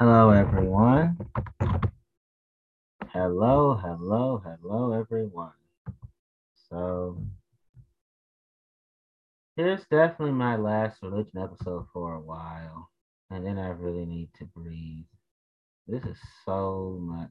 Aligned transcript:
Hello, 0.00 0.30
everyone. 0.30 1.18
Hello, 3.12 3.74
hello, 3.74 4.42
hello, 4.42 4.92
everyone. 4.98 5.52
So, 6.70 7.22
here's 9.56 9.84
definitely 9.90 10.32
my 10.32 10.56
last 10.56 11.02
religion 11.02 11.42
episode 11.42 11.84
for 11.92 12.14
a 12.14 12.18
while, 12.18 12.88
and 13.28 13.44
then 13.44 13.58
I 13.58 13.68
really 13.68 14.06
need 14.06 14.30
to 14.38 14.46
breathe. 14.46 15.04
This 15.86 16.02
is 16.04 16.16
so 16.46 16.96
much 16.98 17.28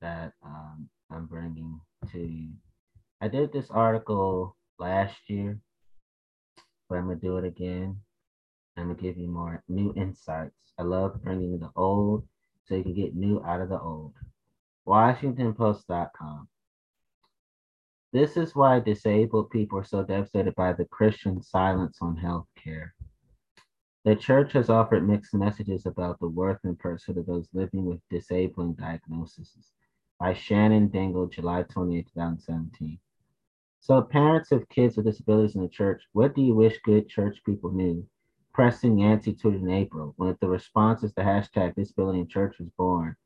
that 0.00 0.34
um, 0.40 0.88
I'm 1.10 1.26
bringing 1.26 1.80
to 2.12 2.20
you. 2.20 2.50
I 3.20 3.26
did 3.26 3.52
this 3.52 3.66
article 3.70 4.56
last 4.78 5.16
year, 5.26 5.58
but 6.88 6.98
I'm 6.98 7.08
gonna 7.08 7.16
do 7.16 7.38
it 7.38 7.44
again. 7.44 8.02
I'm 8.76 8.88
gonna 8.88 8.94
give 8.94 9.16
you 9.16 9.28
more 9.28 9.62
new 9.68 9.92
insights. 9.96 10.72
I 10.78 10.82
love 10.82 11.22
bringing 11.22 11.58
the 11.58 11.70
old 11.76 12.26
so 12.64 12.74
you 12.74 12.82
can 12.82 12.94
get 12.94 13.14
new 13.14 13.44
out 13.44 13.60
of 13.60 13.68
the 13.68 13.80
old. 13.80 14.14
WashingtonPost.com. 14.86 16.48
This 18.12 18.36
is 18.36 18.54
why 18.54 18.80
disabled 18.80 19.50
people 19.50 19.78
are 19.78 19.84
so 19.84 20.04
devastated 20.04 20.54
by 20.54 20.72
the 20.72 20.84
Christian 20.84 21.42
silence 21.42 21.98
on 22.00 22.16
health 22.16 22.46
care. 22.56 22.94
The 24.04 24.14
church 24.14 24.52
has 24.52 24.68
offered 24.68 25.08
mixed 25.08 25.34
messages 25.34 25.86
about 25.86 26.20
the 26.20 26.28
worth 26.28 26.60
and 26.64 26.78
pursuit 26.78 27.16
of 27.16 27.26
those 27.26 27.48
living 27.52 27.86
with 27.86 28.00
disabling 28.10 28.74
diagnoses. 28.74 29.72
By 30.20 30.34
Shannon 30.34 30.88
Dingle, 30.88 31.26
July 31.26 31.62
28, 31.62 32.06
2017. 32.12 32.98
So, 33.80 34.02
parents 34.02 34.52
of 34.52 34.68
kids 34.68 34.96
with 34.96 35.06
disabilities 35.06 35.56
in 35.56 35.62
the 35.62 35.68
church, 35.68 36.02
what 36.12 36.34
do 36.34 36.42
you 36.42 36.54
wish 36.54 36.78
good 36.84 37.08
church 37.08 37.42
people 37.44 37.72
knew? 37.72 38.06
Pressing 38.54 38.98
tweeted 38.98 39.62
in 39.62 39.68
April, 39.68 40.14
when 40.16 40.36
the 40.40 40.48
responses 40.48 41.12
to 41.14 41.22
hashtag 41.22 41.74
disability 41.74 42.20
in 42.20 42.28
church 42.28 42.60
was 42.60 42.68
born. 42.78 43.16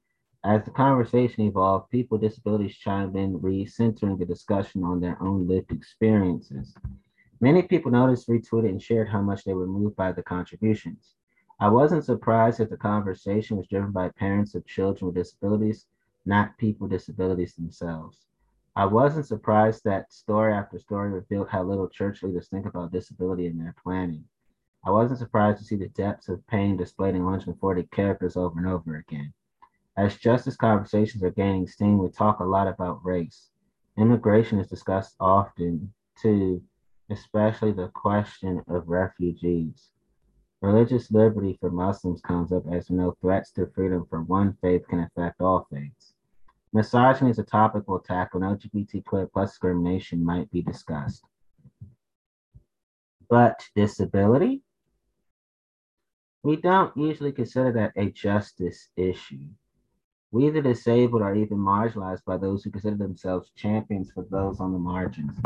As 0.42 0.64
the 0.64 0.70
conversation 0.70 1.44
evolved, 1.44 1.90
people 1.90 2.16
with 2.16 2.22
disabilities 2.22 2.78
chimed 2.78 3.14
in, 3.14 3.38
recentering 3.38 4.18
the 4.18 4.24
discussion 4.24 4.82
on 4.82 5.00
their 5.00 5.22
own 5.22 5.46
lived 5.46 5.70
experiences. 5.70 6.74
Many 7.42 7.60
people 7.60 7.90
noticed, 7.90 8.26
retweeted, 8.26 8.70
and 8.70 8.82
shared 8.82 9.10
how 9.10 9.20
much 9.20 9.44
they 9.44 9.52
were 9.52 9.66
moved 9.66 9.96
by 9.96 10.12
the 10.12 10.22
contributions. 10.22 11.16
I 11.60 11.68
wasn't 11.68 12.06
surprised 12.06 12.58
that 12.60 12.70
the 12.70 12.78
conversation 12.78 13.58
was 13.58 13.66
driven 13.66 13.92
by 13.92 14.08
parents 14.08 14.54
of 14.54 14.66
children 14.66 15.08
with 15.08 15.16
disabilities, 15.16 15.84
not 16.24 16.56
people 16.56 16.88
with 16.88 16.98
disabilities 16.98 17.54
themselves. 17.54 18.24
I 18.76 18.86
wasn't 18.86 19.26
surprised 19.26 19.84
that 19.84 20.10
story 20.10 20.54
after 20.54 20.78
story 20.78 21.10
revealed 21.10 21.50
how 21.50 21.64
little 21.64 21.86
church 21.86 22.22
leaders 22.22 22.48
think 22.48 22.64
about 22.64 22.92
disability 22.92 23.46
in 23.46 23.58
their 23.58 23.74
planning. 23.82 24.24
I 24.84 24.90
wasn't 24.90 25.18
surprised 25.18 25.58
to 25.58 25.64
see 25.64 25.76
the 25.76 25.88
depths 25.88 26.28
of 26.28 26.46
pain 26.46 26.76
displayed 26.76 27.14
in 27.14 27.24
140 27.24 27.82
characters 27.92 28.36
over 28.36 28.58
and 28.58 28.68
over 28.68 28.96
again. 28.96 29.32
As 29.96 30.16
justice 30.16 30.56
conversations 30.56 31.22
are 31.22 31.30
gaining 31.30 31.66
steam, 31.66 31.98
we 31.98 32.08
talk 32.08 32.40
a 32.40 32.44
lot 32.44 32.68
about 32.68 33.04
race. 33.04 33.50
Immigration 33.96 34.60
is 34.60 34.68
discussed 34.68 35.16
often, 35.18 35.92
too, 36.16 36.62
especially 37.10 37.72
the 37.72 37.88
question 37.88 38.62
of 38.68 38.88
refugees. 38.88 39.90
Religious 40.60 41.10
liberty 41.10 41.56
for 41.60 41.70
Muslims 41.70 42.20
comes 42.20 42.52
up 42.52 42.64
as 42.70 42.90
know 42.90 43.16
threats 43.20 43.50
to 43.52 43.66
freedom 43.74 44.06
for 44.08 44.22
one 44.22 44.56
faith 44.60 44.86
can 44.88 45.00
affect 45.00 45.40
all 45.40 45.66
faiths. 45.70 46.14
Misogyny 46.72 47.30
is 47.30 47.38
a 47.38 47.44
topic 47.44 47.84
we'll 47.86 47.98
tackle, 47.98 48.42
and 48.42 48.60
LGBTQ 48.60 49.32
plus 49.32 49.50
discrimination 49.50 50.24
might 50.24 50.50
be 50.50 50.62
discussed. 50.62 51.24
But 53.28 53.68
disability? 53.74 54.62
We 56.48 56.56
don't 56.56 56.96
usually 56.96 57.32
consider 57.32 57.72
that 57.72 57.92
a 57.94 58.10
justice 58.10 58.88
issue. 58.96 59.44
We, 60.30 60.48
the 60.48 60.62
disabled, 60.62 61.20
are 61.20 61.36
even 61.36 61.58
marginalized 61.58 62.24
by 62.24 62.38
those 62.38 62.64
who 62.64 62.70
consider 62.70 62.96
themselves 62.96 63.50
champions 63.54 64.10
for 64.12 64.24
those 64.30 64.58
on 64.58 64.72
the 64.72 64.78
margins. 64.78 65.36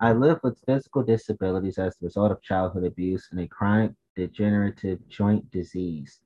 I 0.00 0.14
live 0.14 0.40
with 0.42 0.58
physical 0.64 1.02
disabilities 1.02 1.76
as 1.76 1.96
the 1.96 2.06
result 2.06 2.32
of 2.32 2.40
childhood 2.40 2.84
abuse 2.84 3.28
and 3.30 3.40
a 3.40 3.46
chronic 3.46 3.92
degenerative 4.16 5.06
joint 5.06 5.50
disease. 5.50 6.22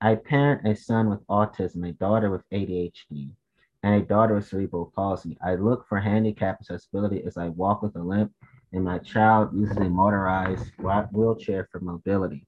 I 0.00 0.14
parent 0.14 0.64
a 0.64 0.76
son 0.76 1.10
with 1.10 1.26
autism, 1.26 1.88
a 1.88 1.90
daughter 1.94 2.30
with 2.30 2.48
ADHD, 2.52 3.32
and 3.82 3.94
a 3.96 4.06
daughter 4.06 4.36
with 4.36 4.46
cerebral 4.46 4.92
palsy. 4.94 5.36
I 5.44 5.56
look 5.56 5.84
for 5.88 5.98
handicap 5.98 6.60
accessibility 6.60 7.24
as 7.24 7.36
I 7.36 7.48
walk 7.48 7.82
with 7.82 7.96
a 7.96 8.02
limp, 8.04 8.30
and 8.72 8.84
my 8.84 8.98
child 8.98 9.52
uses 9.52 9.78
a 9.78 9.90
motorized 9.90 10.70
wheelchair 10.78 11.68
for 11.72 11.80
mobility. 11.80 12.46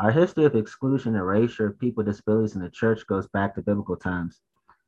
Our 0.00 0.12
history 0.12 0.44
of 0.44 0.54
exclusion 0.54 1.14
and 1.14 1.20
erasure 1.20 1.66
of 1.66 1.78
people 1.78 2.04
with 2.04 2.14
disabilities 2.14 2.54
in 2.54 2.62
the 2.62 2.70
church 2.70 3.04
goes 3.08 3.26
back 3.26 3.56
to 3.56 3.62
biblical 3.62 3.96
times. 3.96 4.40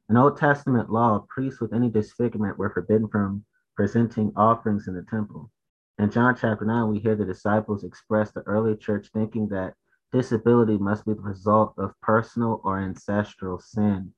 In 0.09 0.17
Old 0.17 0.37
Testament 0.37 0.91
law, 0.91 1.27
priests 1.29 1.61
with 1.61 1.73
any 1.73 1.91
disfigurement 1.91 2.59
were 2.59 2.71
forbidden 2.71 3.09
from 3.09 3.45
presenting 3.75 4.33
offerings 4.37 4.87
in 4.87 4.95
the 4.95 5.03
temple. 5.03 5.51
In 5.99 6.13
John 6.13 6.37
chapter 6.37 6.65
9, 6.65 6.89
we 6.89 7.01
hear 7.01 7.17
the 7.17 7.25
disciples 7.25 7.83
express 7.83 8.31
the 8.31 8.43
early 8.43 8.77
church 8.77 9.09
thinking 9.13 9.49
that 9.49 9.75
disability 10.13 10.79
must 10.79 11.05
be 11.05 11.15
the 11.15 11.21
result 11.21 11.75
of 11.77 12.01
personal 12.01 12.61
or 12.63 12.79
ancestral 12.79 13.59
sin. 13.59 14.13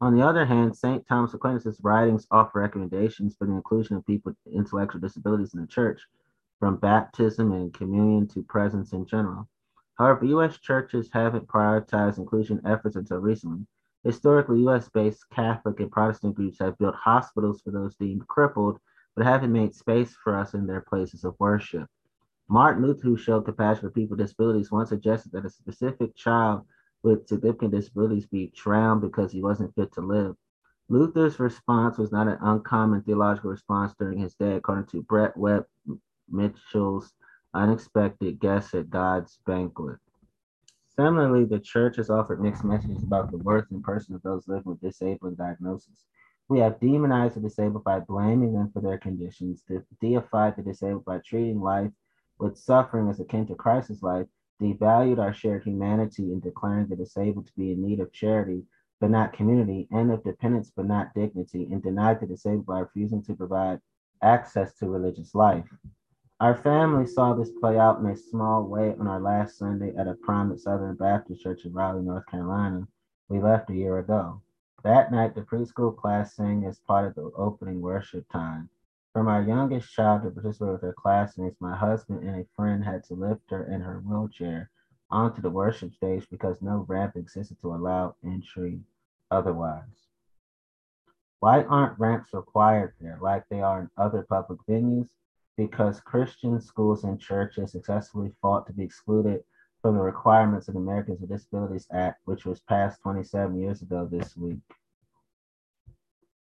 On 0.00 0.16
the 0.16 0.26
other 0.26 0.44
hand, 0.44 0.76
St. 0.76 1.06
Thomas 1.06 1.32
Aquinas' 1.32 1.80
writings 1.80 2.26
offer 2.32 2.58
recommendations 2.58 3.36
for 3.36 3.46
the 3.46 3.52
inclusion 3.52 3.96
of 3.96 4.04
people 4.04 4.32
with 4.32 4.54
intellectual 4.54 5.00
disabilities 5.00 5.54
in 5.54 5.60
the 5.60 5.66
church, 5.66 6.02
from 6.58 6.76
baptism 6.76 7.52
and 7.52 7.74
communion 7.74 8.26
to 8.28 8.42
presence 8.42 8.92
in 8.92 9.06
general. 9.06 9.48
However, 9.98 10.24
U.S. 10.26 10.58
churches 10.58 11.10
haven't 11.12 11.48
prioritized 11.48 12.18
inclusion 12.18 12.60
efforts 12.64 12.96
until 12.96 13.18
recently. 13.18 13.66
Historically, 14.04 14.60
U.S. 14.60 14.88
based 14.88 15.28
Catholic 15.30 15.80
and 15.80 15.90
Protestant 15.90 16.34
groups 16.34 16.58
have 16.60 16.78
built 16.78 16.94
hospitals 16.94 17.60
for 17.60 17.70
those 17.70 17.96
deemed 17.96 18.26
crippled, 18.28 18.78
but 19.14 19.24
haven't 19.24 19.52
made 19.52 19.74
space 19.74 20.14
for 20.22 20.36
us 20.36 20.54
in 20.54 20.66
their 20.66 20.82
places 20.82 21.24
of 21.24 21.34
worship. 21.38 21.88
Martin 22.48 22.82
Luther, 22.82 23.02
who 23.02 23.16
showed 23.16 23.44
compassion 23.44 23.80
for 23.82 23.90
people 23.90 24.16
with 24.16 24.24
disabilities, 24.24 24.70
once 24.70 24.90
suggested 24.90 25.32
that 25.32 25.44
a 25.44 25.50
specific 25.50 26.14
child 26.14 26.64
with 27.02 27.26
significant 27.26 27.72
disabilities 27.72 28.26
be 28.26 28.52
drowned 28.54 29.00
because 29.00 29.32
he 29.32 29.42
wasn't 29.42 29.74
fit 29.74 29.92
to 29.92 30.00
live. 30.00 30.36
Luther's 30.88 31.40
response 31.40 31.98
was 31.98 32.12
not 32.12 32.28
an 32.28 32.38
uncommon 32.40 33.02
theological 33.02 33.50
response 33.50 33.92
during 33.98 34.18
his 34.18 34.34
day, 34.34 34.54
according 34.54 34.86
to 34.86 35.02
Brett 35.02 35.36
Webb 35.36 35.66
Mitchell's 36.30 37.14
unexpected 37.54 38.38
guest 38.40 38.74
at 38.74 38.90
God's 38.90 39.38
banquet. 39.46 39.98
Similarly, 40.94 41.44
the 41.44 41.60
church 41.60 41.96
has 41.96 42.10
offered 42.10 42.40
mixed 42.40 42.64
messages 42.64 43.02
about 43.02 43.30
the 43.30 43.38
worth 43.38 43.70
and 43.70 43.82
person 43.82 44.14
of 44.14 44.22
those 44.22 44.48
living 44.48 44.64
with 44.64 44.80
disabling 44.80 45.34
diagnosis. 45.34 46.04
We 46.48 46.60
have 46.60 46.80
demonized 46.80 47.36
the 47.36 47.40
disabled 47.40 47.84
by 47.84 48.00
blaming 48.00 48.52
them 48.52 48.70
for 48.72 48.80
their 48.80 48.98
conditions, 48.98 49.62
deified 50.00 50.56
the 50.56 50.62
disabled 50.62 51.04
by 51.04 51.18
treating 51.18 51.60
life 51.60 51.90
with 52.38 52.56
suffering 52.58 53.08
as 53.08 53.20
akin 53.20 53.46
to 53.46 53.54
Christ's 53.54 54.02
life, 54.02 54.26
devalued 54.60 55.18
our 55.18 55.32
shared 55.32 55.64
humanity 55.64 56.32
in 56.32 56.40
declaring 56.40 56.86
the 56.86 56.96
disabled 56.96 57.46
to 57.46 57.52
be 57.56 57.72
in 57.72 57.82
need 57.82 58.00
of 58.00 58.12
charity 58.12 58.64
but 59.00 59.10
not 59.10 59.32
community, 59.34 59.86
and 59.90 60.10
of 60.10 60.24
dependence 60.24 60.72
but 60.74 60.86
not 60.86 61.12
dignity, 61.14 61.68
and 61.70 61.82
denied 61.82 62.20
the 62.20 62.26
disabled 62.26 62.64
by 62.64 62.80
refusing 62.80 63.22
to 63.22 63.34
provide 63.34 63.78
access 64.22 64.72
to 64.74 64.88
religious 64.88 65.34
life. 65.34 65.66
Our 66.38 66.54
family 66.54 67.06
saw 67.06 67.32
this 67.32 67.50
play 67.50 67.78
out 67.78 67.98
in 67.98 68.04
a 68.04 68.14
small 68.14 68.64
way 68.64 68.94
on 69.00 69.06
our 69.06 69.20
last 69.20 69.56
Sunday 69.56 69.96
at 69.96 70.06
a 70.06 70.12
prominent 70.12 70.60
Southern 70.60 70.94
Baptist 70.94 71.42
church 71.42 71.64
in 71.64 71.72
Raleigh, 71.72 72.02
North 72.02 72.26
Carolina. 72.26 72.86
We 73.30 73.40
left 73.40 73.70
a 73.70 73.74
year 73.74 73.98
ago. 73.98 74.42
That 74.82 75.10
night, 75.10 75.34
the 75.34 75.40
preschool 75.40 75.96
class 75.96 76.36
sang 76.36 76.66
as 76.66 76.78
part 76.80 77.06
of 77.06 77.14
the 77.14 77.30
opening 77.36 77.80
worship 77.80 78.30
time. 78.30 78.68
From 79.14 79.28
our 79.28 79.42
youngest 79.42 79.90
child 79.94 80.24
to 80.24 80.30
participate 80.30 80.72
with 80.72 80.82
her 80.82 80.92
classmates, 80.92 81.58
my 81.58 81.74
husband 81.74 82.22
and 82.22 82.38
a 82.38 82.46
friend 82.54 82.84
had 82.84 83.04
to 83.04 83.14
lift 83.14 83.50
her 83.50 83.64
in 83.64 83.80
her 83.80 84.00
wheelchair 84.00 84.70
onto 85.10 85.40
the 85.40 85.48
worship 85.48 85.94
stage 85.94 86.28
because 86.28 86.60
no 86.60 86.84
ramp 86.86 87.16
existed 87.16 87.58
to 87.62 87.74
allow 87.74 88.14
entry 88.22 88.80
otherwise. 89.30 90.08
Why 91.40 91.62
aren't 91.62 91.98
ramps 91.98 92.34
required 92.34 92.92
there 93.00 93.18
like 93.22 93.48
they 93.48 93.62
are 93.62 93.80
in 93.80 93.90
other 93.96 94.26
public 94.28 94.58
venues? 94.68 95.08
Because 95.56 96.00
Christian 96.00 96.60
schools 96.60 97.04
and 97.04 97.20
churches 97.20 97.72
successfully 97.72 98.32
fought 98.42 98.66
to 98.66 98.72
be 98.72 98.84
excluded 98.84 99.42
from 99.80 99.96
the 99.96 100.02
requirements 100.02 100.68
of 100.68 100.74
the 100.74 100.80
Americans 100.80 101.20
with 101.20 101.30
Disabilities 101.30 101.86
Act, 101.92 102.20
which 102.24 102.44
was 102.44 102.60
passed 102.60 103.00
27 103.02 103.58
years 103.58 103.82
ago 103.82 104.08
this 104.10 104.36
week. 104.36 104.58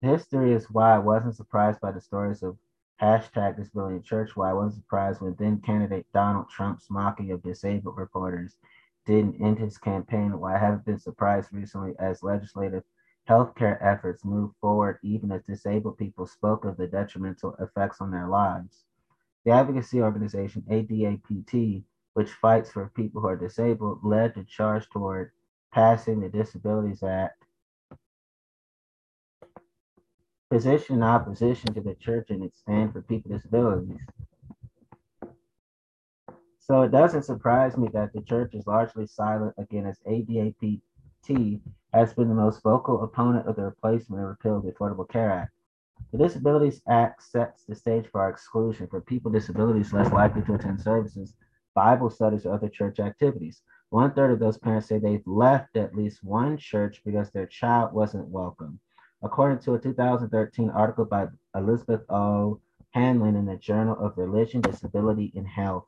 History 0.01 0.53
is 0.53 0.69
why 0.69 0.95
I 0.95 0.99
wasn't 0.99 1.35
surprised 1.35 1.79
by 1.79 1.91
the 1.91 2.01
stories 2.01 2.43
of 2.43 2.57
hashtag 3.01 3.57
disability 3.57 3.99
church, 4.01 4.35
why 4.35 4.49
I 4.49 4.53
wasn't 4.53 4.83
surprised 4.83 5.21
when 5.21 5.35
then 5.37 5.61
candidate 5.61 6.05
Donald 6.13 6.49
Trump's 6.49 6.89
mocking 6.89 7.31
of 7.31 7.43
disabled 7.43 7.97
reporters 7.97 8.57
didn't 9.05 9.41
end 9.41 9.59
his 9.59 9.77
campaign, 9.77 10.39
why 10.39 10.55
I 10.55 10.59
haven't 10.59 10.85
been 10.85 10.99
surprised 10.99 11.51
recently 11.51 11.93
as 11.99 12.23
legislative 12.23 12.83
healthcare 13.29 13.77
efforts 13.81 14.25
moved 14.25 14.55
forward, 14.59 14.99
even 15.03 15.31
as 15.31 15.43
disabled 15.43 15.97
people 15.97 16.25
spoke 16.25 16.65
of 16.65 16.77
the 16.77 16.87
detrimental 16.87 17.55
effects 17.59 18.01
on 18.01 18.11
their 18.11 18.27
lives. 18.27 18.85
The 19.45 19.51
advocacy 19.51 20.01
organization 20.01 20.63
ADAPT 20.69 21.83
which 22.13 22.31
fights 22.31 22.71
for 22.71 22.91
people 22.95 23.21
who 23.21 23.27
are 23.27 23.35
disabled, 23.35 23.99
led 24.03 24.35
the 24.35 24.43
charge 24.43 24.87
toward 24.89 25.31
passing 25.71 26.19
the 26.19 26.29
Disabilities 26.29 27.03
Act. 27.03 27.43
Position 30.49 31.01
opposition 31.01 31.73
to 31.73 31.81
the 31.81 31.95
church 31.95 32.29
and 32.29 32.43
its 32.43 32.59
stand 32.59 32.93
for 32.93 33.01
people 33.01 33.31
with 33.31 33.41
disabilities. 33.41 33.99
So 36.59 36.83
it 36.83 36.91
doesn't 36.91 37.23
surprise 37.23 37.75
me 37.75 37.89
that 37.93 38.13
the 38.13 38.21
church 38.21 38.53
is 38.53 38.67
largely 38.67 39.07
silent 39.07 39.55
again 39.57 39.87
as 39.87 39.99
ADAPT 40.05 40.81
has 41.93 42.13
been 42.13 42.29
the 42.29 42.35
most 42.35 42.61
vocal 42.61 43.03
opponent 43.03 43.47
of 43.47 43.55
the 43.55 43.63
replacement 43.63 44.19
and 44.21 44.29
repeal 44.29 44.57
of 44.57 44.63
the 44.63 44.71
Affordable 44.71 45.09
Care 45.09 45.31
Act. 45.31 45.52
The 46.11 46.17
Disabilities 46.17 46.81
Act 46.87 47.23
sets 47.23 47.63
the 47.65 47.75
stage 47.75 48.07
for 48.07 48.21
our 48.21 48.29
exclusion 48.29 48.87
for 48.87 49.01
people 49.01 49.31
with 49.31 49.41
disabilities 49.41 49.93
less 49.93 50.11
likely 50.11 50.41
to 50.43 50.53
attend 50.53 50.81
services, 50.81 51.35
Bible 51.73 52.09
studies, 52.09 52.45
or 52.45 52.53
other 52.53 52.69
church 52.69 52.99
activities. 52.99 53.61
One 53.89 54.13
third 54.13 54.31
of 54.31 54.39
those 54.39 54.57
parents 54.57 54.87
say 54.87 54.97
they've 54.97 55.25
left 55.25 55.75
at 55.77 55.95
least 55.95 56.23
one 56.23 56.57
church 56.57 57.01
because 57.05 57.31
their 57.31 57.45
child 57.45 57.93
wasn't 57.93 58.27
welcome. 58.27 58.79
According 59.23 59.59
to 59.59 59.75
a 59.75 59.79
2013 59.79 60.69
article 60.69 61.05
by 61.05 61.27
Elizabeth 61.55 62.01
O. 62.09 62.59
Hanlon 62.91 63.35
in 63.35 63.45
the 63.45 63.55
Journal 63.55 63.97
of 63.99 64.17
Religion, 64.17 64.61
Disability, 64.61 65.31
and 65.35 65.47
Health, 65.47 65.85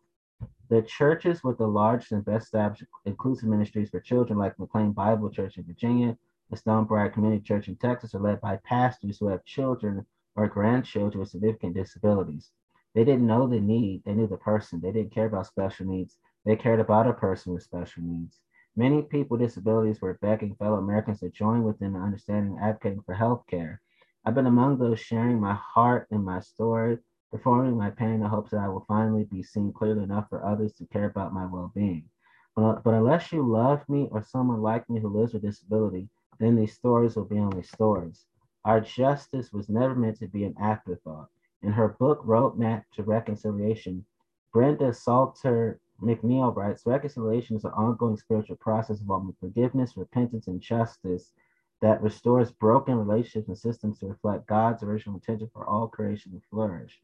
the 0.70 0.82
churches 0.82 1.44
with 1.44 1.58
the 1.58 1.68
largest 1.68 2.12
and 2.12 2.26
best 2.26 2.46
established 2.46 2.86
inclusive 3.06 3.50
ministries 3.50 3.90
for 3.90 4.00
children, 4.00 4.40
like 4.40 4.58
McLean 4.58 4.92
Bible 4.92 5.30
Church 5.30 5.58
in 5.58 5.64
Virginia, 5.66 6.18
the 6.50 6.58
Stonebriar 6.58 7.12
Community 7.12 7.42
Church 7.42 7.68
in 7.68 7.76
Texas, 7.76 8.14
are 8.14 8.20
led 8.20 8.42
by 8.42 8.58
pastors 8.58 9.18
who 9.18 9.28
have 9.28 9.44
children 9.46 10.06
or 10.36 10.48
grandchildren 10.48 11.20
with 11.20 11.30
significant 11.30 11.74
disabilities. 11.76 12.52
They 12.94 13.04
didn't 13.04 13.28
know 13.28 13.48
the 13.48 13.60
need, 13.60 14.04
they 14.06 14.14
knew 14.14 14.28
the 14.28 14.38
person. 14.38 14.80
They 14.80 14.92
didn't 14.92 15.14
care 15.14 15.26
about 15.26 15.48
special 15.48 15.86
needs, 15.86 16.18
they 16.46 16.56
cared 16.56 16.80
about 16.80 17.08
a 17.08 17.14
person 17.14 17.54
with 17.54 17.64
special 17.64 18.04
needs. 18.04 18.40
Many 18.78 19.02
people 19.02 19.38
with 19.38 19.48
disabilities 19.48 20.02
were 20.02 20.20
begging 20.22 20.56
fellow 20.56 20.78
Americans 20.78 21.22
to 21.22 21.30
join 21.30 21.64
within 21.64 21.94
the 21.94 22.00
understanding 22.00 22.54
and 22.54 22.62
advocating 22.62 23.02
for 23.02 23.14
health 23.14 23.46
care. 23.50 23.82
I've 24.26 24.36
been 24.36 24.48
among 24.48 24.78
those 24.78 25.00
sharing 25.00 25.40
my 25.40 25.54
heart 25.54 26.08
and 26.12 26.26
my 26.26 26.40
story, 26.42 27.00
performing 27.32 27.78
my 27.78 27.90
pain 27.90 28.12
in 28.12 28.20
the 28.22 28.30
hopes 28.30 28.52
that 28.52 28.60
I 28.60 28.68
will 28.68 28.86
finally 28.88 29.24
be 29.24 29.44
seen 29.44 29.72
clearly 29.72 30.04
enough 30.04 30.30
for 30.30 30.46
others 30.46 30.74
to 30.74 30.86
care 30.88 31.06
about 31.06 31.34
my 31.34 31.46
well 31.46 31.72
being. 31.76 32.10
But, 32.56 32.84
but 32.84 32.94
unless 32.94 33.32
you 33.32 33.48
love 33.48 33.88
me 33.90 34.08
or 34.12 34.24
someone 34.24 34.62
like 34.62 34.90
me 34.90 35.00
who 35.00 35.10
lives 35.10 35.34
with 35.34 35.44
disability, 35.44 36.10
then 36.40 36.56
these 36.56 36.74
stories 36.74 37.16
will 37.16 37.26
be 37.26 37.40
only 37.40 37.64
stories. 37.64 38.26
Our 38.66 38.82
justice 38.82 39.54
was 39.54 39.70
never 39.70 39.96
meant 39.96 40.20
to 40.20 40.28
be 40.28 40.44
an 40.44 40.56
afterthought. 40.60 41.30
In 41.62 41.72
her 41.72 41.90
book, 42.00 42.24
Roadmap 42.26 42.84
to 42.94 43.04
Reconciliation, 43.04 44.06
Brenda 44.54 44.94
Salter 44.94 45.80
McNeil 46.02 46.56
writes 46.56 46.86
Reconciliation 46.86 47.56
is 47.56 47.66
an 47.66 47.72
ongoing 47.72 48.18
spiritual 48.18 48.58
process 48.58 49.00
involving 49.00 49.36
forgiveness, 49.40 49.96
repentance, 49.96 50.48
and 50.48 50.62
justice 50.62 51.34
that 51.82 52.02
restores 52.02 52.52
broken 52.52 52.96
relationships 52.98 53.48
and 53.48 53.58
systems 53.58 54.00
to 54.00 54.08
reflect 54.08 54.48
God's 54.48 54.84
original 54.84 55.16
intention 55.16 55.50
for 55.54 55.66
all 55.68 55.88
creation 55.88 56.32
to 56.32 56.42
flourish. 56.50 57.02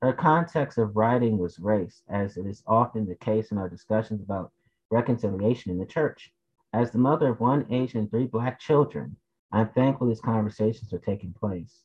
Her 0.00 0.12
context 0.12 0.78
of 0.78 0.96
writing 0.96 1.38
was 1.38 1.58
race, 1.58 2.02
as 2.08 2.36
it 2.36 2.46
is 2.46 2.62
often 2.66 3.06
the 3.06 3.14
case 3.14 3.52
in 3.52 3.58
our 3.58 3.68
discussions 3.68 4.22
about 4.22 4.52
reconciliation 4.90 5.70
in 5.70 5.78
the 5.78 5.86
church. 5.86 6.32
As 6.72 6.90
the 6.90 6.98
mother 6.98 7.28
of 7.28 7.40
one 7.40 7.66
Asian 7.70 8.00
and 8.00 8.10
three 8.10 8.26
Black 8.26 8.58
children, 8.58 9.16
I'm 9.50 9.68
thankful 9.68 10.08
these 10.08 10.20
conversations 10.20 10.92
are 10.92 10.98
taking 10.98 11.32
place. 11.32 11.84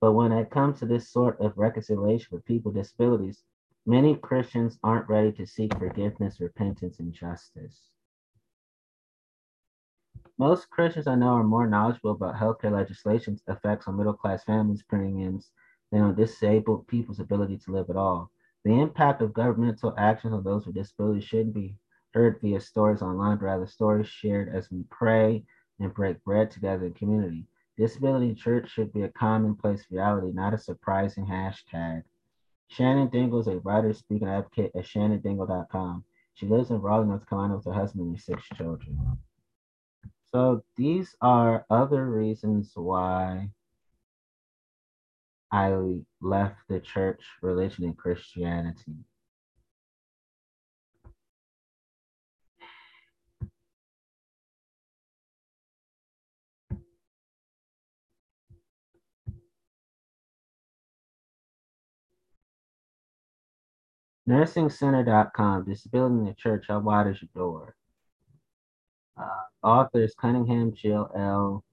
But 0.00 0.12
when 0.12 0.32
it 0.32 0.50
comes 0.50 0.78
to 0.78 0.86
this 0.86 1.10
sort 1.10 1.40
of 1.40 1.58
reconciliation 1.58 2.28
for 2.30 2.42
people 2.42 2.70
with 2.70 2.82
disabilities, 2.82 3.42
Many 3.88 4.16
Christians 4.16 4.78
aren't 4.84 5.08
ready 5.08 5.32
to 5.32 5.46
seek 5.46 5.72
forgiveness, 5.78 6.40
repentance, 6.40 7.00
and 7.00 7.10
justice. 7.10 7.88
Most 10.36 10.68
Christians 10.68 11.06
I 11.06 11.14
know 11.14 11.28
are 11.28 11.42
more 11.42 11.66
knowledgeable 11.66 12.10
about 12.10 12.36
healthcare 12.36 12.70
legislation's 12.70 13.42
effects 13.48 13.88
on 13.88 13.96
middle 13.96 14.12
class 14.12 14.44
families' 14.44 14.82
premiums 14.82 15.52
than 15.90 16.02
on 16.02 16.14
disabled 16.16 16.86
people's 16.86 17.18
ability 17.18 17.56
to 17.60 17.72
live 17.72 17.88
at 17.88 17.96
all. 17.96 18.30
The 18.62 18.78
impact 18.78 19.22
of 19.22 19.32
governmental 19.32 19.94
actions 19.96 20.34
on 20.34 20.44
those 20.44 20.66
with 20.66 20.74
disabilities 20.74 21.24
shouldn't 21.24 21.54
be 21.54 21.74
heard 22.14 22.40
via 22.40 22.60
stories 22.60 23.02
online, 23.02 23.36
but 23.36 23.46
rather 23.46 23.66
stories 23.66 24.08
shared 24.08 24.48
as 24.54 24.70
we 24.70 24.84
pray 24.90 25.44
and 25.80 25.94
break 25.94 26.22
bread 26.24 26.50
together 26.50 26.86
in 26.86 26.94
community. 26.94 27.46
Disability 27.76 28.34
church 28.34 28.70
should 28.70 28.92
be 28.92 29.02
a 29.02 29.08
commonplace 29.08 29.86
reality, 29.90 30.32
not 30.32 30.54
a 30.54 30.58
surprising 30.58 31.26
hashtag. 31.26 32.02
Shannon 32.68 33.08
Dingle 33.08 33.40
is 33.40 33.46
a 33.46 33.58
writer, 33.58 33.92
speaker, 33.92 34.26
and 34.26 34.34
advocate 34.34 34.72
at 34.74 34.84
shannondingle.com. 34.84 36.04
She 36.34 36.46
lives 36.46 36.70
in 36.70 36.80
Raleigh, 36.80 37.06
North 37.06 37.28
Carolina 37.28 37.56
with 37.56 37.64
her 37.64 37.72
husband 37.72 38.08
and 38.08 38.20
six 38.20 38.42
children. 38.56 39.18
So 40.30 40.62
these 40.76 41.16
are 41.20 41.64
other 41.70 42.06
reasons 42.06 42.72
why 42.74 43.50
I 45.50 46.00
left 46.20 46.56
the 46.68 46.80
church, 46.80 47.22
religion, 47.40 47.84
and 47.84 47.96
Christianity. 47.96 48.96
NursingCenter.com, 64.28 65.64
Disability 65.64 66.14
in 66.16 66.24
the 66.26 66.34
Church, 66.34 66.66
How 66.68 66.80
Wide 66.80 67.06
is 67.06 67.22
Your 67.22 67.30
Door? 67.34 67.74
Uh, 69.16 69.66
authors 69.66 70.14
Cunningham, 70.20 70.74
Jill 70.74 71.10
L., 71.16 71.64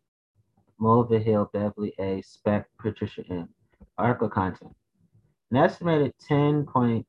Mulvihill, 0.79 1.51
Beverly 1.51 1.93
A., 1.99 2.21
Speck, 2.21 2.67
Patricia 2.79 3.23
M. 3.29 3.49
Article 3.97 4.29
content. 4.29 4.73
An 5.51 5.57
estimated 5.57 6.13
10.2 6.29 7.05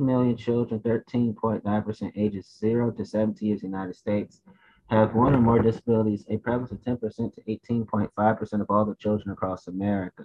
million 0.00 0.34
children, 0.34 0.80
13.9% 0.80 2.12
ages 2.16 2.56
0 2.58 2.90
to 2.92 3.04
17 3.04 3.46
years 3.46 3.62
in 3.62 3.70
the 3.70 3.76
United 3.76 3.96
States, 3.96 4.40
have 4.88 5.14
one 5.14 5.34
or 5.34 5.40
more 5.40 5.58
disabilities, 5.58 6.24
a 6.30 6.38
prevalence 6.38 6.72
of 6.72 6.80
10% 6.80 7.34
to 7.34 7.42
18.5% 7.42 8.60
of 8.62 8.66
all 8.70 8.86
the 8.86 8.94
children 8.94 9.30
across 9.30 9.66
America. 9.66 10.24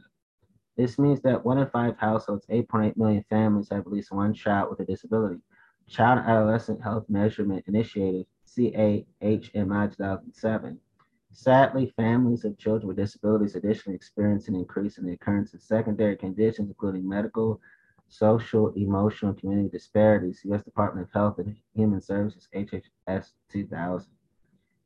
This 0.82 0.98
means 0.98 1.22
that 1.22 1.46
one 1.46 1.60
in 1.60 1.70
five 1.70 1.96
households, 2.00 2.48
8.8 2.48 2.98
million 2.98 3.24
families, 3.30 3.70
have 3.70 3.82
at 3.82 3.92
least 3.92 4.12
one 4.12 4.34
child 4.34 4.72
with 4.72 4.80
a 4.80 4.86
disability. 4.92 5.40
Child 5.88 6.22
and 6.22 6.28
Adolescent 6.28 6.82
Health 6.82 7.06
Measurement 7.08 7.64
Initiative, 7.68 8.26
CAHMI 8.48 9.94
2007. 9.94 10.80
Sadly, 11.34 11.94
families 11.96 12.46
of 12.46 12.58
children 12.58 12.88
with 12.88 12.98
disabilities 12.98 13.56
additionally 13.56 13.96
experience 13.96 14.48
an 14.48 14.56
increase 14.56 14.98
in 14.98 15.06
the 15.06 15.14
occurrence 15.14 15.54
of 15.54 15.62
secondary 15.62 16.18
conditions, 16.18 16.70
including 16.70 17.08
medical, 17.08 17.62
social, 18.10 18.74
emotional, 18.74 19.34
and 19.34 19.40
community 19.40 19.70
disparities. 19.70 20.42
U.S. 20.46 20.64
Department 20.64 21.06
of 21.08 21.14
Health 21.14 21.38
and 21.38 21.56
Human 21.76 22.02
Services, 22.02 22.50
HHS 22.56 23.34
2000. 23.52 24.10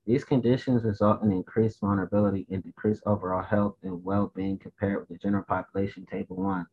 These 0.06 0.24
conditions 0.24 0.84
result 0.84 1.24
in 1.24 1.32
increased 1.32 1.80
vulnerability 1.80 2.46
and 2.52 2.64
decreased 2.64 3.02
overall 3.08 3.42
health 3.42 3.78
and 3.82 4.04
well-being 4.04 4.60
compared 4.60 5.00
with 5.00 5.10
the 5.10 5.18
general 5.18 5.44
population, 5.44 6.06
Table 6.06 6.36
1. 6.36 6.68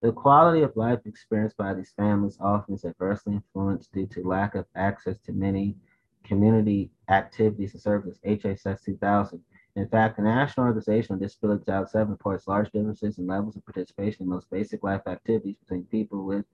The 0.00 0.12
quality 0.12 0.62
of 0.62 0.76
life 0.76 1.00
experienced 1.04 1.56
by 1.56 1.74
these 1.74 1.92
families 1.96 2.38
often 2.40 2.74
is 2.74 2.84
adversely 2.84 3.34
influenced 3.34 3.92
due 3.92 4.06
to 4.06 4.28
lack 4.28 4.54
of 4.54 4.66
access 4.76 5.18
to 5.20 5.32
many 5.32 5.76
community 6.24 6.90
activities 7.08 7.72
and 7.72 7.82
services, 7.82 8.20
HHS 8.24 8.84
2000. 8.84 9.42
In 9.74 9.88
fact, 9.88 10.16
the 10.16 10.22
National 10.22 10.66
Organization 10.66 11.14
on 11.14 11.18
Disability 11.18 11.64
2007 11.64 12.12
reports 12.12 12.46
large 12.46 12.70
differences 12.70 13.18
in 13.18 13.26
levels 13.26 13.56
of 13.56 13.64
participation 13.64 14.22
in 14.22 14.28
most 14.28 14.48
basic 14.50 14.84
life 14.84 15.02
activities 15.06 15.56
between 15.56 15.84
people 15.84 16.24
with 16.24 16.44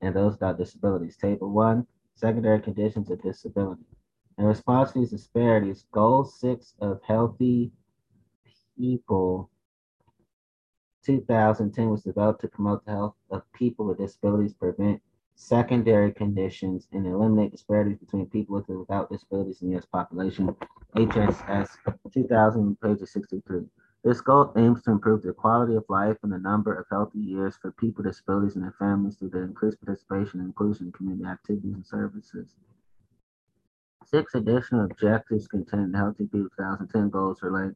and 0.00 0.14
those 0.14 0.34
without 0.34 0.58
disabilities. 0.58 1.16
Table 1.16 1.50
1, 1.50 1.84
Secondary 2.14 2.60
Conditions 2.60 3.10
of 3.10 3.20
Disability. 3.20 3.82
In 4.38 4.44
response 4.44 4.92
to 4.92 4.98
these 4.98 5.10
disparities, 5.10 5.86
Goal 5.92 6.24
6 6.24 6.74
of 6.80 7.00
Healthy 7.02 7.72
People 8.78 9.50
2010 11.06 11.88
was 11.88 12.02
developed 12.02 12.40
to 12.42 12.48
promote 12.48 12.84
the 12.84 12.90
health 12.90 13.14
of 13.30 13.50
people 13.52 13.86
with 13.86 13.98
disabilities, 13.98 14.52
prevent 14.52 15.00
secondary 15.36 16.12
conditions, 16.12 16.88
and 16.92 17.06
eliminate 17.06 17.52
disparities 17.52 17.98
between 17.98 18.26
people 18.26 18.56
with 18.56 18.68
and 18.68 18.80
without 18.80 19.10
disabilities 19.10 19.62
in 19.62 19.68
the 19.68 19.74
U.S. 19.74 19.86
population. 19.86 20.54
HHS 20.96 21.68
2000, 22.12 22.80
page 22.80 22.98
63. 22.98 23.62
This 24.04 24.20
goal 24.20 24.52
aims 24.56 24.82
to 24.82 24.90
improve 24.90 25.22
the 25.22 25.32
quality 25.32 25.74
of 25.76 25.84
life 25.88 26.16
and 26.22 26.32
the 26.32 26.38
number 26.38 26.74
of 26.74 26.86
healthy 26.90 27.20
years 27.20 27.56
for 27.60 27.72
people 27.72 28.02
with 28.02 28.12
disabilities 28.12 28.56
and 28.56 28.64
their 28.64 28.74
families 28.78 29.16
through 29.16 29.30
the 29.30 29.42
increased 29.42 29.80
participation 29.80 30.40
and 30.40 30.48
inclusion 30.48 30.86
in 30.86 30.92
community 30.92 31.24
activities 31.24 31.74
and 31.74 31.86
services. 31.86 32.56
Six 34.08 34.36
additional 34.36 34.84
objectives 34.84 35.48
contained 35.48 35.86
in 35.86 35.94
Healthy 35.94 36.26
People 36.26 36.48
2010 36.56 37.10
goals 37.10 37.42
relate 37.42 37.74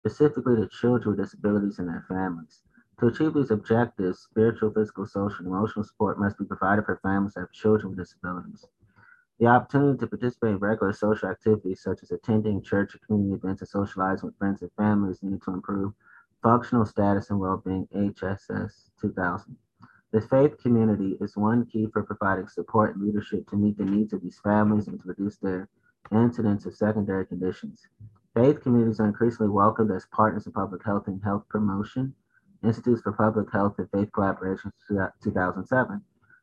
specifically 0.00 0.56
to 0.56 0.68
children 0.68 1.16
with 1.16 1.24
disabilities 1.24 1.78
and 1.78 1.88
their 1.88 2.04
families. 2.08 2.62
To 2.98 3.06
achieve 3.06 3.34
these 3.34 3.52
objectives, 3.52 4.18
spiritual, 4.18 4.72
physical, 4.72 5.06
social, 5.06 5.38
and 5.38 5.46
emotional 5.46 5.84
support 5.84 6.18
must 6.18 6.38
be 6.38 6.44
provided 6.44 6.84
for 6.84 6.98
families 7.04 7.34
that 7.34 7.42
have 7.42 7.52
children 7.52 7.90
with 7.90 7.98
disabilities. 7.98 8.66
The 9.38 9.46
opportunity 9.46 9.98
to 9.98 10.06
participate 10.08 10.50
in 10.50 10.58
regular 10.58 10.92
social 10.92 11.28
activities 11.28 11.82
such 11.82 12.02
as 12.02 12.10
attending 12.10 12.60
church 12.60 12.96
or 12.96 12.98
community 13.06 13.34
events 13.34 13.62
and 13.62 13.68
socializing 13.68 14.26
with 14.26 14.38
friends 14.38 14.62
and 14.62 14.72
families 14.76 15.22
need 15.22 15.40
to 15.42 15.52
improve 15.52 15.92
functional 16.42 16.84
status 16.84 17.30
and 17.30 17.38
well-being 17.38 17.86
HSS 17.94 18.90
2000. 19.00 19.56
The 20.14 20.20
faith 20.20 20.62
community 20.62 21.18
is 21.20 21.36
one 21.36 21.66
key 21.66 21.88
for 21.92 22.04
providing 22.04 22.46
support 22.46 22.94
and 22.94 23.04
leadership 23.04 23.50
to 23.50 23.56
meet 23.56 23.76
the 23.76 23.84
needs 23.84 24.12
of 24.12 24.22
these 24.22 24.38
families 24.38 24.86
and 24.86 25.02
to 25.02 25.08
reduce 25.08 25.38
their 25.38 25.68
incidence 26.12 26.66
of 26.66 26.76
secondary 26.76 27.26
conditions. 27.26 27.88
Faith 28.32 28.60
communities 28.60 29.00
are 29.00 29.08
increasingly 29.08 29.50
welcomed 29.50 29.90
as 29.90 30.06
partners 30.12 30.46
in 30.46 30.52
public 30.52 30.84
health 30.84 31.08
and 31.08 31.20
health 31.24 31.42
promotion. 31.48 32.14
Institutes 32.62 33.02
for 33.02 33.10
Public 33.10 33.50
Health 33.52 33.74
and 33.78 33.90
Faith 33.90 34.12
Collaboration 34.12 34.72
2007. 34.88 36.00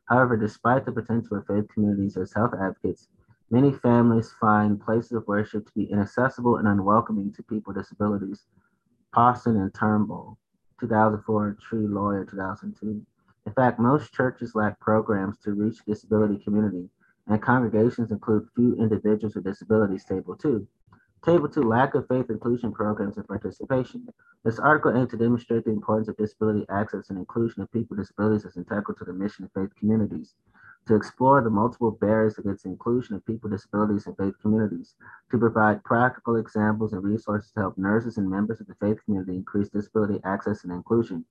However, 0.09 0.35
despite 0.35 0.83
the 0.83 0.91
potential 0.91 1.37
of 1.37 1.47
faith 1.47 1.69
communities 1.73 2.17
as 2.17 2.33
health 2.33 2.51
advocates, 2.53 3.07
many 3.51 3.71
families 3.71 4.35
find 4.41 4.81
places 4.81 5.13
of 5.13 5.25
worship 5.27 5.65
to 5.65 5.73
be 5.73 5.89
inaccessible 5.89 6.57
and 6.57 6.67
unwelcoming 6.67 7.31
to 7.35 7.43
people 7.43 7.71
with 7.71 7.81
disabilities. 7.81 8.47
Poston 9.13 9.55
and 9.55 9.73
Turnbull, 9.73 10.37
2004, 10.81 11.57
Treloar, 11.69 12.29
2002. 12.29 13.05
In 13.45 13.53
fact, 13.53 13.79
most 13.79 14.13
churches 14.13 14.55
lack 14.55 14.79
programs 14.79 15.37
to 15.39 15.53
reach 15.53 15.83
disability 15.85 16.37
community, 16.43 16.89
and 17.27 17.41
congregations 17.41 18.11
include 18.11 18.49
few 18.55 18.75
individuals 18.75 19.35
with 19.35 19.45
disabilities, 19.45 20.05
Table 20.05 20.35
2. 20.35 20.67
Table 21.23 21.47
2, 21.47 21.61
lack 21.61 21.93
of 21.95 22.07
faith 22.07 22.29
inclusion 22.29 22.71
programs 22.71 23.17
and 23.17 23.27
participation. 23.27 24.07
This 24.43 24.59
article 24.59 24.95
aims 24.95 25.11
to 25.11 25.17
demonstrate 25.17 25.65
the 25.65 25.71
importance 25.71 26.07
of 26.07 26.17
disability 26.17 26.65
access 26.69 27.09
and 27.09 27.19
inclusion 27.19 27.61
of 27.61 27.71
people 27.71 27.95
with 27.95 28.05
disabilities 28.05 28.45
as 28.45 28.57
integral 28.57 28.97
to 28.97 29.05
the 29.05 29.13
mission 29.13 29.45
of 29.45 29.51
faith 29.53 29.75
communities 29.75 30.33
to 30.87 30.95
explore 30.95 31.41
the 31.41 31.49
multiple 31.49 31.91
barriers 31.91 32.37
against 32.37 32.65
inclusion 32.65 33.15
of 33.15 33.25
people 33.25 33.49
with 33.49 33.59
disabilities 33.59 34.07
in 34.07 34.15
faith 34.15 34.33
communities, 34.41 34.95
to 35.29 35.37
provide 35.37 35.83
practical 35.83 36.37
examples 36.37 36.93
and 36.93 37.03
resources 37.03 37.51
to 37.51 37.59
help 37.59 37.77
nurses 37.77 38.17
and 38.17 38.29
members 38.29 38.59
of 38.59 38.67
the 38.67 38.75
faith 38.75 38.97
community 39.05 39.35
increase 39.35 39.69
disability 39.69 40.19
access 40.23 40.63
and 40.63 40.73
inclusion, 40.73 41.23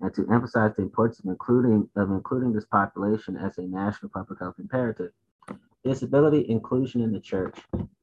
and 0.00 0.14
to 0.14 0.26
emphasize 0.32 0.72
the 0.76 0.82
importance 0.82 1.18
of 1.20 1.26
including, 1.26 1.88
of 1.96 2.10
including 2.10 2.52
this 2.52 2.66
population 2.66 3.36
as 3.36 3.58
a 3.58 3.62
national 3.62 4.10
public 4.10 4.38
health 4.38 4.56
imperative. 4.58 5.10
Disability 5.84 6.48
inclusion 6.48 7.00
in 7.00 7.12
the 7.12 7.20
church. 7.20 7.58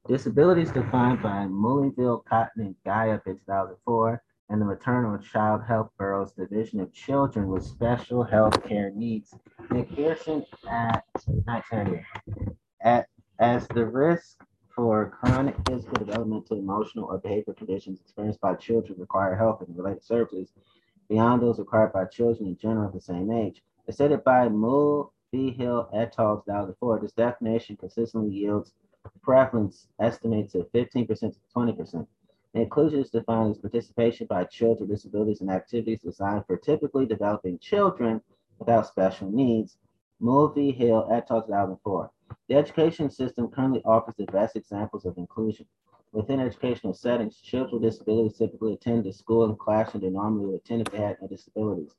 Disability 0.08 0.62
is 0.62 0.72
defined 0.72 1.22
by 1.22 1.46
Mullenville, 1.46 2.24
Cotton, 2.24 2.62
and 2.62 2.74
Guyup 2.86 3.26
in 3.26 3.38
2004 3.38 4.22
and 4.50 4.60
the 4.60 4.66
Maternal 4.66 5.14
and 5.14 5.24
Child 5.24 5.62
Health 5.66 5.90
Bureau's 5.98 6.32
Division 6.32 6.80
of 6.80 6.92
Children 6.92 7.48
with 7.48 7.64
Special 7.64 8.22
Health 8.22 8.62
Care 8.66 8.90
Needs, 8.94 9.34
McPherson 9.68 10.44
at 10.70 11.04
1998. 11.26 12.48
At, 12.82 13.06
as 13.38 13.66
the 13.68 13.86
risk 13.86 14.44
for 14.74 15.10
chronic 15.10 15.56
physical, 15.66 16.04
developmental, 16.04 16.58
emotional, 16.58 17.06
or 17.06 17.20
behavioral 17.20 17.56
conditions 17.56 18.00
experienced 18.00 18.40
by 18.40 18.54
children 18.54 18.98
require 18.98 19.34
health 19.36 19.62
and 19.66 19.76
related 19.76 20.04
services 20.04 20.52
beyond 21.08 21.42
those 21.42 21.58
required 21.58 21.92
by 21.92 22.04
children 22.06 22.48
in 22.48 22.56
general 22.56 22.86
of 22.86 22.92
the 22.92 23.00
same 23.00 23.30
age. 23.30 23.62
As 23.86 23.96
stated 23.96 24.24
by 24.24 24.48
V. 24.48 25.50
Hill 25.50 25.88
et 25.92 26.14
al. 26.18 26.42
2004, 26.46 27.00
this 27.00 27.12
definition 27.12 27.76
consistently 27.76 28.30
yields 28.30 28.72
preference 29.22 29.88
estimates 30.00 30.54
of 30.54 30.70
15% 30.72 31.06
to 31.08 31.34
20%. 31.54 32.06
Inclusion 32.54 33.00
is 33.00 33.10
defined 33.10 33.50
as 33.50 33.58
participation 33.58 34.26
by 34.28 34.44
children 34.44 34.88
with 34.88 34.96
disabilities 34.96 35.40
in 35.40 35.50
activities 35.50 36.02
designed 36.02 36.46
for 36.46 36.56
typically 36.56 37.04
developing 37.04 37.58
children 37.58 38.20
without 38.58 38.86
special 38.86 39.30
needs. 39.30 39.76
Mulvihill 40.22 41.10
et 41.10 41.26
al. 41.30 41.42
2004. 41.42 42.10
The 42.48 42.54
education 42.54 43.10
system 43.10 43.48
currently 43.48 43.82
offers 43.84 44.14
the 44.14 44.26
best 44.26 44.56
examples 44.56 45.04
of 45.04 45.18
inclusion. 45.18 45.66
Within 46.14 46.38
educational 46.38 46.94
settings, 46.94 47.40
children 47.40 47.82
with 47.82 47.90
disabilities 47.90 48.38
typically 48.38 48.74
attend 48.74 49.02
the 49.02 49.12
school 49.12 49.46
and 49.46 49.58
classroom 49.58 50.00
they 50.00 50.10
normally 50.10 50.46
would 50.46 50.60
attend 50.60 50.82
if 50.82 50.92
they 50.92 50.98
had 50.98 51.20
no 51.20 51.26
disabilities. 51.26 51.96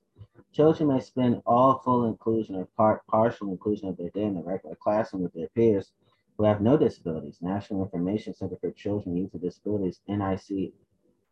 Children 0.54 0.88
may 0.88 1.02
spend 1.02 1.42
all 1.46 1.80
full 1.80 2.06
inclusion 2.06 2.56
or 2.56 2.66
part 2.78 3.06
partial 3.08 3.52
inclusion 3.52 3.90
of 3.90 3.98
their 3.98 4.10
day 4.12 4.24
in 4.24 4.36
the 4.36 4.42
regular 4.42 4.78
classroom 4.78 5.24
with 5.24 5.34
their 5.34 5.50
peers 5.50 5.92
who 6.38 6.46
have 6.46 6.62
no 6.62 6.78
disabilities. 6.78 7.40
National 7.42 7.84
Information 7.84 8.34
Center 8.34 8.56
for 8.56 8.72
Children 8.72 9.18
Youth 9.18 9.34
with 9.34 9.42
Disabilities, 9.42 10.00
NIC 10.08 10.72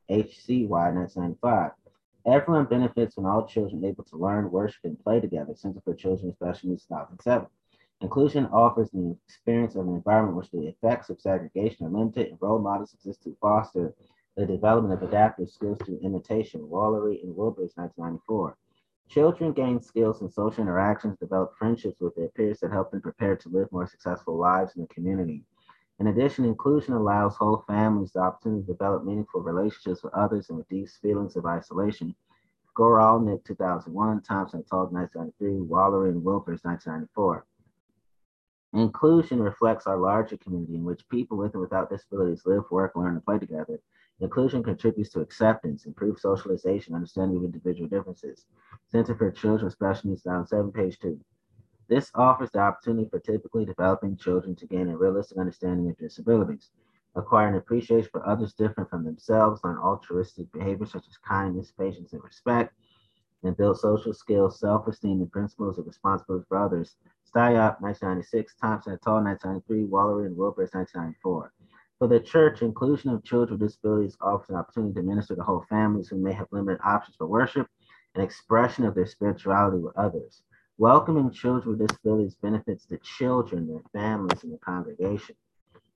HCY 0.10 0.68
1995. 0.68 1.72
Everyone 2.25 2.66
benefits 2.66 3.16
when 3.16 3.25
all 3.25 3.48
children 3.48 3.86
are 3.86 3.88
able 3.88 4.04
to 4.04 4.18
learn, 4.18 4.52
worship, 4.52 4.84
and 4.84 5.02
play 5.02 5.22
together. 5.22 5.56
Center 5.56 5.80
for 5.86 5.96
Children 5.96 6.28
with 6.28 6.36
Special 6.36 6.70
Needs 6.72 6.84
2007. 6.84 7.48
Inclusion 8.04 8.48
offers 8.48 8.92
the 8.92 9.16
experience 9.26 9.76
of 9.76 9.88
an 9.88 9.96
environment 9.96 10.36
which 10.36 10.52
the 10.52 10.68
effects 10.68 11.10
of 11.10 11.22
segregation 11.22 11.86
are 11.86 11.90
limited 11.90 12.28
and 12.28 12.38
role 12.42 12.60
models 12.60 12.94
exist 12.94 13.24
to 13.24 13.38
foster 13.40 13.94
the 14.36 14.46
development 14.46 14.94
of 14.94 15.08
adaptive 15.08 15.50
skills 15.50 15.78
through 15.86 16.02
imitation. 16.04 16.68
Wolery 16.68 17.24
and 17.24 17.34
Wilbers, 17.34 17.78
1994. 17.78 18.58
Children 19.08 19.54
gain 19.54 19.82
skills 19.82 20.22
in 20.22 20.30
social 20.30 20.64
interactions, 20.64 21.18
develop 21.18 21.56
friendships 21.58 22.02
with 22.02 22.14
their 22.16 22.28
peers 22.28 22.60
that 22.60 22.74
help 22.74 22.92
them 22.92 23.00
prepare 23.00 23.38
to 23.38 23.48
live 23.48 23.72
more 23.72 23.88
successful 23.88 24.38
lives 24.38 24.76
in 24.76 24.82
the 24.82 24.88
community. 24.90 25.46
In 26.00 26.08
addition, 26.08 26.44
inclusion 26.44 26.96
allows 26.96 27.38
whole 27.38 27.64
families 27.68 28.12
the 28.12 28.20
opportunity 28.20 28.66
to 28.66 28.74
develop 28.74 29.06
meaningful 29.06 29.40
relationships 29.40 30.04
with 30.04 30.14
others 30.14 30.50
and 30.50 30.58
reduce 30.58 30.98
feelings 30.98 31.38
of 31.38 31.46
isolation. 31.46 32.14
Guralnick, 32.76 33.46
2001, 33.46 34.24
Thompson 34.24 34.60
et 34.60 34.74
al. 34.74 34.88
1993, 34.88 35.66
Wolery 35.70 36.10
and 36.10 36.22
Wilbers, 36.22 36.66
1994. 36.66 37.46
Inclusion 38.74 39.39
reflects 39.39 39.86
our 39.86 39.98
larger 39.98 40.36
community 40.38 40.75
in 40.75 40.84
which 40.84 41.08
people 41.10 41.38
with 41.38 41.53
and 41.53 41.62
without 41.62 41.89
disabilities 41.89 42.44
live, 42.46 42.63
work, 42.72 42.96
learn, 42.96 43.13
and 43.13 43.24
play 43.24 43.38
together. 43.38 43.80
Inclusion 44.20 44.63
contributes 44.63 45.12
to 45.12 45.20
acceptance, 45.20 45.86
improved 45.86 46.20
socialization, 46.20 46.96
understanding 46.96 47.38
of 47.38 47.44
individual 47.44 47.88
differences. 47.88 48.46
Center 48.88 49.15
for 49.15 49.32
Children 49.32 49.65
with 49.65 49.74
Special 49.74 50.10
Needs, 50.10 50.24
down 50.24 50.48
seven, 50.48 50.72
page 50.72 50.98
two. 50.98 51.20
This 51.88 52.10
offers 52.15 52.50
the 52.51 52.60
opportunity 52.60 53.08
for 53.10 53.20
typically 53.20 53.65
developing 53.65 54.18
children 54.18 54.56
to 54.56 54.65
gain 54.65 54.89
a 54.89 54.98
realistic 54.98 55.38
understanding 55.38 55.89
of 55.89 55.98
disabilities, 55.98 56.72
acquire 57.15 57.50
an 57.50 57.56
appreciation 57.56 58.10
for 58.12 58.25
others 58.25 58.53
different 58.53 58.89
from 58.89 59.03
themselves, 59.03 59.62
learn 59.63 59.77
altruistic 59.77 60.51
behaviors 60.51 60.92
such 60.92 61.08
as 61.08 61.18
kindness, 61.18 61.72
patience, 61.77 62.13
and 62.13 62.24
respect, 62.24 62.74
and 63.44 63.58
build 63.58 63.80
social 63.80 64.14
skills, 64.14 64.60
self-esteem, 64.60 65.22
and 65.22 65.32
principles 65.32 65.78
of 65.78 65.86
responsibility 65.86 66.46
for 66.48 66.58
others. 66.58 66.96
Styop, 67.30 67.82
1996, 67.82 68.56
Thompson 68.62 68.94
et 68.94 69.08
al., 69.08 69.24
1993, 69.24 69.86
Wolery 69.88 70.28
and 70.28 70.38
Wilbur, 70.38 70.64
1994. 70.72 71.54
For 72.00 72.08
the 72.08 72.20
church, 72.20 72.62
inclusion 72.62 73.12
of 73.12 73.24
children 73.24 73.60
with 73.60 73.70
disabilities 73.70 74.18
offers 74.22 74.50
an 74.50 74.56
opportunity 74.56 74.94
to 74.96 75.04
minister 75.04 75.36
to 75.36 75.44
whole 75.44 75.66
families 75.70 76.10
who 76.10 76.18
may 76.18 76.34
have 76.34 76.48
limited 76.52 76.82
options 76.84 77.16
for 77.16 77.28
worship 77.28 77.68
and 78.16 78.24
expression 78.24 78.86
of 78.86 78.96
their 78.96 79.06
spirituality 79.06 79.78
with 79.78 79.98
others. 79.98 80.42
Welcoming 80.78 81.32
children 81.32 81.78
with 81.78 81.88
disabilities 81.88 82.36
benefits 82.36 82.86
the 82.86 82.98
children, 82.98 83.68
their 83.68 83.84
families, 83.94 84.44
and 84.44 84.52
the 84.52 84.58
congregation. 84.58 85.36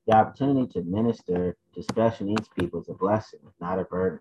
The 0.06 0.16
opportunity 0.16 0.72
to 0.74 0.84
minister 0.84 1.58
to 1.76 1.84
special 1.84 2.28
needs 2.28 2.48
people 2.58 2.82
is 2.82 2.90
a 2.90 2.94
blessing, 2.94 3.40
not 3.60 3.80
a 3.80 3.84
burden. 3.84 4.20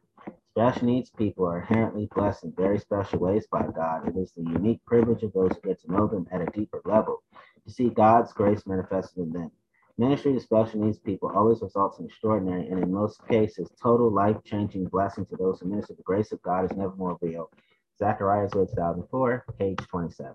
Special 0.57 0.87
needs 0.87 1.11
people 1.11 1.45
are 1.45 1.61
inherently 1.61 2.09
blessed 2.15 2.45
in 2.45 2.53
very 2.53 2.79
special 2.79 3.19
ways 3.19 3.47
by 3.53 3.67
God. 3.77 4.09
It 4.09 4.17
is 4.17 4.33
the 4.33 4.41
unique 4.41 4.83
privilege 4.87 5.23
of 5.23 5.35
those 5.35 5.51
who 5.51 5.69
get 5.69 5.83
to 5.83 5.93
know 5.93 6.07
them 6.07 6.27
at 6.33 6.41
a 6.41 6.47
deeper 6.47 6.81
level 6.87 7.23
to 7.67 7.71
see 7.71 7.91
God's 7.91 8.33
grace 8.33 8.67
manifested 8.67 9.19
in 9.19 9.33
them. 9.35 9.51
Ministry 9.99 10.33
to 10.33 10.41
special 10.41 10.81
needs 10.81 10.99
people 10.99 11.31
always 11.37 11.61
results 11.61 11.99
in 11.99 12.07
extraordinary 12.07 12.69
and, 12.69 12.83
in 12.83 12.91
most 12.91 13.21
cases, 13.29 13.69
total 13.83 14.11
life 14.11 14.39
changing 14.47 14.87
blessings 14.87 15.29
to 15.29 15.37
those 15.37 15.61
who 15.61 15.69
minister. 15.69 15.93
The 15.93 16.03
grace 16.05 16.33
of 16.33 16.41
God 16.41 16.65
is 16.65 16.75
never 16.75 16.97
more 16.97 17.19
real. 17.21 17.51
Zacharias 17.99 18.53
2004, 18.53 19.45
page 19.59 19.77
27. 19.91 20.33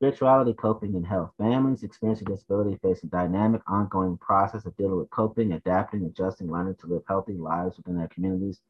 Spirituality, 0.00 0.52
coping, 0.52 0.96
and 0.96 1.06
health. 1.06 1.30
Families 1.38 1.84
experiencing 1.84 2.26
disability 2.26 2.76
face 2.82 3.04
a 3.04 3.06
dynamic, 3.06 3.62
ongoing 3.68 4.18
process 4.18 4.66
of 4.66 4.76
dealing 4.76 4.96
with 4.96 5.10
coping, 5.10 5.52
adapting, 5.52 6.04
adjusting, 6.06 6.50
learning 6.50 6.74
to 6.80 6.88
live 6.88 7.02
healthy 7.06 7.34
lives 7.34 7.76
within 7.76 7.96
their 7.96 8.08
communities. 8.08 8.62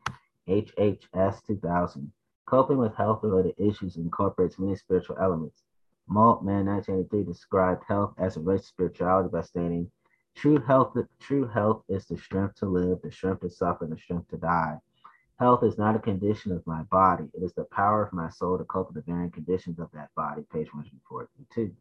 HHS 0.49 1.45
2000. 1.45 2.11
Coping 2.47 2.79
with 2.79 2.95
health 2.95 3.23
related 3.23 3.55
issues 3.59 3.97
incorporates 3.97 4.59
many 4.59 4.75
spiritual 4.75 5.19
elements. 5.21 5.63
Moltmann 6.11 6.65
1983 6.65 7.25
described 7.25 7.85
health 7.87 8.15
as 8.17 8.37
a 8.37 8.41
relates 8.41 8.65
to 8.65 8.69
spirituality 8.69 9.29
by 9.29 9.43
stating, 9.43 9.91
True 10.35 10.59
health, 10.59 10.97
true 11.19 11.47
health 11.47 11.83
is 11.89 12.07
the 12.07 12.17
strength 12.17 12.55
to 12.57 12.67
live, 12.67 13.03
the 13.03 13.11
strength 13.13 13.43
to 13.43 13.51
suffer, 13.51 13.85
and 13.85 13.93
the 13.93 13.99
strength 13.99 14.29
to 14.29 14.39
die. 14.39 14.79
Health 15.39 15.63
is 15.63 15.77
not 15.77 15.97
a 15.97 15.99
condition 15.99 16.53
of 16.53 16.67
my 16.67 16.83
body. 16.85 17.29
It 17.35 17.43
is 17.43 17.53
the 17.53 17.65
power 17.65 18.03
of 18.03 18.13
my 18.15 18.31
soul 18.31 18.57
to 18.57 18.65
cope 18.65 18.89
with 18.93 19.05
the 19.05 19.13
varying 19.13 19.31
conditions 19.31 19.79
of 19.79 19.91
that 19.93 20.15
body. 20.15 20.43
Page 20.51 20.73
142. 20.73 21.75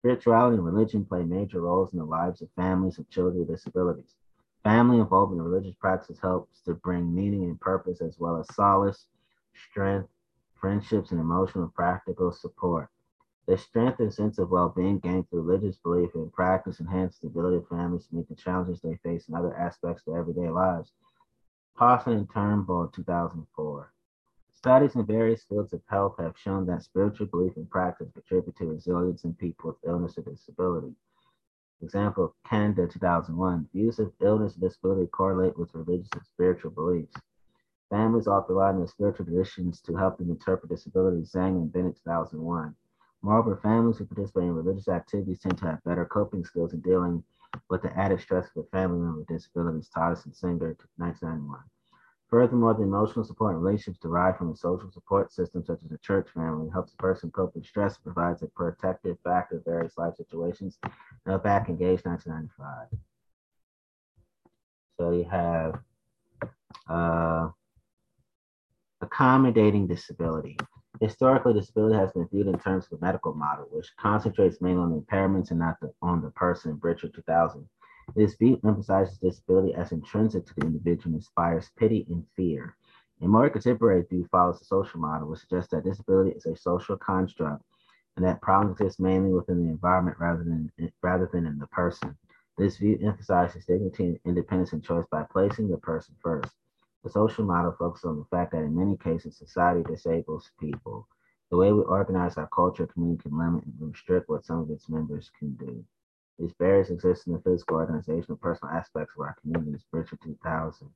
Spirituality 0.00 0.56
and 0.56 0.64
religion 0.66 1.04
play 1.04 1.24
major 1.24 1.62
roles 1.62 1.92
in 1.92 1.98
the 1.98 2.04
lives 2.04 2.42
of 2.42 2.50
families 2.56 2.98
of 2.98 3.08
children 3.08 3.38
with 3.38 3.48
disabilities. 3.48 4.14
Family 4.66 4.98
involvement 4.98 5.40
in 5.40 5.46
religious 5.46 5.76
practices 5.78 6.18
helps 6.20 6.60
to 6.62 6.74
bring 6.74 7.14
meaning 7.14 7.44
and 7.44 7.60
purpose 7.60 8.00
as 8.00 8.18
well 8.18 8.36
as 8.36 8.52
solace, 8.52 9.06
strength, 9.54 10.08
friendships, 10.60 11.12
and 11.12 11.20
emotional 11.20 11.68
practical 11.68 12.32
support. 12.32 12.88
The 13.46 13.56
strength 13.58 14.00
and 14.00 14.12
sense 14.12 14.40
of 14.40 14.50
well-being 14.50 14.98
gained 14.98 15.30
through 15.30 15.42
religious 15.42 15.76
belief 15.76 16.16
and 16.16 16.32
practice 16.32 16.80
enhance 16.80 17.16
the 17.20 17.28
ability 17.28 17.58
of 17.58 17.68
families 17.68 18.08
to 18.08 18.16
meet 18.16 18.28
the 18.28 18.34
challenges 18.34 18.80
they 18.80 18.96
face 19.04 19.28
in 19.28 19.36
other 19.36 19.56
aspects 19.56 20.02
of 20.08 20.16
everyday 20.16 20.50
lives. 20.50 20.90
Poston 21.76 22.14
and 22.14 22.28
Turnbull, 22.28 22.88
2004. 22.88 23.92
Studies 24.50 24.96
in 24.96 25.06
various 25.06 25.44
fields 25.44 25.74
of 25.74 25.82
health 25.88 26.16
have 26.18 26.36
shown 26.36 26.66
that 26.66 26.82
spiritual 26.82 27.28
belief 27.28 27.56
and 27.56 27.70
practice 27.70 28.10
contribute 28.12 28.56
to 28.56 28.66
resilience 28.66 29.22
in 29.22 29.32
people 29.34 29.70
with 29.70 29.88
illness 29.88 30.18
or 30.18 30.22
disability. 30.22 30.96
Example, 31.82 32.34
Canada, 32.48 32.88
2001. 32.88 33.68
Views 33.72 33.98
of 33.98 34.12
illness 34.20 34.54
and 34.54 34.62
disability 34.62 35.06
correlate 35.08 35.58
with 35.58 35.74
religious 35.74 36.08
and 36.14 36.24
spiritual 36.24 36.70
beliefs. 36.70 37.14
Families 37.90 38.26
often 38.26 38.56
rely 38.56 38.70
on 38.70 38.78
their 38.78 38.86
spiritual 38.86 39.26
traditions 39.26 39.80
to 39.82 39.94
help 39.94 40.18
them 40.18 40.30
interpret 40.30 40.70
disability, 40.70 41.22
Zhang 41.22 41.56
and 41.56 41.72
Bennett, 41.72 41.96
2001. 42.04 42.74
Moreover, 43.22 43.56
families 43.62 43.98
who 43.98 44.06
participate 44.06 44.44
in 44.44 44.54
religious 44.54 44.88
activities 44.88 45.40
tend 45.40 45.58
to 45.58 45.66
have 45.66 45.84
better 45.84 46.04
coping 46.04 46.44
skills 46.44 46.72
in 46.72 46.80
dealing 46.80 47.22
with 47.68 47.82
the 47.82 47.96
added 47.96 48.20
stress 48.20 48.48
of 48.56 48.64
a 48.64 48.68
family 48.68 48.98
member 48.98 49.18
with 49.18 49.28
disabilities, 49.28 49.90
and 49.94 50.34
Singer, 50.34 50.76
1991. 50.96 51.60
Furthermore, 52.28 52.74
the 52.74 52.82
emotional 52.82 53.24
support 53.24 53.54
and 53.54 53.62
relationships 53.62 53.98
derived 54.02 54.38
from 54.38 54.50
a 54.50 54.56
social 54.56 54.90
support 54.90 55.32
system, 55.32 55.64
such 55.64 55.78
as 55.84 55.92
a 55.92 55.98
church 55.98 56.28
family, 56.34 56.68
helps 56.70 56.92
a 56.92 56.96
person 56.96 57.30
cope 57.30 57.54
with 57.54 57.64
stress 57.64 57.98
provides 57.98 58.42
a 58.42 58.48
protective 58.48 59.16
factor 59.22 59.56
in 59.56 59.62
various 59.62 59.96
life 59.96 60.16
situations. 60.16 60.78
Now 61.24 61.38
back 61.38 61.68
engaged 61.68 62.04
1995. 62.04 62.98
So 64.98 65.12
you 65.12 65.24
have 65.24 65.78
uh, 66.88 67.50
accommodating 69.00 69.86
disability. 69.86 70.56
Historically, 71.00 71.52
disability 71.52 71.94
has 71.96 72.10
been 72.12 72.26
viewed 72.28 72.46
in 72.48 72.58
terms 72.58 72.84
of 72.84 72.98
the 72.98 73.06
medical 73.06 73.34
model, 73.34 73.66
which 73.70 73.94
concentrates 73.98 74.60
mainly 74.60 74.82
on 74.82 75.00
impairments 75.00 75.50
and 75.50 75.60
not 75.60 75.78
the, 75.80 75.92
on 76.02 76.22
the 76.22 76.30
person, 76.30 76.78
Richard 76.82 77.14
2000. 77.14 77.68
This 78.14 78.36
view 78.36 78.60
emphasizes 78.64 79.18
disability 79.18 79.74
as 79.74 79.92
intrinsic 79.92 80.46
to 80.46 80.54
the 80.54 80.66
individual 80.66 81.06
and 81.06 81.14
inspires 81.16 81.70
pity 81.76 82.06
and 82.08 82.24
fear. 82.36 82.76
A 83.20 83.26
more 83.26 83.50
contemporary 83.50 84.02
view 84.02 84.26
follows 84.30 84.58
the 84.58 84.64
social 84.64 85.00
model, 85.00 85.28
which 85.28 85.40
suggests 85.40 85.70
that 85.72 85.84
disability 85.84 86.30
is 86.30 86.46
a 86.46 86.54
social 86.56 86.96
construct 86.96 87.64
and 88.16 88.24
that 88.24 88.40
problems 88.40 88.80
exist 88.80 89.00
mainly 89.00 89.32
within 89.32 89.62
the 89.62 89.70
environment 89.70 90.16
rather 90.18 90.44
than, 90.44 90.70
rather 91.02 91.28
than 91.32 91.46
in 91.46 91.58
the 91.58 91.66
person. 91.66 92.16
This 92.56 92.78
view 92.78 92.98
emphasizes 93.02 93.66
dignity, 93.66 94.18
independence, 94.24 94.72
and 94.72 94.82
choice 94.82 95.04
by 95.10 95.24
placing 95.24 95.68
the 95.68 95.76
person 95.76 96.14
first. 96.22 96.52
The 97.04 97.10
social 97.10 97.44
model 97.44 97.72
focuses 97.78 98.06
on 98.06 98.18
the 98.18 98.24
fact 98.24 98.52
that 98.52 98.62
in 98.62 98.74
many 98.74 98.96
cases, 98.96 99.36
society 99.36 99.82
disables 99.82 100.50
people. 100.58 101.06
The 101.50 101.56
way 101.56 101.72
we 101.72 101.82
organize 101.82 102.36
our 102.36 102.48
culture 102.48 102.86
community 102.86 103.28
can 103.28 103.38
limit 103.38 103.64
and 103.64 103.74
restrict 103.80 104.28
what 104.28 104.44
some 104.44 104.60
of 104.60 104.70
its 104.70 104.88
members 104.88 105.30
can 105.38 105.52
do. 105.54 105.84
These 106.38 106.52
barriers 106.54 106.90
exist 106.90 107.26
in 107.26 107.32
the 107.32 107.40
physical, 107.40 107.76
organizational, 107.76 108.36
personal 108.36 108.74
aspects 108.74 109.14
of 109.16 109.22
our 109.22 109.36
community, 109.40 109.82
Richard 109.92 110.20
2000. 110.22 110.88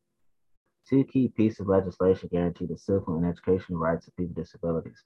Two 0.86 1.04
key 1.04 1.28
pieces 1.28 1.60
of 1.60 1.68
legislation 1.68 2.28
guarantee 2.30 2.66
the 2.66 2.76
civil 2.76 3.16
and 3.16 3.24
educational 3.24 3.78
rights 3.78 4.06
of 4.06 4.16
people 4.16 4.34
with 4.34 4.44
disabilities. 4.44 5.04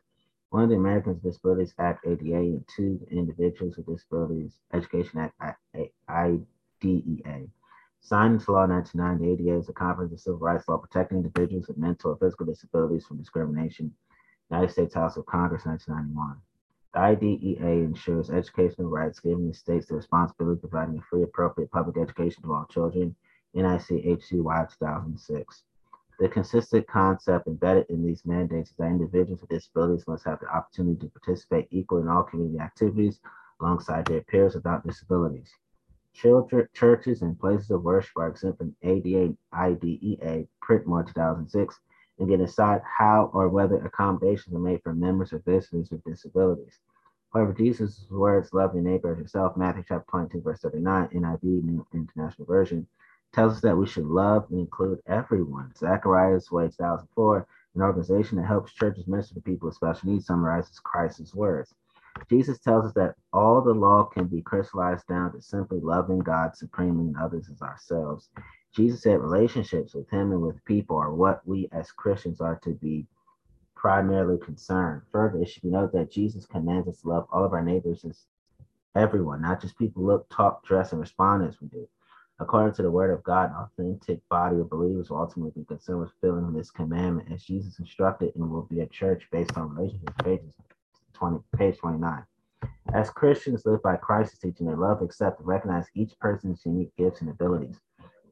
One, 0.50 0.64
of 0.64 0.70
the 0.70 0.76
Americans 0.76 1.16
with 1.16 1.32
Disabilities 1.32 1.74
Act 1.78 2.06
ADA, 2.06 2.36
and 2.36 2.64
two, 2.68 2.98
the 2.98 3.16
Individuals 3.16 3.76
with 3.76 3.86
Disabilities 3.86 4.58
Education 4.72 5.30
Act 5.40 5.58
IDEA. 6.08 7.48
Signed 8.00 8.34
into 8.34 8.52
law 8.52 8.64
in 8.64 8.70
1990, 8.70 9.48
ADA 9.48 9.58
is 9.58 9.68
a 9.68 9.72
comprehensive 9.72 10.20
civil 10.20 10.38
rights 10.38 10.68
law 10.68 10.78
protecting 10.78 11.18
individuals 11.18 11.68
with 11.68 11.78
mental 11.78 12.12
or 12.12 12.16
physical 12.16 12.46
disabilities 12.46 13.06
from 13.06 13.18
discrimination. 13.18 13.94
United 14.50 14.72
States 14.72 14.94
House 14.94 15.16
of 15.16 15.26
Congress, 15.26 15.64
1991. 15.64 16.40
The 16.94 17.00
IDEA 17.00 17.58
ensures 17.60 18.30
educational 18.30 18.88
rights, 18.88 19.18
giving 19.18 19.48
the 19.48 19.54
states 19.54 19.86
the 19.86 19.96
responsibility 19.96 20.58
of 20.62 20.70
providing 20.70 20.98
a 20.98 21.02
free, 21.02 21.24
appropriate 21.24 21.72
public 21.72 21.96
education 21.96 22.44
to 22.44 22.54
all 22.54 22.66
children. 22.66 23.16
NIC 23.52 24.04
HCY 24.04 24.70
2006. 24.70 25.64
The 26.20 26.28
consistent 26.28 26.86
concept 26.86 27.48
embedded 27.48 27.86
in 27.88 28.04
these 28.04 28.24
mandates 28.24 28.70
is 28.70 28.76
that 28.76 28.86
individuals 28.86 29.40
with 29.40 29.50
disabilities 29.50 30.06
must 30.06 30.24
have 30.24 30.38
the 30.38 30.46
opportunity 30.46 31.00
to 31.00 31.18
participate 31.18 31.66
equally 31.72 32.02
in 32.02 32.08
all 32.08 32.22
community 32.22 32.60
activities 32.60 33.18
alongside 33.60 34.06
their 34.06 34.22
peers 34.22 34.54
without 34.54 34.86
disabilities. 34.86 35.52
Children, 36.12 36.68
churches, 36.74 37.22
and 37.22 37.38
places 37.40 37.72
of 37.72 37.82
worship 37.82 38.16
are 38.16 38.28
exempt 38.28 38.58
from 38.58 38.76
ADA 38.82 39.34
IDEA, 39.52 40.46
Printmore 40.62 41.04
2006, 41.08 41.80
and 42.18 42.28
can 42.28 42.40
decide 42.40 42.80
how 42.84 43.30
or 43.32 43.48
whether 43.48 43.76
accommodations 43.84 44.54
are 44.54 44.60
made 44.60 44.82
for 44.82 44.94
members 44.94 45.32
or 45.32 45.38
visitors 45.40 45.90
with 45.90 46.04
disabilities. 46.04 46.78
However, 47.32 47.52
Jesus' 47.52 48.06
words, 48.10 48.52
love 48.52 48.74
your 48.74 48.84
neighbor 48.84 49.12
as 49.12 49.18
yourself, 49.18 49.56
Matthew 49.56 49.84
chapter 49.88 50.06
22, 50.08 50.40
verse 50.40 50.60
39, 50.60 51.08
NIV, 51.08 51.42
New 51.42 51.86
International 51.92 52.46
Version, 52.46 52.86
tells 53.32 53.54
us 53.54 53.60
that 53.62 53.76
we 53.76 53.86
should 53.86 54.06
love 54.06 54.46
and 54.50 54.60
include 54.60 55.00
everyone. 55.08 55.72
Zacharias 55.76 56.52
Way 56.52 56.68
2004, 56.68 57.46
an 57.74 57.82
organization 57.82 58.38
that 58.38 58.46
helps 58.46 58.72
churches 58.72 59.08
minister 59.08 59.34
to 59.34 59.40
people 59.40 59.66
with 59.66 59.74
special 59.74 60.10
needs, 60.10 60.26
summarizes 60.26 60.78
Christ's 60.78 61.34
words. 61.34 61.74
Jesus 62.30 62.58
tells 62.58 62.86
us 62.86 62.92
that 62.94 63.16
all 63.32 63.60
the 63.60 63.72
law 63.72 64.04
can 64.04 64.26
be 64.26 64.40
crystallized 64.40 65.06
down 65.08 65.32
to 65.32 65.42
simply 65.42 65.80
loving 65.80 66.20
God 66.20 66.56
supremely 66.56 67.06
and 67.06 67.16
others 67.16 67.48
as 67.52 67.60
ourselves. 67.60 68.30
Jesus 68.74 69.02
said 69.02 69.20
relationships 69.20 69.94
with 69.94 70.08
him 70.10 70.32
and 70.32 70.42
with 70.42 70.64
people 70.64 70.96
are 70.96 71.14
what 71.14 71.46
we 71.46 71.68
as 71.72 71.92
Christians 71.92 72.40
are 72.40 72.58
to 72.64 72.70
be 72.70 73.06
primarily 73.74 74.38
concerned. 74.38 75.02
Further, 75.12 75.42
it 75.42 75.48
should 75.48 75.62
be 75.62 75.70
noted 75.70 75.92
that 75.92 76.10
Jesus 76.10 76.46
commands 76.46 76.88
us 76.88 77.00
to 77.02 77.08
love 77.08 77.26
all 77.32 77.44
of 77.44 77.52
our 77.52 77.62
neighbors 77.62 78.04
as 78.04 78.24
everyone, 78.96 79.42
not 79.42 79.60
just 79.60 79.78
people 79.78 80.04
look, 80.04 80.26
talk, 80.30 80.64
dress, 80.64 80.92
and 80.92 81.00
respond 81.00 81.46
as 81.46 81.60
we 81.60 81.68
do. 81.68 81.86
According 82.40 82.74
to 82.74 82.82
the 82.82 82.90
word 82.90 83.12
of 83.12 83.22
God, 83.22 83.50
an 83.50 83.56
authentic 83.56 84.20
body 84.28 84.58
of 84.58 84.70
believers 84.70 85.10
will 85.10 85.18
ultimately 85.18 85.52
be 85.60 85.66
concerned 85.66 86.00
with 86.00 86.10
fulfilling 86.20 86.52
this 86.52 86.70
commandment 86.70 87.30
as 87.32 87.44
Jesus 87.44 87.78
instructed 87.78 88.34
and 88.34 88.50
will 88.50 88.62
be 88.62 88.80
a 88.80 88.86
church 88.86 89.28
based 89.30 89.56
on 89.56 89.74
relationships, 89.74 90.14
pages 90.24 90.54
20, 91.14 91.38
page 91.56 91.78
29. 91.78 92.24
As 92.92 93.10
Christians 93.10 93.64
live 93.64 93.82
by 93.82 93.96
Christ's 93.96 94.38
teaching, 94.38 94.66
they 94.66 94.74
love, 94.74 95.02
accept, 95.02 95.40
and 95.40 95.48
recognize 95.48 95.86
each 95.94 96.18
person's 96.20 96.64
unique 96.64 96.94
gifts 96.96 97.20
and 97.20 97.30
abilities. 97.30 97.80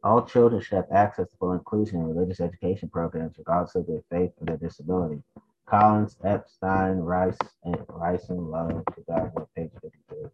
All 0.04 0.24
children 0.24 0.60
should 0.60 0.76
have 0.76 0.90
access 0.92 1.30
to 1.30 1.36
full 1.36 1.52
inclusion 1.52 2.00
in 2.00 2.08
religious 2.08 2.40
education 2.40 2.88
programs, 2.88 3.38
regardless 3.38 3.74
of 3.76 3.86
their 3.86 4.02
faith 4.10 4.32
or 4.38 4.46
their 4.46 4.56
disability. 4.56 5.22
Collins, 5.66 6.16
Epstein, 6.24 6.98
Rice, 6.98 7.38
and 7.64 7.78
Rice 7.88 8.28
and 8.28 8.50
Love, 8.50 8.82
2000, 8.94 9.32
page 9.56 9.70
52. 9.80 10.30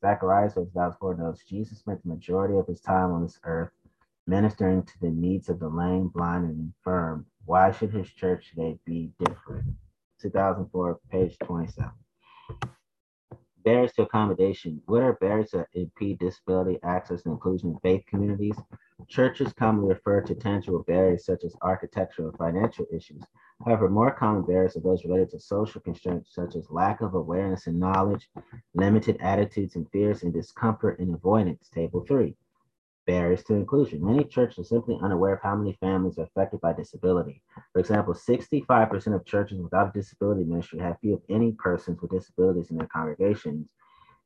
Zacharias, 0.00 0.54
2004, 0.54 1.14
notes 1.16 1.42
Jesus 1.48 1.78
spent 1.78 2.02
the 2.02 2.10
majority 2.10 2.56
of 2.56 2.66
his 2.66 2.80
time 2.80 3.10
on 3.10 3.22
this 3.22 3.40
earth 3.44 3.70
ministering 4.26 4.82
to 4.82 5.00
the 5.00 5.10
needs 5.10 5.48
of 5.48 5.60
the 5.60 5.68
lame, 5.68 6.08
blind, 6.08 6.44
and 6.44 6.72
infirm. 6.72 7.26
Why 7.44 7.70
should 7.70 7.92
his 7.92 8.08
church 8.08 8.50
today 8.50 8.78
be 8.84 9.12
different? 9.24 9.64
2004, 10.30 10.98
page 11.10 11.38
27. 11.38 11.90
Barriers 13.64 13.92
to 13.94 14.02
accommodation. 14.02 14.80
What 14.86 15.02
are 15.02 15.14
barriers 15.14 15.50
that 15.50 15.68
impede 15.72 16.18
disability 16.18 16.78
access 16.82 17.24
and 17.24 17.32
inclusion 17.32 17.70
in 17.70 17.78
faith 17.80 18.04
communities? 18.06 18.56
Churches 19.08 19.52
commonly 19.52 19.88
refer 19.92 20.20
to 20.20 20.34
tangible 20.34 20.84
barriers 20.84 21.24
such 21.24 21.44
as 21.44 21.54
architectural 21.62 22.28
and 22.28 22.38
financial 22.38 22.86
issues. 22.92 23.22
However, 23.64 23.88
more 23.88 24.12
common 24.12 24.42
barriers 24.42 24.76
are 24.76 24.80
those 24.80 25.04
related 25.04 25.30
to 25.30 25.40
social 25.40 25.80
constraints 25.80 26.34
such 26.34 26.54
as 26.56 26.70
lack 26.70 27.00
of 27.00 27.14
awareness 27.14 27.66
and 27.66 27.78
knowledge, 27.78 28.28
limited 28.74 29.16
attitudes 29.20 29.76
and 29.76 29.90
fears, 29.90 30.22
and 30.22 30.32
discomfort 30.32 30.98
and 30.98 31.14
avoidance. 31.14 31.68
Table 31.68 32.04
three. 32.06 32.36
Barriers 33.06 33.44
to 33.44 33.54
inclusion. 33.54 34.04
Many 34.04 34.24
churches 34.24 34.58
are 34.58 34.64
simply 34.64 34.98
unaware 35.00 35.34
of 35.34 35.42
how 35.42 35.54
many 35.54 35.74
families 35.80 36.18
are 36.18 36.24
affected 36.24 36.60
by 36.60 36.72
disability. 36.72 37.40
For 37.72 37.78
example, 37.78 38.14
65% 38.14 39.14
of 39.14 39.24
churches 39.24 39.60
without 39.60 39.90
a 39.90 39.92
disability 39.92 40.44
ministry 40.44 40.80
have 40.80 40.98
few, 41.00 41.14
if 41.14 41.20
any, 41.28 41.52
persons 41.52 42.00
with 42.02 42.10
disabilities 42.10 42.70
in 42.70 42.78
their 42.78 42.88
congregations. 42.88 43.68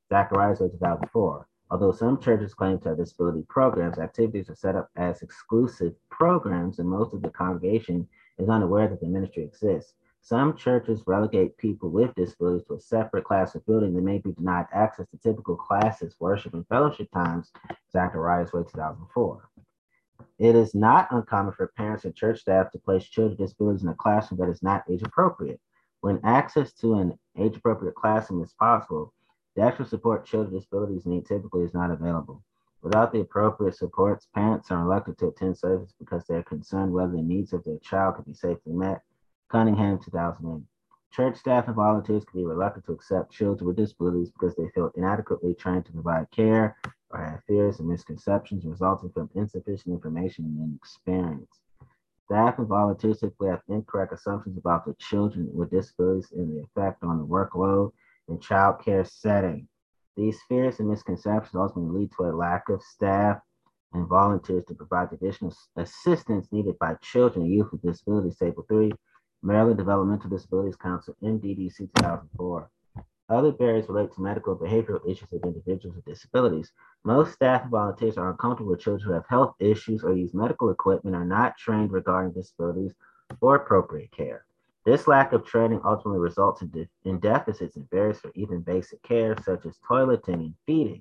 Zacharias 0.08 0.58
2004. 0.58 1.46
Although 1.70 1.92
some 1.92 2.18
churches 2.18 2.54
claim 2.54 2.80
to 2.80 2.88
have 2.88 2.98
disability 2.98 3.44
programs, 3.48 3.98
activities 3.98 4.50
are 4.50 4.56
set 4.56 4.74
up 4.74 4.90
as 4.96 5.22
exclusive 5.22 5.94
programs, 6.10 6.78
and 6.78 6.88
most 6.88 7.14
of 7.14 7.22
the 7.22 7.30
congregation 7.30 8.08
is 8.38 8.48
unaware 8.48 8.88
that 8.88 9.00
the 9.00 9.06
ministry 9.06 9.44
exists. 9.44 9.94
Some 10.22 10.56
churches 10.56 11.02
relegate 11.06 11.56
people 11.56 11.88
with 11.90 12.14
disabilities 12.14 12.66
to 12.68 12.74
a 12.74 12.80
separate 12.80 13.24
class 13.24 13.54
of 13.54 13.64
building. 13.66 13.94
They 13.94 14.00
may 14.00 14.18
be 14.18 14.32
denied 14.32 14.66
access 14.72 15.08
to 15.08 15.16
typical 15.18 15.56
classes, 15.56 16.14
worship, 16.20 16.54
and 16.54 16.66
fellowship 16.68 17.10
times. 17.12 17.50
Zacharias 17.90 18.52
Way 18.52 18.62
2004. 18.62 19.48
It 20.38 20.54
is 20.54 20.74
not 20.74 21.08
uncommon 21.10 21.52
for 21.52 21.68
parents 21.68 22.04
and 22.04 22.14
church 22.14 22.40
staff 22.40 22.70
to 22.72 22.78
place 22.78 23.04
children 23.04 23.36
with 23.38 23.48
disabilities 23.48 23.82
in 23.82 23.88
a 23.88 23.94
classroom 23.94 24.40
that 24.40 24.50
is 24.50 24.62
not 24.62 24.84
age 24.88 25.02
appropriate. 25.02 25.60
When 26.00 26.20
access 26.24 26.72
to 26.74 26.94
an 26.94 27.18
age 27.36 27.56
appropriate 27.56 27.94
classroom 27.94 28.42
is 28.42 28.52
possible, 28.52 29.12
the 29.56 29.62
extra 29.62 29.84
support 29.84 30.24
children 30.24 30.54
with 30.54 30.62
disabilities 30.62 31.06
need 31.06 31.26
typically 31.26 31.64
is 31.64 31.74
not 31.74 31.90
available. 31.90 32.42
Without 32.82 33.12
the 33.12 33.20
appropriate 33.20 33.74
supports, 33.74 34.28
parents 34.34 34.70
are 34.70 34.82
reluctant 34.82 35.18
to 35.18 35.28
attend 35.28 35.58
service 35.58 35.92
because 35.98 36.24
they 36.26 36.36
are 36.36 36.42
concerned 36.42 36.92
whether 36.92 37.12
the 37.12 37.22
needs 37.22 37.52
of 37.52 37.64
their 37.64 37.78
child 37.78 38.14
can 38.14 38.24
be 38.24 38.32
safely 38.32 38.72
met. 38.72 39.02
Cunningham, 39.50 39.98
2008. 39.98 40.64
Church 41.12 41.36
staff 41.36 41.66
and 41.66 41.74
volunteers 41.74 42.24
can 42.24 42.40
be 42.40 42.46
reluctant 42.46 42.86
to 42.86 42.92
accept 42.92 43.32
children 43.32 43.66
with 43.66 43.76
disabilities 43.76 44.30
because 44.30 44.54
they 44.54 44.68
feel 44.68 44.92
inadequately 44.94 45.54
trained 45.54 45.84
to 45.84 45.92
provide 45.92 46.30
care 46.30 46.76
or 47.10 47.18
have 47.18 47.42
fears 47.48 47.80
and 47.80 47.88
misconceptions 47.88 48.64
resulting 48.64 49.10
from 49.10 49.28
insufficient 49.34 49.92
information 49.92 50.44
and 50.44 50.76
experience. 50.76 51.58
Staff 52.26 52.60
and 52.60 52.68
volunteers 52.68 53.18
typically 53.18 53.48
have 53.48 53.62
incorrect 53.68 54.12
assumptions 54.12 54.56
about 54.56 54.86
the 54.86 54.94
children 55.00 55.50
with 55.52 55.72
disabilities 55.72 56.30
and 56.30 56.48
the 56.48 56.62
effect 56.62 57.02
on 57.02 57.18
the 57.18 57.26
workload 57.26 57.90
and 58.28 58.40
child 58.40 58.80
care 58.84 59.04
setting. 59.04 59.66
These 60.16 60.38
fears 60.48 60.78
and 60.78 60.88
misconceptions 60.88 61.56
ultimately 61.56 62.02
lead 62.02 62.12
to 62.16 62.26
a 62.26 62.36
lack 62.36 62.68
of 62.68 62.80
staff 62.82 63.40
and 63.94 64.06
volunteers 64.06 64.64
to 64.68 64.74
provide 64.74 65.10
the 65.10 65.16
additional 65.16 65.52
assistance 65.74 66.46
needed 66.52 66.78
by 66.78 66.94
children 67.02 67.46
and 67.46 67.52
youth 67.52 67.72
with 67.72 67.82
disabilities. 67.82 68.38
Table 68.38 68.64
3, 68.68 68.92
Maryland 69.42 69.78
Developmental 69.78 70.28
Disabilities 70.28 70.76
Council, 70.76 71.16
MDDC 71.22 71.78
2004. 71.78 72.70
Other 73.30 73.52
barriers 73.52 73.88
relate 73.88 74.12
to 74.12 74.20
medical 74.20 74.52
and 74.52 74.60
behavioral 74.60 75.08
issues 75.08 75.32
of 75.32 75.44
individuals 75.44 75.96
with 75.96 76.04
disabilities. 76.04 76.72
Most 77.04 77.32
staff 77.32 77.62
and 77.62 77.70
volunteers 77.70 78.18
are 78.18 78.30
uncomfortable 78.30 78.72
with 78.72 78.80
children 78.80 79.06
who 79.06 79.14
have 79.14 79.26
health 79.28 79.54
issues 79.60 80.02
or 80.02 80.12
use 80.12 80.34
medical 80.34 80.68
equipment, 80.70 81.16
are 81.16 81.24
not 81.24 81.56
trained 81.56 81.92
regarding 81.92 82.32
disabilities 82.32 82.92
or 83.40 83.56
appropriate 83.56 84.10
care. 84.10 84.44
This 84.84 85.06
lack 85.06 85.32
of 85.32 85.46
training 85.46 85.80
ultimately 85.84 86.18
results 86.20 86.62
in, 86.62 86.68
de- 86.68 86.88
in 87.04 87.20
deficits 87.20 87.76
and 87.76 87.88
barriers 87.88 88.18
for 88.18 88.32
even 88.34 88.60
basic 88.60 89.02
care, 89.02 89.36
such 89.44 89.64
as 89.64 89.78
toileting 89.88 90.34
and 90.34 90.54
feeding. 90.66 91.00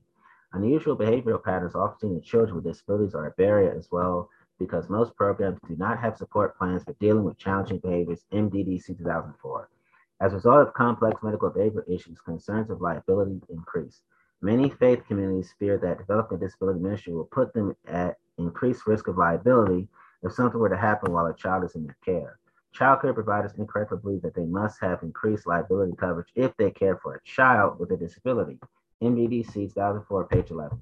Unusual 0.54 0.95
behavioral 0.95 1.43
patterns 1.43 1.75
often 1.75 1.99
seen 1.99 2.15
in 2.15 2.21
children 2.21 2.56
with 2.56 2.63
disabilities 2.63 3.15
are 3.15 3.28
a 3.28 3.32
barrier 3.32 3.73
as 3.78 3.89
well 3.91 4.30
because 4.60 4.89
most 4.89 5.15
programs 5.15 5.60
do 5.67 5.76
not 5.78 6.00
have 6.00 6.17
support 6.17 6.58
plans 6.58 6.84
for 6.84 6.93
dealing 7.00 7.24
with 7.24 7.38
challenging 7.38 7.80
behaviors, 7.80 8.26
MDDC 8.32 8.98
2004. 8.98 9.69
As 10.22 10.34
a 10.34 10.36
result 10.36 10.67
of 10.67 10.74
complex 10.74 11.24
medical 11.24 11.50
behavior 11.50 11.86
issues, 11.88 12.19
concerns 12.19 12.69
of 12.69 12.82
liability 12.82 13.39
increase. 13.50 14.02
Many 14.41 14.69
faith 14.69 15.06
communities 15.08 15.54
fear 15.58 15.78
that 15.78 15.98
developing 15.98 16.38
a 16.38 16.41
disability 16.41 16.80
ministry 16.80 17.13
will 17.13 17.26
put 17.26 17.54
them 17.54 17.76
at 17.88 18.17
increased 18.38 18.86
risk 18.86 19.08
of 19.08 19.17
liability 19.17 19.88
if 20.24 20.34
something 20.34 20.60
were 20.60 20.69
to 20.69 20.78
happen 20.78 21.13
while 21.13 21.26
a 21.26 21.34
child 21.34 21.63
is 21.63 21.76
in 21.76 21.86
their 21.86 21.98
care. 22.04 22.39
Child 22.74 23.02
care 23.02 23.13
providers 23.13 23.54
incorrectly 23.58 23.98
believe 24.02 24.22
that 24.22 24.36
they 24.36 24.45
must 24.45 24.80
have 24.82 25.04
increased 25.04 25.48
liability 25.48 25.93
coverage 25.98 26.30
if 26.36 26.56
they 26.58 26.69
care 26.69 26.98
for 26.98 27.15
a 27.15 27.24
child 27.24 27.80
with 27.80 27.91
a 27.91 27.98
disability. 27.98 28.60
MDDC 29.02 29.54
2004, 29.54 30.28
page 30.28 30.52
11. 30.52 30.82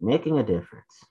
Making 0.00 0.38
a 0.38 0.42
difference. 0.42 1.04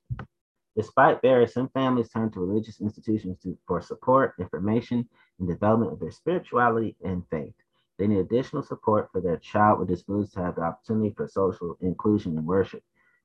Despite 0.79 1.21
barriers, 1.21 1.53
some 1.53 1.67
families 1.67 2.07
turn 2.07 2.31
to 2.31 2.39
religious 2.39 2.79
institutions 2.79 3.37
to, 3.43 3.57
for 3.67 3.81
support, 3.81 4.35
information, 4.39 5.09
and 5.37 5.45
development 5.45 5.91
of 5.91 5.99
their 5.99 6.09
spirituality 6.09 6.95
and 7.03 7.27
faith. 7.29 7.53
They 7.97 8.07
need 8.07 8.19
additional 8.19 8.63
support 8.63 9.09
for 9.11 9.19
their 9.19 9.35
child 9.35 9.79
with 9.79 9.89
disabilities 9.89 10.31
to 10.35 10.39
have 10.39 10.55
the 10.55 10.61
opportunity 10.61 11.13
for 11.13 11.27
social 11.27 11.75
inclusion 11.81 12.37
and 12.37 12.47
worship. 12.47 12.81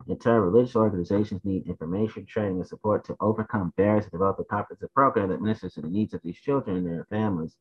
In 0.09 0.19
turn, 0.19 0.43
religious 0.43 0.75
organizations 0.75 1.45
need 1.45 1.69
information, 1.69 2.27
training, 2.27 2.57
and 2.57 2.67
support 2.67 3.05
to 3.05 3.17
overcome 3.21 3.73
barriers 3.77 4.07
and 4.07 4.11
develop 4.11 4.41
a 4.41 4.45
comprehensive 4.45 4.93
program 4.93 5.29
that 5.29 5.41
ministers 5.41 5.75
to 5.75 5.83
the 5.83 5.87
needs 5.87 6.13
of 6.13 6.23
these 6.23 6.41
children 6.41 6.79
and 6.79 6.87
their 6.89 7.07
families. 7.09 7.57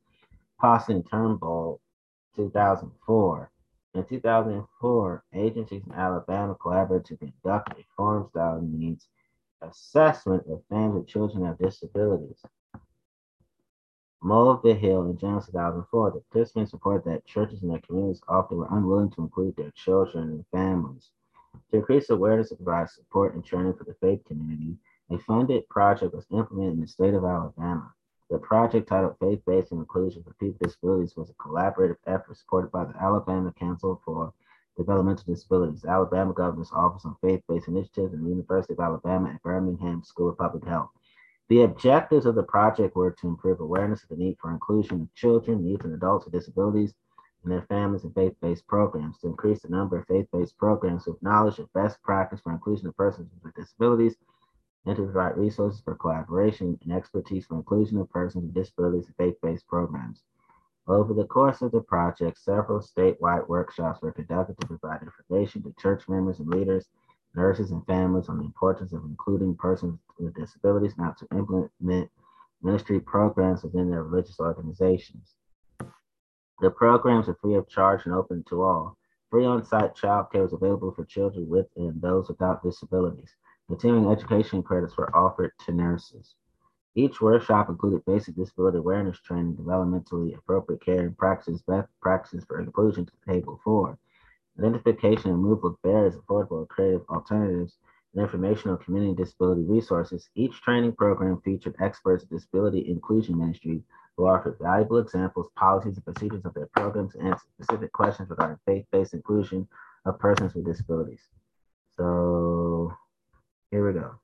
Poston 0.60 1.04
Turnbull, 1.04 1.80
2004. 2.36 3.52
In 3.94 4.06
2004, 4.06 5.24
agencies 5.36 5.84
in 5.86 5.94
Alabama 5.94 6.56
collaborated 6.56 7.06
to 7.06 7.18
conduct 7.18 7.80
a 7.80 7.86
farm 7.96 8.28
style 8.32 8.60
needs 8.60 9.08
assessment 9.70 10.44
of 10.50 10.62
families 10.70 11.02
with 11.02 11.08
children 11.08 11.48
with 11.48 11.58
disabilities. 11.58 12.42
Mulvihill 14.24 15.10
in 15.10 15.18
June 15.18 15.42
2004, 15.42 16.12
the 16.12 16.22
participants 16.32 16.72
reported 16.72 17.12
that 17.12 17.26
churches 17.26 17.62
in 17.62 17.70
their 17.70 17.80
communities 17.80 18.22
often 18.30 18.58
were 18.58 18.68
unwilling 18.72 19.12
to 19.12 19.22
include 19.22 19.56
their 19.58 19.72
children 19.72 20.30
and 20.30 20.46
families. 20.52 21.10
To 21.72 21.78
increase 21.78 22.10
awareness 22.10 22.52
and 22.52 22.64
provide 22.64 22.90
support 22.90 23.36
and 23.36 23.44
training 23.44 23.74
for 23.74 23.84
the 23.84 23.96
faith 23.96 24.24
community, 24.26 24.78
a 25.10 25.18
funded 25.18 25.68
project 25.68 26.14
was 26.14 26.26
implemented 26.32 26.76
in 26.76 26.82
the 26.82 26.88
state 26.88 27.14
of 27.14 27.26
Alabama. 27.26 27.94
The 28.30 28.40
project 28.40 28.88
titled 28.88 29.20
Faith 29.20 29.42
Based 29.46 29.72
Inclusion 29.72 30.24
for 30.24 30.34
People 30.36 30.58
with 30.62 30.70
Disabilities 30.70 31.18
was 31.18 31.30
a 31.30 31.34
collaborative 31.34 31.98
effort 32.08 32.38
supported 32.38 32.72
by 32.72 32.86
the 32.86 32.96
Alabama 32.96 33.54
Council 33.60 34.02
for 34.06 34.34
Developmental 34.78 35.24
Disabilities, 35.26 35.86
Alabama 35.86 36.34
Governor's 36.34 36.72
Office 36.72 37.06
on 37.06 37.16
Faith-Based 37.22 37.68
Initiatives, 37.68 38.14
and 38.14 38.26
the 38.26 38.30
University 38.30 38.74
of 38.74 38.80
Alabama 38.80 39.30
at 39.30 39.44
Birmingham 39.44 40.04
School 40.04 40.30
of 40.30 40.38
Public 40.38 40.66
Health. 40.66 40.90
The 41.50 41.64
objectives 41.64 42.26
of 42.26 42.36
the 42.36 42.44
project 42.44 42.96
were 42.96 43.12
to 43.12 43.28
improve 43.28 43.60
awareness 43.60 44.04
of 44.04 44.10
the 44.10 44.16
need 44.16 44.38
for 44.42 44.52
inclusion 44.52 45.02
of 45.02 45.14
children, 45.14 45.66
youth, 45.66 45.84
and 45.84 45.94
adults 45.94 46.26
with 46.26 46.34
disabilities 46.34 46.94
and 47.44 47.52
their 47.52 47.64
families 47.64 48.06
in 48.06 48.14
faith-based 48.14 48.66
programs, 48.68 49.20
to 49.20 49.28
increase 49.28 49.62
the 49.62 49.68
number 49.68 50.00
of 50.00 50.08
faith-based 50.08 50.58
programs 50.58 51.06
with 51.06 51.22
knowledge 51.22 51.60
of 51.60 51.72
best 51.74 52.02
practice 52.02 52.40
for 52.42 52.54
inclusion 52.54 52.88
of 52.88 52.96
persons 52.96 53.30
with 53.44 53.54
disabilities, 53.54 54.16
and 54.86 54.96
to 54.96 55.04
provide 55.04 55.38
resources 55.38 55.82
for 55.82 55.96
collaboration 55.96 56.80
and 56.84 56.94
expertise 56.94 57.46
for 57.46 57.56
inclusion 57.56 57.98
of 58.00 58.10
persons 58.10 58.46
with 58.46 58.54
disabilities 58.54 59.08
in 59.08 59.14
faith-based 59.18 59.68
programs. 59.68 60.24
Over 60.88 61.14
the 61.14 61.26
course 61.26 61.62
of 61.62 61.72
the 61.72 61.82
project, 61.82 62.38
several 62.38 62.82
statewide 62.82 63.48
workshops 63.48 64.02
were 64.02 64.12
conducted 64.12 64.60
to 64.60 64.68
provide 64.68 65.02
information 65.02 65.64
to 65.64 65.74
church 65.80 66.10
members 66.10 66.40
and 66.40 66.50
leaders, 66.50 66.90
nurses, 67.36 67.72
and 67.72 67.86
families 67.86 68.28
on 68.28 68.38
the 68.38 68.44
importance 68.44 68.92
of 68.92 69.06
including 69.06 69.56
persons 69.56 69.98
with 70.20 70.36
disabilities 70.36 70.98
not 70.98 71.18
to 71.20 71.28
implement 71.32 72.12
ministry 72.62 73.00
programs 73.00 73.64
within 73.64 73.90
their 73.90 74.04
religious 74.04 74.40
organizations. 74.42 75.36
The 76.60 76.70
programs 76.70 77.30
are 77.30 77.38
free 77.42 77.56
of 77.56 77.70
charge 77.70 78.06
and 78.06 78.14
open 78.14 78.44
to 78.50 78.62
all. 78.62 78.98
Free 79.30 79.46
on-site 79.46 79.96
child 79.96 80.32
care 80.32 80.44
is 80.46 80.54
available 80.54 80.94
for 80.94 81.06
children 81.06 81.48
with 81.48 81.68
and 81.78 82.02
those 82.02 82.28
without 82.28 82.62
disabilities. 82.62 83.36
Continuing 83.68 84.12
education 84.12 84.62
credits 84.62 84.98
were 84.98 85.16
offered 85.16 85.54
to 85.66 85.72
nurses. 85.72 86.36
Each 86.96 87.20
workshop 87.20 87.70
included 87.70 88.06
basic 88.06 88.36
disability 88.36 88.78
awareness 88.78 89.20
training, 89.20 89.56
developmentally 89.56 90.38
appropriate 90.38 90.86
care 90.86 91.02
and 91.02 91.18
practices, 91.18 91.64
best 91.64 91.90
practices 92.02 92.46
for 92.46 92.60
inclusion 92.60 93.06
to 93.06 93.12
table 93.28 93.60
four, 93.64 93.98
identification 94.60 95.32
and 95.32 95.44
removal 95.44 95.72
of 95.72 95.82
barriers, 95.82 96.16
affordable 96.16 96.60
and 96.60 96.70
creative 96.70 97.02
alternatives, 97.10 97.78
and 98.14 98.22
information 98.22 98.70
on 98.70 98.78
community 98.78 99.16
disability 99.16 99.64
resources. 99.64 100.30
Each 100.36 100.54
training 100.62 100.94
program 100.94 101.42
featured 101.44 101.76
experts 101.80 102.24
in 102.24 102.30
disability 102.30 102.88
inclusion 102.88 103.40
ministry 103.40 103.84
who 104.16 104.28
offered 104.28 104.60
valuable 104.62 105.00
examples, 105.00 105.50
policies, 105.56 105.96
and 105.96 106.06
procedures 106.06 106.46
of 106.46 106.54
their 106.54 106.68
programs 106.68 107.16
and 107.16 107.36
specific 107.56 107.92
questions 107.92 108.30
regarding 108.30 108.60
faith-based 108.68 109.16
inclusion 109.16 109.68
of 110.06 110.20
persons 110.20 110.54
with 110.54 110.66
disabilities. 110.66 111.22
So 111.98 112.94
here 113.72 113.88
we 113.88 114.00
go. 114.00 114.20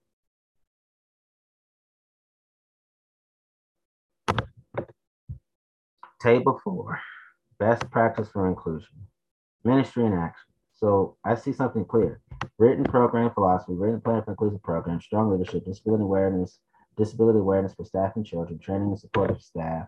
Table 6.22 6.60
four, 6.64 7.00
best 7.60 7.90
practice 7.92 8.30
for 8.30 8.48
inclusion, 8.48 8.90
ministry 9.64 10.06
and 10.06 10.14
action. 10.14 10.48
So 10.74 11.18
I 11.26 11.36
see 11.36 11.54
something 11.54 11.86
clear. 11.86 12.22
Written 12.58 12.84
program 12.84 13.32
philosophy, 13.32 13.74
written 13.74 14.02
plan 14.02 14.24
for 14.24 14.32
inclusive 14.32 14.62
programs, 14.64 15.06
strong 15.06 15.32
leadership, 15.32 15.66
disability 15.66 16.04
awareness, 16.04 16.60
disability 16.98 17.40
awareness 17.40 17.74
for 17.74 17.86
staff 17.86 18.16
and 18.16 18.26
children, 18.26 18.60
training 18.60 18.90
and 18.90 19.00
support 19.00 19.32
of 19.32 19.42
staff, 19.42 19.88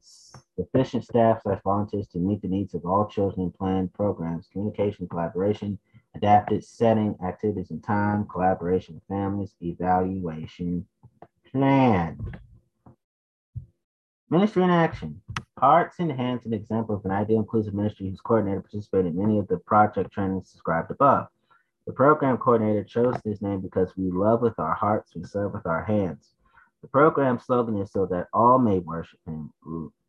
sufficient 0.00 1.04
staff 1.04 1.40
slash 1.42 1.60
volunteers 1.64 2.06
to 2.08 2.18
meet 2.18 2.42
the 2.42 2.48
needs 2.48 2.74
of 2.74 2.84
all 2.84 3.06
children 3.08 3.42
in 3.42 3.50
planned 3.50 3.92
programs, 3.92 4.48
communication, 4.52 5.08
collaboration, 5.08 5.78
adapted 6.14 6.64
setting, 6.64 7.16
activities 7.24 7.70
and 7.70 7.82
time, 7.82 8.26
collaboration 8.26 8.94
with 8.94 9.04
families, 9.08 9.54
evaluation, 9.60 10.86
plan. 11.50 12.18
Ministry 14.30 14.62
in 14.62 14.70
action. 14.70 15.20
Hearts 15.58 15.98
and 15.98 16.10
Hands, 16.10 16.44
an 16.46 16.54
example 16.54 16.94
of 16.94 17.04
an 17.04 17.10
ideal 17.10 17.40
inclusive 17.40 17.74
ministry 17.74 18.08
whose 18.08 18.22
coordinator 18.22 18.62
participated 18.62 19.12
in 19.12 19.18
many 19.18 19.38
of 19.38 19.46
the 19.48 19.58
project 19.58 20.12
trainings 20.12 20.50
described 20.50 20.90
above. 20.90 21.28
The 21.86 21.92
program 21.92 22.38
coordinator 22.38 22.84
chose 22.84 23.16
this 23.22 23.42
name 23.42 23.60
because 23.60 23.94
we 23.98 24.10
love 24.10 24.40
with 24.40 24.58
our 24.58 24.72
hearts, 24.72 25.14
we 25.14 25.24
serve 25.24 25.52
with 25.52 25.66
our 25.66 25.84
hands. 25.84 26.30
The 26.80 26.88
program 26.88 27.38
slogan 27.38 27.76
is 27.76 27.92
so 27.92 28.06
that 28.06 28.28
all 28.32 28.58
may 28.58 28.78
worship 28.78 29.20
him. 29.26 29.52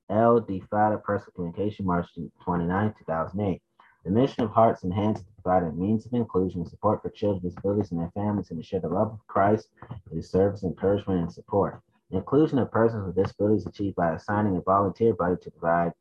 L. 0.10 0.40
D. 0.40 0.64
Fada 0.72 0.98
Personal 0.98 1.34
Communication, 1.36 1.86
March 1.86 2.08
29, 2.44 2.94
2008. 2.98 3.62
The 4.06 4.12
mission 4.12 4.46
of 4.46 4.52
Hearts 4.52 4.84
and 4.84 4.94
Hands 4.94 5.20
is 5.20 5.26
to 5.26 5.42
provide 5.42 5.64
a 5.64 5.74
means 5.74 6.06
of 6.06 6.14
inclusion 6.14 6.62
and 6.62 6.70
support 6.70 7.02
for 7.02 7.10
children 7.10 7.42
with 7.44 7.54
disabilities 7.54 7.92
and 7.92 8.00
their 8.00 8.12
families 8.12 8.50
and 8.50 8.62
to 8.62 8.66
share 8.66 8.80
the 8.80 8.88
love 8.88 9.12
of 9.12 9.28
Christ 9.28 9.68
through 10.08 10.22
service, 10.22 10.64
encouragement, 10.64 11.20
and 11.22 11.34
support. 11.34 11.82
Inclusion 12.12 12.60
of 12.60 12.72
persons 12.72 13.06
with 13.06 13.16
disabilities 13.16 13.66
achieved 13.66 13.96
by 13.96 14.14
assigning 14.14 14.56
a 14.58 14.62
volunteer 14.62 15.14
body 15.14 15.36
to 15.42 15.52
provide 15.52 15.94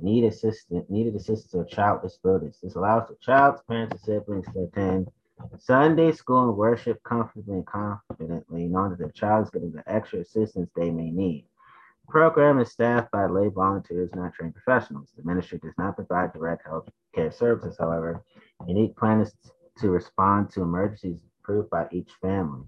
needed 0.00 0.32
assistance, 0.32 0.84
needed 0.88 1.14
assistance 1.14 1.50
to 1.52 1.60
a 1.60 1.66
child 1.66 2.02
with 2.02 2.12
disabilities. 2.12 2.58
This 2.62 2.74
allows 2.74 3.08
the 3.08 3.16
child's 3.20 3.62
parents 3.62 3.92
and 3.92 4.00
siblings 4.00 4.46
to 4.52 4.64
attend 4.64 5.10
Sunday 5.58 6.12
school 6.12 6.48
and 6.48 6.56
worship 6.56 7.02
comfortably 7.04 7.54
and 7.54 7.66
confidently, 7.66 8.66
knowing 8.66 8.90
that 8.90 8.98
their 8.98 9.10
child 9.10 9.44
is 9.44 9.50
getting 9.50 9.72
the 9.72 9.82
extra 9.86 10.20
assistance 10.20 10.70
they 10.74 10.90
may 10.90 11.10
need. 11.10 11.46
The 12.06 12.12
program 12.12 12.58
is 12.58 12.70
staffed 12.70 13.10
by 13.10 13.26
lay 13.26 13.48
volunteers, 13.48 14.10
not 14.14 14.34
trained 14.34 14.54
professionals. 14.54 15.10
The 15.16 15.24
ministry 15.24 15.58
does 15.58 15.74
not 15.78 15.96
provide 15.96 16.32
direct 16.32 16.66
health 16.66 16.88
care 17.14 17.30
services, 17.30 17.76
however. 17.78 18.22
Unique 18.66 18.96
plan 18.96 19.20
is 19.20 19.34
to 19.78 19.90
respond 19.90 20.50
to 20.50 20.62
emergencies 20.62 21.20
approved 21.40 21.70
by 21.70 21.86
each 21.90 22.12
family. 22.20 22.64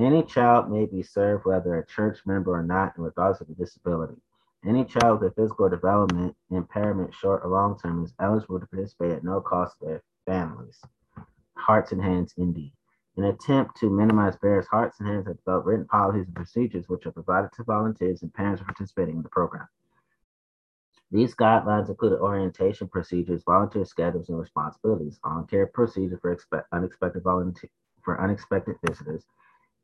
Any 0.00 0.22
child 0.22 0.70
may 0.70 0.86
be 0.86 1.02
served 1.02 1.44
whether 1.44 1.76
a 1.76 1.86
church 1.86 2.20
member 2.24 2.52
or 2.52 2.62
not, 2.62 2.96
in 2.96 3.04
regards 3.04 3.42
of 3.42 3.48
the 3.48 3.54
disability. 3.54 4.16
Any 4.64 4.86
child 4.86 5.20
with 5.20 5.32
a 5.32 5.34
physical 5.34 5.68
development 5.68 6.34
impairment, 6.50 7.12
short 7.12 7.42
or 7.44 7.50
long 7.50 7.78
term, 7.78 8.02
is 8.02 8.14
eligible 8.18 8.58
to 8.58 8.66
participate 8.66 9.10
at 9.12 9.24
no 9.24 9.42
cost 9.42 9.78
to 9.78 9.84
their 9.84 10.02
families. 10.24 10.80
Hearts 11.54 11.92
and 11.92 12.02
Hands, 12.02 12.32
Indeed. 12.38 12.72
In 13.16 13.24
an 13.24 13.34
attempt 13.34 13.76
to 13.80 13.90
minimize 13.90 14.38
barriers, 14.38 14.66
Hearts 14.68 14.98
and 15.00 15.08
Hands 15.08 15.26
have 15.26 15.36
developed 15.36 15.66
written 15.66 15.84
policies 15.84 16.24
and 16.28 16.34
procedures 16.34 16.88
which 16.88 17.04
are 17.04 17.12
provided 17.12 17.52
to 17.52 17.64
volunteers 17.64 18.22
and 18.22 18.32
parents 18.32 18.62
participating 18.62 19.16
in 19.16 19.22
the 19.22 19.28
program. 19.28 19.68
These 21.10 21.34
guidelines 21.34 21.90
include 21.90 22.18
orientation 22.18 22.88
procedures, 22.88 23.42
volunteer 23.44 23.84
schedules, 23.84 24.30
and 24.30 24.38
responsibilities, 24.38 25.20
on-care 25.24 25.66
procedure 25.66 26.18
for 26.22 26.32
expect, 26.32 26.68
unexpected 26.72 27.22
volunteer 27.22 27.68
for 28.02 28.18
unexpected 28.18 28.76
visitors, 28.86 29.26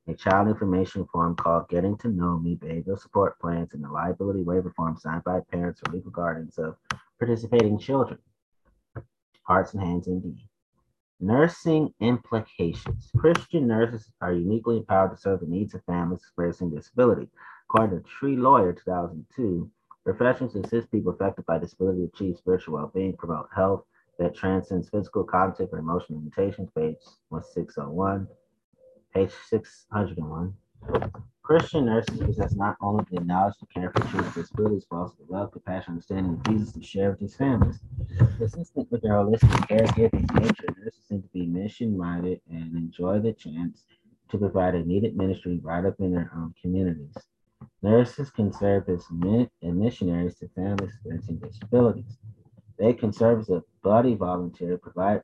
a 0.09 0.15
child 0.15 0.47
information 0.47 1.05
form 1.13 1.35
called 1.35 1.69
Getting 1.69 1.97
to 1.99 2.09
Know 2.09 2.39
Me 2.39 2.55
Behavioral 2.55 2.99
Support 2.99 3.41
Plans, 3.41 3.75
and 3.75 3.85
a 3.85 3.91
liability 3.91 4.43
waiver 4.43 4.73
form 4.77 4.97
signed 4.97 5.25
by 5.25 5.41
parents 5.51 5.81
or 5.85 5.93
legal 5.93 6.13
guardians 6.13 6.59
of 6.59 6.77
participating 7.19 7.79
children. 7.79 8.19
Hearts 9.43 9.75
and 9.75 9.83
Hands, 9.83 10.07
indeed. 10.07 10.39
Nursing 11.19 11.93
implications. 12.01 13.11
Christian 13.17 13.67
nurses 13.67 14.13
are 14.21 14.33
uniquely 14.33 14.77
empowered 14.77 15.11
to 15.13 15.17
serve 15.17 15.41
the 15.41 15.47
needs 15.47 15.75
of 15.75 15.83
families 15.85 16.21
experiencing 16.21 16.71
disability. 16.71 17.29
According 17.69 18.03
to 18.03 18.09
Treloar 18.09 18.77
2002, 18.77 19.69
professions 20.05 20.55
assist 20.55 20.91
people 20.93 21.13
affected 21.13 21.47
by 21.47 21.59
disability 21.59 22.05
achieve 22.05 22.37
spiritual 22.37 22.75
well-being, 22.75 23.17
promote 23.17 23.49
health 23.53 23.85
that 24.21 24.37
transcends 24.37 24.89
physical, 24.89 25.25
cognitive, 25.25 25.73
or 25.73 25.79
emotional 25.79 26.21
limitations, 26.21 26.71
page 26.77 26.99
1601, 27.31 28.29
page 29.17 29.33
601. 29.49 30.53
Christian 31.43 31.87
nurses 31.87 32.19
possess 32.19 32.55
not 32.55 32.77
only 32.83 33.03
the 33.11 33.21
knowledge 33.21 33.55
to 33.61 33.67
care 33.67 33.91
for 33.91 34.01
children 34.01 34.25
with 34.25 34.35
disabilities, 34.35 34.87
but 34.91 34.97
also 34.97 35.15
the 35.27 35.33
love, 35.33 35.53
compassion, 35.53 35.93
understanding 35.93 36.35
of 36.35 36.43
Jesus 36.45 36.75
to 36.75 36.83
share 36.83 37.11
with 37.11 37.21
these 37.21 37.35
families. 37.35 37.79
Consistent 38.37 38.93
with 38.93 39.01
their 39.01 39.13
holistic 39.13 39.49
caregiving 39.69 40.31
nature, 40.39 40.67
nurses 40.77 41.01
seem 41.09 41.23
to 41.23 41.29
be 41.29 41.47
mission 41.47 41.97
minded 41.97 42.43
and 42.51 42.77
enjoy 42.77 43.19
the 43.19 43.33
chance 43.33 43.85
to 44.31 44.37
provide 44.37 44.75
a 44.75 44.85
needed 44.85 45.17
ministry 45.17 45.61
right 45.63 45.87
up 45.87 45.95
in 45.99 46.13
their 46.13 46.31
own 46.37 46.53
communities. 46.61 47.15
Nurses 47.81 48.31
can 48.31 48.53
serve 48.53 48.87
as 48.91 49.07
missionaries 49.63 50.37
to 50.41 50.49
families 50.49 50.91
experiencing 50.91 51.37
disabilities. 51.39 52.19
They 52.79 52.93
can 52.93 53.15
serve 53.15 53.41
as 53.41 53.49
a 53.49 53.63
buddy 53.83 54.15
volunteer, 54.15 54.77
provide 54.77 55.23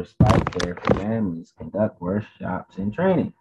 respite 0.00 0.58
care 0.58 0.74
for 0.76 0.94
families, 0.94 1.52
conduct 1.58 2.00
workshops 2.00 2.78
and 2.78 2.92
training. 2.92 3.34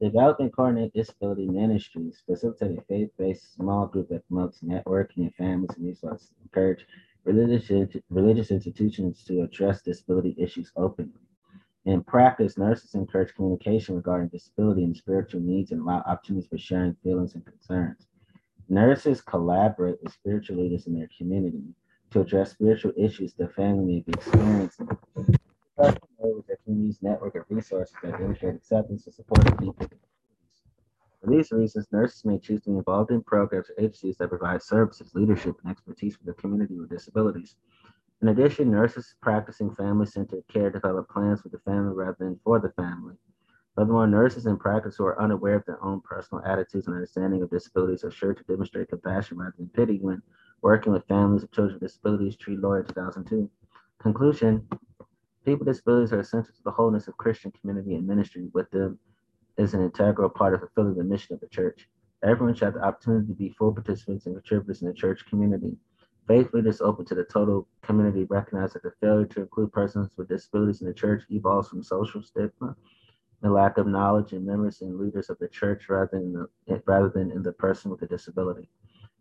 Develop 0.00 0.38
and 0.38 0.52
coordinate 0.52 0.92
disability 0.92 1.48
ministries, 1.48 2.22
facilitate 2.24 2.78
a 2.78 2.82
faith-based 2.82 3.54
small 3.54 3.86
group 3.86 4.08
that 4.08 4.26
promotes 4.28 4.60
networking 4.60 5.18
and 5.18 5.34
families 5.34 5.70
and 5.76 5.86
resources, 5.86 6.30
encourage 6.42 6.86
religious, 7.24 7.96
religious 8.10 8.52
institutions 8.52 9.24
to 9.24 9.42
address 9.42 9.82
disability 9.82 10.36
issues 10.38 10.70
openly. 10.76 11.20
In 11.84 12.04
practice, 12.04 12.56
nurses 12.56 12.94
encourage 12.94 13.34
communication 13.34 13.96
regarding 13.96 14.28
disability 14.28 14.84
and 14.84 14.96
spiritual 14.96 15.40
needs 15.40 15.72
and 15.72 15.80
allow 15.80 16.02
opportunities 16.06 16.48
for 16.48 16.58
sharing 16.58 16.94
feelings 17.02 17.34
and 17.34 17.44
concerns. 17.44 18.06
Nurses 18.68 19.20
collaborate 19.20 20.00
with 20.00 20.12
spiritual 20.12 20.58
leaders 20.58 20.86
in 20.86 20.94
their 20.94 21.10
community 21.18 21.74
to 22.10 22.20
address 22.20 22.52
spiritual 22.52 22.92
issues 22.96 23.34
the 23.34 23.48
family 23.48 23.84
may 23.84 24.00
be 24.00 24.12
experiencing 24.12 24.88
with 25.76 26.46
their 26.46 26.58
community's 26.64 27.02
network 27.02 27.34
of 27.34 27.44
resources 27.48 27.94
that 28.02 28.12
demonstrate 28.18 28.54
acceptance 28.54 29.06
and 29.06 29.14
support 29.14 29.50
of 29.50 29.58
people. 29.58 29.86
For 31.20 31.30
these 31.30 31.52
reasons, 31.52 31.86
nurses 31.92 32.24
may 32.24 32.38
choose 32.38 32.62
to 32.62 32.70
be 32.70 32.76
involved 32.76 33.10
in 33.10 33.22
programs 33.22 33.70
or 33.70 33.74
agencies 33.78 34.16
that 34.18 34.28
provide 34.28 34.62
services, 34.62 35.14
leadership, 35.14 35.56
and 35.62 35.70
expertise 35.70 36.16
for 36.16 36.24
the 36.24 36.34
community 36.34 36.78
with 36.78 36.90
disabilities. 36.90 37.54
In 38.20 38.28
addition, 38.28 38.70
nurses 38.70 39.14
practicing 39.20 39.74
family 39.74 40.06
centered 40.06 40.44
care 40.48 40.70
develop 40.70 41.08
plans 41.08 41.40
for 41.40 41.48
the 41.48 41.58
family 41.60 41.94
rather 41.94 42.16
than 42.18 42.40
for 42.44 42.58
the 42.60 42.70
family. 42.70 43.14
Furthermore, 43.76 44.06
nurses 44.06 44.46
in 44.46 44.58
practice 44.58 44.96
who 44.96 45.04
are 45.04 45.20
unaware 45.20 45.56
of 45.56 45.64
their 45.64 45.82
own 45.82 46.00
personal 46.02 46.44
attitudes 46.44 46.86
and 46.86 46.94
understanding 46.94 47.42
of 47.42 47.50
disabilities 47.50 48.04
are 48.04 48.10
sure 48.10 48.34
to 48.34 48.44
demonstrate 48.44 48.90
compassion 48.90 49.38
rather 49.38 49.54
than 49.56 49.68
pity 49.70 49.98
when 49.98 50.22
working 50.60 50.92
with 50.92 51.06
families 51.08 51.42
of 51.42 51.50
children 51.52 51.78
with 51.80 51.88
disabilities, 51.88 52.36
Treloar 52.36 52.86
2002. 52.86 53.48
Conclusion 54.00 54.68
People 55.44 55.66
with 55.66 55.74
disabilities 55.74 56.12
are 56.12 56.20
essential 56.20 56.54
to 56.54 56.62
the 56.62 56.70
wholeness 56.70 57.08
of 57.08 57.16
Christian 57.16 57.50
community 57.50 57.94
and 57.94 58.06
ministry 58.06 58.48
with 58.52 58.70
them 58.70 58.98
is 59.56 59.74
an 59.74 59.82
integral 59.82 60.28
part 60.28 60.54
of 60.54 60.60
fulfilling 60.60 60.94
the 60.94 61.04
mission 61.04 61.34
of 61.34 61.40
the 61.40 61.48
church. 61.48 61.88
Everyone 62.22 62.54
should 62.54 62.66
have 62.66 62.74
the 62.74 62.84
opportunity 62.84 63.26
to 63.26 63.34
be 63.34 63.48
full 63.50 63.72
participants 63.72 64.26
and 64.26 64.36
contributors 64.36 64.82
in 64.82 64.88
the 64.88 64.94
church 64.94 65.26
community. 65.26 65.76
Faith 66.28 66.54
leaders 66.54 66.80
open 66.80 67.04
to 67.06 67.16
the 67.16 67.24
total 67.24 67.66
community 67.82 68.24
recognize 68.30 68.72
that 68.72 68.84
the 68.84 68.92
failure 69.00 69.26
to 69.26 69.40
include 69.40 69.72
persons 69.72 70.10
with 70.16 70.28
disabilities 70.28 70.80
in 70.80 70.86
the 70.86 70.94
church 70.94 71.24
evolves 71.30 71.68
from 71.68 71.82
social 71.82 72.22
stigma 72.22 72.76
and 73.42 73.52
lack 73.52 73.76
of 73.78 73.88
knowledge 73.88 74.32
in 74.32 74.46
members 74.46 74.80
and 74.82 74.96
leaders 75.00 75.28
of 75.28 75.38
the 75.40 75.48
church 75.48 75.88
rather 75.88 76.08
than, 76.12 76.32
the, 76.66 76.82
rather 76.86 77.08
than 77.08 77.32
in 77.32 77.42
the 77.42 77.52
person 77.52 77.90
with 77.90 78.00
a 78.02 78.06
disability. 78.06 78.68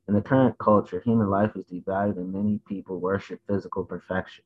In 0.08 0.14
the 0.14 0.22
current 0.22 0.56
culture, 0.60 1.02
human 1.04 1.32
life 1.32 1.56
is 1.56 1.66
devalued 1.66 2.18
and 2.18 2.32
many 2.32 2.60
people 2.68 3.00
worship 3.00 3.42
physical 3.48 3.84
perfection. 3.84 4.44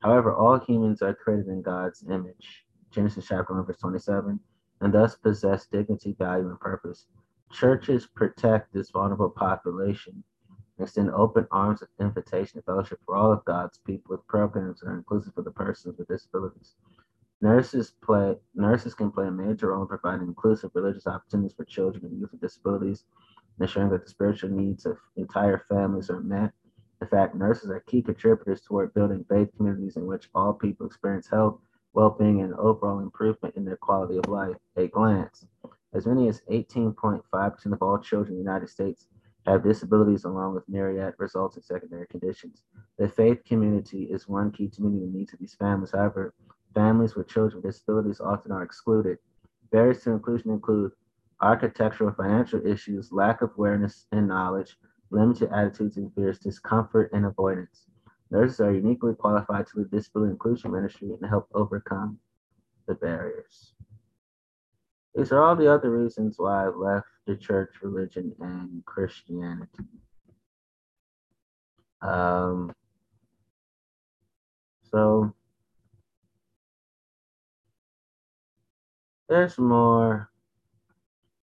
However, 0.00 0.32
all 0.32 0.60
humans 0.60 1.02
are 1.02 1.14
created 1.14 1.48
in 1.48 1.62
God's 1.62 2.04
image, 2.08 2.64
Genesis 2.90 3.26
chapter 3.26 3.54
1, 3.54 3.64
verse 3.66 3.78
27, 3.78 4.38
and 4.80 4.94
thus 4.94 5.16
possess 5.16 5.66
dignity, 5.66 6.14
value, 6.18 6.48
and 6.48 6.60
purpose. 6.60 7.06
Churches 7.50 8.06
protect 8.06 8.72
this 8.72 8.90
vulnerable 8.90 9.30
population 9.30 10.22
and 10.78 10.86
extend 10.86 11.10
open 11.10 11.48
arms 11.50 11.82
of 11.82 11.88
invitation 11.98 12.58
and 12.58 12.64
fellowship 12.64 13.00
for 13.04 13.16
all 13.16 13.32
of 13.32 13.44
God's 13.44 13.78
people 13.78 14.14
with 14.14 14.26
programs 14.28 14.80
that 14.80 14.88
are 14.88 14.96
inclusive 14.96 15.34
for 15.34 15.42
the 15.42 15.50
persons 15.50 15.98
with 15.98 16.06
disabilities. 16.06 16.76
Nurses 17.40 17.92
play 18.02 18.36
nurses 18.54 18.94
can 18.94 19.10
play 19.10 19.26
a 19.26 19.30
major 19.32 19.68
role 19.68 19.82
in 19.82 19.88
providing 19.88 20.28
inclusive 20.28 20.70
religious 20.74 21.06
opportunities 21.06 21.56
for 21.56 21.64
children 21.64 22.04
and 22.04 22.20
youth 22.20 22.30
with 22.32 22.40
disabilities, 22.40 23.04
ensuring 23.60 23.90
that 23.90 24.04
the 24.04 24.10
spiritual 24.10 24.50
needs 24.50 24.86
of 24.86 24.96
entire 25.16 25.64
families 25.68 26.10
are 26.10 26.20
met 26.20 26.52
in 27.00 27.06
fact, 27.08 27.34
nurses 27.34 27.70
are 27.70 27.80
key 27.80 28.02
contributors 28.02 28.60
toward 28.60 28.92
building 28.92 29.24
faith 29.28 29.48
communities 29.56 29.96
in 29.96 30.06
which 30.06 30.28
all 30.34 30.52
people 30.52 30.86
experience 30.86 31.28
health, 31.28 31.60
well-being, 31.92 32.40
and 32.40 32.54
overall 32.54 32.98
improvement 32.98 33.54
in 33.56 33.64
their 33.64 33.76
quality 33.76 34.16
of 34.18 34.28
life. 34.28 34.56
A 34.76 34.88
glance. 34.88 35.46
As 35.94 36.06
many 36.06 36.28
as 36.28 36.42
18.5% 36.50 37.72
of 37.72 37.82
all 37.82 37.98
children 37.98 38.36
in 38.36 38.44
the 38.44 38.50
United 38.50 38.68
States 38.68 39.06
have 39.46 39.62
disabilities 39.62 40.24
along 40.24 40.54
with 40.54 40.68
myriad 40.68 41.14
results 41.18 41.56
in 41.56 41.62
secondary 41.62 42.06
conditions. 42.08 42.62
The 42.98 43.08
faith 43.08 43.44
community 43.44 44.04
is 44.04 44.28
one 44.28 44.50
key 44.50 44.68
to 44.68 44.82
meeting 44.82 45.00
the 45.00 45.18
needs 45.18 45.32
of 45.32 45.38
these 45.38 45.54
families. 45.54 45.92
However, 45.92 46.34
families 46.74 47.14
with 47.14 47.28
children 47.28 47.62
with 47.62 47.72
disabilities 47.72 48.20
often 48.20 48.52
are 48.52 48.62
excluded. 48.62 49.18
Barriers 49.70 50.02
to 50.02 50.10
inclusion 50.10 50.50
include 50.50 50.92
architectural 51.40 52.08
and 52.08 52.16
financial 52.16 52.66
issues, 52.66 53.12
lack 53.12 53.40
of 53.40 53.52
awareness 53.56 54.06
and 54.12 54.26
knowledge, 54.26 54.76
limited 55.10 55.50
attitudes 55.52 55.96
and 55.96 56.12
fears, 56.14 56.38
discomfort, 56.38 57.10
and 57.12 57.26
avoidance. 57.26 57.86
Nurses 58.30 58.60
are 58.60 58.72
uniquely 58.72 59.14
qualified 59.14 59.66
to 59.68 59.78
lead 59.78 59.90
disability 59.90 60.32
inclusion 60.32 60.72
ministry 60.72 61.10
and 61.12 61.28
help 61.28 61.48
overcome 61.54 62.18
the 62.86 62.94
barriers. 62.94 63.72
These 65.14 65.32
are 65.32 65.42
all 65.42 65.56
the 65.56 65.72
other 65.72 65.90
reasons 65.90 66.34
why 66.38 66.64
I 66.64 66.68
left 66.68 67.08
the 67.26 67.36
church, 67.36 67.74
religion, 67.82 68.34
and 68.40 68.84
Christianity. 68.84 69.84
Um, 72.02 72.72
so 74.90 75.34
there's 79.28 79.58
more 79.58 80.30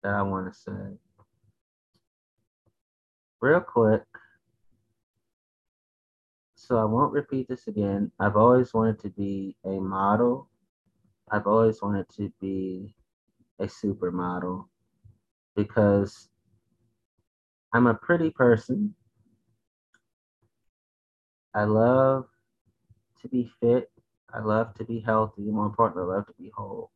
that 0.03 0.13
I 0.13 0.21
want 0.23 0.51
to 0.51 0.59
say 0.59 0.97
real 3.41 3.59
quick. 3.59 4.03
So 6.55 6.77
I 6.77 6.85
won't 6.85 7.11
repeat 7.11 7.47
this 7.49 7.67
again. 7.67 8.11
I've 8.19 8.37
always 8.37 8.73
wanted 8.73 8.99
to 8.99 9.09
be 9.09 9.55
a 9.65 9.79
model. 9.79 10.47
I've 11.31 11.47
always 11.47 11.81
wanted 11.81 12.07
to 12.17 12.31
be 12.39 12.93
a 13.59 13.65
supermodel 13.65 14.65
because 15.55 16.29
I'm 17.73 17.87
a 17.87 17.95
pretty 17.95 18.29
person. 18.29 18.93
I 21.55 21.63
love 21.63 22.25
to 23.21 23.27
be 23.27 23.51
fit. 23.59 23.89
I 24.33 24.39
love 24.39 24.73
to 24.75 24.85
be 24.85 24.99
healthy. 24.99 25.43
More 25.43 25.65
importantly, 25.65 26.03
I 26.03 26.15
love 26.15 26.27
to 26.27 26.33
be 26.37 26.51
whole. 26.55 26.91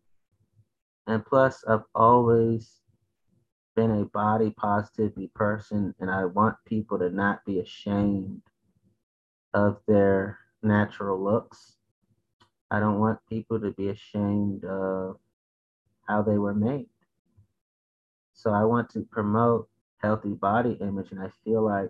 And 1.08 1.26
plus, 1.26 1.64
I've 1.68 1.84
always 1.94 2.82
been 3.76 3.92
a 3.92 4.06
body 4.06 4.52
positivity 4.52 5.30
person 5.36 5.94
and 6.00 6.10
I 6.10 6.26
want 6.26 6.56
people 6.66 6.98
to 7.00 7.10
not 7.10 7.46
be 7.46 7.60
ashamed 7.60 8.42
of 9.54 9.80
their 9.88 10.40
natural 10.64 11.22
looks. 11.22 11.78
I 12.72 12.80
don't 12.80 13.00
want 13.00 13.20
people 13.30 13.60
to 13.60 13.72
be 13.72 13.90
ashamed 13.90 14.66
of 14.66 15.18
how 16.08 16.22
they 16.22 16.38
were 16.38 16.54
made. 16.54 16.90
So 18.34 18.52
I 18.52 18.64
want 18.64 18.90
to 18.92 19.08
promote 19.12 19.70
healthy 19.98 20.34
body 20.34 20.78
image, 20.82 21.12
and 21.12 21.22
I 21.22 21.30
feel 21.44 21.64
like 21.64 21.90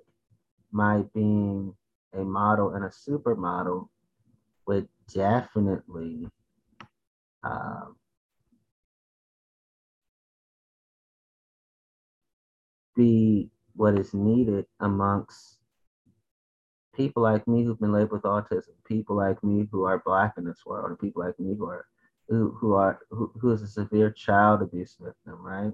my 0.72 1.04
being 1.14 1.74
a 2.14 2.24
model 2.24 2.76
and 2.76 2.86
a 2.86 2.90
supermodel 2.90 3.90
would 4.68 4.88
definitely 5.14 6.30
um, 7.44 7.96
be 12.96 13.50
what 13.76 13.98
is 13.98 14.14
needed 14.14 14.66
amongst 14.80 15.58
people 16.96 17.22
like 17.22 17.48
me 17.48 17.64
who've 17.64 17.80
been 17.80 17.92
labeled 17.92 18.12
with 18.12 18.22
autism, 18.24 18.70
people 18.88 19.16
like 19.16 19.44
me 19.44 19.68
who 19.72 19.84
are 19.84 20.02
black 20.06 20.34
in 20.38 20.46
this 20.46 20.66
world, 20.66 20.90
and 20.90 21.00
people 21.00 21.24
like 21.24 21.40
me 21.40 21.56
who 21.58 21.66
are 21.66 21.86
who, 22.28 22.52
who 22.60 22.74
are 22.74 23.00
who, 23.12 23.32
who 23.40 23.52
is 23.52 23.62
a 23.62 23.68
severe 23.68 24.12
child 24.12 24.62
abuse 24.62 24.96
victim, 25.00 25.38
right? 25.42 25.74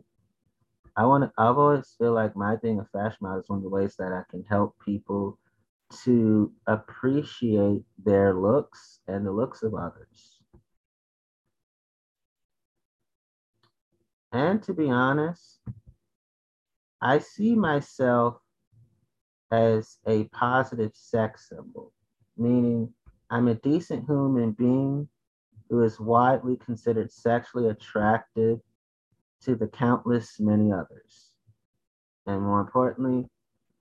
I 0.95 1.05
want 1.05 1.23
to. 1.23 1.31
I've 1.37 1.57
always 1.57 1.95
feel 1.97 2.13
like 2.13 2.35
my 2.35 2.55
being 2.57 2.79
a 2.79 2.85
fashion 2.91 3.19
model 3.21 3.41
is 3.41 3.49
one 3.49 3.57
of 3.57 3.63
the 3.63 3.69
ways 3.69 3.95
that 3.97 4.11
I 4.11 4.23
can 4.29 4.43
help 4.43 4.75
people 4.83 5.37
to 6.03 6.51
appreciate 6.67 7.83
their 8.03 8.33
looks 8.33 8.99
and 9.07 9.25
the 9.25 9.31
looks 9.31 9.63
of 9.63 9.73
others. 9.73 10.39
And 14.33 14.63
to 14.63 14.73
be 14.73 14.89
honest, 14.89 15.59
I 17.01 17.17
see 17.19 17.55
myself 17.55 18.37
as 19.51 19.97
a 20.07 20.25
positive 20.25 20.91
sex 20.93 21.49
symbol, 21.49 21.93
meaning 22.37 22.93
I'm 23.29 23.47
a 23.47 23.55
decent 23.55 24.05
human 24.07 24.51
being 24.51 25.09
who 25.69 25.83
is 25.83 25.99
widely 25.99 26.57
considered 26.57 27.11
sexually 27.11 27.69
attractive 27.69 28.59
to 29.41 29.55
the 29.55 29.67
countless 29.67 30.39
many 30.39 30.71
others. 30.71 31.31
And 32.27 32.41
more 32.41 32.61
importantly, 32.61 33.27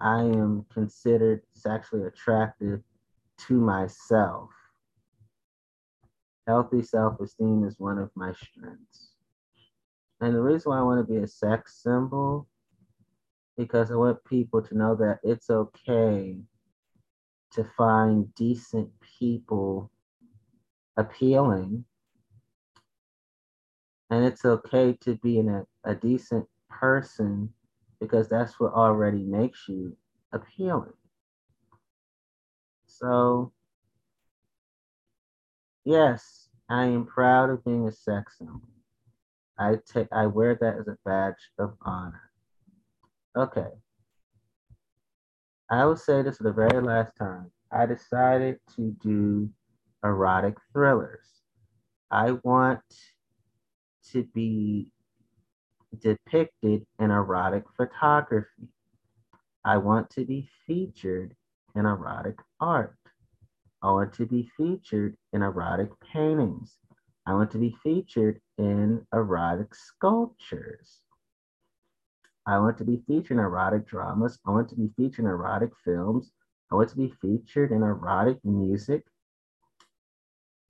I 0.01 0.23
am 0.23 0.65
considered 0.73 1.43
sexually 1.53 2.07
attractive 2.07 2.81
to 3.49 3.55
myself. 3.55 4.51
Healthy 6.47 6.83
self 6.83 7.21
esteem 7.21 7.65
is 7.65 7.79
one 7.79 7.99
of 7.99 8.11
my 8.15 8.33
strengths. 8.33 9.13
And 10.21 10.35
the 10.35 10.41
reason 10.41 10.71
why 10.71 10.79
I 10.79 10.83
want 10.83 11.07
to 11.07 11.13
be 11.13 11.23
a 11.23 11.27
sex 11.27 11.83
symbol 11.83 12.49
because 13.61 13.91
I 13.91 13.95
want 13.95 14.25
people 14.25 14.63
to 14.63 14.75
know 14.75 14.95
that 14.95 15.21
it's 15.23 15.51
okay 15.51 16.35
to 17.53 17.65
find 17.77 18.35
decent 18.35 18.89
people 19.19 19.91
appealing. 20.97 21.85
And 24.09 24.25
it's 24.25 24.47
okay 24.47 24.97
to 25.03 25.17
be 25.17 25.39
in 25.39 25.51
a, 25.51 25.67
a 25.85 25.95
decent 25.95 26.47
person 26.71 27.53
because 28.01 28.31
that's 28.31 28.59
what 28.59 28.73
already 28.73 29.25
makes 29.25 29.69
you 29.69 29.95
appealing. 30.33 30.95
So, 32.87 33.53
yes, 35.85 36.49
I 36.71 36.87
am 36.87 37.05
proud 37.05 37.51
of 37.51 37.63
being 37.63 37.87
a 37.87 37.93
sex 37.93 38.39
symbol. 38.39 38.63
I 39.59 39.77
take 39.87 40.09
I 40.11 40.25
wear 40.29 40.55
that 40.63 40.79
as 40.79 40.89
a 40.89 40.97
badge 41.05 41.51
of 41.59 41.77
honor. 41.83 42.30
Okay. 43.37 43.69
I 45.71 45.85
will 45.85 45.97
say 45.97 46.23
this 46.23 46.39
for 46.39 46.43
the 46.45 46.53
very 46.53 46.83
last 46.83 47.13
time. 47.17 47.51
I 47.71 47.87
decided 47.87 48.59
to 48.75 48.91
do 49.03 49.49
erotic 50.05 50.57
thrillers. 50.73 51.29
I 52.11 52.33
want 52.43 52.81
to 54.11 54.25
be 54.35 54.91
depicted 56.01 56.85
in 56.99 57.11
erotic 57.11 57.65
photography. 57.77 58.69
I 59.65 59.77
want 59.77 60.11
to 60.11 60.25
be 60.25 60.49
featured 60.67 61.37
in 61.77 61.87
erotic 61.87 62.39
art. 62.61 62.97
I 63.83 63.93
want 63.93 64.13
to 64.15 64.27
be 64.27 64.51
featured 64.57 65.17
in 65.33 65.43
erotic 65.43 65.91
paintings. 66.13 66.77
I 67.27 67.35
want 67.35 67.51
to 67.53 67.59
be 67.59 67.77
featured 67.83 68.41
in 68.59 69.07
erotic 69.15 69.75
sculptures. 69.75 71.01
I 72.51 72.59
want 72.59 72.77
to 72.79 72.85
be 72.85 73.01
featured 73.07 73.39
in 73.39 73.39
erotic 73.39 73.87
dramas. 73.87 74.41
I 74.45 74.51
want 74.51 74.69
to 74.71 74.75
be 74.75 74.91
featured 74.97 75.25
in 75.25 75.31
erotic 75.31 75.71
films. 75.85 76.33
I 76.73 76.75
want 76.75 76.89
to 76.91 76.97
be 76.97 77.15
featured 77.23 77.71
in 77.71 77.85
erotic 77.85 78.45
music. 78.45 79.05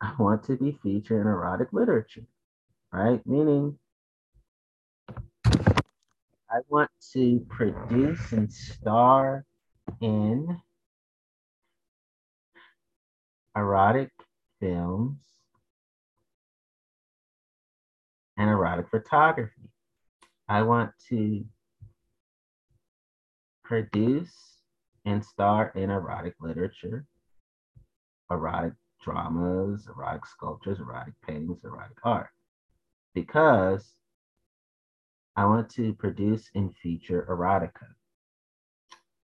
I 0.02 0.12
want 0.18 0.42
to 0.44 0.56
be 0.56 0.78
featured 0.82 1.22
in 1.22 1.26
erotic 1.26 1.72
literature, 1.72 2.26
right? 2.92 3.26
Meaning, 3.26 3.78
I 6.50 6.58
want 6.68 6.90
to 7.14 7.46
produce 7.48 8.32
and 8.32 8.52
star 8.52 9.46
in 10.02 10.60
erotic 13.56 14.10
films 14.60 15.16
and 18.36 18.50
erotic 18.50 18.90
photography. 18.90 19.70
I 20.46 20.60
want 20.60 20.90
to 21.08 21.42
produce 23.70 24.34
and 25.04 25.24
star 25.24 25.70
in 25.76 25.90
erotic 25.90 26.34
literature, 26.40 27.06
erotic 28.28 28.72
dramas, 29.00 29.86
erotic 29.86 30.26
sculptures, 30.26 30.80
erotic 30.80 31.14
paintings, 31.24 31.62
erotic 31.62 31.96
art. 32.02 32.30
Because 33.14 33.88
I 35.36 35.44
want 35.44 35.70
to 35.76 35.94
produce 35.94 36.50
and 36.56 36.74
feature 36.82 37.24
erotica. 37.30 37.86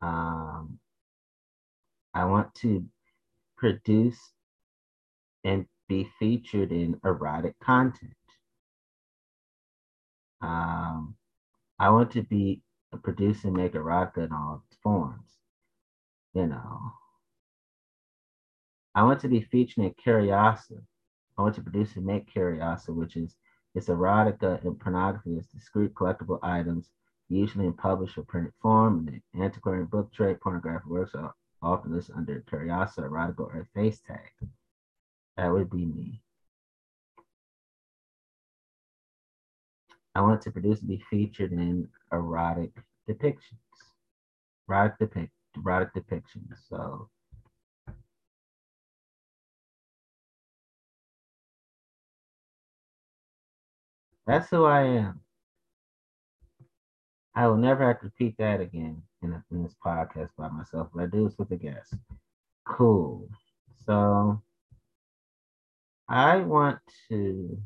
Um, 0.06 0.78
I 2.14 2.26
want 2.26 2.54
to 2.56 2.84
produce 3.56 4.20
and 5.46 5.66
be 5.88 6.10
featured 6.20 6.74
in 6.74 7.00
erotic 7.06 7.58
content. 7.64 8.12
Um, 10.42 11.16
I 11.80 11.90
want 11.92 12.12
to 12.12 12.24
be 12.24 12.62
produce 12.98 13.44
and 13.44 13.56
make 13.56 13.74
erotica 13.74 14.26
in 14.26 14.32
all 14.32 14.64
forms. 14.82 15.38
You 16.34 16.48
know, 16.48 16.94
I 18.96 19.04
want 19.04 19.20
to 19.22 19.28
be 19.28 19.42
featured 19.42 19.86
in 19.86 19.94
Curiosa. 19.94 20.82
I 21.38 21.42
want 21.42 21.56
to 21.56 21.62
produce 21.62 21.96
and 21.96 22.06
make 22.06 22.32
Curiosa, 22.34 22.94
which 22.94 23.16
is 23.16 23.36
it's 23.76 23.88
erotica 23.88 24.64
and 24.64 24.80
pornography 24.80 25.38
as 25.38 25.48
discrete 25.48 25.96
collectible 25.96 26.40
items, 26.44 26.90
usually 27.30 27.66
in 27.66 27.74
published 27.74 28.18
or 28.18 28.24
printed 28.24 28.54
form. 28.62 29.08
In 29.08 29.22
the 29.34 29.44
antiquarian 29.44 29.86
book 29.86 30.14
trade, 30.14 30.40
pornographic 30.42 30.88
works 30.88 31.16
are 31.16 31.34
often 31.62 31.96
listed 31.96 32.16
under 32.16 32.42
Curiosa, 32.42 33.00
erotica, 33.00 33.40
or 33.40 33.68
facetiae. 33.76 34.50
That 35.38 35.52
would 35.52 35.72
be 35.72 35.86
me. 35.86 36.22
I 40.16 40.22
want 40.22 40.42
to 40.44 40.52
produce 40.52 40.80
and 40.80 40.90
be 40.90 41.04
featured 41.10 41.52
in 41.52 41.88
erotic 42.12 42.72
depictions. 43.10 43.58
Erotic 44.70 45.00
depict 45.00 45.32
erotic 45.56 45.94
depictions. 45.94 46.58
So 46.70 47.10
that's 54.28 54.50
who 54.50 54.66
I 54.66 54.84
am. 54.84 55.20
I 57.36 57.48
will 57.48 57.58
never 57.58 57.88
have 57.88 58.00
to 58.02 58.06
repeat 58.06 58.36
that 58.38 58.62
again 58.62 59.02
in, 59.24 59.34
a, 59.34 59.44
in 59.52 59.64
this 59.64 59.76
podcast 59.84 60.30
by 60.38 60.50
myself, 60.50 60.90
but 60.94 61.04
I 61.04 61.06
do 61.08 61.28
this 61.28 61.38
with 61.40 61.52
a 61.52 61.56
guest. 61.58 61.96
Cool. 62.66 63.28
So 63.86 64.42
I 66.08 66.38
want 66.38 66.80
to 67.10 67.58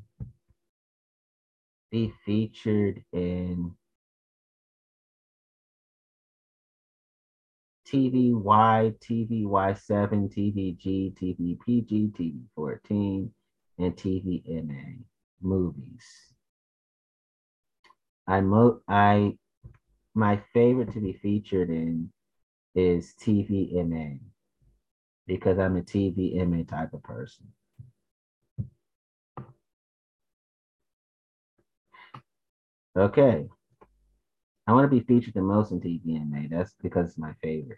be 1.91 2.13
featured 2.25 3.03
in 3.13 3.71
TVY, 7.87 8.93
TVY7, 8.99 10.27
TVG, 10.33 11.13
TVPG, 11.15 12.43
TV14, 12.57 13.29
and 13.79 13.95
TVMA 13.95 14.97
movies. 15.41 16.05
I 18.27 18.41
mo 18.41 18.81
I 18.89 19.37
my 20.13 20.41
favorite 20.53 20.91
to 20.93 20.99
be 20.99 21.13
featured 21.13 21.69
in 21.69 22.11
is 22.75 23.13
TVMA 23.21 24.19
because 25.25 25.57
I'm 25.57 25.77
a 25.77 25.81
TVMA 25.81 26.67
type 26.67 26.93
of 26.93 27.03
person. 27.03 27.47
Okay. 32.97 33.47
I 34.65 34.73
want 34.73 34.89
to 34.89 34.95
be 34.95 35.05
featured 35.05 35.35
the 35.35 35.41
most 35.41 35.71
in 35.71 35.79
TVMA. 35.79 36.49
That's 36.49 36.73
because 36.81 37.09
it's 37.09 37.17
my 37.17 37.33
favorite. 37.41 37.77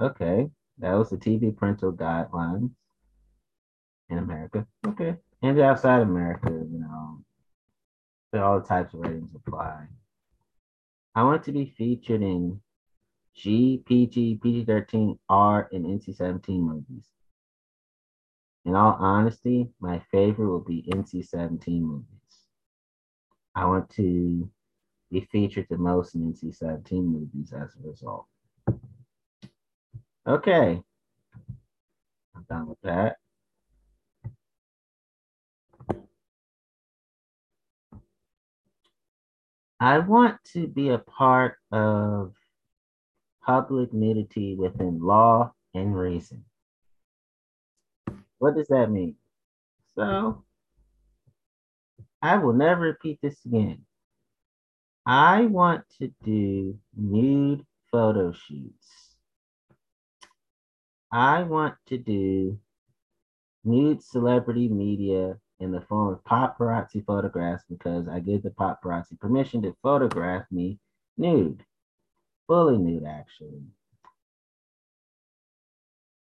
Okay, 0.00 0.50
that 0.78 0.94
was 0.94 1.10
the 1.10 1.16
TV 1.16 1.54
parental 1.56 1.92
guidelines 1.92 2.70
in 4.08 4.18
America. 4.18 4.66
Okay, 4.86 5.16
and 5.42 5.60
outside 5.60 6.00
America, 6.02 6.50
you 6.50 6.80
know, 6.80 7.22
all 8.42 8.60
the 8.60 8.66
types 8.66 8.94
of 8.94 9.00
ratings 9.00 9.34
apply. 9.34 9.86
I 11.14 11.22
want 11.22 11.42
to 11.44 11.52
be 11.52 11.74
featured 11.76 12.22
in 12.22 12.60
G, 13.34 13.82
PG, 13.84 14.40
PG 14.42 14.64
13, 14.64 15.18
R, 15.28 15.68
and 15.72 15.84
NC 15.84 16.16
17 16.16 16.62
movies. 16.62 17.08
In 18.64 18.74
all 18.74 18.96
honesty, 18.98 19.68
my 19.80 20.00
favorite 20.10 20.48
will 20.48 20.64
be 20.64 20.88
NC 20.92 21.26
17 21.26 21.84
movies. 21.84 22.19
I 23.54 23.66
want 23.66 23.90
to 23.90 24.50
be 25.10 25.20
featured 25.32 25.66
the 25.68 25.78
most 25.78 26.14
in 26.14 26.32
NC 26.32 26.54
17 26.54 27.04
movies 27.04 27.52
as 27.52 27.74
a 27.74 27.88
result. 27.88 28.26
Okay, 30.26 30.82
I'm 32.36 32.46
done 32.48 32.68
with 32.68 32.80
that. 32.82 33.16
I 39.80 39.98
want 39.98 40.36
to 40.52 40.68
be 40.68 40.90
a 40.90 40.98
part 40.98 41.56
of 41.72 42.34
public 43.42 43.92
nudity 43.94 44.54
within 44.54 45.00
law 45.00 45.52
and 45.74 45.98
reason. 45.98 46.44
What 48.38 48.54
does 48.54 48.68
that 48.68 48.90
mean? 48.90 49.16
So, 49.96 50.44
I 52.22 52.36
will 52.36 52.52
never 52.52 52.82
repeat 52.82 53.18
this 53.22 53.44
again. 53.44 53.84
I 55.06 55.46
want 55.46 55.84
to 55.98 56.12
do 56.22 56.78
nude 56.96 57.64
photo 57.90 58.32
shoots. 58.32 59.16
I 61.12 61.42
want 61.42 61.74
to 61.86 61.98
do 61.98 62.58
nude 63.64 64.02
celebrity 64.02 64.68
media 64.68 65.38
in 65.58 65.72
the 65.72 65.80
form 65.80 66.12
of 66.12 66.24
paparazzi 66.24 67.04
photographs 67.04 67.64
because 67.68 68.08
I 68.08 68.20
give 68.20 68.42
the 68.42 68.50
paparazzi 68.50 69.18
permission 69.18 69.62
to 69.62 69.76
photograph 69.82 70.44
me 70.50 70.78
nude, 71.18 71.64
fully 72.46 72.78
nude, 72.78 73.04
actually. 73.04 73.62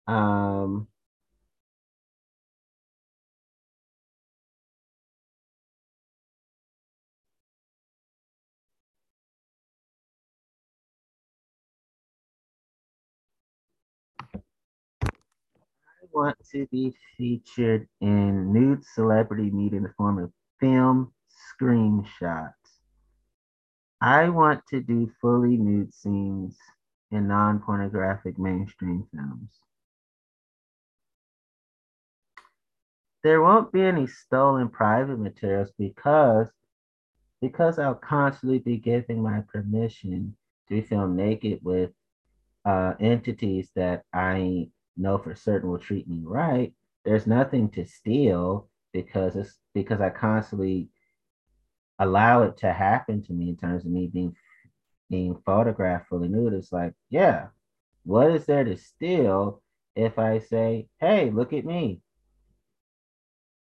Um, 0.06 0.88
want 16.12 16.36
to 16.52 16.66
be 16.70 16.94
featured 17.16 17.88
in 18.00 18.52
nude 18.52 18.84
celebrity 18.84 19.50
media 19.50 19.78
in 19.78 19.82
the 19.84 19.94
form 19.96 20.18
of 20.18 20.32
film 20.60 21.12
screenshots. 21.60 22.52
I 24.00 24.28
want 24.28 24.62
to 24.70 24.80
do 24.80 25.10
fully 25.20 25.56
nude 25.56 25.94
scenes 25.94 26.56
in 27.10 27.28
non 27.28 27.60
pornographic 27.60 28.38
mainstream 28.38 29.06
films. 29.14 29.50
There 33.22 33.40
won't 33.40 33.72
be 33.72 33.82
any 33.82 34.08
stolen 34.08 34.68
private 34.68 35.18
materials 35.18 35.70
because 35.78 36.48
because 37.40 37.78
I'll 37.78 37.94
constantly 37.94 38.58
be 38.58 38.76
giving 38.76 39.22
my 39.22 39.42
permission 39.52 40.36
to 40.68 40.82
film 40.82 41.16
naked 41.16 41.60
with 41.62 41.90
uh, 42.64 42.94
entities 43.00 43.70
that 43.74 44.04
I 44.12 44.68
know 44.96 45.18
for 45.18 45.34
certain 45.34 45.70
will 45.70 45.78
treat 45.78 46.08
me 46.08 46.20
right, 46.24 46.72
there's 47.04 47.26
nothing 47.26 47.70
to 47.70 47.84
steal 47.84 48.68
because 48.92 49.36
it's 49.36 49.58
because 49.74 50.00
I 50.00 50.10
constantly 50.10 50.88
allow 51.98 52.42
it 52.42 52.56
to 52.58 52.72
happen 52.72 53.22
to 53.22 53.32
me 53.32 53.48
in 53.48 53.56
terms 53.56 53.84
of 53.84 53.90
me 53.90 54.08
being 54.12 54.34
being 55.08 55.36
photographed 55.44 56.08
fully 56.08 56.28
nude. 56.28 56.54
It's 56.54 56.72
like, 56.72 56.94
yeah, 57.10 57.48
what 58.04 58.30
is 58.30 58.46
there 58.46 58.64
to 58.64 58.76
steal 58.76 59.62
if 59.94 60.18
I 60.18 60.38
say, 60.38 60.88
hey, 61.00 61.30
look 61.30 61.52
at 61.52 61.64
me? 61.64 62.00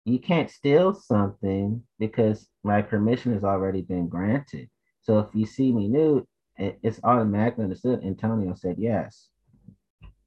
You 0.06 0.18
can't 0.18 0.50
steal 0.50 0.94
something 0.94 1.82
because 1.98 2.48
my 2.62 2.82
permission 2.82 3.32
has 3.34 3.44
already 3.44 3.82
been 3.82 4.08
granted. 4.08 4.68
So 5.00 5.18
if 5.18 5.28
you 5.34 5.46
see 5.46 5.72
me 5.72 5.88
nude, 5.88 6.26
it's 6.56 7.00
automatically 7.04 7.64
understood. 7.64 8.04
Antonio 8.04 8.54
said 8.54 8.76
yes. 8.78 9.28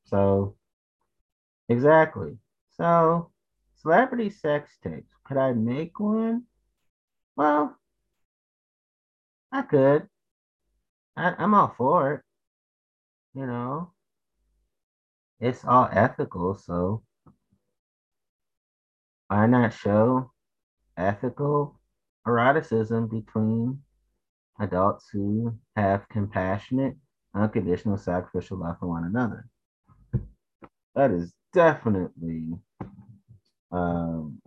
So 0.03 0.55
Exactly. 1.69 2.37
So, 2.71 3.31
celebrity 3.75 4.29
sex 4.29 4.77
tapes. 4.83 5.13
Could 5.25 5.37
I 5.37 5.53
make 5.53 5.99
one? 5.99 6.43
Well, 7.35 7.77
I 9.51 9.61
could. 9.63 10.07
I, 11.17 11.35
I'm 11.37 11.53
all 11.53 11.73
for 11.77 12.13
it. 12.13 12.21
You 13.33 13.45
know, 13.45 13.93
it's 15.39 15.65
all 15.65 15.89
ethical, 15.91 16.53
so 16.53 17.03
why 19.27 19.45
not 19.47 19.73
show 19.73 20.31
ethical 20.97 21.79
eroticism 22.27 23.07
between 23.07 23.81
adults 24.59 25.09
who 25.11 25.57
have 25.75 26.09
compassionate, 26.09 26.97
unconditional, 27.35 27.97
sacrificial 27.97 28.57
love 28.57 28.77
for 28.79 28.87
one 28.87 29.05
another? 29.05 29.47
That 30.95 31.11
is 31.11 31.33
definitely 31.53 32.53
um, 33.71 34.41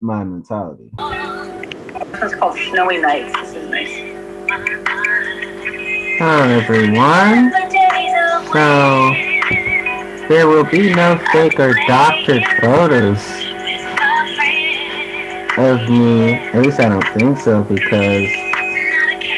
my 0.00 0.24
mentality. 0.24 0.90
This 0.98 2.20
one's 2.20 2.34
called 2.34 2.58
Snowy 2.58 2.98
Nights. 2.98 3.32
This 3.40 3.54
is 3.54 3.68
nice. 3.70 4.12
Hello, 6.18 6.42
everyone. 6.48 7.52
So, 8.52 9.12
there 10.28 10.46
will 10.46 10.64
be 10.64 10.94
no 10.94 11.18
fake 11.32 11.58
or 11.58 11.74
doctored 11.86 12.44
photos 12.60 13.18
of 15.58 15.88
me. 15.88 16.34
At 16.34 16.62
least 16.62 16.80
I 16.80 16.88
don't 16.88 17.08
think 17.14 17.38
so, 17.38 17.62
because 17.62 18.28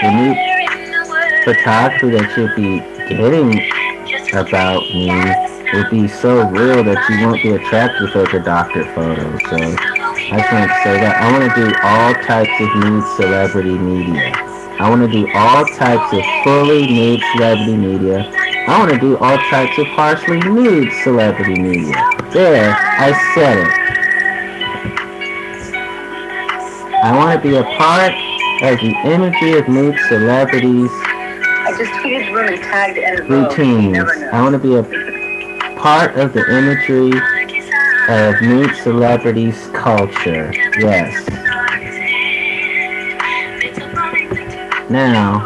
the 0.00 0.10
new 0.10 0.34
photography 1.44 2.10
that 2.10 2.36
you'll 2.36 2.54
be 2.56 2.80
getting 3.08 3.70
about 4.36 4.82
me 4.90 5.43
would 5.76 5.90
be 5.90 6.08
so 6.08 6.48
real 6.48 6.84
that 6.84 6.98
you 7.08 7.26
won't 7.26 7.42
be 7.42 7.50
attracted 7.50 8.12
to 8.12 8.36
a 8.36 8.40
doctor 8.40 8.84
photo. 8.94 9.38
So 9.50 9.56
I 9.56 10.40
to 10.40 10.74
say 10.82 10.98
that 11.00 11.16
I 11.20 11.32
want 11.32 11.52
to 11.52 11.54
do 11.54 11.66
all 11.82 12.14
types 12.24 12.50
of 12.60 12.68
nude 12.82 13.04
celebrity 13.16 13.76
media. 13.78 14.32
I 14.80 14.88
want 14.88 15.02
to 15.02 15.08
do 15.08 15.28
all 15.34 15.64
types 15.76 16.12
of 16.12 16.22
fully 16.42 16.86
nude 16.86 17.22
celebrity 17.34 17.76
media. 17.76 18.30
I 18.66 18.78
want 18.78 18.90
to 18.92 18.98
do 18.98 19.16
all 19.18 19.36
types 19.36 19.76
of 19.78 19.86
partially 19.88 20.40
nude 20.40 20.92
celebrity 21.02 21.60
media. 21.60 21.94
There, 22.32 22.74
I 22.74 23.12
said 23.34 23.58
it. 23.58 23.84
I 27.04 27.14
want 27.16 27.40
to 27.40 27.48
be 27.48 27.56
a 27.56 27.64
part 27.76 28.14
of 28.62 28.80
the 28.80 28.94
imagery 29.04 29.58
of 29.58 29.68
nude 29.68 29.98
celebrities. 30.08 30.90
I 30.90 31.74
just 31.76 31.92
tweeted 32.00 32.32
room 32.32 32.48
and 32.48 32.62
tagged 32.62 33.28
routines. 33.28 34.08
I 34.32 34.40
want 34.42 34.54
to 34.54 34.58
be 34.58 34.76
a 34.76 34.82
part 35.84 36.16
of 36.16 36.32
the 36.32 36.40
imagery 36.50 37.12
of 38.08 38.40
nude 38.40 38.74
celebrities 38.76 39.68
culture. 39.74 40.50
Yes. 40.78 41.28
Now, 44.88 45.44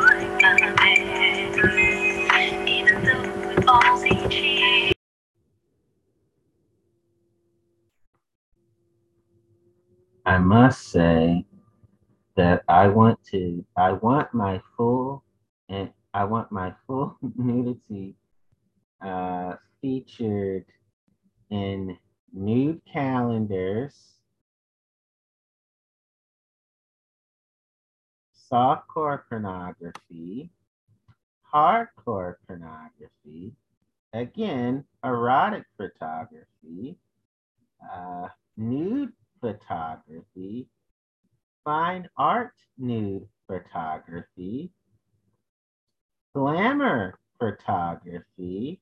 I 10.25 10.39
must 10.39 10.87
say 10.87 11.47
that 12.37 12.63
I 12.69 12.87
want 12.87 13.19
to, 13.33 13.65
I 13.77 13.91
want 13.91 14.33
my 14.33 14.63
full, 14.77 15.25
and 15.69 15.91
I 16.15 16.23
want 16.23 16.53
my 16.53 16.75
full 16.87 17.17
nudity 17.37 18.15
uh, 19.01 19.55
featured 19.81 20.65
in 21.51 21.97
nude 22.33 22.81
calendars, 22.93 23.95
softcore 28.51 29.23
pornography, 29.29 30.51
hardcore 31.53 32.35
pornography, 32.47 33.53
again, 34.13 34.85
erotic 35.05 35.65
photography, 35.77 36.97
uh, 37.93 38.29
nude 38.57 39.13
photography, 39.41 40.67
fine 41.65 42.09
art 42.17 42.55
nude 42.79 43.27
photography, 43.47 44.71
glamour 46.35 47.19
photography, 47.39 48.81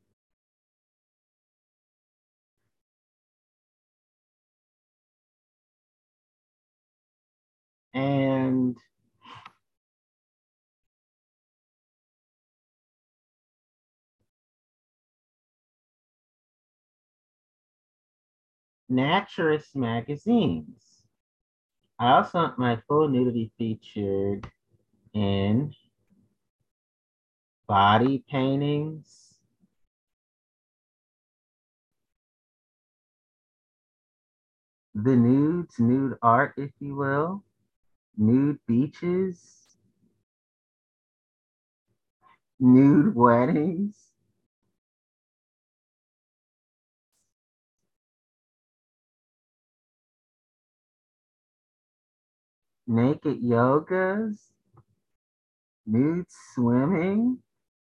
and 7.96 8.76
Naturist 18.92 19.74
magazines. 19.74 21.02
I 21.98 22.12
also 22.12 22.38
want 22.38 22.58
my 22.58 22.78
full 22.86 23.08
nudity 23.08 23.50
featured 23.56 24.46
in 25.14 25.72
body 27.66 28.22
paintings, 28.30 29.38
the 34.94 35.16
nudes, 35.16 35.78
nude 35.78 36.18
art, 36.22 36.52
if 36.58 36.70
you 36.78 36.94
will, 36.94 37.42
nude 38.16 38.58
beaches, 38.66 39.76
nude 42.60 43.14
weddings, 43.14 43.96
naked 52.86 53.42
yogas, 53.42 54.38
nude 55.86 56.26
swimming, 56.28 57.38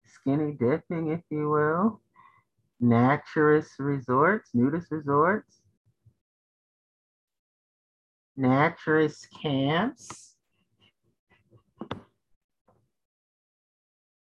skinny 0.06 0.54
dipping, 0.54 1.10
if 1.10 1.22
you 1.30 1.50
will, 1.50 2.02
naturist 2.82 3.80
resorts, 3.80 4.52
nudist 4.54 4.92
resorts, 4.92 5.63
naturist 8.38 9.28
camps, 9.42 10.36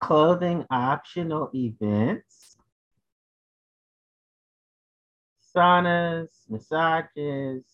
clothing 0.00 0.64
optional 0.70 1.50
events, 1.54 2.56
saunas, 5.54 6.28
massages, 6.48 7.64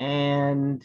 and 0.00 0.84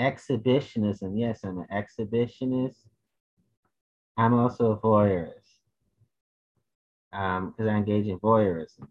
exhibitionism. 0.00 1.18
Yes, 1.18 1.44
I'm 1.44 1.58
an 1.58 1.66
exhibitionist. 1.72 2.86
I'm 4.16 4.34
also 4.34 4.72
a 4.72 4.78
voyeurist 4.78 5.44
because 7.10 7.60
um, 7.60 7.68
I 7.68 7.76
engage 7.76 8.06
in 8.06 8.18
voyeurism. 8.18 8.88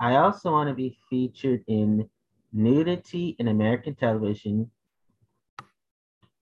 I 0.00 0.16
also 0.16 0.52
want 0.52 0.68
to 0.68 0.74
be 0.74 0.96
featured 1.08 1.62
in 1.66 2.08
nudity 2.52 3.36
in 3.38 3.48
American 3.48 3.94
television. 3.94 4.70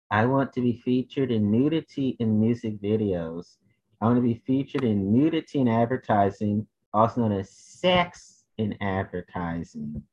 I 0.10 0.26
want 0.26 0.54
to 0.54 0.62
be 0.62 0.74
featured 0.74 1.32
in 1.32 1.52
nudity 1.52 2.16
in 2.20 2.40
music 2.40 2.82
videos. 2.82 3.58
I 4.02 4.06
want 4.06 4.18
to 4.18 4.22
be 4.22 4.42
featured 4.46 4.84
in 4.84 5.12
nudity 5.12 5.60
in 5.60 5.68
advertising, 5.68 6.68
also 6.94 7.22
known 7.22 7.34
as 7.34 7.50
sex 7.50 8.44
in 8.58 8.76
advertising. 8.82 10.04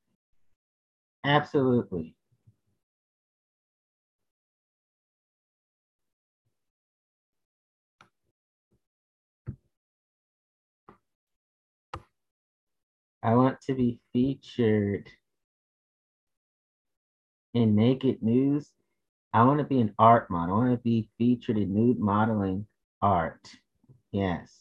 Absolutely. 1.24 2.14
I 13.22 13.34
want 13.34 13.60
to 13.62 13.74
be 13.74 13.98
featured 14.12 15.08
in 17.52 17.74
Naked 17.74 18.22
News. 18.22 18.70
I 19.32 19.44
want 19.44 19.58
to 19.58 19.64
be 19.64 19.80
an 19.80 19.94
art 19.98 20.30
model. 20.30 20.56
I 20.56 20.58
want 20.58 20.72
to 20.72 20.82
be 20.82 21.08
featured 21.18 21.58
in 21.58 21.74
nude 21.74 22.00
modeling 22.00 22.66
art. 23.02 23.46
Yes. 24.10 24.56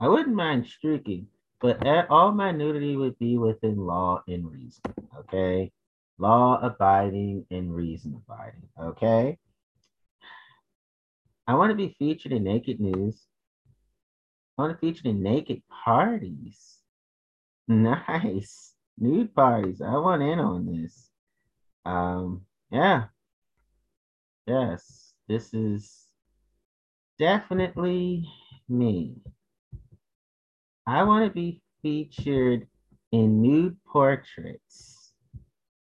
I 0.00 0.08
wouldn't 0.08 0.34
mind 0.34 0.66
streaking, 0.66 1.28
but 1.60 1.86
all 2.10 2.32
my 2.32 2.50
nudity 2.50 2.96
would 2.96 3.18
be 3.18 3.38
within 3.38 3.76
law 3.76 4.22
and 4.26 4.50
reason. 4.50 4.82
Okay. 5.18 5.70
Law 6.18 6.60
abiding 6.62 7.46
and 7.50 7.74
reason 7.74 8.20
abiding. 8.26 8.68
Okay. 8.80 9.38
I 11.46 11.54
want 11.54 11.70
to 11.70 11.76
be 11.76 11.94
featured 11.98 12.32
in 12.32 12.44
Naked 12.44 12.80
News. 12.80 13.26
I 14.56 14.62
want 14.62 14.80
to 14.80 14.86
feature 14.86 15.08
in 15.08 15.22
naked 15.22 15.62
parties. 15.84 16.78
Nice. 17.66 18.74
Nude 18.98 19.34
parties. 19.34 19.80
I 19.80 19.96
want 19.96 20.22
in 20.22 20.38
on 20.38 20.66
this. 20.66 21.10
Um, 21.84 22.42
yeah. 22.70 23.04
Yes, 24.46 25.14
this 25.26 25.54
is 25.54 26.06
definitely 27.18 28.28
me. 28.68 29.16
I 30.86 31.02
want 31.02 31.26
to 31.26 31.32
be 31.32 31.62
featured 31.82 32.66
in 33.10 33.40
nude 33.40 33.76
portraits. 33.86 35.12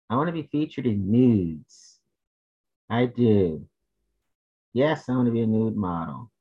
I 0.09 0.15
want 0.15 0.27
to 0.27 0.33
be 0.33 0.47
featured 0.51 0.85
in 0.85 1.11
nudes. 1.11 1.99
I 2.89 3.05
do. 3.07 3.67
Yes, 4.73 5.09
I 5.09 5.13
want 5.13 5.27
to 5.27 5.31
be 5.31 5.41
a 5.41 5.47
nude 5.47 5.75
model. 5.75 6.31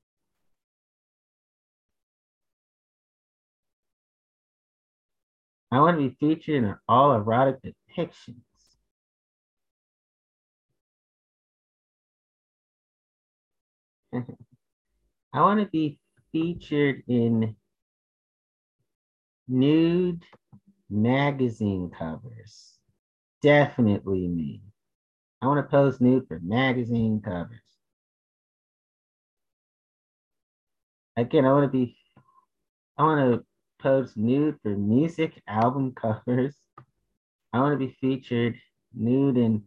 I 5.73 5.81
want 5.81 5.99
to 5.99 6.07
be 6.11 6.15
featured 6.21 6.65
in 6.65 6.77
all 6.87 7.15
erotic 7.15 7.57
depictions. 7.63 8.37
I 15.33 15.41
want 15.41 15.61
to 15.61 15.67
be 15.67 15.99
featured 16.31 17.03
in 17.09 17.57
nude 19.49 20.23
magazine 20.91 21.91
covers. 21.91 22.79
Definitely 23.41 24.29
me. 24.29 24.61
I 25.41 25.47
want 25.47 25.65
to 25.65 25.71
post 25.71 26.03
nude 26.03 26.29
for 26.29 26.39
magazine 26.41 27.23
covers. 27.25 27.61
Again, 31.17 31.47
I 31.47 31.53
want 31.55 31.65
to 31.65 31.69
be, 31.69 31.97
I 32.99 33.05
want 33.05 33.35
to 33.35 33.47
post 33.83 34.17
nude 34.17 34.59
for 34.63 34.71
music 34.77 35.43
album 35.49 35.93
covers. 35.93 36.57
I 37.53 37.61
want 37.61 37.79
to 37.79 37.87
be 37.87 37.97
featured 38.01 38.57
nude 38.95 39.37
in 39.37 39.65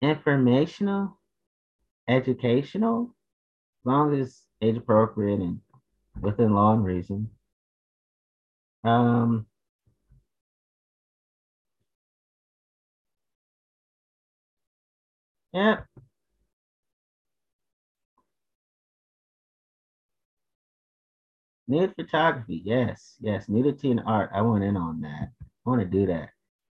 informational, 0.00 1.18
educational, 2.08 3.14
as 3.82 3.86
long 3.86 4.18
as 4.18 4.42
age 4.62 4.76
appropriate 4.76 5.40
and 5.40 5.60
within 6.20 6.54
law 6.54 6.72
and 6.72 6.84
reason. 6.84 7.30
Um, 8.84 9.46
yeah, 15.52 15.82
Nude 21.72 21.94
photography, 21.94 22.60
yes, 22.66 23.16
yes. 23.18 23.48
Nudity 23.48 23.92
and 23.92 24.02
art, 24.04 24.28
I 24.34 24.42
want 24.42 24.62
in 24.62 24.76
on 24.76 25.00
that. 25.00 25.30
I 25.40 25.70
want 25.70 25.80
to 25.80 25.86
do 25.86 26.04
that. 26.04 26.28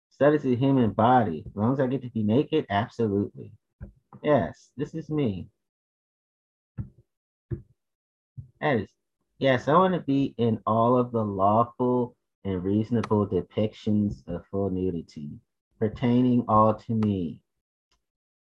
Studies 0.08 0.40
the 0.40 0.56
human 0.56 0.92
body. 0.92 1.44
As 1.46 1.54
long 1.54 1.74
as 1.74 1.80
I 1.80 1.86
get 1.86 2.00
to 2.00 2.08
be 2.08 2.22
naked, 2.22 2.64
absolutely. 2.70 3.52
Yes, 4.22 4.70
this 4.78 4.94
is 4.94 5.10
me. 5.10 5.50
That 8.62 8.76
is, 8.76 8.88
yes, 9.38 9.68
I 9.68 9.74
want 9.74 9.92
to 9.92 10.00
be 10.00 10.34
in 10.38 10.60
all 10.66 10.96
of 10.96 11.12
the 11.12 11.22
lawful 11.22 12.16
and 12.46 12.64
reasonable 12.64 13.26
depictions 13.26 14.26
of 14.26 14.46
full 14.46 14.70
nudity, 14.70 15.28
pertaining 15.78 16.46
all 16.48 16.72
to 16.72 16.94
me. 16.94 17.42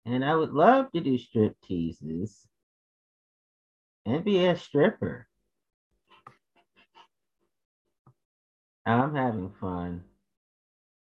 And 0.04 0.24
I 0.24 0.34
would 0.34 0.50
love 0.52 0.90
to 0.90 1.00
do 1.00 1.16
strip 1.16 1.54
teases 1.62 2.44
and 4.04 4.24
be 4.24 4.46
a 4.46 4.56
stripper. 4.56 5.28
I'm 8.86 9.14
having 9.14 9.52
fun. 9.60 10.04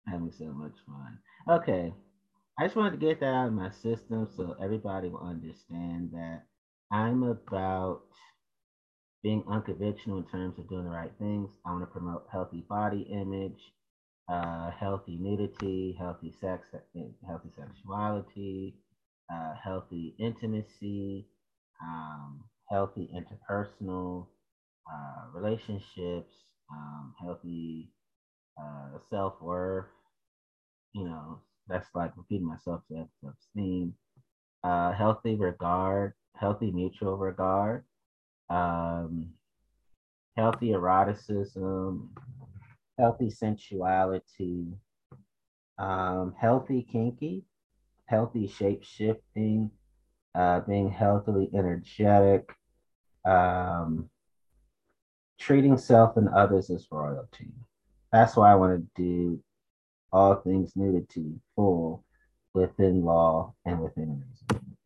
Having 0.07 0.33
so 0.37 0.45
much 0.45 0.73
fun. 0.85 1.19
Okay. 1.49 1.93
I 2.59 2.65
just 2.65 2.75
wanted 2.75 2.91
to 2.91 3.05
get 3.05 3.19
that 3.21 3.33
out 3.33 3.47
of 3.47 3.53
my 3.53 3.71
system 3.71 4.27
so 4.37 4.55
everybody 4.61 5.09
will 5.09 5.27
understand 5.27 6.11
that 6.13 6.43
I'm 6.91 7.23
about 7.23 8.03
being 9.23 9.43
unconventional 9.49 10.17
in 10.17 10.25
terms 10.25 10.59
of 10.59 10.69
doing 10.69 10.83
the 10.83 10.91
right 10.91 11.11
things. 11.17 11.49
I 11.65 11.71
want 11.71 11.81
to 11.81 11.87
promote 11.87 12.27
healthy 12.31 12.63
body 12.69 13.07
image, 13.11 13.59
uh, 14.29 14.69
healthy 14.71 15.17
nudity, 15.19 15.95
healthy 15.97 16.33
sex, 16.39 16.67
healthy 17.25 17.49
sexuality, 17.57 18.75
uh, 19.33 19.53
healthy 19.63 20.13
intimacy, 20.19 21.25
um, 21.81 22.43
healthy 22.69 23.09
interpersonal 23.15 24.27
uh, 24.91 25.27
relationships, 25.33 26.33
um, 26.71 27.13
healthy 27.19 27.89
uh, 28.59 28.99
self 29.09 29.41
worth. 29.41 29.87
You 30.93 31.05
know, 31.05 31.41
that's 31.67 31.87
like 31.93 32.15
repeating 32.17 32.47
myself 32.47 32.83
self 32.87 33.09
esteem, 33.27 33.93
uh, 34.63 34.91
healthy 34.93 35.35
regard, 35.35 36.13
healthy 36.35 36.71
mutual 36.71 37.17
regard, 37.17 37.83
um, 38.49 39.33
healthy 40.37 40.71
eroticism, 40.73 42.09
healthy 42.97 43.29
sensuality, 43.29 44.73
um, 45.77 46.33
healthy 46.37 46.83
kinky, 46.83 47.43
healthy 48.05 48.47
shape 48.47 48.83
shifting, 48.83 49.71
uh, 50.35 50.59
being 50.61 50.89
healthily 50.89 51.49
energetic, 51.53 52.49
um, 53.25 54.09
treating 55.39 55.77
self 55.77 56.17
and 56.17 56.29
others 56.29 56.69
as 56.69 56.87
royalty. 56.91 57.51
That's 58.11 58.35
why 58.35 58.51
I 58.51 58.55
want 58.55 58.73
to 58.95 59.01
do 59.01 59.43
all 60.11 60.35
things 60.35 60.73
nudity 60.75 61.39
full 61.55 62.03
within 62.53 63.03
law 63.03 63.53
and 63.65 63.79
within 63.81 64.21
reason. 64.21 64.77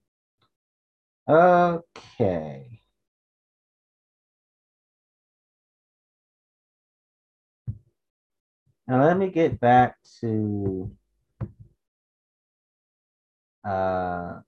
Okay. 1.29 2.81
Now 8.87 9.03
let 9.03 9.17
me 9.17 9.29
get 9.29 9.59
back 9.59 9.97
to 10.21 10.89
uh, 13.65 14.39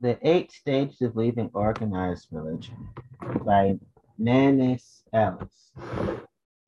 The 0.00 0.18
Eight 0.22 0.52
Stages 0.52 1.00
of 1.00 1.16
Leaving 1.16 1.50
Organized 1.54 2.28
Religion 2.30 2.88
by 3.46 3.78
Nanice 4.18 5.02
Ellis, 5.14 5.72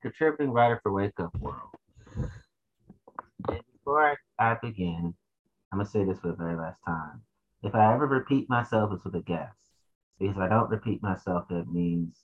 contributing 0.01 0.51
writer 0.51 0.81
for 0.83 0.93
Wake 0.93 1.21
Up 1.21 1.39
World. 1.39 1.69
And 2.17 3.61
before 3.71 4.17
I, 4.39 4.57
begin, 4.63 5.15
I'm 5.71 5.79
going 5.79 5.85
to 5.85 5.91
say 5.93 6.05
this 6.05 6.19
for 6.21 6.29
the 6.29 6.37
very 6.37 6.57
last 6.57 6.81
time. 6.87 7.21
If 7.63 7.75
I 7.75 7.93
ever 7.93 8.07
repeat 8.07 8.49
myself, 8.49 8.93
it's 8.95 9.05
with 9.05 9.15
a 9.15 9.21
guest. 9.21 9.59
Because 10.19 10.37
if 10.37 10.41
I 10.41 10.49
don't 10.49 10.71
repeat 10.71 11.03
myself, 11.03 11.49
that 11.51 11.71
means 11.71 12.17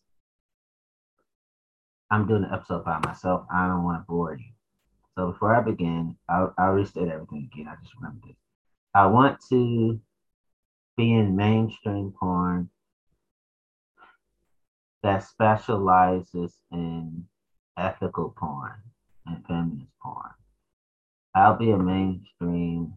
I'm 2.11 2.27
doing 2.27 2.43
the 2.43 2.53
episode 2.53 2.83
by 2.87 2.99
myself. 3.05 3.45
I 3.53 3.67
don't 3.67 3.85
want 3.85 4.01
to 4.01 4.07
bore 4.09 4.37
you. 4.37 4.53
So 5.17 5.33
before 5.33 5.55
I 5.55 5.61
begin, 5.61 6.17
I'll, 6.31 6.55
I'll 6.57 6.73
restate 6.73 7.09
everything 7.09 7.51
again. 7.53 7.69
I 7.69 7.75
just 7.83 7.95
remembered 7.95 8.31
it. 8.31 8.37
I 8.95 9.05
want 9.07 9.39
to 9.51 10.01
be 10.97 11.13
in 11.13 11.37
mainstream 11.37 12.13
porn 12.19 12.71
that 15.03 15.25
specializes 15.25 16.55
in 16.73 17.25
ethical 17.77 18.35
porn 18.37 18.73
and 19.27 19.45
feminist 19.47 19.91
porn. 20.03 20.31
I'll 21.35 21.57
be 21.57 21.71
a 21.71 21.77
mainstream 21.79 22.95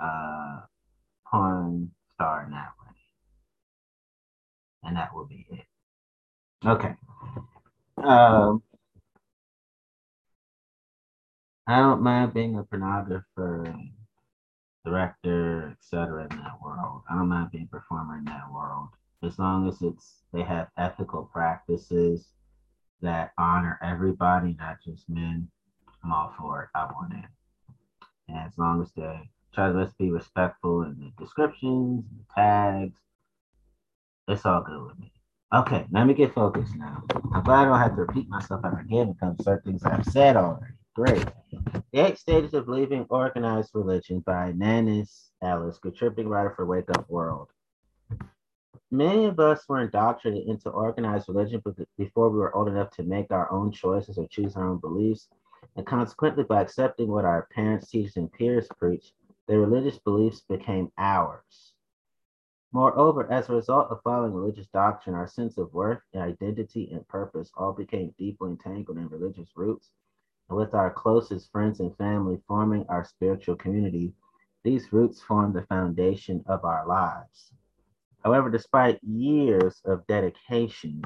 uh, 0.00 0.60
porn 1.30 1.90
star 2.14 2.44
in 2.44 2.52
that 2.52 2.72
way. 2.80 2.94
And 4.84 4.96
that 4.96 5.14
will 5.14 5.26
be 5.26 5.46
it. 5.50 5.64
Okay. 6.64 6.94
Um, 8.02 8.62
I 11.66 11.80
don't 11.80 12.02
mind 12.02 12.32
being 12.32 12.56
a 12.56 12.62
pornographer 12.62 13.74
director, 14.86 15.72
etc. 15.72 16.28
in 16.30 16.36
that 16.38 16.62
world. 16.62 17.02
I 17.10 17.16
don't 17.16 17.28
mind 17.28 17.50
being 17.50 17.68
a 17.70 17.76
performer 17.76 18.16
in 18.18 18.24
that 18.26 18.50
world. 18.52 18.88
As 19.22 19.38
long 19.38 19.68
as 19.68 19.82
it's 19.82 20.22
they 20.32 20.42
have 20.42 20.68
ethical 20.78 21.28
practices 21.32 22.28
that 23.02 23.32
honor 23.36 23.78
everybody, 23.82 24.56
not 24.58 24.76
just 24.84 25.08
men, 25.08 25.48
I'm 26.04 26.12
all 26.12 26.32
for 26.38 26.62
it. 26.62 26.68
I 26.74 26.84
want 26.84 27.12
it. 27.14 27.24
And 28.28 28.38
as 28.38 28.56
long 28.56 28.80
as 28.80 28.92
they 28.92 29.28
try 29.52 29.68
to 29.68 29.92
be 29.98 30.10
respectful 30.10 30.82
in 30.82 30.96
the 30.98 31.12
descriptions, 31.22 32.04
the 32.16 32.24
tags, 32.34 32.98
it's 34.28 34.46
all 34.46 34.62
good 34.62 34.82
with 34.86 34.98
me. 34.98 35.12
Okay, 35.54 35.86
let 35.90 36.06
me 36.06 36.14
get 36.14 36.34
focused 36.34 36.74
now. 36.76 37.02
I'm 37.32 37.42
glad 37.42 37.62
I 37.62 37.64
don't 37.66 37.78
have 37.78 37.94
to 37.96 38.02
repeat 38.02 38.28
myself 38.28 38.62
ever 38.64 38.80
again 38.80 39.12
because 39.12 39.44
certain 39.44 39.72
things 39.72 39.84
I've 39.84 40.04
said 40.06 40.36
already. 40.36 40.74
Great. 40.96 41.26
The 41.92 42.06
Eight 42.06 42.16
Stages 42.16 42.54
of 42.54 42.68
Leaving 42.68 43.04
Organized 43.10 43.72
Religion 43.74 44.20
by 44.20 44.52
Nanice 44.52 45.30
Ellis, 45.42 45.76
contributing 45.76 46.26
writer 46.26 46.54
for 46.56 46.64
Wake 46.64 46.88
Up 46.88 47.06
World. 47.10 47.50
Many 48.90 49.26
of 49.26 49.38
us 49.38 49.68
were 49.68 49.82
indoctrinated 49.82 50.48
into 50.48 50.70
organized 50.70 51.28
religion 51.28 51.62
before 51.98 52.30
we 52.30 52.38
were 52.38 52.56
old 52.56 52.68
enough 52.68 52.92
to 52.92 53.02
make 53.02 53.30
our 53.30 53.52
own 53.52 53.72
choices 53.72 54.16
or 54.16 54.26
choose 54.28 54.56
our 54.56 54.66
own 54.66 54.78
beliefs. 54.78 55.28
And 55.76 55.84
consequently, 55.86 56.44
by 56.44 56.62
accepting 56.62 57.08
what 57.08 57.26
our 57.26 57.46
parents, 57.54 57.90
teachers, 57.90 58.16
and 58.16 58.32
peers 58.32 58.66
preach, 58.78 59.12
their 59.48 59.60
religious 59.60 59.98
beliefs 59.98 60.44
became 60.48 60.90
ours. 60.96 61.74
Moreover, 62.72 63.30
as 63.30 63.50
a 63.50 63.54
result 63.54 63.90
of 63.90 64.00
following 64.02 64.32
religious 64.32 64.68
doctrine, 64.68 65.14
our 65.14 65.28
sense 65.28 65.58
of 65.58 65.74
worth, 65.74 66.00
identity, 66.16 66.88
and 66.90 67.06
purpose 67.06 67.50
all 67.54 67.74
became 67.74 68.14
deeply 68.16 68.48
entangled 68.48 68.96
in 68.96 69.10
religious 69.10 69.50
roots 69.54 69.90
with 70.48 70.74
our 70.74 70.90
closest 70.90 71.50
friends 71.50 71.80
and 71.80 71.96
family 71.96 72.38
forming 72.46 72.86
our 72.88 73.04
spiritual 73.04 73.56
community, 73.56 74.12
these 74.62 74.92
roots 74.92 75.20
form 75.20 75.52
the 75.52 75.66
foundation 75.66 76.44
of 76.46 76.64
our 76.64 76.86
lives. 76.86 77.52
However, 78.22 78.50
despite 78.50 79.02
years 79.02 79.80
of 79.84 80.06
dedication, 80.06 81.02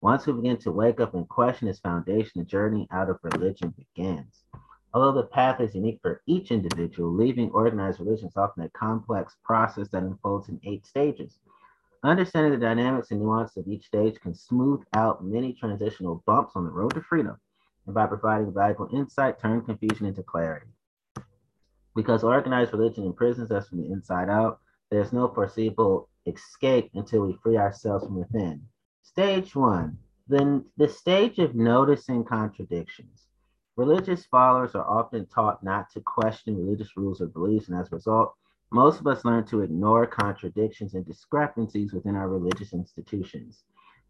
once 0.00 0.26
we 0.26 0.32
begin 0.32 0.56
to 0.58 0.72
wake 0.72 1.00
up 1.00 1.14
and 1.14 1.28
question 1.28 1.68
this 1.68 1.80
foundation, 1.80 2.32
the 2.40 2.44
journey 2.44 2.86
out 2.90 3.10
of 3.10 3.18
religion 3.22 3.74
begins. 3.76 4.44
Although 4.92 5.20
the 5.20 5.28
path 5.28 5.60
is 5.60 5.74
unique 5.74 5.98
for 6.02 6.22
each 6.26 6.50
individual, 6.50 7.12
leaving 7.12 7.50
organized 7.50 8.00
religion 8.00 8.28
is 8.28 8.36
often 8.36 8.64
a 8.64 8.68
complex 8.70 9.36
process 9.44 9.88
that 9.88 10.02
unfolds 10.02 10.48
in 10.48 10.60
eight 10.64 10.86
stages. 10.86 11.38
Understanding 12.04 12.52
the 12.52 12.64
dynamics 12.64 13.10
and 13.10 13.20
nuance 13.20 13.56
of 13.56 13.66
each 13.66 13.86
stage 13.86 14.20
can 14.20 14.34
smooth 14.34 14.84
out 14.92 15.24
many 15.24 15.52
transitional 15.52 16.22
bumps 16.26 16.52
on 16.54 16.64
the 16.64 16.70
road 16.70 16.94
to 16.94 17.00
freedom 17.00 17.38
and 17.86 17.94
by 17.94 18.06
providing 18.06 18.52
valuable 18.52 18.88
insight, 18.92 19.40
turn 19.40 19.62
confusion 19.62 20.06
into 20.06 20.22
clarity. 20.22 20.66
Because 21.94 22.24
organized 22.24 22.72
religion 22.72 23.04
imprisons 23.04 23.50
us 23.50 23.68
from 23.68 23.78
the 23.78 23.90
inside 23.92 24.28
out, 24.28 24.60
there's 24.90 25.12
no 25.12 25.28
foreseeable 25.28 26.08
escape 26.26 26.90
until 26.94 27.26
we 27.26 27.38
free 27.42 27.56
ourselves 27.56 28.04
from 28.04 28.16
within. 28.16 28.62
Stage 29.02 29.54
one, 29.54 29.98
then 30.26 30.64
the 30.76 30.88
stage 30.88 31.38
of 31.38 31.54
noticing 31.54 32.24
contradictions. 32.24 33.26
Religious 33.76 34.24
followers 34.26 34.74
are 34.74 34.88
often 34.88 35.26
taught 35.26 35.62
not 35.62 35.90
to 35.90 36.00
question 36.00 36.56
religious 36.56 36.96
rules 36.96 37.20
or 37.20 37.26
beliefs, 37.26 37.68
and 37.68 37.78
as 37.78 37.92
a 37.92 37.96
result, 37.96 38.34
most 38.70 39.00
of 39.00 39.06
us 39.06 39.24
learn 39.24 39.44
to 39.46 39.60
ignore 39.60 40.06
contradictions 40.06 40.94
and 40.94 41.04
discrepancies 41.04 41.92
within 41.92 42.16
our 42.16 42.28
religious 42.28 42.72
institutions. 42.72 43.64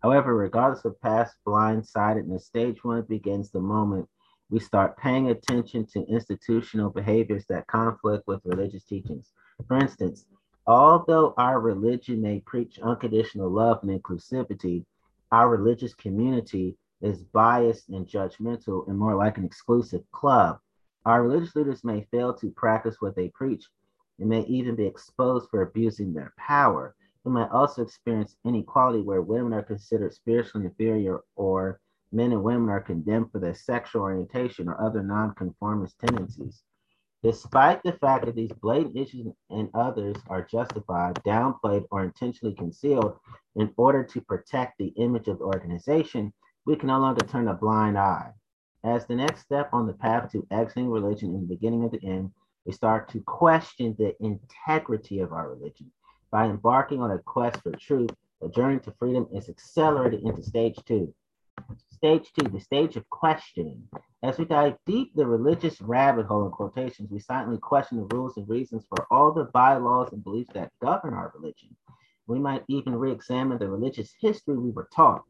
However, 0.05 0.37
regardless 0.37 0.85
of 0.85 1.01
past 1.01 1.35
blindsidedness, 1.47 2.43
stage 2.43 2.85
one 2.85 3.05
begins 3.09 3.51
the 3.51 3.61
moment 3.61 4.07
we 4.51 4.61
start 4.61 4.99
paying 4.99 5.31
attention 5.31 5.87
to 5.87 6.05
institutional 6.05 6.91
behaviors 6.91 7.47
that 7.47 7.67
conflict 7.69 8.27
with 8.27 8.45
religious 8.45 8.85
teachings. 8.85 9.33
For 9.67 9.79
instance, 9.79 10.27
although 10.67 11.33
our 11.39 11.59
religion 11.59 12.21
may 12.21 12.41
preach 12.41 12.79
unconditional 12.81 13.49
love 13.49 13.79
and 13.83 13.99
inclusivity, 13.99 14.85
our 15.33 15.49
religious 15.49 15.95
community 15.95 16.77
is 17.01 17.25
biased 17.25 17.89
and 17.89 18.07
judgmental 18.07 18.87
and 18.87 18.99
more 18.99 19.15
like 19.15 19.39
an 19.39 19.47
exclusive 19.47 20.03
club. 20.13 20.59
Our 21.07 21.23
religious 21.23 21.57
leaders 21.57 21.83
may 21.83 22.07
fail 22.11 22.35
to 22.35 22.51
practice 22.51 23.01
what 23.01 23.17
they 23.17 23.31
preach 23.31 23.65
and 24.19 24.29
may 24.29 24.43
even 24.43 24.75
be 24.75 24.85
exposed 24.85 25.49
for 25.49 25.63
abusing 25.63 26.13
their 26.13 26.35
power. 26.37 26.95
We 27.25 27.33
might 27.33 27.51
also 27.51 27.83
experience 27.83 28.37
inequality 28.45 29.01
where 29.01 29.23
women 29.23 29.55
are 29.55 29.63
considered 29.63 30.13
spiritually 30.13 30.67
inferior 30.67 31.21
or 31.37 31.81
men 32.13 32.33
and 32.33 32.45
women 32.45 32.69
are 32.69 32.81
condemned 32.81 33.33
for 33.33 33.39
their 33.39 33.55
sexual 33.55 34.03
orientation 34.03 34.69
or 34.69 34.81
other 34.81 35.03
nonconformist 35.03 35.99
tendencies. 35.99 36.63
Despite 37.23 37.83
the 37.83 37.93
fact 37.93 38.27
that 38.27 38.35
these 38.35 38.53
blatant 38.53 38.97
issues 38.97 39.33
and 39.49 39.71
others 39.73 40.17
are 40.29 40.45
justified, 40.45 41.15
downplayed, 41.25 41.87
or 41.91 42.05
intentionally 42.05 42.55
concealed 42.55 43.19
in 43.57 43.73
order 43.79 44.05
to 44.05 44.21
protect 44.21 44.77
the 44.77 44.89
image 44.89 45.29
of 45.29 45.39
the 45.39 45.45
organization, 45.47 46.35
we 46.67 46.77
can 46.77 46.89
no 46.89 47.01
longer 47.01 47.25
turn 47.25 47.49
a 47.49 47.55
blind 47.55 47.97
eye. 47.97 48.31
As 48.85 49.07
the 49.07 49.17
next 49.17 49.41
step 49.41 49.71
on 49.73 49.87
the 49.87 49.95
path 49.95 50.31
to 50.33 50.47
exiting 50.51 50.91
religion 50.91 51.35
in 51.35 51.41
the 51.41 51.55
beginning 51.55 51.85
of 51.85 51.93
the 51.93 52.05
end, 52.05 52.31
we 52.67 52.73
start 52.73 53.09
to 53.09 53.23
question 53.23 53.97
the 53.99 54.15
integrity 54.23 55.21
of 55.21 55.33
our 55.33 55.49
religion. 55.49 55.91
By 56.35 56.47
embarking 56.47 57.01
on 57.01 57.13
a 57.13 57.21
quest 57.21 57.63
for 57.63 57.71
truth, 57.71 58.11
the 58.41 58.49
journey 58.49 58.81
to 58.81 58.91
freedom 58.99 59.29
is 59.33 59.49
accelerated 59.49 60.25
into 60.25 60.43
stage 60.43 60.77
two. 60.85 61.15
Stage 61.93 62.33
two, 62.33 62.49
the 62.49 62.59
stage 62.59 62.97
of 62.97 63.09
questioning. 63.09 63.87
As 64.21 64.37
we 64.37 64.45
dive 64.45 64.77
deep 64.85 65.15
the 65.15 65.29
religious 65.29 65.81
rabbit 65.81 66.27
hole 66.27 66.45
in 66.45 66.51
quotations, 66.51 67.09
we 67.09 67.21
silently 67.21 67.59
question 67.59 67.99
the 67.99 68.17
rules 68.17 68.37
and 68.37 68.49
reasons 68.49 68.85
for 68.89 69.07
all 69.13 69.31
the 69.31 69.45
bylaws 69.45 70.13
and 70.13 70.25
beliefs 70.25 70.51
that 70.55 70.73
govern 70.83 71.15
our 71.15 71.33
religion. 71.37 71.69
We 72.27 72.41
might 72.41 72.65
even 72.67 72.97
re 72.97 73.13
examine 73.13 73.59
the 73.59 73.69
religious 73.69 74.13
history 74.21 74.59
we 74.59 74.73
were 74.73 74.89
taught. 74.93 75.23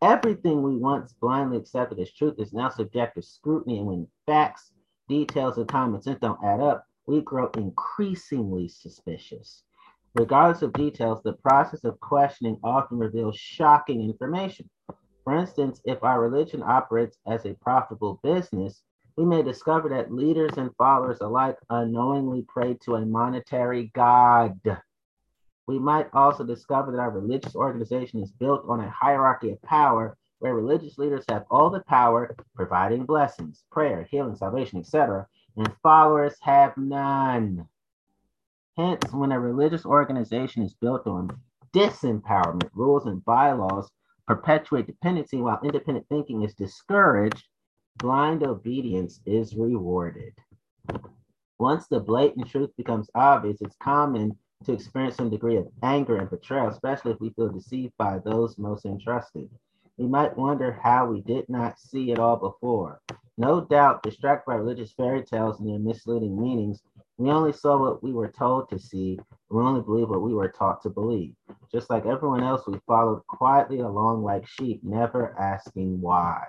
Everything 0.00 0.62
we 0.62 0.76
once 0.76 1.12
blindly 1.12 1.56
accepted 1.56 1.98
as 1.98 2.12
truth 2.12 2.38
is 2.38 2.52
now 2.52 2.68
subject 2.68 3.16
to 3.16 3.22
scrutiny, 3.22 3.78
and 3.78 3.86
when 3.88 4.06
facts, 4.26 4.70
details, 5.08 5.58
and 5.58 5.66
common 5.66 6.00
sense 6.00 6.20
don't 6.20 6.44
add 6.44 6.60
up, 6.60 6.86
we 7.06 7.20
grow 7.20 7.50
increasingly 7.56 8.68
suspicious. 8.68 9.64
Regardless 10.14 10.62
of 10.62 10.74
details, 10.74 11.22
the 11.22 11.32
process 11.32 11.84
of 11.84 11.98
questioning 12.00 12.58
often 12.62 12.98
reveals 12.98 13.36
shocking 13.36 14.02
information. 14.02 14.68
For 15.24 15.34
instance, 15.34 15.80
if 15.84 16.02
our 16.02 16.20
religion 16.20 16.62
operates 16.62 17.16
as 17.26 17.46
a 17.46 17.54
profitable 17.54 18.20
business, 18.22 18.82
we 19.16 19.24
may 19.24 19.42
discover 19.42 19.88
that 19.90 20.12
leaders 20.12 20.52
and 20.56 20.74
followers 20.76 21.18
alike 21.20 21.56
unknowingly 21.70 22.44
pray 22.48 22.74
to 22.82 22.96
a 22.96 23.06
monetary 23.06 23.90
god. 23.94 24.60
We 25.66 25.78
might 25.78 26.08
also 26.12 26.44
discover 26.44 26.92
that 26.92 27.00
our 27.00 27.10
religious 27.10 27.54
organization 27.54 28.22
is 28.22 28.32
built 28.32 28.64
on 28.68 28.80
a 28.80 28.90
hierarchy 28.90 29.50
of 29.50 29.62
power 29.62 30.16
where 30.40 30.54
religious 30.54 30.98
leaders 30.98 31.24
have 31.28 31.44
all 31.50 31.70
the 31.70 31.84
power, 31.88 32.34
providing 32.56 33.06
blessings, 33.06 33.62
prayer, 33.70 34.06
healing, 34.10 34.34
salvation, 34.34 34.80
etc., 34.80 35.26
and 35.56 35.72
followers 35.82 36.34
have 36.42 36.76
none. 36.76 37.66
Hence, 38.76 39.12
when 39.12 39.32
a 39.32 39.40
religious 39.40 39.84
organization 39.84 40.62
is 40.62 40.74
built 40.74 41.06
on 41.06 41.28
disempowerment, 41.74 42.70
rules 42.74 43.06
and 43.06 43.24
bylaws 43.24 43.90
perpetuate 44.26 44.86
dependency 44.86 45.38
while 45.42 45.60
independent 45.62 46.08
thinking 46.08 46.42
is 46.42 46.54
discouraged, 46.54 47.48
blind 47.96 48.42
obedience 48.42 49.20
is 49.26 49.54
rewarded. 49.56 50.32
Once 51.58 51.86
the 51.86 52.00
blatant 52.00 52.48
truth 52.48 52.70
becomes 52.76 53.10
obvious, 53.14 53.60
it's 53.60 53.76
common 53.76 54.36
to 54.64 54.72
experience 54.72 55.16
some 55.16 55.28
degree 55.28 55.56
of 55.56 55.68
anger 55.82 56.16
and 56.16 56.30
betrayal, 56.30 56.68
especially 56.68 57.12
if 57.12 57.20
we 57.20 57.30
feel 57.30 57.48
deceived 57.50 57.92
by 57.98 58.18
those 58.20 58.58
most 58.58 58.86
entrusted. 58.86 59.50
We 59.98 60.06
might 60.06 60.36
wonder 60.36 60.72
how 60.82 61.06
we 61.06 61.20
did 61.20 61.48
not 61.48 61.78
see 61.78 62.10
it 62.10 62.18
all 62.18 62.36
before. 62.36 63.00
No 63.36 63.60
doubt, 63.60 64.02
distracted 64.02 64.46
by 64.46 64.54
religious 64.56 64.92
fairy 64.92 65.24
tales 65.24 65.60
and 65.60 65.68
their 65.68 65.78
misleading 65.78 66.40
meanings, 66.40 66.82
we 67.22 67.30
only 67.30 67.52
saw 67.52 67.78
what 67.78 68.02
we 68.02 68.12
were 68.12 68.32
told 68.36 68.68
to 68.70 68.78
see. 68.78 69.18
We 69.48 69.62
only 69.62 69.80
believed 69.80 70.10
what 70.10 70.22
we 70.22 70.34
were 70.34 70.48
taught 70.48 70.82
to 70.82 70.90
believe. 70.90 71.34
Just 71.70 71.88
like 71.88 72.04
everyone 72.04 72.42
else, 72.42 72.66
we 72.66 72.80
followed 72.86 73.24
quietly 73.28 73.78
along 73.78 74.24
like 74.24 74.46
sheep, 74.48 74.82
never 74.82 75.38
asking 75.38 76.00
why. 76.00 76.42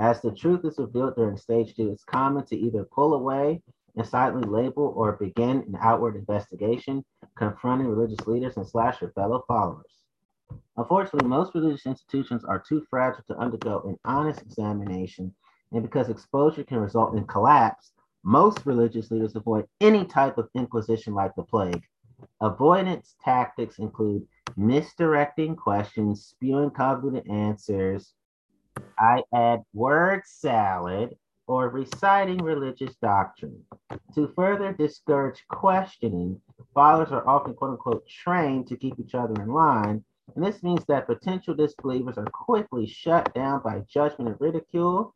As 0.00 0.20
the 0.20 0.32
truth 0.32 0.64
is 0.64 0.78
revealed 0.78 1.14
during 1.14 1.36
stage 1.36 1.76
two, 1.76 1.90
it's 1.92 2.02
common 2.02 2.44
to 2.46 2.56
either 2.56 2.84
pull 2.84 3.14
away 3.14 3.62
and 3.96 4.06
silently 4.06 4.50
label 4.50 4.92
or 4.96 5.12
begin 5.12 5.58
an 5.68 5.78
outward 5.80 6.16
investigation, 6.16 7.04
confronting 7.36 7.86
religious 7.86 8.26
leaders 8.26 8.56
and 8.56 8.66
slash 8.66 9.00
your 9.00 9.10
fellow 9.12 9.44
followers. 9.46 10.02
Unfortunately, 10.76 11.28
most 11.28 11.54
religious 11.54 11.86
institutions 11.86 12.44
are 12.44 12.58
too 12.58 12.84
fragile 12.90 13.22
to 13.28 13.36
undergo 13.36 13.82
an 13.86 13.98
honest 14.04 14.40
examination, 14.40 15.32
and 15.70 15.82
because 15.82 16.08
exposure 16.08 16.64
can 16.64 16.78
result 16.78 17.14
in 17.14 17.24
collapse, 17.26 17.92
most 18.24 18.64
religious 18.66 19.10
leaders 19.10 19.36
avoid 19.36 19.66
any 19.80 20.04
type 20.04 20.38
of 20.38 20.48
inquisition 20.54 21.14
like 21.14 21.34
the 21.34 21.42
plague. 21.42 21.82
Avoidance 22.40 23.16
tactics 23.24 23.78
include 23.78 24.26
misdirecting 24.56 25.56
questions, 25.56 26.26
spewing 26.26 26.70
convoluted 26.70 27.28
answers. 27.28 28.14
I 28.98 29.24
add 29.34 29.62
word 29.74 30.22
salad 30.24 31.16
or 31.46 31.68
reciting 31.68 32.38
religious 32.38 32.94
doctrine. 32.96 33.64
To 34.14 34.32
further 34.36 34.72
discourage 34.72 35.44
questioning, 35.48 36.40
followers 36.74 37.10
are 37.10 37.26
often, 37.28 37.54
quote 37.54 37.72
unquote, 37.72 38.06
trained 38.06 38.68
to 38.68 38.76
keep 38.76 38.98
each 39.00 39.14
other 39.14 39.42
in 39.42 39.48
line. 39.48 40.04
And 40.36 40.44
this 40.44 40.62
means 40.62 40.84
that 40.86 41.06
potential 41.06 41.54
disbelievers 41.54 42.16
are 42.16 42.26
quickly 42.26 42.86
shut 42.86 43.34
down 43.34 43.60
by 43.62 43.80
judgment 43.88 44.30
and 44.30 44.40
ridicule 44.40 45.14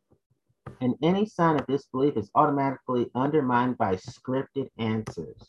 and 0.81 0.95
any 1.01 1.25
sign 1.25 1.59
of 1.59 1.67
disbelief 1.67 2.17
is 2.17 2.29
automatically 2.35 3.09
undermined 3.15 3.77
by 3.77 3.95
scripted 3.95 4.69
answers. 4.77 5.47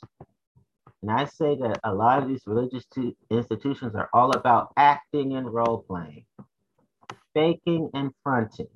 And 1.02 1.10
I 1.10 1.26
say 1.26 1.56
that 1.56 1.80
a 1.84 1.94
lot 1.94 2.22
of 2.22 2.28
these 2.28 2.46
religious 2.46 2.84
institutions 3.30 3.94
are 3.94 4.10
all 4.12 4.32
about 4.32 4.72
acting 4.76 5.34
and 5.34 5.52
role 5.52 5.84
playing, 5.86 6.24
faking 7.34 7.90
and 7.94 8.10
fronting. 8.22 8.68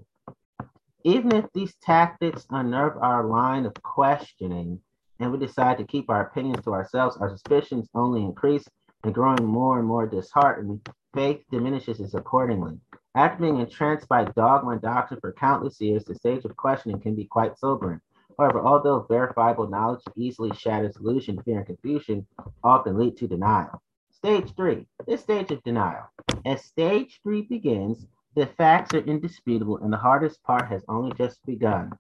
Even 1.05 1.35
if 1.35 1.47
these 1.53 1.75
tactics 1.83 2.47
unnerve 2.51 2.97
our 2.99 3.25
line 3.25 3.67
of 3.67 3.75
questioning 3.83 4.81
and 5.19 5.33
we 5.33 5.39
decide 5.39 5.79
to 5.79 5.85
keep 5.85 6.09
our 6.09 6.27
opinions 6.27 6.65
to 6.65 6.73
ourselves, 6.73 7.17
our 7.17 7.29
suspicions 7.31 7.89
only 7.95 8.23
increase 8.23 8.69
and 9.03 9.13
growing 9.13 9.45
more 9.45 9.81
and 9.81 9.89
more 9.89 10.07
disheartened, 10.07 10.89
faith 11.13 11.43
diminishes 11.51 12.15
accordingly. 12.15 12.79
After 13.15 13.43
being 13.43 13.59
entranced 13.59 14.09
by 14.09 14.25
dogma 14.25 14.71
and 14.71 14.81
doctrine 14.81 15.21
for 15.21 15.35
countless 15.35 15.79
years, 15.81 16.03
the 16.05 16.15
stage 16.15 16.47
of 16.47 16.57
questioning 16.57 16.99
can 16.99 17.15
be 17.15 17.27
quite 17.27 17.59
sobering. 17.59 18.01
However, 18.39 18.61
although 18.61 19.07
verifiable 19.07 19.69
knowledge 19.69 20.03
easily 20.17 20.51
shatters 20.57 20.97
illusion, 20.97 21.43
fear, 21.43 21.59
and 21.59 21.67
confusion, 21.67 22.27
often 22.65 22.97
lead 22.97 23.19
to 23.19 23.29
denial. 23.29 23.83
Stage 24.11 24.55
three, 24.57 24.87
this 25.07 25.21
stage 25.21 25.51
of 25.51 25.63
denial. 25.63 26.09
As 26.47 26.65
stage 26.65 27.21
three 27.23 27.43
begins, 27.43 28.07
the 28.35 28.47
facts 28.47 28.95
are 28.95 29.01
indisputable 29.01 29.77
and 29.77 29.93
the 29.93 29.99
hardest 29.99 30.43
part 30.43 30.69
has 30.69 30.83
only 30.89 31.13
just 31.19 31.45
begun. 31.45 31.93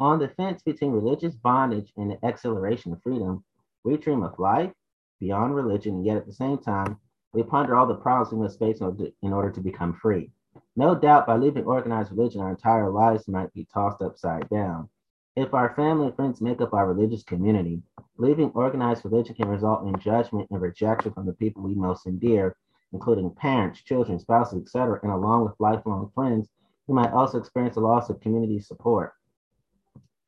On 0.00 0.18
the 0.18 0.28
fence 0.28 0.62
between 0.62 0.92
religious 0.92 1.34
bondage 1.34 1.92
and 1.98 2.12
the 2.12 2.18
exhilaration 2.22 2.94
of 2.94 3.02
freedom, 3.02 3.44
we 3.84 3.98
dream 3.98 4.22
of 4.22 4.38
life 4.38 4.72
beyond 5.20 5.54
religion, 5.54 5.96
and 5.96 6.06
yet 6.06 6.16
at 6.16 6.24
the 6.26 6.32
same 6.32 6.56
time, 6.56 6.98
we 7.34 7.42
ponder 7.42 7.76
all 7.76 7.86
the 7.86 7.94
problems 7.94 8.32
we 8.32 8.40
must 8.40 8.58
face 8.58 8.80
in 8.80 9.32
order 9.34 9.50
to 9.50 9.60
become 9.60 9.92
free. 9.92 10.30
No 10.78 10.94
doubt 10.94 11.26
by 11.26 11.38
leaving 11.38 11.64
organized 11.64 12.12
religion, 12.12 12.42
our 12.42 12.50
entire 12.50 12.90
lives 12.90 13.26
might 13.28 13.50
be 13.54 13.66
tossed 13.72 14.02
upside 14.02 14.46
down. 14.50 14.90
If 15.34 15.54
our 15.54 15.74
family 15.74 16.08
and 16.08 16.16
friends 16.16 16.42
make 16.42 16.60
up 16.60 16.74
our 16.74 16.86
religious 16.86 17.22
community, 17.22 17.82
leaving 18.18 18.50
organized 18.50 19.02
religion 19.06 19.34
can 19.34 19.48
result 19.48 19.86
in 19.86 19.98
judgment 19.98 20.48
and 20.50 20.60
rejection 20.60 21.14
from 21.14 21.24
the 21.24 21.32
people 21.32 21.62
we 21.62 21.74
most 21.74 22.06
endear, 22.06 22.56
including 22.92 23.34
parents, 23.34 23.80
children, 23.80 24.18
spouses, 24.18 24.60
etc., 24.60 25.00
and 25.02 25.10
along 25.10 25.44
with 25.44 25.54
lifelong 25.58 26.10
friends, 26.14 26.50
we 26.86 26.94
might 26.94 27.12
also 27.12 27.38
experience 27.38 27.76
a 27.76 27.80
loss 27.80 28.10
of 28.10 28.20
community 28.20 28.60
support. 28.60 29.14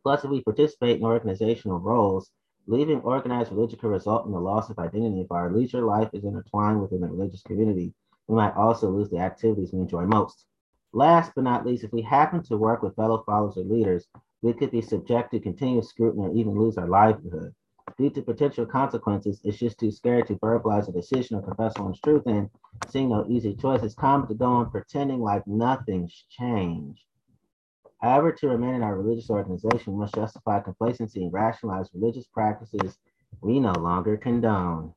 Plus, 0.02 0.24
if 0.24 0.30
we 0.30 0.42
participate 0.42 0.96
in 0.96 1.04
organizational 1.04 1.78
roles, 1.78 2.30
leaving 2.66 3.02
organized 3.02 3.52
religion 3.52 3.78
can 3.78 3.90
result 3.90 4.24
in 4.24 4.32
the 4.32 4.40
loss 4.40 4.70
of 4.70 4.78
identity 4.78 5.20
if 5.20 5.30
our 5.30 5.52
leisure 5.52 5.82
life 5.82 6.08
is 6.14 6.24
intertwined 6.24 6.80
within 6.80 7.02
the 7.02 7.06
religious 7.06 7.42
community 7.42 7.92
we 8.28 8.36
might 8.36 8.54
also 8.54 8.90
lose 8.90 9.08
the 9.10 9.18
activities 9.18 9.72
we 9.72 9.80
enjoy 9.80 10.04
most. 10.04 10.44
Last 10.92 11.32
but 11.34 11.44
not 11.44 11.66
least, 11.66 11.84
if 11.84 11.92
we 11.92 12.02
happen 12.02 12.42
to 12.44 12.56
work 12.56 12.82
with 12.82 12.94
fellow 12.94 13.22
followers 13.26 13.56
or 13.56 13.64
leaders, 13.64 14.06
we 14.42 14.52
could 14.52 14.70
be 14.70 14.80
subject 14.80 15.32
to 15.32 15.40
continuous 15.40 15.88
scrutiny 15.88 16.26
or 16.26 16.32
even 16.32 16.58
lose 16.58 16.78
our 16.78 16.86
livelihood. 16.86 17.54
Due 17.96 18.10
to 18.10 18.22
potential 18.22 18.66
consequences, 18.66 19.40
it's 19.44 19.58
just 19.58 19.78
too 19.78 19.90
scary 19.90 20.22
to 20.24 20.34
verbalize 20.36 20.88
a 20.88 20.92
decision 20.92 21.36
or 21.36 21.42
confess 21.42 21.76
one's 21.78 22.00
truth, 22.00 22.22
and 22.26 22.48
seeing 22.88 23.08
no 23.08 23.26
easy 23.28 23.54
choice, 23.54 23.82
it's 23.82 23.94
common 23.94 24.28
to 24.28 24.34
go 24.34 24.46
on 24.46 24.70
pretending 24.70 25.20
like 25.20 25.46
nothing's 25.46 26.26
changed. 26.30 27.02
However, 28.00 28.30
to 28.32 28.48
remain 28.48 28.74
in 28.74 28.82
our 28.82 28.96
religious 28.96 29.30
organization, 29.30 29.94
we 29.94 30.00
must 30.00 30.14
justify 30.14 30.60
complacency 30.60 31.24
and 31.24 31.32
rationalize 31.32 31.88
religious 31.94 32.26
practices 32.26 32.98
we 33.40 33.58
no 33.58 33.72
longer 33.72 34.16
condone. 34.16 34.94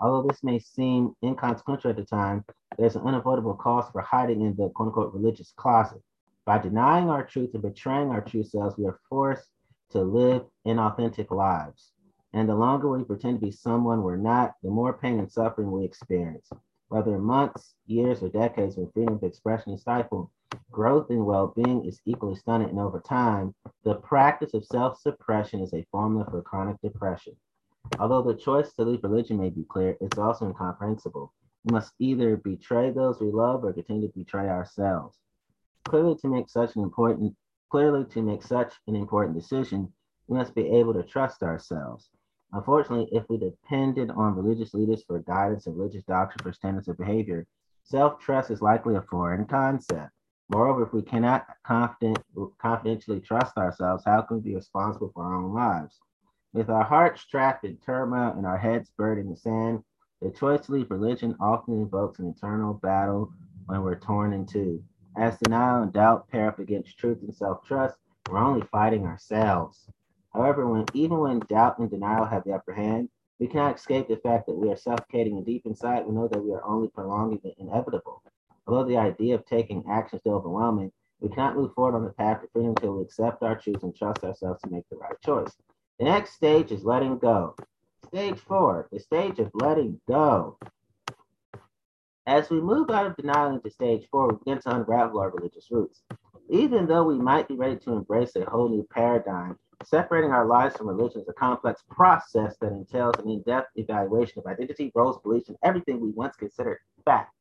Although 0.00 0.28
this 0.28 0.42
may 0.42 0.58
seem 0.58 1.14
inconsequential 1.22 1.90
at 1.90 1.96
the 1.96 2.04
time, 2.04 2.44
there's 2.78 2.96
an 2.96 3.06
unavoidable 3.06 3.54
cost 3.54 3.92
for 3.92 4.00
hiding 4.00 4.40
in 4.42 4.54
the 4.56 4.68
quote 4.70 4.88
unquote 4.88 5.14
religious 5.14 5.52
closet. 5.56 6.02
By 6.44 6.58
denying 6.58 7.08
our 7.08 7.24
truth 7.24 7.54
and 7.54 7.62
betraying 7.62 8.10
our 8.10 8.20
true 8.20 8.42
selves, 8.42 8.76
we 8.76 8.86
are 8.86 8.98
forced 9.08 9.48
to 9.90 10.02
live 10.02 10.44
inauthentic 10.66 11.30
lives. 11.30 11.92
And 12.32 12.48
the 12.48 12.54
longer 12.54 12.88
we 12.88 13.04
pretend 13.04 13.40
to 13.40 13.46
be 13.46 13.52
someone 13.52 14.02
we're 14.02 14.16
not, 14.16 14.54
the 14.62 14.70
more 14.70 14.92
pain 14.92 15.18
and 15.18 15.30
suffering 15.30 15.70
we 15.70 15.84
experience. 15.84 16.50
Whether 16.88 17.18
months, 17.18 17.74
years, 17.86 18.22
or 18.22 18.28
decades 18.28 18.76
when 18.76 18.90
freedom 18.90 19.14
of 19.14 19.22
expression 19.22 19.72
is 19.72 19.82
stifled, 19.82 20.30
growth 20.70 21.10
and 21.10 21.24
well 21.24 21.54
being 21.56 21.84
is 21.84 22.00
equally 22.04 22.36
stunted. 22.36 22.70
And 22.70 22.80
over 22.80 23.00
time, 23.00 23.54
the 23.84 23.94
practice 23.94 24.54
of 24.54 24.64
self 24.64 24.98
suppression 25.00 25.60
is 25.60 25.72
a 25.72 25.86
formula 25.90 26.26
for 26.30 26.42
chronic 26.42 26.76
depression. 26.82 27.36
Although 27.98 28.22
the 28.22 28.34
choice 28.34 28.72
to 28.74 28.84
leave 28.84 29.04
religion 29.04 29.38
may 29.38 29.50
be 29.50 29.64
clear, 29.64 29.96
it's 30.00 30.18
also 30.18 30.46
incomprehensible. 30.46 31.32
We 31.64 31.72
must 31.72 31.92
either 31.98 32.36
betray 32.36 32.90
those 32.90 33.20
we 33.20 33.30
love 33.30 33.64
or 33.64 33.72
continue 33.72 34.08
to 34.08 34.18
betray 34.18 34.48
ourselves. 34.48 35.18
Clearly, 35.84 36.16
to 36.16 36.28
make 36.28 36.48
such 36.48 36.74
an 36.76 36.82
important 36.82 37.36
clearly 37.70 38.04
to 38.04 38.22
make 38.22 38.42
such 38.42 38.74
an 38.86 38.94
important 38.94 39.34
decision, 39.34 39.90
we 40.26 40.36
must 40.36 40.54
be 40.54 40.68
able 40.68 40.92
to 40.92 41.02
trust 41.02 41.42
ourselves. 41.42 42.10
Unfortunately, 42.52 43.08
if 43.12 43.24
we 43.30 43.38
depended 43.38 44.10
on 44.10 44.36
religious 44.36 44.74
leaders 44.74 45.02
for 45.04 45.18
guidance 45.20 45.66
and 45.66 45.76
religious 45.76 46.04
doctrine 46.04 46.42
for 46.42 46.52
standards 46.52 46.88
of 46.88 46.98
behavior, 46.98 47.46
self-trust 47.84 48.50
is 48.50 48.60
likely 48.60 48.94
a 48.96 49.02
foreign 49.02 49.46
concept. 49.46 50.10
Moreover, 50.50 50.82
if 50.82 50.92
we 50.92 51.00
cannot 51.00 51.46
confident, 51.64 52.18
confidentially 52.58 53.20
trust 53.20 53.56
ourselves, 53.56 54.04
how 54.04 54.20
can 54.20 54.36
we 54.36 54.50
be 54.50 54.54
responsible 54.54 55.10
for 55.14 55.24
our 55.24 55.34
own 55.36 55.54
lives? 55.54 55.98
With 56.54 56.68
our 56.68 56.84
hearts 56.84 57.24
trapped 57.24 57.64
in 57.64 57.78
turmoil 57.78 58.34
and 58.36 58.44
our 58.44 58.58
heads 58.58 58.90
buried 58.90 59.18
in 59.18 59.30
the 59.30 59.36
sand, 59.36 59.82
the 60.20 60.30
choice 60.30 60.66
to 60.66 60.72
leave 60.72 60.90
religion 60.90 61.34
often 61.40 61.72
invokes 61.72 62.18
an 62.18 62.28
eternal 62.28 62.74
battle 62.74 63.32
when 63.66 63.82
we're 63.82 63.98
torn 63.98 64.34
in 64.34 64.44
two. 64.44 64.84
As 65.16 65.38
denial 65.38 65.82
and 65.82 65.92
doubt 65.94 66.28
pair 66.28 66.48
up 66.48 66.58
against 66.58 66.98
truth 66.98 67.22
and 67.22 67.34
self-trust, 67.34 67.96
we're 68.28 68.36
only 68.36 68.66
fighting 68.66 69.06
ourselves. 69.06 69.88
However, 70.34 70.66
when 70.66 70.84
even 70.92 71.20
when 71.20 71.38
doubt 71.40 71.78
and 71.78 71.88
denial 71.88 72.26
have 72.26 72.44
the 72.44 72.52
upper 72.52 72.74
hand, 72.74 73.08
we 73.38 73.46
cannot 73.46 73.76
escape 73.76 74.08
the 74.08 74.16
fact 74.18 74.46
that 74.46 74.54
we 74.54 74.70
are 74.70 74.76
suffocating 74.76 75.38
and 75.38 75.46
deep 75.46 75.64
inside 75.64 76.04
we 76.06 76.12
know 76.12 76.28
that 76.28 76.44
we 76.44 76.52
are 76.52 76.64
only 76.66 76.88
prolonging 76.88 77.40
the 77.42 77.54
inevitable. 77.56 78.22
Although 78.66 78.84
the 78.84 78.98
idea 78.98 79.36
of 79.36 79.46
taking 79.46 79.84
action 79.90 80.18
is 80.18 80.30
overwhelming, 80.30 80.92
we 81.18 81.30
cannot 81.30 81.56
move 81.56 81.72
forward 81.72 81.96
on 81.96 82.04
the 82.04 82.10
path 82.10 82.42
to 82.42 82.48
freedom 82.48 82.74
until 82.76 82.98
we 82.98 83.04
accept 83.04 83.42
our 83.42 83.56
truth 83.56 83.82
and 83.82 83.96
trust 83.96 84.22
ourselves 84.22 84.60
to 84.62 84.70
make 84.70 84.86
the 84.90 84.96
right 84.96 85.18
choice. 85.24 85.56
The 85.98 86.04
next 86.04 86.34
stage 86.34 86.72
is 86.72 86.84
letting 86.84 87.18
go. 87.18 87.54
Stage 88.06 88.38
four, 88.40 88.88
the 88.90 88.98
stage 88.98 89.38
of 89.38 89.50
letting 89.54 90.00
go. 90.08 90.58
As 92.26 92.50
we 92.50 92.60
move 92.60 92.90
out 92.90 93.06
of 93.06 93.16
denial 93.16 93.54
into 93.54 93.70
stage 93.70 94.06
four, 94.10 94.28
we 94.28 94.36
begin 94.36 94.60
to 94.62 94.76
unravel 94.76 95.20
our 95.20 95.30
religious 95.30 95.70
roots. 95.70 96.02
Even 96.48 96.86
though 96.86 97.04
we 97.04 97.16
might 97.16 97.48
be 97.48 97.56
ready 97.56 97.76
to 97.76 97.92
embrace 97.92 98.36
a 98.36 98.44
whole 98.48 98.68
new 98.68 98.86
paradigm, 98.90 99.58
separating 99.84 100.30
our 100.30 100.46
lives 100.46 100.76
from 100.76 100.88
religion 100.88 101.20
is 101.20 101.28
a 101.28 101.32
complex 101.32 101.82
process 101.90 102.56
that 102.60 102.72
entails 102.72 103.14
an 103.18 103.28
in-depth 103.28 103.70
evaluation 103.76 104.38
of 104.38 104.46
identity, 104.46 104.92
roles, 104.94 105.20
beliefs, 105.22 105.48
and 105.48 105.58
everything 105.62 106.00
we 106.00 106.10
once 106.10 106.36
considered 106.36 106.78
fact 107.04 107.34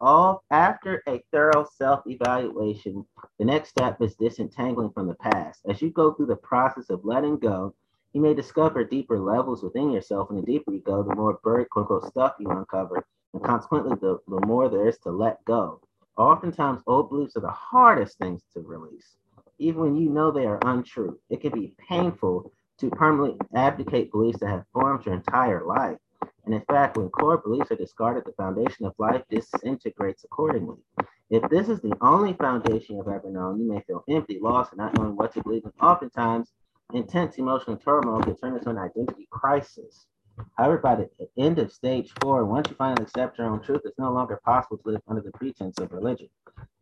all 0.00 0.44
after 0.50 1.02
a 1.08 1.22
thorough 1.32 1.66
self-evaluation, 1.76 3.04
the 3.38 3.44
next 3.44 3.70
step 3.70 4.00
is 4.00 4.14
disentangling 4.16 4.90
from 4.90 5.06
the 5.08 5.14
past. 5.14 5.60
As 5.68 5.82
you 5.82 5.90
go 5.90 6.12
through 6.12 6.26
the 6.26 6.36
process 6.36 6.90
of 6.90 7.04
letting 7.04 7.38
go, 7.38 7.74
you 8.12 8.20
may 8.20 8.34
discover 8.34 8.84
deeper 8.84 9.18
levels 9.18 9.62
within 9.62 9.90
yourself, 9.90 10.30
and 10.30 10.38
the 10.38 10.46
deeper 10.46 10.72
you 10.72 10.80
go, 10.80 11.02
the 11.02 11.14
more 11.14 11.38
buried 11.44 11.70
quote 11.70 11.90
unquote 11.90 12.10
stuff 12.10 12.34
you 12.40 12.48
uncover, 12.48 13.04
and 13.34 13.42
consequently, 13.42 13.96
the, 14.00 14.18
the 14.26 14.46
more 14.46 14.68
there 14.68 14.88
is 14.88 14.98
to 14.98 15.10
let 15.10 15.44
go. 15.44 15.80
Oftentimes, 16.16 16.82
old 16.86 17.10
beliefs 17.10 17.36
are 17.36 17.40
the 17.40 17.50
hardest 17.50 18.18
things 18.18 18.42
to 18.54 18.60
release, 18.60 19.16
even 19.58 19.80
when 19.80 19.96
you 19.96 20.08
know 20.08 20.30
they 20.30 20.46
are 20.46 20.58
untrue. 20.64 21.18
It 21.30 21.40
can 21.42 21.52
be 21.52 21.74
painful 21.88 22.50
to 22.78 22.90
permanently 22.90 23.38
abdicate 23.54 24.10
beliefs 24.10 24.38
that 24.40 24.48
have 24.48 24.64
formed 24.72 25.04
your 25.04 25.14
entire 25.14 25.64
life. 25.64 25.98
And 26.44 26.54
in 26.54 26.62
fact, 26.62 26.96
when 26.96 27.08
core 27.10 27.38
beliefs 27.38 27.70
are 27.70 27.76
discarded, 27.76 28.24
the 28.24 28.32
foundation 28.32 28.86
of 28.86 28.94
life 28.98 29.22
disintegrates 29.28 30.24
accordingly. 30.24 30.78
If 31.30 31.48
this 31.50 31.68
is 31.68 31.80
the 31.80 31.94
only 32.00 32.32
foundation 32.32 32.96
you've 32.96 33.08
ever 33.08 33.30
known, 33.30 33.60
you 33.60 33.68
may 33.68 33.82
feel 33.82 34.02
empty, 34.08 34.38
lost, 34.40 34.72
and 34.72 34.78
not 34.78 34.96
knowing 34.96 35.16
what 35.16 35.34
to 35.34 35.42
believe. 35.42 35.64
And 35.64 35.74
oftentimes, 35.80 36.52
intense 36.94 37.36
emotional 37.36 37.76
turmoil 37.76 38.22
can 38.22 38.36
turn 38.36 38.56
into 38.56 38.70
an 38.70 38.78
identity 38.78 39.28
crisis. 39.30 40.06
However, 40.56 40.78
by 40.78 40.94
the 40.94 41.10
end 41.36 41.58
of 41.58 41.72
stage 41.72 42.12
four, 42.20 42.44
once 42.44 42.70
you 42.70 42.76
finally 42.76 43.02
accept 43.02 43.38
your 43.38 43.48
own 43.48 43.60
truth, 43.60 43.82
it's 43.84 43.98
no 43.98 44.12
longer 44.12 44.40
possible 44.44 44.78
to 44.78 44.88
live 44.88 45.02
under 45.08 45.20
the 45.20 45.32
pretense 45.32 45.78
of 45.78 45.92
religion. 45.92 46.28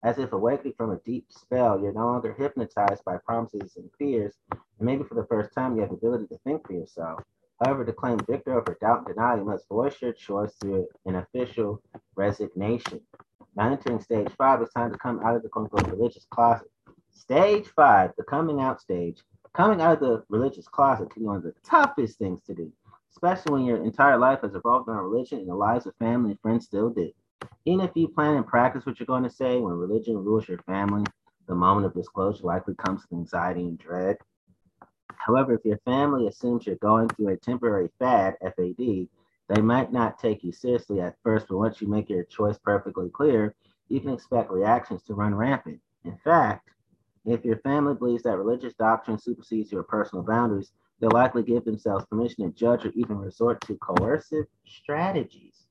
As 0.05 0.18
if 0.18 0.32
awakening 0.32 0.74
from 0.76 0.91
a 0.91 1.01
deep 1.05 1.26
spell, 1.30 1.80
you're 1.80 1.93
no 1.93 2.07
longer 2.07 2.34
hypnotized 2.34 3.05
by 3.05 3.16
promises 3.26 3.76
and 3.76 3.91
fears. 3.99 4.34
And 4.53 4.61
maybe 4.78 5.05
for 5.05 5.14
the 5.14 5.26
first 5.26 5.53
time, 5.55 5.74
you 5.74 5.80
have 5.80 5.91
the 5.91 5.97
ability 5.97 6.26
to 6.28 6.39
think 6.45 6.66
for 6.66 6.74
yourself. 6.74 7.22
However, 7.63 7.85
to 7.85 7.93
claim 7.93 8.19
victory 8.29 8.55
over 8.55 8.77
doubt 8.81 8.99
and 8.99 9.07
denial, 9.09 9.39
you 9.39 9.45
must 9.45 9.69
voice 9.69 10.01
your 10.03 10.13
choice 10.13 10.53
through 10.61 10.87
an 11.07 11.17
official 11.17 11.81
resignation. 12.15 13.01
Now 13.57 13.71
entering 13.71 14.01
stage 14.01 14.29
five, 14.37 14.61
it's 14.61 14.75
time 14.75 14.93
to 14.93 14.99
come 14.99 15.21
out 15.25 15.37
of 15.37 15.43
the 15.43 15.49
quote 15.49 15.71
unquote 15.73 15.91
religious 15.91 16.27
closet. 16.31 16.71
Stage 17.13 17.67
five, 17.75 18.13
the 18.19 18.25
coming 18.25 18.61
out 18.61 18.81
stage. 18.81 19.23
Coming 19.55 19.81
out 19.81 19.95
of 19.95 20.01
the 20.01 20.23
religious 20.29 20.69
closet 20.69 21.11
can 21.11 21.23
be 21.23 21.27
one 21.27 21.37
of 21.37 21.43
the 21.43 21.55
toughest 21.65 22.19
things 22.19 22.43
to 22.43 22.55
do, 22.55 22.71
especially 23.11 23.53
when 23.53 23.65
your 23.65 23.83
entire 23.83 24.19
life 24.19 24.41
has 24.43 24.55
evolved 24.55 24.89
around 24.89 25.05
religion 25.11 25.39
and 25.39 25.49
the 25.49 25.55
lives 25.55 25.87
of 25.87 25.95
family 25.97 26.33
and 26.33 26.41
friends 26.41 26.67
still 26.67 26.91
do. 26.91 27.11
Even 27.65 27.87
if 27.87 27.93
you 27.95 28.09
plan 28.09 28.37
and 28.37 28.47
practice 28.47 28.85
what 28.85 29.01
you're 29.01 29.07
going 29.07 29.23
to 29.23 29.31
say, 29.31 29.59
when 29.59 29.73
religion 29.73 30.17
rules 30.17 30.47
your 30.47 30.59
family, 30.67 31.05
the 31.49 31.55
moment 31.55 31.87
of 31.87 31.95
disclosure 31.95 32.45
likely 32.45 32.75
comes 32.75 33.03
with 33.03 33.19
anxiety 33.19 33.63
and 33.63 33.79
dread. 33.79 34.19
However, 35.15 35.55
if 35.55 35.65
your 35.65 35.79
family 35.79 36.27
assumes 36.27 36.67
you're 36.67 36.77
going 36.77 37.09
through 37.09 37.29
a 37.29 37.37
temporary 37.37 37.91
fad, 37.99 38.37
FAD, 38.41 39.09
they 39.49 39.61
might 39.63 39.93
not 39.93 40.19
take 40.19 40.43
you 40.43 40.53
seriously 40.53 41.01
at 41.01 41.17
first, 41.23 41.49
but 41.49 41.59
once 41.59 41.81
you 41.81 41.89
make 41.89 42.09
your 42.09 42.25
choice 42.25 42.59
perfectly 42.59 43.09
clear, 43.11 43.55
you 43.89 44.01
can 44.01 44.13
expect 44.13 44.51
reactions 44.51 45.03
to 45.05 45.15
run 45.15 45.35
rampant. 45.35 45.81
In 46.05 46.17
fact, 46.17 46.71
if 47.25 47.45
your 47.45 47.59
family 47.59 47.95
believes 47.95 48.23
that 48.23 48.39
religious 48.39 48.75
doctrine 48.75 49.19
supersedes 49.19 49.73
your 49.73 49.83
personal 49.83 50.25
boundaries, 50.25 50.73
they'll 51.01 51.11
likely 51.11 51.43
give 51.43 51.65
themselves 51.65 52.05
permission 52.07 52.45
to 52.45 52.57
judge 52.57 52.85
or 52.85 52.91
even 52.95 53.19
resort 53.19 53.61
to 53.63 53.77
coercive 53.77 54.47
strategies. 54.65 55.67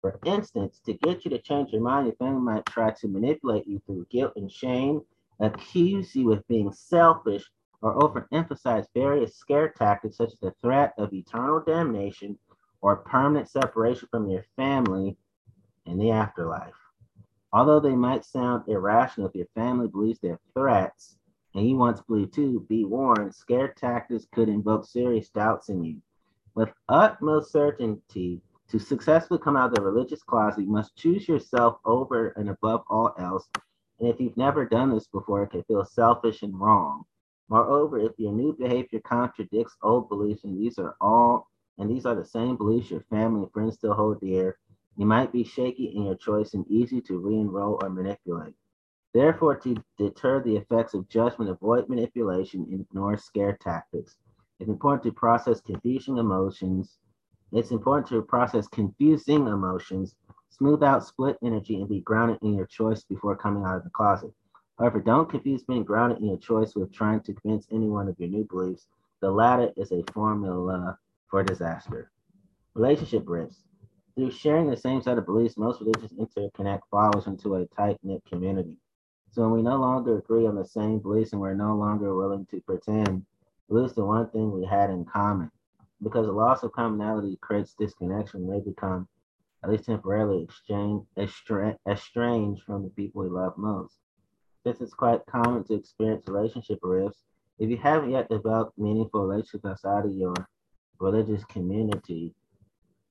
For 0.00 0.18
instance, 0.24 0.80
to 0.84 0.94
get 0.94 1.24
you 1.24 1.30
to 1.30 1.38
change 1.38 1.72
your 1.72 1.82
mind, 1.82 2.06
your 2.06 2.16
family 2.16 2.40
might 2.42 2.66
try 2.66 2.90
to 2.90 3.08
manipulate 3.08 3.66
you 3.66 3.80
through 3.86 4.06
guilt 4.10 4.32
and 4.36 4.50
shame, 4.50 5.02
accuse 5.40 6.14
you 6.14 6.32
of 6.32 6.46
being 6.48 6.72
selfish, 6.72 7.50
or 7.84 7.98
overemphasize 7.98 8.86
various 8.94 9.36
scare 9.36 9.68
tactics 9.68 10.16
such 10.16 10.32
as 10.32 10.38
the 10.40 10.54
threat 10.62 10.94
of 10.96 11.12
eternal 11.12 11.60
damnation 11.60 12.38
or 12.80 12.96
permanent 12.96 13.46
separation 13.46 14.08
from 14.10 14.26
your 14.26 14.42
family 14.56 15.18
in 15.84 15.98
the 15.98 16.10
afterlife. 16.10 16.72
Although 17.52 17.80
they 17.80 17.94
might 17.94 18.24
sound 18.24 18.64
irrational 18.68 19.28
if 19.28 19.34
your 19.34 19.48
family 19.54 19.86
believes 19.86 20.18
they're 20.18 20.40
threats 20.54 21.18
and 21.54 21.68
you 21.68 21.76
want 21.76 21.98
to 21.98 22.04
believe 22.08 22.32
too, 22.32 22.64
be 22.70 22.86
warned, 22.86 23.34
scare 23.34 23.68
tactics 23.68 24.26
could 24.32 24.48
invoke 24.48 24.86
serious 24.86 25.28
doubts 25.28 25.68
in 25.68 25.84
you. 25.84 26.00
With 26.54 26.72
utmost 26.88 27.52
certainty, 27.52 28.40
to 28.68 28.78
successfully 28.78 29.40
come 29.40 29.58
out 29.58 29.68
of 29.68 29.74
the 29.74 29.82
religious 29.82 30.22
closet, 30.22 30.62
you 30.62 30.72
must 30.72 30.96
choose 30.96 31.28
yourself 31.28 31.76
over 31.84 32.28
and 32.28 32.48
above 32.48 32.82
all 32.88 33.14
else. 33.18 33.46
And 34.00 34.08
if 34.08 34.18
you've 34.20 34.38
never 34.38 34.64
done 34.64 34.90
this 34.90 35.06
before, 35.06 35.42
it 35.42 35.50
can 35.50 35.64
feel 35.64 35.84
selfish 35.84 36.42
and 36.42 36.58
wrong. 36.58 37.04
Moreover, 37.48 37.98
if 37.98 38.12
your 38.18 38.32
new 38.32 38.54
behavior 38.54 39.00
contradicts 39.00 39.76
old 39.82 40.08
beliefs, 40.08 40.44
and 40.44 40.56
these 40.56 40.78
are 40.78 40.96
all, 41.00 41.48
and 41.78 41.90
these 41.90 42.06
are 42.06 42.14
the 42.14 42.24
same 42.24 42.56
beliefs 42.56 42.90
your 42.90 43.04
family 43.10 43.42
and 43.42 43.52
friends 43.52 43.74
still 43.74 43.94
hold 43.94 44.20
dear, 44.20 44.58
you 44.96 45.06
might 45.06 45.32
be 45.32 45.44
shaky 45.44 45.86
in 45.94 46.04
your 46.04 46.14
choice 46.14 46.54
and 46.54 46.66
easy 46.68 47.00
to 47.02 47.18
re-enroll 47.18 47.78
or 47.82 47.90
manipulate. 47.90 48.54
Therefore, 49.12 49.56
to 49.56 49.76
deter 49.98 50.42
the 50.42 50.56
effects 50.56 50.94
of 50.94 51.08
judgment, 51.08 51.50
avoid 51.50 51.88
manipulation, 51.88 52.66
and 52.70 52.80
ignore 52.80 53.16
scare 53.16 53.56
tactics. 53.60 54.16
It's 54.58 54.68
important 54.68 55.02
to 55.04 55.12
process 55.12 55.60
confusing 55.60 56.18
emotions. 56.18 56.98
It's 57.52 57.70
important 57.70 58.08
to 58.08 58.22
process 58.22 58.66
confusing 58.68 59.46
emotions, 59.46 60.16
smooth 60.50 60.82
out 60.82 61.04
split 61.04 61.36
energy, 61.42 61.76
and 61.76 61.88
be 61.88 62.00
grounded 62.00 62.38
in 62.42 62.54
your 62.54 62.66
choice 62.66 63.04
before 63.04 63.36
coming 63.36 63.64
out 63.64 63.76
of 63.76 63.84
the 63.84 63.90
closet. 63.90 64.32
However, 64.78 65.00
don't 65.00 65.30
confuse 65.30 65.62
being 65.62 65.84
grounded 65.84 66.18
in 66.18 66.26
your 66.26 66.36
choice 66.36 66.74
with 66.74 66.92
trying 66.92 67.20
to 67.20 67.34
convince 67.34 67.68
anyone 67.70 68.08
of 68.08 68.18
your 68.18 68.28
new 68.28 68.44
beliefs. 68.44 68.88
The 69.20 69.30
latter 69.30 69.72
is 69.76 69.92
a 69.92 70.02
formula 70.12 70.98
for 71.28 71.44
disaster. 71.44 72.10
Relationship 72.74 73.22
rifts. 73.26 73.62
Through 74.16 74.32
sharing 74.32 74.68
the 74.68 74.76
same 74.76 75.00
set 75.00 75.18
of 75.18 75.26
beliefs, 75.26 75.56
most 75.56 75.80
religions 75.80 76.12
interconnect 76.12 76.80
followers 76.90 77.26
into 77.26 77.54
a 77.54 77.66
tight 77.66 77.98
knit 78.02 78.24
community. 78.28 78.76
So 79.30 79.42
when 79.42 79.52
we 79.52 79.62
no 79.62 79.76
longer 79.76 80.18
agree 80.18 80.46
on 80.46 80.56
the 80.56 80.64
same 80.64 80.98
beliefs 80.98 81.32
and 81.32 81.40
we're 81.40 81.54
no 81.54 81.76
longer 81.76 82.14
willing 82.14 82.46
to 82.46 82.60
pretend, 82.60 83.24
we 83.68 83.80
lose 83.80 83.92
the 83.92 84.04
one 84.04 84.28
thing 84.30 84.52
we 84.52 84.64
had 84.64 84.90
in 84.90 85.04
common. 85.04 85.50
Because 86.02 86.26
the 86.26 86.32
loss 86.32 86.62
of 86.62 86.72
commonality 86.72 87.38
creates 87.40 87.74
disconnection, 87.74 88.46
we 88.46 88.60
become, 88.60 89.08
at 89.62 89.70
least 89.70 89.86
temporarily, 89.86 90.48
estranged 91.88 92.62
from 92.62 92.82
the 92.82 92.90
people 92.94 93.22
we 93.22 93.28
love 93.28 93.56
most. 93.56 93.96
This 94.64 94.80
is 94.80 94.94
quite 94.94 95.26
common 95.26 95.62
to 95.64 95.74
experience 95.74 96.26
relationship 96.26 96.78
rifts. 96.82 97.22
If 97.58 97.68
you 97.68 97.76
haven't 97.76 98.10
yet 98.10 98.30
developed 98.30 98.78
meaningful 98.78 99.26
relationships 99.26 99.64
outside 99.66 100.06
of 100.06 100.12
your 100.12 100.34
religious 100.98 101.44
community, 101.44 102.34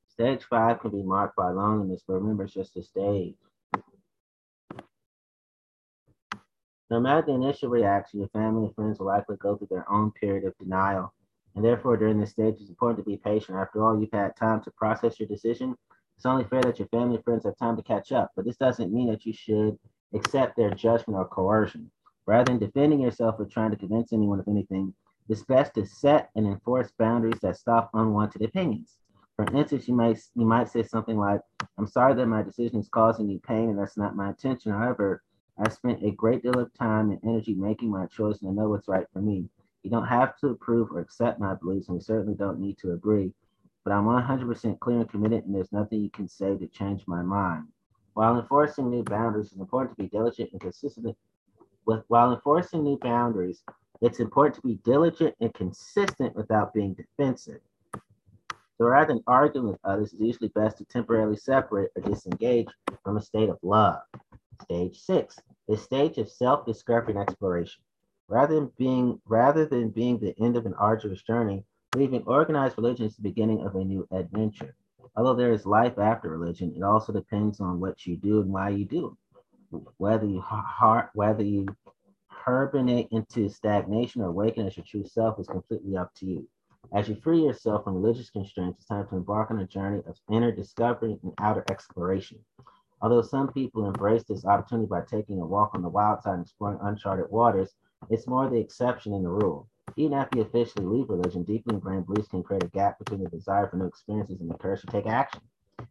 stage 0.08 0.44
five 0.50 0.80
can 0.80 0.90
be 0.90 1.04
marked 1.04 1.36
by 1.36 1.52
loneliness, 1.52 2.04
but 2.08 2.16
remember, 2.16 2.44
it's 2.44 2.54
just 2.54 2.76
a 2.76 2.84
stage. 2.84 3.36
No 6.90 7.00
matter 7.00 7.24
the 7.26 7.34
initial 7.34 7.70
reaction, 7.70 8.20
your 8.20 8.30
family 8.30 8.66
and 8.66 8.76
friends 8.76 9.00
will 9.00 9.08
likely 9.08 9.38
go 9.38 9.56
through 9.56 9.68
their 9.70 9.90
own 9.92 10.12
period 10.12 10.46
of 10.46 10.58
denial. 10.58 11.14
And 11.56 11.64
therefore, 11.64 11.98
during 11.98 12.20
this 12.20 12.32
stage, 12.32 12.56
it's 12.60 12.70
important 12.70 13.06
to 13.06 13.10
be 13.10 13.18
patient. 13.18 13.58
After 13.58 13.84
all, 13.84 14.00
you've 14.00 14.12
had 14.12 14.36
time 14.36 14.62
to 14.64 14.72
process 14.72 15.20
your 15.20 15.28
decision. 15.28 15.76
It's 16.18 16.26
only 16.26 16.46
fair 16.46 16.62
that 16.64 16.80
your 16.80 16.88
family 16.88 17.16
and 17.16 17.24
friends 17.24 17.46
have 17.46 17.58
time 17.58 17.78
to 17.78 17.84
catch 17.84 18.12
up. 18.12 18.32
But 18.36 18.46
this 18.46 18.58
doesn't 18.58 18.94
mean 18.94 19.10
that 19.10 19.26
you 19.26 19.34
should 19.34 19.78
accept 20.14 20.56
their 20.56 20.72
judgment 20.72 21.18
or 21.18 21.28
coercion. 21.28 21.90
Rather 22.26 22.46
than 22.46 22.60
defending 22.60 23.02
yourself 23.02 23.36
or 23.40 23.46
trying 23.46 23.72
to 23.72 23.78
convince 23.78 24.14
anyone 24.14 24.40
of 24.40 24.48
anything, 24.48 24.94
it's 25.30 25.44
best 25.44 25.74
to 25.74 25.86
set 25.86 26.30
and 26.36 26.46
enforce 26.46 26.92
boundaries 26.98 27.40
that 27.42 27.58
stop 27.58 27.90
unwanted 27.94 28.42
opinions. 28.42 28.98
For 29.36 29.46
instance, 29.56 29.88
you 29.88 29.96
might 29.96 30.20
you 30.36 30.46
might 30.46 30.70
say 30.70 30.84
something 30.84 31.18
like, 31.18 31.42
"I'm 31.78 31.88
sorry 31.88 32.14
that 32.14 32.28
my 32.28 32.44
decision 32.44 32.80
is 32.80 32.88
causing 32.88 33.28
you 33.28 33.40
pain, 33.40 33.70
and 33.70 33.80
that's 33.80 33.98
not 33.98 34.16
my 34.16 34.30
intention. 34.30 34.72
However, 34.72 35.24
I 35.58 35.70
spent 35.70 36.04
a 36.04 36.12
great 36.12 36.44
deal 36.44 36.60
of 36.60 36.74
time 36.74 37.10
and 37.10 37.20
energy 37.24 37.56
making 37.56 37.90
my 37.90 38.06
choice, 38.06 38.42
and 38.42 38.52
I 38.52 38.54
know 38.54 38.70
what's 38.70 38.88
right 38.88 39.08
for 39.12 39.22
me. 39.22 39.50
You 39.82 39.90
don't 39.90 40.08
have 40.08 40.38
to 40.38 40.50
approve 40.50 40.92
or 40.92 41.00
accept 41.00 41.40
my 41.40 41.56
beliefs, 41.56 41.88
and 41.88 41.96
we 41.96 42.02
certainly 42.02 42.36
don't 42.36 42.60
need 42.60 42.78
to 42.80 42.94
agree. 42.94 43.34
But 43.84 43.94
I'm 43.94 44.06
100% 44.06 44.80
clear 44.80 45.00
and 45.00 45.10
committed, 45.10 45.46
and 45.46 45.56
there's 45.56 45.74
nothing 45.74 46.00
you 46.00 46.10
can 46.12 46.28
say 46.28 46.58
to 46.58 46.68
change 46.68 47.08
my 47.08 47.22
mind." 47.22 47.73
While 48.14 48.40
enforcing 48.40 48.90
new 48.90 49.04
boundaries, 49.04 49.48
it's 49.48 49.60
important 49.60 49.98
to 49.98 50.04
be 50.04 50.10
diligent 50.10 50.52
and 50.52 50.62
consistent. 50.62 51.18
With 51.86 52.04
while 52.08 52.34
enforcing 52.34 52.84
new 52.84 52.98
boundaries, 52.98 53.64
it's 54.02 54.20
important 54.20 54.56
to 54.56 54.68
be 54.68 54.76
diligent 54.84 55.36
and 55.40 55.54
consistent 55.54 56.36
without 56.36 56.74
being 56.74 56.94
defensive. 56.94 57.60
So 58.78 58.86
rather 58.86 59.14
than 59.14 59.24
arguing 59.28 59.68
with 59.68 59.80
others, 59.84 60.14
it's 60.14 60.22
usually 60.22 60.50
best 60.50 60.78
to 60.78 60.86
temporarily 60.86 61.38
separate 61.38 61.92
or 61.96 62.02
disengage 62.02 62.68
from 63.04 63.18
a 63.18 63.22
state 63.22 63.50
of 63.50 63.58
love. 63.62 64.02
Stage 64.62 65.00
six, 65.00 65.40
the 65.68 65.78
stage 65.78 66.18
of 66.18 66.30
self-discovery 66.30 67.14
and 67.14 67.22
exploration. 67.22 67.82
Rather 68.28 68.56
than 68.56 68.72
being 68.78 69.20
rather 69.28 69.66
than 69.66 69.90
being 69.90 70.18
the 70.20 70.36
end 70.40 70.56
of 70.56 70.66
an 70.66 70.74
arduous 70.76 71.22
journey, 71.22 71.64
leaving 71.96 72.24
organized 72.24 72.78
religion 72.78 73.06
is 73.06 73.16
the 73.16 73.22
beginning 73.22 73.62
of 73.62 73.76
a 73.76 73.84
new 73.84 74.08
adventure. 74.12 74.76
Although 75.16 75.36
there 75.36 75.52
is 75.52 75.66
life 75.66 76.00
after 76.00 76.30
religion, 76.30 76.74
it 76.76 76.82
also 76.82 77.14
depends 77.14 77.60
on 77.60 77.80
what 77.80 78.06
you 78.06 78.18
do 78.18 78.42
and 78.42 78.52
why 78.52 78.70
you 78.70 78.86
do. 78.86 79.18
it. 79.72 79.82
Whether 79.98 80.26
you 80.26 80.42
heart, 80.42 81.10
whether 81.14 81.44
you 81.44 81.68
hibernate 82.28 83.08
into 83.12 83.50
stagnation 83.50 84.22
or 84.22 84.28
awaken 84.28 84.68
as 84.68 84.76
your 84.76 84.86
true 84.86 85.06
self 85.06 85.40
is 85.40 85.48
completely 85.48 85.96
up 85.96 86.14
to 86.16 86.26
you. 86.26 86.48
As 86.94 87.08
you 87.08 87.16
free 87.16 87.44
yourself 87.44 87.84
from 87.84 87.96
religious 87.96 88.30
constraints, 88.30 88.80
it's 88.80 88.88
time 88.88 89.08
to 89.08 89.16
embark 89.16 89.50
on 89.52 89.60
a 89.60 89.68
journey 89.68 90.02
of 90.06 90.20
inner 90.30 90.52
discovery 90.52 91.18
and 91.24 91.34
outer 91.40 91.64
exploration. 91.72 92.40
Although 93.02 93.22
some 93.22 93.52
people 93.52 93.86
embrace 93.86 94.24
this 94.24 94.46
opportunity 94.46 94.88
by 94.88 95.02
taking 95.02 95.40
a 95.40 95.46
walk 95.46 95.72
on 95.74 95.82
the 95.82 95.90
wild 95.90 96.22
side 96.24 96.36
and 96.36 96.44
exploring 96.44 96.80
uncharted 96.82 97.30
waters, 97.30 97.74
it's 98.10 98.28
more 98.28 98.50
the 98.50 98.60
exception 98.60 99.14
than 99.14 99.24
the 99.24 99.30
rule. 99.30 99.70
Even 99.96 100.14
after 100.14 100.38
you 100.38 100.44
officially 100.44 100.86
leave 100.86 101.10
religion, 101.10 101.44
deeply 101.44 101.76
ingrained 101.76 102.08
beliefs 102.08 102.30
can 102.30 102.44
create 102.44 102.64
a 102.64 102.68
gap 102.68 102.98
between 103.00 103.24
the 103.24 103.30
desire 103.30 103.68
for 103.68 103.78
new 103.78 103.86
experiences 103.86 104.42
and 104.42 104.50
the 104.50 104.56
courage 104.56 104.82
to 104.82 104.88
take 104.88 105.06
action. 105.06 105.42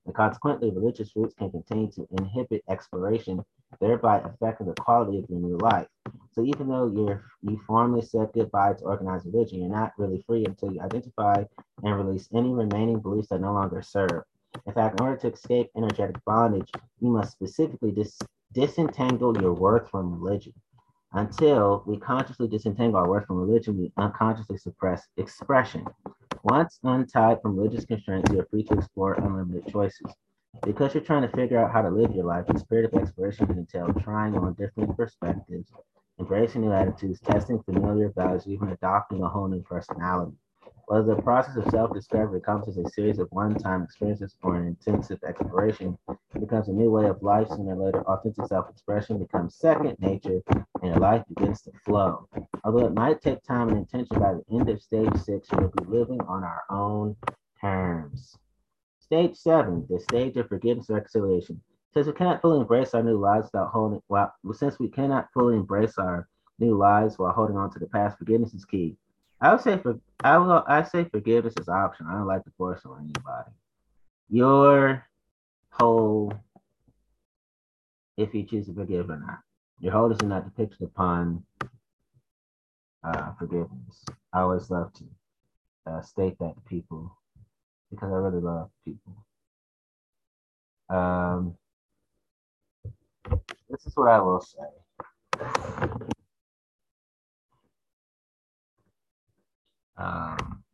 And 0.07 0.15
consequently, 0.15 0.71
religious 0.71 1.15
roots 1.15 1.35
can 1.35 1.51
continue 1.51 1.91
to 1.93 2.07
inhibit 2.19 2.65
exploration, 2.69 3.45
thereby 3.81 4.21
affecting 4.21 4.67
the 4.67 4.75
quality 4.75 5.19
of 5.19 5.29
your 5.29 5.41
new 5.41 5.59
life. 5.59 5.87
So 6.33 6.45
even 6.45 6.69
though 6.69 6.87
you're 6.87 7.25
you 7.43 7.61
formally 7.67 8.03
said 8.03 8.31
goodbye 8.33 8.75
to 8.75 8.85
organized 8.85 9.27
religion, 9.27 9.61
you're 9.61 9.69
not 9.69 9.93
really 9.99 10.23
free 10.27 10.45
until 10.45 10.73
you 10.73 10.81
identify 10.81 11.45
and 11.83 11.97
release 11.97 12.29
any 12.35 12.53
remaining 12.53 13.01
beliefs 13.01 13.29
that 13.29 13.41
no 13.41 13.53
longer 13.53 13.83
serve. 13.83 14.23
In 14.67 14.73
fact, 14.73 15.01
in 15.01 15.07
order 15.07 15.21
to 15.23 15.33
escape 15.33 15.71
energetic 15.77 16.25
bondage, 16.25 16.71
you 17.01 17.11
must 17.11 17.33
specifically 17.33 17.93
dis- 17.93 18.19
disentangle 18.53 19.37
your 19.41 19.53
worth 19.53 19.89
from 19.91 20.21
religion. 20.21 20.55
Until 21.15 21.83
we 21.87 21.99
consciously 21.99 22.49
disentangle 22.49 22.99
our 22.99 23.09
worth 23.09 23.27
from 23.27 23.37
religion, 23.37 23.77
we 23.79 23.93
unconsciously 23.99 24.57
suppress 24.57 25.09
expression. 25.19 25.85
Once 26.43 26.79
untied 26.85 27.43
from 27.43 27.55
religious 27.55 27.85
constraints, 27.85 28.31
you 28.33 28.41
are 28.41 28.47
free 28.47 28.65
to 28.65 28.75
explore 28.75 29.13
unlimited 29.15 29.71
choices. 29.71 30.11
Because 30.65 30.95
you're 30.95 31.03
trying 31.03 31.23
to 31.23 31.37
figure 31.37 31.59
out 31.59 31.71
how 31.71 31.83
to 31.83 31.91
live 31.91 32.15
your 32.15 32.25
life, 32.25 32.47
the 32.47 32.59
spirit 32.59 32.93
of 32.93 32.99
exploration 32.99 33.47
can 33.47 33.59
entail 33.59 33.93
trying 33.93 34.37
on 34.37 34.55
different 34.55 34.97
perspectives, 34.97 35.71
embracing 36.19 36.63
new 36.63 36.73
attitudes, 36.73 37.21
testing 37.21 37.63
familiar 37.63 38.11
values, 38.17 38.47
even 38.47 38.71
adopting 38.71 39.23
a 39.23 39.29
whole 39.29 39.49
new 39.49 39.63
personality. 39.63 40.37
Whether 40.93 41.15
the 41.15 41.23
process 41.23 41.57
of 41.57 41.71
self-discovery 41.71 42.43
comes 42.43 42.69
as 42.69 42.77
a 42.77 42.87
series 42.91 43.19
of 43.19 43.27
one-time 43.31 43.83
experiences 43.83 44.37
or 44.43 44.57
an 44.57 44.67
intensive 44.67 45.25
exploration, 45.27 45.97
it 46.07 46.41
becomes 46.41 46.69
a 46.69 46.73
new 46.73 46.91
way 46.91 47.07
of 47.07 47.23
life. 47.23 47.49
Sooner 47.49 47.75
or 47.75 47.87
later, 47.87 48.03
authentic 48.03 48.47
self-expression 48.47 49.19
becomes 49.19 49.57
second 49.57 49.97
nature, 50.01 50.43
and 50.51 50.65
your 50.83 50.99
life 50.99 51.25
begins 51.35 51.63
to 51.63 51.71
flow. 51.83 52.29
Although 52.63 52.85
it 52.85 52.93
might 52.93 53.23
take 53.23 53.43
time 53.43 53.71
and 53.71 53.79
intention, 53.79 54.19
by 54.19 54.35
the 54.35 54.45
end 54.55 54.69
of 54.69 54.83
stage 54.83 55.17
six, 55.17 55.49
we'll 55.53 55.73
be 55.79 55.85
living 55.87 56.21
on 56.29 56.45
our 56.45 56.61
own 56.69 57.17
terms. 57.59 58.37
Stage 59.01 59.35
seven, 59.35 59.87
the 59.89 59.99
stage 59.99 60.37
of 60.37 60.47
forgiveness 60.49 60.91
and 60.91 60.97
reconciliation. 60.97 61.63
Since 61.95 62.09
we 62.09 62.13
cannot 62.13 62.43
fully 62.43 62.61
embrace 62.61 62.93
our 62.93 63.03
new 63.03 63.17
lives 63.17 63.47
without 63.47 63.71
holding, 63.71 64.03
well, 64.11 64.31
since 64.53 64.79
we 64.79 64.89
cannot 64.89 65.29
fully 65.33 65.57
embrace 65.57 65.97
our 65.97 66.29
new 66.59 66.77
lives 66.77 67.19
while 67.19 67.33
holding 67.33 67.57
on 67.57 67.71
to 67.73 67.79
the 67.79 67.87
past, 67.87 68.19
forgiveness 68.19 68.53
is 68.53 68.67
key. 68.67 68.99
I 69.43 69.53
would 69.53 69.61
say 69.61 69.77
for 69.77 69.99
I 70.23 70.39
will 70.39 70.65
I 70.69 70.85
say 70.85 71.05
forgiveness 71.05 71.55
is 71.61 71.69
optional. 71.69 72.13
I 72.13 72.15
don't 72.15 72.29
like 72.29 72.45
to 72.45 72.53
force 72.57 72.83
on 72.87 73.01
anybody. 73.01 73.51
Your 74.31 75.05
whole 75.71 76.33
if 78.17 78.33
you 78.35 78.45
choose 78.45 78.67
to 78.67 78.75
forgive 78.75 79.11
or 79.11 79.19
not. 79.19 79.41
Your 79.81 79.93
whole 79.93 80.13
is 80.13 80.23
not 80.23 80.45
depicted 80.45 80.83
upon 80.83 81.45
uh, 83.03 83.33
forgiveness. 83.37 84.05
I 84.33 84.43
always 84.43 84.71
love 84.71 84.93
to 84.95 85.05
uh, 85.87 86.03
state 86.03 86.39
that 86.39 86.55
to 86.55 86.61
people 86.69 87.19
because 87.91 88.13
I 88.13 88.17
really 88.17 88.41
love 88.41 88.71
people. 88.85 89.27
Um, 90.89 91.57
this 93.69 93.85
is 93.87 93.97
what 93.97 94.09
I 94.09 94.21
will 94.21 94.41
say. 94.41 96.13
Um, 100.03 100.65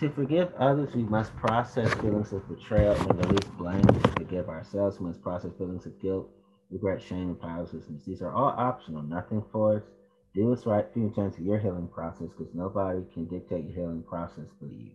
to 0.00 0.10
forgive 0.10 0.52
others, 0.58 0.92
we 0.94 1.04
must 1.04 1.34
process 1.36 1.92
feelings 1.94 2.32
of 2.32 2.48
betrayal 2.48 2.94
and 2.94 3.24
release 3.24 3.48
blame. 3.56 3.82
To 3.82 4.10
forgive 4.10 4.48
ourselves, 4.48 4.98
we 4.98 5.06
must 5.06 5.22
process 5.22 5.52
feelings 5.56 5.86
of 5.86 6.00
guilt, 6.00 6.28
regret, 6.70 7.00
shame, 7.00 7.28
and 7.28 7.40
powerlessness. 7.40 8.04
These 8.04 8.20
are 8.20 8.32
all 8.32 8.54
optional, 8.56 9.02
nothing 9.02 9.44
forced. 9.52 9.86
Do 10.34 10.48
what's 10.48 10.66
right 10.66 10.84
for 10.92 10.98
you 10.98 11.06
in 11.06 11.14
terms 11.14 11.38
of 11.38 11.44
your 11.44 11.58
healing 11.58 11.88
process 11.88 12.28
because 12.36 12.52
nobody 12.54 13.02
can 13.14 13.26
dictate 13.26 13.64
your 13.64 13.74
healing 13.74 14.02
process 14.02 14.46
for 14.58 14.66
you. 14.66 14.90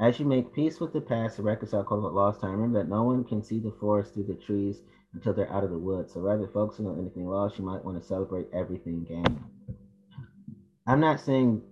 As 0.00 0.18
you 0.18 0.26
make 0.26 0.52
peace 0.52 0.80
with 0.80 0.92
the 0.92 1.00
past 1.00 1.38
and 1.38 1.46
reconcile 1.46 1.84
quote 1.84 2.12
lost 2.12 2.40
time, 2.40 2.52
remember 2.52 2.80
that 2.80 2.88
no 2.88 3.04
one 3.04 3.24
can 3.24 3.42
see 3.42 3.60
the 3.60 3.74
forest 3.78 4.14
through 4.14 4.24
the 4.24 4.34
trees 4.34 4.82
until 5.14 5.32
they're 5.32 5.52
out 5.52 5.64
of 5.64 5.70
the 5.70 5.78
woods. 5.78 6.12
So 6.12 6.20
rather 6.20 6.48
focusing 6.48 6.86
on 6.86 6.98
anything 6.98 7.28
lost, 7.28 7.58
you 7.58 7.64
might 7.64 7.84
want 7.84 8.00
to 8.00 8.06
celebrate 8.06 8.48
everything 8.52 9.04
gained. 9.04 9.40
I'm 10.86 11.00
not 11.00 11.20
saying 11.20 11.62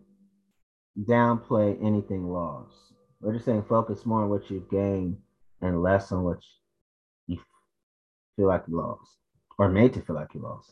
downplay 0.99 1.77
anything 1.85 2.29
lost. 2.29 2.75
We're 3.21 3.35
just 3.35 3.45
saying 3.45 3.65
focus 3.69 4.07
more 4.07 4.25
on 4.25 4.31
what 4.31 4.51
you've 4.51 4.71
gained 4.71 5.19
and 5.61 5.83
less 5.83 6.11
on 6.13 6.25
what 6.25 6.39
you 7.27 7.39
feel 8.37 8.49
like 8.49 8.65
you 8.67 8.77
lost 8.77 9.19
or 9.59 9.69
made 9.69 9.93
to 9.93 10.01
feel 10.01 10.17
like 10.17 10.33
you 10.33 10.41
lost. 10.41 10.71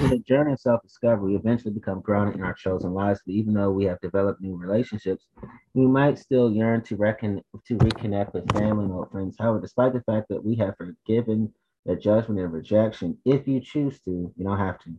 In 0.00 0.10
the 0.10 0.20
journey 0.20 0.52
of 0.52 0.60
self-discovery, 0.60 1.32
we 1.32 1.36
eventually 1.36 1.74
become 1.74 2.00
grounded 2.00 2.36
in 2.36 2.44
our 2.44 2.54
chosen 2.54 2.94
lives. 2.94 3.20
But 3.26 3.34
even 3.34 3.54
though 3.54 3.72
we 3.72 3.84
have 3.86 4.00
developed 4.00 4.40
new 4.40 4.56
relationships, 4.56 5.26
we 5.74 5.84
might 5.86 6.18
still 6.18 6.52
yearn 6.52 6.82
to 6.84 6.96
reckon 6.96 7.42
to 7.66 7.76
reconnect 7.76 8.32
with 8.32 8.50
family 8.52 8.84
and 8.84 8.94
old 8.94 9.10
friends. 9.10 9.36
However, 9.36 9.60
despite 9.60 9.94
the 9.94 10.02
fact 10.02 10.28
that 10.28 10.44
we 10.44 10.54
have 10.56 10.76
forgiven 10.76 11.52
their 11.84 11.96
judgment 11.96 12.38
and 12.38 12.52
rejection, 12.52 13.18
if 13.24 13.48
you 13.48 13.60
choose 13.60 13.98
to, 14.02 14.32
you 14.36 14.44
don't 14.44 14.58
have 14.58 14.78
to. 14.80 14.94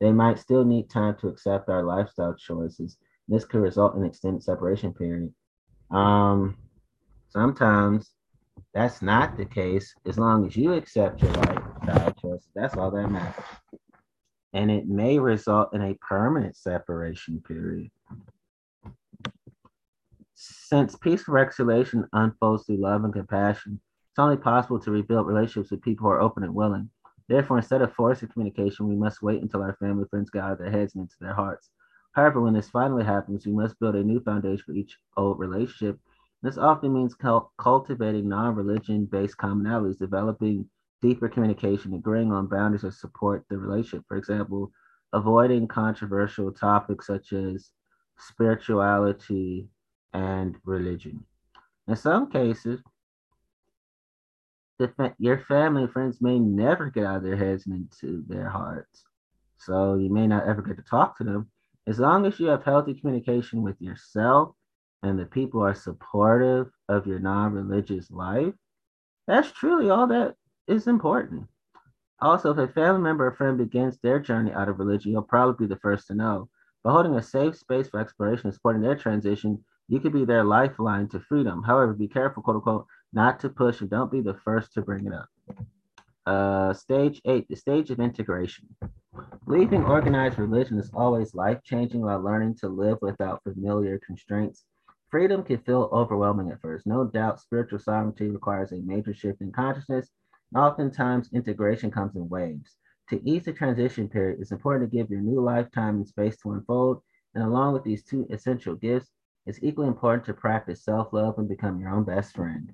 They 0.00 0.10
might 0.10 0.40
still 0.40 0.64
need 0.64 0.90
time 0.90 1.16
to 1.20 1.28
accept 1.28 1.68
our 1.68 1.84
lifestyle 1.84 2.34
choices 2.34 2.98
this 3.28 3.44
could 3.44 3.60
result 3.60 3.94
in 3.94 4.02
an 4.02 4.08
extended 4.08 4.42
separation 4.42 4.92
period. 4.92 5.32
Um, 5.90 6.56
sometimes 7.28 8.10
that's 8.74 9.02
not 9.02 9.36
the 9.36 9.44
case. 9.44 9.94
As 10.06 10.18
long 10.18 10.46
as 10.46 10.56
you 10.56 10.72
accept 10.72 11.22
your 11.22 11.32
lifestyle 11.32 12.12
choices, 12.20 12.48
that's 12.54 12.76
all 12.76 12.90
that 12.90 13.08
matters. 13.08 13.44
And 14.54 14.70
it 14.70 14.88
may 14.88 15.18
result 15.18 15.74
in 15.74 15.82
a 15.82 15.94
permanent 15.94 16.56
separation 16.56 17.42
period. 17.46 17.90
Since 20.34 20.96
peaceful 20.96 21.34
reconciliation 21.34 22.06
unfolds 22.12 22.64
through 22.64 22.78
love 22.78 23.04
and 23.04 23.12
compassion, 23.12 23.80
it's 24.10 24.18
only 24.18 24.36
possible 24.36 24.78
to 24.80 24.90
rebuild 24.90 25.26
relationships 25.26 25.70
with 25.70 25.82
people 25.82 26.04
who 26.04 26.12
are 26.12 26.20
open 26.20 26.44
and 26.44 26.54
willing. 26.54 26.90
Therefore, 27.28 27.58
instead 27.58 27.82
of 27.82 27.92
forcing 27.92 28.28
communication, 28.28 28.88
we 28.88 28.96
must 28.96 29.22
wait 29.22 29.42
until 29.42 29.62
our 29.62 29.76
family 29.76 30.06
friends 30.08 30.30
get 30.30 30.42
out 30.42 30.52
of 30.52 30.58
their 30.58 30.70
heads 30.70 30.94
and 30.94 31.02
into 31.02 31.16
their 31.20 31.34
hearts. 31.34 31.70
However, 32.18 32.40
when 32.40 32.54
this 32.54 32.68
finally 32.68 33.04
happens, 33.04 33.46
we 33.46 33.52
must 33.52 33.78
build 33.78 33.94
a 33.94 34.02
new 34.02 34.18
foundation 34.18 34.64
for 34.66 34.72
each 34.72 34.98
old 35.16 35.38
relationship. 35.38 36.00
This 36.42 36.58
often 36.58 36.92
means 36.92 37.14
cultivating 37.14 38.28
non 38.28 38.56
religion 38.56 39.04
based 39.04 39.36
commonalities, 39.36 39.98
developing 39.98 40.68
deeper 41.00 41.28
communication, 41.28 41.94
agreeing 41.94 42.32
on 42.32 42.48
boundaries 42.48 42.82
that 42.82 42.94
support 42.94 43.44
the 43.48 43.56
relationship. 43.56 44.04
For 44.08 44.16
example, 44.16 44.72
avoiding 45.12 45.68
controversial 45.68 46.50
topics 46.50 47.06
such 47.06 47.32
as 47.32 47.70
spirituality 48.18 49.68
and 50.12 50.56
religion. 50.64 51.24
In 51.86 51.94
some 51.94 52.28
cases, 52.32 52.82
fa- 54.96 55.14
your 55.20 55.38
family 55.38 55.84
and 55.84 55.92
friends 55.92 56.20
may 56.20 56.40
never 56.40 56.90
get 56.90 57.06
out 57.06 57.18
of 57.18 57.22
their 57.22 57.36
heads 57.36 57.66
and 57.66 57.76
into 57.76 58.24
their 58.26 58.48
hearts. 58.48 59.04
So 59.58 59.94
you 59.94 60.10
may 60.10 60.26
not 60.26 60.48
ever 60.48 60.62
get 60.62 60.78
to 60.78 60.82
talk 60.82 61.16
to 61.18 61.22
them. 61.24 61.48
As 61.88 61.98
long 61.98 62.26
as 62.26 62.38
you 62.38 62.48
have 62.48 62.64
healthy 62.64 62.92
communication 62.92 63.62
with 63.62 63.80
yourself 63.80 64.54
and 65.02 65.18
the 65.18 65.24
people 65.24 65.62
are 65.62 65.74
supportive 65.74 66.66
of 66.90 67.06
your 67.06 67.18
non-religious 67.18 68.10
life, 68.10 68.52
that's 69.26 69.50
truly 69.52 69.88
all 69.88 70.06
that 70.08 70.34
is 70.66 70.86
important. 70.86 71.48
Also, 72.20 72.50
if 72.50 72.58
a 72.58 72.70
family 72.74 73.00
member 73.00 73.26
or 73.26 73.32
friend 73.32 73.56
begins 73.56 73.96
their 74.02 74.18
journey 74.18 74.52
out 74.52 74.68
of 74.68 74.78
religion, 74.78 75.12
you'll 75.12 75.22
probably 75.22 75.66
be 75.66 75.74
the 75.74 75.80
first 75.80 76.08
to 76.08 76.14
know. 76.14 76.50
By 76.84 76.92
holding 76.92 77.14
a 77.14 77.22
safe 77.22 77.56
space 77.56 77.88
for 77.88 78.00
exploration 78.00 78.48
and 78.48 78.54
supporting 78.54 78.82
their 78.82 78.96
transition, 78.96 79.64
you 79.88 79.98
could 79.98 80.12
be 80.12 80.26
their 80.26 80.44
lifeline 80.44 81.08
to 81.08 81.20
freedom. 81.20 81.62
However, 81.62 81.94
be 81.94 82.06
careful, 82.06 82.42
quote 82.42 82.56
unquote, 82.56 82.86
not 83.14 83.40
to 83.40 83.48
push 83.48 83.80
and 83.80 83.88
don't 83.88 84.12
be 84.12 84.20
the 84.20 84.38
first 84.44 84.74
to 84.74 84.82
bring 84.82 85.06
it 85.06 85.14
up. 85.14 85.28
Uh, 86.26 86.74
stage 86.74 87.22
eight, 87.24 87.48
the 87.48 87.56
stage 87.56 87.90
of 87.90 87.98
integration. 87.98 88.66
Leaving 89.46 89.84
organized 89.84 90.38
religion 90.38 90.78
is 90.78 90.90
always 90.92 91.34
life 91.34 91.62
changing 91.64 92.02
while 92.02 92.20
learning 92.20 92.54
to 92.54 92.68
live 92.68 92.98
without 93.00 93.42
familiar 93.42 93.98
constraints. 93.98 94.64
Freedom 95.10 95.42
can 95.42 95.58
feel 95.58 95.88
overwhelming 95.92 96.50
at 96.50 96.60
first. 96.60 96.86
No 96.86 97.04
doubt, 97.04 97.40
spiritual 97.40 97.78
sovereignty 97.78 98.28
requires 98.28 98.72
a 98.72 98.82
major 98.82 99.14
shift 99.14 99.40
in 99.40 99.50
consciousness. 99.50 100.10
and 100.52 100.62
Oftentimes, 100.62 101.32
integration 101.32 101.90
comes 101.90 102.14
in 102.14 102.28
waves. 102.28 102.76
To 103.08 103.26
ease 103.26 103.46
the 103.46 103.54
transition 103.54 104.08
period, 104.08 104.38
it's 104.40 104.52
important 104.52 104.90
to 104.90 104.96
give 104.96 105.10
your 105.10 105.22
new 105.22 105.40
life 105.40 105.70
time 105.70 105.96
and 105.96 106.06
space 106.06 106.36
to 106.42 106.52
unfold. 106.52 107.02
And 107.34 107.42
along 107.42 107.72
with 107.72 107.84
these 107.84 108.04
two 108.04 108.26
essential 108.30 108.74
gifts, 108.74 109.10
it's 109.46 109.60
equally 109.62 109.88
important 109.88 110.26
to 110.26 110.34
practice 110.34 110.84
self 110.84 111.12
love 111.12 111.38
and 111.38 111.48
become 111.48 111.80
your 111.80 111.90
own 111.90 112.04
best 112.04 112.34
friend. 112.34 112.70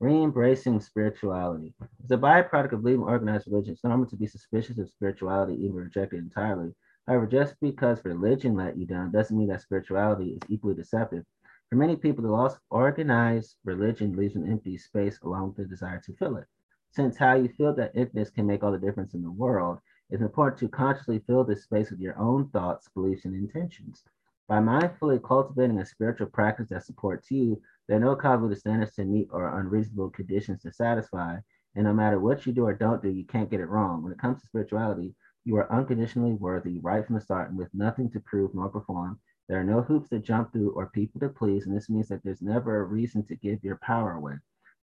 Re-embracing 0.00 0.80
spirituality. 0.80 1.72
As 2.02 2.10
a 2.10 2.16
byproduct 2.16 2.72
of 2.72 2.84
leaving 2.84 3.04
organized 3.04 3.46
religion, 3.46 3.74
it's 3.74 3.84
normal 3.84 4.06
to 4.06 4.16
be 4.16 4.26
suspicious 4.26 4.78
of 4.78 4.88
spirituality, 4.88 5.54
even 5.54 5.76
reject 5.76 6.12
it 6.12 6.18
entirely. 6.18 6.74
However, 7.06 7.26
just 7.26 7.54
because 7.60 8.04
religion 8.04 8.54
let 8.56 8.76
you 8.76 8.86
down 8.86 9.12
doesn't 9.12 9.36
mean 9.36 9.48
that 9.48 9.62
spirituality 9.62 10.30
is 10.30 10.40
equally 10.48 10.74
deceptive. 10.74 11.24
For 11.70 11.76
many 11.76 11.96
people, 11.96 12.22
the 12.22 12.30
loss 12.30 12.54
of 12.54 12.60
organized 12.70 13.56
religion 13.64 14.16
leaves 14.16 14.36
an 14.36 14.50
empty 14.50 14.78
space 14.78 15.18
along 15.22 15.48
with 15.48 15.56
the 15.56 15.64
desire 15.64 16.00
to 16.00 16.14
fill 16.14 16.36
it. 16.36 16.46
Since 16.90 17.16
how 17.16 17.34
you 17.34 17.48
feel 17.48 17.74
that 17.74 17.96
emptiness 17.96 18.30
can 18.30 18.46
make 18.46 18.62
all 18.62 18.72
the 18.72 18.78
difference 18.78 19.14
in 19.14 19.22
the 19.22 19.30
world, 19.30 19.80
it's 20.10 20.22
important 20.22 20.58
to 20.58 20.68
consciously 20.68 21.20
fill 21.26 21.44
this 21.44 21.64
space 21.64 21.90
with 21.90 22.00
your 22.00 22.18
own 22.18 22.48
thoughts, 22.50 22.88
beliefs, 22.88 23.24
and 23.24 23.34
intentions. 23.34 24.04
By 24.46 24.58
mindfully 24.58 25.22
cultivating 25.22 25.78
a 25.78 25.86
spiritual 25.86 26.26
practice 26.26 26.68
that 26.68 26.84
supports 26.84 27.30
you, 27.30 27.62
there 27.88 27.96
are 27.96 28.00
no 28.00 28.14
cognitive 28.14 28.58
standards 28.58 28.94
to 28.96 29.04
meet 29.04 29.28
or 29.30 29.58
unreasonable 29.58 30.10
conditions 30.10 30.62
to 30.62 30.72
satisfy. 30.72 31.38
And 31.74 31.84
no 31.84 31.94
matter 31.94 32.20
what 32.20 32.46
you 32.46 32.52
do 32.52 32.66
or 32.66 32.74
don't 32.74 33.02
do, 33.02 33.08
you 33.08 33.24
can't 33.24 33.50
get 33.50 33.60
it 33.60 33.68
wrong. 33.68 34.02
When 34.02 34.12
it 34.12 34.18
comes 34.18 34.40
to 34.40 34.46
spirituality, 34.46 35.14
you 35.44 35.56
are 35.56 35.72
unconditionally 35.72 36.34
worthy 36.34 36.78
right 36.80 37.04
from 37.04 37.14
the 37.14 37.20
start 37.20 37.48
and 37.48 37.58
with 37.58 37.74
nothing 37.74 38.10
to 38.10 38.20
prove 38.20 38.54
nor 38.54 38.68
perform. 38.68 39.18
There 39.48 39.60
are 39.60 39.64
no 39.64 39.82
hoops 39.82 40.10
to 40.10 40.18
jump 40.18 40.52
through 40.52 40.70
or 40.72 40.86
people 40.86 41.20
to 41.20 41.28
please, 41.28 41.66
and 41.66 41.76
this 41.76 41.90
means 41.90 42.08
that 42.08 42.22
there's 42.22 42.42
never 42.42 42.80
a 42.80 42.84
reason 42.84 43.24
to 43.26 43.36
give 43.36 43.62
your 43.64 43.76
power 43.76 44.12
away. 44.12 44.34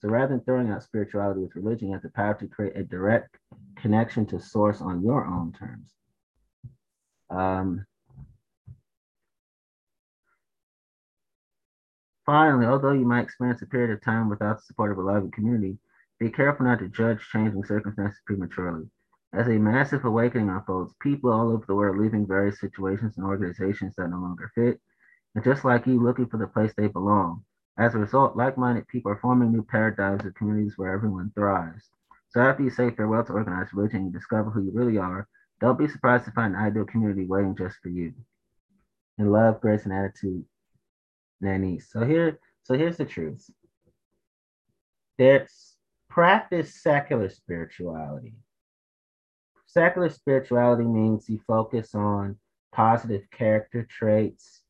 So 0.01 0.09
rather 0.09 0.35
than 0.35 0.45
throwing 0.45 0.71
out 0.71 0.83
spirituality 0.83 1.41
with 1.41 1.55
religion, 1.55 1.89
you 1.89 1.95
have 1.95 2.03
the 2.03 2.11
power 2.11 2.35
to 2.35 2.47
create 2.47 2.77
a 2.77 2.83
direct 2.83 3.37
connection 3.77 4.25
to 4.27 4.41
source 4.41 4.81
on 4.81 5.03
your 5.03 5.27
own 5.27 5.53
terms. 5.53 5.95
Um, 7.29 7.85
finally, 12.31 12.65
although 12.65 12.93
you 12.93 13.05
might 13.05 13.25
experience 13.25 13.61
a 13.61 13.67
period 13.67 13.91
of 13.91 14.01
time 14.05 14.29
without 14.29 14.57
the 14.59 14.63
support 14.63 14.93
of 14.93 14.99
a 14.99 15.03
loving 15.03 15.33
community, 15.33 15.77
be 16.21 16.31
careful 16.31 16.65
not 16.65 16.79
to 16.79 16.87
judge 16.87 17.19
changing 17.33 17.65
circumstances 17.65 18.21
prematurely. 18.25 18.89
As 19.33 19.49
a 19.49 19.59
massive 19.59 20.05
awakening 20.05 20.49
unfolds, 20.49 20.95
people 21.01 21.33
all 21.33 21.51
over 21.51 21.65
the 21.67 21.75
world 21.75 21.99
leaving 21.99 22.29
various 22.29 22.61
situations 22.61 23.17
and 23.17 23.27
organizations 23.27 23.97
that 23.97 24.11
no 24.11 24.19
longer 24.19 24.53
fit, 24.55 24.81
and 25.35 25.43
just 25.43 25.65
like 25.65 25.89
you, 25.89 26.01
looking 26.01 26.29
for 26.29 26.37
the 26.37 26.47
place 26.47 26.73
they 26.77 26.87
belong. 26.87 27.43
As 27.77 27.97
a 27.97 27.99
result, 27.99 28.37
like-minded 28.37 28.87
people 28.87 29.11
are 29.11 29.19
forming 29.21 29.51
new 29.51 29.65
paradigms 29.65 30.25
of 30.25 30.35
communities 30.35 30.75
where 30.77 30.93
everyone 30.93 31.33
thrives. 31.35 31.91
So 32.29 32.41
after 32.41 32.63
you 32.63 32.71
say 32.71 32.93
farewell 32.93 33.25
to 33.25 33.33
organized 33.33 33.75
religion 33.75 34.03
and 34.03 34.13
discover 34.13 34.51
who 34.51 34.63
you 34.63 34.71
really 34.73 34.99
are, 34.99 35.27
don't 35.61 35.79
be 35.81 35.89
surprised 35.89 36.27
to 36.27 36.31
find 36.31 36.55
an 36.55 36.63
ideal 36.63 36.85
community 36.85 37.27
waiting 37.27 37.57
just 37.57 37.79
for 37.83 37.89
you. 37.89 38.15
In 39.19 39.33
love, 39.33 39.61
grace, 39.61 39.83
and 39.83 39.93
attitude, 39.93 40.45
Nanice. 41.43 41.91
So 41.91 42.05
here, 42.05 42.39
so 42.63 42.75
here's 42.75 42.97
the 42.97 43.05
truth. 43.05 43.51
There's 45.19 45.77
practice 46.09 46.83
secular 46.83 47.29
spirituality. 47.29 48.35
Secular 49.67 50.09
spirituality 50.11 50.85
means 50.85 51.29
you 51.29 51.39
focus 51.47 51.95
on 51.95 52.37
positive 52.73 53.23
character 53.31 53.87
traits, 53.89 54.63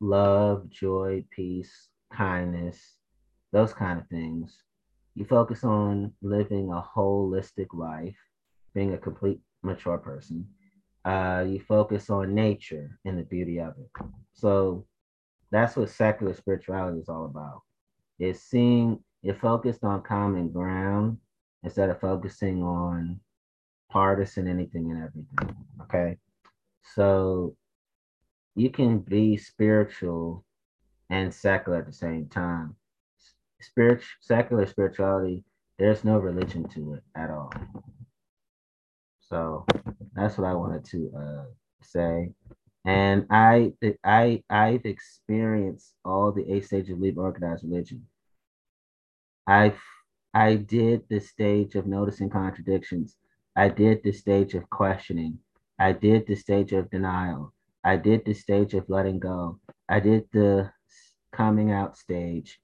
love, 0.00 0.68
joy, 0.70 1.24
peace, 1.30 1.88
kindness, 2.12 2.96
those 3.52 3.72
kind 3.72 3.98
of 4.00 4.06
things. 4.08 4.56
You 5.14 5.24
focus 5.24 5.64
on 5.64 6.12
living 6.22 6.70
a 6.70 6.82
holistic 6.96 7.68
life, 7.72 8.16
being 8.74 8.94
a 8.94 8.98
complete 8.98 9.40
mature 9.62 9.98
person. 9.98 10.46
Uh, 11.04 11.44
you 11.48 11.60
focus 11.60 12.10
on 12.10 12.34
nature 12.34 12.98
and 13.04 13.18
the 13.18 13.24
beauty 13.24 13.58
of 13.58 13.74
it. 13.78 13.90
So 14.34 14.86
that's 15.50 15.76
what 15.76 15.90
secular 15.90 16.34
spirituality 16.34 17.00
is 17.00 17.08
all 17.08 17.26
about. 17.26 17.62
It's 18.18 18.40
seeing 18.40 19.00
you're 19.22 19.34
focused 19.34 19.84
on 19.84 20.02
common 20.02 20.50
ground 20.50 21.18
instead 21.62 21.90
of 21.90 22.00
focusing 22.00 22.62
on 22.62 23.20
partisan 23.90 24.46
anything 24.48 24.90
and 24.90 25.02
everything. 25.02 25.56
Okay. 25.82 26.16
So 26.94 27.56
you 28.54 28.70
can 28.70 28.98
be 28.98 29.36
spiritual 29.36 30.44
and 31.10 31.32
secular 31.32 31.78
at 31.78 31.86
the 31.86 31.92
same 31.92 32.28
time. 32.28 32.76
Spirit, 33.60 34.02
secular 34.20 34.66
spirituality, 34.66 35.44
there's 35.78 36.04
no 36.04 36.18
religion 36.18 36.68
to 36.68 36.94
it 36.94 37.02
at 37.16 37.30
all. 37.30 37.52
So 39.20 39.66
that's 40.14 40.38
what 40.38 40.46
I 40.46 40.54
wanted 40.54 40.84
to 40.86 41.12
uh, 41.16 41.44
say. 41.82 42.32
And 42.84 43.26
I, 43.30 43.72
I, 44.04 44.42
I've 44.48 44.84
experienced 44.86 45.94
all 46.04 46.32
the 46.32 46.50
eight 46.50 46.64
stages 46.64 46.90
of 46.90 47.00
leaving 47.00 47.18
organized 47.18 47.64
religion. 47.64 48.06
I've, 49.46 49.80
I 50.32 50.56
did 50.56 51.02
the 51.08 51.20
stage 51.20 51.74
of 51.74 51.86
noticing 51.86 52.30
contradictions. 52.30 53.16
I 53.56 53.68
did 53.68 54.02
the 54.02 54.12
stage 54.12 54.54
of 54.54 54.70
questioning. 54.70 55.38
I 55.78 55.92
did 55.92 56.26
the 56.26 56.36
stage 56.36 56.72
of 56.72 56.90
denial. 56.90 57.52
I 57.84 57.96
did 57.96 58.24
the 58.24 58.34
stage 58.34 58.74
of 58.74 58.88
letting 58.88 59.18
go. 59.18 59.58
I 59.88 60.00
did 60.00 60.28
the 60.32 60.72
coming 61.32 61.72
out 61.72 61.96
stage. 61.96 62.60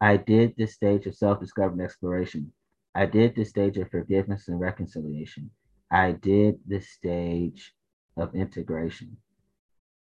I 0.00 0.16
did 0.16 0.54
the 0.56 0.66
stage 0.66 1.06
of 1.06 1.14
self 1.14 1.40
discovery 1.40 1.74
and 1.74 1.82
exploration. 1.82 2.52
I 2.94 3.06
did 3.06 3.34
the 3.34 3.44
stage 3.44 3.78
of 3.78 3.90
forgiveness 3.90 4.48
and 4.48 4.60
reconciliation. 4.60 5.50
I 5.90 6.12
did 6.12 6.58
the 6.66 6.80
stage 6.80 7.74
of 8.16 8.34
integration. 8.34 9.16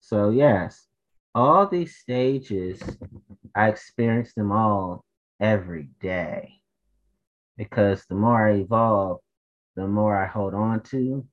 So, 0.01 0.31
yes, 0.31 0.87
all 1.35 1.67
these 1.67 1.97
stages, 1.97 2.83
I 3.55 3.69
experience 3.69 4.33
them 4.35 4.53
all 4.53 5.05
every 5.39 5.91
day 6.01 6.61
because 7.57 8.05
the 8.07 8.15
more 8.15 8.49
I 8.49 8.55
evolve, 8.55 9.21
the 9.77 9.87
more 9.87 10.17
I 10.17 10.27
hold 10.27 10.55
on 10.55 10.81
to 10.85 11.27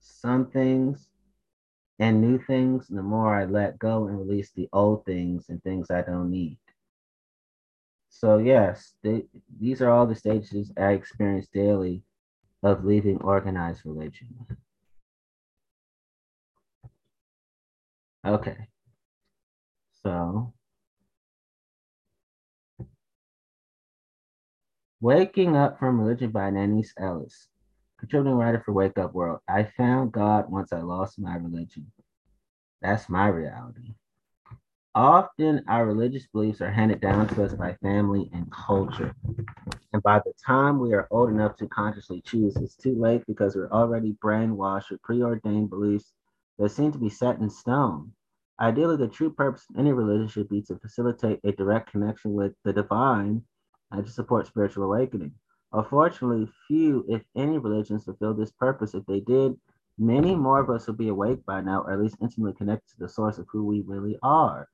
some 0.00 0.46
things 0.50 1.08
and 1.98 2.20
new 2.20 2.38
things, 2.38 2.88
the 2.88 3.02
more 3.02 3.34
I 3.34 3.44
let 3.44 3.78
go 3.78 4.06
and 4.06 4.18
release 4.18 4.50
the 4.52 4.68
old 4.72 5.04
things 5.04 5.48
and 5.48 5.62
things 5.62 5.90
I 5.90 6.02
don't 6.02 6.30
need. 6.30 6.58
So, 8.08 8.38
yes, 8.38 8.94
they, 9.02 9.24
these 9.58 9.82
are 9.82 9.90
all 9.90 10.06
the 10.06 10.14
stages 10.14 10.72
I 10.76 10.92
experience 10.92 11.48
daily 11.52 12.02
of 12.62 12.84
leaving 12.84 13.20
organized 13.22 13.84
religion. 13.84 14.28
Okay. 18.24 18.68
So, 20.02 20.52
Waking 25.00 25.56
Up 25.56 25.78
from 25.78 26.00
Religion 26.00 26.30
by 26.30 26.50
Nanice 26.50 26.92
Ellis, 26.98 27.48
contributing 27.98 28.38
writer 28.38 28.62
for 28.64 28.72
Wake 28.72 28.98
Up 28.98 29.12
World. 29.14 29.40
I 29.48 29.64
found 29.64 30.12
God 30.12 30.50
once 30.50 30.72
I 30.72 30.80
lost 30.80 31.18
my 31.18 31.34
religion. 31.36 31.90
That's 32.80 33.08
my 33.08 33.26
reality. 33.26 33.94
Often, 34.94 35.64
our 35.68 35.86
religious 35.86 36.26
beliefs 36.26 36.60
are 36.60 36.70
handed 36.70 37.00
down 37.00 37.26
to 37.28 37.44
us 37.44 37.54
by 37.54 37.74
family 37.82 38.30
and 38.32 38.50
culture. 38.52 39.14
And 39.92 40.02
by 40.02 40.20
the 40.20 40.32
time 40.44 40.78
we 40.78 40.92
are 40.94 41.08
old 41.10 41.30
enough 41.30 41.56
to 41.56 41.66
consciously 41.66 42.20
choose, 42.20 42.56
it's 42.56 42.76
too 42.76 42.94
late 42.94 43.24
because 43.26 43.56
we're 43.56 43.70
already 43.70 44.12
brainwashed 44.22 44.90
with 44.90 45.02
preordained 45.02 45.70
beliefs 45.70 46.12
that 46.58 46.70
seem 46.70 46.92
to 46.92 46.98
be 46.98 47.08
set 47.08 47.38
in 47.38 47.50
stone. 47.50 48.12
Ideally, 48.60 48.96
the 48.96 49.08
true 49.08 49.30
purpose 49.30 49.64
of 49.70 49.78
any 49.78 49.92
religion 49.92 50.28
should 50.28 50.48
be 50.48 50.62
to 50.62 50.76
facilitate 50.76 51.40
a 51.44 51.52
direct 51.52 51.90
connection 51.90 52.34
with 52.34 52.52
the 52.64 52.72
divine 52.72 53.42
and 53.90 54.04
to 54.04 54.12
support 54.12 54.46
spiritual 54.46 54.84
awakening. 54.84 55.32
Unfortunately, 55.72 56.48
few, 56.66 57.04
if 57.08 57.22
any, 57.34 57.58
religions 57.58 58.04
fulfill 58.04 58.34
this 58.34 58.52
purpose. 58.52 58.94
If 58.94 59.06
they 59.06 59.20
did, 59.20 59.58
many 59.98 60.34
more 60.34 60.60
of 60.60 60.70
us 60.70 60.86
would 60.86 60.98
be 60.98 61.08
awake 61.08 61.44
by 61.46 61.60
now, 61.62 61.82
or 61.82 61.92
at 61.92 62.00
least 62.00 62.16
intimately 62.20 62.52
connected 62.52 62.90
to 62.90 62.98
the 62.98 63.08
source 63.08 63.38
of 63.38 63.46
who 63.50 63.64
we 63.64 63.80
really 63.80 64.18
are. 64.22 64.68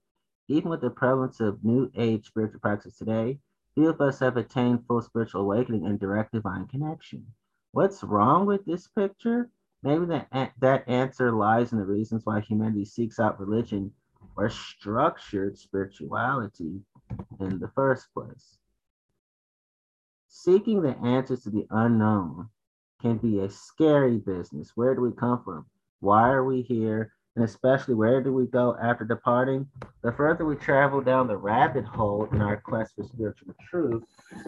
Even 0.49 0.71
with 0.71 0.81
the 0.81 0.91
prevalence 0.91 1.41
of 1.41 1.63
New 1.63 1.91
Age 1.95 2.27
spiritual 2.27 2.61
practices 2.61 2.99
today, 2.99 3.39
few 3.75 3.89
of 3.89 4.01
us 4.01 4.19
have 4.19 4.37
attained 4.37 4.85
full 4.87 5.01
spiritual 5.01 5.43
awakening 5.43 5.87
and 5.87 6.01
direct 6.01 6.33
divine 6.33 6.67
connection. 6.67 7.25
What's 7.73 8.03
wrong 8.03 8.45
with 8.45 8.65
this 8.65 8.89
picture? 8.89 9.51
Maybe 9.83 10.07
that, 10.07 10.53
that 10.61 10.89
answer 10.89 11.33
lies 11.33 11.73
in 11.73 11.79
the 11.79 11.85
reasons 11.85 12.27
why 12.27 12.41
humanity 12.41 12.85
seeks 12.85 13.21
out 13.21 13.39
religion 13.39 13.93
or 14.37 14.51
structured 14.51 15.57
spirituality 15.57 16.81
in 17.41 17.59
the 17.59 17.71
first 17.75 18.13
place. 18.13 18.59
Seeking 20.29 20.83
the 20.83 20.97
answers 20.99 21.43
to 21.45 21.51
the 21.51 21.67
unknown 21.71 22.49
can 23.01 23.19
be 23.19 23.39
a 23.39 23.49
scary 23.49 24.19
business. 24.19 24.73
Where 24.75 24.95
do 24.95 25.01
we 25.01 25.13
come 25.13 25.43
from? 25.45 25.67
Why 26.01 26.31
are 26.31 26.45
we 26.45 26.63
here? 26.63 27.13
And 27.37 27.45
especially, 27.45 27.95
where 27.95 28.21
do 28.21 28.33
we 28.33 28.47
go 28.47 28.77
after 28.83 29.05
departing? 29.05 29.69
The 30.03 30.11
further 30.11 30.45
we 30.45 30.57
travel 30.57 31.01
down 31.01 31.29
the 31.29 31.37
rabbit 31.37 31.85
hole 31.85 32.29
in 32.33 32.43
our 32.43 32.57
quest 32.57 32.97
for 32.97 33.05
spiritual 33.05 33.55
truth, 33.71 34.03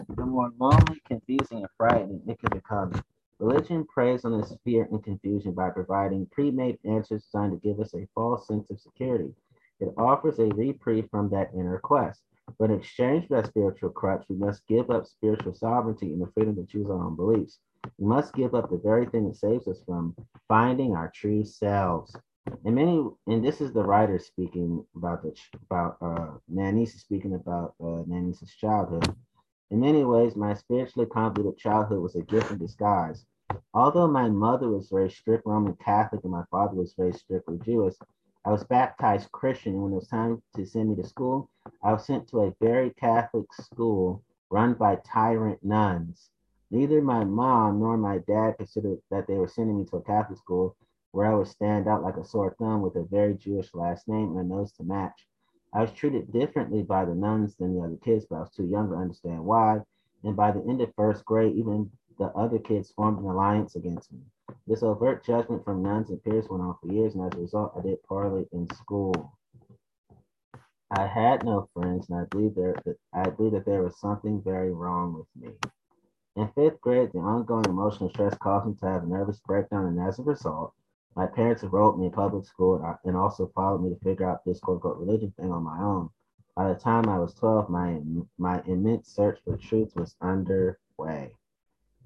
the 0.09 0.25
more 0.25 0.51
lonely, 0.59 1.01
confusing, 1.07 1.59
and 1.59 1.67
frightening 1.77 2.21
it 2.27 2.37
can 2.39 2.49
become. 2.49 3.01
Religion 3.41 3.83
preys 3.85 4.23
on 4.23 4.39
this 4.39 4.53
fear 4.63 4.87
and 4.91 5.03
confusion 5.03 5.51
by 5.53 5.71
providing 5.71 6.27
pre-made 6.27 6.77
answers 6.85 7.23
designed 7.23 7.51
to 7.51 7.67
give 7.67 7.79
us 7.79 7.91
a 7.95 8.07
false 8.13 8.45
sense 8.45 8.69
of 8.69 8.79
security. 8.79 9.33
It 9.79 9.91
offers 9.97 10.37
a 10.37 10.45
reprieve 10.45 11.09
from 11.09 11.27
that 11.31 11.49
inner 11.55 11.79
quest. 11.79 12.21
But 12.59 12.69
in 12.69 12.77
exchange 12.77 13.27
for 13.27 13.41
that 13.41 13.47
spiritual 13.47 13.89
crutch, 13.89 14.23
we 14.29 14.35
must 14.35 14.67
give 14.67 14.91
up 14.91 15.07
spiritual 15.07 15.55
sovereignty 15.55 16.13
and 16.13 16.21
the 16.21 16.31
freedom 16.35 16.55
to 16.55 16.65
choose 16.67 16.87
our 16.87 17.03
own 17.03 17.15
beliefs. 17.15 17.57
We 17.97 18.05
must 18.05 18.35
give 18.35 18.53
up 18.53 18.69
the 18.69 18.77
very 18.77 19.07
thing 19.07 19.27
that 19.27 19.37
saves 19.37 19.67
us 19.67 19.81
from 19.87 20.15
finding 20.47 20.95
our 20.95 21.11
true 21.15 21.43
selves. 21.43 22.15
And 22.63 22.75
many, 22.75 23.03
and 23.25 23.43
this 23.43 23.59
is 23.59 23.73
the 23.73 23.83
writer 23.83 24.19
speaking 24.19 24.85
about 24.95 25.23
the 25.23 25.35
about 25.65 25.97
uh, 25.99 26.37
Nanice 26.47 26.99
speaking 26.99 27.33
about 27.33 27.73
uh, 27.81 28.03
Nanice's 28.05 28.53
childhood. 28.53 29.15
In 29.71 29.79
many 29.79 30.03
ways, 30.03 30.35
my 30.35 30.53
spiritually 30.53 31.07
convoluted 31.07 31.57
childhood 31.57 32.01
was 32.01 32.17
a 32.17 32.21
gift 32.23 32.51
in 32.51 32.57
disguise. 32.57 33.25
Although 33.73 34.09
my 34.09 34.27
mother 34.29 34.69
was 34.69 34.89
very 34.89 35.09
strict 35.09 35.45
Roman 35.45 35.75
Catholic 35.77 36.25
and 36.25 36.31
my 36.33 36.43
father 36.51 36.75
was 36.75 36.93
very 36.93 37.13
strictly 37.13 37.57
Jewish, 37.59 37.95
I 38.43 38.51
was 38.51 38.65
baptized 38.65 39.31
Christian, 39.31 39.81
when 39.81 39.93
it 39.93 39.95
was 39.95 40.09
time 40.09 40.43
to 40.57 40.65
send 40.65 40.89
me 40.89 40.95
to 40.97 41.07
school, 41.07 41.49
I 41.81 41.93
was 41.93 42.05
sent 42.05 42.27
to 42.27 42.41
a 42.41 42.55
very 42.59 42.89
Catholic 42.89 43.53
school 43.53 44.21
run 44.49 44.73
by 44.73 44.97
tyrant 45.05 45.63
nuns. 45.63 46.31
Neither 46.69 47.01
my 47.01 47.23
mom 47.23 47.79
nor 47.79 47.95
my 47.95 48.17
dad 48.17 48.57
considered 48.57 49.01
that 49.09 49.25
they 49.25 49.37
were 49.37 49.47
sending 49.47 49.77
me 49.77 49.85
to 49.85 49.97
a 49.97 50.01
Catholic 50.01 50.37
school 50.37 50.75
where 51.13 51.27
I 51.27 51.33
would 51.33 51.47
stand 51.47 51.87
out 51.87 52.03
like 52.03 52.17
a 52.17 52.25
sore 52.25 52.53
thumb 52.59 52.81
with 52.81 52.97
a 52.97 53.03
very 53.03 53.35
Jewish 53.35 53.73
last 53.73 54.09
name 54.09 54.35
and 54.35 54.39
a 54.39 54.43
nose 54.43 54.73
to 54.73 54.83
match. 54.83 55.29
I 55.73 55.81
was 55.81 55.91
treated 55.91 56.31
differently 56.31 56.83
by 56.83 57.05
the 57.05 57.15
nuns 57.15 57.55
than 57.55 57.75
the 57.75 57.83
other 57.83 57.95
kids, 57.97 58.25
but 58.25 58.35
I 58.35 58.39
was 58.41 58.51
too 58.51 58.65
young 58.65 58.89
to 58.89 58.95
understand 58.95 59.45
why. 59.45 59.81
And 60.23 60.35
by 60.35 60.51
the 60.51 60.61
end 60.67 60.81
of 60.81 60.93
first 60.95 61.25
grade, 61.25 61.55
even 61.55 61.89
the 62.17 62.25
other 62.35 62.59
kids 62.59 62.91
formed 62.91 63.19
an 63.19 63.25
alliance 63.25 63.75
against 63.75 64.11
me. 64.11 64.19
This 64.67 64.83
overt 64.83 65.23
judgment 65.23 65.63
from 65.63 65.81
nuns 65.81 66.09
and 66.09 66.23
peers 66.23 66.49
went 66.49 66.61
on 66.61 66.75
for 66.81 66.93
years, 66.93 67.15
and 67.15 67.23
as 67.25 67.37
a 67.37 67.41
result, 67.41 67.73
I 67.77 67.81
did 67.81 68.03
poorly 68.03 68.47
in 68.51 68.69
school. 68.75 69.31
I 70.91 71.07
had 71.07 71.45
no 71.45 71.69
friends, 71.73 72.09
and 72.09 72.19
I 72.19 72.25
believe 72.25 72.53
there 72.53 72.75
that 72.85 72.97
I 73.13 73.29
believe 73.29 73.53
that 73.53 73.65
there 73.65 73.81
was 73.81 73.97
something 73.99 74.41
very 74.41 74.73
wrong 74.73 75.13
with 75.13 75.27
me. 75.35 75.55
In 76.35 76.49
fifth 76.49 76.81
grade, 76.81 77.11
the 77.13 77.19
ongoing 77.19 77.65
emotional 77.65 78.09
stress 78.09 78.37
caused 78.37 78.67
me 78.67 78.75
to 78.75 78.85
have 78.87 79.03
a 79.03 79.07
nervous 79.07 79.39
breakdown, 79.39 79.85
and 79.85 79.99
as 79.99 80.19
a 80.19 80.23
result, 80.23 80.73
my 81.15 81.25
parents 81.25 81.63
enrolled 81.63 81.99
me 81.99 82.05
in 82.05 82.11
public 82.11 82.45
school 82.45 82.97
and 83.03 83.17
also 83.17 83.51
followed 83.53 83.83
me 83.83 83.89
to 83.89 83.99
figure 83.99 84.29
out 84.29 84.45
this 84.45 84.59
quote 84.59 84.75
unquote 84.75 84.97
religion 84.97 85.33
thing 85.37 85.51
on 85.51 85.63
my 85.63 85.79
own. 85.81 86.09
By 86.55 86.69
the 86.69 86.79
time 86.79 87.09
I 87.09 87.19
was 87.19 87.33
12, 87.33 87.69
my 87.69 87.99
my 88.37 88.61
immense 88.65 89.09
search 89.09 89.39
for 89.43 89.57
truth 89.57 89.95
was 89.95 90.15
underway. 90.21 91.33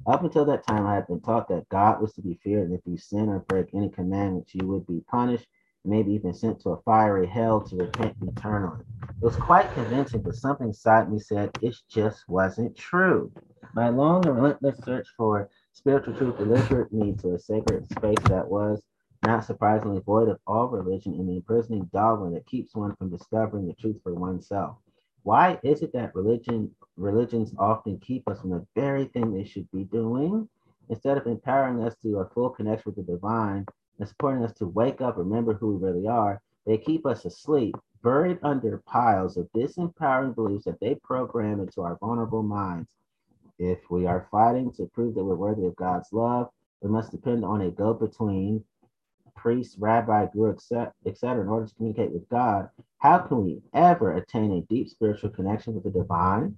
Up 0.08 0.24
until 0.24 0.46
that 0.46 0.68
time, 0.68 0.86
I 0.86 0.96
had 0.96 1.08
been 1.08 1.22
taught 1.22 1.48
that 1.50 1.70
God 1.70 2.00
was 2.00 2.14
to 2.14 2.22
be 2.22 2.40
feared, 2.44 2.70
and 2.70 2.78
if 2.78 2.86
you 2.86 2.98
sin 2.98 3.30
or 3.30 3.40
break 3.40 3.74
any 3.74 3.90
commandments, 3.90 4.54
you 4.54 4.68
would 4.68 4.86
be 4.86 5.02
punished, 5.10 5.48
maybe 5.84 6.12
even 6.14 6.34
sent 6.34 6.60
to 6.62 6.72
a 6.72 6.82
fiery 6.82 7.26
hell 7.26 7.62
to 7.62 7.76
repent 7.76 8.16
eternally. 8.22 8.84
It 9.02 9.24
was 9.24 9.36
quite 9.36 9.72
convincing, 9.74 10.22
but 10.22 10.36
something 10.36 10.68
inside 10.68 11.12
me 11.12 11.20
said 11.20 11.58
it 11.62 11.76
just 11.90 12.28
wasn't 12.28 12.76
true. 12.76 13.32
My 13.74 13.90
long 13.90 14.28
and 14.28 14.36
relentless 14.36 14.78
search 14.84 15.08
for 15.18 15.50
spiritual 15.74 16.16
truth 16.16 16.38
delivered 16.38 16.92
me 16.94 17.14
to 17.22 17.34
a 17.34 17.40
sacred 17.40 17.90
space 17.90 18.24
that 18.30 18.48
was, 18.48 18.84
not 19.24 19.46
surprisingly, 19.46 20.02
void 20.02 20.30
of 20.30 20.40
all 20.46 20.68
religion 20.68 21.14
and 21.14 21.28
the 21.28 21.38
imprisoning 21.38 21.90
dogma 21.94 22.32
that 22.32 22.46
keeps 22.46 22.76
one 22.76 22.96
from 22.96 23.10
discovering 23.10 23.68
the 23.68 23.74
truth 23.74 23.98
for 24.04 24.14
oneself. 24.14 24.78
Why 25.24 25.60
is 25.64 25.82
it 25.82 25.94
that 25.94 26.14
religion 26.14 26.76
religions 26.98 27.54
often 27.58 28.00
keep 28.00 28.28
us 28.28 28.42
from 28.42 28.52
the 28.52 28.66
very 28.76 29.06
thing 29.06 29.34
they 29.34 29.44
should 29.44 29.70
be 29.72 29.86
doing? 29.86 30.48
Instead 30.90 31.18
of 31.18 31.26
empowering 31.26 31.84
us 31.84 31.96
to 32.04 32.20
a 32.20 32.30
full 32.30 32.50
connection 32.50 32.94
with 32.96 33.08
the 33.08 33.14
divine 33.14 33.66
and 34.00 34.08
supporting 34.08 34.44
us 34.44 34.54
to 34.54 34.68
wake 34.68 35.02
up, 35.02 35.18
remember 35.18 35.54
who 35.54 35.76
we 35.76 35.84
really 35.88 36.08
are, 36.08 36.42
they 36.68 36.78
keep 36.78 37.06
us 37.08 37.26
asleep, 37.26 37.76
buried 38.04 38.38
under 38.44 38.84
piles 38.86 39.38
of 39.38 39.52
disempowering 39.54 40.36
beliefs 40.36 40.66
that 40.66 40.80
they 40.80 40.96
program 40.96 41.60
into 41.60 41.82
our 41.82 41.98
vulnerable 41.98 42.44
minds. 42.44 42.90
If 43.58 43.90
we 43.90 44.06
are 44.06 44.28
fighting 44.30 44.72
to 44.74 44.86
prove 44.94 45.16
that 45.16 45.24
we're 45.24 45.36
worthy 45.36 45.66
of 45.66 45.76
God's 45.76 46.12
love, 46.12 46.50
we 46.82 46.90
must 46.90 47.12
depend 47.12 47.44
on 47.44 47.62
a 47.62 47.72
go 47.72 47.94
between 47.94 48.64
priest, 49.36 49.76
rabbi, 49.80 50.26
guru, 50.34 50.52
etc., 51.06 51.42
in 51.42 51.48
order 51.48 51.68
to 51.68 51.76
communicate 51.76 52.12
with 52.12 52.28
God, 52.30 52.70
how 52.98 53.20
can 53.20 53.44
we 53.44 53.62
ever 53.74 54.14
attain 54.14 54.52
a 54.52 54.62
deep 54.62 54.90
spiritual 54.90 55.30
connection 55.30 55.74
with 55.74 55.84
the 55.84 55.92
divine? 55.92 56.56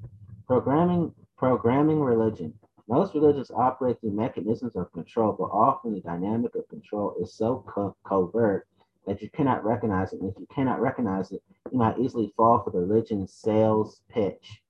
Programming, 0.47 1.13
programming 1.37 1.99
religion. 1.99 2.53
Most 2.87 3.13
religions 3.13 3.51
operate 3.51 3.99
through 3.99 4.11
mechanisms 4.11 4.75
of 4.75 4.91
control, 4.93 5.33
but 5.37 5.45
often 5.45 5.93
the 5.93 5.99
dynamic 5.99 6.55
of 6.55 6.67
control 6.69 7.15
is 7.21 7.33
so 7.33 7.65
co- 7.67 7.95
covert 8.05 8.65
that 9.05 9.21
you 9.21 9.29
cannot 9.31 9.65
recognize 9.65 10.13
it. 10.13 10.21
And 10.21 10.31
if 10.31 10.39
you 10.39 10.47
cannot 10.53 10.81
recognize 10.81 11.31
it, 11.31 11.41
you 11.71 11.77
might 11.77 11.99
easily 11.99 12.31
fall 12.37 12.63
for 12.63 12.71
the 12.71 12.79
religion's 12.79 13.33
sales 13.33 14.01
pitch. 14.09 14.61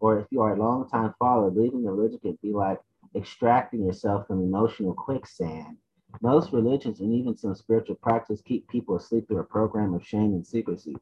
Or 0.00 0.18
if 0.18 0.26
you 0.30 0.40
are 0.42 0.54
a 0.54 0.58
long 0.58 0.88
time 0.88 1.14
follower, 1.18 1.50
leaving 1.50 1.82
the 1.82 1.90
religion 1.90 2.18
can 2.20 2.38
be 2.42 2.52
like 2.52 2.78
extracting 3.14 3.84
yourself 3.84 4.26
from 4.26 4.42
emotional 4.42 4.94
quicksand. 4.94 5.76
Most 6.22 6.52
religions 6.52 7.00
and 7.00 7.12
even 7.12 7.36
some 7.36 7.54
spiritual 7.54 7.96
practices 7.96 8.42
keep 8.42 8.66
people 8.68 8.96
asleep 8.96 9.28
through 9.28 9.40
a 9.40 9.44
program 9.44 9.92
of 9.94 10.06
shame 10.06 10.32
and 10.32 10.46
secrecy. 10.46 10.96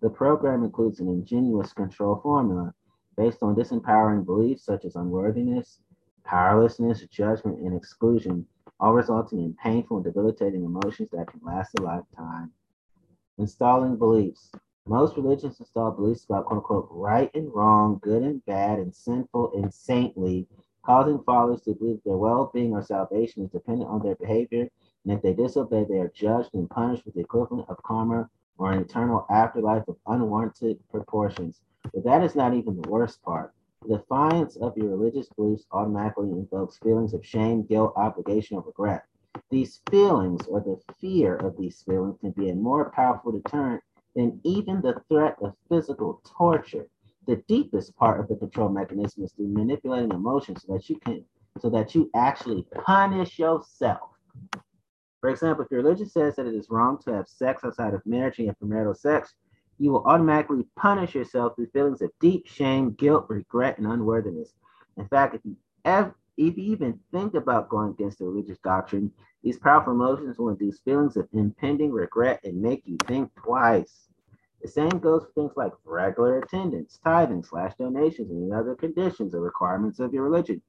The 0.00 0.10
program 0.10 0.64
includes 0.64 1.00
an 1.00 1.08
ingenious 1.08 1.72
control 1.72 2.20
formula 2.22 2.74
based 3.16 3.42
on 3.42 3.54
disempowering 3.54 4.26
beliefs 4.26 4.64
such 4.64 4.84
as 4.84 4.96
unworthiness, 4.96 5.80
powerlessness, 6.24 7.06
judgment, 7.06 7.60
and 7.60 7.74
exclusion, 7.74 8.46
all 8.80 8.92
resulting 8.92 9.38
in 9.38 9.54
painful 9.54 9.98
and 9.98 10.04
debilitating 10.04 10.64
emotions 10.64 11.10
that 11.10 11.28
can 11.28 11.40
last 11.44 11.78
a 11.78 11.82
lifetime. 11.82 12.50
Installing 13.38 13.96
beliefs. 13.96 14.50
Most 14.86 15.16
religions 15.16 15.58
install 15.60 15.92
beliefs 15.92 16.24
about 16.24 16.46
quote 16.46 16.58
unquote 16.58 16.88
right 16.90 17.30
and 17.34 17.52
wrong, 17.54 17.98
good 18.02 18.22
and 18.22 18.44
bad, 18.44 18.78
and 18.78 18.94
sinful 18.94 19.52
and 19.56 19.72
saintly 19.72 20.46
causing 20.86 21.20
followers 21.24 21.60
to 21.62 21.74
believe 21.74 21.98
their 22.04 22.16
well-being 22.16 22.72
or 22.72 22.80
salvation 22.80 23.42
is 23.42 23.50
dependent 23.50 23.90
on 23.90 24.00
their 24.02 24.14
behavior, 24.14 24.68
and 25.04 25.12
if 25.12 25.20
they 25.20 25.34
disobey, 25.34 25.84
they 25.84 25.98
are 25.98 26.12
judged 26.14 26.54
and 26.54 26.70
punished 26.70 27.04
with 27.04 27.14
the 27.14 27.20
equivalent 27.20 27.68
of 27.68 27.82
karma 27.82 28.30
or 28.56 28.70
an 28.70 28.80
eternal 28.80 29.26
afterlife 29.28 29.82
of 29.88 29.96
unwarranted 30.06 30.78
proportions. 30.88 31.60
But 31.92 32.04
that 32.04 32.22
is 32.22 32.36
not 32.36 32.54
even 32.54 32.80
the 32.80 32.88
worst 32.88 33.20
part. 33.24 33.52
The 33.82 33.98
defiance 33.98 34.54
of 34.56 34.76
your 34.76 34.96
religious 34.96 35.28
beliefs 35.30 35.66
automatically 35.72 36.30
invokes 36.30 36.78
feelings 36.78 37.14
of 37.14 37.26
shame, 37.26 37.64
guilt, 37.64 37.92
obligation, 37.96 38.56
or 38.56 38.62
regret. 38.62 39.04
These 39.50 39.80
feelings 39.90 40.46
or 40.46 40.60
the 40.60 40.80
fear 41.00 41.34
of 41.34 41.56
these 41.56 41.82
feelings 41.82 42.18
can 42.20 42.30
be 42.30 42.50
a 42.50 42.54
more 42.54 42.92
powerful 42.92 43.32
deterrent 43.32 43.82
than 44.14 44.40
even 44.44 44.80
the 44.80 45.02
threat 45.08 45.36
of 45.42 45.56
physical 45.68 46.22
torture 46.24 46.86
the 47.26 47.36
deepest 47.48 47.94
part 47.96 48.20
of 48.20 48.28
the 48.28 48.36
control 48.36 48.68
mechanism 48.68 49.24
is 49.24 49.32
through 49.32 49.48
manipulating 49.48 50.12
emotions 50.12 50.64
so 50.66 50.74
that 50.74 50.88
you 50.88 50.96
can 50.98 51.24
so 51.58 51.70
that 51.70 51.94
you 51.94 52.10
actually 52.14 52.66
punish 52.84 53.38
yourself. 53.38 54.10
For 55.20 55.30
example, 55.30 55.64
if 55.64 55.70
your 55.70 55.82
religion 55.82 56.08
says 56.08 56.36
that 56.36 56.46
it 56.46 56.54
is 56.54 56.68
wrong 56.68 56.98
to 57.04 57.14
have 57.14 57.28
sex 57.28 57.64
outside 57.64 57.94
of 57.94 58.04
marriage 58.04 58.38
and 58.38 58.54
premarital 58.58 58.96
sex, 58.96 59.34
you 59.78 59.90
will 59.90 60.04
automatically 60.04 60.64
punish 60.76 61.14
yourself 61.14 61.56
through 61.56 61.68
feelings 61.72 62.02
of 62.02 62.10
deep 62.20 62.46
shame, 62.46 62.92
guilt, 62.92 63.26
regret, 63.28 63.78
and 63.78 63.86
unworthiness. 63.86 64.54
In 64.96 65.08
fact, 65.08 65.34
if 65.34 65.40
you 65.44 65.56
ever 65.84 66.14
if 66.36 66.56
you 66.58 66.64
even 66.64 67.00
think 67.12 67.34
about 67.34 67.70
going 67.70 67.90
against 67.90 68.18
the 68.18 68.26
religious 68.26 68.58
doctrine, 68.58 69.10
these 69.42 69.58
powerful 69.58 69.94
emotions 69.94 70.38
will 70.38 70.50
induce 70.50 70.80
feelings 70.80 71.16
of 71.16 71.26
impending 71.32 71.90
regret 71.90 72.40
and 72.44 72.60
make 72.60 72.82
you 72.84 72.98
think 73.06 73.30
twice. 73.36 74.08
The 74.62 74.68
same 74.68 74.98
goes 74.98 75.24
for 75.24 75.32
things 75.32 75.52
like 75.56 75.72
regular 75.84 76.38
attendance, 76.38 76.98
tithing 77.04 77.44
slash 77.44 77.74
donations, 77.76 78.30
and 78.30 78.52
other 78.52 78.74
conditions 78.74 79.34
or 79.34 79.40
requirements 79.40 80.00
of 80.00 80.12
your 80.12 80.24
religion. 80.24 80.60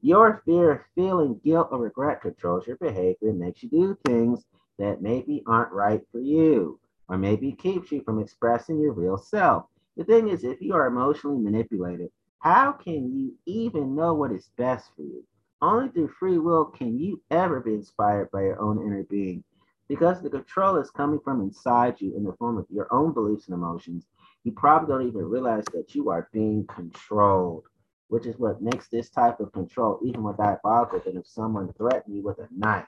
Your 0.00 0.42
fear 0.44 0.70
of 0.72 0.80
feeling 0.94 1.40
guilt 1.44 1.68
or 1.70 1.78
regret 1.78 2.20
controls 2.20 2.66
your 2.66 2.76
behavior 2.76 3.30
and 3.30 3.38
makes 3.38 3.62
you 3.62 3.68
do 3.68 3.96
things 4.04 4.44
that 4.78 5.02
maybe 5.02 5.42
aren't 5.46 5.72
right 5.72 6.02
for 6.12 6.20
you, 6.20 6.78
or 7.08 7.18
maybe 7.18 7.52
keeps 7.52 7.90
you 7.90 8.02
from 8.02 8.20
expressing 8.20 8.78
your 8.78 8.92
real 8.92 9.18
self. 9.18 9.66
The 9.96 10.04
thing 10.04 10.28
is, 10.28 10.44
if 10.44 10.60
you 10.60 10.74
are 10.74 10.86
emotionally 10.86 11.40
manipulated, 11.40 12.10
how 12.38 12.72
can 12.72 13.12
you 13.12 13.34
even 13.46 13.96
know 13.96 14.14
what 14.14 14.30
is 14.30 14.50
best 14.56 14.90
for 14.94 15.02
you? 15.02 15.24
Only 15.60 15.88
through 15.88 16.08
free 16.20 16.38
will 16.38 16.66
can 16.66 16.96
you 16.96 17.20
ever 17.32 17.58
be 17.58 17.74
inspired 17.74 18.30
by 18.30 18.42
your 18.42 18.60
own 18.60 18.80
inner 18.80 19.02
being. 19.02 19.42
Because 19.88 20.20
the 20.20 20.30
control 20.30 20.76
is 20.76 20.90
coming 20.90 21.18
from 21.20 21.40
inside 21.40 22.00
you 22.00 22.14
in 22.16 22.24
the 22.24 22.34
form 22.34 22.58
of 22.58 22.66
your 22.70 22.92
own 22.92 23.12
beliefs 23.12 23.46
and 23.46 23.54
emotions, 23.54 24.06
you 24.44 24.52
probably 24.52 24.88
don't 24.88 25.08
even 25.08 25.24
realize 25.24 25.64
that 25.72 25.94
you 25.94 26.10
are 26.10 26.28
being 26.32 26.66
controlled, 26.66 27.64
which 28.08 28.26
is 28.26 28.38
what 28.38 28.62
makes 28.62 28.88
this 28.88 29.08
type 29.08 29.40
of 29.40 29.52
control 29.52 29.98
even 30.04 30.20
more 30.20 30.34
diabolical 30.34 31.00
than 31.00 31.16
if 31.16 31.26
someone 31.26 31.72
threatened 31.72 32.14
you 32.14 32.22
with 32.22 32.38
a 32.38 32.48
knife. 32.54 32.86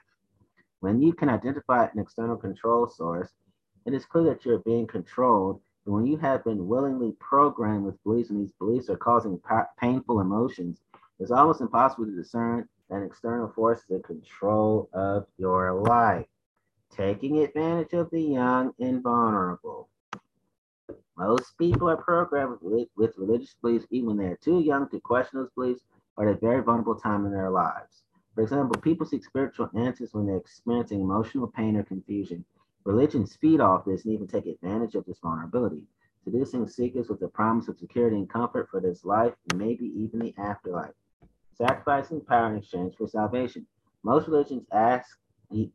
When 0.81 1.01
you 1.01 1.13
can 1.13 1.29
identify 1.29 1.85
an 1.85 1.99
external 1.99 2.37
control 2.37 2.87
source, 2.87 3.29
it 3.85 3.93
is 3.93 4.05
clear 4.05 4.25
that 4.25 4.45
you're 4.45 4.59
being 4.59 4.87
controlled. 4.87 5.59
And 5.85 5.95
when 5.95 6.05
you 6.05 6.17
have 6.17 6.43
been 6.43 6.67
willingly 6.67 7.13
programmed 7.19 7.85
with 7.85 8.03
beliefs 8.03 8.29
and 8.29 8.39
these 8.39 8.53
beliefs 8.59 8.89
are 8.89 8.97
causing 8.97 9.39
pa- 9.39 9.67
painful 9.79 10.19
emotions, 10.19 10.81
it's 11.19 11.31
almost 11.31 11.61
impossible 11.61 12.05
to 12.05 12.15
discern 12.15 12.67
an 12.91 13.03
external 13.03 13.47
force 13.47 13.79
is 13.79 13.89
in 13.89 14.03
control 14.03 14.89
of 14.93 15.25
your 15.37 15.73
life, 15.81 16.25
taking 16.91 17.39
advantage 17.39 17.93
of 17.93 18.09
the 18.11 18.21
young 18.21 18.73
and 18.79 19.01
vulnerable. 19.01 19.89
Most 21.17 21.57
people 21.57 21.89
are 21.89 21.97
programmed 21.97 22.57
with, 22.61 22.87
with 22.95 23.17
religious 23.17 23.55
beliefs 23.61 23.85
even 23.89 24.07
when 24.07 24.17
they're 24.17 24.37
too 24.37 24.59
young 24.59 24.89
to 24.89 24.99
question 24.99 25.39
those 25.39 25.51
beliefs 25.55 25.81
or 26.17 26.29
at 26.29 26.35
a 26.35 26.39
very 26.39 26.61
vulnerable 26.61 26.95
time 26.95 27.25
in 27.25 27.31
their 27.31 27.49
lives. 27.49 28.03
For 28.35 28.41
example, 28.41 28.79
people 28.81 29.05
seek 29.05 29.23
spiritual 29.23 29.69
answers 29.75 30.13
when 30.13 30.25
they're 30.25 30.37
experiencing 30.37 31.01
emotional 31.01 31.47
pain 31.47 31.75
or 31.75 31.83
confusion. 31.83 32.45
Religions 32.85 33.35
feed 33.35 33.61
off 33.61 33.85
this 33.85 34.05
and 34.05 34.13
even 34.13 34.27
take 34.27 34.45
advantage 34.45 34.95
of 34.95 35.05
this 35.05 35.19
vulnerability, 35.19 35.83
seducing 36.23 36.67
seekers 36.67 37.09
with 37.09 37.19
the 37.19 37.27
promise 37.27 37.67
of 37.67 37.77
security 37.77 38.15
and 38.17 38.29
comfort 38.29 38.69
for 38.69 38.79
this 38.79 39.05
life 39.05 39.33
and 39.49 39.59
maybe 39.59 39.85
even 39.95 40.19
the 40.19 40.33
afterlife 40.37 40.93
sacrificing 41.61 42.21
power 42.21 42.51
in 42.51 42.57
exchange 42.57 42.95
for 42.97 43.07
salvation. 43.07 43.65
Most 44.03 44.27
religions 44.27 44.65
ask 44.71 45.17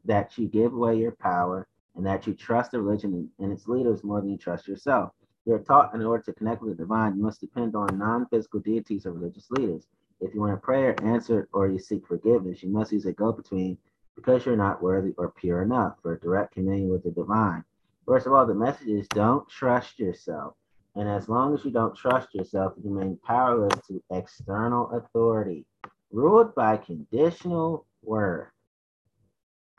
that 0.05 0.37
you 0.39 0.49
give 0.49 0.73
away 0.73 0.97
your 0.97 1.13
power 1.13 1.67
and 1.95 2.05
that 2.07 2.27
you 2.27 2.35
trust 2.35 2.73
the 2.73 2.81
religion 2.81 3.31
and 3.39 3.53
its 3.53 3.69
leaders 3.69 4.05
more 4.05 4.21
than 4.21 4.31
you 4.31 4.37
trust 4.37 4.69
yourself. 4.69 5.13
You're 5.45 5.61
taught 5.61 5.95
in 5.95 6.05
order 6.05 6.23
to 6.25 6.33
connect 6.33 6.61
with 6.63 6.77
the 6.77 6.83
divine, 6.83 7.17
you 7.17 7.23
must 7.23 7.41
depend 7.41 7.77
on 7.77 7.99
non 7.99 8.27
physical 8.27 8.61
deities 8.61 9.07
or 9.07 9.13
religious 9.13 9.51
leaders. 9.51 9.87
If 10.21 10.35
you 10.35 10.41
want 10.41 10.55
a 10.55 10.57
prayer 10.57 10.95
answered 11.03 11.49
or 11.53 11.69
you 11.69 11.79
seek 11.79 12.07
forgiveness, 12.07 12.63
you 12.63 12.71
must 12.71 12.93
use 12.93 13.07
a 13.07 13.13
go 13.13 13.33
between 13.33 13.79
because 14.17 14.45
you're 14.45 14.57
not 14.57 14.83
worthy 14.83 15.13
or 15.19 15.31
pure 15.31 15.63
enough 15.63 15.97
for 16.03 16.17
direct 16.19 16.55
communion 16.55 16.89
with 16.89 17.05
the 17.05 17.11
divine. 17.11 17.65
First 18.07 18.27
of 18.27 18.33
all, 18.33 18.47
the 18.47 18.55
message 18.55 18.89
is 18.89 19.07
don't 19.09 19.49
trust 19.49 19.99
yourself. 19.99 20.55
And 20.95 21.09
as 21.09 21.29
long 21.29 21.55
as 21.55 21.65
you 21.65 21.71
don't 21.71 21.95
trust 21.95 22.35
yourself, 22.35 22.73
you 22.83 22.91
remain 22.91 23.19
powerless 23.25 23.79
to 23.89 24.03
external 24.11 24.91
authority, 24.93 25.67
ruled 26.11 26.55
by 26.55 26.79
conditional 26.79 27.85
worth. 28.03 28.49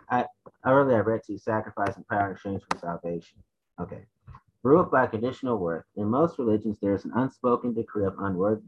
I 0.09 0.25
earlier 0.65 0.97
I 0.97 1.01
read 1.01 1.23
to 1.23 1.33
you 1.33 1.37
sacrifice 1.37 1.95
and 1.95 2.07
power 2.07 2.31
exchange 2.31 2.63
for 2.69 2.77
salvation. 2.79 3.43
Okay. 3.79 4.05
Ruled 4.63 4.89
by 4.89 5.07
conditional 5.07 5.57
worth. 5.57 5.85
In 5.95 6.07
most 6.07 6.39
religions, 6.39 6.77
there 6.81 6.93
is 6.95 7.05
an 7.05 7.11
unspoken 7.15 7.73
decree 7.73 8.05
of 8.05 8.15
unworthy. 8.19 8.67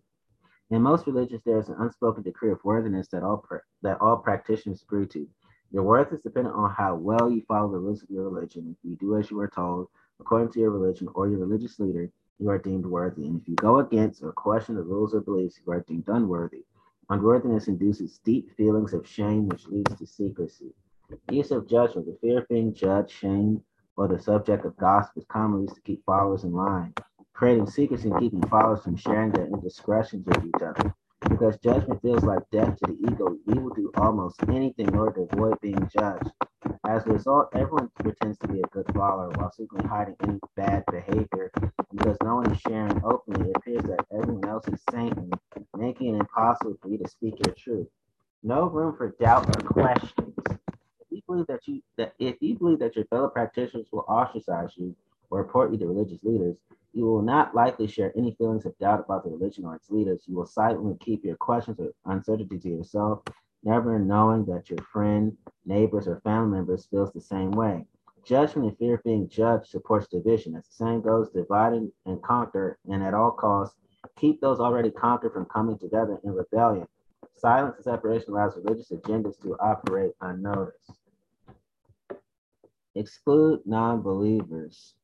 In 0.69 0.81
most 0.81 1.07
religions, 1.07 1.41
there 1.45 1.57
is 1.57 1.69
an 1.69 1.77
unspoken 1.79 2.23
decree 2.23 2.51
of 2.51 2.63
worthiness 2.63 3.07
that 3.07 3.23
all 3.23 3.45
that 3.81 3.99
all 4.01 4.17
practitioners 4.17 4.83
agree 4.83 5.07
to. 5.07 5.27
Your 5.71 5.83
worth 5.83 6.11
is 6.11 6.21
dependent 6.21 6.55
on 6.55 6.71
how 6.71 6.95
well 6.95 7.29
you 7.31 7.41
follow 7.47 7.71
the 7.71 7.77
rules 7.77 8.03
of 8.03 8.09
your 8.09 8.29
religion. 8.29 8.75
If 8.77 8.89
you 8.89 8.95
do 8.97 9.17
as 9.17 9.31
you 9.31 9.39
are 9.39 9.47
told, 9.47 9.87
according 10.19 10.51
to 10.53 10.59
your 10.59 10.71
religion 10.71 11.07
or 11.15 11.27
your 11.27 11.39
religious 11.39 11.79
leader, 11.79 12.11
you 12.37 12.49
are 12.49 12.57
deemed 12.57 12.85
worthy. 12.85 13.27
And 13.27 13.39
if 13.39 13.47
you 13.47 13.55
go 13.55 13.79
against 13.79 14.23
or 14.23 14.31
question 14.31 14.75
the 14.75 14.83
rules 14.83 15.13
or 15.13 15.21
beliefs, 15.21 15.59
you 15.65 15.71
are 15.71 15.81
deemed 15.81 16.07
unworthy. 16.07 16.65
Unworthiness 17.09 17.67
induces 17.67 18.19
deep 18.19 18.55
feelings 18.55 18.93
of 18.93 19.07
shame, 19.07 19.47
which 19.47 19.67
leads 19.67 19.95
to 19.95 20.05
secrecy. 20.05 20.73
Use 21.31 21.51
of 21.51 21.67
judgment, 21.67 22.05
the 22.07 22.17
fear 22.21 22.39
of 22.39 22.47
being 22.47 22.73
judged, 22.73 23.11
shamed, 23.11 23.61
or 23.97 24.07
the 24.07 24.19
subject 24.19 24.65
of 24.65 24.77
gossip 24.77 25.17
is 25.17 25.25
commonly 25.27 25.63
used 25.63 25.75
to 25.75 25.81
keep 25.81 26.03
followers 26.05 26.43
in 26.43 26.53
line, 26.53 26.93
creating 27.33 27.67
secrets 27.67 28.03
and 28.03 28.19
keeping 28.19 28.41
followers 28.43 28.83
from 28.83 28.95
sharing 28.95 29.31
their 29.31 29.45
indiscretions 29.47 30.25
with 30.25 30.45
each 30.45 30.61
other. 30.61 30.93
Because 31.27 31.57
judgment 31.57 32.01
feels 32.01 32.23
like 32.23 32.49
death 32.51 32.77
to 32.77 32.91
the 32.91 33.11
ego, 33.11 33.35
we 33.45 33.59
will 33.59 33.73
do 33.73 33.91
almost 33.97 34.41
anything 34.49 34.87
in 34.87 34.95
order 34.95 35.25
to 35.25 35.27
avoid 35.33 35.59
being 35.61 35.89
judged. 35.91 36.29
As 36.87 37.05
a 37.05 37.09
result, 37.09 37.49
everyone 37.53 37.89
pretends 37.99 38.37
to 38.39 38.47
be 38.47 38.59
a 38.61 38.67
good 38.67 38.85
follower 38.93 39.29
while 39.35 39.51
secretly 39.51 39.87
hiding 39.87 40.15
any 40.23 40.39
bad 40.55 40.83
behavior. 40.91 41.51
Because 41.91 42.17
no 42.23 42.35
one 42.35 42.51
is 42.51 42.59
sharing 42.61 43.03
openly, 43.03 43.49
it 43.49 43.57
appears 43.57 43.83
that 43.83 44.05
everyone 44.13 44.47
else 44.47 44.67
is 44.67 44.81
saintly, 44.91 45.29
making 45.75 46.15
it 46.15 46.19
impossible 46.19 46.77
for 46.81 46.89
you 46.89 46.97
to 46.99 47.09
speak 47.09 47.35
your 47.45 47.55
truth. 47.55 47.87
No 48.43 48.67
room 48.69 48.95
for 48.95 49.15
doubt 49.19 49.47
or 49.47 49.69
questions. 49.69 50.58
Believe 51.29 51.45
that 51.45 51.67
you 51.67 51.83
that 51.95 52.15
if 52.17 52.41
you 52.41 52.57
believe 52.57 52.79
that 52.79 52.95
your 52.95 53.05
fellow 53.05 53.29
practitioners 53.29 53.85
will 53.91 54.03
ostracize 54.07 54.71
you 54.77 54.95
or 55.29 55.37
report 55.37 55.71
you 55.71 55.77
to 55.77 55.85
religious 55.85 56.23
leaders, 56.23 56.55
you 56.91 57.05
will 57.05 57.21
not 57.21 57.53
likely 57.53 57.85
share 57.85 58.11
any 58.17 58.33
feelings 58.39 58.65
of 58.65 58.75
doubt 58.79 59.01
about 59.01 59.23
the 59.23 59.29
religion 59.29 59.63
or 59.63 59.75
its 59.75 59.91
leaders. 59.91 60.23
You 60.25 60.35
will 60.37 60.47
silently 60.47 60.97
keep 60.99 61.23
your 61.23 61.35
questions 61.35 61.79
or 61.79 61.91
uncertainty 62.05 62.57
to 62.57 62.69
yourself, 62.69 63.21
never 63.63 63.99
knowing 63.99 64.43
that 64.45 64.71
your 64.71 64.79
friend, 64.91 65.37
neighbors, 65.67 66.07
or 66.07 66.19
family 66.21 66.57
members 66.57 66.87
feels 66.89 67.13
the 67.13 67.21
same 67.21 67.51
way. 67.51 67.85
Judgment 68.25 68.67
and 68.67 68.77
fear 68.79 68.95
of 68.95 69.03
being 69.03 69.29
judged 69.29 69.67
supports 69.67 70.07
division. 70.07 70.55
As 70.55 70.65
the 70.65 70.73
saying 70.73 71.01
goes, 71.03 71.29
divide 71.29 71.73
and 72.07 72.23
conquer, 72.23 72.79
and 72.89 73.03
at 73.03 73.13
all 73.13 73.29
costs, 73.29 73.77
keep 74.17 74.41
those 74.41 74.59
already 74.59 74.89
conquered 74.89 75.33
from 75.33 75.45
coming 75.45 75.77
together 75.77 76.19
in 76.23 76.33
rebellion. 76.33 76.87
Silence 77.35 77.75
and 77.75 77.83
separation 77.83 78.33
allows 78.33 78.57
religious 78.57 78.89
agendas 78.89 79.39
to 79.43 79.55
operate 79.59 80.13
unnoticed. 80.21 80.98
Exclude 82.95 83.61
non 83.65 84.01
believers. 84.01 84.95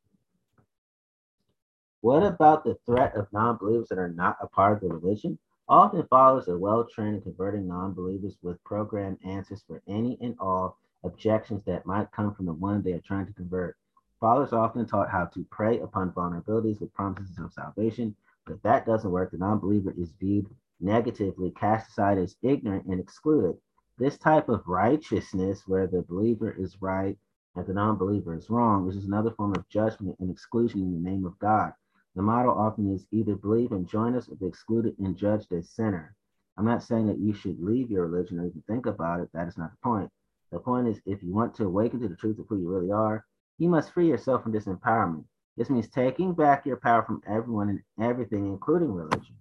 What 2.01 2.23
about 2.23 2.63
the 2.63 2.77
threat 2.85 3.15
of 3.15 3.31
non 3.31 3.57
believers 3.57 3.89
that 3.89 3.99
are 3.99 4.09
not 4.09 4.37
a 4.41 4.47
part 4.47 4.73
of 4.73 4.81
the 4.81 4.95
religion? 4.95 5.37
Often 5.67 6.07
followers 6.07 6.47
are 6.47 6.57
well 6.57 6.83
trained 6.85 7.15
in 7.15 7.21
converting 7.21 7.67
non 7.67 7.93
believers 7.93 8.37
with 8.41 8.63
programmed 8.63 9.19
answers 9.23 9.63
for 9.67 9.81
any 9.87 10.17
and 10.21 10.35
all 10.39 10.77
objections 11.03 11.63
that 11.65 11.85
might 11.85 12.11
come 12.11 12.33
from 12.33 12.47
the 12.47 12.53
one 12.53 12.81
they 12.81 12.93
are 12.93 13.01
trying 13.01 13.27
to 13.27 13.33
convert. 13.33 13.77
Are 14.21 14.55
often 14.55 14.87
taught 14.87 15.11
how 15.11 15.25
to 15.25 15.43
prey 15.51 15.79
upon 15.79 16.11
vulnerabilities 16.11 16.81
with 16.81 16.93
promises 16.95 17.37
of 17.37 17.53
salvation, 17.53 18.15
but 18.45 18.53
if 18.53 18.61
that 18.63 18.87
doesn't 18.87 19.11
work, 19.11 19.29
the 19.29 19.37
non 19.37 19.59
believer 19.59 19.93
is 19.95 20.11
viewed 20.13 20.49
negatively, 20.79 21.51
cast 21.51 21.91
aside 21.91 22.17
as 22.17 22.35
ignorant, 22.41 22.85
and 22.85 22.99
excluded. 22.99 23.55
This 23.99 24.17
type 24.17 24.49
of 24.49 24.67
righteousness, 24.67 25.67
where 25.67 25.85
the 25.85 26.01
believer 26.01 26.51
is 26.51 26.81
right 26.81 27.17
and 27.55 27.65
the 27.65 27.73
non 27.73 27.97
believer 27.97 28.35
is 28.35 28.49
wrong, 28.49 28.85
which 28.85 28.95
is 28.95 29.05
another 29.05 29.31
form 29.31 29.53
of 29.55 29.67
judgment 29.69 30.17
and 30.19 30.29
exclusion 30.29 30.81
in 30.81 30.91
the 30.91 31.09
name 31.09 31.25
of 31.25 31.39
God. 31.39 31.73
The 32.15 32.21
model 32.21 32.57
often 32.57 32.93
is 32.93 33.05
either 33.11 33.35
believe 33.35 33.71
and 33.71 33.87
join 33.87 34.15
us 34.15 34.29
or 34.29 34.35
be 34.35 34.45
excluded 34.45 34.97
and 34.99 35.17
judged 35.17 35.51
as 35.51 35.69
sinner. 35.69 36.15
I'm 36.57 36.65
not 36.65 36.83
saying 36.83 37.07
that 37.07 37.19
you 37.19 37.33
should 37.33 37.61
leave 37.61 37.91
your 37.91 38.07
religion 38.07 38.39
or 38.39 38.45
even 38.45 38.63
think 38.67 38.85
about 38.85 39.19
it. 39.19 39.29
That 39.33 39.47
is 39.47 39.57
not 39.57 39.71
the 39.71 39.77
point. 39.83 40.09
The 40.51 40.59
point 40.59 40.87
is, 40.87 41.01
if 41.05 41.21
you 41.23 41.33
want 41.33 41.53
to 41.55 41.65
awaken 41.65 41.99
to 42.01 42.07
the 42.07 42.15
truth 42.15 42.39
of 42.39 42.47
who 42.47 42.57
you 42.57 42.69
really 42.69 42.91
are, 42.91 43.25
you 43.57 43.67
must 43.67 43.91
free 43.91 44.07
yourself 44.07 44.43
from 44.43 44.51
this 44.51 44.65
empowerment. 44.65 45.25
This 45.57 45.69
means 45.69 45.89
taking 45.89 46.33
back 46.33 46.65
your 46.65 46.77
power 46.77 47.03
from 47.03 47.21
everyone 47.27 47.69
and 47.69 47.81
everything, 47.99 48.45
including 48.45 48.93
religion. 48.93 49.35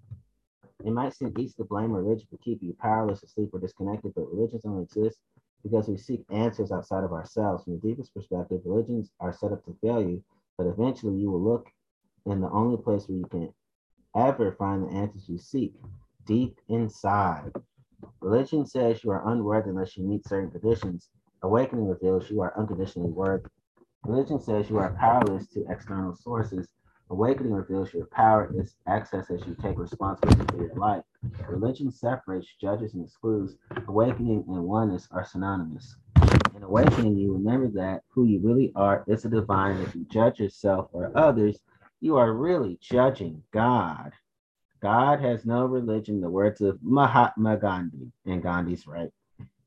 It 0.84 0.90
might 0.92 1.14
seem 1.14 1.32
easy 1.38 1.54
to 1.58 1.64
blame 1.64 1.92
religion 1.92 2.26
for 2.30 2.36
keeping 2.38 2.68
you 2.68 2.74
powerless, 2.74 3.22
asleep, 3.22 3.50
or 3.52 3.60
disconnected, 3.60 4.14
but 4.14 4.32
religions 4.32 4.64
only 4.64 4.82
exist 4.82 5.18
because 5.64 5.88
we 5.88 5.96
seek 5.96 6.24
answers 6.30 6.70
outside 6.70 7.02
of 7.02 7.12
ourselves. 7.12 7.64
From 7.64 7.80
the 7.80 7.88
deepest 7.88 8.14
perspective, 8.14 8.60
religions 8.64 9.10
are 9.18 9.32
set 9.32 9.50
up 9.50 9.64
to 9.64 9.76
fail 9.82 10.00
you, 10.00 10.22
but 10.56 10.68
eventually 10.68 11.16
you 11.16 11.30
will 11.30 11.42
look 11.42 11.66
in 12.26 12.40
the 12.40 12.50
only 12.50 12.76
place 12.76 13.08
where 13.08 13.18
you 13.18 13.26
can 13.26 13.52
ever 14.16 14.52
find 14.52 14.84
the 14.84 14.94
answers 14.94 15.28
you 15.28 15.38
seek 15.38 15.74
deep 16.26 16.60
inside. 16.68 17.50
Religion 18.20 18.66
says 18.66 19.02
you 19.02 19.10
are 19.10 19.28
unworthy 19.30 19.70
unless 19.70 19.96
you 19.96 20.04
meet 20.04 20.26
certain 20.28 20.50
conditions. 20.50 21.08
Awakening 21.42 21.88
reveals 21.88 22.30
you 22.30 22.40
are 22.42 22.56
unconditionally 22.58 23.10
worthy. 23.10 23.46
Religion 24.04 24.40
says 24.40 24.68
you 24.70 24.78
are 24.78 24.94
powerless 24.98 25.46
to 25.48 25.64
external 25.70 26.14
sources. 26.14 26.68
Awakening 27.10 27.52
reveals 27.52 27.92
your 27.92 28.06
power 28.06 28.50
is 28.56 28.76
access 28.86 29.30
as 29.30 29.46
you 29.46 29.54
take 29.60 29.78
responsibility 29.78 30.44
for 30.46 30.64
your 30.64 30.74
life. 30.74 31.04
Religion 31.48 31.90
separates, 31.90 32.48
judges, 32.60 32.94
and 32.94 33.04
excludes. 33.04 33.56
Awakening 33.88 34.44
and 34.48 34.64
oneness 34.64 35.06
are 35.10 35.24
synonymous. 35.24 35.96
In 36.56 36.62
awakening, 36.62 37.16
you 37.16 37.32
remember 37.32 37.68
that 37.68 38.02
who 38.08 38.24
you 38.24 38.40
really 38.40 38.72
are 38.74 39.04
is 39.06 39.24
a 39.24 39.28
divine. 39.28 39.76
If 39.82 39.94
you 39.94 40.06
judge 40.10 40.40
yourself 40.40 40.88
or 40.92 41.12
others, 41.14 41.60
you 42.00 42.16
are 42.16 42.32
really 42.32 42.78
judging 42.80 43.42
God. 43.52 44.12
God 44.80 45.20
has 45.20 45.44
no 45.44 45.66
religion, 45.66 46.20
the 46.20 46.30
words 46.30 46.60
of 46.60 46.78
Mahatma 46.82 47.58
Gandhi, 47.58 48.12
and 48.26 48.42
Gandhi's 48.42 48.86
right. 48.86 49.10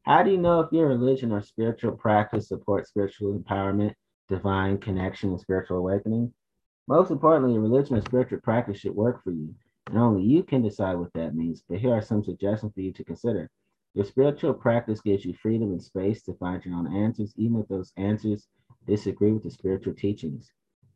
How 0.04 0.24
do 0.24 0.32
you 0.32 0.38
know 0.38 0.62
if 0.62 0.72
your 0.72 0.88
religion 0.88 1.32
or 1.32 1.42
spiritual 1.42 1.92
practice 1.92 2.48
supports 2.48 2.90
spiritual 2.90 3.38
empowerment, 3.38 3.94
divine 4.28 4.78
connection, 4.78 5.32
and 5.32 5.40
spiritual 5.40 5.78
awakening? 5.78 6.34
Most 6.90 7.12
importantly, 7.12 7.60
religion 7.60 7.98
or 7.98 8.02
spiritual 8.02 8.40
practice 8.40 8.78
should 8.78 8.96
work 8.96 9.22
for 9.22 9.32
you, 9.32 9.54
and 9.88 9.98
only 9.98 10.24
you 10.24 10.42
can 10.42 10.62
decide 10.62 10.96
what 10.96 11.12
that 11.14 11.36
means. 11.36 11.62
But 11.68 11.80
here 11.80 11.94
are 11.94 12.02
some 12.02 12.24
suggestions 12.24 12.74
for 12.74 12.80
you 12.80 12.94
to 12.94 13.04
consider. 13.04 13.50
Your 13.94 14.06
spiritual 14.06 14.54
practice 14.54 15.02
gives 15.02 15.26
you 15.26 15.34
freedom 15.34 15.72
and 15.72 15.84
space 15.84 16.22
to 16.24 16.34
find 16.36 16.64
your 16.64 16.76
own 16.76 16.96
answers, 16.96 17.34
even 17.36 17.60
if 17.60 17.68
those 17.68 17.92
answers 17.98 18.48
disagree 18.86 19.34
with 19.34 19.44
the 19.44 19.52
spiritual 19.52 19.96
teachings. 19.96 20.54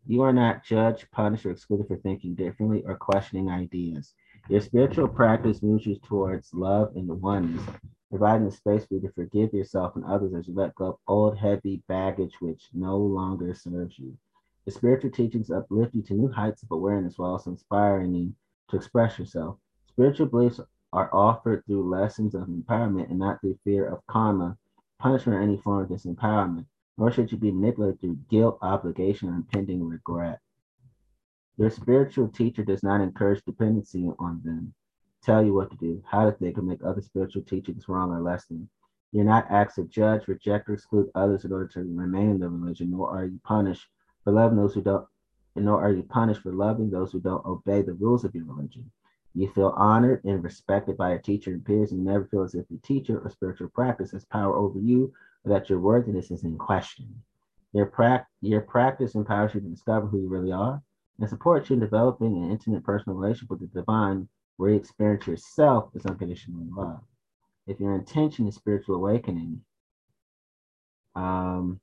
You 0.07 0.21
are 0.21 0.31
not 0.31 0.63
judged, 0.63 1.11
punished, 1.11 1.45
or 1.45 1.51
excluded 1.51 1.89
for 1.89 1.97
thinking 1.97 2.35
differently 2.35 2.83
or 2.85 2.95
questioning 2.95 3.49
ideas. 3.49 4.13
Your 4.47 4.61
spiritual 4.61 5.09
practice 5.09 5.61
moves 5.61 5.85
you 5.85 5.97
towards 5.97 6.53
love 6.53 6.95
and 6.95 7.09
the 7.09 7.15
oneness, 7.15 7.65
providing 8.09 8.45
the 8.45 8.51
space 8.51 8.85
for 8.85 8.93
you 8.93 9.01
to 9.01 9.11
forgive 9.11 9.53
yourself 9.53 9.97
and 9.97 10.05
others 10.05 10.33
as 10.33 10.47
you 10.47 10.53
let 10.53 10.73
go 10.75 10.85
of 10.85 10.99
old, 11.07 11.37
heavy 11.37 11.83
baggage 11.89 12.35
which 12.39 12.69
no 12.73 12.95
longer 12.95 13.53
serves 13.53 13.99
you. 13.99 14.17
The 14.65 14.71
spiritual 14.71 15.09
teachings 15.09 15.49
uplift 15.49 15.95
you 15.95 16.03
to 16.03 16.13
new 16.13 16.31
heights 16.31 16.61
of 16.61 16.71
awareness 16.71 17.17
while 17.17 17.31
also 17.31 17.49
inspiring 17.49 18.13
you 18.13 18.33
to 18.69 18.75
express 18.75 19.17
yourself. 19.17 19.57
Spiritual 19.87 20.27
beliefs 20.27 20.59
are 20.93 21.09
offered 21.13 21.65
through 21.65 21.89
lessons 21.89 22.35
of 22.35 22.47
empowerment 22.47 23.09
and 23.09 23.17
not 23.17 23.41
through 23.41 23.57
fear 23.63 23.87
of 23.87 24.05
karma, 24.05 24.57
punishment, 24.99 25.39
or 25.39 25.41
any 25.41 25.57
form 25.57 25.81
of 25.83 25.89
disempowerment, 25.89 26.67
nor 26.97 27.11
should 27.11 27.31
you 27.31 27.37
be 27.39 27.51
manipulated 27.51 27.99
through 27.99 28.19
guilt, 28.29 28.59
obligation, 28.61 29.29
or 29.29 29.33
impending 29.35 29.83
regret. 29.83 30.39
Your 31.57 31.71
spiritual 31.71 32.27
teacher 32.27 32.63
does 32.63 32.83
not 32.83 33.01
encourage 33.01 33.43
dependency 33.43 34.09
on 34.19 34.41
them 34.43 34.73
tell 35.23 35.43
you 35.43 35.53
what 35.53 35.71
to 35.71 35.77
do, 35.77 36.03
how 36.05 36.25
to 36.25 36.31
think, 36.33 36.57
or 36.57 36.61
make 36.61 36.83
other 36.83 37.01
spiritual 37.01 37.43
teachings 37.43 37.89
wrong 37.89 38.11
or 38.11 38.21
less 38.21 38.45
than. 38.45 38.69
You're 39.11 39.25
not 39.25 39.49
asked 39.49 39.75
to 39.75 39.83
judge, 39.85 40.27
reject, 40.27 40.69
or 40.69 40.73
exclude 40.73 41.09
others 41.15 41.45
in 41.45 41.51
order 41.51 41.67
to 41.67 41.79
remain 41.79 42.29
in 42.29 42.39
the 42.39 42.49
religion, 42.49 42.91
nor 42.91 43.09
are 43.09 43.25
you 43.25 43.39
punished 43.43 43.87
for 44.23 44.31
loving 44.31 44.57
those 44.57 44.73
who 44.73 44.81
don't, 44.81 45.05
nor 45.55 45.81
are 45.81 45.91
you 45.91 46.03
punished 46.03 46.41
for 46.41 46.51
loving 46.51 46.89
those 46.89 47.11
who 47.11 47.19
don't 47.19 47.45
obey 47.45 47.81
the 47.81 47.93
rules 47.93 48.23
of 48.23 48.33
your 48.35 48.45
religion. 48.45 48.89
You 49.33 49.49
feel 49.49 49.73
honored 49.77 50.23
and 50.25 50.43
respected 50.43 50.97
by 50.97 51.11
your 51.11 51.19
teacher 51.19 51.51
and 51.51 51.63
peers, 51.63 51.91
and 51.91 52.03
you 52.03 52.11
never 52.11 52.25
feel 52.25 52.43
as 52.43 52.53
if 52.53 52.65
your 52.69 52.79
teacher 52.83 53.19
or 53.19 53.29
spiritual 53.29 53.69
practice 53.69 54.11
has 54.11 54.25
power 54.25 54.55
over 54.55 54.79
you 54.79 55.13
or 55.45 55.49
that 55.49 55.69
your 55.69 55.79
worthiness 55.79 56.31
is 56.31 56.43
in 56.43 56.57
question. 56.57 57.07
Your, 57.73 57.85
pra- 57.85 58.27
your 58.41 58.61
practice 58.61 59.15
empowers 59.15 59.53
you 59.53 59.61
to 59.61 59.67
discover 59.67 60.07
who 60.07 60.19
you 60.19 60.27
really 60.27 60.51
are 60.51 60.81
and 61.19 61.29
supports 61.29 61.69
you 61.69 61.75
in 61.75 61.79
developing 61.79 62.35
an 62.35 62.51
intimate 62.51 62.83
personal 62.83 63.17
relationship 63.17 63.49
with 63.49 63.61
the 63.61 63.67
divine 63.67 64.27
where 64.57 64.71
you 64.71 64.75
experience 64.75 65.25
yourself 65.27 65.89
as 65.95 66.05
unconditional 66.05 66.65
love. 66.75 67.01
If 67.67 67.79
your 67.79 67.95
intention 67.95 68.47
is 68.47 68.55
spiritual 68.55 68.95
awakening, 68.95 69.61
um, 71.15 71.79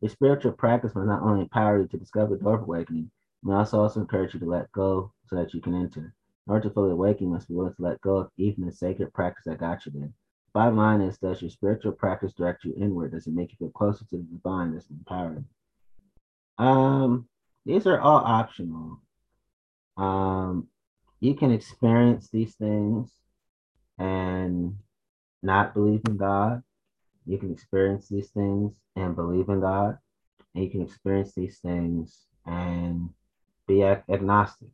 your 0.00 0.10
spiritual 0.10 0.52
practice 0.52 0.94
will 0.94 1.04
not 1.04 1.22
only 1.22 1.42
empower 1.42 1.80
you 1.80 1.88
to 1.88 1.98
discover 1.98 2.36
the 2.36 2.42
door 2.42 2.54
of 2.56 2.62
awakening, 2.62 3.10
may 3.42 3.54
also, 3.54 3.80
also 3.80 4.00
encourage 4.00 4.34
you 4.34 4.40
to 4.40 4.46
let 4.46 4.70
go 4.72 5.12
so 5.26 5.36
that 5.36 5.54
you 5.54 5.60
can 5.60 5.74
enter. 5.74 6.14
In 6.46 6.52
order 6.52 6.68
to 6.68 6.74
fully 6.74 6.92
awaken, 6.92 7.26
you 7.26 7.32
must 7.32 7.48
be 7.48 7.54
willing 7.54 7.74
to 7.74 7.82
let 7.82 8.00
go 8.00 8.16
of 8.18 8.30
even 8.36 8.64
the 8.64 8.72
sacred 8.72 9.12
practice 9.12 9.44
that 9.46 9.58
got 9.58 9.84
you 9.86 9.92
there. 9.94 10.10
Bottom 10.54 10.76
line 10.76 11.00
is, 11.02 11.18
does 11.18 11.42
your 11.42 11.50
spiritual 11.50 11.92
practice 11.92 12.32
direct 12.32 12.64
you 12.64 12.74
inward? 12.76 13.12
Does 13.12 13.26
it 13.26 13.34
make 13.34 13.50
you 13.50 13.56
feel 13.58 13.70
closer 13.70 14.04
to 14.06 14.16
the 14.16 14.22
divine? 14.22 14.72
Does 14.72 14.84
it 14.84 14.92
empower 14.92 15.34
you? 16.58 16.64
Um, 16.64 17.28
these 17.66 17.86
are 17.86 18.00
all 18.00 18.24
optional. 18.24 19.00
Um, 19.96 20.68
you 21.20 21.34
can 21.34 21.52
experience 21.52 22.30
these 22.30 22.54
things 22.54 23.10
and 23.98 24.78
not 25.42 25.74
believe 25.74 26.02
in 26.08 26.16
God. 26.16 26.62
You 27.28 27.36
can 27.36 27.52
experience 27.52 28.08
these 28.08 28.30
things 28.30 28.72
and 28.96 29.14
believe 29.14 29.50
in 29.50 29.60
God. 29.60 29.98
And 30.54 30.64
you 30.64 30.70
can 30.70 30.80
experience 30.80 31.34
these 31.34 31.58
things 31.58 32.24
and 32.46 33.10
be 33.66 33.82
ag- 33.82 34.04
agnostic. 34.08 34.70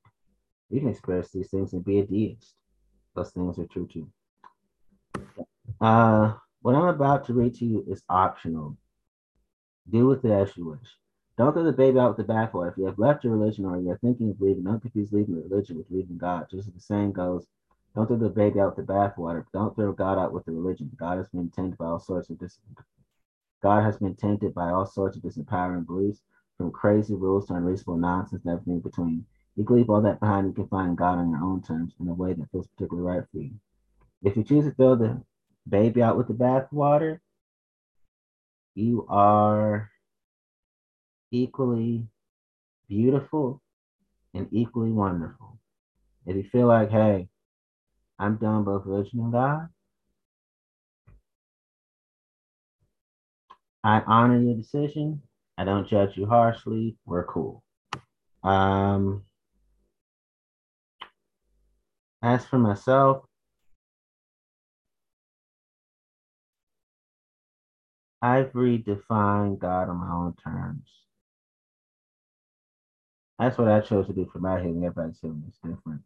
You 0.71 0.79
can 0.79 0.89
experience 0.91 1.33
these 1.33 1.51
things 1.51 1.73
and 1.73 1.85
be 1.85 1.99
a 1.99 2.07
deist. 2.07 2.55
Those 3.17 3.33
things 3.33 3.59
are 3.59 3.67
true 3.67 3.89
too. 3.93 4.09
Uh, 5.81 6.35
what 6.63 6.77
I'm 6.77 6.87
about 6.87 7.27
to 7.27 7.35
read 7.35 7.57
to 7.57 7.65
you 7.65 7.85
is 7.89 8.05
optional. 8.09 8.77
Do 9.91 10.07
with 10.07 10.25
it 10.25 10.31
as 10.31 10.57
you 10.57 10.67
wish. 10.67 10.89
Don't 11.37 11.53
throw 11.53 11.65
the 11.65 11.73
baby 11.73 11.99
out 11.99 12.17
with 12.17 12.25
the 12.25 12.33
bathwater. 12.33 12.71
If 12.71 12.79
you 12.79 12.87
have 12.87 13.01
left 13.01 13.25
your 13.25 13.37
religion 13.37 13.65
or 13.65 13.81
you're 13.81 13.99
thinking 13.99 14.31
of 14.31 14.41
leaving, 14.41 14.63
don't 14.63 14.81
confuse 14.81 15.13
leaving 15.13 15.35
the 15.35 15.43
religion 15.43 15.77
with 15.77 15.91
leaving 15.91 16.19
God. 16.19 16.47
Just 16.49 16.69
as 16.69 16.75
the 16.75 16.81
saying 16.81 17.13
goes, 17.15 17.47
don't 17.95 18.07
throw 18.07 18.17
the 18.17 18.29
baby 18.29 18.61
out 18.61 18.77
with 18.77 18.87
the 18.87 18.93
bathwater. 18.93 19.45
Don't 19.53 19.75
throw 19.75 19.93
God 19.93 20.19
out 20.19 20.33
with 20.33 20.45
the 20.45 20.53
religion. 20.53 20.91
God 20.99 21.19
has 21.19 21.29
been 21.29 21.51
tainted 21.51 21.79
by 21.79 21.87
all 21.87 22.01
sorts 22.01 22.29
of 22.31 22.39
dis- 22.39 22.59
God 23.63 23.83
has 23.83 23.97
been 23.97 24.15
tainted 24.15 24.53
by 24.53 24.71
all 24.71 24.85
sorts 24.85 25.17
of 25.17 25.23
disempowering 25.23 25.87
beliefs, 25.87 26.21
from 26.59 26.71
crazy 26.71 27.15
rules 27.15 27.47
to 27.47 27.55
unreasonable 27.55 27.97
nonsense 27.97 28.43
and 28.45 28.53
everything 28.53 28.75
in 28.75 28.81
between. 28.81 29.27
You 29.57 29.65
can 29.65 29.77
leave 29.77 29.91
all 29.91 30.03
that 30.03 30.21
behind. 30.21 30.49
You 30.49 30.53
can 30.53 30.69
find 30.69 30.97
God 30.97 31.19
on 31.19 31.31
your 31.31 31.43
own 31.43 31.63
terms 31.63 31.95
in 32.01 32.09
a 32.09 32.15
way 32.15 32.33
that 32.33 32.51
feels 32.51 32.67
particularly 32.67 33.09
right 33.09 33.25
for 33.31 33.39
you. 33.39 33.53
If 34.23 34.37
you 34.37 34.45
choose 34.45 34.65
to 34.65 34.73
throw 34.73 34.97
the 34.97 35.23
baby 35.69 36.03
out 36.03 36.17
with 36.17 36.29
the 36.29 36.35
bathwater, 36.35 37.21
you 38.75 39.07
are 39.09 39.91
equally 41.31 42.07
beautiful 42.89 43.63
and 44.35 44.49
equally 44.51 44.91
wonderful. 44.91 45.59
If 46.27 46.37
you 46.37 46.45
feel 46.45 46.67
like, 46.67 46.91
hey, 46.91 47.29
I'm 48.19 48.37
done 48.37 48.65
both 48.65 48.87
religion 48.87 49.21
and 49.21 49.33
God, 49.33 49.69
I 53.83 54.01
honor 54.07 54.41
your 54.41 54.55
decision. 54.55 55.23
I 55.59 55.65
don't 55.65 55.87
judge 55.89 56.17
you 56.17 56.27
harshly. 56.27 56.97
We're 57.07 57.25
cool. 57.25 57.63
Um, 58.43 59.25
as 62.23 62.45
for 62.47 62.59
myself, 62.59 63.25
I've 68.23 68.53
redefined 68.53 69.59
God 69.59 69.91
on 69.91 69.99
my 69.99 70.11
own 70.11 70.35
terms. 70.43 70.89
That's 73.39 73.59
what 73.59 73.69
I 73.69 73.81
chose 73.81 74.07
to 74.07 74.15
do 74.15 74.29
for 74.33 74.39
my 74.39 74.61
healing. 74.61 74.85
Everybody's 74.85 75.21
healing 75.21 75.45
is 75.49 75.57
different. 75.57 76.01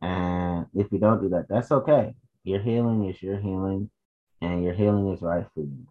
And 0.00 0.66
if 0.74 0.92
you 0.92 0.98
don't 0.98 1.20
do 1.20 1.28
that, 1.30 1.46
that's 1.48 1.72
okay. 1.72 2.14
Your 2.44 2.60
healing 2.60 3.08
is 3.08 3.22
your 3.22 3.38
healing, 3.38 3.90
and 4.40 4.62
your 4.62 4.74
healing 4.74 5.12
is 5.12 5.22
right 5.22 5.46
for 5.54 5.60
you. 5.60 5.86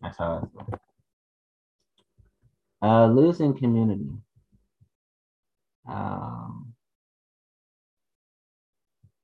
That's 0.00 0.18
how 0.18 0.36
I 0.36 0.40
feel. 0.64 0.80
Uh, 2.80 3.06
losing 3.06 3.56
community. 3.56 4.08
Um, 5.88 6.74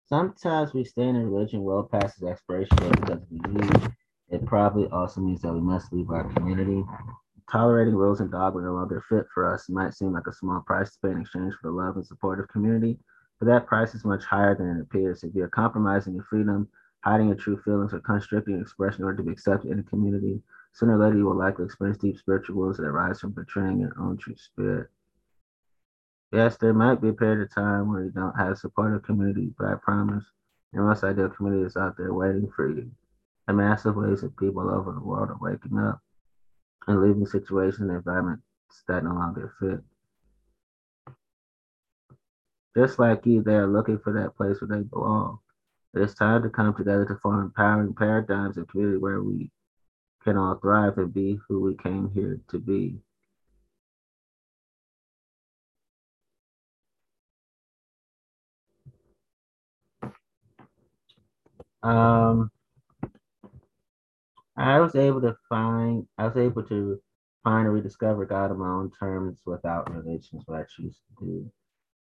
sometimes 0.08 0.72
we 0.72 0.84
stay 0.84 1.04
in 1.04 1.16
a 1.16 1.24
religion 1.24 1.62
well 1.62 1.84
past 1.84 2.16
its 2.16 2.24
expiration 2.24 2.76
date 2.78 3.00
because 3.00 3.20
we 3.30 3.38
leave. 3.52 3.88
It 4.30 4.44
probably 4.46 4.88
also 4.88 5.20
means 5.20 5.42
that 5.42 5.52
we 5.52 5.60
must 5.60 5.92
leave 5.92 6.10
our 6.10 6.24
community. 6.32 6.84
Tolerating 7.50 7.94
rules 7.94 8.20
and 8.20 8.30
dogma 8.30 8.62
no 8.62 8.72
longer 8.72 9.04
fit 9.08 9.26
for 9.32 9.52
us 9.52 9.68
might 9.68 9.94
seem 9.94 10.12
like 10.12 10.26
a 10.26 10.32
small 10.32 10.60
price 10.66 10.92
to 10.92 10.98
pay 11.02 11.12
in 11.12 11.20
exchange 11.20 11.54
for 11.60 11.68
the 11.68 11.76
love 11.76 11.96
and 11.96 12.06
support 12.06 12.40
of 12.40 12.48
community, 12.48 12.98
but 13.38 13.46
that 13.46 13.66
price 13.66 13.94
is 13.94 14.04
much 14.04 14.24
higher 14.24 14.54
than 14.54 14.76
it 14.76 14.80
appears. 14.80 15.24
If 15.24 15.34
you're 15.34 15.48
compromising 15.48 16.14
your 16.14 16.24
freedom, 16.24 16.68
hiding 17.02 17.28
your 17.28 17.36
true 17.36 17.60
feelings, 17.62 17.92
or 17.92 18.00
constricting 18.00 18.60
expression 18.60 19.00
in 19.00 19.04
order 19.04 19.18
to 19.18 19.22
be 19.22 19.32
accepted 19.32 19.70
in 19.70 19.78
a 19.78 19.82
community, 19.82 20.40
sooner 20.72 20.96
or 20.98 21.04
later 21.04 21.18
you 21.18 21.26
will 21.26 21.36
likely 21.36 21.64
experience 21.64 21.98
deep 21.98 22.18
spiritual 22.18 22.56
wounds 22.56 22.78
that 22.78 22.84
arise 22.86 23.20
from 23.20 23.32
betraying 23.32 23.80
your 23.80 23.92
own 23.98 24.16
true 24.16 24.36
spirit. 24.36 24.88
Yes, 26.32 26.56
there 26.56 26.72
might 26.72 27.00
be 27.00 27.10
a 27.10 27.12
period 27.12 27.42
of 27.42 27.54
time 27.54 27.92
where 27.92 28.04
you 28.04 28.10
don't 28.10 28.36
have 28.36 28.58
supportive 28.58 29.04
community, 29.04 29.54
but 29.56 29.68
I 29.68 29.74
promise 29.76 30.24
your 30.72 30.84
most 30.84 31.04
ideal 31.04 31.28
community 31.28 31.64
is 31.64 31.76
out 31.76 31.96
there 31.96 32.12
waiting 32.12 32.50
for 32.56 32.68
you. 32.68 32.90
In 33.48 33.56
massive 33.56 33.94
ways 33.94 34.22
of 34.22 34.36
people 34.36 34.62
all 34.62 34.74
over 34.74 34.92
the 34.92 35.00
world 35.00 35.30
are 35.30 35.38
waking 35.40 35.78
up 35.78 36.00
and 36.88 37.00
leaving 37.00 37.26
situations 37.26 37.82
and 37.82 37.90
environments 37.90 38.42
that 38.88 39.04
no 39.04 39.12
longer 39.12 39.54
fit. 39.60 39.80
Just 42.76 42.98
like 42.98 43.24
you, 43.26 43.42
they 43.42 43.54
are 43.54 43.66
looking 43.68 43.98
for 43.98 44.12
that 44.12 44.36
place 44.36 44.60
where 44.60 44.68
they 44.68 44.82
belong. 44.82 45.38
It 45.94 46.02
is 46.02 46.14
time 46.14 46.42
to 46.42 46.50
come 46.50 46.74
together 46.74 47.04
to 47.06 47.16
form 47.22 47.40
empowering 47.44 47.94
paradigms 47.94 48.56
and 48.56 48.68
community 48.68 48.98
where 48.98 49.22
we 49.22 49.50
can 50.24 50.36
all 50.36 50.56
thrive 50.56 50.98
and 50.98 51.12
be 51.14 51.38
who 51.48 51.60
we 51.60 51.76
came 51.76 52.10
here 52.10 52.40
to 52.48 52.58
be. 52.58 52.98
Um, 61.84 62.50
I 64.56 64.80
was 64.80 64.94
able 64.96 65.20
to 65.20 65.36
find, 65.48 66.06
I 66.18 66.26
was 66.26 66.36
able 66.36 66.62
to 66.64 67.00
find 67.44 67.66
or 67.68 67.72
rediscover 67.72 68.24
God 68.24 68.50
on 68.50 68.58
my 68.58 68.68
own 68.68 68.90
terms 68.98 69.40
without 69.44 69.92
religion 69.92 70.38
is 70.38 70.44
what 70.46 70.60
I 70.60 70.64
choose 70.64 70.96
to 71.18 71.24
do. 71.24 71.52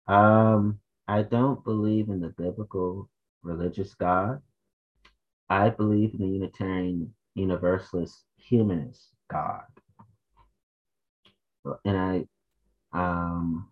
Um, 0.07 0.81
I 1.09 1.23
don't 1.23 1.65
believe 1.65 2.09
in 2.09 2.21
the 2.21 2.29
biblical 2.29 3.09
religious 3.43 3.95
God. 3.95 4.41
I 5.49 5.71
believe 5.71 6.15
in 6.15 6.21
the 6.21 6.27
Unitarian 6.27 7.15
Universalist 7.35 8.25
Humanist 8.37 9.11
God. 9.31 9.63
And 11.85 11.97
I 11.97 12.27
um, 12.93 13.69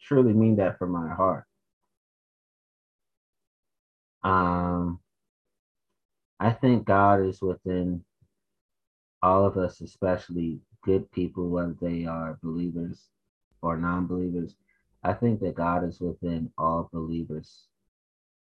truly 0.00 0.32
mean 0.32 0.56
that 0.56 0.78
from 0.78 0.90
my 0.90 1.12
heart. 1.12 1.44
Um, 4.22 5.00
I 6.40 6.52
think 6.52 6.86
God 6.86 7.26
is 7.26 7.40
within 7.42 8.04
all 9.22 9.46
of 9.46 9.56
us, 9.56 9.80
especially 9.80 10.60
good 10.82 11.10
people, 11.10 11.48
whether 11.48 11.74
they 11.80 12.04
are 12.04 12.38
believers 12.42 13.00
or 13.64 13.76
non 13.78 14.06
believers. 14.06 14.54
I 15.02 15.14
think 15.14 15.40
that 15.40 15.54
God 15.54 15.88
is 15.88 16.00
within 16.00 16.50
all 16.58 16.88
believers 16.92 17.64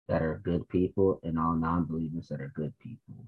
that 0.08 0.22
are 0.22 0.42
good 0.44 0.68
people 0.70 1.20
and 1.24 1.40
all 1.40 1.56
non 1.56 1.86
believers 1.86 2.28
that 2.30 2.42
are 2.42 2.52
good 2.56 2.74
people. 2.80 3.26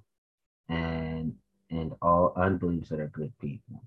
And 0.67 1.35
and 1.69 1.93
all 2.01 2.33
unbelievers 2.35 2.89
that 2.89 2.99
are 2.99 3.07
good 3.07 3.33
people. 3.39 3.83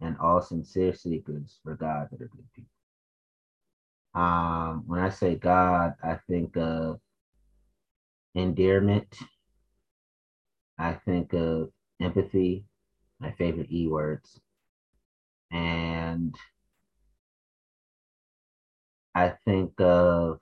And 0.00 0.16
all 0.18 0.40
sincere 0.42 0.94
seekers 0.94 1.58
for 1.62 1.74
God 1.74 2.08
that 2.10 2.20
are 2.22 2.28
good 2.28 2.52
people. 2.54 2.70
Um, 4.14 4.84
when 4.86 5.00
I 5.00 5.10
say 5.10 5.36
God, 5.36 5.94
I 6.02 6.18
think 6.28 6.56
of 6.56 7.00
endearment. 8.34 9.14
I 10.78 10.94
think 10.94 11.32
of 11.34 11.70
empathy, 12.00 12.64
my 13.20 13.32
favorite 13.32 13.70
E 13.70 13.86
words. 13.88 14.40
And 15.50 16.34
I 19.16 19.32
think 19.46 19.80
of 19.80 20.40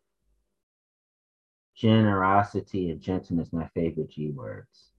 generosity 1.77 2.91
and 2.91 3.01
gentleness, 3.01 3.53
my 3.53 3.69
favorite 3.69 4.11
G 4.11 4.33
words. 4.33 4.91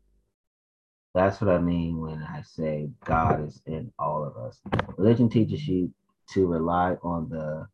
That's 1.14 1.42
what 1.42 1.50
I 1.54 1.58
mean 1.58 2.00
when 2.00 2.24
I 2.24 2.42
say 2.44 2.90
God 3.04 3.46
is 3.46 3.62
in 3.66 3.92
all 4.00 4.24
of 4.24 4.38
us. 4.38 4.62
Religion 4.96 5.28
teaches 5.28 5.68
you 5.68 5.94
to 6.30 6.48
rely 6.48 6.96
on 7.04 7.28
the 7.28 7.68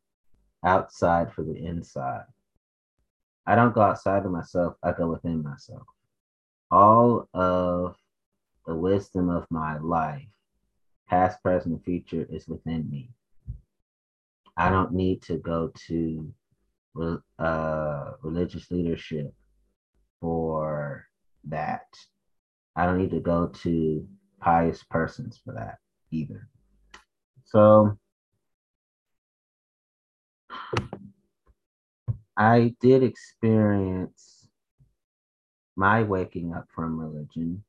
outside 0.66 1.32
for 1.34 1.44
the 1.44 1.56
inside. 1.56 2.26
I 3.46 3.54
don't 3.54 3.76
go 3.76 3.82
outside 3.82 4.26
of 4.26 4.32
myself, 4.32 4.74
I 4.82 4.94
go 4.94 5.06
within 5.06 5.44
myself. 5.44 5.84
All 6.72 7.30
of 7.36 7.96
the 8.66 8.74
wisdom 8.74 9.30
of 9.30 9.46
my 9.52 9.78
life, 9.78 10.26
past, 11.08 11.44
present, 11.44 11.76
and 11.76 11.86
future, 11.86 12.26
is 12.28 12.48
within 12.48 12.90
me. 12.90 13.12
I 14.58 14.70
don't 14.70 14.94
need 14.94 15.22
to 15.24 15.38
go 15.38 15.72
to 15.88 16.34
uh, 17.40 18.12
religious 18.22 18.70
leadership 18.70 19.34
for 20.20 21.06
that. 21.46 21.88
I 22.76 22.86
don't 22.86 22.98
need 22.98 23.12
to 23.12 23.20
go 23.20 23.48
to 23.48 24.08
pious 24.40 24.84
persons 24.84 25.40
for 25.44 25.54
that 25.54 25.78
either. 26.12 26.48
So 27.46 27.98
I 32.38 32.76
did 32.82 33.04
experience 33.04 34.48
my 35.76 36.04
waking 36.04 36.54
up 36.54 36.68
from 36.74 37.00
religion. 37.00 37.64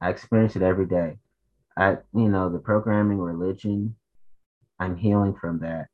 I 0.00 0.10
experience 0.10 0.56
it 0.56 0.62
every 0.62 0.86
day. 0.86 1.18
I, 1.76 1.98
you 2.14 2.28
know, 2.28 2.50
the 2.50 2.58
programming 2.58 3.18
religion, 3.18 3.96
I'm 4.78 4.96
healing 4.96 5.34
from 5.34 5.60
that. 5.60 5.88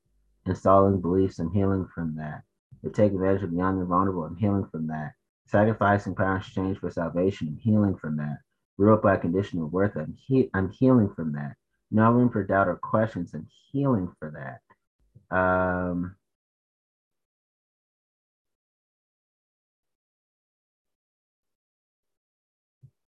Installing 0.47 1.01
beliefs, 1.01 1.39
I'm 1.39 1.53
healing 1.53 1.87
from 1.95 2.17
that. 2.17 2.43
The 2.83 2.91
take 2.91 3.13
advantage 3.13 3.43
of 3.43 3.51
the 3.51 3.57
young 3.57 3.79
and 3.79 3.89
vulnerable, 3.89 4.25
I'm 4.25 4.37
healing 4.37 4.67
from 4.71 4.87
that. 4.89 5.13
Sacrificing 5.47 6.15
power 6.15 6.37
exchange 6.37 6.79
for 6.79 6.91
salvation, 6.91 7.49
I'm 7.49 7.59
healing 7.59 7.97
from 7.97 8.17
that. 8.17 8.39
Ruled 8.79 9.03
by 9.03 9.17
conditional 9.17 9.69
worth, 9.69 9.97
I'm, 9.97 10.17
he- 10.27 10.51
I'm 10.55 10.71
healing 10.71 11.13
from 11.15 11.33
that. 11.33 11.57
No 11.91 12.11
room 12.13 12.31
for 12.31 12.45
doubt 12.45 12.69
or 12.69 12.77
questions, 12.77 13.35
I'm 13.35 13.47
healing 13.71 14.13
for 14.19 14.31
that. 15.31 15.37
Um, 15.37 16.17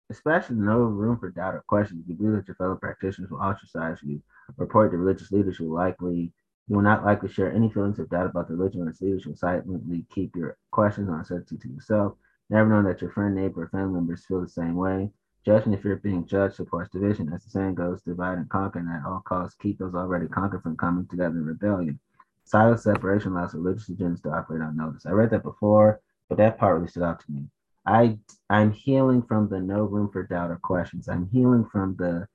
especially 0.10 0.58
no 0.58 0.78
room 0.80 1.18
for 1.18 1.30
doubt 1.30 1.56
or 1.56 1.64
questions. 1.68 2.04
You 2.08 2.16
believe 2.16 2.34
that 2.36 2.48
your 2.48 2.56
fellow 2.56 2.76
practitioners 2.76 3.32
will 3.32 3.41
ostracize 3.41 4.00
you, 4.04 4.22
report 4.58 4.91
to 4.91 4.98
religious 4.98 5.32
leaders 5.32 5.58
who 5.58 5.74
likely 5.74 6.34
you 6.68 6.76
will 6.76 6.84
not 6.84 7.03
likely 7.03 7.30
share 7.30 7.52
any 7.52 7.69
feelings 7.69 7.99
of 7.99 8.10
doubt 8.10 8.27
about 8.27 8.48
the 8.48 8.56
religion 8.56 8.81
or 8.81 8.90
its 8.90 9.02
leaders. 9.02 9.26
You'll 9.26 9.35
silently 9.35 10.06
keep 10.10 10.35
your 10.35 10.57
questions 10.72 11.10
on 11.10 11.19
uncertainty 11.19 11.57
to 11.57 11.73
yourself, 11.73 12.14
never 12.49 12.69
knowing 12.69 12.85
that 12.85 13.02
your 13.02 13.11
friend, 13.11 13.35
neighbor, 13.35 13.64
or 13.64 13.69
family 13.69 13.95
members 13.95 14.26
feel 14.26 14.41
the 14.41 14.48
same 14.48 14.76
way. 14.76 15.11
Judging 15.45 15.73
if 15.73 15.84
you're 15.84 15.98
being 15.98 16.26
judged 16.26 16.56
supports 16.56 16.90
division. 16.90 17.31
As 17.34 17.44
the 17.44 17.49
saying 17.49 17.76
goes, 17.76 18.02
divide 18.02 18.38
and 18.38 18.49
conquer, 18.49 18.80
and 18.80 18.90
at 18.90 19.06
all 19.06 19.22
costs 19.26 19.57
keep 19.61 19.77
those 19.77 19.94
already 19.94 20.27
conquered 20.27 20.64
from 20.64 20.77
coming 20.77 21.06
together 21.07 21.35
in 21.35 21.45
rebellion. 21.45 21.99
Silent 22.45 22.80
separation 22.80 23.34
allows 23.34 23.53
religious 23.53 23.90
agendas 23.90 24.22
to 24.23 24.30
operate 24.30 24.61
unnoticed. 24.61 25.06
I 25.06 25.11
read 25.11 25.31
that 25.31 25.44
before, 25.44 25.99
but 26.30 26.38
that 26.38 26.57
part 26.57 26.76
really 26.76 26.88
stood 26.88 27.03
out 27.03 27.19
to 27.19 27.31
me. 27.31 27.45
I 27.85 28.18
I'm 28.49 28.72
healing 28.72 29.22
from 29.22 29.49
the 29.49 29.60
no 29.60 29.84
room 29.84 30.10
for 30.11 30.23
doubt 30.23 30.52
or 30.52 30.57
questions. 30.57 31.10
I'm 31.10 31.30
healing 31.30 31.65
from 31.69 31.98
the 31.98 32.27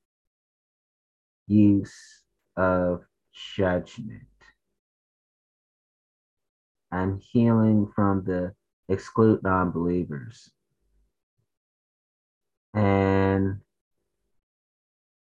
use 1.47 2.25
of 2.57 3.05
judgment. 3.57 4.23
I'm 6.91 7.21
healing 7.21 7.91
from 7.95 8.25
the 8.25 8.55
exclude 8.89 9.43
non-believers. 9.43 10.51
And 12.75 13.61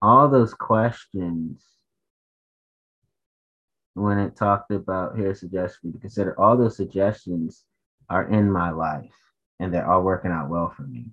all 0.01 0.27
those 0.27 0.53
questions 0.53 1.63
when 3.93 4.19
it 4.19 4.35
talked 4.35 4.71
about 4.71 5.17
here 5.17 5.33
suggestion 5.33 5.93
to 5.93 5.99
consider 5.99 6.39
all 6.39 6.57
those 6.57 6.75
suggestions 6.75 7.63
are 8.09 8.29
in 8.29 8.51
my 8.51 8.69
life 8.69 9.13
and 9.59 9.73
they're 9.73 9.89
all 9.89 10.03
working 10.03 10.31
out 10.31 10.49
well 10.49 10.73
for 10.75 10.83
me. 10.83 11.05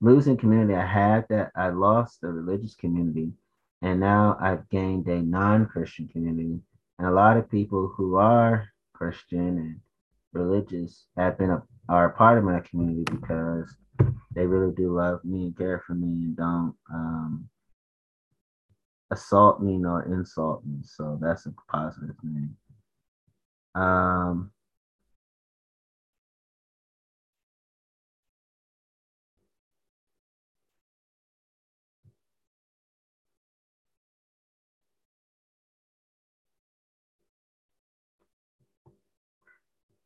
Losing 0.00 0.36
community, 0.36 0.74
I 0.74 0.86
had 0.86 1.26
that. 1.28 1.50
I 1.56 1.70
lost 1.70 2.20
the 2.20 2.28
religious 2.28 2.74
community, 2.74 3.32
and 3.82 4.00
now 4.00 4.36
I've 4.40 4.68
gained 4.70 5.06
a 5.08 5.22
non-Christian 5.22 6.08
community. 6.08 6.60
And 6.98 7.06
a 7.06 7.12
lot 7.12 7.36
of 7.36 7.50
people 7.50 7.92
who 7.96 8.16
are 8.16 8.68
Christian 8.92 9.58
and 9.58 9.80
religious 10.32 11.06
have 11.16 11.38
been 11.38 11.50
a, 11.50 11.62
are 11.88 12.06
a 12.06 12.12
part 12.12 12.38
of 12.38 12.44
my 12.44 12.60
community 12.60 13.04
because 13.10 13.74
they 14.34 14.46
really 14.46 14.74
do 14.74 14.94
love 14.94 15.24
me 15.24 15.44
and 15.44 15.56
care 15.56 15.82
for 15.86 15.94
me 15.94 16.24
and 16.24 16.36
don't 16.36 16.74
um, 16.92 17.48
assault 19.10 19.62
me 19.62 19.78
nor 19.78 20.02
insult 20.02 20.64
me. 20.64 20.78
So 20.82 21.18
that's 21.20 21.46
a 21.46 21.54
positive 21.68 22.16
thing. 22.20 22.56
Um, 23.74 24.50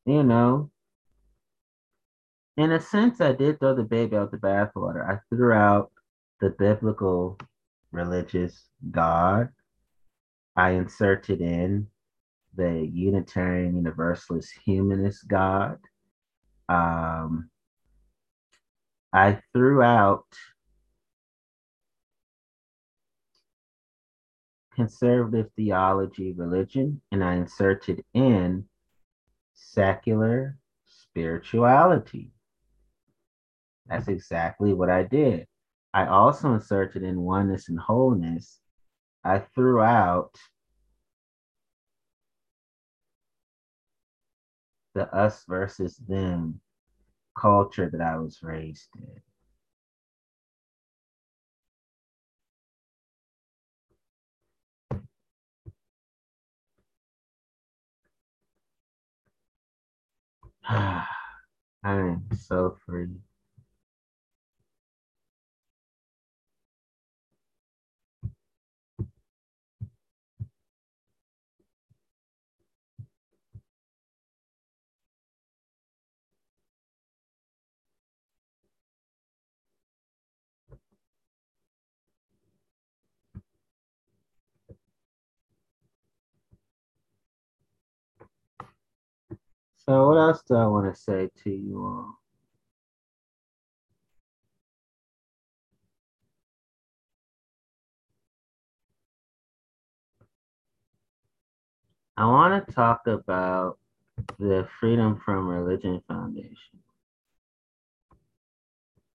you 0.07 0.23
know, 0.23 0.70
in 2.57 2.73
a 2.73 2.81
sense, 2.81 3.20
I 3.20 3.33
did 3.33 3.61
throw 3.61 3.74
the 3.74 3.83
baby 3.83 4.16
out 4.16 4.31
the 4.31 4.37
bathwater. 4.37 5.09
I 5.09 5.20
threw 5.31 5.53
out 5.53 5.91
the 6.41 6.51
biblical 6.51 7.39
religious 7.93 8.69
God. 8.91 9.49
I 10.57 10.70
inserted 10.70 11.41
in 11.41 11.87
the 12.55 12.89
Unitarian 12.93 13.77
Universalist 13.77 14.53
Humanist 14.65 15.27
God. 15.29 15.79
Um, 16.69 17.49
I 19.12 19.41
threw 19.53 19.83
out 19.83 20.27
conservative 24.74 25.51
theology, 25.57 26.33
religion, 26.33 27.01
and 27.11 27.23
I 27.24 27.37
inserted 27.37 28.05
in 28.15 28.66
secular 29.70 30.59
spirituality. 30.86 32.32
That's 33.86 34.09
exactly 34.09 34.72
what 34.72 34.90
I 34.90 35.02
did. 35.05 35.47
I 35.94 36.06
also 36.06 36.55
inserted 36.55 37.02
in 37.02 37.20
oneness 37.20 37.68
and 37.68 37.78
wholeness. 37.78 38.60
I 39.24 39.39
threw 39.40 39.80
out 39.80 40.36
the 44.94 45.12
us 45.14 45.44
versus 45.48 45.97
them 45.97 46.60
culture 47.39 47.89
that 47.90 48.01
I 48.01 48.16
was 48.18 48.43
raised 48.43 48.89
in. 48.97 49.31
I 60.68 61.05
am 61.84 62.28
so 62.34 62.76
free. 62.86 63.09
So 89.84 90.06
what 90.06 90.16
else 90.16 90.42
do 90.46 90.54
I 90.54 90.66
want 90.66 90.94
to 90.94 91.00
say 91.00 91.28
to 91.42 91.50
you 91.50 91.84
all? 91.84 92.20
I 102.16 102.26
want 102.26 102.64
to 102.64 102.72
talk 102.72 103.09
about 103.09 103.78
the 104.38 104.68
Freedom 104.78 105.20
from 105.24 105.48
Religion 105.48 106.00
Foundation. 106.06 106.78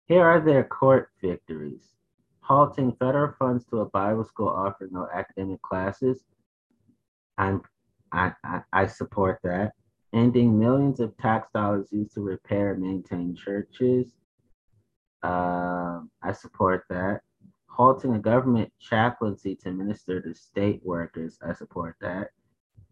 Here 0.08 0.26
are 0.26 0.42
their 0.42 0.66
court 0.66 1.12
victories. 1.22 1.96
Halting 2.42 2.98
federal 3.00 3.34
funds 3.40 3.64
to 3.68 3.80
a 3.80 3.86
Bible 3.86 4.26
school 4.26 4.50
offering 4.50 4.92
no 4.92 5.08
academic 5.14 5.62
classes. 5.62 6.26
I'm, 7.38 7.62
I, 8.12 8.34
I, 8.44 8.62
I 8.74 8.88
support 8.88 9.40
that. 9.44 9.72
Ending 10.18 10.58
millions 10.58 11.00
of 11.00 11.16
tax 11.18 11.48
dollars 11.54 11.90
used 11.92 12.16
to 12.16 12.22
repair 12.22 12.74
and 12.74 12.82
maintain 12.82 13.36
churches. 13.36 14.16
Uh, 15.22 16.02
I 16.24 16.32
support 16.34 16.86
that. 16.90 17.22
Halting 17.68 18.16
a 18.16 18.20
government 18.20 18.74
chaplaincy 18.80 19.56
to 19.58 19.72
minister 19.72 20.20
to 20.20 20.34
state 20.34 20.82
workers. 20.84 21.38
I 21.48 21.54
support 21.54 21.98
that. 22.02 22.30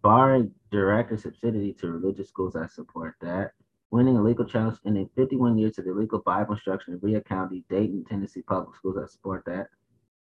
Barring 0.04 0.52
direct 0.70 1.20
subsidy 1.20 1.74
to 1.74 1.88
religious 1.88 2.30
schools. 2.30 2.56
I 2.56 2.68
support 2.68 3.16
that 3.22 3.54
winning 3.90 4.18
a 4.18 4.22
legal 4.22 4.46
challenge 4.46 4.78
ending 4.86 5.10
51 5.16 5.58
years 5.58 5.80
of 5.80 5.88
illegal 5.88 6.20
Bible 6.20 6.54
instruction 6.54 6.94
in 6.94 7.00
Berea 7.00 7.22
County, 7.22 7.64
Dayton, 7.70 8.06
Tennessee 8.08 8.42
public 8.42 8.76
schools. 8.76 8.98
I 9.02 9.08
support 9.08 9.46
that. 9.46 9.70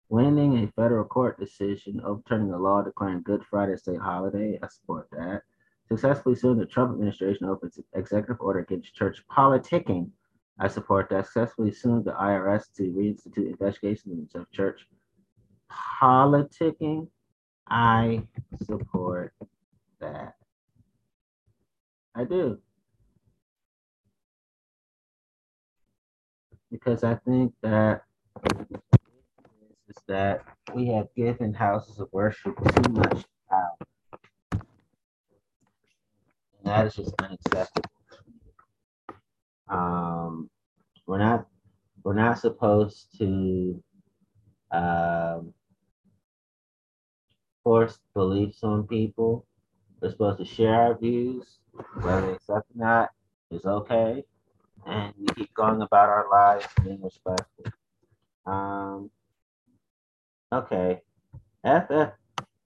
Winning 0.09 0.63
a 0.63 0.71
federal 0.79 1.05
court 1.05 1.39
decision 1.39 2.01
overturning 2.03 2.51
a 2.51 2.57
law 2.59 2.83
declaring 2.83 3.23
Good 3.23 3.43
Friday 3.49 3.73
a 3.73 3.77
state 3.77 3.99
holiday. 3.99 4.59
I 4.61 4.67
support 4.67 5.07
that. 5.13 5.43
Successfully 5.91 6.35
suing 6.35 6.57
the 6.57 6.65
Trump 6.65 6.93
administration 6.93 7.47
over 7.47 7.65
its 7.65 7.79
executive 7.93 8.39
order 8.39 8.59
against 8.59 8.95
church 8.95 9.21
politicking. 9.29 10.09
I 10.59 10.67
support 10.67 11.09
that. 11.09 11.25
Successfully 11.25 11.71
suing 11.71 12.03
the 12.03 12.13
IRS 12.13 12.73
to 12.77 12.83
reinstitute 12.83 13.49
investigations 13.49 14.33
of 14.35 14.49
church 14.51 14.87
politicking. 16.01 17.07
I 17.69 18.23
support 18.65 19.33
that. 19.99 20.35
I 22.15 22.23
do. 22.23 22.59
because 26.71 27.03
I 27.03 27.15
think 27.15 27.53
that 27.61 28.03
is 29.89 29.95
that 30.07 30.43
we 30.73 30.87
have 30.87 31.07
given 31.15 31.53
houses 31.53 31.99
of 31.99 32.07
worship 32.11 32.55
too 32.57 32.91
much 32.91 33.25
power. 33.49 33.90
And 36.63 36.71
that 36.71 36.87
is 36.87 36.95
just 36.95 37.13
unacceptable. 37.19 37.89
Um, 39.67 40.49
we're 41.07 41.19
not 41.19 41.47
we're 42.03 42.13
not 42.13 42.39
supposed 42.39 43.17
to 43.19 43.81
um, 44.71 45.53
force 47.63 47.99
beliefs 48.13 48.63
on 48.63 48.87
people. 48.87 49.45
We're 50.01 50.11
supposed 50.11 50.39
to 50.39 50.45
share 50.45 50.73
our 50.73 50.97
views, 50.97 51.59
whether 52.01 52.21
they 52.21 52.33
accept 52.33 52.71
or 52.71 52.75
not 52.75 53.09
is 53.51 53.65
okay 53.65 54.23
and 54.85 55.13
we 55.17 55.25
keep 55.35 55.53
going 55.53 55.81
about 55.81 56.09
our 56.09 56.27
lives 56.29 56.65
being 56.83 57.01
respectful. 57.01 57.65
Um, 58.45 59.11
okay. 60.51 61.01
FF, 61.63 62.11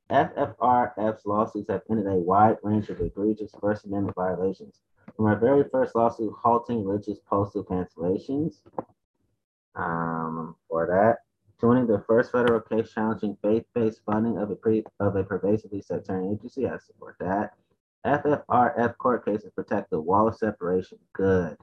FFRF's 0.09 1.25
lawsuits 1.25 1.69
have 1.69 1.81
ended 1.89 2.07
a 2.07 2.15
wide 2.15 2.57
range 2.63 2.89
of 2.89 3.01
egregious 3.01 3.51
First 3.59 3.85
Amendment 3.85 4.15
violations. 4.15 4.81
From 5.15 5.25
our 5.25 5.35
very 5.35 5.63
first 5.71 5.95
lawsuit, 5.95 6.33
halting 6.41 6.85
religious 6.85 7.19
postal 7.27 7.63
cancellations, 7.63 8.61
um, 9.75 10.55
for 10.69 10.85
that, 10.87 11.19
to 11.59 11.67
winning 11.67 11.87
the 11.87 12.03
first 12.07 12.31
federal 12.31 12.61
case 12.61 12.91
challenging 12.91 13.37
faith-based 13.41 14.01
funding 14.05 14.37
of 14.37 14.51
a 14.51 14.55
pre, 14.55 14.83
of 14.99 15.15
a 15.15 15.23
pervasively 15.23 15.81
sectarian 15.81 16.33
agency, 16.33 16.67
I 16.67 16.77
support 16.77 17.15
that. 17.19 17.53
FFRF 18.05 18.97
court 18.97 19.25
cases 19.25 19.51
protect 19.55 19.89
the 19.89 19.99
wall 19.99 20.27
of 20.27 20.35
separation. 20.35 20.99
Good. 21.13 21.57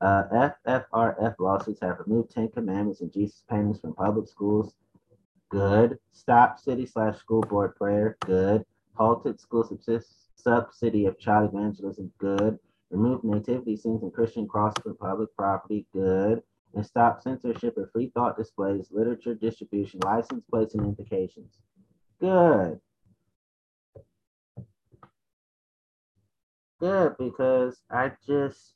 Uh, 0.00 0.50
FFRF 0.66 1.36
lawsuits 1.38 1.80
have 1.80 2.00
removed 2.00 2.30
Ten 2.30 2.48
Commandments 2.48 3.00
and 3.00 3.12
Jesus 3.12 3.44
paintings 3.48 3.80
from 3.80 3.94
public 3.94 4.28
schools. 4.28 4.74
Good. 5.50 5.98
Stop 6.12 6.58
city 6.58 6.86
slash 6.86 7.18
school 7.18 7.42
board 7.42 7.76
prayer. 7.76 8.16
Good. 8.24 8.64
Halted 8.94 9.40
school 9.40 9.64
subsist- 9.64 10.30
subsidy 10.34 11.06
of 11.06 11.18
child 11.18 11.54
evangelism. 11.54 12.12
Good. 12.18 12.58
Remove 12.90 13.24
nativity 13.24 13.76
scenes 13.76 14.02
and 14.02 14.12
Christian 14.12 14.46
crosses 14.46 14.82
from 14.82 14.96
public 14.96 15.34
property. 15.36 15.86
Good. 15.92 16.42
And 16.74 16.84
stop 16.84 17.22
censorship 17.22 17.76
of 17.76 17.90
free 17.90 18.10
thought 18.14 18.36
displays, 18.36 18.88
literature 18.90 19.34
distribution, 19.34 20.00
license 20.04 20.44
plates, 20.50 20.74
and 20.74 20.84
implications. 20.84 21.58
Good. 22.20 22.80
Good, 26.80 27.16
because 27.18 27.80
I 27.90 28.12
just 28.26 28.74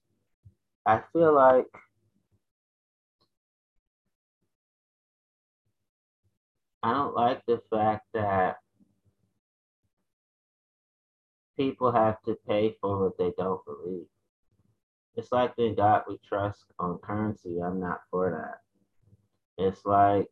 I 0.86 1.02
feel 1.12 1.34
like 1.34 1.66
I 6.82 6.92
don't 6.92 7.14
like 7.14 7.44
the 7.46 7.60
fact 7.70 8.06
that 8.14 8.56
people 11.56 11.92
have 11.92 12.16
to 12.22 12.36
pay 12.48 12.76
for 12.80 13.04
what 13.04 13.18
they 13.18 13.32
don't 13.36 13.60
believe. 13.66 14.06
It's 15.16 15.32
like 15.32 15.54
the 15.56 15.74
God 15.76 16.04
we 16.08 16.18
trust 16.26 16.64
on 16.78 16.98
currency. 16.98 17.58
I'm 17.62 17.80
not 17.80 18.00
for 18.10 18.30
that. 18.30 18.60
It's 19.62 19.84
like 19.84 20.28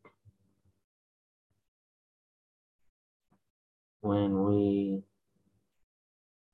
when 4.01 4.43
we 4.45 5.03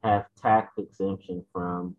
have 0.03 0.25
tax 0.41 0.73
exemption 0.77 1.45
from 1.53 1.95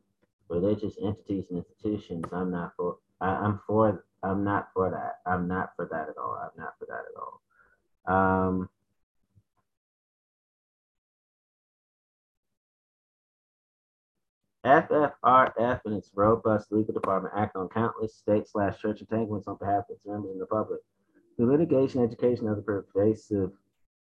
religious 0.49 0.95
entities 1.03 1.47
and 1.51 1.65
institutions, 1.65 2.25
I'm 2.33 2.51
not 2.51 2.73
for. 2.77 2.99
I, 3.21 3.45
am 3.45 3.61
for. 3.67 4.05
I'm 4.23 4.45
not 4.45 4.69
for 4.75 4.91
that. 4.91 5.31
I'm 5.31 5.49
not 5.49 5.71
for 5.77 5.89
that 5.91 6.11
at 6.11 6.19
all. 6.19 6.39
I'm 6.43 6.63
not 6.63 6.75
for 6.79 6.87
that 6.87 7.05
at 7.11 7.19
all. 7.19 7.41
Um, 8.07 8.69
FFRF 14.67 15.81
and 15.85 15.95
its 15.95 16.11
robust 16.15 16.73
legal 16.73 16.93
department 16.93 17.35
act 17.37 17.55
on 17.55 17.69
countless 17.69 18.17
state 18.17 18.49
slash 18.49 18.81
church 18.81 19.01
entanglements 19.01 19.47
on 19.47 19.57
behalf 19.59 19.85
of 19.89 19.95
its 19.95 20.05
members 20.05 20.33
and 20.33 20.41
the 20.41 20.47
public. 20.47 20.81
Through 21.37 21.53
litigation, 21.53 22.03
education, 22.03 22.49
and 22.49 22.53
other 22.53 22.63
pervasive 22.93 23.53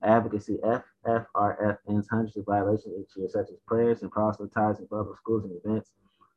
advocacy, 0.04 0.58
FFRF 1.04 1.78
ends 1.88 2.08
hundreds 2.08 2.36
of 2.36 2.44
violations 2.44 2.94
each 2.96 3.16
year, 3.16 3.28
such 3.28 3.48
as 3.50 3.58
prayers 3.66 4.02
and 4.02 4.10
proselytizing 4.12 4.86
public 4.86 5.16
schools 5.18 5.44
and 5.44 5.58
events, 5.64 5.90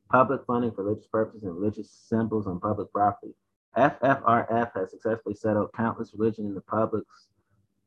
public 0.09 0.41
funding 0.47 0.71
for 0.71 0.83
religious 0.83 1.07
purposes 1.07 1.43
and 1.43 1.55
religious 1.55 1.91
symbols 1.91 2.47
on 2.47 2.59
public 2.59 2.91
property. 2.91 3.33
FFRF 3.77 4.71
has 4.73 4.89
successfully 4.89 5.35
settled 5.35 5.69
countless 5.75 6.13
religion 6.15 6.45
in 6.45 6.55
the 6.55 6.61
public 6.61 7.03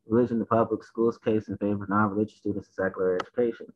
religion 0.09 0.35
in 0.35 0.39
the 0.39 0.45
public 0.45 0.83
schools 0.83 1.17
case 1.17 1.47
in 1.47 1.57
favor 1.57 1.83
of 1.83 1.89
non-religious 1.89 2.37
students 2.37 2.67
in 2.67 2.73
secular 2.73 3.15
education. 3.15 3.67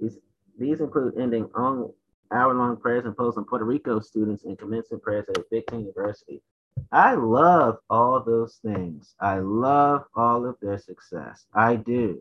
These, 0.00 0.18
these 0.58 0.80
include 0.80 1.18
ending 1.18 1.48
on 1.54 1.92
hour-long 2.32 2.76
prayers 2.76 3.04
imposed 3.04 3.38
on 3.38 3.44
Puerto 3.44 3.64
Rico 3.64 4.00
students 4.00 4.44
and 4.44 4.58
commencement 4.58 5.02
prayers 5.02 5.26
at 5.28 5.38
a 5.38 5.44
big 5.50 5.64
university. 5.72 6.42
I 6.92 7.14
love 7.14 7.78
all 7.90 8.22
those 8.22 8.60
things. 8.64 9.14
I 9.20 9.38
love 9.38 10.04
all 10.14 10.46
of 10.46 10.56
their 10.62 10.78
success. 10.78 11.46
I 11.52 11.76
do. 11.76 12.20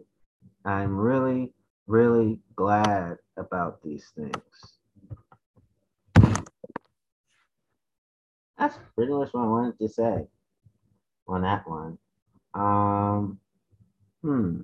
I'm 0.65 0.97
really, 0.97 1.53
really 1.87 2.39
glad 2.55 3.17
about 3.37 3.81
these 3.83 4.11
things. 4.15 4.79
that's 8.59 8.77
pretty 8.95 9.13
much 9.13 9.29
what 9.31 9.43
I 9.43 9.47
wanted 9.47 9.79
to 9.79 9.87
say 9.87 10.27
on 11.27 11.41
that 11.43 11.67
one. 11.67 11.97
Um, 12.53 13.39
Hmm. 14.23 14.61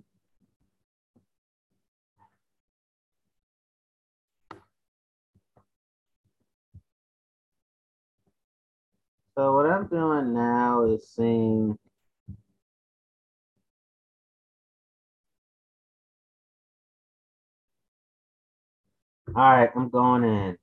So 9.38 9.53
what 9.53 9.65
I'm 9.65 9.88
doing 9.88 10.34
now 10.34 10.86
is 10.86 11.10
seeing 11.10 11.77
All 19.36 19.44
right, 19.44 19.69
I'm 19.76 19.90
going 19.90 20.23
in. 20.23 20.57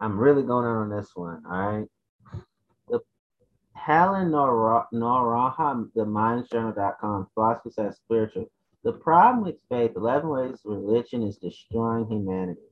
I'm 0.00 0.18
really 0.18 0.42
going 0.42 0.66
in 0.66 0.72
on 0.72 0.90
this 0.90 1.10
one, 1.14 1.42
all 1.50 1.58
right? 1.78 1.86
Helen 3.86 4.32
Nora, 4.32 4.88
Noraha, 4.92 5.88
the 5.94 6.04
mindsjournal.com, 6.04 7.28
philosophy 7.34 7.70
says 7.70 7.94
spiritual. 7.94 8.50
The 8.82 8.94
problem 8.94 9.44
with 9.44 9.62
faith, 9.68 9.92
11 9.94 10.28
ways 10.28 10.58
religion 10.64 11.22
is 11.22 11.36
destroying 11.36 12.08
humanity. 12.08 12.66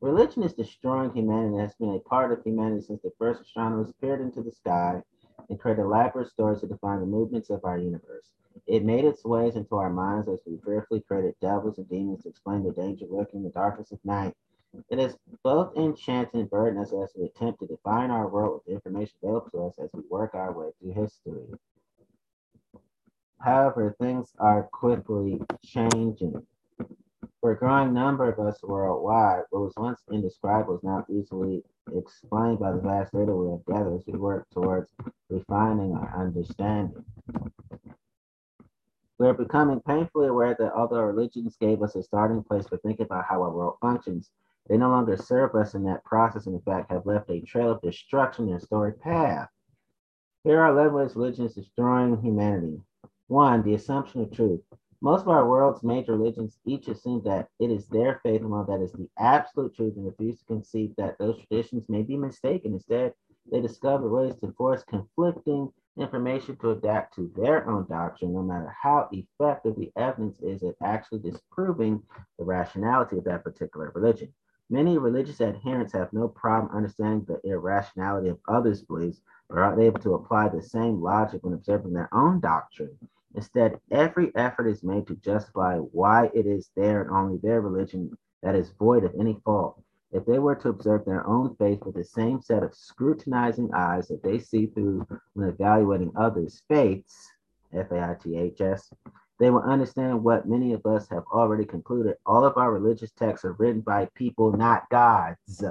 Religion 0.00 0.44
is 0.44 0.52
destroying 0.52 1.12
humanity 1.12 1.58
has 1.58 1.74
been 1.74 1.96
a 1.96 2.08
part 2.08 2.30
of 2.30 2.44
humanity 2.44 2.82
since 2.82 3.02
the 3.02 3.10
first 3.18 3.42
astronomers 3.42 3.92
peered 4.00 4.20
into 4.20 4.42
the 4.42 4.52
sky 4.52 5.02
and 5.48 5.58
created 5.58 5.82
elaborate 5.82 6.30
stories 6.30 6.60
to 6.60 6.68
define 6.68 7.00
the 7.00 7.06
movements 7.06 7.50
of 7.50 7.64
our 7.64 7.76
universe. 7.76 8.28
It 8.68 8.84
made 8.84 9.04
its 9.04 9.24
ways 9.24 9.56
into 9.56 9.74
our 9.74 9.90
minds 9.90 10.28
as 10.28 10.38
we 10.46 10.60
fearfully 10.64 11.00
created 11.00 11.34
devils 11.40 11.78
and 11.78 11.88
demons 11.88 12.22
to 12.22 12.28
explain 12.28 12.62
the 12.62 12.70
danger 12.70 13.06
lurking 13.10 13.40
in 13.40 13.42
the 13.42 13.50
darkness 13.50 13.90
of 13.90 13.98
night. 14.04 14.36
It 14.88 14.98
is 14.98 15.16
both 15.42 15.76
enchanting 15.76 16.40
and 16.40 16.50
burdenous 16.50 16.92
as 16.92 17.12
we 17.16 17.24
attempt 17.24 17.60
to 17.60 17.66
define 17.66 18.10
our 18.10 18.28
world 18.28 18.54
with 18.54 18.64
the 18.64 18.72
information 18.72 19.14
available 19.22 19.50
to 19.50 19.64
us 19.64 19.74
as 19.82 19.90
we 19.92 20.02
work 20.08 20.34
our 20.34 20.52
way 20.52 20.70
through 20.80 20.92
history. 20.92 21.46
However, 23.40 23.96
things 24.00 24.32
are 24.38 24.64
quickly 24.64 25.40
changing. 25.64 26.46
For 27.40 27.52
a 27.52 27.56
growing 27.56 27.94
number 27.94 28.28
of 28.30 28.38
us 28.38 28.62
worldwide, 28.62 29.44
what 29.50 29.62
was 29.62 29.72
once 29.76 30.02
indescribable 30.12 30.76
is 30.76 30.84
now 30.84 31.06
easily 31.08 31.64
explained 31.96 32.58
by 32.58 32.72
the 32.72 32.80
vast 32.80 33.12
data 33.12 33.34
we 33.34 33.50
have 33.50 33.64
gathered 33.64 33.96
as 33.96 34.06
we 34.06 34.18
work 34.18 34.46
towards 34.50 34.92
refining 35.30 35.94
our 35.94 36.20
understanding. 36.20 37.04
We 39.18 39.26
are 39.26 39.34
becoming 39.34 39.80
painfully 39.80 40.28
aware 40.28 40.54
that 40.58 40.72
although 40.74 41.00
religions 41.00 41.56
gave 41.58 41.82
us 41.82 41.94
a 41.94 42.02
starting 42.02 42.42
place 42.42 42.66
for 42.66 42.76
thinking 42.78 43.06
about 43.06 43.24
how 43.24 43.42
our 43.42 43.50
world 43.50 43.78
functions, 43.80 44.30
they 44.70 44.76
no 44.76 44.88
longer 44.88 45.16
serve 45.16 45.56
us 45.56 45.74
in 45.74 45.82
that 45.82 46.04
process 46.04 46.46
and 46.46 46.54
in 46.54 46.60
fact 46.60 46.92
have 46.92 47.04
left 47.04 47.28
a 47.28 47.40
trail 47.40 47.72
of 47.72 47.82
destruction 47.82 48.48
in 48.48 48.54
a 48.54 48.60
storied 48.60 49.00
path. 49.00 49.48
Here 50.44 50.60
are 50.60 50.70
11 50.70 50.94
ways 50.94 51.16
religion 51.16 51.46
is 51.46 51.54
destroying 51.54 52.22
humanity. 52.22 52.80
One, 53.26 53.64
the 53.64 53.74
assumption 53.74 54.20
of 54.20 54.30
truth. 54.30 54.60
Most 55.00 55.22
of 55.22 55.28
our 55.28 55.48
world's 55.48 55.82
major 55.82 56.16
religions 56.16 56.56
each 56.64 56.86
assume 56.86 57.20
that 57.24 57.48
it 57.58 57.72
is 57.72 57.88
their 57.88 58.20
faith 58.22 58.42
alone 58.42 58.66
that 58.68 58.80
is 58.80 58.92
the 58.92 59.08
absolute 59.18 59.74
truth 59.74 59.96
and 59.96 60.06
refuse 60.06 60.38
to 60.38 60.44
concede 60.44 60.94
that 60.96 61.18
those 61.18 61.38
traditions 61.38 61.88
may 61.88 62.02
be 62.02 62.16
mistaken. 62.16 62.74
Instead, 62.74 63.12
they 63.50 63.60
discover 63.60 64.08
ways 64.08 64.36
to 64.36 64.52
force 64.52 64.84
conflicting 64.84 65.72
information 65.96 66.54
to 66.58 66.70
adapt 66.70 67.16
to 67.16 67.32
their 67.34 67.68
own 67.68 67.88
doctrine, 67.88 68.32
no 68.32 68.42
matter 68.42 68.72
how 68.80 69.08
effective 69.10 69.74
the 69.74 69.90
evidence 69.96 70.38
is 70.42 70.62
at 70.62 70.76
actually 70.80 71.18
disproving 71.18 72.00
the 72.38 72.44
rationality 72.44 73.18
of 73.18 73.24
that 73.24 73.42
particular 73.42 73.90
religion. 73.96 74.32
Many 74.72 74.98
religious 74.98 75.40
adherents 75.40 75.92
have 75.94 76.12
no 76.12 76.28
problem 76.28 76.72
understanding 76.72 77.24
the 77.24 77.40
irrationality 77.44 78.28
of 78.28 78.38
others' 78.46 78.84
beliefs, 78.84 79.20
but 79.48 79.58
are 79.58 79.80
able 79.80 79.98
to 79.98 80.14
apply 80.14 80.48
the 80.48 80.62
same 80.62 81.02
logic 81.02 81.42
when 81.42 81.54
observing 81.54 81.92
their 81.92 82.08
own 82.14 82.38
doctrine. 82.38 82.96
Instead, 83.34 83.80
every 83.90 84.32
effort 84.36 84.68
is 84.68 84.84
made 84.84 85.08
to 85.08 85.16
justify 85.16 85.76
why 85.78 86.30
it 86.34 86.46
is 86.46 86.70
their 86.76 87.02
and 87.02 87.10
only 87.10 87.38
their 87.38 87.60
religion 87.60 88.16
that 88.42 88.54
is 88.54 88.70
void 88.70 89.02
of 89.02 89.12
any 89.18 89.34
fault. 89.44 89.82
If 90.12 90.24
they 90.24 90.38
were 90.38 90.54
to 90.54 90.68
observe 90.68 91.04
their 91.04 91.26
own 91.26 91.56
faith 91.56 91.84
with 91.84 91.96
the 91.96 92.04
same 92.04 92.40
set 92.40 92.62
of 92.62 92.72
scrutinizing 92.72 93.74
eyes 93.74 94.06
that 94.06 94.22
they 94.22 94.38
see 94.38 94.66
through 94.66 95.04
when 95.34 95.48
evaluating 95.48 96.12
others' 96.14 96.62
faiths, 96.68 97.28
F 97.72 97.90
A 97.90 98.00
I 98.00 98.14
T 98.14 98.36
H 98.36 98.60
S, 98.60 98.92
they 99.40 99.50
will 99.50 99.62
understand 99.62 100.22
what 100.22 100.46
many 100.46 100.74
of 100.74 100.84
us 100.84 101.08
have 101.08 101.24
already 101.32 101.64
concluded. 101.64 102.16
All 102.26 102.44
of 102.44 102.58
our 102.58 102.70
religious 102.72 103.10
texts 103.10 103.44
are 103.46 103.54
written 103.54 103.80
by 103.80 104.06
people, 104.14 104.52
not 104.52 104.88
gods. 104.90 105.64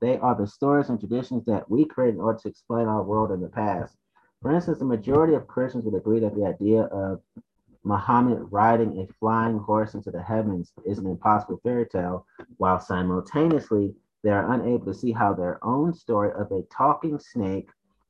They 0.00 0.16
are 0.18 0.36
the 0.36 0.46
stories 0.46 0.88
and 0.88 0.98
traditions 0.98 1.44
that 1.46 1.68
we 1.68 1.84
create 1.84 2.14
in 2.14 2.20
order 2.20 2.38
to 2.38 2.48
explain 2.48 2.86
our 2.86 3.02
world 3.02 3.32
in 3.32 3.40
the 3.40 3.48
past. 3.48 3.96
For 4.40 4.52
instance, 4.52 4.78
the 4.78 4.84
majority 4.84 5.34
of 5.34 5.48
Christians 5.48 5.84
would 5.84 5.98
agree 5.98 6.20
that 6.20 6.34
the 6.36 6.46
idea 6.46 6.84
of 6.84 7.20
Muhammad 7.82 8.46
riding 8.52 9.00
a 9.00 9.12
flying 9.14 9.58
horse 9.58 9.94
into 9.94 10.12
the 10.12 10.22
heavens 10.22 10.72
is 10.86 10.98
an 10.98 11.06
impossible 11.06 11.58
fairy 11.64 11.86
tale, 11.86 12.24
while 12.58 12.78
simultaneously 12.78 13.94
they 14.22 14.30
are 14.30 14.52
unable 14.52 14.86
to 14.86 14.94
see 14.94 15.10
how 15.10 15.34
their 15.34 15.58
own 15.64 15.92
story 15.92 16.30
of 16.38 16.52
a 16.52 16.62
talking 16.70 17.18
snake 17.18 17.68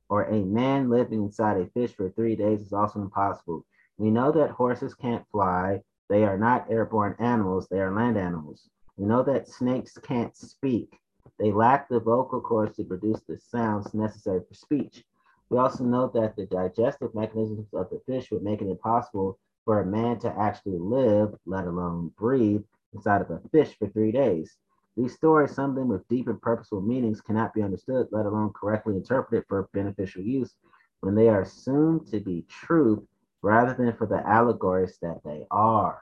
or 0.09 0.25
a 0.25 0.43
man 0.43 0.89
living 0.89 1.23
inside 1.23 1.57
a 1.57 1.65
fish 1.67 1.95
for 1.95 2.09
three 2.11 2.35
days 2.35 2.61
is 2.61 2.73
also 2.73 3.01
impossible. 3.01 3.65
We 4.01 4.09
know 4.09 4.31
that 4.31 4.49
horses 4.49 4.95
can't 4.95 5.23
fly, 5.31 5.83
they 6.09 6.23
are 6.23 6.35
not 6.35 6.71
airborne 6.71 7.15
animals, 7.19 7.67
they 7.69 7.79
are 7.79 7.93
land 7.93 8.17
animals. 8.17 8.67
We 8.97 9.05
know 9.05 9.21
that 9.21 9.47
snakes 9.47 9.95
can't 9.99 10.35
speak, 10.35 10.99
they 11.37 11.51
lack 11.51 11.87
the 11.87 11.99
vocal 11.99 12.41
cords 12.41 12.77
to 12.77 12.83
produce 12.83 13.21
the 13.21 13.37
sounds 13.37 13.93
necessary 13.93 14.41
for 14.43 14.55
speech. 14.55 15.03
We 15.51 15.59
also 15.59 15.83
know 15.83 16.07
that 16.15 16.35
the 16.35 16.47
digestive 16.47 17.13
mechanisms 17.13 17.67
of 17.75 17.91
the 17.91 18.01
fish 18.07 18.31
would 18.31 18.41
make 18.41 18.63
it 18.63 18.71
impossible 18.71 19.37
for 19.65 19.81
a 19.81 19.85
man 19.85 20.17
to 20.21 20.35
actually 20.35 20.79
live, 20.79 21.35
let 21.45 21.67
alone 21.67 22.11
breathe, 22.17 22.63
inside 22.95 23.21
of 23.21 23.29
a 23.29 23.39
fish 23.51 23.77
for 23.77 23.87
three 23.87 24.11
days. 24.11 24.57
These 24.97 25.13
stories, 25.13 25.51
some 25.51 25.69
of 25.69 25.75
them 25.75 25.89
with 25.89 26.07
deep 26.07 26.27
and 26.27 26.41
purposeful 26.41 26.81
meanings, 26.81 27.21
cannot 27.21 27.53
be 27.53 27.61
understood, 27.61 28.07
let 28.09 28.25
alone 28.25 28.51
correctly 28.59 28.95
interpreted 28.95 29.45
for 29.47 29.69
beneficial 29.73 30.23
use, 30.23 30.55
when 31.01 31.13
they 31.13 31.29
are 31.29 31.41
assumed 31.41 32.07
to 32.07 32.19
be 32.19 32.47
truth 32.49 33.03
rather 33.41 33.73
than 33.73 33.93
for 33.93 34.05
the 34.05 34.25
allegories 34.27 34.97
that 35.01 35.21
they 35.23 35.45
are. 35.51 36.01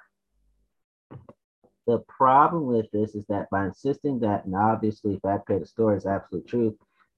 The 1.88 2.00
problem 2.08 2.68
with 2.68 2.92
this 2.92 3.16
is 3.16 3.26
that 3.28 3.50
by 3.50 3.66
insisting 3.66 4.20
that 4.20 4.46
an 4.46 4.54
obviously 4.54 5.20
fabricated 5.20 5.68
story 5.68 5.98
is 5.98 6.06
absolute 6.06 6.48
truth, 6.48 6.76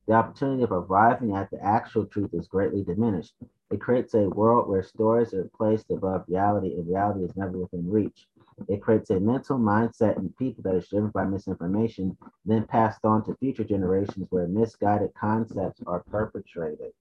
the 0.08 0.14
opportunity 0.14 0.64
of 0.64 0.72
arriving 0.72 1.36
at 1.36 1.52
the 1.52 1.62
actual 1.64 2.06
truth 2.06 2.34
is 2.34 2.48
greatly 2.48 2.84
diminished. 2.84 3.36
It 3.70 3.82
creates 3.82 4.14
a 4.14 4.30
world 4.30 4.68
where 4.68 4.84
stories 4.84 5.34
are 5.34 5.50
placed 5.56 5.92
above 5.92 6.26
reality 6.28 6.74
and 6.76 6.88
reality 6.88 7.24
is 7.24 7.36
never 7.36 7.58
within 7.58 7.90
reach. 7.90 8.28
It 8.68 8.82
creates 8.82 9.10
a 9.10 9.20
mental 9.20 9.58
mindset 9.58 10.18
in 10.18 10.30
people 10.40 10.64
that 10.64 10.76
is 10.76 10.88
driven 10.90 11.10
by 11.10 11.26
misinformation, 11.26 12.18
then 12.46 12.66
passed 12.66 13.06
on 13.06 13.24
to 13.26 13.36
future 13.36 13.64
generations 13.64 14.28
where 14.30 14.48
misguided 14.48 15.14
concepts 15.14 15.82
are 15.86 16.04
perpetrated. 16.10 16.94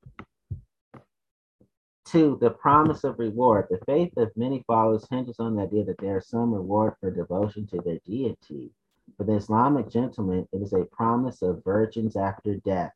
Two, 2.11 2.39
the 2.41 2.51
promise 2.51 3.05
of 3.05 3.20
reward. 3.20 3.69
The 3.70 3.78
faith 3.87 4.12
of 4.16 4.37
many 4.37 4.65
followers 4.66 5.07
hinges 5.09 5.39
on 5.39 5.55
the 5.55 5.62
idea 5.62 5.85
that 5.85 5.99
there 5.99 6.19
is 6.19 6.27
some 6.27 6.53
reward 6.53 6.95
for 6.99 7.09
devotion 7.09 7.69
to 7.69 7.81
their 7.82 8.01
deity. 8.05 8.73
For 9.16 9.23
the 9.23 9.37
Islamic 9.37 9.89
gentleman, 9.89 10.49
it 10.53 10.61
is 10.61 10.73
a 10.73 10.87
promise 10.87 11.41
of 11.41 11.62
virgins 11.62 12.16
after 12.16 12.57
death. 12.57 12.91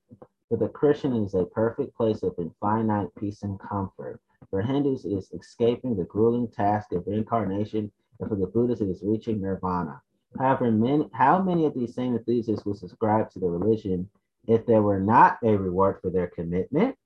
For 0.49 0.59
the 0.59 0.69
Christian, 0.69 1.15
it 1.15 1.27
is 1.27 1.35
a 1.35 1.45
perfect 1.45 1.97
place 1.97 2.24
of 2.24 2.35
infinite 2.39 3.15
peace 3.15 3.45
and 3.45 3.57
comfort. 3.61 4.20
For 4.51 4.62
Hindus, 4.62 5.05
it 5.05 5.12
is 5.12 5.31
escaping 5.31 5.95
the 5.95 6.07
grueling 6.07 6.49
task 6.49 6.91
of 6.91 7.07
reincarnation, 7.07 7.93
and 8.19 8.28
for 8.28 8.35
the 8.35 8.49
Buddhists, 8.49 8.82
it 8.82 8.89
is 8.89 9.05
reaching 9.05 9.41
nirvana. 9.41 10.03
However, 10.36 10.73
many, 10.73 11.09
how 11.12 11.41
many 11.41 11.66
of 11.66 11.74
these 11.74 11.95
same 11.95 12.16
enthusiasts 12.16 12.66
would 12.66 12.78
subscribe 12.78 13.31
to 13.31 13.39
the 13.39 13.47
religion 13.47 14.11
if 14.49 14.66
there 14.66 14.82
were 14.82 14.99
not 14.99 15.39
a 15.45 15.57
reward 15.57 16.01
for 16.03 16.11
their 16.11 16.27
commitment? 16.27 16.97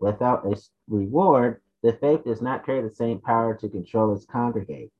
Without 0.00 0.46
a 0.46 0.56
reward, 0.88 1.60
the 1.82 1.92
faith 1.92 2.24
does 2.24 2.42
not 2.42 2.64
carry 2.64 2.82
the 2.82 2.94
same 2.94 3.20
power 3.20 3.54
to 3.54 3.68
control 3.68 4.14
its 4.14 4.26
congregate. 4.26 4.92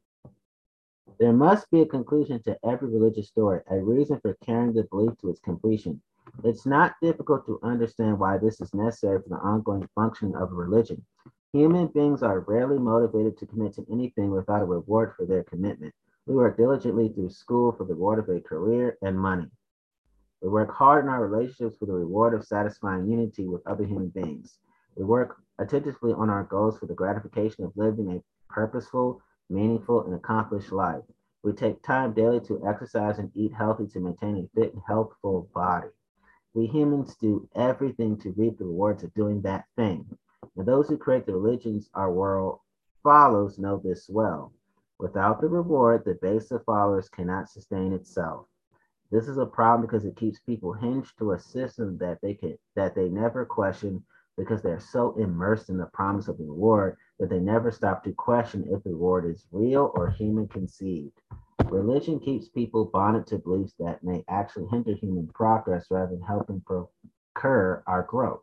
There 1.18 1.32
must 1.32 1.70
be 1.70 1.80
a 1.80 1.86
conclusion 1.86 2.42
to 2.42 2.58
every 2.64 2.88
religious 2.88 3.28
story, 3.28 3.60
a 3.70 3.78
reason 3.78 4.20
for 4.20 4.34
carrying 4.44 4.72
the 4.72 4.84
belief 4.84 5.18
to 5.18 5.30
its 5.30 5.40
completion. 5.40 6.00
It's 6.44 6.66
not 6.66 6.94
difficult 7.02 7.46
to 7.46 7.58
understand 7.62 8.18
why 8.18 8.38
this 8.38 8.60
is 8.60 8.74
necessary 8.74 9.20
for 9.22 9.30
the 9.30 9.36
ongoing 9.36 9.88
functioning 9.94 10.36
of 10.36 10.52
a 10.52 10.54
religion. 10.54 11.04
Human 11.52 11.86
beings 11.88 12.22
are 12.22 12.40
rarely 12.40 12.78
motivated 12.78 13.38
to 13.38 13.46
commit 13.46 13.74
to 13.74 13.86
anything 13.90 14.30
without 14.30 14.62
a 14.62 14.66
reward 14.66 15.14
for 15.16 15.26
their 15.26 15.42
commitment. 15.44 15.94
We 16.26 16.34
work 16.34 16.56
diligently 16.56 17.08
through 17.08 17.30
school 17.30 17.72
for 17.72 17.84
the 17.84 17.94
reward 17.94 18.18
of 18.18 18.28
a 18.28 18.40
career 18.40 18.98
and 19.02 19.18
money. 19.18 19.50
We 20.42 20.50
work 20.50 20.70
hard 20.70 21.04
in 21.04 21.10
our 21.10 21.26
relationships 21.26 21.76
for 21.78 21.86
the 21.86 21.94
reward 21.94 22.34
of 22.34 22.44
satisfying 22.44 23.08
unity 23.08 23.46
with 23.46 23.66
other 23.66 23.84
human 23.84 24.08
beings. 24.08 24.58
We 24.98 25.04
work 25.04 25.36
attentively 25.60 26.12
on 26.12 26.28
our 26.28 26.42
goals 26.42 26.76
for 26.76 26.86
the 26.86 26.94
gratification 26.94 27.62
of 27.62 27.76
living 27.76 28.10
a 28.10 28.52
purposeful, 28.52 29.22
meaningful, 29.48 30.04
and 30.04 30.12
accomplished 30.12 30.72
life. 30.72 31.04
We 31.44 31.52
take 31.52 31.84
time 31.84 32.14
daily 32.14 32.40
to 32.40 32.66
exercise 32.66 33.20
and 33.20 33.30
eat 33.36 33.52
healthy 33.52 33.86
to 33.86 34.00
maintain 34.00 34.36
a 34.38 34.48
fit 34.56 34.74
and 34.74 34.82
healthful 34.88 35.48
body. 35.54 35.90
We 36.52 36.66
humans 36.66 37.14
do 37.14 37.48
everything 37.54 38.18
to 38.18 38.32
reap 38.32 38.58
the 38.58 38.64
rewards 38.64 39.04
of 39.04 39.14
doing 39.14 39.40
that 39.42 39.66
thing. 39.76 40.04
And 40.56 40.66
those 40.66 40.88
who 40.88 40.98
create 40.98 41.26
the 41.26 41.36
religions 41.36 41.88
our 41.94 42.10
world 42.10 42.58
follows 43.04 43.56
know 43.56 43.78
this 43.78 44.08
well. 44.08 44.52
Without 44.98 45.40
the 45.40 45.48
reward, 45.48 46.04
the 46.04 46.14
base 46.14 46.50
of 46.50 46.64
followers 46.64 47.08
cannot 47.08 47.48
sustain 47.48 47.92
itself. 47.92 48.48
This 49.12 49.28
is 49.28 49.38
a 49.38 49.46
problem 49.46 49.82
because 49.82 50.04
it 50.04 50.16
keeps 50.16 50.40
people 50.40 50.72
hinged 50.72 51.16
to 51.18 51.30
a 51.32 51.38
system 51.38 51.98
that 51.98 52.20
they 52.20 52.34
can 52.34 52.58
that 52.74 52.96
they 52.96 53.08
never 53.08 53.46
question 53.46 54.04
because 54.38 54.62
they're 54.62 54.80
so 54.80 55.14
immersed 55.18 55.68
in 55.68 55.76
the 55.76 55.86
promise 55.86 56.28
of 56.28 56.38
the 56.38 56.44
reward 56.44 56.96
that 57.18 57.28
they 57.28 57.40
never 57.40 57.70
stop 57.72 58.04
to 58.04 58.12
question 58.12 58.64
if 58.70 58.82
the 58.84 58.90
reward 58.90 59.26
is 59.26 59.46
real 59.50 59.92
or 59.96 60.10
human 60.10 60.46
conceived. 60.46 61.20
Religion 61.64 62.20
keeps 62.20 62.48
people 62.48 62.84
bonded 62.86 63.26
to 63.26 63.38
beliefs 63.38 63.74
that 63.78 64.02
may 64.04 64.24
actually 64.28 64.66
hinder 64.68 64.94
human 64.94 65.26
progress 65.34 65.86
rather 65.90 66.12
than 66.12 66.22
helping 66.22 66.62
procure 66.62 67.82
our 67.86 68.04
growth. 68.08 68.40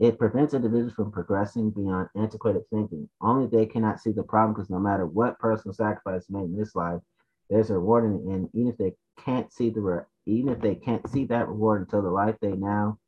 It 0.00 0.18
prevents 0.18 0.54
individuals 0.54 0.94
from 0.94 1.12
progressing 1.12 1.70
beyond 1.70 2.08
antiquated 2.16 2.68
thinking. 2.70 3.08
Only 3.20 3.46
they 3.46 3.66
cannot 3.66 4.00
see 4.00 4.12
the 4.12 4.22
problem 4.22 4.54
because 4.54 4.70
no 4.70 4.78
matter 4.78 5.06
what 5.06 5.38
personal 5.38 5.74
sacrifice 5.74 6.28
made 6.30 6.44
in 6.44 6.56
this 6.56 6.74
life, 6.74 7.00
there's 7.48 7.70
a 7.70 7.74
reward 7.74 8.04
in 8.04 8.24
the 8.24 8.32
end, 8.32 8.50
even 8.54 8.72
if 8.72 8.78
they 8.78 8.94
can't 9.18 9.52
see 9.52 9.70
the 9.70 9.80
re- 9.80 10.04
even 10.26 10.52
if 10.52 10.60
they 10.60 10.74
can't 10.74 11.08
see 11.08 11.24
that 11.26 11.48
reward 11.48 11.82
until 11.82 12.02
the 12.02 12.10
life 12.10 12.36
they 12.40 12.52
now 12.52 12.98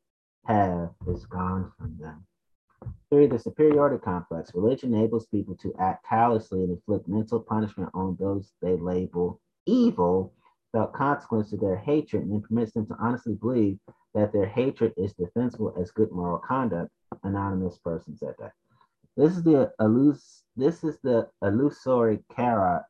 have 0.45 0.91
is 1.07 1.25
gone 1.25 1.71
from 1.77 1.97
them. 1.99 2.25
Three, 3.09 3.27
the 3.27 3.39
superiority 3.39 3.97
complex. 4.03 4.53
Religion 4.53 4.93
enables 4.93 5.25
people 5.27 5.55
to 5.57 5.73
act 5.79 6.05
callously 6.07 6.61
and 6.61 6.71
inflict 6.71 7.07
mental 7.07 7.39
punishment 7.39 7.89
on 7.93 8.15
those 8.19 8.53
they 8.61 8.77
label 8.77 9.41
evil 9.65 10.33
without 10.71 10.93
consequence 10.93 11.49
to 11.49 11.57
their 11.57 11.77
hatred 11.77 12.23
and 12.23 12.43
permits 12.43 12.73
them 12.73 12.85
to 12.87 12.95
honestly 12.99 13.33
believe 13.33 13.79
that 14.13 14.31
their 14.31 14.45
hatred 14.45 14.93
is 14.97 15.13
defensible 15.13 15.73
as 15.79 15.91
good 15.91 16.11
moral 16.11 16.39
conduct. 16.39 16.91
Anonymous 17.23 17.79
person 17.79 18.15
said 18.15 18.35
that. 18.39 18.53
This 19.17 19.35
is 19.35 19.43
the 19.43 19.73
illus- 19.79 20.43
this 20.55 20.83
is 20.83 20.99
the 21.01 21.27
illusory 21.41 22.23
carrot. 22.29 22.83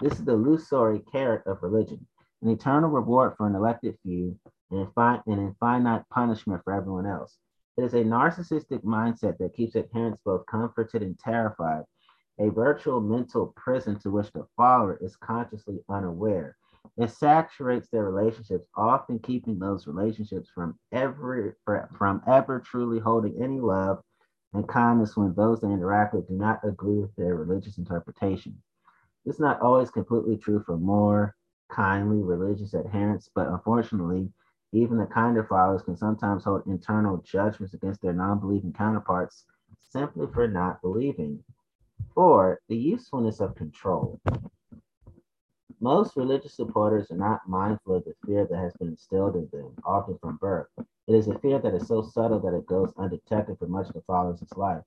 This 0.00 0.14
is 0.14 0.24
the 0.24 0.32
illusory 0.32 0.98
carrot 1.10 1.46
of 1.46 1.62
religion, 1.62 2.06
an 2.42 2.50
eternal 2.50 2.90
reward 2.90 3.36
for 3.36 3.46
an 3.46 3.54
elected 3.54 3.96
few 4.02 4.38
and, 4.76 5.22
an 5.26 5.46
infinite 5.46 6.04
punishment 6.10 6.62
for 6.64 6.72
everyone 6.72 7.06
else. 7.06 7.38
It 7.76 7.84
is 7.84 7.94
a 7.94 8.04
narcissistic 8.04 8.82
mindset 8.82 9.38
that 9.38 9.54
keeps 9.54 9.76
adherents 9.76 10.20
both 10.24 10.46
comforted 10.46 11.02
and 11.02 11.18
terrified, 11.18 11.84
a 12.38 12.48
virtual 12.50 13.00
mental 13.00 13.52
prison 13.56 13.98
to 14.00 14.10
which 14.10 14.32
the 14.32 14.46
follower 14.56 14.98
is 15.00 15.16
consciously 15.16 15.80
unaware. 15.88 16.56
It 16.96 17.10
saturates 17.10 17.88
their 17.88 18.04
relationships, 18.04 18.66
often 18.76 19.18
keeping 19.18 19.58
those 19.58 19.86
relationships 19.86 20.50
from 20.54 20.78
ever 20.92 21.56
from 21.96 22.22
ever 22.26 22.60
truly 22.60 23.00
holding 23.00 23.42
any 23.42 23.60
love 23.60 24.02
and 24.52 24.68
kindness 24.68 25.16
when 25.16 25.34
those 25.34 25.60
they 25.60 25.68
interact 25.68 26.14
with 26.14 26.28
do 26.28 26.34
not 26.34 26.60
agree 26.64 26.98
with 26.98 27.14
their 27.16 27.34
religious 27.34 27.78
interpretation. 27.78 28.56
It's 29.24 29.40
not 29.40 29.60
always 29.60 29.90
completely 29.90 30.36
true 30.36 30.62
for 30.64 30.76
more 30.76 31.34
kindly 31.70 32.22
religious 32.22 32.74
adherents, 32.74 33.28
but 33.34 33.48
unfortunately, 33.48 34.30
even 34.74 34.98
the 34.98 35.06
kinder 35.06 35.44
followers 35.44 35.82
can 35.82 35.96
sometimes 35.96 36.44
hold 36.44 36.66
internal 36.66 37.18
judgments 37.18 37.74
against 37.74 38.02
their 38.02 38.12
non 38.12 38.40
believing 38.40 38.72
counterparts 38.72 39.44
simply 39.80 40.26
for 40.32 40.48
not 40.48 40.82
believing. 40.82 41.42
Four, 42.14 42.60
the 42.68 42.76
usefulness 42.76 43.40
of 43.40 43.54
control. 43.54 44.20
Most 45.80 46.16
religious 46.16 46.54
supporters 46.54 47.10
are 47.10 47.16
not 47.16 47.48
mindful 47.48 47.96
of 47.96 48.04
the 48.04 48.14
fear 48.24 48.46
that 48.46 48.58
has 48.58 48.72
been 48.74 48.88
instilled 48.88 49.36
in 49.36 49.48
them, 49.52 49.72
often 49.84 50.18
from 50.18 50.36
birth. 50.36 50.68
It 51.06 51.14
is 51.14 51.28
a 51.28 51.38
fear 51.38 51.58
that 51.58 51.74
is 51.74 51.86
so 51.86 52.02
subtle 52.02 52.40
that 52.40 52.54
it 52.54 52.66
goes 52.66 52.92
undetected 52.96 53.58
for 53.58 53.66
much 53.66 53.88
of 53.88 53.94
the 53.94 54.00
follower's 54.02 54.42
life. 54.56 54.82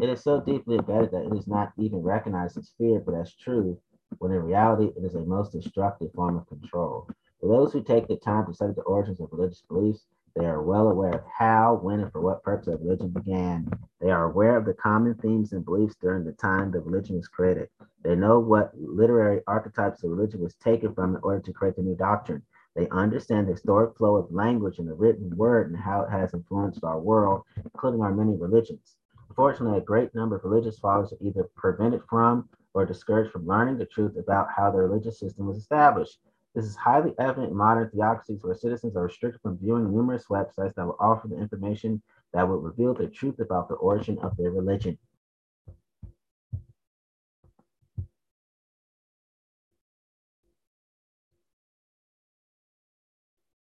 It 0.00 0.08
is 0.08 0.22
so 0.22 0.40
deeply 0.40 0.76
embedded 0.76 1.10
that 1.10 1.26
it 1.26 1.36
is 1.36 1.46
not 1.46 1.72
even 1.76 2.02
recognized 2.02 2.56
as 2.56 2.72
fear, 2.78 3.00
but 3.00 3.14
as 3.14 3.34
truth, 3.34 3.78
when 4.18 4.32
in 4.32 4.42
reality 4.42 4.92
it 4.96 5.04
is 5.04 5.14
a 5.14 5.20
most 5.20 5.52
destructive 5.52 6.12
form 6.12 6.36
of 6.36 6.46
control. 6.48 7.08
For 7.40 7.46
those 7.46 7.72
who 7.72 7.82
take 7.82 8.08
the 8.08 8.16
time 8.16 8.46
to 8.46 8.54
study 8.54 8.72
the 8.72 8.82
origins 8.82 9.20
of 9.20 9.32
religious 9.32 9.62
beliefs, 9.62 10.06
they 10.34 10.44
are 10.44 10.62
well 10.62 10.88
aware 10.88 11.12
of 11.12 11.24
how, 11.26 11.78
when, 11.82 12.00
and 12.00 12.10
for 12.10 12.20
what 12.20 12.42
purpose 12.42 12.66
religion 12.66 13.10
began. 13.10 13.70
They 14.00 14.10
are 14.10 14.24
aware 14.24 14.56
of 14.56 14.64
the 14.64 14.74
common 14.74 15.14
themes 15.14 15.52
and 15.52 15.64
beliefs 15.64 15.94
during 16.00 16.24
the 16.24 16.32
time 16.32 16.70
the 16.70 16.80
religion 16.80 17.16
was 17.16 17.28
created. 17.28 17.68
They 18.02 18.16
know 18.16 18.40
what 18.40 18.72
literary 18.76 19.42
archetypes 19.46 20.00
the 20.00 20.08
religion 20.08 20.40
was 20.40 20.54
taken 20.54 20.94
from 20.94 21.14
in 21.14 21.22
order 21.22 21.40
to 21.40 21.52
create 21.52 21.76
the 21.76 21.82
new 21.82 21.94
doctrine. 21.94 22.42
They 22.74 22.88
understand 22.90 23.46
the 23.46 23.52
historic 23.52 23.96
flow 23.96 24.16
of 24.16 24.32
language 24.32 24.78
and 24.78 24.88
the 24.88 24.94
written 24.94 25.36
word 25.36 25.70
and 25.70 25.76
how 25.76 26.02
it 26.02 26.10
has 26.10 26.34
influenced 26.34 26.82
our 26.82 26.98
world, 26.98 27.42
including 27.56 28.00
our 28.00 28.12
many 28.12 28.36
religions. 28.36 28.96
Unfortunately, 29.28 29.78
a 29.78 29.82
great 29.82 30.14
number 30.14 30.36
of 30.36 30.44
religious 30.44 30.78
followers 30.78 31.12
are 31.12 31.18
either 31.20 31.48
prevented 31.56 32.02
from 32.10 32.48
or 32.74 32.84
discouraged 32.84 33.32
from 33.32 33.46
learning 33.46 33.78
the 33.78 33.86
truth 33.86 34.16
about 34.16 34.48
how 34.50 34.70
the 34.70 34.78
religious 34.78 35.18
system 35.20 35.46
was 35.46 35.56
established. 35.56 36.18
This 36.54 36.64
is 36.64 36.76
highly 36.76 37.14
evident 37.18 37.52
in 37.52 37.56
modern 37.56 37.90
theocracies 37.90 38.42
where 38.42 38.54
citizens 38.54 38.96
are 38.96 39.04
restricted 39.04 39.40
from 39.42 39.58
viewing 39.58 39.92
numerous 39.92 40.24
websites 40.26 40.74
that 40.74 40.86
will 40.86 40.96
offer 40.98 41.28
the 41.28 41.38
information 41.38 42.02
that 42.32 42.48
would 42.48 42.62
reveal 42.62 42.94
the 42.94 43.06
truth 43.06 43.38
about 43.38 43.68
the 43.68 43.74
origin 43.76 44.18
of 44.18 44.36
their 44.36 44.50
religion. 44.50 44.98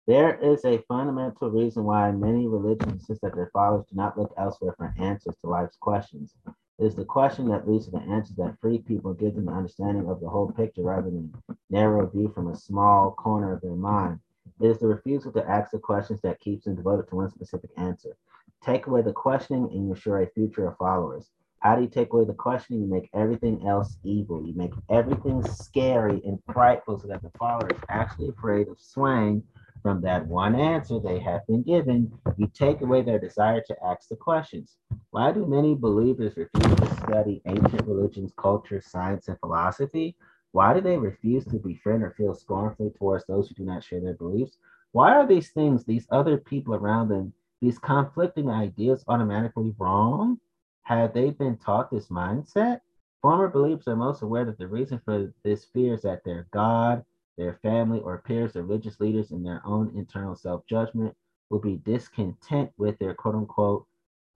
There 0.07 0.39
is 0.39 0.65
a 0.65 0.79
fundamental 0.87 1.51
reason 1.51 1.83
why 1.83 2.11
many 2.11 2.47
religions 2.47 2.93
insist 2.93 3.21
that 3.21 3.35
their 3.35 3.51
followers 3.53 3.85
do 3.87 3.95
not 3.95 4.17
look 4.17 4.33
elsewhere 4.37 4.73
for 4.75 4.91
answers 4.97 5.35
to 5.41 5.49
life's 5.49 5.77
questions. 5.77 6.35
Is 6.79 6.95
the 6.95 7.03
question 7.03 7.49
that 7.49 7.67
leads 7.67 7.85
to 7.85 7.91
the 7.91 7.99
answers 7.99 8.37
that 8.37 8.57
free 8.61 8.79
people 8.79 9.13
give 9.13 9.35
them 9.35 9.49
an 9.49 9.53
understanding 9.53 10.09
of 10.09 10.21
the 10.21 10.29
whole 10.29 10.49
picture 10.49 10.81
rather 10.81 11.09
than 11.09 11.33
narrow 11.69 12.07
view 12.07 12.31
from 12.33 12.47
a 12.47 12.55
small 12.55 13.11
corner 13.11 13.53
of 13.53 13.61
their 13.61 13.75
mind. 13.75 14.19
It 14.61 14.67
is 14.67 14.79
the 14.79 14.87
refusal 14.87 15.33
to 15.33 15.45
ask 15.45 15.71
the 15.71 15.79
questions 15.79 16.21
that 16.21 16.39
keeps 16.39 16.63
them 16.63 16.75
devoted 16.75 17.09
to 17.09 17.17
one 17.17 17.29
specific 17.29 17.71
answer. 17.75 18.15
Take 18.63 18.87
away 18.87 19.01
the 19.01 19.11
questioning 19.11 19.69
and 19.71 19.87
you 19.87 19.93
assure 19.93 20.21
a 20.21 20.27
future 20.27 20.67
of 20.67 20.77
followers. 20.77 21.29
How 21.59 21.75
do 21.75 21.81
you 21.81 21.89
take 21.89 22.13
away 22.13 22.23
the 22.23 22.33
questioning? 22.33 22.83
You 22.83 22.87
make 22.87 23.09
everything 23.13 23.67
else 23.67 23.97
evil. 24.05 24.45
You 24.45 24.53
make 24.53 24.71
everything 24.89 25.43
scary 25.43 26.21
and 26.25 26.39
frightful 26.53 26.97
so 26.97 27.09
that 27.09 27.21
the 27.21 27.31
follower 27.37 27.69
is 27.69 27.81
actually 27.89 28.29
afraid 28.29 28.69
of 28.69 28.79
swaying 28.79 29.43
from 29.81 30.01
that 30.01 30.25
one 30.27 30.55
answer 30.55 30.99
they 30.99 31.19
have 31.19 31.45
been 31.47 31.63
given, 31.63 32.11
you 32.37 32.47
take 32.53 32.81
away 32.81 33.01
their 33.01 33.19
desire 33.19 33.61
to 33.67 33.75
ask 33.85 34.09
the 34.09 34.15
questions. 34.15 34.77
Why 35.11 35.31
do 35.31 35.45
many 35.45 35.75
believers 35.75 36.37
refuse 36.37 36.75
to 36.75 36.95
study 36.95 37.41
ancient 37.45 37.87
religions, 37.87 38.33
culture, 38.37 38.81
science, 38.81 39.27
and 39.27 39.39
philosophy? 39.39 40.15
Why 40.51 40.73
do 40.73 40.81
they 40.81 40.97
refuse 40.97 41.45
to 41.45 41.57
befriend 41.57 42.03
or 42.03 42.11
feel 42.11 42.33
scornfully 42.33 42.91
towards 42.97 43.25
those 43.25 43.47
who 43.47 43.55
do 43.55 43.63
not 43.63 43.83
share 43.83 44.01
their 44.01 44.15
beliefs? 44.15 44.57
Why 44.91 45.15
are 45.15 45.27
these 45.27 45.51
things, 45.51 45.85
these 45.85 46.07
other 46.11 46.37
people 46.37 46.73
around 46.73 47.09
them, 47.09 47.33
these 47.61 47.77
conflicting 47.77 48.49
ideas 48.49 49.03
automatically 49.07 49.73
wrong? 49.77 50.39
Have 50.83 51.13
they 51.13 51.29
been 51.29 51.57
taught 51.57 51.91
this 51.91 52.07
mindset? 52.07 52.81
Former 53.21 53.47
believers 53.47 53.87
are 53.87 53.95
most 53.95 54.23
aware 54.23 54.45
that 54.45 54.57
the 54.57 54.67
reason 54.67 54.99
for 55.05 55.31
this 55.43 55.65
fear 55.65 55.93
is 55.93 56.01
that 56.01 56.23
their 56.23 56.47
God, 56.51 57.03
their 57.39 57.59
family, 57.61 58.01
or 58.01 58.17
peers, 58.17 58.55
religious 58.55 58.99
leaders 58.99 59.31
in 59.31 59.43
their 59.43 59.61
own 59.65 59.91
internal 59.95 60.35
self 60.35 60.65
judgment 60.65 61.15
will 61.49 61.59
be 61.59 61.77
discontent 61.77 62.69
with 62.77 62.99
their 62.99 63.13
quote 63.13 63.35
unquote 63.35 63.87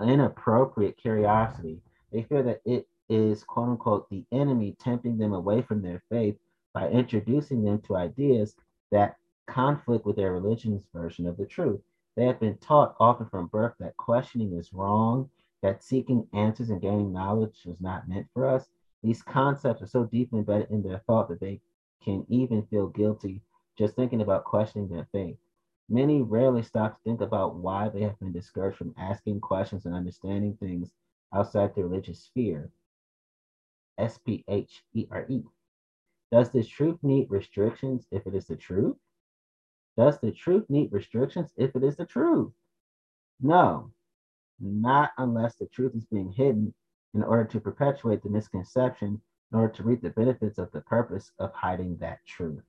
inappropriate 0.01 0.97
curiosity. 0.97 1.81
They 2.11 2.23
fear 2.23 2.43
that 2.43 2.61
it 2.65 2.87
is 3.09 3.43
quote 3.43 3.69
unquote 3.69 4.09
the 4.09 4.25
enemy 4.31 4.75
tempting 4.79 5.17
them 5.17 5.33
away 5.33 5.61
from 5.61 5.81
their 5.81 6.01
faith 6.09 6.37
by 6.73 6.89
introducing 6.89 7.63
them 7.63 7.81
to 7.81 7.97
ideas 7.97 8.55
that 8.91 9.17
conflict 9.47 10.05
with 10.05 10.15
their 10.15 10.31
religion's 10.31 10.87
version 10.93 11.27
of 11.27 11.35
the 11.37 11.45
truth. 11.45 11.81
They 12.15 12.25
have 12.25 12.39
been 12.39 12.57
taught 12.57 12.95
often 12.99 13.27
from 13.27 13.47
birth 13.47 13.73
that 13.79 13.97
questioning 13.97 14.53
is 14.53 14.71
wrong, 14.73 15.29
that 15.61 15.83
seeking 15.83 16.27
answers 16.33 16.69
and 16.69 16.81
gaining 16.81 17.11
knowledge 17.11 17.63
was 17.65 17.81
not 17.81 18.07
meant 18.07 18.27
for 18.33 18.47
us. 18.47 18.69
These 19.03 19.21
concepts 19.21 19.81
are 19.81 19.87
so 19.87 20.05
deeply 20.05 20.39
embedded 20.39 20.71
in 20.71 20.83
their 20.83 20.99
thought 20.99 21.27
that 21.29 21.41
they 21.41 21.59
can 22.03 22.25
even 22.29 22.65
feel 22.67 22.87
guilty 22.87 23.41
just 23.77 23.95
thinking 23.95 24.21
about 24.21 24.43
questioning 24.43 24.87
their 24.87 25.07
faith. 25.11 25.37
Many 25.89 26.21
rarely 26.21 26.61
stop 26.61 26.95
to 26.95 27.03
think 27.03 27.21
about 27.21 27.55
why 27.55 27.89
they 27.89 28.01
have 28.01 28.19
been 28.19 28.31
discouraged 28.31 28.77
from 28.77 28.93
asking 28.97 29.41
questions 29.41 29.85
and 29.85 29.95
understanding 29.95 30.55
things 30.59 30.93
outside 31.33 31.73
the 31.75 31.83
religious 31.83 32.19
sphere. 32.23 32.71
S 33.97 34.17
P 34.17 34.43
H 34.47 34.83
E 34.93 35.05
R 35.11 35.25
E. 35.29 35.43
Does 36.31 36.49
the 36.49 36.63
truth 36.63 36.97
need 37.03 37.29
restrictions 37.29 38.07
if 38.11 38.25
it 38.25 38.33
is 38.33 38.47
the 38.47 38.55
truth? 38.55 38.97
Does 39.97 40.19
the 40.19 40.31
truth 40.31 40.65
need 40.69 40.91
restrictions 40.91 41.51
if 41.57 41.75
it 41.75 41.83
is 41.83 41.95
the 41.95 42.05
truth? 42.05 42.51
No, 43.39 43.91
not 44.59 45.11
unless 45.17 45.55
the 45.55 45.67
truth 45.67 45.93
is 45.95 46.05
being 46.05 46.31
hidden 46.31 46.73
in 47.13 47.23
order 47.23 47.45
to 47.45 47.59
perpetuate 47.59 48.23
the 48.23 48.29
misconception 48.29 49.21
in 49.53 49.59
order 49.59 49.73
to 49.73 49.83
reap 49.83 50.01
the 50.01 50.09
benefits 50.09 50.57
of 50.57 50.71
the 50.71 50.81
purpose 50.81 51.31
of 51.39 51.53
hiding 51.53 51.95
that 51.97 52.19
truth. 52.25 52.63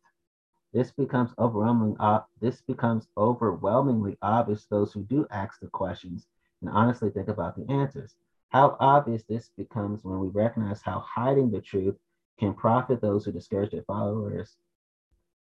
This 0.73 0.91
becomes 0.93 1.31
overwhelming. 1.39 1.97
Uh, 1.99 2.21
this 2.41 2.61
becomes 2.61 3.09
overwhelmingly 3.17 4.19
obvious 4.23 4.67
those 4.67 4.93
who 4.93 5.03
do 5.03 5.27
ask 5.31 5.61
the 5.61 5.69
questions 5.69 6.27
and 6.61 6.71
honestly 6.71 7.11
think 7.11 7.29
about 7.29 7.57
the 7.57 7.73
answers. 7.73 8.15
How 8.51 8.77
obvious 8.81 9.25
this 9.25 9.51
becomes 9.57 10.05
when 10.05 10.21
we 10.21 10.29
recognize 10.29 10.83
how 10.83 11.01
hiding 11.01 11.51
the 11.51 11.61
truth 11.61 11.97
can 12.39 12.55
profit 12.55 13.01
those 13.01 13.25
who 13.25 13.33
discourage 13.33 13.71
their 13.71 13.85
followers 13.85 14.57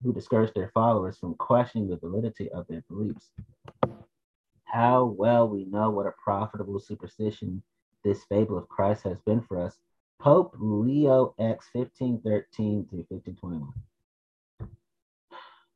who 0.04 0.14
discourage 0.14 0.54
their 0.54 0.70
followers 0.74 1.18
from 1.18 1.34
questioning 1.36 1.88
the 1.88 1.98
validity 1.98 2.52
of 2.52 2.68
their 2.68 2.84
beliefs. 2.90 3.32
How 4.66 5.06
well 5.06 5.48
we 5.48 5.66
know 5.66 5.90
what 5.90 6.08
a 6.08 6.14
profitable 6.24 6.80
superstition 6.80 7.64
this 8.04 8.26
fable 8.26 8.58
of 8.58 8.68
Christ 8.68 9.04
has 9.04 9.22
been 9.22 9.42
for 9.42 9.60
us. 9.60 9.78
Pope 10.24 10.56
Leo 10.58 11.36
X 11.38 11.68
1513 11.74 12.86
to 12.86 12.96
1521. 13.10 13.74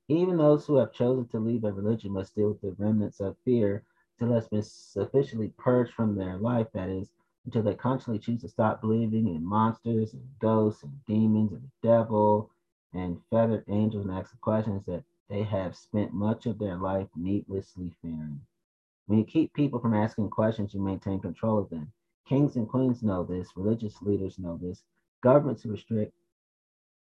Even 0.08 0.38
those 0.38 0.66
who 0.66 0.78
have 0.78 0.94
chosen 0.94 1.28
to 1.28 1.38
leave 1.38 1.66
a 1.66 1.74
religion 1.74 2.14
must 2.14 2.34
deal 2.34 2.48
with 2.48 2.62
the 2.62 2.72
remnants 2.82 3.20
of 3.20 3.36
fear 3.44 3.84
until 4.18 4.32
it 4.32 4.36
has 4.36 4.48
been 4.48 4.64
sufficiently 4.64 5.52
purged 5.58 5.92
from 5.92 6.16
their 6.16 6.38
life, 6.38 6.68
that 6.72 6.88
is, 6.88 7.10
until 7.44 7.62
they 7.62 7.76
consciously 7.76 8.20
choose 8.20 8.40
to 8.40 8.48
stop 8.48 8.80
believing 8.80 9.28
in 9.28 9.46
monsters 9.46 10.14
and 10.14 10.24
ghosts 10.40 10.82
and 10.82 11.06
demons 11.06 11.52
and 11.52 11.64
the 11.64 11.72
devil 11.86 12.50
and 12.94 13.20
feathered 13.30 13.66
angels 13.68 14.06
and 14.06 14.16
ask 14.16 14.32
the 14.32 14.38
questions 14.38 14.82
that 14.86 15.04
they 15.28 15.44
have 15.44 15.76
spent 15.76 16.14
much 16.14 16.46
of 16.46 16.58
their 16.58 16.78
life 16.78 17.10
needlessly 17.18 17.92
fearing. 18.02 18.40
When 19.08 19.20
you 19.20 19.26
keep 19.26 19.52
people 19.52 19.82
from 19.82 19.94
asking 19.94 20.30
questions, 20.30 20.74
you 20.74 20.80
maintain 20.80 21.20
control 21.20 21.60
of 21.60 21.70
them. 21.70 21.92
Kings 22.28 22.58
and 22.58 22.68
queens 22.68 23.04
know 23.04 23.24
this, 23.24 23.56
religious 23.56 24.02
leaders 24.02 24.38
know 24.38 24.58
this, 24.62 24.84
governments 25.22 25.64
who 25.64 25.72
restrict 25.72 26.12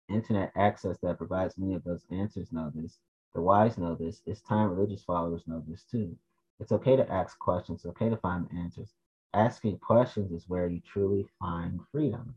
internet 0.08 0.52
access 0.56 1.00
that 1.00 1.18
provides 1.18 1.58
many 1.58 1.74
of 1.74 1.84
those 1.84 2.06
answers 2.12 2.52
know 2.52 2.72
this. 2.76 3.00
The 3.34 3.42
wise 3.42 3.80
know 3.80 3.96
this. 3.96 4.22
It's 4.28 4.42
time 4.42 4.70
religious 4.70 5.04
followers 5.04 5.42
know 5.48 5.64
this 5.68 5.84
too. 5.84 6.16
It's 6.60 6.72
okay 6.72 6.96
to 6.96 7.12
ask 7.12 7.40
questions, 7.40 7.80
it's 7.80 7.88
okay 7.88 8.08
to 8.08 8.18
find 8.18 8.48
answers. 8.56 8.94
Asking 9.34 9.80
questions 9.80 10.32
is 10.32 10.48
where 10.48 10.68
you 10.68 10.80
truly 10.82 11.28
find 11.40 11.80
freedom. 11.92 12.36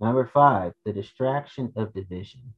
Number 0.00 0.26
five, 0.26 0.72
the 0.84 0.94
distraction 0.94 1.70
of 1.76 1.92
division. 1.92 2.54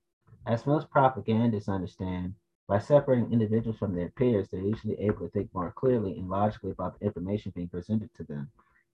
As 0.47 0.67
most 0.67 0.89
propagandists 0.89 1.69
understand, 1.69 2.35
by 2.69 2.79
separating 2.79 3.33
individuals 3.33 3.79
from 3.79 3.97
their 3.97 4.11
peers, 4.11 4.49
they're 4.49 4.61
usually 4.61 5.01
able 5.01 5.27
to 5.27 5.29
think 5.31 5.53
more 5.53 5.73
clearly 5.73 6.17
and 6.17 6.31
logically 6.31 6.71
about 6.71 7.01
the 7.01 7.07
information 7.07 7.53
being 7.57 7.69
presented 7.69 8.15
to 8.15 8.23
them. 8.23 8.49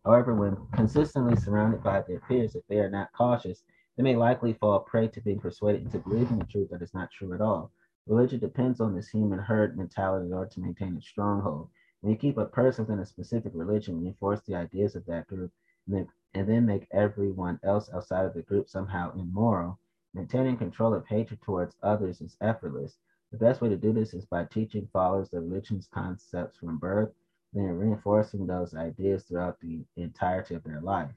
However, 0.04 0.34
when 0.34 0.56
consistently 0.72 1.34
surrounded 1.36 1.82
by 1.82 2.02
their 2.02 2.20
peers, 2.20 2.54
if 2.54 2.66
they 2.66 2.78
are 2.78 2.88
not 2.88 3.12
cautious, 3.12 3.64
they 3.96 4.02
may 4.04 4.14
likely 4.14 4.52
fall 4.52 4.80
prey 4.80 5.08
to 5.08 5.20
being 5.20 5.40
persuaded 5.40 5.82
into 5.82 5.98
believing 5.98 6.40
a 6.40 6.46
truth 6.46 6.70
that 6.70 6.82
is 6.82 6.94
not 6.94 7.10
true 7.10 7.32
at 7.34 7.40
all. 7.40 7.72
Religion 8.06 8.38
depends 8.38 8.80
on 8.80 8.94
this 8.94 9.08
human 9.08 9.40
herd 9.40 9.76
mentality 9.76 10.26
in 10.26 10.32
order 10.32 10.48
to 10.50 10.60
maintain 10.60 10.96
its 10.96 11.08
stronghold. 11.08 11.68
When 12.00 12.12
you 12.12 12.16
keep 12.16 12.38
a 12.38 12.46
person 12.46 12.86
within 12.86 13.00
a 13.00 13.04
specific 13.04 13.52
religion, 13.54 13.96
you 13.96 14.04
reinforce 14.04 14.40
the 14.42 14.54
ideas 14.54 14.94
of 14.94 15.04
that 15.06 15.26
group, 15.26 15.50
and 15.86 15.96
then, 15.96 16.08
and 16.32 16.48
then 16.48 16.64
make 16.64 16.86
everyone 16.92 17.58
else 17.64 17.90
outside 17.92 18.24
of 18.24 18.34
the 18.34 18.42
group 18.42 18.68
somehow 18.68 19.12
immoral, 19.14 19.80
maintaining 20.14 20.56
control 20.56 20.94
of 20.94 21.06
hatred 21.06 21.42
towards 21.42 21.76
others 21.82 22.20
is 22.20 22.36
effortless. 22.40 22.96
The 23.32 23.38
best 23.38 23.60
way 23.60 23.68
to 23.68 23.76
do 23.76 23.92
this 23.92 24.14
is 24.14 24.24
by 24.24 24.44
teaching 24.44 24.88
followers 24.92 25.28
the 25.28 25.40
religion's 25.40 25.88
concepts 25.88 26.56
from 26.56 26.78
birth, 26.78 27.12
then 27.52 27.78
reinforcing 27.78 28.46
those 28.46 28.74
ideas 28.74 29.24
throughout 29.24 29.58
the 29.60 29.84
entirety 29.96 30.54
of 30.54 30.64
their 30.64 30.80
life. 30.80 31.10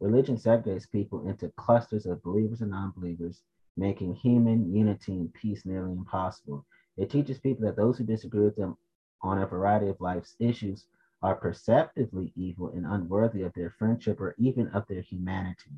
Religion 0.00 0.36
segregates 0.36 0.90
people 0.90 1.28
into 1.28 1.50
clusters 1.50 2.06
of 2.06 2.22
believers 2.22 2.60
and 2.60 2.70
non 2.70 2.92
believers, 2.96 3.42
making 3.76 4.14
human 4.14 4.72
unity 4.72 5.12
and 5.12 5.32
peace 5.34 5.64
nearly 5.64 5.92
impossible. 5.92 6.64
It 6.96 7.10
teaches 7.10 7.38
people 7.38 7.64
that 7.66 7.76
those 7.76 7.98
who 7.98 8.04
disagree 8.04 8.44
with 8.44 8.56
them 8.56 8.76
on 9.22 9.38
a 9.38 9.46
variety 9.46 9.88
of 9.88 10.00
life's 10.00 10.36
issues 10.38 10.86
are 11.22 11.34
perceptively 11.34 12.32
evil 12.36 12.70
and 12.70 12.84
unworthy 12.86 13.42
of 13.42 13.52
their 13.54 13.70
friendship 13.70 14.20
or 14.20 14.34
even 14.38 14.68
of 14.68 14.86
their 14.86 15.00
humanity. 15.00 15.72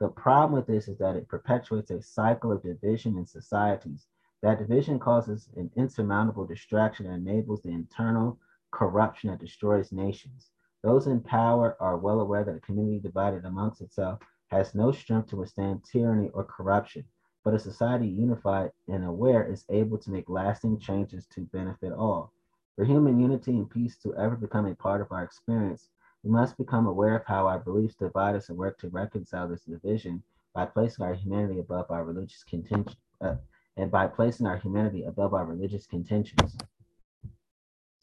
The 0.00 0.08
problem 0.08 0.52
with 0.52 0.66
this 0.66 0.88
is 0.88 0.98
that 0.98 1.16
it 1.16 1.28
perpetuates 1.28 1.90
a 1.90 2.02
cycle 2.02 2.52
of 2.52 2.62
division 2.62 3.16
in 3.16 3.26
societies. 3.26 4.06
That 4.42 4.58
division 4.58 4.98
causes 4.98 5.48
an 5.56 5.70
insurmountable 5.76 6.46
distraction 6.46 7.06
and 7.06 7.26
enables 7.26 7.62
the 7.62 7.70
internal 7.70 8.38
corruption 8.70 9.30
that 9.30 9.40
destroys 9.40 9.92
nations. 9.92 10.50
Those 10.82 11.06
in 11.06 11.20
power 11.20 11.76
are 11.80 11.96
well 11.96 12.20
aware 12.20 12.44
that 12.44 12.56
a 12.56 12.60
community 12.60 13.00
divided 13.00 13.44
amongst 13.44 13.80
itself 13.80 14.20
has 14.48 14.74
no 14.74 14.92
strength 14.92 15.28
to 15.30 15.36
withstand 15.36 15.84
tyranny 15.84 16.30
or 16.30 16.44
corruption, 16.44 17.04
but 17.44 17.54
a 17.54 17.58
society 17.58 18.06
unified 18.06 18.70
and 18.88 19.04
aware 19.04 19.44
is 19.50 19.64
able 19.70 19.98
to 19.98 20.10
make 20.10 20.28
lasting 20.28 20.78
changes 20.78 21.26
to 21.26 21.42
benefit 21.52 21.92
all. 21.92 22.32
For 22.76 22.84
human 22.84 23.18
unity 23.18 23.52
and 23.52 23.68
peace 23.68 23.96
to 23.98 24.14
ever 24.16 24.36
become 24.36 24.66
a 24.66 24.74
part 24.74 25.00
of 25.00 25.10
our 25.10 25.24
experience, 25.24 25.88
we 26.22 26.30
must 26.30 26.56
become 26.56 26.86
aware 26.86 27.16
of 27.16 27.24
how 27.26 27.46
our 27.46 27.58
beliefs 27.58 27.94
divide 27.96 28.36
us 28.36 28.48
and 28.48 28.58
work 28.58 28.78
to 28.78 28.88
reconcile 28.88 29.48
this 29.48 29.62
division 29.62 30.22
by 30.54 30.66
placing 30.66 31.04
our 31.04 31.14
humanity 31.14 31.58
above 31.58 31.90
our 31.90 32.04
religious 32.04 32.44
contention, 32.44 32.96
uh, 33.20 33.36
and 33.76 33.90
by 33.90 34.06
placing 34.06 34.46
our 34.46 34.56
humanity 34.56 35.04
above 35.04 35.34
our 35.34 35.44
religious 35.44 35.86
contentions. 35.86 36.56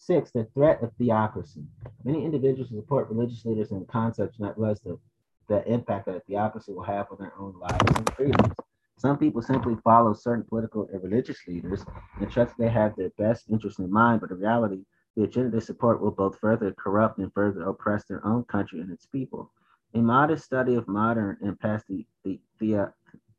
Six, 0.05 0.29
the 0.29 0.43
threat 0.53 0.83
of 0.83 0.91
theocracy. 0.99 1.63
Many 2.03 2.25
individuals 2.25 2.69
support 2.69 3.09
religious 3.09 3.43
leaders 3.43 3.71
and 3.71 3.87
concepts 3.87 4.39
not 4.39 4.59
less 4.59 4.79
the, 4.81 4.99
the 5.47 5.67
impact 5.67 6.05
that 6.05 6.23
theocracy 6.27 6.73
will 6.73 6.83
have 6.83 7.07
on 7.09 7.17
their 7.17 7.33
own 7.39 7.55
lives 7.57 7.97
and 7.97 8.13
freedoms. 8.13 8.53
Some 8.99 9.17
people 9.17 9.41
simply 9.41 9.75
follow 9.83 10.13
certain 10.13 10.45
political 10.47 10.87
and 10.93 11.01
religious 11.01 11.39
leaders 11.47 11.83
and 12.19 12.29
trust 12.29 12.53
they 12.59 12.69
have 12.69 12.95
their 12.95 13.09
best 13.17 13.49
interest 13.49 13.79
in 13.79 13.91
mind, 13.91 14.21
but 14.21 14.29
in 14.29 14.37
reality, 14.37 14.83
the 15.15 15.23
agenda 15.23 15.49
they 15.49 15.65
support 15.65 15.99
will 15.99 16.11
both 16.11 16.37
further 16.37 16.71
corrupt 16.73 17.17
and 17.17 17.33
further 17.33 17.63
oppress 17.63 18.05
their 18.05 18.23
own 18.27 18.43
country 18.43 18.81
and 18.81 18.91
its 18.91 19.07
people. 19.07 19.51
A 19.95 19.97
modest 19.97 20.45
study 20.45 20.75
of 20.75 20.87
modern 20.87 21.37
and 21.41 21.59
past 21.59 21.87
the, 21.89 22.05
the, 22.23 22.39
the 22.59 22.75
uh, 22.75 22.85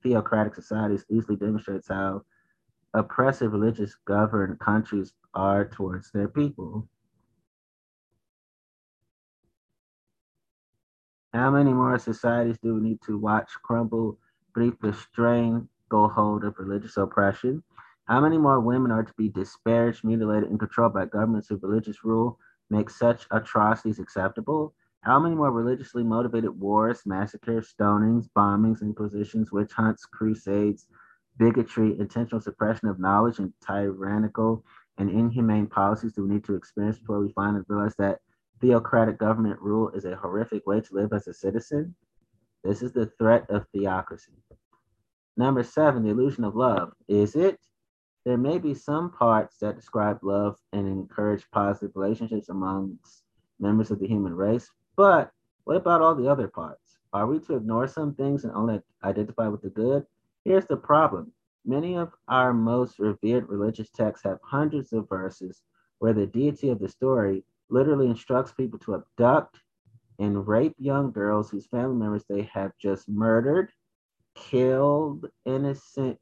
theocratic 0.02 0.56
societies 0.56 1.04
easily 1.10 1.36
demonstrates 1.36 1.86
how 1.86 2.22
oppressive 2.96 3.52
religious 3.52 3.94
governed 4.06 4.58
countries 4.58 5.12
are 5.34 5.66
towards 5.66 6.10
their 6.10 6.28
people. 6.28 6.88
How 11.34 11.50
many 11.50 11.72
more 11.74 11.98
societies 11.98 12.56
do 12.62 12.74
we 12.74 12.80
need 12.80 13.02
to 13.02 13.18
watch 13.18 13.50
crumble 13.62 14.18
beneath 14.54 14.80
the 14.80 14.94
stranglehold 14.94 16.44
of 16.44 16.58
religious 16.58 16.96
oppression? 16.96 17.62
How 18.06 18.20
many 18.20 18.38
more 18.38 18.60
women 18.60 18.90
are 18.90 19.02
to 19.02 19.12
be 19.18 19.28
disparaged, 19.28 20.02
mutilated, 20.02 20.48
and 20.48 20.58
controlled 20.58 20.94
by 20.94 21.04
governments 21.04 21.48
whose 21.48 21.62
religious 21.62 22.02
rule 22.04 22.38
makes 22.70 22.98
such 22.98 23.26
atrocities 23.30 23.98
acceptable? 23.98 24.72
How 25.02 25.20
many 25.20 25.34
more 25.34 25.52
religiously 25.52 26.02
motivated 26.02 26.58
wars, 26.58 27.02
massacres, 27.04 27.74
stonings, 27.78 28.28
bombings, 28.34 28.80
inquisitions, 28.80 29.52
witch 29.52 29.72
hunts, 29.72 30.06
crusades, 30.06 30.86
bigotry, 31.38 31.98
intentional 31.98 32.40
suppression 32.40 32.88
of 32.88 32.98
knowledge, 32.98 33.38
and 33.38 33.52
tyrannical 33.66 34.64
and 34.98 35.10
inhumane 35.10 35.66
policies 35.66 36.12
do 36.12 36.22
we 36.22 36.34
need 36.34 36.44
to 36.44 36.54
experience 36.54 36.98
before 36.98 37.20
we 37.20 37.32
finally 37.32 37.62
realize 37.68 37.94
that 37.96 38.20
theocratic 38.60 39.18
government 39.18 39.60
rule 39.60 39.90
is 39.90 40.04
a 40.04 40.16
horrific 40.16 40.66
way 40.66 40.80
to 40.80 40.94
live 40.94 41.12
as 41.12 41.26
a 41.26 41.34
citizen? 41.34 41.94
This 42.64 42.82
is 42.82 42.92
the 42.92 43.06
threat 43.18 43.48
of 43.50 43.66
theocracy. 43.72 44.32
Number 45.36 45.62
seven, 45.62 46.02
the 46.02 46.10
illusion 46.10 46.44
of 46.44 46.56
love. 46.56 46.92
Is 47.08 47.36
it? 47.36 47.58
There 48.24 48.38
may 48.38 48.58
be 48.58 48.74
some 48.74 49.12
parts 49.12 49.58
that 49.58 49.76
describe 49.76 50.18
love 50.22 50.56
and 50.72 50.88
encourage 50.88 51.48
positive 51.52 51.92
relationships 51.94 52.48
amongst 52.48 53.22
members 53.60 53.92
of 53.92 54.00
the 54.00 54.08
human 54.08 54.34
race, 54.34 54.68
but 54.96 55.30
what 55.64 55.76
about 55.76 56.00
all 56.00 56.14
the 56.14 56.28
other 56.28 56.48
parts? 56.48 56.98
Are 57.12 57.26
we 57.26 57.38
to 57.40 57.56
ignore 57.56 57.86
some 57.86 58.14
things 58.14 58.44
and 58.44 58.52
only 58.52 58.80
identify 59.04 59.46
with 59.48 59.62
the 59.62 59.70
good? 59.70 60.04
Here's 60.46 60.66
the 60.66 60.76
problem 60.76 61.32
many 61.64 61.96
of 61.96 62.12
our 62.28 62.54
most 62.54 63.00
revered 63.00 63.48
religious 63.48 63.90
texts 63.90 64.22
have 64.22 64.38
hundreds 64.44 64.92
of 64.92 65.08
verses 65.08 65.62
where 65.98 66.12
the 66.12 66.28
deity 66.28 66.68
of 66.68 66.78
the 66.78 66.88
story 66.88 67.42
literally 67.68 68.06
instructs 68.06 68.52
people 68.52 68.78
to 68.78 68.94
abduct 68.94 69.58
and 70.20 70.46
rape 70.46 70.76
young 70.78 71.10
girls 71.10 71.50
whose 71.50 71.66
family 71.66 71.96
members 71.96 72.22
they 72.28 72.48
have 72.54 72.70
just 72.80 73.08
murdered, 73.08 73.72
killed 74.36 75.26
innocent. 75.46 76.16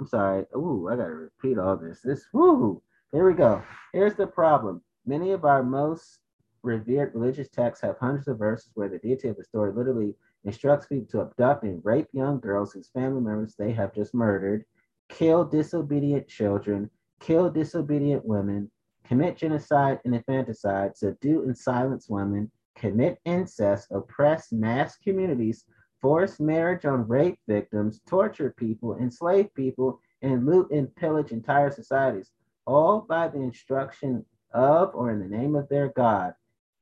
I'm 0.00 0.06
sorry. 0.06 0.46
Ooh, 0.56 0.88
I 0.90 0.96
gotta 0.96 1.10
repeat 1.10 1.58
all 1.58 1.76
this. 1.76 2.00
This, 2.00 2.24
woo. 2.32 2.80
Here 3.12 3.28
we 3.28 3.34
go. 3.34 3.62
Here's 3.92 4.14
the 4.14 4.26
problem. 4.26 4.80
Many 5.04 5.32
of 5.32 5.44
our 5.44 5.62
most 5.62 6.20
revered 6.62 7.14
religious 7.14 7.50
texts 7.50 7.84
have 7.84 7.98
hundreds 7.98 8.28
of 8.28 8.38
verses 8.38 8.70
where 8.72 8.88
the 8.88 8.98
deity 8.98 9.28
of 9.28 9.36
the 9.36 9.44
story 9.44 9.74
literally 9.74 10.14
instructs 10.44 10.86
people 10.86 11.06
to 11.10 11.20
abduct 11.20 11.64
and 11.64 11.80
rape 11.84 12.08
young 12.12 12.40
girls 12.40 12.72
whose 12.72 12.88
family 12.88 13.20
members 13.20 13.54
they 13.56 13.72
have 13.72 13.94
just 13.94 14.14
murdered, 14.14 14.64
kill 15.08 15.44
disobedient 15.44 16.28
children, 16.28 16.90
kill 17.20 17.50
disobedient 17.50 18.24
women, 18.24 18.70
commit 19.04 19.36
genocide 19.36 20.00
and 20.04 20.14
infanticide, 20.14 20.96
subdue 20.96 21.42
and 21.42 21.56
silence 21.56 22.08
women, 22.08 22.50
commit 22.76 23.18
incest, 23.24 23.88
oppress 23.90 24.52
mass 24.52 24.96
communities, 24.96 25.64
force 26.00 26.40
marriage 26.40 26.84
on 26.84 27.06
rape 27.06 27.38
victims, 27.46 28.00
torture 28.08 28.54
people, 28.56 28.96
enslave 28.96 29.52
people, 29.54 30.00
and 30.22 30.46
loot 30.46 30.70
and 30.70 30.94
pillage 30.96 31.30
entire 31.30 31.70
societies, 31.70 32.32
all 32.66 33.00
by 33.00 33.28
the 33.28 33.40
instruction 33.40 34.24
of 34.52 34.94
or 34.94 35.10
in 35.10 35.20
the 35.20 35.36
name 35.36 35.54
of 35.54 35.68
their 35.68 35.88
God. 35.88 36.34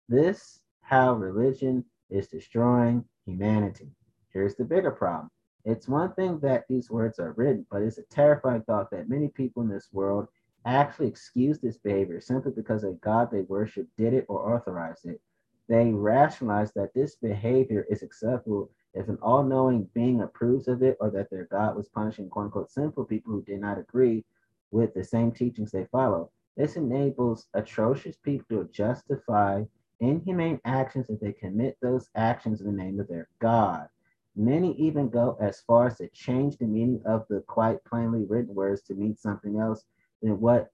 This 0.08 0.60
how 0.82 1.14
religion 1.14 1.84
is 2.08 2.28
destroying 2.28 3.04
humanity. 3.26 3.90
Here's 4.32 4.54
the 4.56 4.64
bigger 4.64 4.90
problem 4.90 5.30
It's 5.64 5.88
one 5.88 6.14
thing 6.14 6.38
that 6.40 6.64
these 6.68 6.90
words 6.90 7.18
are 7.18 7.32
written, 7.32 7.66
but 7.70 7.82
it's 7.82 7.98
a 7.98 8.02
terrifying 8.04 8.62
thought 8.62 8.90
that 8.90 9.08
many 9.08 9.28
people 9.28 9.62
in 9.62 9.68
this 9.68 9.88
world 9.92 10.28
actually 10.66 11.08
excuse 11.08 11.58
this 11.58 11.78
behavior 11.78 12.20
simply 12.20 12.52
because 12.52 12.84
a 12.84 12.92
God 13.02 13.30
they 13.30 13.42
worship 13.42 13.86
did 13.96 14.14
it 14.14 14.26
or 14.28 14.54
authorized 14.54 15.06
it. 15.06 15.20
They 15.68 15.92
rationalize 15.92 16.72
that 16.74 16.94
this 16.94 17.16
behavior 17.16 17.86
is 17.90 18.02
acceptable 18.02 18.70
if 18.94 19.08
an 19.08 19.18
all 19.22 19.44
knowing 19.44 19.88
being 19.94 20.22
approves 20.22 20.68
of 20.68 20.82
it 20.82 20.96
or 21.00 21.10
that 21.10 21.30
their 21.30 21.46
God 21.46 21.76
was 21.76 21.88
punishing 21.88 22.28
quote 22.28 22.46
unquote 22.46 22.70
sinful 22.70 23.04
people 23.04 23.32
who 23.32 23.42
did 23.42 23.60
not 23.60 23.78
agree 23.78 24.24
with 24.72 24.94
the 24.94 25.04
same 25.04 25.32
teachings 25.32 25.70
they 25.70 25.86
follow. 25.86 26.30
This 26.56 26.76
enables 26.76 27.46
atrocious 27.54 28.16
people 28.16 28.58
to 28.64 28.70
justify 28.72 29.64
inhumane 30.00 30.60
actions 30.64 31.10
if 31.10 31.20
they 31.20 31.32
commit 31.32 31.76
those 31.80 32.08
actions 32.16 32.60
in 32.60 32.66
the 32.66 32.72
name 32.72 33.00
of 33.00 33.08
their 33.08 33.28
God. 33.40 33.88
Many 34.36 34.74
even 34.76 35.08
go 35.08 35.36
as 35.40 35.60
far 35.62 35.88
as 35.88 35.98
to 35.98 36.08
change 36.08 36.56
the 36.56 36.66
meaning 36.66 37.02
of 37.04 37.26
the 37.28 37.40
quite 37.46 37.84
plainly 37.84 38.24
written 38.24 38.54
words 38.54 38.82
to 38.82 38.94
mean 38.94 39.16
something 39.16 39.58
else 39.58 39.84
than 40.22 40.40
what 40.40 40.70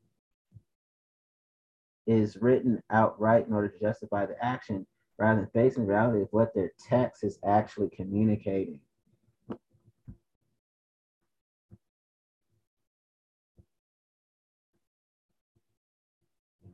is 2.07 2.37
written 2.37 2.83
outright 2.91 3.47
in 3.47 3.53
order 3.53 3.69
to 3.69 3.81
justify 3.81 4.27
the 4.27 4.45
action 4.45 4.87
rather 5.19 5.41
than 5.41 5.51
facing 5.51 5.87
reality 5.87 6.23
of 6.23 6.29
what 6.31 6.55
their 6.55 6.71
text 6.89 7.25
is 7.25 7.39
actually 7.45 7.89
communicating. 7.89 8.81
Here 9.49 9.57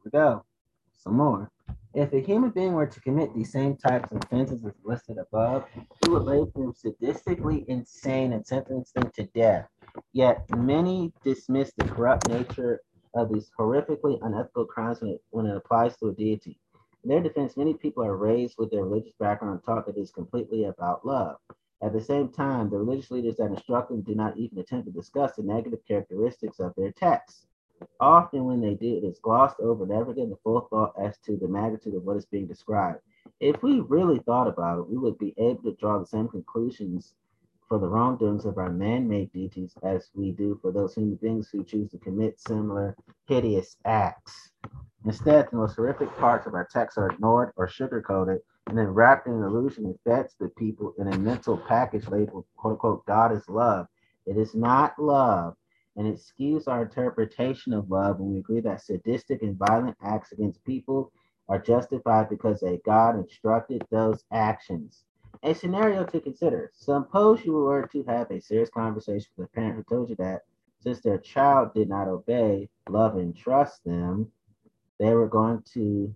we 0.04 0.10
go. 0.10 0.44
Some 0.92 1.16
more. 1.16 1.51
If 1.94 2.14
a 2.14 2.20
human 2.20 2.50
being 2.50 2.72
were 2.72 2.86
to 2.86 3.00
commit 3.02 3.34
these 3.34 3.52
same 3.52 3.76
types 3.76 4.10
of 4.10 4.22
offenses 4.22 4.64
as 4.64 4.72
listed 4.82 5.18
above, 5.18 5.66
we 6.00 6.08
would 6.08 6.22
label 6.22 6.50
them 6.54 6.72
sadistically 6.72 7.66
insane 7.66 8.32
and 8.32 8.46
sentence 8.46 8.92
them 8.92 9.10
to 9.10 9.24
death. 9.34 9.68
Yet 10.14 10.48
many 10.56 11.12
dismiss 11.22 11.70
the 11.76 11.84
corrupt 11.84 12.28
nature 12.28 12.80
of 13.14 13.30
these 13.30 13.50
horrifically 13.58 14.18
unethical 14.22 14.64
crimes 14.64 15.02
when 15.02 15.10
it, 15.10 15.22
when 15.30 15.44
it 15.44 15.54
applies 15.54 15.94
to 15.98 16.08
a 16.08 16.12
deity. 16.14 16.58
In 17.04 17.10
their 17.10 17.20
defense, 17.20 17.58
many 17.58 17.74
people 17.74 18.02
are 18.02 18.16
raised 18.16 18.54
with 18.56 18.70
their 18.70 18.84
religious 18.84 19.14
background 19.20 19.60
taught 19.62 19.84
that 19.84 19.98
it 19.98 20.00
is 20.00 20.10
completely 20.10 20.64
about 20.64 21.04
love. 21.04 21.36
At 21.82 21.92
the 21.92 22.00
same 22.00 22.30
time, 22.30 22.70
the 22.70 22.78
religious 22.78 23.10
leaders 23.10 23.36
that 23.36 23.50
instruct 23.50 23.90
them 23.90 24.00
do 24.00 24.14
not 24.14 24.38
even 24.38 24.58
attempt 24.58 24.86
to 24.86 24.92
discuss 24.92 25.36
the 25.36 25.42
negative 25.42 25.80
characteristics 25.86 26.58
of 26.58 26.72
their 26.74 26.92
texts. 26.92 27.48
Often, 28.00 28.44
when 28.44 28.60
they 28.60 28.74
do, 28.74 28.96
it 28.96 29.04
is 29.04 29.18
glossed 29.18 29.60
over, 29.60 29.86
never 29.86 30.12
getting 30.14 30.30
the 30.30 30.36
full 30.42 30.62
thought 30.70 30.94
as 31.00 31.18
to 31.26 31.36
the 31.36 31.48
magnitude 31.48 31.94
of 31.94 32.04
what 32.04 32.16
is 32.16 32.26
being 32.26 32.46
described. 32.46 33.00
If 33.40 33.62
we 33.62 33.80
really 33.80 34.18
thought 34.20 34.48
about 34.48 34.78
it, 34.78 34.88
we 34.88 34.96
would 34.98 35.18
be 35.18 35.34
able 35.38 35.62
to 35.64 35.76
draw 35.76 35.98
the 35.98 36.06
same 36.06 36.28
conclusions 36.28 37.14
for 37.68 37.78
the 37.78 37.88
wrongdoings 37.88 38.44
of 38.44 38.58
our 38.58 38.70
man 38.70 39.08
made 39.08 39.32
deities 39.32 39.74
as 39.82 40.10
we 40.14 40.30
do 40.32 40.58
for 40.60 40.72
those 40.72 40.94
human 40.94 41.16
beings 41.16 41.48
who 41.50 41.64
choose 41.64 41.90
to 41.90 41.98
commit 41.98 42.38
similar 42.38 42.96
hideous 43.26 43.76
acts. 43.86 44.50
Instead, 45.04 45.48
the 45.50 45.56
most 45.56 45.76
horrific 45.76 46.14
parts 46.18 46.46
of 46.46 46.54
our 46.54 46.68
text 46.70 46.98
are 46.98 47.10
ignored 47.10 47.52
or 47.56 47.66
sugarcoated 47.66 48.40
and 48.68 48.78
then 48.78 48.88
wrapped 48.88 49.26
in 49.26 49.32
an 49.32 49.42
illusion 49.42 49.84
that 49.84 49.98
feds 50.04 50.34
the 50.38 50.48
people 50.50 50.94
in 50.98 51.08
a 51.08 51.18
mental 51.18 51.56
package 51.56 52.06
labeled, 52.08 52.44
quote 52.56 52.72
unquote, 52.72 53.06
God 53.06 53.32
is 53.32 53.48
love. 53.48 53.86
It 54.26 54.36
is 54.36 54.54
not 54.54 54.98
love, 54.98 55.54
and 55.96 56.16
skews 56.16 56.68
our 56.68 56.82
interpretation 56.82 57.72
of 57.72 57.90
love 57.90 58.18
when 58.18 58.32
we 58.32 58.38
agree 58.38 58.60
that 58.60 58.80
sadistic 58.80 59.42
and 59.42 59.58
violent 59.58 59.96
acts 60.02 60.32
against 60.32 60.64
people 60.64 61.12
are 61.48 61.58
justified 61.58 62.28
because 62.28 62.62
a 62.62 62.78
God 62.84 63.16
instructed 63.16 63.84
those 63.90 64.24
actions. 64.32 65.04
A 65.42 65.54
scenario 65.54 66.04
to 66.04 66.20
consider. 66.20 66.70
Suppose 66.74 67.44
you 67.44 67.52
were 67.52 67.86
to 67.88 68.04
have 68.04 68.30
a 68.30 68.40
serious 68.40 68.70
conversation 68.70 69.28
with 69.36 69.48
a 69.48 69.50
parent 69.50 69.76
who 69.76 69.82
told 69.84 70.10
you 70.10 70.16
that 70.16 70.42
since 70.80 71.00
their 71.00 71.18
child 71.18 71.74
did 71.74 71.88
not 71.88 72.08
obey, 72.08 72.68
love, 72.88 73.16
and 73.16 73.36
trust 73.36 73.84
them, 73.84 74.30
they 74.98 75.14
were 75.14 75.28
going 75.28 75.62
to 75.74 76.14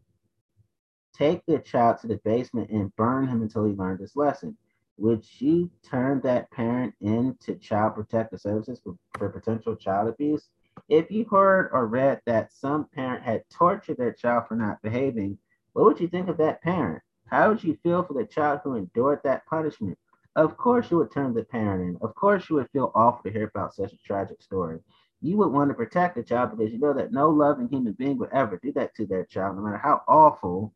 take 1.12 1.44
their 1.46 1.60
child 1.60 1.98
to 1.98 2.06
the 2.06 2.20
basement 2.24 2.70
and 2.70 2.94
burn 2.96 3.26
him 3.26 3.42
until 3.42 3.64
he 3.64 3.72
learned 3.72 4.00
his 4.00 4.16
lesson. 4.16 4.56
Would 4.98 5.27
you 5.40 5.70
turn 5.82 6.20
that 6.23 6.51
parent 6.51 6.94
into 7.01 7.56
child 7.56 7.94
protective 7.97 8.40
services 8.40 8.81
for, 8.82 8.97
for 9.18 9.28
potential 9.28 9.77
child 9.77 10.09
abuse? 10.09 10.48
If 10.89 11.10
you 11.10 11.24
heard 11.24 11.70
or 11.73 11.86
read 11.86 12.20
that 12.24 12.52
some 12.52 12.86
parent 12.94 13.23
had 13.23 13.44
tortured 13.51 13.98
their 13.98 14.12
child 14.12 14.48
for 14.48 14.56
not 14.56 14.81
behaving, 14.82 15.39
what 15.74 15.85
would 15.85 16.01
you 16.01 16.09
think 16.09 16.28
of 16.28 16.39
that 16.39 16.62
parent? 16.62 17.02
How 17.27 17.48
would 17.51 17.62
you 17.62 17.77
feel 17.82 18.05
for 18.05 18.14
the 18.14 18.24
child 18.24 18.60
who 18.62 18.74
endured 18.74 19.20
that 19.24 19.44
punishment? 19.47 19.98
Of 20.36 20.56
course, 20.56 20.90
you 20.90 20.98
would 20.98 21.12
turn 21.12 21.35
the 21.35 21.44
parent 21.44 21.82
in. 21.82 21.98
Of 22.01 22.14
course, 22.14 22.48
you 22.48 22.56
would 22.56 22.70
feel 22.70 22.93
awful 22.94 23.23
to 23.24 23.31
hear 23.31 23.48
about 23.48 23.74
such 23.74 23.93
a 23.93 23.98
tragic 23.98 24.40
story. 24.43 24.81
You 25.20 25.36
would 25.39 25.52
want 25.52 25.70
to 25.70 25.74
protect 25.74 26.14
the 26.14 26.23
child 26.23 26.56
because 26.56 26.73
you 26.73 26.78
know 26.78 26.93
that 26.93 27.12
no 27.12 27.31
loving 27.31 27.68
human 27.68 27.94
being 27.94 28.18
would 28.18 28.32
ever 28.32 28.59
do 28.62 28.73
that 28.73 28.94
to 28.97 29.06
their 29.06 29.24
child, 29.24 29.56
no 29.56 29.62
matter 29.62 29.78
how 29.78 30.02
awful 30.06 30.73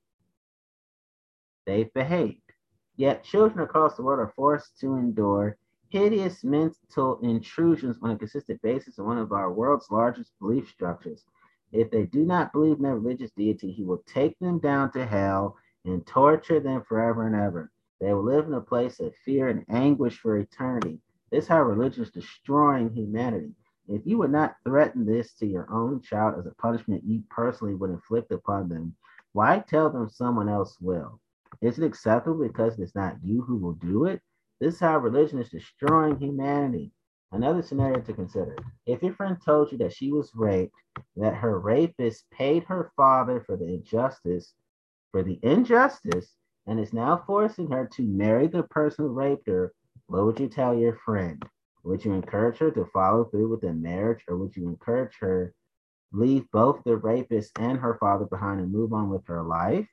they've 1.66 1.92
behaved. 1.92 2.49
Yet, 3.00 3.24
children 3.24 3.60
across 3.64 3.96
the 3.96 4.02
world 4.02 4.20
are 4.20 4.34
forced 4.36 4.78
to 4.80 4.96
endure 4.96 5.56
hideous 5.88 6.44
mental 6.44 7.18
intrusions 7.22 7.96
on 8.02 8.10
a 8.10 8.18
consistent 8.18 8.60
basis 8.60 8.98
in 8.98 9.06
one 9.06 9.16
of 9.16 9.32
our 9.32 9.50
world's 9.50 9.90
largest 9.90 10.38
belief 10.38 10.68
structures. 10.68 11.24
If 11.72 11.90
they 11.90 12.04
do 12.04 12.26
not 12.26 12.52
believe 12.52 12.76
in 12.76 12.82
their 12.82 12.98
religious 12.98 13.30
deity, 13.30 13.72
he 13.72 13.84
will 13.84 14.02
take 14.04 14.38
them 14.38 14.58
down 14.58 14.92
to 14.92 15.06
hell 15.06 15.56
and 15.86 16.06
torture 16.06 16.60
them 16.60 16.82
forever 16.82 17.26
and 17.26 17.34
ever. 17.34 17.72
They 18.02 18.12
will 18.12 18.22
live 18.22 18.46
in 18.46 18.52
a 18.52 18.60
place 18.60 19.00
of 19.00 19.16
fear 19.24 19.48
and 19.48 19.64
anguish 19.70 20.18
for 20.18 20.36
eternity. 20.36 21.00
This 21.30 21.44
is 21.44 21.48
how 21.48 21.62
religion 21.62 22.02
is 22.02 22.10
destroying 22.10 22.90
humanity. 22.90 23.54
If 23.88 24.02
you 24.04 24.18
would 24.18 24.30
not 24.30 24.56
threaten 24.62 25.06
this 25.06 25.32
to 25.36 25.46
your 25.46 25.66
own 25.72 26.02
child 26.02 26.38
as 26.38 26.44
a 26.44 26.54
punishment 26.56 27.04
you 27.06 27.22
personally 27.30 27.76
would 27.76 27.88
inflict 27.88 28.30
upon 28.30 28.68
them, 28.68 28.94
why 29.32 29.60
tell 29.60 29.88
them 29.88 30.10
someone 30.10 30.50
else 30.50 30.76
will? 30.82 31.18
Is 31.60 31.78
it 31.78 31.84
acceptable 31.84 32.46
because 32.46 32.78
it's 32.78 32.94
not 32.94 33.16
you 33.22 33.42
who 33.42 33.56
will 33.56 33.74
do 33.74 34.06
it? 34.06 34.20
This 34.60 34.74
is 34.74 34.80
how 34.80 34.98
religion 34.98 35.38
is 35.38 35.50
destroying 35.50 36.18
humanity. 36.18 36.92
Another 37.32 37.62
scenario 37.62 38.00
to 38.00 38.12
consider. 38.12 38.56
If 38.86 39.02
your 39.02 39.14
friend 39.14 39.36
told 39.44 39.70
you 39.72 39.78
that 39.78 39.92
she 39.92 40.12
was 40.12 40.34
raped, 40.34 40.74
that 41.16 41.34
her 41.34 41.58
rapist 41.58 42.24
paid 42.30 42.64
her 42.64 42.92
father 42.96 43.40
for 43.46 43.56
the 43.56 43.66
injustice 43.66 44.54
for 45.12 45.22
the 45.22 45.38
injustice 45.42 46.36
and 46.66 46.78
is 46.78 46.92
now 46.92 47.22
forcing 47.26 47.70
her 47.70 47.86
to 47.94 48.02
marry 48.02 48.46
the 48.46 48.62
person 48.64 49.04
who 49.04 49.12
raped 49.12 49.46
her, 49.48 49.72
what 50.06 50.24
would 50.24 50.40
you 50.40 50.48
tell 50.48 50.74
your 50.74 50.96
friend? 51.04 51.44
Would 51.82 52.04
you 52.04 52.12
encourage 52.12 52.58
her 52.58 52.70
to 52.72 52.84
follow 52.92 53.24
through 53.24 53.48
with 53.48 53.62
the 53.62 53.72
marriage, 53.72 54.22
or 54.28 54.36
would 54.36 54.54
you 54.54 54.68
encourage 54.68 55.16
her 55.20 55.54
leave 56.12 56.50
both 56.50 56.82
the 56.84 56.96
rapist 56.96 57.58
and 57.58 57.78
her 57.78 57.96
father 57.98 58.26
behind 58.26 58.60
and 58.60 58.72
move 58.72 58.92
on 58.92 59.08
with 59.08 59.26
her 59.26 59.42
life? 59.42 59.88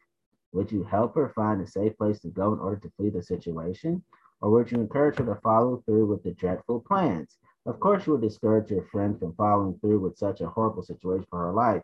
Would 0.53 0.71
you 0.71 0.83
help 0.83 1.15
her 1.15 1.29
find 1.29 1.61
a 1.61 1.67
safe 1.67 1.97
place 1.97 2.19
to 2.19 2.29
go 2.29 2.53
in 2.53 2.59
order 2.59 2.77
to 2.77 2.91
flee 2.97 3.09
the 3.09 3.21
situation? 3.21 4.03
Or 4.41 4.51
would 4.51 4.71
you 4.71 4.79
encourage 4.79 5.17
her 5.17 5.25
to 5.25 5.35
follow 5.41 5.83
through 5.85 6.05
with 6.05 6.23
the 6.23 6.31
dreadful 6.31 6.81
plans? 6.81 7.37
Of 7.65 7.79
course, 7.79 8.05
you 8.05 8.13
would 8.13 8.21
discourage 8.21 8.71
your 8.71 8.85
friend 8.85 9.19
from 9.19 9.33
following 9.35 9.77
through 9.79 9.99
with 9.99 10.17
such 10.17 10.41
a 10.41 10.47
horrible 10.47 10.83
situation 10.83 11.27
for 11.29 11.39
her 11.39 11.53
life 11.53 11.83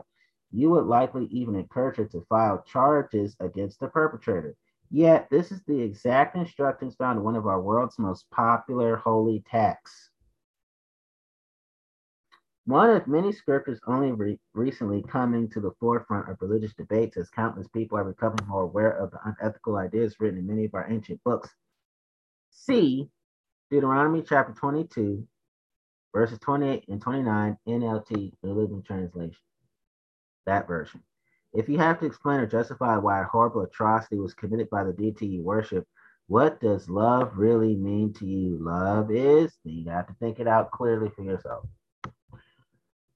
you 0.54 0.70
would 0.70 0.86
likely 0.86 1.26
even 1.26 1.56
encourage 1.56 1.98
her 1.98 2.06
to 2.06 2.22
file 2.30 2.64
charges 2.66 3.36
against 3.40 3.80
the 3.80 3.88
perpetrator. 3.88 4.56
Yet, 4.92 5.28
this 5.32 5.52
is 5.52 5.64
the 5.64 5.82
exact 5.82 6.36
instructions 6.36 6.96
found 6.96 7.18
in 7.18 7.24
one 7.24 7.36
of 7.36 7.48
our 7.48 7.60
world's 7.60 7.98
most 7.98 8.30
popular 8.30 8.96
holy 8.96 9.44
texts. 9.50 10.12
One 12.66 12.92
of 12.92 13.08
many 13.08 13.34
scriptures 13.34 13.80
only 13.88 14.14
re- 14.14 14.40
recently 14.54 15.04
coming 15.04 15.50
to 15.50 15.60
the 15.60 15.72
forefront 15.80 16.30
of 16.30 16.42
religious 16.42 16.74
debates 16.74 17.18
as 17.18 17.30
countless 17.30 17.68
people 17.68 17.98
are 17.98 18.06
becoming 18.06 18.40
more 18.48 18.64
aware 18.64 18.92
of 18.92 19.12
the 19.12 19.20
unethical 19.26 19.78
ideas 19.78 20.16
written 20.20 20.40
in 20.40 20.48
many 20.48 20.66
of 20.66 20.74
our 20.74 20.90
ancient 20.90 21.22
books. 21.24 21.50
See 22.52 23.10
Deuteronomy 23.70 24.24
chapter 24.24 24.54
22, 24.54 25.28
verses 26.14 26.40
28 26.40 26.86
and 26.88 27.02
29, 27.02 27.58
NLT, 27.68 28.34
the 28.42 28.50
Living 28.50 28.84
Translation 28.84 29.38
that 30.46 30.68
version. 30.68 31.02
If 31.54 31.70
you 31.70 31.78
have 31.78 32.00
to 32.00 32.06
explain 32.06 32.40
or 32.40 32.48
justify 32.48 32.98
why 32.98 33.22
a 33.22 33.26
horrible 33.26 33.62
atrocity 33.62 34.18
was 34.18 34.34
committed 34.34 34.70
by 34.70 34.84
the 34.84 34.94
deity 34.94 35.28
you 35.28 35.44
worship, 35.44 35.88
what 36.28 36.60
does 36.60 36.90
love 36.90 37.38
really 37.38 37.76
mean 37.76 38.14
to 38.14 38.26
you? 38.26 38.58
Love 38.60 39.12
is, 39.12 39.54
you 39.64 39.90
have 39.90 40.08
to 40.08 40.16
think 40.16 40.40
it 40.40 40.48
out 40.48 40.72
clearly 40.72 41.10
for 41.16 41.24
yourself. 41.24 41.66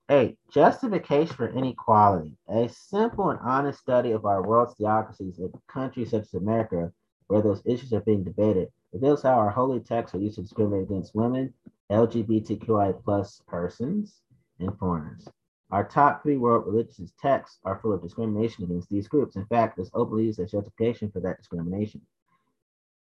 Eight, 0.09 0.39
justification 0.49 1.35
for 1.35 1.49
inequality. 1.49 2.38
A 2.47 2.69
simple 2.69 3.29
and 3.29 3.39
honest 3.41 3.79
study 3.79 4.11
of 4.11 4.25
our 4.25 4.41
world's 4.41 4.75
theocracies 4.75 5.38
in 5.38 5.51
countries 5.67 6.11
such 6.11 6.21
as 6.21 6.34
America, 6.34 6.93
where 7.27 7.41
those 7.41 7.61
issues 7.65 7.91
are 7.91 7.99
being 7.99 8.23
debated, 8.23 8.71
reveals 8.93 9.23
how 9.23 9.34
our 9.34 9.49
holy 9.49 9.81
texts 9.81 10.15
are 10.15 10.19
used 10.19 10.35
to 10.35 10.43
discriminate 10.43 10.84
against 10.84 11.13
women, 11.13 11.53
LGBTQI 11.91 13.03
plus 13.03 13.41
persons, 13.47 14.21
and 14.59 14.79
foreigners. 14.79 15.27
Our 15.71 15.84
top 15.84 16.23
three 16.23 16.38
world 16.38 16.65
religious 16.65 17.11
texts 17.19 17.59
are 17.65 17.77
full 17.79 17.91
of 17.91 18.01
discrimination 18.01 18.63
against 18.63 18.88
these 18.89 19.09
groups. 19.09 19.35
In 19.35 19.45
fact, 19.47 19.75
this 19.75 19.91
openly 19.93 20.23
used 20.23 20.39
as 20.39 20.51
justification 20.51 21.11
for 21.11 21.19
that 21.19 21.39
discrimination. 21.39 21.99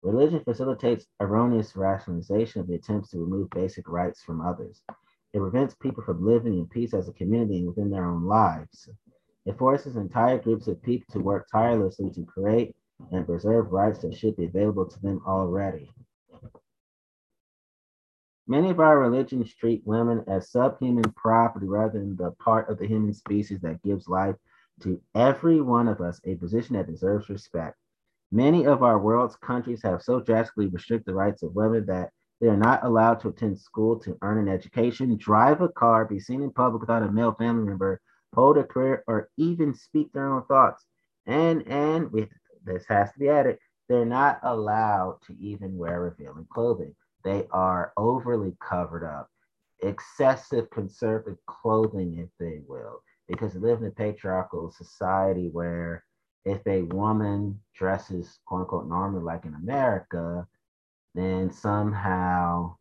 Religion 0.01 0.43
facilitates 0.43 1.05
erroneous 1.19 1.75
rationalization 1.75 2.61
of 2.61 2.67
the 2.67 2.73
attempts 2.73 3.11
to 3.11 3.19
remove 3.19 3.51
basic 3.51 3.87
rights 3.87 4.23
from 4.23 4.41
others. 4.41 4.81
It 5.35 5.39
prevents 5.39 5.75
people 5.75 6.01
from 6.01 6.25
living 6.25 6.57
in 6.57 6.65
peace 6.65 6.93
as 6.93 7.09
a 7.09 7.11
community 7.11 7.57
and 7.57 7.67
within 7.67 7.89
their 7.89 8.05
own 8.05 8.23
lives. 8.23 8.89
It 9.45 9.57
forces 9.57 9.97
entire 9.97 10.39
groups 10.39 10.69
of 10.69 10.81
people 10.81 11.07
to 11.11 11.19
work 11.19 11.49
tirelessly 11.51 12.09
to 12.11 12.23
create 12.23 12.73
and 13.11 13.25
preserve 13.25 13.73
rights 13.73 13.99
that 13.99 14.15
should 14.15 14.37
be 14.37 14.45
available 14.45 14.85
to 14.85 15.01
them 15.01 15.21
already. 15.27 15.91
Many 18.47 18.69
of 18.69 18.79
our 18.79 18.97
religions 18.97 19.53
treat 19.53 19.85
women 19.85 20.23
as 20.25 20.51
subhuman 20.51 21.11
property 21.17 21.67
rather 21.67 21.99
than 21.99 22.15
the 22.15 22.31
part 22.31 22.69
of 22.69 22.77
the 22.77 22.87
human 22.87 23.13
species 23.13 23.59
that 23.59 23.83
gives 23.83 24.07
life 24.07 24.37
to 24.83 25.01
every 25.15 25.59
one 25.59 25.89
of 25.89 25.99
us, 25.99 26.21
a 26.23 26.35
position 26.35 26.77
that 26.77 26.87
deserves 26.87 27.27
respect. 27.27 27.75
Many 28.31 28.65
of 28.65 28.83
our 28.83 28.99
world's 28.99 29.35
countries 29.35 29.83
have 29.83 30.01
so 30.01 30.21
drastically 30.21 30.67
restricted 30.67 31.07
the 31.07 31.13
rights 31.13 31.43
of 31.43 31.55
women 31.55 31.85
that 31.87 32.11
they 32.41 32.47
are 32.47 32.57
not 32.57 32.83
allowed 32.83 33.19
to 33.21 33.29
attend 33.29 33.59
school 33.59 33.97
to 33.99 34.17
earn 34.21 34.37
an 34.37 34.49
education, 34.53 35.15
drive 35.17 35.61
a 35.61 35.69
car, 35.69 36.05
be 36.05 36.19
seen 36.19 36.41
in 36.41 36.51
public 36.51 36.81
without 36.81 37.03
a 37.03 37.11
male 37.11 37.33
family 37.33 37.63
member, 37.63 38.01
hold 38.33 38.57
a 38.57 38.63
career, 38.63 39.03
or 39.07 39.29
even 39.37 39.73
speak 39.73 40.11
their 40.11 40.27
own 40.33 40.43
thoughts. 40.45 40.85
And 41.25 41.67
and 41.67 42.11
with 42.11 42.29
this 42.65 42.85
has 42.87 43.11
to 43.13 43.19
be 43.19 43.29
added, 43.29 43.57
they're 43.87 44.05
not 44.05 44.39
allowed 44.43 45.19
to 45.27 45.35
even 45.39 45.77
wear 45.77 46.01
revealing 46.01 46.47
clothing. 46.51 46.95
They 47.23 47.47
are 47.51 47.93
overly 47.97 48.55
covered 48.61 49.03
up, 49.03 49.29
excessive 49.81 50.69
conservative 50.69 51.37
clothing, 51.47 52.19
if 52.19 52.29
they 52.39 52.61
will, 52.67 53.01
because 53.27 53.53
they 53.53 53.59
live 53.59 53.81
in 53.81 53.87
a 53.87 53.91
patriarchal 53.91 54.71
society 54.71 55.49
where 55.49 56.03
if 56.43 56.65
a 56.67 56.83
woman 56.83 57.59
dresses 57.75 58.39
quote 58.45 58.61
unquote 58.61 58.87
normally 58.87 59.23
like 59.23 59.45
in 59.45 59.55
America, 59.55 60.47
then 61.15 61.51
somehow 61.51 62.75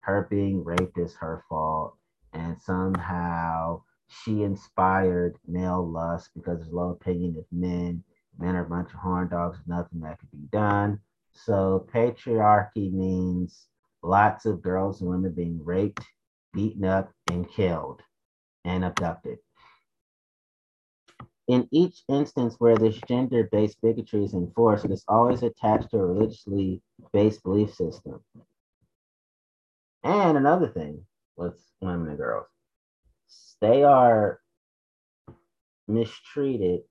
her 0.00 0.26
being 0.28 0.64
raped 0.64 0.98
is 0.98 1.14
her 1.16 1.44
fault, 1.48 1.96
and 2.32 2.60
somehow 2.60 3.82
she 4.08 4.42
inspired 4.42 5.36
male 5.46 5.88
lust 5.88 6.30
because 6.34 6.58
there's 6.58 6.72
low 6.72 6.90
opinion 6.90 7.36
of 7.38 7.44
men. 7.52 8.02
Men 8.38 8.56
are 8.56 8.64
a 8.64 8.68
bunch 8.68 8.88
of 8.92 8.98
horn 9.00 9.28
dogs, 9.28 9.58
nothing 9.66 10.00
that 10.00 10.18
could 10.18 10.30
be 10.32 10.48
done. 10.50 11.00
So 11.32 11.86
patriarchy 11.92 12.92
means 12.92 13.68
lots 14.02 14.44
of 14.44 14.62
girls 14.62 15.00
and 15.00 15.10
women 15.10 15.32
being 15.32 15.64
raped, 15.64 16.04
beaten 16.52 16.84
up, 16.84 17.12
and 17.28 17.48
killed 17.48 18.02
and 18.64 18.84
abducted. 18.84 19.38
In 21.48 21.68
each 21.72 22.04
instance 22.08 22.56
where 22.58 22.76
this 22.76 22.98
gender 23.08 23.48
based 23.50 23.80
bigotry 23.82 24.24
is 24.24 24.34
enforced, 24.34 24.84
it 24.84 24.90
is 24.92 25.04
always 25.08 25.42
attached 25.42 25.90
to 25.90 25.98
a 25.98 26.06
religiously 26.06 26.80
based 27.12 27.42
belief 27.42 27.74
system. 27.74 28.20
And 30.04 30.36
another 30.36 30.68
thing 30.68 31.04
with 31.36 31.60
women 31.80 32.08
and 32.08 32.16
girls, 32.16 32.46
they 33.60 33.82
are 33.82 34.40
mistreated 35.88 36.82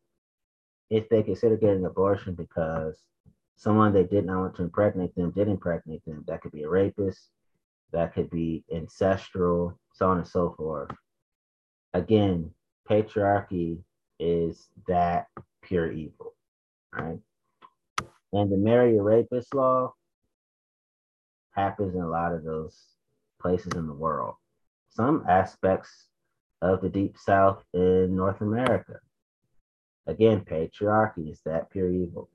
if 0.90 1.08
they 1.10 1.24
consider 1.24 1.56
getting 1.56 1.80
an 1.80 1.86
abortion 1.86 2.36
because 2.36 3.02
someone 3.56 3.94
they 3.94 4.04
did 4.04 4.26
not 4.26 4.40
want 4.40 4.56
to 4.56 4.64
impregnate 4.64 5.16
them 5.16 5.32
did 5.32 5.48
impregnate 5.48 6.04
them. 6.06 6.24
That 6.28 6.42
could 6.42 6.52
be 6.52 6.64
a 6.64 6.70
rapist, 6.70 7.30
that 7.92 8.14
could 8.14 8.30
be 8.30 8.64
ancestral, 8.74 9.80
so 9.94 10.10
on 10.10 10.18
and 10.18 10.28
so 10.28 10.54
forth. 10.58 10.92
Again, 11.94 12.52
patriarchy 12.90 13.80
is 14.22 14.70
that 14.88 15.28
pure 15.64 15.92
evil, 15.92 16.36
right? 16.94 17.20
And 18.32 18.52
the 18.52 18.58
marry 18.58 18.98
a 18.98 19.02
rapist 19.02 19.54
law 19.54 19.94
happens 21.52 21.96
in 21.96 22.02
a 22.02 22.10
lot 22.10 22.34
of 22.34 22.44
those 22.44 22.80
places 23.42 23.74
in 23.76 23.88
the 23.88 23.94
world. 23.94 24.36
Some 24.90 25.26
aspects 25.28 26.08
of 26.62 26.82
the 26.82 26.90
deep 26.90 27.18
south 27.18 27.64
in 27.74 28.16
North 28.16 28.42
America. 28.42 29.00
Again, 30.06 30.42
patriarchy 30.42 31.32
is 31.32 31.42
that 31.46 31.72
pure 31.72 31.90
evil. 31.92 32.30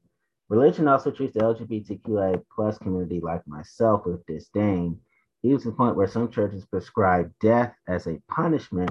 Religion 0.49 0.89
also 0.89 1.11
treats 1.11 1.35
the 1.35 1.41
LGBTQI 1.41 2.43
plus 2.55 2.79
community 2.79 3.21
like 3.21 3.47
myself 3.47 4.07
with 4.07 4.27
disdain, 4.27 4.99
even 5.43 5.59
to 5.59 5.71
the 5.71 5.77
point 5.77 5.97
where 5.97 6.07
some 6.07 6.31
churches 6.31 6.65
prescribe 6.67 7.33
death 7.41 7.75
as 7.89 8.07
a 8.07 8.21
punishment 8.29 8.91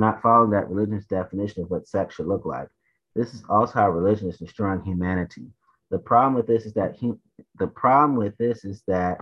not 0.00 0.22
following 0.22 0.50
that 0.50 0.68
religion's 0.68 1.06
definition 1.06 1.62
of 1.62 1.70
what 1.70 1.88
sex 1.88 2.14
should 2.14 2.26
look 2.26 2.44
like. 2.44 2.68
This 3.14 3.34
is 3.34 3.42
also 3.48 3.74
how 3.74 3.90
religion 3.90 4.28
is 4.28 4.38
destroying 4.38 4.82
humanity. 4.82 5.46
The 5.90 5.98
problem 5.98 6.34
with 6.34 6.46
this 6.46 6.66
is 6.66 6.72
that 6.74 6.96
the 7.58 7.66
problem 7.66 8.16
with 8.16 8.36
this 8.38 8.64
is 8.64 8.82
that 8.86 9.18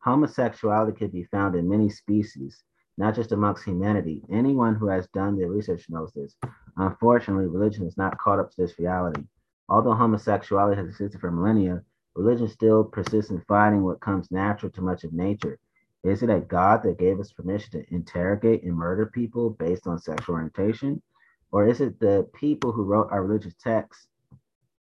homosexuality 0.00 0.96
could 0.96 1.12
be 1.12 1.24
found 1.24 1.54
in 1.54 1.68
many 1.68 1.90
species, 1.90 2.62
not 2.96 3.14
just 3.14 3.32
amongst 3.32 3.64
humanity. 3.64 4.22
Anyone 4.32 4.74
who 4.74 4.88
has 4.88 5.06
done 5.08 5.36
their 5.36 5.48
research 5.50 5.84
knows 5.88 6.12
this. 6.14 6.34
Unfortunately, 6.76 7.46
religion 7.46 7.84
has 7.84 7.96
not 7.96 8.18
caught 8.18 8.38
up 8.38 8.50
to 8.50 8.56
this 8.62 8.78
reality. 8.78 9.22
Although 9.68 9.94
homosexuality 9.94 10.76
has 10.76 10.88
existed 10.88 11.20
for 11.20 11.30
millennia, 11.30 11.82
religion 12.14 12.48
still 12.48 12.84
persists 12.84 13.30
in 13.30 13.42
fighting 13.42 13.82
what 13.82 14.00
comes 14.00 14.30
natural 14.30 14.72
to 14.72 14.80
much 14.80 15.04
of 15.04 15.12
nature. 15.12 15.58
Is 16.04 16.22
it 16.22 16.30
a 16.30 16.40
God 16.40 16.82
that 16.84 16.98
gave 16.98 17.18
us 17.18 17.32
permission 17.32 17.70
to 17.72 17.94
interrogate 17.94 18.62
and 18.62 18.74
murder 18.74 19.06
people 19.06 19.50
based 19.50 19.86
on 19.86 19.98
sexual 19.98 20.36
orientation? 20.36 21.02
Or 21.50 21.66
is 21.66 21.80
it 21.80 21.98
the 21.98 22.28
people 22.34 22.72
who 22.72 22.84
wrote 22.84 23.08
our 23.10 23.24
religious 23.24 23.54
texts 23.62 24.06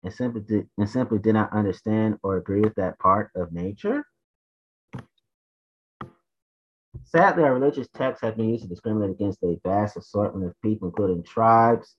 and 0.03 0.13
simply 0.13 0.41
did, 0.41 0.67
and 0.77 0.89
simply 0.89 1.19
did 1.19 1.33
not 1.33 1.53
understand 1.53 2.17
or 2.23 2.37
agree 2.37 2.61
with 2.61 2.75
that 2.75 2.99
part 2.99 3.31
of 3.35 3.51
nature? 3.51 4.03
Sadly, 7.05 7.43
our 7.43 7.53
religious 7.53 7.87
texts 7.93 8.23
have 8.23 8.37
been 8.37 8.49
used 8.49 8.63
to 8.63 8.69
discriminate 8.69 9.11
against 9.11 9.43
a 9.43 9.59
vast 9.63 9.97
assortment 9.97 10.47
of 10.47 10.61
people, 10.61 10.87
including 10.87 11.23
tribes, 11.23 11.95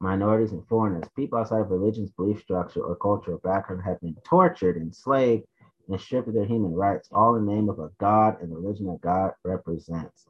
minorities, 0.00 0.52
and 0.52 0.66
foreigners. 0.66 1.08
People 1.14 1.38
outside 1.38 1.60
of 1.60 1.70
religion's 1.70 2.10
belief 2.10 2.40
structure 2.40 2.80
or 2.80 2.96
cultural 2.96 3.38
background 3.44 3.82
have 3.84 4.00
been 4.00 4.16
tortured, 4.24 4.76
enslaved, 4.76 5.44
and 5.88 6.00
stripped 6.00 6.28
of 6.28 6.34
their 6.34 6.44
human 6.44 6.74
rights, 6.74 7.08
all 7.12 7.36
in 7.36 7.46
the 7.46 7.52
name 7.52 7.68
of 7.68 7.78
a 7.78 7.90
God 7.98 8.40
and 8.40 8.50
the 8.50 8.56
religion 8.56 8.86
that 8.86 9.00
God 9.00 9.32
represents. 9.44 10.26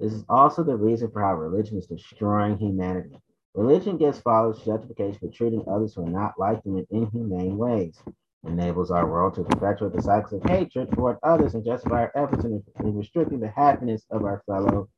This 0.00 0.12
is 0.12 0.24
also 0.28 0.62
the 0.62 0.76
reason 0.76 1.10
for 1.10 1.20
how 1.22 1.34
religion 1.34 1.78
is 1.78 1.86
destroying 1.86 2.58
humanity. 2.58 3.18
Religion 3.54 3.96
gives 3.96 4.20
followers 4.20 4.62
justification 4.64 5.18
for 5.18 5.28
treating 5.34 5.64
others 5.68 5.94
who 5.94 6.06
are 6.06 6.10
not 6.10 6.38
like 6.38 6.62
them 6.62 6.76
in 6.76 6.86
inhumane 6.90 7.56
ways, 7.56 8.00
enables 8.46 8.90
our 8.90 9.10
world 9.10 9.34
to 9.34 9.42
perpetuate 9.42 9.92
the 9.92 10.02
cycles 10.02 10.32
of 10.32 10.48
hatred 10.48 10.90
toward 10.92 11.16
others 11.22 11.54
and 11.54 11.64
justify 11.64 12.02
our 12.02 12.12
efforts 12.14 12.44
in, 12.44 12.62
in 12.80 12.96
restricting 12.96 13.40
the 13.40 13.48
happiness 13.48 14.06
of 14.10 14.24
our 14.24 14.42
fellow 14.46 14.88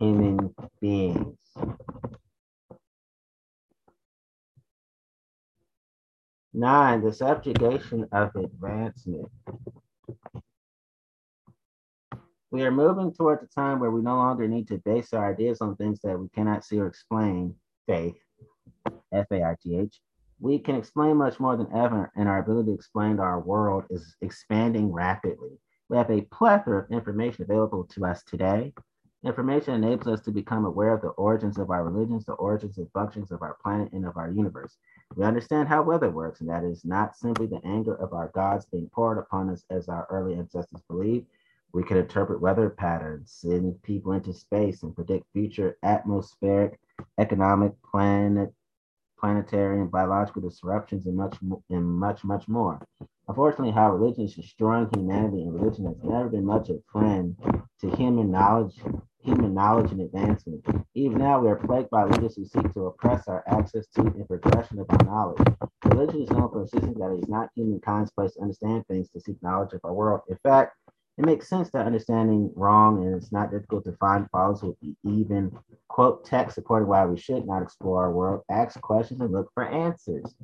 human 0.00 0.52
beings. 0.80 1.36
Nine, 6.58 7.04
the 7.04 7.12
subjugation 7.12 8.08
of 8.10 8.34
advancement. 8.34 9.30
We 12.50 12.62
are 12.62 12.72
moving 12.72 13.12
towards 13.12 13.44
a 13.44 13.46
time 13.46 13.78
where 13.78 13.92
we 13.92 14.02
no 14.02 14.16
longer 14.16 14.48
need 14.48 14.66
to 14.66 14.78
base 14.78 15.12
our 15.12 15.30
ideas 15.30 15.60
on 15.60 15.76
things 15.76 16.00
that 16.02 16.18
we 16.18 16.28
cannot 16.30 16.64
see 16.64 16.80
or 16.80 16.88
explain, 16.88 17.54
faith, 17.86 18.16
F 19.12 19.26
A 19.30 19.44
I 19.44 19.54
T 19.62 19.78
H. 19.78 20.00
We 20.40 20.58
can 20.58 20.74
explain 20.74 21.16
much 21.16 21.38
more 21.38 21.56
than 21.56 21.72
ever, 21.72 22.10
and 22.16 22.28
our 22.28 22.40
ability 22.40 22.70
to 22.70 22.74
explain 22.74 23.20
our 23.20 23.38
world 23.38 23.84
is 23.88 24.16
expanding 24.20 24.92
rapidly. 24.92 25.60
We 25.88 25.96
have 25.96 26.10
a 26.10 26.22
plethora 26.22 26.82
of 26.82 26.90
information 26.90 27.44
available 27.44 27.84
to 27.84 28.04
us 28.04 28.24
today. 28.24 28.74
Information 29.24 29.74
enables 29.74 30.08
us 30.08 30.20
to 30.22 30.32
become 30.32 30.64
aware 30.64 30.92
of 30.92 31.02
the 31.02 31.08
origins 31.10 31.56
of 31.58 31.70
our 31.70 31.84
religions, 31.84 32.24
the 32.24 32.32
origins 32.32 32.78
and 32.78 32.90
functions 32.90 33.30
of 33.30 33.42
our 33.42 33.56
planet 33.62 33.92
and 33.92 34.04
of 34.04 34.16
our 34.16 34.32
universe. 34.32 34.76
We 35.16 35.24
understand 35.24 35.68
how 35.68 35.82
weather 35.82 36.10
works, 36.10 36.40
and 36.40 36.48
that 36.48 36.64
is 36.64 36.84
not 36.84 37.16
simply 37.16 37.46
the 37.46 37.60
anger 37.64 37.94
of 37.94 38.12
our 38.12 38.28
gods 38.28 38.66
being 38.66 38.88
poured 38.90 39.18
upon 39.18 39.50
us 39.50 39.64
as 39.70 39.88
our 39.88 40.06
early 40.10 40.34
ancestors 40.34 40.82
believed. 40.88 41.26
We 41.72 41.82
can 41.82 41.96
interpret 41.96 42.40
weather 42.40 42.70
patterns, 42.70 43.32
send 43.32 43.82
people 43.82 44.12
into 44.12 44.32
space, 44.32 44.82
and 44.82 44.94
predict 44.94 45.26
future 45.32 45.76
atmospheric, 45.82 46.78
economic, 47.18 47.72
planet, 47.82 48.52
planetary, 49.18 49.80
and 49.80 49.90
biological 49.90 50.42
disruptions, 50.42 51.06
and 51.06 51.16
much, 51.16 51.36
and 51.70 51.84
much, 51.84 52.24
much 52.24 52.48
more. 52.48 52.80
Unfortunately, 53.28 53.72
how 53.72 53.92
religion 53.92 54.24
is 54.24 54.34
destroying 54.34 54.88
humanity, 54.94 55.42
and 55.42 55.54
religion 55.54 55.84
has 55.86 55.96
never 56.02 56.28
been 56.28 56.44
much 56.44 56.70
a 56.70 56.78
friend 56.90 57.36
to 57.80 57.90
human 57.96 58.30
knowledge, 58.30 58.80
human 59.28 59.54
knowledge 59.54 59.92
and 59.92 60.00
advancement. 60.00 60.64
Even 60.94 61.18
now, 61.18 61.38
we 61.38 61.48
are 61.48 61.56
plagued 61.56 61.90
by 61.90 62.04
leaders 62.04 62.36
who 62.36 62.44
seek 62.44 62.72
to 62.72 62.86
oppress 62.86 63.28
our 63.28 63.44
access 63.46 63.86
to 63.88 64.00
and 64.00 64.26
progression 64.26 64.78
of 64.78 64.86
our 64.88 65.04
knowledge. 65.04 65.46
Religion 65.84 66.22
is 66.22 66.30
known 66.30 66.50
for 66.50 66.62
insisting 66.62 66.94
that 66.94 67.12
it 67.12 67.22
is 67.22 67.28
not 67.28 67.50
humankind's 67.54 68.10
place 68.10 68.34
to 68.34 68.40
understand 68.40 68.86
things 68.86 69.10
to 69.10 69.20
seek 69.20 69.36
knowledge 69.42 69.72
of 69.74 69.80
our 69.84 69.92
world. 69.92 70.22
In 70.28 70.38
fact, 70.42 70.76
it 71.18 71.26
makes 71.26 71.48
sense 71.48 71.68
that 71.70 71.84
understanding 71.84 72.50
wrong 72.54 73.04
and 73.04 73.14
it's 73.14 73.32
not 73.32 73.50
difficult 73.50 73.84
to 73.84 73.92
find 73.98 74.30
followers 74.30 74.60
who 74.60 74.76
even 75.04 75.50
quote 75.88 76.24
text 76.24 76.54
supporting 76.54 76.88
why 76.88 77.04
we 77.04 77.18
should 77.18 77.44
not 77.44 77.62
explore 77.62 78.04
our 78.04 78.12
world, 78.12 78.42
ask 78.50 78.80
questions, 78.80 79.20
and 79.20 79.32
look 79.32 79.50
for 79.52 79.66
answers. 79.68 80.34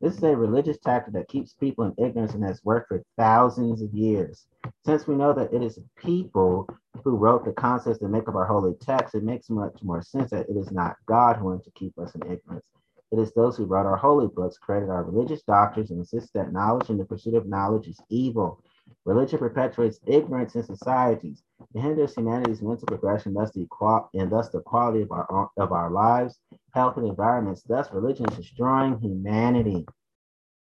This 0.00 0.16
is 0.16 0.22
a 0.22 0.36
religious 0.36 0.78
tactic 0.78 1.14
that 1.14 1.28
keeps 1.28 1.54
people 1.54 1.84
in 1.84 2.04
ignorance 2.04 2.34
and 2.34 2.44
has 2.44 2.64
worked 2.64 2.88
for 2.88 3.02
thousands 3.16 3.82
of 3.82 3.92
years. 3.92 4.46
Since 4.84 5.06
we 5.06 5.14
know 5.14 5.32
that 5.32 5.52
it 5.52 5.62
is 5.62 5.78
people 5.96 6.68
who 7.02 7.16
wrote 7.16 7.44
the 7.44 7.52
concepts 7.52 7.98
that 8.00 8.08
make 8.08 8.28
up 8.28 8.34
our 8.34 8.46
holy 8.46 8.74
text, 8.80 9.14
it 9.14 9.22
makes 9.22 9.50
much 9.50 9.82
more 9.82 10.02
sense 10.02 10.30
that 10.30 10.48
it 10.48 10.56
is 10.56 10.70
not 10.70 10.96
God 11.06 11.36
who 11.36 11.46
wants 11.46 11.64
to 11.64 11.70
keep 11.72 11.98
us 11.98 12.14
in 12.14 12.22
ignorance. 12.22 12.64
It 13.12 13.18
is 13.18 13.32
those 13.32 13.56
who 13.56 13.64
wrote 13.64 13.86
our 13.86 13.96
holy 13.96 14.26
books, 14.26 14.58
created 14.58 14.90
our 14.90 15.04
religious 15.04 15.42
doctrines, 15.42 15.90
and 15.90 16.00
insist 16.00 16.32
that 16.34 16.52
knowledge 16.52 16.90
and 16.90 16.98
the 16.98 17.04
pursuit 17.04 17.34
of 17.34 17.46
knowledge 17.46 17.86
is 17.86 18.00
evil. 18.08 18.60
Religion 19.04 19.38
perpetuates 19.38 20.00
ignorance 20.06 20.54
in 20.54 20.62
societies. 20.62 21.42
It 21.74 21.80
hinders 21.80 22.14
humanity's 22.14 22.62
mental 22.62 22.86
progression, 22.86 23.34
thus 23.34 23.50
the 23.50 23.66
and 24.14 24.30
thus 24.30 24.48
the 24.48 24.60
quality 24.60 25.02
of 25.02 25.12
our 25.12 25.50
of 25.56 25.72
our 25.72 25.90
lives, 25.90 26.38
health, 26.72 26.96
and 26.96 27.06
environments. 27.06 27.62
Thus, 27.62 27.92
religion 27.92 28.26
is 28.30 28.36
destroying 28.36 28.98
humanity. 28.98 29.86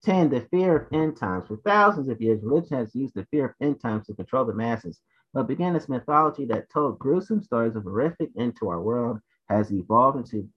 10. 0.03 0.29
The 0.29 0.41
fear 0.41 0.77
of 0.77 0.93
end 0.93 1.17
times. 1.17 1.47
For 1.47 1.57
thousands 1.57 2.07
of 2.07 2.21
years, 2.21 2.43
religion 2.43 2.77
has 2.77 2.95
used 2.95 3.15
the 3.15 3.25
fear 3.31 3.45
of 3.45 3.53
end 3.61 3.81
times 3.81 4.07
to 4.07 4.13
control 4.13 4.45
the 4.45 4.53
masses. 4.53 5.01
But 5.33 5.47
began 5.47 5.75
as 5.75 5.89
mythology 5.89 6.45
that 6.45 6.69
told 6.69 6.99
gruesome 6.99 7.43
stories 7.43 7.75
of 7.75 7.83
horrific 7.83 8.29
end 8.37 8.55
to 8.57 8.69
our 8.69 8.81
world, 8.81 9.19
has 9.49 9.71
evolved 9.71 10.17
into 10.17 10.47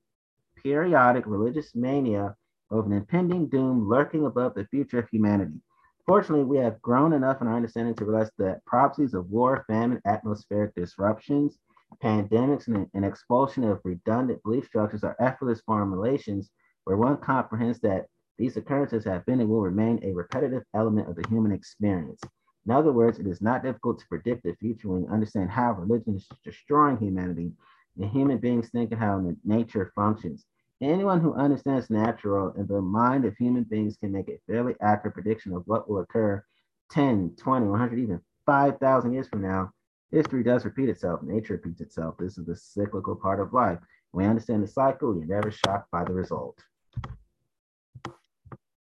periodic 0.56 1.26
religious 1.26 1.74
mania 1.74 2.36
of 2.70 2.86
an 2.86 2.92
impending 2.92 3.48
doom 3.48 3.88
lurking 3.88 4.24
above 4.24 4.54
the 4.54 4.66
future 4.66 5.00
of 5.00 5.08
humanity. 5.08 5.60
Fortunately, 6.06 6.44
we 6.44 6.58
have 6.58 6.82
grown 6.82 7.12
enough 7.12 7.40
in 7.40 7.46
our 7.46 7.56
understanding 7.56 7.94
to 7.94 8.04
realize 8.04 8.30
that 8.38 8.64
prophecies 8.64 9.14
of 9.14 9.30
war, 9.30 9.64
famine, 9.68 10.00
atmospheric 10.04 10.74
disruptions, 10.74 11.58
pandemics, 12.02 12.66
and 12.66 12.88
an 12.94 13.04
expulsion 13.04 13.64
of 13.64 13.80
redundant 13.84 14.42
belief 14.42 14.66
structures 14.66 15.04
are 15.04 15.16
effortless 15.20 15.60
formulations 15.60 16.50
where 16.84 16.96
one 16.96 17.16
comprehends 17.18 17.78
that 17.80 18.06
these 18.38 18.56
occurrences 18.56 19.04
have 19.04 19.24
been 19.26 19.40
and 19.40 19.48
will 19.48 19.60
remain 19.60 20.00
a 20.02 20.12
repetitive 20.12 20.64
element 20.74 21.08
of 21.08 21.14
the 21.14 21.28
human 21.28 21.52
experience. 21.52 22.20
In 22.66 22.72
other 22.72 22.92
words, 22.92 23.18
it 23.18 23.26
is 23.26 23.40
not 23.40 23.62
difficult 23.62 24.00
to 24.00 24.08
predict 24.08 24.42
the 24.42 24.54
future 24.54 24.88
when 24.88 25.02
you 25.02 25.08
understand 25.08 25.50
how 25.50 25.72
religion 25.72 26.16
is 26.16 26.28
destroying 26.44 26.96
humanity 26.96 27.52
and 27.96 28.10
human 28.10 28.38
beings 28.38 28.70
think 28.70 28.90
and 28.90 29.00
how 29.00 29.24
nature 29.44 29.92
functions. 29.94 30.46
Anyone 30.82 31.20
who 31.20 31.32
understands 31.34 31.90
natural 31.90 32.52
and 32.56 32.66
the 32.66 32.80
mind 32.80 33.24
of 33.24 33.36
human 33.36 33.62
beings 33.62 33.96
can 33.96 34.10
make 34.10 34.28
a 34.28 34.40
fairly 34.48 34.74
accurate 34.80 35.14
prediction 35.14 35.52
of 35.52 35.62
what 35.66 35.88
will 35.88 36.00
occur 36.00 36.44
10, 36.90 37.36
20, 37.38 37.66
100, 37.66 37.98
even 38.00 38.20
5,000 38.46 39.12
years 39.12 39.28
from 39.28 39.42
now. 39.42 39.70
History 40.10 40.42
does 40.42 40.64
repeat 40.64 40.88
itself. 40.88 41.22
Nature 41.22 41.54
repeats 41.54 41.80
itself. 41.80 42.16
This 42.18 42.36
is 42.36 42.46
the 42.46 42.56
cyclical 42.56 43.14
part 43.14 43.38
of 43.38 43.52
life. 43.52 43.78
When 44.10 44.24
we 44.24 44.28
understand 44.28 44.64
the 44.64 44.66
cycle, 44.66 45.14
you're 45.14 45.24
never 45.24 45.52
shocked 45.52 45.88
by 45.92 46.02
the 46.02 46.14
result. 46.14 46.58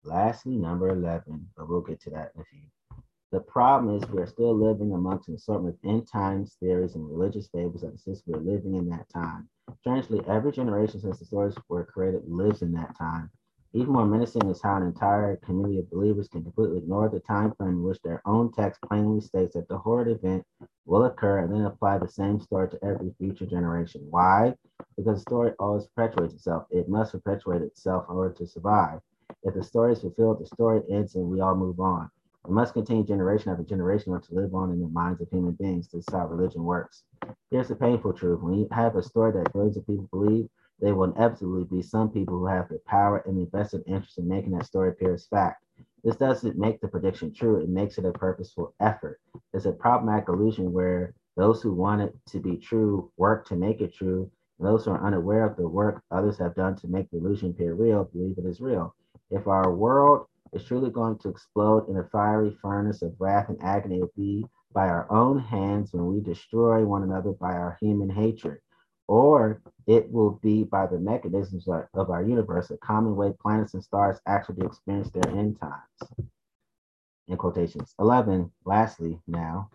Lastly, 0.04 0.58
number 0.58 0.90
11, 0.90 1.48
but 1.56 1.70
we'll 1.70 1.80
get 1.80 2.02
to 2.02 2.10
that 2.10 2.34
in 2.36 2.42
a 2.42 2.46
few. 2.46 2.64
The 3.32 3.42
problem 3.42 3.96
is 3.96 4.10
we're 4.10 4.26
still 4.26 4.54
living 4.56 4.94
amongst 4.94 5.28
an 5.28 5.36
assortment 5.36 5.76
of 5.76 5.90
end 5.90 6.08
times 6.08 6.56
theories 6.62 6.96
and 6.96 7.10
religious 7.10 7.48
fables 7.48 7.82
that 7.82 7.92
insist 7.92 8.24
we're 8.26 8.40
living 8.40 8.76
in 8.76 8.88
that 8.90 9.10
time. 9.10 9.50
Strangely, 9.82 10.26
every 10.28 10.52
generation 10.52 11.02
since 11.02 11.20
the 11.20 11.26
stories 11.26 11.56
were 11.68 11.84
created 11.84 12.24
lives 12.28 12.62
in 12.62 12.72
that 12.74 12.98
time. 12.98 13.30
Even 13.74 13.94
more 13.94 14.06
menacing 14.06 14.50
is 14.50 14.62
how 14.62 14.78
an 14.78 14.84
entire 14.84 15.36
community 15.38 15.80
of 15.80 15.90
believers 15.92 16.30
can 16.30 16.44
completely 16.44 16.78
ignore 16.78 17.10
the 17.10 17.20
time 17.20 17.52
frame 17.54 17.72
in 17.72 17.84
which 17.84 18.02
their 18.02 18.22
own 18.26 18.52
text 18.54 18.82
plainly 18.84 19.20
states 19.20 19.56
that 19.56 19.68
the 19.68 19.78
horrid 19.78 20.08
event 20.08 20.46
will 20.86 21.04
occur 21.04 21.40
and 21.40 21.54
then 21.54 21.66
apply 21.66 21.98
the 21.98 22.08
same 22.08 22.40
story 22.40 22.70
to 22.70 22.84
every 22.86 23.12
future 23.20 23.46
generation. 23.46 24.08
Why? 24.10 24.56
Because 24.96 25.18
the 25.18 25.22
story 25.30 25.52
always 25.60 25.86
perpetuates 25.88 26.34
itself. 26.34 26.66
It 26.72 26.88
must 26.88 27.12
perpetuate 27.12 27.62
itself 27.62 28.06
in 28.10 28.16
order 28.16 28.34
to 28.36 28.48
survive. 28.48 29.02
If 29.44 29.54
the 29.54 29.64
story 29.64 29.92
is 29.94 30.02
fulfilled, 30.02 30.40
the 30.40 30.46
story 30.46 30.82
ends 30.90 31.16
and 31.16 31.30
we 31.30 31.42
all 31.42 31.56
move 31.56 31.80
on. 31.82 32.10
It 32.48 32.54
must 32.54 32.74
continue 32.74 33.04
generation 33.04 33.52
after 33.52 33.64
generation 33.64 34.18
to 34.18 34.34
live 34.34 34.56
on 34.56 34.72
in 34.72 34.80
the 34.80 34.88
minds 34.88 35.20
of 35.20 35.28
human 35.30 35.52
beings. 35.52 35.90
This 35.90 36.06
is 36.08 36.14
how 36.14 36.28
religion 36.28 36.64
works. 36.64 37.04
Here's 37.52 37.68
the 37.68 37.76
painful 37.76 38.14
truth. 38.14 38.42
When 38.42 38.54
you 38.54 38.70
have 38.72 38.96
a 38.96 39.04
story 39.04 39.34
that 39.34 39.52
billions 39.52 39.76
of 39.76 39.86
people 39.86 40.08
believe, 40.14 40.48
there 40.80 40.96
will 40.96 41.12
inevitably 41.12 41.66
be 41.66 41.82
some 41.82 42.10
people 42.10 42.40
who 42.40 42.46
have 42.46 42.70
the 42.70 42.80
power 42.88 43.22
and 43.26 43.38
the 43.38 43.50
vested 43.52 43.84
interest 43.86 44.18
in 44.18 44.30
making 44.30 44.52
that 44.52 44.66
story 44.66 44.92
appear 44.92 45.14
as 45.14 45.28
fact. 45.28 45.62
This 46.06 46.16
doesn't 46.16 46.58
make 46.58 46.80
the 46.80 46.88
prediction 46.88 47.34
true, 47.34 47.58
it 47.60 47.68
makes 47.68 47.98
it 47.98 48.06
a 48.06 48.14
purposeful 48.14 48.74
effort. 48.80 49.20
It's 49.54 49.66
a 49.66 49.74
problematic 49.74 50.30
illusion 50.30 50.72
where 50.72 51.16
those 51.36 51.62
who 51.62 51.74
want 51.74 52.02
it 52.02 52.16
to 52.28 52.40
be 52.40 52.56
true 52.56 53.12
work 53.18 53.46
to 53.48 53.58
make 53.58 53.82
it 53.82 53.94
true, 53.94 54.32
and 54.58 54.68
those 54.70 54.86
who 54.86 54.92
are 54.92 55.06
unaware 55.06 55.46
of 55.46 55.58
the 55.58 55.68
work 55.68 56.02
others 56.12 56.38
have 56.38 56.56
done 56.56 56.78
to 56.78 56.88
make 56.88 57.12
the 57.12 57.18
illusion 57.18 57.50
appear 57.50 57.74
real 57.74 58.06
believe 58.06 58.38
it 58.38 58.46
is 58.46 58.62
real. 58.62 58.96
If 59.32 59.48
our 59.48 59.76
world 59.76 60.28
is 60.54 60.64
truly 60.64 60.90
going 60.90 61.18
to 61.20 61.30
explode 61.30 61.90
in 61.90 61.98
a 61.98 62.08
fiery 62.10 62.58
furnace 62.62 63.02
of 63.02 63.16
wrath 63.20 63.50
and 63.50 63.62
agony, 63.62 64.00
will 64.00 64.12
be 64.16 64.46
by 64.74 64.88
our 64.88 65.12
own 65.12 65.40
hands 65.40 65.94
when 65.94 66.08
we 66.08 66.22
destroy 66.22 66.86
one 66.86 67.04
another 67.04 67.32
by 67.32 67.54
our 67.54 67.78
human 67.82 68.10
hatred. 68.10 68.60
Or 69.08 69.62
it 69.86 70.12
will 70.12 70.32
be 70.44 70.64
by 70.64 70.86
the 70.86 71.00
mechanisms 71.00 71.68
of 71.68 72.10
our 72.10 72.24
universe, 72.24 72.72
a 72.72 72.78
common 72.78 73.16
way 73.16 73.34
planets 73.42 73.74
and 73.74 73.84
stars 73.84 74.20
actually 74.28 74.66
experience 74.66 75.10
their 75.12 75.34
end 75.34 75.60
times. 75.60 76.30
In 77.28 77.38
quotations. 77.38 77.94
11, 78.00 78.52
lastly, 78.66 79.20
now, 79.28 79.70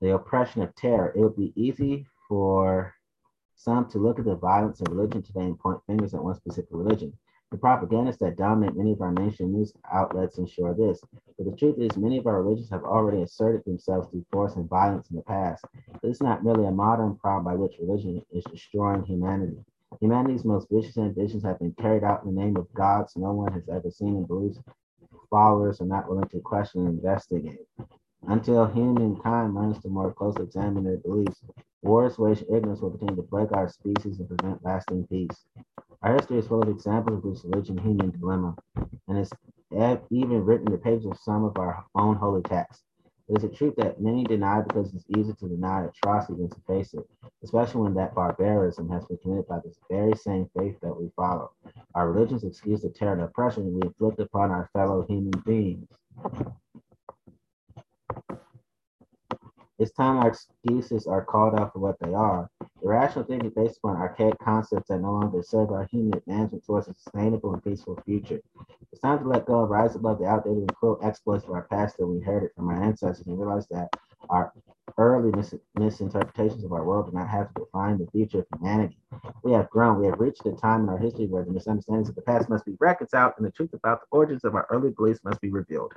the 0.00 0.14
oppression 0.14 0.62
of 0.62 0.74
terror. 0.76 1.12
It 1.14 1.20
would 1.20 1.36
be 1.36 1.52
easy 1.56 2.06
for 2.28 2.94
some 3.56 3.88
to 3.90 3.98
look 3.98 4.18
at 4.20 4.24
the 4.24 4.36
violence 4.36 4.80
of 4.80 4.88
religion 4.88 5.22
today 5.22 5.40
and 5.40 5.58
point 5.58 5.80
fingers 5.86 6.14
at 6.14 6.22
one 6.22 6.36
specific 6.36 6.70
religion. 6.70 7.12
The 7.50 7.56
propagandists 7.56 8.20
that 8.20 8.36
dominate 8.36 8.76
many 8.76 8.92
of 8.92 9.00
our 9.00 9.10
mainstream 9.10 9.52
news 9.52 9.72
outlets 9.90 10.38
ensure 10.38 10.74
this. 10.74 11.00
But 11.36 11.46
the 11.46 11.56
truth 11.56 11.78
is, 11.78 11.96
many 11.96 12.18
of 12.18 12.26
our 12.26 12.42
religions 12.42 12.68
have 12.70 12.84
already 12.84 13.22
asserted 13.22 13.64
themselves 13.64 14.08
through 14.10 14.26
force 14.30 14.56
and 14.56 14.68
violence 14.68 15.08
in 15.10 15.16
the 15.16 15.22
past. 15.22 15.64
This 16.02 16.16
is 16.16 16.22
not 16.22 16.44
merely 16.44 16.66
a 16.66 16.70
modern 16.70 17.16
problem 17.16 17.44
by 17.44 17.54
which 17.54 17.78
religion 17.80 18.22
is 18.30 18.44
destroying 18.44 19.04
humanity. 19.04 19.64
Humanity's 20.00 20.44
most 20.44 20.68
vicious 20.70 20.98
ambitions 20.98 21.42
have 21.42 21.58
been 21.58 21.72
carried 21.72 22.04
out 22.04 22.22
in 22.22 22.34
the 22.34 22.40
name 22.40 22.56
of 22.56 22.72
gods 22.74 23.16
no 23.16 23.32
one 23.32 23.52
has 23.52 23.66
ever 23.70 23.90
seen 23.90 24.16
and 24.16 24.28
believes 24.28 24.60
followers 25.30 25.80
are 25.80 25.86
not 25.86 26.08
willing 26.08 26.28
to 26.28 26.40
question 26.40 26.86
and 26.86 26.98
investigate. 26.98 27.66
Until 28.26 28.66
humankind 28.66 29.54
learns 29.54 29.78
to 29.82 29.88
more 29.88 30.12
closely 30.12 30.44
examine 30.44 30.84
their 30.84 30.98
beliefs, 30.98 31.40
wars 31.82 32.18
waged 32.18 32.44
ignorance 32.52 32.80
will 32.80 32.90
continue 32.90 33.16
to 33.16 33.22
break 33.22 33.52
our 33.52 33.68
species 33.68 34.18
and 34.18 34.28
prevent 34.28 34.62
lasting 34.62 35.06
peace. 35.06 35.46
Our 36.02 36.14
history 36.14 36.38
is 36.38 36.46
full 36.46 36.62
of 36.62 36.68
examples 36.68 37.24
of 37.24 37.30
this 37.30 37.44
religion 37.44 37.76
human 37.78 38.10
dilemma, 38.10 38.54
and 39.08 39.18
it's 39.18 39.32
even 40.10 40.44
written 40.44 40.70
the 40.70 40.78
pages 40.78 41.06
of 41.06 41.18
some 41.18 41.44
of 41.44 41.56
our 41.58 41.84
own 41.96 42.14
holy 42.16 42.42
texts. 42.42 42.84
It 43.28 43.36
is 43.38 43.44
a 43.44 43.48
truth 43.48 43.74
that 43.76 44.00
many 44.00 44.22
deny 44.24 44.62
because 44.62 44.94
it's 44.94 45.04
easy 45.18 45.34
to 45.34 45.48
deny 45.48 45.86
atrocity 45.86 46.38
than 46.38 46.50
to 46.50 46.60
face 46.66 46.94
it, 46.94 47.04
especially 47.42 47.82
when 47.82 47.94
that 47.94 48.14
barbarism 48.14 48.88
has 48.90 49.04
been 49.06 49.18
committed 49.18 49.48
by 49.48 49.58
this 49.58 49.76
very 49.90 50.16
same 50.16 50.48
faith 50.56 50.76
that 50.82 50.96
we 50.96 51.10
follow. 51.16 51.50
Our 51.94 52.10
religions 52.12 52.44
excuse 52.44 52.82
the 52.82 52.90
terror 52.90 53.14
and 53.14 53.22
oppression 53.22 53.74
we 53.74 53.82
inflict 53.82 54.20
upon 54.20 54.52
our 54.52 54.70
fellow 54.72 55.04
human 55.06 55.32
beings. 55.44 55.88
It's 59.78 59.92
time 59.92 60.18
our 60.18 60.28
excuses 60.28 61.06
are 61.06 61.24
called 61.24 61.54
out 61.58 61.72
for 61.72 61.78
what 61.78 61.98
they 62.00 62.12
are. 62.12 62.50
Irrational 62.82 63.24
thinking 63.24 63.52
based 63.54 63.78
upon 63.78 63.96
archaic 63.96 64.38
concepts 64.40 64.88
that 64.88 65.00
no 65.00 65.12
longer 65.12 65.42
serve 65.42 65.70
our 65.70 65.84
human 65.84 66.18
advancement 66.18 66.64
towards 66.64 66.88
a 66.88 66.94
sustainable 66.94 67.54
and 67.54 67.62
peaceful 67.62 67.96
future. 68.04 68.40
It's 68.90 69.00
time 69.00 69.20
to 69.20 69.28
let 69.28 69.46
go 69.46 69.60
and 69.62 69.70
rise 69.70 69.94
above 69.94 70.18
the 70.18 70.26
outdated 70.26 70.62
and 70.62 70.74
cruel 70.74 70.98
exploits 71.02 71.44
of 71.44 71.52
our 71.52 71.62
past 71.70 71.96
that 71.98 72.06
we 72.06 72.16
inherited 72.16 72.50
from 72.56 72.68
our 72.68 72.82
ancestors 72.82 73.26
and 73.26 73.38
realize 73.38 73.68
that 73.68 73.88
our 74.30 74.52
early 74.98 75.30
mis- 75.36 75.54
misinterpretations 75.78 76.64
of 76.64 76.72
our 76.72 76.84
world 76.84 77.06
do 77.06 77.16
not 77.16 77.28
have 77.28 77.54
to 77.54 77.64
define 77.64 77.98
the 77.98 78.10
future 78.10 78.40
of 78.40 78.46
humanity. 78.58 78.98
We 79.44 79.52
have 79.52 79.70
grown. 79.70 80.00
We 80.00 80.06
have 80.06 80.18
reached 80.18 80.44
a 80.46 80.52
time 80.52 80.82
in 80.82 80.88
our 80.88 80.98
history 80.98 81.26
where 81.26 81.44
the 81.44 81.52
misunderstandings 81.52 82.08
of 82.08 82.16
the 82.16 82.22
past 82.22 82.48
must 82.48 82.64
be 82.64 82.76
reconciled 82.80 83.34
and 83.36 83.46
the 83.46 83.52
truth 83.52 83.74
about 83.74 84.00
the 84.00 84.06
origins 84.10 84.44
of 84.44 84.56
our 84.56 84.66
early 84.70 84.90
beliefs 84.90 85.20
must 85.24 85.40
be 85.40 85.50
revealed. 85.50 85.92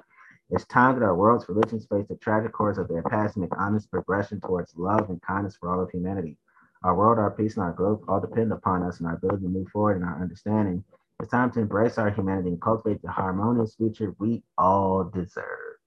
It's 0.51 0.65
time 0.65 0.99
that 0.99 1.05
our 1.05 1.15
world's 1.15 1.47
religions 1.47 1.85
face 1.85 2.05
the 2.09 2.17
tragic 2.17 2.51
course 2.51 2.77
of 2.77 2.89
their 2.89 3.03
past 3.03 3.37
and 3.37 3.43
make 3.43 3.57
honest 3.57 3.89
progression 3.89 4.41
towards 4.41 4.75
love 4.75 5.09
and 5.09 5.21
kindness 5.21 5.55
for 5.55 5.73
all 5.73 5.81
of 5.81 5.89
humanity. 5.89 6.37
Our 6.83 6.93
world, 6.93 7.19
our 7.19 7.31
peace, 7.31 7.55
and 7.55 7.63
our 7.63 7.71
growth 7.71 8.01
all 8.09 8.19
depend 8.19 8.51
upon 8.51 8.83
us 8.83 8.99
and 8.99 9.07
our 9.07 9.15
ability 9.15 9.43
to 9.43 9.49
move 9.49 9.69
forward 9.69 9.95
in 9.95 10.03
our 10.03 10.21
understanding. 10.21 10.83
It's 11.21 11.31
time 11.31 11.51
to 11.51 11.61
embrace 11.61 11.97
our 11.97 12.09
humanity 12.09 12.49
and 12.49 12.61
cultivate 12.61 13.01
the 13.01 13.09
harmonious 13.11 13.75
future 13.75 14.13
we 14.19 14.43
all 14.57 15.05
deserve. 15.05 15.77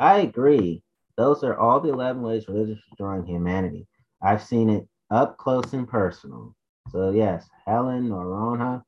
I 0.00 0.18
agree. 0.18 0.82
Those 1.16 1.44
are 1.44 1.56
all 1.56 1.78
the 1.78 1.92
11 1.92 2.20
ways 2.20 2.48
religion 2.48 2.74
is 2.74 2.82
destroying 2.88 3.26
humanity. 3.26 3.86
I've 4.20 4.42
seen 4.42 4.70
it 4.70 4.88
up 5.10 5.36
close 5.36 5.72
and 5.72 5.86
personal. 5.86 6.56
So, 6.90 7.10
yes, 7.10 7.48
Helen 7.64 8.08
Noronha, 8.08 8.82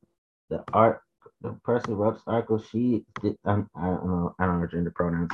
the 0.49 0.65
art 0.73 1.01
the 1.41 1.51
person 1.63 1.95
wrote 1.95 2.15
this 2.15 2.23
article, 2.27 2.59
she 2.59 3.05
did, 3.21 3.37
um, 3.45 3.69
I 3.75 3.87
don't 3.87 4.05
know, 4.05 4.35
I 4.39 4.45
don't 4.45 4.55
know 4.55 4.61
her 4.61 4.67
gender 4.67 4.91
pronouns. 4.91 5.31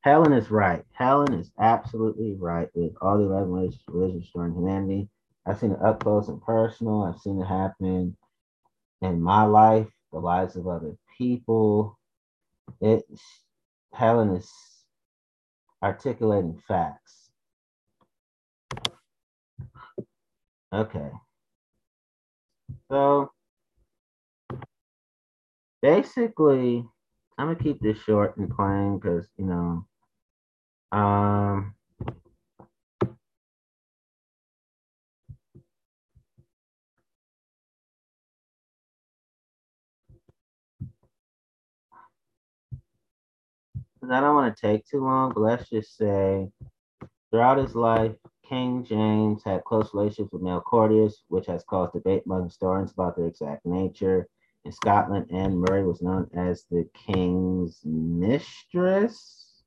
Helen 0.00 0.32
is 0.32 0.50
right. 0.50 0.84
Helen 0.92 1.34
is 1.34 1.50
absolutely 1.58 2.34
right 2.38 2.68
with 2.74 2.92
all 3.00 3.18
the 3.18 3.24
11 3.24 3.50
ways 3.50 3.78
religion 3.88 4.20
destroying 4.20 4.54
humanity. 4.54 5.08
I've 5.46 5.58
seen 5.58 5.72
it 5.72 5.82
up 5.82 6.00
close 6.02 6.28
and 6.28 6.40
personal. 6.42 7.04
I've 7.04 7.20
seen 7.20 7.40
it 7.40 7.46
happen 7.46 8.16
in 9.02 9.20
my 9.20 9.44
life. 9.44 9.88
the 10.12 10.18
lives 10.18 10.56
of 10.56 10.66
other 10.68 10.96
people. 11.18 11.98
It's 12.80 13.22
Helen 13.92 14.36
is 14.36 14.50
articulating 15.82 16.60
facts. 16.66 17.30
Okay. 20.72 21.10
So 22.90 23.30
basically, 25.82 26.84
I'm 27.38 27.48
gonna 27.48 27.58
keep 27.58 27.80
this 27.80 27.98
short 27.98 28.36
and 28.36 28.50
plain 28.50 28.98
because 28.98 29.26
you 29.38 29.46
know, 29.46 29.86
um, 30.92 31.74
I 44.10 44.20
don't 44.20 44.34
want 44.36 44.56
to 44.56 44.60
take 44.60 44.86
too 44.86 45.02
long, 45.04 45.32
but 45.34 45.40
let's 45.40 45.68
just 45.68 45.96
say 45.96 46.48
throughout 47.30 47.58
his 47.58 47.74
life, 47.74 48.12
King 48.48 48.84
James 48.84 49.42
had 49.44 49.64
close 49.64 49.92
relationships 49.92 50.32
with 50.32 50.42
Melchordius, 50.42 51.14
which 51.28 51.46
has 51.46 51.64
caused 51.64 51.92
debate 51.94 52.22
among 52.26 52.44
historians 52.44 52.92
about 52.92 53.16
their 53.16 53.26
exact 53.26 53.66
nature. 53.66 54.28
In 54.66 54.72
Scotland, 54.72 55.28
Anne 55.30 55.58
Murray 55.58 55.84
was 55.84 56.02
known 56.02 56.28
as 56.34 56.64
the 56.72 56.88
king's 56.92 57.80
mistress. 57.84 59.62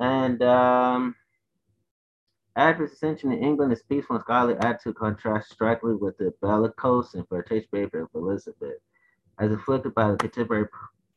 And 0.00 0.42
um, 0.42 1.14
his 2.56 2.92
ascension 2.92 3.30
in 3.30 3.44
England, 3.44 3.72
his 3.72 3.82
peaceful 3.82 4.16
and 4.16 4.22
scholarly 4.24 4.58
attitude 4.58 4.96
contrasts 4.96 5.52
strikingly 5.52 5.96
with 5.96 6.16
the 6.16 6.32
bellicose 6.40 7.12
and 7.12 7.28
flirtatious 7.28 7.68
behavior 7.70 8.04
of 8.04 8.08
Elizabeth. 8.14 8.78
As 9.38 9.52
afflicted 9.52 9.94
by 9.94 10.12
the 10.12 10.16
contemporary 10.16 10.68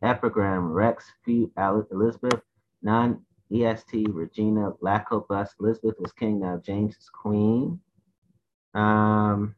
epigram 0.01 0.73
Rex 0.73 1.09
Fu 1.23 1.49
Elizabeth, 1.57 2.41
non 2.81 3.21
EST 3.51 4.07
Regina 4.09 4.73
Lacobus, 4.81 5.53
Elizabeth 5.59 5.95
was 5.99 6.11
king, 6.13 6.39
now 6.39 6.57
James 6.57 6.95
is 6.97 7.09
queen. 7.09 7.79
Um, 8.75 9.55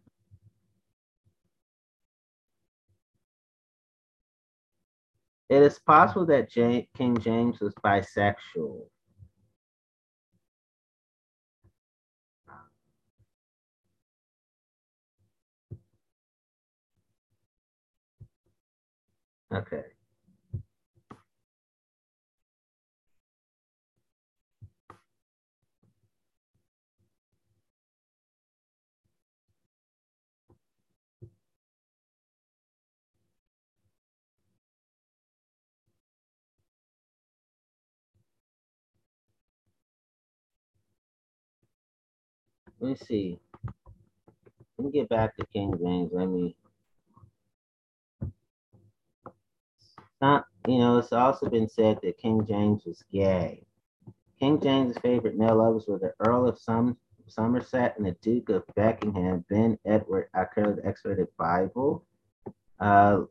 it 5.49 5.61
is 5.61 5.79
possible 5.79 6.25
that 6.27 6.49
King 6.51 7.17
James 7.19 7.59
was 7.59 7.73
bisexual. 7.83 8.85
Okay. 19.53 19.83
Let 42.81 42.89
me 42.89 42.95
see. 42.95 43.39
Let 44.77 44.85
me 44.85 44.91
get 44.91 45.07
back 45.07 45.37
to 45.37 45.45
King 45.53 45.75
James. 45.79 46.09
Let 46.11 46.25
me 46.25 46.55
not, 50.19 50.45
you 50.67 50.79
know, 50.79 50.97
it's 50.97 51.13
also 51.13 51.47
been 51.47 51.69
said 51.69 51.99
that 52.01 52.17
King 52.17 52.43
James 52.47 52.83
was 52.85 53.03
gay. 53.11 53.63
King 54.39 54.59
James's 54.59 54.97
favorite 54.99 55.37
male 55.37 55.57
lovers 55.57 55.85
were 55.87 55.99
the 55.99 56.13
Earl 56.27 56.47
of 56.47 56.57
Som- 56.57 56.97
Somerset 57.27 57.95
and 57.97 58.05
the 58.05 58.15
Duke 58.23 58.49
of 58.49 58.63
Buckingham, 58.75 59.45
Ben 59.47 59.77
Edward, 59.85 60.29
of 60.33 60.75
the 60.77 60.81
X-rated 60.83 61.27
Bible. 61.37 62.03
Uh, 62.79 63.21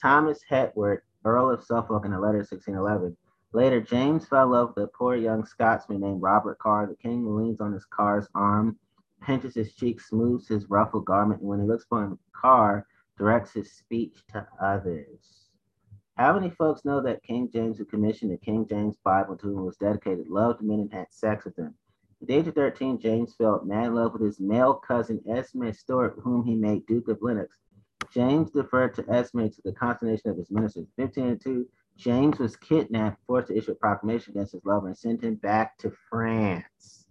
Thomas 0.00 0.40
Hetworth, 0.50 1.02
Earl 1.24 1.50
of 1.50 1.62
Suffolk 1.62 2.04
in 2.04 2.12
a 2.12 2.20
letter 2.20 2.38
1611. 2.38 3.16
Later, 3.52 3.80
James 3.80 4.26
fell 4.26 4.44
in 4.44 4.50
love 4.50 4.74
with 4.74 4.84
a 4.84 4.88
poor 4.88 5.16
young 5.16 5.44
Scotsman 5.44 6.00
named 6.00 6.22
Robert 6.22 6.58
Carr. 6.58 6.86
The 6.86 6.96
king 6.96 7.36
leans 7.36 7.60
on 7.60 7.72
his 7.72 7.84
Carr's 7.86 8.28
arm, 8.34 8.78
pinches 9.20 9.54
his 9.54 9.74
cheek, 9.74 10.00
smooths 10.00 10.48
his 10.48 10.68
ruffled 10.68 11.04
garment, 11.04 11.40
and 11.40 11.48
when 11.48 11.60
he 11.60 11.66
looks 11.66 11.84
upon 11.84 12.18
Carr, 12.32 12.86
directs 13.16 13.52
his 13.52 13.72
speech 13.72 14.24
to 14.32 14.46
others. 14.60 15.48
How 16.16 16.32
many 16.32 16.50
folks 16.50 16.84
know 16.84 17.00
that 17.02 17.22
King 17.22 17.50
James, 17.52 17.78
who 17.78 17.84
commissioned 17.84 18.30
the 18.30 18.38
King 18.38 18.66
James 18.66 18.96
Bible 19.04 19.36
to 19.36 19.46
whom 19.46 19.66
was 19.66 19.76
dedicated, 19.76 20.28
loved 20.28 20.62
men 20.62 20.80
and 20.80 20.92
had 20.92 21.12
sex 21.12 21.44
with 21.44 21.56
them? 21.56 21.74
At 22.22 22.28
the 22.28 22.34
age 22.34 22.46
of 22.48 22.54
13, 22.54 22.98
James 22.98 23.34
fell 23.34 23.62
mad 23.64 23.88
in 23.88 23.94
love 23.94 24.14
with 24.14 24.22
his 24.22 24.40
male 24.40 24.74
cousin 24.74 25.22
Esme 25.28 25.70
Stuart, 25.72 26.18
whom 26.22 26.44
he 26.44 26.54
made 26.54 26.86
Duke 26.86 27.08
of 27.08 27.20
Lennox. 27.20 27.58
James 28.10 28.50
deferred 28.50 28.94
to 28.94 29.08
Esme 29.10 29.48
to 29.48 29.62
the 29.62 29.72
consternation 29.72 30.30
of 30.30 30.38
his 30.38 30.50
ministers. 30.50 30.88
1502, 30.96 31.68
James 31.96 32.38
was 32.38 32.56
kidnapped, 32.56 33.18
forced 33.26 33.48
to 33.48 33.56
issue 33.56 33.72
a 33.72 33.74
proclamation 33.74 34.32
against 34.32 34.52
his 34.52 34.64
lover, 34.64 34.88
and 34.88 34.96
sent 34.96 35.22
him 35.22 35.36
back 35.36 35.78
to 35.78 35.92
France. 36.10 37.06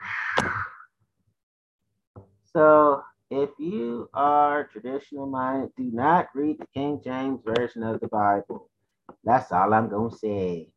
So 2.50 3.02
if 3.30 3.50
you 3.58 4.08
are 4.14 4.64
traditional 4.64 5.26
minded, 5.26 5.70
do 5.76 5.90
not 5.92 6.28
read 6.34 6.58
the 6.58 6.66
King 6.72 7.00
James 7.04 7.40
Version 7.44 7.82
of 7.82 8.00
the 8.00 8.08
Bible. 8.08 8.70
That's 9.22 9.52
all 9.52 9.74
I'm 9.74 9.90
going 9.90 10.10
to 10.10 10.16
say. 10.16 10.68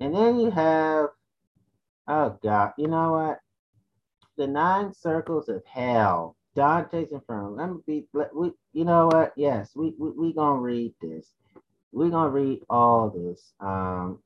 And 0.00 0.14
then 0.14 0.40
you 0.40 0.50
have, 0.50 1.10
oh 2.08 2.38
God, 2.42 2.72
you 2.78 2.88
know 2.88 3.12
what? 3.12 3.38
The 4.38 4.46
Nine 4.46 4.94
Circles 4.94 5.50
of 5.50 5.62
Hell. 5.66 6.36
Dante's 6.54 7.12
Inferno. 7.12 7.50
Let 7.50 7.70
me 7.70 7.78
be, 7.86 8.06
let, 8.12 8.34
we, 8.34 8.52
you 8.72 8.84
know 8.84 9.06
what? 9.06 9.32
Yes, 9.36 9.72
we, 9.74 9.94
we, 9.98 10.10
we 10.10 10.32
to 10.32 10.52
read 10.52 10.94
this. 11.00 11.26
Going 11.94 12.10
to 12.10 12.28
read 12.28 12.60
all 12.68 13.10
this. 13.10 13.52
Um, 13.60 14.18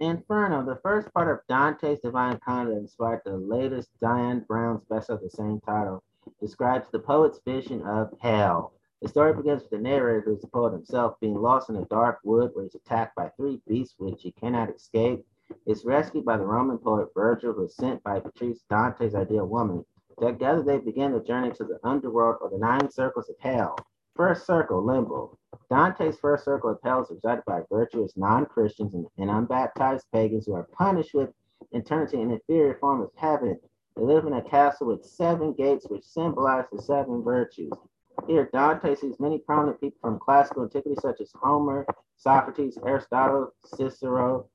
Inferno, 0.00 0.64
the 0.64 0.80
first 0.82 1.12
part 1.12 1.30
of 1.30 1.46
Dante's 1.48 2.00
Divine 2.00 2.38
Comedy 2.44 2.76
inspired 2.76 3.20
the 3.24 3.36
latest 3.36 3.90
Diane 4.00 4.44
Brown's 4.48 4.82
best 4.88 5.10
of 5.10 5.20
the 5.20 5.28
same 5.28 5.60
title, 5.60 6.02
describes 6.40 6.86
the 6.90 6.98
poet's 6.98 7.40
vision 7.44 7.82
of 7.82 8.10
hell. 8.20 8.72
The 9.02 9.08
story 9.08 9.34
begins 9.34 9.62
with 9.62 9.70
the 9.70 9.78
narrator, 9.78 10.22
who 10.22 10.34
is 10.36 10.40
the 10.40 10.46
poet 10.46 10.72
himself, 10.72 11.20
being 11.20 11.34
lost 11.34 11.68
in 11.68 11.76
a 11.76 11.84
dark 11.86 12.20
wood 12.24 12.50
where 12.54 12.64
he's 12.64 12.74
attacked 12.74 13.14
by 13.14 13.30
three 13.36 13.60
beasts 13.66 13.94
which 13.98 14.22
he 14.22 14.32
cannot 14.32 14.74
escape. 14.74 15.26
Is 15.66 15.84
rescued 15.84 16.24
by 16.24 16.36
the 16.36 16.46
Roman 16.46 16.78
poet 16.78 17.08
Virgil, 17.14 17.52
who 17.52 17.64
is 17.64 17.76
sent 17.76 18.02
by 18.02 18.20
Beatrice, 18.20 18.62
Dante's 18.70 19.14
ideal 19.14 19.46
woman. 19.46 19.84
Together 20.20 20.62
they 20.62 20.78
begin 20.78 21.12
the 21.12 21.20
journey 21.20 21.50
to 21.52 21.64
the 21.64 21.78
underworld 21.82 22.36
or 22.40 22.50
the 22.50 22.58
nine 22.58 22.90
circles 22.90 23.28
of 23.28 23.36
hell. 23.40 23.76
First 24.14 24.46
circle, 24.46 24.84
limbo. 24.84 25.38
Dante's 25.70 26.18
first 26.18 26.44
circle 26.44 26.70
of 26.70 26.78
hell 26.82 27.02
is 27.02 27.10
resided 27.10 27.44
by 27.46 27.62
virtuous 27.70 28.16
non-Christians 28.16 28.94
and, 28.94 29.06
and, 29.18 29.30
unbaptized 29.30 30.06
pagans 30.12 30.46
who 30.46 30.54
are 30.54 30.68
punished 30.76 31.14
with 31.14 31.30
eternity 31.72 32.20
in 32.20 32.30
inferior 32.30 32.76
form 32.80 33.00
of 33.00 33.10
heaven. 33.16 33.58
They 33.96 34.02
live 34.02 34.26
in 34.26 34.34
a 34.34 34.42
castle 34.42 34.88
with 34.88 35.04
seven 35.04 35.52
gates, 35.54 35.86
which 35.88 36.04
symbolize 36.04 36.66
the 36.70 36.82
seven 36.82 37.22
virtues. 37.22 37.72
Here, 38.26 38.48
Dante 38.52 38.94
sees 38.94 39.18
many 39.18 39.38
prominent 39.38 39.80
people 39.80 39.98
from 40.00 40.18
classical 40.18 40.62
antiquity, 40.62 40.96
such 41.00 41.20
as 41.20 41.32
Homer, 41.34 41.86
Socrates, 42.16 42.78
Aristotle, 42.86 43.52
Cicero, 43.64 44.48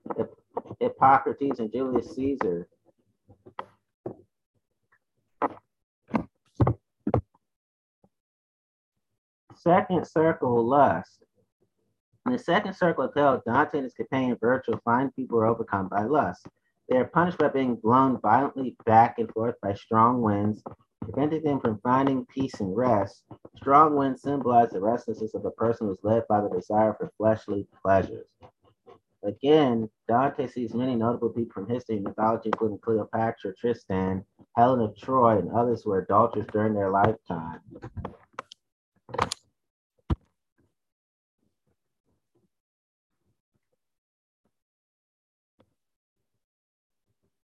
Hippocrates, 0.79 1.59
and 1.59 1.71
Julius 1.71 2.15
Caesar. 2.15 2.67
second 9.65 10.05
circle 10.05 10.63
lust. 10.63 11.23
In 12.27 12.33
the 12.33 12.39
second 12.39 12.75
circle 12.75 13.05
of 13.05 13.13
hell, 13.15 13.41
Dante 13.45 13.79
and 13.79 13.83
his 13.83 13.95
companion 13.95 14.37
Virgil 14.39 14.79
find 14.85 15.15
people 15.15 15.39
are 15.39 15.47
overcome 15.47 15.87
by 15.87 16.03
lust. 16.03 16.47
They 16.87 16.97
are 16.97 17.05
punished 17.05 17.39
by 17.39 17.47
being 17.47 17.75
blown 17.75 18.19
violently 18.21 18.75
back 18.85 19.17
and 19.17 19.31
forth 19.31 19.55
by 19.61 19.73
strong 19.73 20.21
winds, 20.21 20.63
preventing 21.01 21.43
them 21.43 21.59
from 21.59 21.80
finding 21.80 22.26
peace 22.26 22.59
and 22.59 22.76
rest. 22.76 23.23
Strong 23.57 23.95
winds 23.95 24.22
symbolize 24.22 24.69
the 24.69 24.81
restlessness 24.81 25.34
of 25.34 25.45
a 25.45 25.51
person 25.51 25.88
who's 25.88 26.03
led 26.03 26.27
by 26.27 26.41
the 26.41 26.49
desire 26.49 26.95
for 26.97 27.11
fleshly 27.17 27.67
pleasures. 27.81 28.27
Again, 29.23 29.89
Dante 30.07 30.47
sees 30.47 30.73
many 30.73 30.95
notable 30.95 31.30
people 31.30 31.53
from 31.53 31.67
history 31.67 31.95
and 31.95 32.05
mythology, 32.05 32.49
including 32.49 32.77
Cleopatra, 32.80 33.55
Tristan, 33.55 34.23
Helen 34.55 34.81
of 34.81 34.95
Troy, 34.95 35.39
and 35.39 35.51
others 35.51 35.84
who 35.84 35.89
were 35.91 35.99
adulterers 35.99 36.45
during 36.51 36.73
their 36.76 36.91
lifetime. 36.91 37.59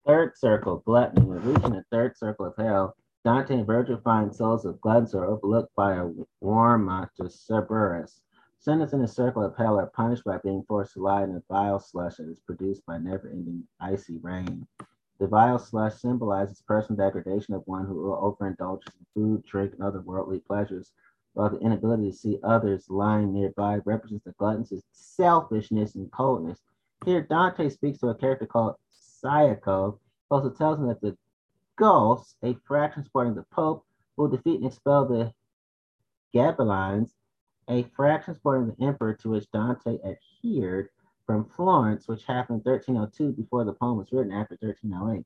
Third 0.06 0.36
circle, 0.36 0.82
gluttony, 0.84 1.30
reaching 1.30 1.70
the 1.70 1.84
third 1.92 2.16
circle 2.18 2.46
of 2.46 2.54
hell 2.58 2.96
Dante 3.22 3.54
and 3.54 3.66
Virgil 3.66 3.98
find 3.98 4.34
souls 4.34 4.64
of 4.64 4.80
gluttons 4.80 5.14
are 5.14 5.26
overlooked 5.26 5.74
by 5.74 5.96
a 5.96 6.08
warm 6.40 6.86
monster, 6.86 7.28
Cerberus. 7.28 8.22
Sinners 8.58 8.94
in 8.94 9.02
the 9.02 9.08
circle 9.08 9.42
of 9.42 9.54
hell 9.56 9.78
are 9.78 9.88
punished 9.88 10.24
by 10.24 10.38
being 10.38 10.62
forced 10.62 10.94
to 10.94 11.02
lie 11.02 11.24
in 11.24 11.34
a 11.36 11.42
vile 11.46 11.78
slush 11.78 12.16
that 12.16 12.30
is 12.30 12.40
produced 12.40 12.84
by 12.86 12.96
never-ending 12.96 13.62
icy 13.78 14.16
rain. 14.18 14.66
The 15.18 15.26
vile 15.26 15.58
slush 15.58 15.96
symbolizes 15.96 16.62
personal 16.62 16.96
degradation 16.96 17.52
of 17.52 17.66
one 17.66 17.84
who 17.84 18.10
overindulges 18.10 18.88
in 18.98 19.06
food, 19.12 19.44
drink, 19.44 19.74
and 19.74 19.82
other 19.82 20.00
worldly 20.00 20.40
pleasures, 20.40 20.92
while 21.34 21.50
the 21.50 21.58
inability 21.58 22.10
to 22.10 22.16
see 22.16 22.40
others 22.42 22.88
lying 22.88 23.34
nearby 23.34 23.80
represents 23.84 24.24
the 24.24 24.32
glutton's 24.32 24.72
selfishness 24.92 25.94
and 25.94 26.10
coldness. 26.10 26.60
Here, 27.04 27.20
Dante 27.20 27.68
speaks 27.68 27.98
to 27.98 28.08
a 28.08 28.14
character 28.14 28.46
called 28.46 28.76
Ciacco, 29.22 29.98
also 30.30 30.48
tells 30.48 30.78
him 30.78 30.86
that 30.86 31.02
the 31.02 31.18
Gauls, 31.80 32.36
a 32.42 32.52
fraction 32.66 33.02
supporting 33.02 33.34
the 33.34 33.42
Pope, 33.44 33.86
will 34.18 34.28
defeat 34.28 34.60
and 34.60 34.66
expel 34.66 35.06
the 35.06 35.32
Ghibellines, 36.34 37.14
a 37.68 37.84
fraction 37.96 38.34
supporting 38.34 38.66
the 38.66 38.84
emperor 38.84 39.14
to 39.14 39.30
which 39.30 39.50
Dante 39.50 39.98
adhered 40.04 40.90
from 41.24 41.46
Florence, 41.46 42.06
which 42.06 42.26
happened 42.26 42.60
in 42.66 42.70
1302 42.70 43.32
before 43.32 43.64
the 43.64 43.72
poem 43.72 43.96
was 43.96 44.12
written 44.12 44.30
after 44.30 44.58
1308. 44.60 45.24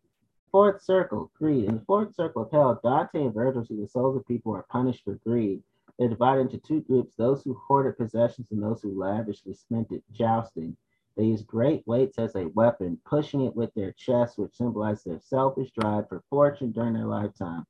Fourth 0.53 0.81
circle, 0.81 1.33
greed. 1.37 1.65
In 1.65 1.75
the 1.75 1.85
fourth 1.87 2.15
circle 2.15 2.43
of 2.43 2.53
hell, 2.53 2.79
Dante 2.85 3.25
and 3.25 3.35
Virgil 3.35 3.65
see 3.65 3.81
the 3.81 3.89
souls 3.89 4.17
of 4.17 4.25
people 4.25 4.55
are 4.55 4.67
punished 4.71 5.03
for 5.03 5.17
greed. 5.27 5.61
They're 5.99 6.09
divided 6.09 6.43
into 6.43 6.59
two 6.59 6.83
groups 6.83 7.17
those 7.17 7.43
who 7.43 7.55
hoarded 7.55 7.99
possessions 7.99 8.47
and 8.53 8.63
those 8.63 8.81
who 8.81 8.97
lavishly 8.97 9.55
spent 9.55 9.91
it 9.91 10.05
jousting. 10.13 10.77
They 11.17 11.25
use 11.25 11.43
great 11.43 11.87
weights 11.87 12.19
as 12.19 12.35
a 12.35 12.49
weapon, 12.49 12.99
pushing 13.05 13.43
it 13.43 13.55
with 13.55 13.73
their 13.75 13.93
chests, 13.93 14.39
which 14.39 14.57
symbolizes 14.57 15.05
their 15.05 15.21
selfish 15.21 15.71
drive 15.73 16.09
for 16.09 16.25
fortune 16.31 16.73
during 16.73 16.95
their 16.95 17.07
lifetime. 17.07 17.67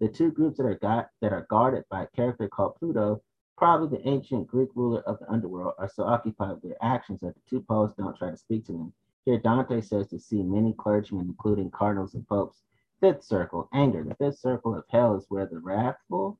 The 0.00 0.08
two 0.08 0.30
groups 0.30 0.56
that 0.58 0.66
are 0.66 0.74
got, 0.74 1.10
that 1.20 1.32
are 1.32 1.46
guarded 1.48 1.84
by 1.90 2.04
a 2.04 2.08
character 2.08 2.48
called 2.48 2.76
Pluto 2.76 3.22
Probably 3.58 3.98
the 3.98 4.08
ancient 4.08 4.46
Greek 4.46 4.70
ruler 4.76 5.00
of 5.00 5.18
the 5.18 5.28
underworld 5.28 5.74
are 5.78 5.88
so 5.88 6.04
occupied 6.04 6.52
with 6.52 6.62
their 6.62 6.76
actions 6.80 7.18
that 7.22 7.34
the 7.34 7.40
two 7.50 7.60
poets 7.60 7.92
don't 7.94 8.16
try 8.16 8.30
to 8.30 8.36
speak 8.36 8.64
to 8.66 8.72
them. 8.72 8.92
Here, 9.24 9.36
Dante 9.36 9.80
says 9.80 10.06
to 10.10 10.20
see 10.20 10.44
many 10.44 10.74
clergymen, 10.74 11.26
including 11.26 11.72
cardinals 11.72 12.14
and 12.14 12.24
popes. 12.28 12.62
Fifth 13.00 13.24
circle, 13.24 13.68
anger. 13.72 14.04
The 14.04 14.14
fifth 14.14 14.38
circle 14.38 14.76
of 14.76 14.84
hell 14.90 15.16
is 15.16 15.26
where 15.28 15.46
the 15.46 15.58
wrathful 15.58 16.38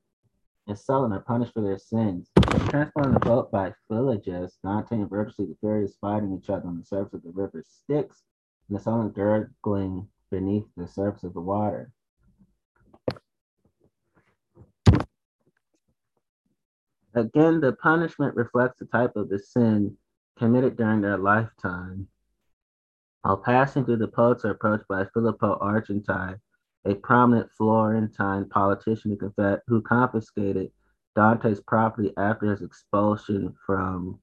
and 0.69 0.78
sullen 0.78 1.12
are 1.12 1.20
punished 1.20 1.55
for 1.55 1.62
their 1.62 1.78
sins. 1.78 2.31
Transported 2.69 3.15
the 3.15 3.20
boat 3.20 3.51
by 3.51 3.73
Philologus, 3.90 4.59
Dante 4.62 4.97
and 4.97 5.09
Virgil 5.09 5.47
the 5.47 5.57
fairies 5.62 5.97
fighting 5.99 6.39
each 6.39 6.51
other 6.51 6.69
on 6.69 6.78
the 6.78 6.85
surface 6.85 7.15
of 7.15 7.23
the 7.23 7.31
river 7.31 7.65
Styx, 7.66 8.23
and 8.69 8.78
the 8.78 8.82
sullen 8.82 9.09
gurgling 9.11 10.07
beneath 10.31 10.66
the 10.77 10.86
surface 10.86 11.24
of 11.24 11.32
the 11.32 11.40
water. 11.40 11.90
Again, 17.15 17.61
the 17.61 17.73
punishment 17.73 18.36
reflects 18.36 18.78
the 18.78 18.85
type 18.85 19.16
of 19.16 19.31
the 19.31 19.39
sin 19.39 19.97
committed 20.36 20.77
during 20.77 21.01
their 21.01 21.16
lifetime. 21.16 22.07
While 23.23 23.39
passing 23.39 23.86
through, 23.86 23.97
the 23.97 24.09
poets 24.09 24.45
are 24.45 24.51
approached 24.51 24.86
by 24.86 25.07
Filippo 25.07 25.59
Argentine, 25.61 26.40
a 26.84 26.94
prominent 26.94 27.50
Florentine 27.56 28.48
politician 28.48 29.18
who, 29.66 29.82
confiscated 29.82 30.70
Dante's 31.16 31.60
property 31.60 32.12
after 32.16 32.50
his 32.50 32.62
expulsion 32.62 33.55
from 33.66 34.20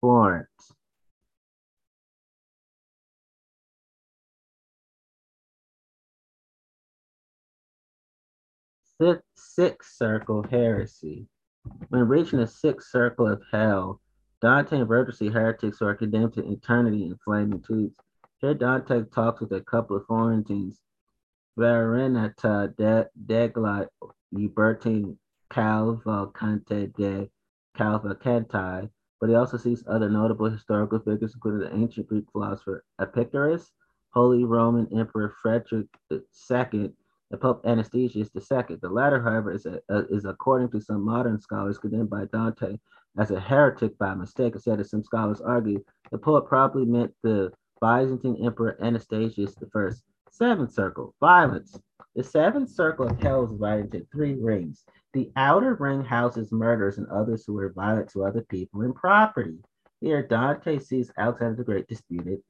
Florence. 0.00 0.48
Sixth 9.36 9.96
circle 9.96 10.44
heresy. 10.50 11.26
When 11.88 12.06
reaching 12.06 12.38
the 12.38 12.46
sixth 12.46 12.90
circle 12.90 13.26
of 13.26 13.42
hell, 13.50 14.00
Dante 14.40 14.78
and 14.78 14.88
see 15.12 15.28
heretics 15.30 15.78
who 15.78 15.86
are 15.86 15.94
condemned 15.94 16.34
to 16.34 16.46
eternity 16.46 17.04
in 17.04 17.16
flaming 17.24 17.62
tubes. 17.62 17.96
Here, 18.38 18.54
Dante 18.54 19.04
talks 19.04 19.40
with 19.40 19.52
a 19.52 19.62
couple 19.62 19.96
of 19.96 20.06
Florentines, 20.06 20.80
Farinata 21.56 22.74
de, 22.76 23.08
degli 23.26 23.86
Ubertine 24.34 25.16
Cavalcante 25.50 26.92
de 26.96 27.30
Cavalcanti, 27.76 28.90
but 29.20 29.28
he 29.28 29.36
also 29.36 29.56
sees 29.56 29.84
other 29.86 30.10
notable 30.10 30.50
historical 30.50 30.98
figures, 30.98 31.34
including 31.34 31.60
the 31.60 31.74
ancient 31.74 32.08
Greek 32.08 32.24
philosopher 32.32 32.84
Epicurus, 33.00 33.72
Holy 34.10 34.44
Roman 34.44 34.88
Emperor 34.96 35.34
Frederick 35.42 35.88
II, 36.10 36.92
and 37.30 37.40
Pope 37.40 37.64
Anastasius 37.64 38.30
II. 38.34 38.76
The 38.76 38.88
latter, 38.88 39.22
however, 39.22 39.52
is, 39.52 39.66
a, 39.66 39.80
a, 39.88 40.06
is 40.06 40.24
according 40.24 40.70
to 40.70 40.80
some 40.80 41.04
modern 41.04 41.40
scholars 41.40 41.78
condemned 41.78 42.10
by 42.10 42.26
Dante 42.26 42.78
as 43.18 43.30
a 43.30 43.40
heretic 43.40 43.96
by 43.98 44.14
mistake. 44.14 44.54
Instead, 44.54 44.80
as 44.80 44.90
some 44.90 45.04
scholars 45.04 45.40
argue, 45.40 45.84
the 46.10 46.18
poet 46.18 46.42
probably 46.46 46.84
meant 46.84 47.14
the 47.22 47.52
Byzantine 47.80 48.44
Emperor 48.44 48.76
Anastasius 48.82 49.54
I. 49.74 49.90
Seventh 50.36 50.72
circle, 50.72 51.14
violence. 51.20 51.78
The 52.16 52.24
seventh 52.24 52.68
circle 52.68 53.06
of 53.06 53.20
hell 53.20 53.44
is 53.44 53.50
divided 53.50 53.94
into 53.94 54.04
three 54.06 54.34
rings. 54.34 54.84
The 55.12 55.30
outer 55.36 55.76
ring 55.76 56.02
houses 56.02 56.50
murderers 56.50 56.98
and 56.98 57.06
others 57.06 57.44
who 57.46 57.56
are 57.60 57.72
violent 57.72 58.08
to 58.10 58.24
other 58.24 58.42
people 58.42 58.82
and 58.82 58.96
property. 58.96 59.62
Here, 60.00 60.26
Dante 60.26 60.80
sees 60.80 61.12
Alexander 61.16 61.58
the 61.58 61.62
Great 61.62 61.86
disputed 61.86 62.42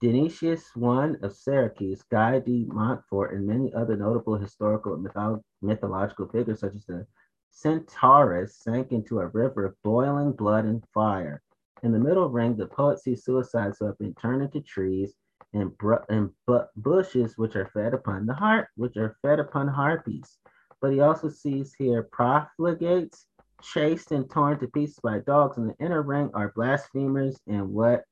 Dionysius 0.00 0.70
I 0.80 1.14
of 1.20 1.34
Syracuse, 1.34 2.04
Guy 2.12 2.38
de 2.38 2.66
Montfort, 2.66 3.34
and 3.34 3.44
many 3.44 3.74
other 3.74 3.96
notable 3.96 4.36
historical 4.36 4.94
and 4.94 5.04
mytholo- 5.04 5.42
mythological 5.60 6.28
figures, 6.28 6.60
such 6.60 6.76
as 6.76 6.84
the 6.84 7.04
Centaurus, 7.50 8.54
sank 8.54 8.92
into 8.92 9.18
a 9.18 9.26
river 9.26 9.64
of 9.64 9.82
boiling 9.82 10.30
blood 10.30 10.64
and 10.64 10.84
fire. 10.94 11.42
In 11.82 11.90
the 11.90 11.98
middle 11.98 12.30
ring, 12.30 12.54
the 12.54 12.68
poet 12.68 13.00
sees 13.00 13.24
suicides 13.24 13.78
who 13.80 13.86
have 13.86 13.98
been 13.98 14.14
turned 14.14 14.42
into 14.42 14.60
trees 14.60 15.16
and, 15.52 15.76
br- 15.78 16.04
and 16.08 16.30
bu- 16.46 16.66
bushes, 16.76 17.36
which 17.38 17.56
are 17.56 17.70
fed 17.72 17.94
upon 17.94 18.26
the 18.26 18.34
heart, 18.34 18.68
which 18.76 18.96
are 18.96 19.16
fed 19.22 19.40
upon 19.40 19.68
harpies. 19.68 20.38
But 20.80 20.92
he 20.92 21.00
also 21.00 21.28
sees 21.28 21.74
here 21.74 22.02
profligates 22.02 23.26
chased 23.62 24.12
and 24.12 24.30
torn 24.30 24.58
to 24.60 24.68
pieces 24.68 24.98
by 25.02 25.18
dogs. 25.20 25.58
In 25.58 25.66
the 25.66 25.76
inner 25.80 26.02
ring 26.02 26.30
are 26.34 26.52
blasphemers 26.54 27.38
and 27.46 27.72
what 27.72 28.04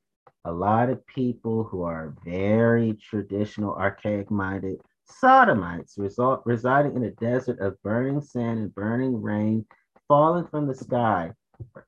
a 0.45 0.51
lot 0.51 0.89
of 0.89 1.05
people 1.07 1.63
who 1.63 1.83
are 1.83 2.15
very 2.23 2.93
traditional, 2.93 3.75
archaic 3.75 4.29
minded 4.29 4.81
sodomites 5.05 5.97
result, 5.97 6.41
residing 6.45 6.95
in 6.95 7.03
a 7.03 7.11
desert 7.11 7.59
of 7.59 7.81
burning 7.81 8.21
sand 8.21 8.59
and 8.59 8.75
burning 8.75 9.21
rain 9.21 9.65
falling 10.07 10.45
from 10.47 10.67
the 10.67 10.75
sky. 10.75 11.31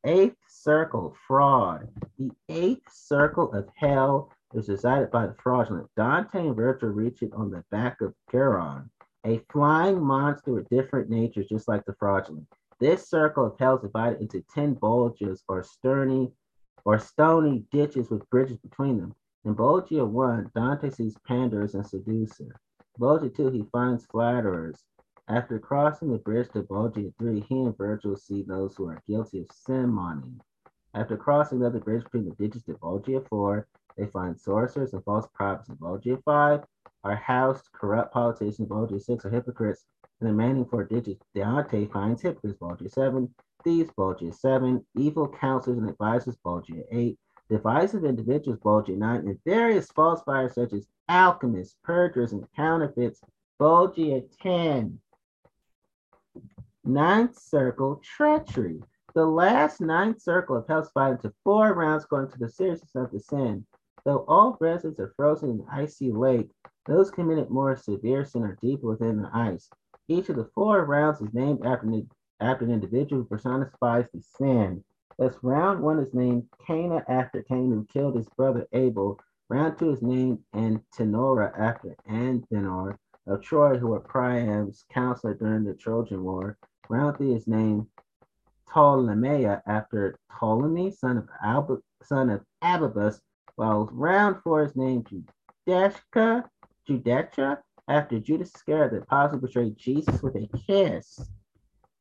Eighth 0.03 0.37
circle, 0.47 1.15
fraud. 1.27 1.87
The 2.17 2.31
eighth 2.49 2.91
circle 2.91 3.51
of 3.53 3.69
hell 3.75 4.31
is 4.53 4.67
decided 4.67 5.11
by 5.11 5.27
the 5.27 5.35
fraudulent. 5.41 5.87
Dante 5.95 6.47
and 6.47 6.55
Virgil 6.55 6.89
reach 6.89 7.21
it 7.21 7.33
on 7.33 7.51
the 7.51 7.63
back 7.71 8.01
of 8.01 8.13
Charon, 8.31 8.89
a 9.25 9.39
flying 9.51 10.01
monster 10.01 10.53
with 10.53 10.69
different 10.69 11.09
natures, 11.09 11.47
just 11.47 11.67
like 11.67 11.85
the 11.85 11.95
fraudulent. 11.99 12.47
This 12.79 13.09
circle 13.09 13.45
of 13.45 13.59
hell 13.59 13.75
is 13.75 13.81
divided 13.81 14.21
into 14.21 14.41
10 14.53 14.75
bulges 14.75 15.43
or 15.47 15.63
sterny 15.63 16.31
or 16.85 16.97
stony 16.97 17.65
ditches 17.71 18.09
with 18.09 18.29
bridges 18.29 18.57
between 18.57 18.97
them. 18.97 19.13
In 19.45 19.55
Bolgia 19.55 20.07
1, 20.07 20.51
Dante 20.55 20.89
sees 20.89 21.17
panders 21.27 21.75
and 21.75 21.85
seducer. 21.85 22.55
Bolgia 22.99 23.35
2, 23.35 23.49
he 23.51 23.63
finds 23.71 24.05
flatterers. 24.05 24.83
After 25.27 25.59
crossing 25.59 26.11
the 26.11 26.17
bridge 26.17 26.49
to 26.53 26.63
Bolgia 26.63 27.13
3, 27.19 27.41
he 27.41 27.61
and 27.61 27.77
Virgil 27.77 28.15
see 28.15 28.41
those 28.41 28.75
who 28.75 28.87
are 28.87 29.01
guilty 29.07 29.41
of 29.41 29.51
simony. 29.51 30.39
After 30.93 31.17
crossing 31.17 31.59
the 31.59 31.69
bridge 31.69 32.03
between 32.03 32.25
the 32.25 32.35
ditches 32.35 32.63
to 32.63 32.73
Bolgia 32.73 33.27
4, 33.27 33.67
they 33.99 34.07
find 34.07 34.39
sorcerers 34.39 34.93
and 34.93 35.03
false 35.03 35.27
prophets. 35.33 35.69
In 35.69 35.75
Bolgia 35.75 36.21
5, 36.23 36.63
are 37.03 37.15
housed 37.15 37.69
corrupt 37.73 38.13
politicians. 38.13 38.67
Bolgia 38.67 39.01
6 39.01 39.25
are 39.25 39.29
hypocrites. 39.29 39.85
And 40.19 40.27
the 40.27 40.33
remaining 40.33 40.65
four 40.65 40.83
digits, 40.83 41.23
Dante 41.33 41.85
finds 41.87 42.21
hypocrites. 42.21 42.57
Bolgia 42.59 42.91
7, 42.91 43.33
thieves, 43.63 43.91
Bolgia 43.97 44.33
7, 44.33 44.85
evil 44.97 45.27
counselors 45.27 45.77
and 45.77 45.89
advisors, 45.89 46.37
Bolgia 46.45 46.83
8, 46.91 47.17
divisive 47.49 48.03
individuals, 48.03 48.59
Bolgia 48.59 48.97
9, 48.97 49.27
and 49.27 49.39
various 49.45 49.89
false 49.91 50.21
buyers 50.23 50.55
such 50.55 50.73
as 50.73 50.87
alchemists, 51.07 51.75
perjurers, 51.83 52.33
and 52.33 52.45
counterfeits, 52.55 53.21
Bolgia 53.59 54.23
10. 54.41 54.99
Ninth 56.85 57.37
circle, 57.37 58.01
treachery. 58.03 58.81
The 59.15 59.25
last 59.25 59.81
ninth 59.81 60.21
circle 60.21 60.57
of 60.57 60.67
hell 60.67 60.81
divided 60.83 61.23
into 61.23 61.33
four 61.43 61.73
rounds 61.73 62.05
going 62.05 62.29
to 62.29 62.37
the 62.37 62.49
seriousness 62.49 62.95
of 62.95 63.11
the 63.11 63.19
sin. 63.19 63.65
Though 64.09 64.25
all 64.27 64.57
residents 64.59 64.99
are 64.99 65.13
frozen 65.15 65.51
in 65.51 65.65
icy 65.71 66.11
lake, 66.11 66.49
those 66.87 67.11
committed 67.11 67.51
more 67.51 67.75
severe 67.75 68.25
sin 68.25 68.41
are 68.41 68.57
deep 68.59 68.81
within 68.81 69.21
the 69.21 69.29
ice. 69.31 69.69
Each 70.07 70.29
of 70.29 70.35
the 70.35 70.49
four 70.55 70.83
rounds 70.85 71.21
is 71.21 71.31
named 71.31 71.63
after 71.63 71.85
an 71.85 72.09
after 72.39 72.65
an 72.65 72.71
individual 72.71 73.21
who 73.21 73.27
personifies 73.27 74.07
the 74.11 74.23
sin. 74.23 74.83
Thus, 75.19 75.37
round 75.43 75.83
one 75.83 75.99
is 75.99 76.11
named 76.15 76.47
Cana 76.65 77.05
after 77.07 77.43
Cain, 77.43 77.69
who 77.69 77.85
killed 77.85 78.15
his 78.15 78.27
brother 78.29 78.67
Abel. 78.73 79.19
Round 79.47 79.77
two 79.77 79.91
is 79.91 80.01
named 80.01 80.39
Antenora 80.55 81.55
after 81.55 81.95
Antenor 82.09 82.97
of 83.27 83.43
Troy, 83.43 83.77
who 83.77 83.89
was 83.89 84.01
Priam's 84.07 84.85
counselor 84.91 85.35
during 85.35 85.65
the 85.65 85.75
Trojan 85.75 86.23
War. 86.23 86.57
Round 86.89 87.15
three 87.15 87.35
is 87.35 87.45
named 87.45 87.85
Ptolemaea 88.67 89.61
after 89.67 90.17
Ptolemy, 90.31 90.89
son 90.93 91.19
of 91.19 91.29
Alba, 91.43 91.77
son 92.01 92.31
of 92.31 92.43
Ababus, 92.63 93.21
while 93.59 93.89
round 93.91 94.41
four 94.41 94.63
is 94.63 94.73
named 94.77 95.05
Judashka, 95.67 96.45
Judetra 96.87 97.57
after 97.89 98.17
Judas 98.17 98.55
Iscariot, 98.55 98.91
the 98.91 98.97
apostle 98.99 99.39
betrayed 99.39 99.77
Jesus 99.77 100.23
with 100.23 100.37
a 100.37 100.47
kiss. 100.65 101.19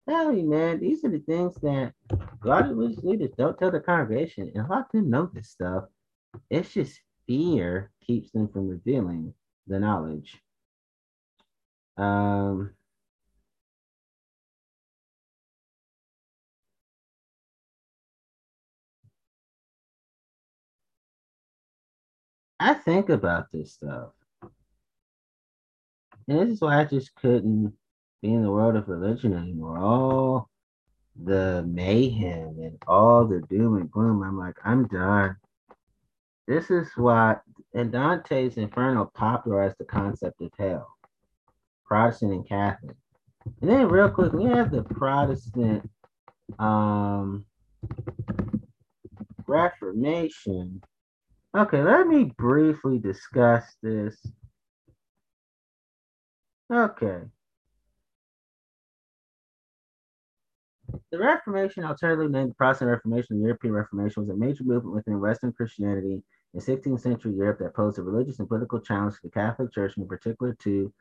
Tell 0.09 0.33
me, 0.33 0.43
man, 0.43 0.79
these 0.79 1.05
are 1.05 1.09
the 1.09 1.19
things 1.19 1.57
that 1.63 1.95
of 2.13 2.77
religious 2.77 3.03
leaders 3.03 3.33
don't 3.37 3.59
tell 3.59 3.73
the 3.73 3.81
congregation, 3.81 4.53
and 4.55 4.65
a 4.65 4.69
lot 4.69 4.83
of 4.83 4.93
them 4.93 5.11
know 5.11 5.29
this 5.35 5.51
stuff. 5.51 5.87
It's 6.49 6.73
just 6.73 7.01
fear 7.27 7.91
keeps 8.07 8.31
them 8.31 8.47
from 8.47 8.69
revealing 8.69 9.35
the 9.67 9.81
knowledge. 9.81 10.41
Um, 11.97 12.71
I 22.61 22.75
think 22.75 23.09
about 23.09 23.47
this 23.53 23.75
stuff. 23.75 24.11
And 26.27 26.39
this 26.41 26.51
is 26.51 26.61
why 26.61 26.81
I 26.81 26.85
just 26.85 27.15
couldn't 27.15 27.73
be 28.21 28.33
in 28.33 28.43
the 28.43 28.51
world 28.51 28.77
of 28.77 28.89
religion 28.89 29.33
anymore. 29.33 29.79
All 29.79 30.49
the 31.25 31.65
mayhem 31.67 32.57
and 32.61 32.79
all 32.87 33.27
the 33.27 33.41
doom 33.49 33.77
and 33.77 33.91
gloom. 33.91 34.23
I'm 34.23 34.39
like, 34.39 34.57
I'm 34.65 34.87
done. 34.89 35.37
This 36.47 36.71
is 36.71 36.89
why, 36.97 37.37
and 37.75 37.93
Dante's 37.93 38.57
Inferno 38.57 39.11
popularized 39.15 39.77
the 39.79 39.85
concept 39.85 40.41
of 40.41 40.51
hell, 40.59 40.89
Protestant 41.85 42.33
and 42.33 42.49
Catholic. 42.49 42.97
And 43.61 43.71
then, 43.71 43.89
real 43.89 44.11
quick, 44.11 44.33
we 44.33 44.45
have 44.45 44.71
the 44.71 44.83
Protestant 44.83 45.89
um, 46.59 47.45
Reformation. 49.47 50.83
Okay, 51.59 51.83
let 51.83 52.07
me 52.07 52.33
briefly 52.39 53.01
discuss 53.01 53.65
this. 53.83 54.17
Okay. 56.73 57.23
The 61.11 61.19
Reformation, 61.19 61.83
alternatively 61.83 62.29
named 62.29 62.51
the 62.51 62.55
Protestant 62.55 62.93
Reformation, 62.93 63.39
the 63.39 63.43
European 63.43 63.75
Reformation, 63.75 64.23
was 64.23 64.31
a 64.31 64.37
major 64.37 64.63
movement 64.63 64.95
within 64.95 65.19
Western 65.19 65.53
Christianity 65.53 66.23
in 66.55 66.61
16th 66.61 67.01
century 67.01 67.35
Europe 67.35 67.59
that 67.59 67.75
posed 67.75 67.99
a 67.99 68.03
religious 68.03 68.39
and 68.39 68.47
political 68.47 68.79
challenge 68.79 69.15
to 69.15 69.21
the 69.25 69.31
Catholic 69.31 69.73
Church, 69.73 69.97
and 69.97 70.05
in 70.05 70.09
particular 70.09 70.55
to 70.61 70.93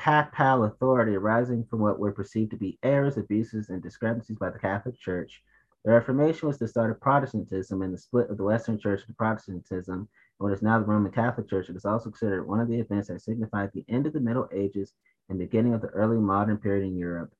papal 0.00 0.64
authority 0.64 1.14
arising 1.14 1.64
from 1.70 1.78
what 1.78 2.00
were 2.00 2.10
perceived 2.10 2.50
to 2.50 2.56
be 2.56 2.76
errors, 2.82 3.18
abuses, 3.18 3.68
and 3.68 3.80
discrepancies 3.80 4.38
by 4.38 4.50
the 4.50 4.58
Catholic 4.58 4.98
Church. 4.98 5.44
The 5.84 5.90
Reformation 5.90 6.46
was 6.46 6.58
the 6.58 6.68
start 6.68 6.92
of 6.92 7.00
Protestantism 7.00 7.82
and 7.82 7.92
the 7.92 7.98
split 7.98 8.30
of 8.30 8.36
the 8.36 8.44
Western 8.44 8.78
Church 8.78 9.00
into 9.00 9.14
Protestantism 9.14 9.94
and 9.94 10.08
what 10.38 10.52
is 10.52 10.62
now 10.62 10.78
the 10.78 10.84
Roman 10.84 11.10
Catholic 11.10 11.50
Church. 11.50 11.68
It 11.68 11.76
is 11.76 11.84
also 11.84 12.10
considered 12.10 12.46
one 12.46 12.60
of 12.60 12.68
the 12.68 12.78
events 12.78 13.08
that 13.08 13.20
signified 13.20 13.70
the 13.72 13.84
end 13.88 14.06
of 14.06 14.12
the 14.12 14.20
Middle 14.20 14.48
Ages 14.52 14.92
and 15.28 15.40
beginning 15.40 15.74
of 15.74 15.80
the 15.80 15.88
early 15.88 16.18
modern 16.18 16.58
period 16.58 16.86
in 16.86 16.96
Europe. 16.96 17.32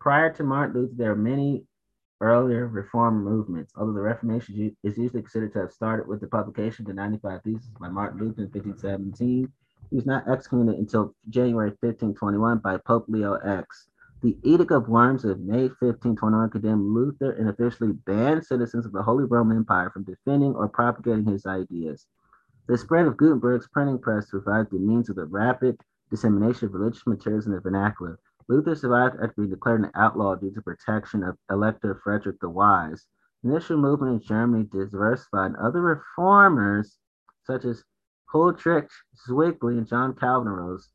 Prior 0.00 0.32
to 0.32 0.42
Martin 0.42 0.80
Luther, 0.80 0.94
there 0.96 1.12
are 1.12 1.16
many 1.16 1.66
earlier 2.20 2.66
reform 2.66 3.22
movements, 3.22 3.72
although 3.76 3.92
the 3.92 4.00
Reformation 4.00 4.74
is 4.82 4.98
usually 4.98 5.22
considered 5.22 5.52
to 5.52 5.60
have 5.60 5.72
started 5.72 6.08
with 6.08 6.20
the 6.20 6.26
publication 6.26 6.82
of 6.82 6.88
the 6.88 6.94
95 6.94 7.42
Theses 7.42 7.70
by 7.78 7.88
Martin 7.88 8.18
Luther 8.18 8.42
in 8.42 8.48
1517. 8.48 9.52
He 9.90 9.96
was 9.96 10.06
not 10.06 10.26
excommunicated 10.28 10.80
until 10.80 11.14
January 11.28 11.70
1521 11.80 12.58
by 12.58 12.76
Pope 12.78 13.04
Leo 13.06 13.34
X. 13.34 13.86
The 14.24 14.38
Edict 14.42 14.70
of 14.70 14.88
Worms 14.88 15.26
of 15.26 15.40
May 15.40 15.68
1521 15.68 16.48
condemned 16.48 16.94
Luther 16.94 17.32
and 17.32 17.46
officially 17.46 17.92
banned 17.92 18.42
citizens 18.42 18.86
of 18.86 18.92
the 18.92 19.02
Holy 19.02 19.24
Roman 19.24 19.58
Empire 19.58 19.90
from 19.90 20.04
defending 20.04 20.54
or 20.54 20.66
propagating 20.66 21.26
his 21.26 21.44
ideas. 21.44 22.06
The 22.66 22.78
spread 22.78 23.04
of 23.04 23.18
Gutenberg's 23.18 23.68
printing 23.68 23.98
press 23.98 24.30
provided 24.30 24.70
the 24.70 24.78
means 24.78 25.10
of 25.10 25.16
the 25.16 25.26
rapid 25.26 25.78
dissemination 26.10 26.68
of 26.68 26.72
religious 26.72 27.06
materials 27.06 27.44
in 27.44 27.52
the 27.52 27.60
vernacular. 27.60 28.18
Luther 28.48 28.74
survived 28.74 29.16
after 29.16 29.34
being 29.36 29.50
declared 29.50 29.82
an 29.82 29.90
outlaw 29.94 30.36
due 30.36 30.52
to 30.52 30.62
protection 30.62 31.22
of 31.22 31.36
Elector 31.50 32.00
Frederick 32.02 32.40
the 32.40 32.48
Wise. 32.48 33.06
The 33.42 33.50
initial 33.50 33.76
movement 33.76 34.22
in 34.22 34.26
Germany 34.26 34.64
diversified, 34.72 35.48
and 35.48 35.56
other 35.56 35.82
reformers, 35.82 36.96
such 37.42 37.66
as 37.66 37.84
Huldrych 38.32 38.88
Zwingli 39.26 39.76
and 39.76 39.86
John 39.86 40.14
Calvin, 40.14 40.48
arose. 40.48 40.88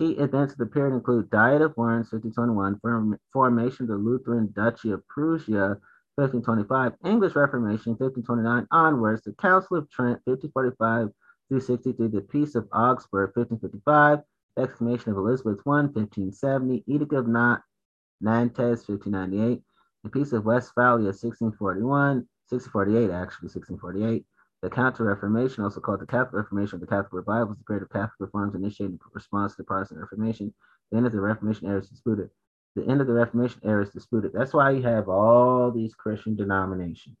Key 0.00 0.12
events 0.12 0.52
of 0.54 0.58
the 0.58 0.64
period 0.64 0.94
include 0.94 1.28
Diet 1.28 1.60
of 1.60 1.76
Worms, 1.76 2.10
1521, 2.10 3.18
formation 3.34 3.82
of 3.82 3.88
the 3.88 3.96
Lutheran 3.96 4.50
Duchy 4.56 4.92
of 4.92 5.06
Prussia, 5.08 5.76
1525, 6.14 6.94
English 7.04 7.34
Reformation, 7.34 7.92
1529 7.98 8.66
onwards, 8.70 9.24
the 9.24 9.34
Council 9.34 9.76
of 9.76 9.90
Trent, 9.90 10.18
1545 10.24 11.10
through 11.50 11.60
63, 11.60 12.08
the 12.08 12.22
Peace 12.22 12.54
of 12.54 12.66
Augsburg, 12.72 13.36
1555, 13.36 14.20
Exclamation 14.56 15.10
of 15.12 15.18
Elizabeth 15.18 15.60
I, 15.66 15.84
1570, 15.92 16.82
Edict 16.86 17.12
of 17.12 17.28
Nantes, 17.28 18.88
1598, 18.88 19.62
the 20.04 20.08
Peace 20.08 20.32
of 20.32 20.46
Westphalia, 20.46 21.12
1641, 21.12 22.26
1648, 22.48 23.10
actually, 23.10 23.50
1648. 23.52 24.24
The 24.62 24.70
Counter 24.70 25.04
Reformation, 25.04 25.64
also 25.64 25.80
called 25.80 26.00
the 26.00 26.06
Catholic 26.06 26.34
Reformation 26.34 26.76
or 26.76 26.80
the 26.80 26.86
Catholic 26.86 27.12
Revival, 27.12 27.52
is 27.52 27.58
the 27.58 27.64
period 27.64 27.82
of 27.82 27.90
Catholic 27.90 28.12
reforms 28.18 28.54
initiated 28.54 28.92
in 28.92 28.98
response 29.12 29.52
to 29.52 29.58
the 29.58 29.64
Protestant 29.64 30.00
Reformation. 30.00 30.52
The 30.90 30.98
end 30.98 31.06
of 31.06 31.12
the 31.12 31.20
Reformation 31.20 31.66
era 31.66 31.78
is 31.80 31.88
disputed. 31.88 32.28
The 32.76 32.86
end 32.86 33.00
of 33.00 33.06
the 33.06 33.14
Reformation 33.14 33.60
era 33.64 33.82
is 33.82 33.90
disputed. 33.90 34.32
That's 34.34 34.52
why 34.52 34.70
you 34.72 34.82
have 34.82 35.08
all 35.08 35.70
these 35.70 35.94
Christian 35.94 36.36
denominations. 36.36 37.16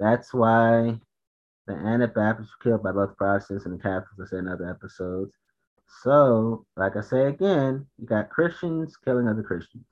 That's 0.00 0.34
why 0.34 0.98
the 1.66 1.74
Anabaptists 1.74 2.52
were 2.52 2.70
killed 2.70 2.82
by 2.82 2.92
both 2.92 3.16
Protestants 3.16 3.64
and 3.64 3.78
the 3.78 3.82
Catholics, 3.82 4.18
I 4.20 4.26
said 4.26 4.40
in 4.40 4.48
other 4.48 4.68
episodes. 4.68 5.36
So, 6.02 6.66
like 6.76 6.96
I 6.96 7.00
say 7.00 7.28
again, 7.28 7.86
you 7.98 8.06
got 8.06 8.30
Christians 8.30 8.96
killing 8.96 9.28
other 9.28 9.42
Christians. 9.42 9.86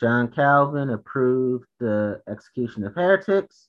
John 0.00 0.28
Calvin 0.28 0.90
approved 0.90 1.66
the 1.80 2.20
execution 2.28 2.84
of 2.84 2.94
heretics. 2.94 3.68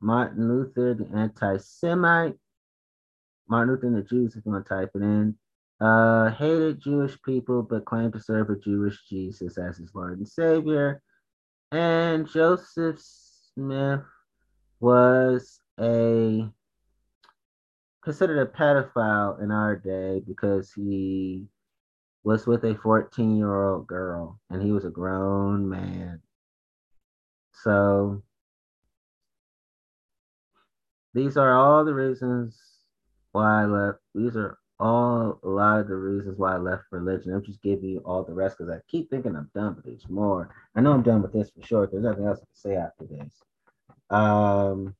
Martin 0.00 0.48
Luther, 0.48 0.94
the 0.94 1.08
anti 1.16 1.56
Semite. 1.58 2.36
Martin 3.48 3.74
Luther 3.74 3.86
and 3.86 3.96
the 3.96 4.02
Jews, 4.02 4.34
if 4.34 4.44
you 4.44 4.52
want 4.52 4.66
to 4.66 4.68
type 4.68 4.90
it 4.94 5.02
in, 5.02 5.36
uh, 5.80 6.30
hated 6.30 6.80
Jewish 6.80 7.20
people 7.22 7.62
but 7.62 7.84
claimed 7.84 8.12
to 8.14 8.20
serve 8.20 8.50
a 8.50 8.56
Jewish 8.56 8.98
Jesus 9.08 9.58
as 9.58 9.78
his 9.78 9.94
Lord 9.94 10.18
and 10.18 10.28
Savior. 10.28 11.02
And 11.70 12.28
Joseph 12.28 12.98
Smith 13.54 14.02
was 14.80 15.60
a 15.80 16.48
considered 18.02 18.40
a 18.40 18.46
pedophile 18.46 19.42
in 19.42 19.50
our 19.50 19.76
day 19.76 20.22
because 20.26 20.72
he 20.72 21.44
was 22.22 22.46
with 22.46 22.64
a 22.64 22.74
14 22.76 23.36
year 23.36 23.68
old 23.68 23.86
girl 23.86 24.40
and 24.50 24.62
he 24.62 24.72
was 24.72 24.84
a 24.84 24.90
grown 24.90 25.68
man. 25.68 26.20
So 27.52 28.22
these 31.16 31.38
are 31.38 31.54
all 31.54 31.82
the 31.82 31.94
reasons 31.94 32.60
why 33.32 33.62
I 33.62 33.64
left. 33.64 34.00
These 34.14 34.36
are 34.36 34.58
all 34.78 35.40
a 35.42 35.48
lot 35.48 35.80
of 35.80 35.88
the 35.88 35.96
reasons 35.96 36.38
why 36.38 36.54
I 36.54 36.58
left 36.58 36.84
religion. 36.90 37.32
I'm 37.32 37.42
just 37.42 37.62
giving 37.62 37.88
you 37.88 38.02
all 38.04 38.22
the 38.22 38.34
rest 38.34 38.58
because 38.58 38.70
I 38.70 38.80
keep 38.86 39.08
thinking 39.08 39.34
I'm 39.34 39.50
done, 39.54 39.72
but 39.72 39.86
there's 39.86 40.06
more. 40.10 40.54
I 40.74 40.82
know 40.82 40.92
I'm 40.92 41.02
done 41.02 41.22
with 41.22 41.32
this 41.32 41.50
for 41.50 41.66
sure. 41.66 41.86
There's 41.86 42.04
nothing 42.04 42.26
else 42.26 42.40
to 42.40 42.46
say 42.52 42.76
after 42.76 43.06
this. 43.06 43.32
Um, 44.10 44.94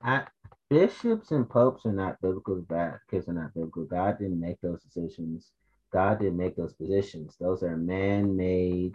I, 0.00 0.26
bishops 0.70 1.32
and 1.32 1.50
popes 1.50 1.84
are 1.84 1.92
not 1.92 2.20
biblical 2.22 2.62
bad 2.62 3.00
because 3.10 3.26
they're 3.26 3.34
not 3.34 3.54
biblical. 3.54 3.86
God 3.86 4.20
didn't 4.20 4.38
make 4.38 4.60
those 4.60 4.80
decisions. 4.84 5.50
God 5.92 6.20
didn't 6.20 6.36
make 6.36 6.54
those 6.54 6.74
positions. 6.74 7.34
Those 7.40 7.64
are 7.64 7.76
man-made 7.76 8.94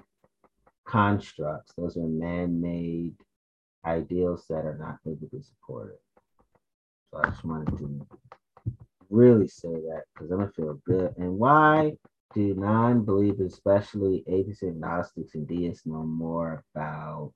constructs. 0.85 1.73
Those 1.77 1.97
are 1.97 2.07
man-made 2.07 3.15
ideals 3.85 4.45
that 4.49 4.65
are 4.65 4.77
not 4.77 4.97
biblically 5.03 5.41
supported. 5.41 5.97
So 7.11 7.19
I 7.23 7.29
just 7.29 7.43
wanted 7.43 7.77
to 7.77 8.07
really 9.09 9.47
say 9.47 9.69
that 9.69 10.03
because 10.13 10.31
I'm 10.31 10.39
gonna 10.39 10.51
feel 10.51 10.79
good. 10.85 11.13
And 11.17 11.37
why 11.37 11.97
do 12.33 12.53
non-believers, 12.55 13.53
especially 13.53 14.23
atheists, 14.27 14.63
agnostics, 14.63 15.35
and 15.35 15.47
deists, 15.47 15.85
know 15.85 16.03
more 16.03 16.63
about 16.73 17.33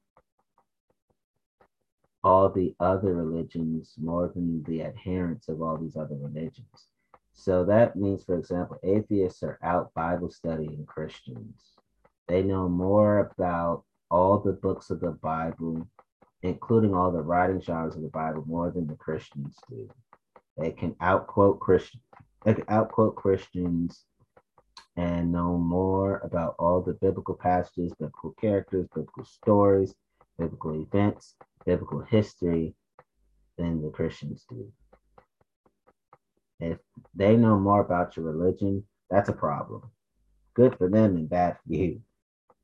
all 2.24 2.50
the 2.50 2.76
other 2.80 3.14
religions 3.14 3.94
more 4.02 4.32
than 4.34 4.64
the 4.64 4.84
adherents 4.84 5.48
of 5.50 5.62
all 5.62 5.78
these 5.78 5.96
other 5.96 6.16
religions? 6.16 6.88
So 7.34 7.64
that 7.66 7.96
means, 7.96 8.24
for 8.24 8.38
example, 8.38 8.80
atheists 8.84 9.44
are 9.44 9.60
out 9.62 9.94
Bible 9.94 10.32
studying 10.32 10.86
Christians. 10.88 11.74
They 12.28 12.42
know 12.42 12.68
more 12.68 13.20
about 13.20 13.84
all 14.10 14.40
the 14.40 14.54
books 14.54 14.90
of 14.90 15.00
the 15.00 15.12
Bible 15.12 15.88
including 16.44 16.94
all 16.94 17.12
the 17.12 17.22
writing 17.22 17.62
genres 17.62 17.96
of 17.96 18.02
the 18.02 18.10
Bible, 18.10 18.44
more 18.48 18.72
than 18.72 18.88
the 18.88 18.96
Christians 18.96 19.56
do. 19.70 19.90
They 20.58 20.72
can 20.72 20.94
outquote 20.96 21.60
Christian, 21.60 22.00
they 22.46 22.54
can 22.54 22.66
outquote 22.66 23.16
Christians 23.16 24.06
and 24.96 25.32
know 25.32 25.58
more 25.58 26.18
about 26.24 26.56
all 26.58 26.82
the 26.82 26.94
biblical 26.94 27.36
passages, 27.36 27.94
biblical 28.00 28.34
characters, 28.42 28.88
biblical 28.96 29.26
stories, 29.26 29.94
biblical 30.40 30.82
events, 30.82 31.36
biblical 31.66 32.02
history 32.02 32.74
than 33.58 33.82
the 33.82 33.90
Christians 33.90 34.46
do. 34.50 34.72
If 36.60 36.80
they 37.14 37.36
know 37.36 37.60
more 37.60 37.82
about 37.82 38.18
your 38.18 38.26
religion, 38.26 38.84
that's 39.10 39.30
a 39.30 39.34
problem. 39.34 39.84
Good 40.56 40.78
for 40.78 40.90
them 40.90 41.16
and 41.16 41.30
bad 41.30 41.58
for 41.58 41.74
you. 41.74 42.02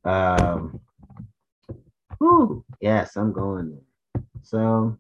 Um, 0.03 0.79
whew, 2.23 2.65
yes, 2.81 3.17
I'm 3.17 3.33
going 3.33 3.71
there. 3.71 4.23
So, 4.43 4.99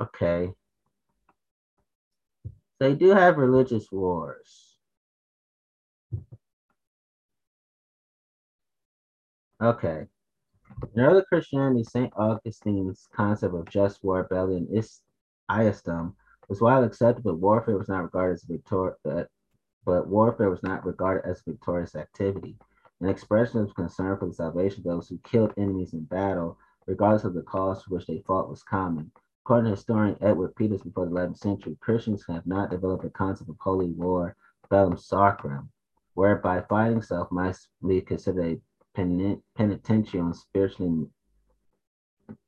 okay. 0.00 0.52
They 2.80 2.94
do 2.94 3.10
have 3.10 3.38
religious 3.38 3.90
wars. 3.90 4.76
Okay. 9.62 10.06
In 10.94 11.00
early 11.02 11.22
Christianity, 11.28 11.84
St. 11.84 12.12
Augustine's 12.16 13.08
concept 13.14 13.54
of 13.54 13.68
just 13.70 14.04
war, 14.04 14.22
rebellion, 14.22 14.68
is 14.72 15.00
iastum, 15.50 16.14
was 16.48 16.60
widely 16.60 16.86
accepted, 16.88 17.24
but 17.24 17.38
warfare 17.38 17.78
was 17.78 17.88
not 17.88 18.04
regarded 18.04 18.34
as 18.34 18.44
victor- 18.44 18.98
but, 19.04 19.28
but 19.84 20.08
warfare 20.08 20.50
was 20.50 20.62
not 20.62 20.84
regarded 20.86 21.28
as 21.28 21.42
victorious 21.42 21.94
activity. 21.96 22.56
An 23.04 23.10
expression 23.10 23.60
of 23.60 23.74
concern 23.74 24.16
for 24.16 24.24
the 24.24 24.32
salvation 24.32 24.80
of 24.80 24.84
those 24.84 25.08
who 25.10 25.18
killed 25.18 25.52
enemies 25.58 25.92
in 25.92 26.04
battle, 26.04 26.56
regardless 26.86 27.24
of 27.24 27.34
the 27.34 27.42
cause 27.42 27.82
for 27.82 27.96
which 27.96 28.06
they 28.06 28.22
fought, 28.26 28.48
was 28.48 28.62
common. 28.62 29.12
According 29.44 29.66
to 29.66 29.72
historian 29.72 30.16
Edward 30.22 30.56
Peters 30.56 30.80
before 30.80 31.04
the 31.04 31.10
11th 31.10 31.36
century, 31.36 31.76
Christians 31.80 32.24
have 32.28 32.46
not 32.46 32.70
developed 32.70 33.04
a 33.04 33.10
concept 33.10 33.50
of 33.50 33.58
holy 33.60 33.90
war, 33.90 34.34
bellum 34.70 34.96
sacrum, 34.96 35.68
whereby 36.14 36.62
fighting 36.62 37.02
self 37.02 37.30
might 37.30 37.58
be 37.86 38.00
considered 38.00 38.58
a 38.96 39.42
penitential 39.54 40.24
and 40.24 40.34
spiritually 40.34 41.06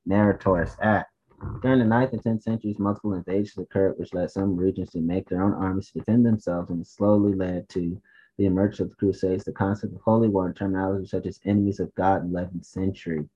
meritorious 0.07 0.75
act. 0.81 1.13
During 1.61 1.81
the 1.81 1.85
9th 1.85 2.15
and 2.15 2.23
10th 2.23 2.45
centuries, 2.45 2.79
multiple 2.79 3.13
invasions 3.13 3.59
occurred, 3.59 3.99
which 3.99 4.15
led 4.15 4.31
some 4.31 4.57
regions 4.57 4.89
to 4.93 5.03
make 5.03 5.29
their 5.29 5.43
own 5.43 5.53
armies 5.53 5.91
to 5.91 5.99
defend 5.99 6.25
themselves, 6.25 6.71
and 6.71 6.87
slowly 6.87 7.35
led 7.35 7.69
to 7.69 8.01
the 8.39 8.47
emergence 8.47 8.81
of 8.81 8.91
the 8.91 8.97
Crusades. 8.97 9.45
The 9.45 9.53
concept 9.53 9.95
of 9.95 10.01
holy 10.03 10.29
war 10.29 10.47
and 10.47 10.57
terminology 10.57 11.07
such 11.07 11.27
as 11.27 11.41
enemies 11.45 11.81
of 11.81 11.95
God 11.95 12.23
in 12.23 12.33
the 12.33 12.41
11th 12.41 12.65
century. 12.65 13.29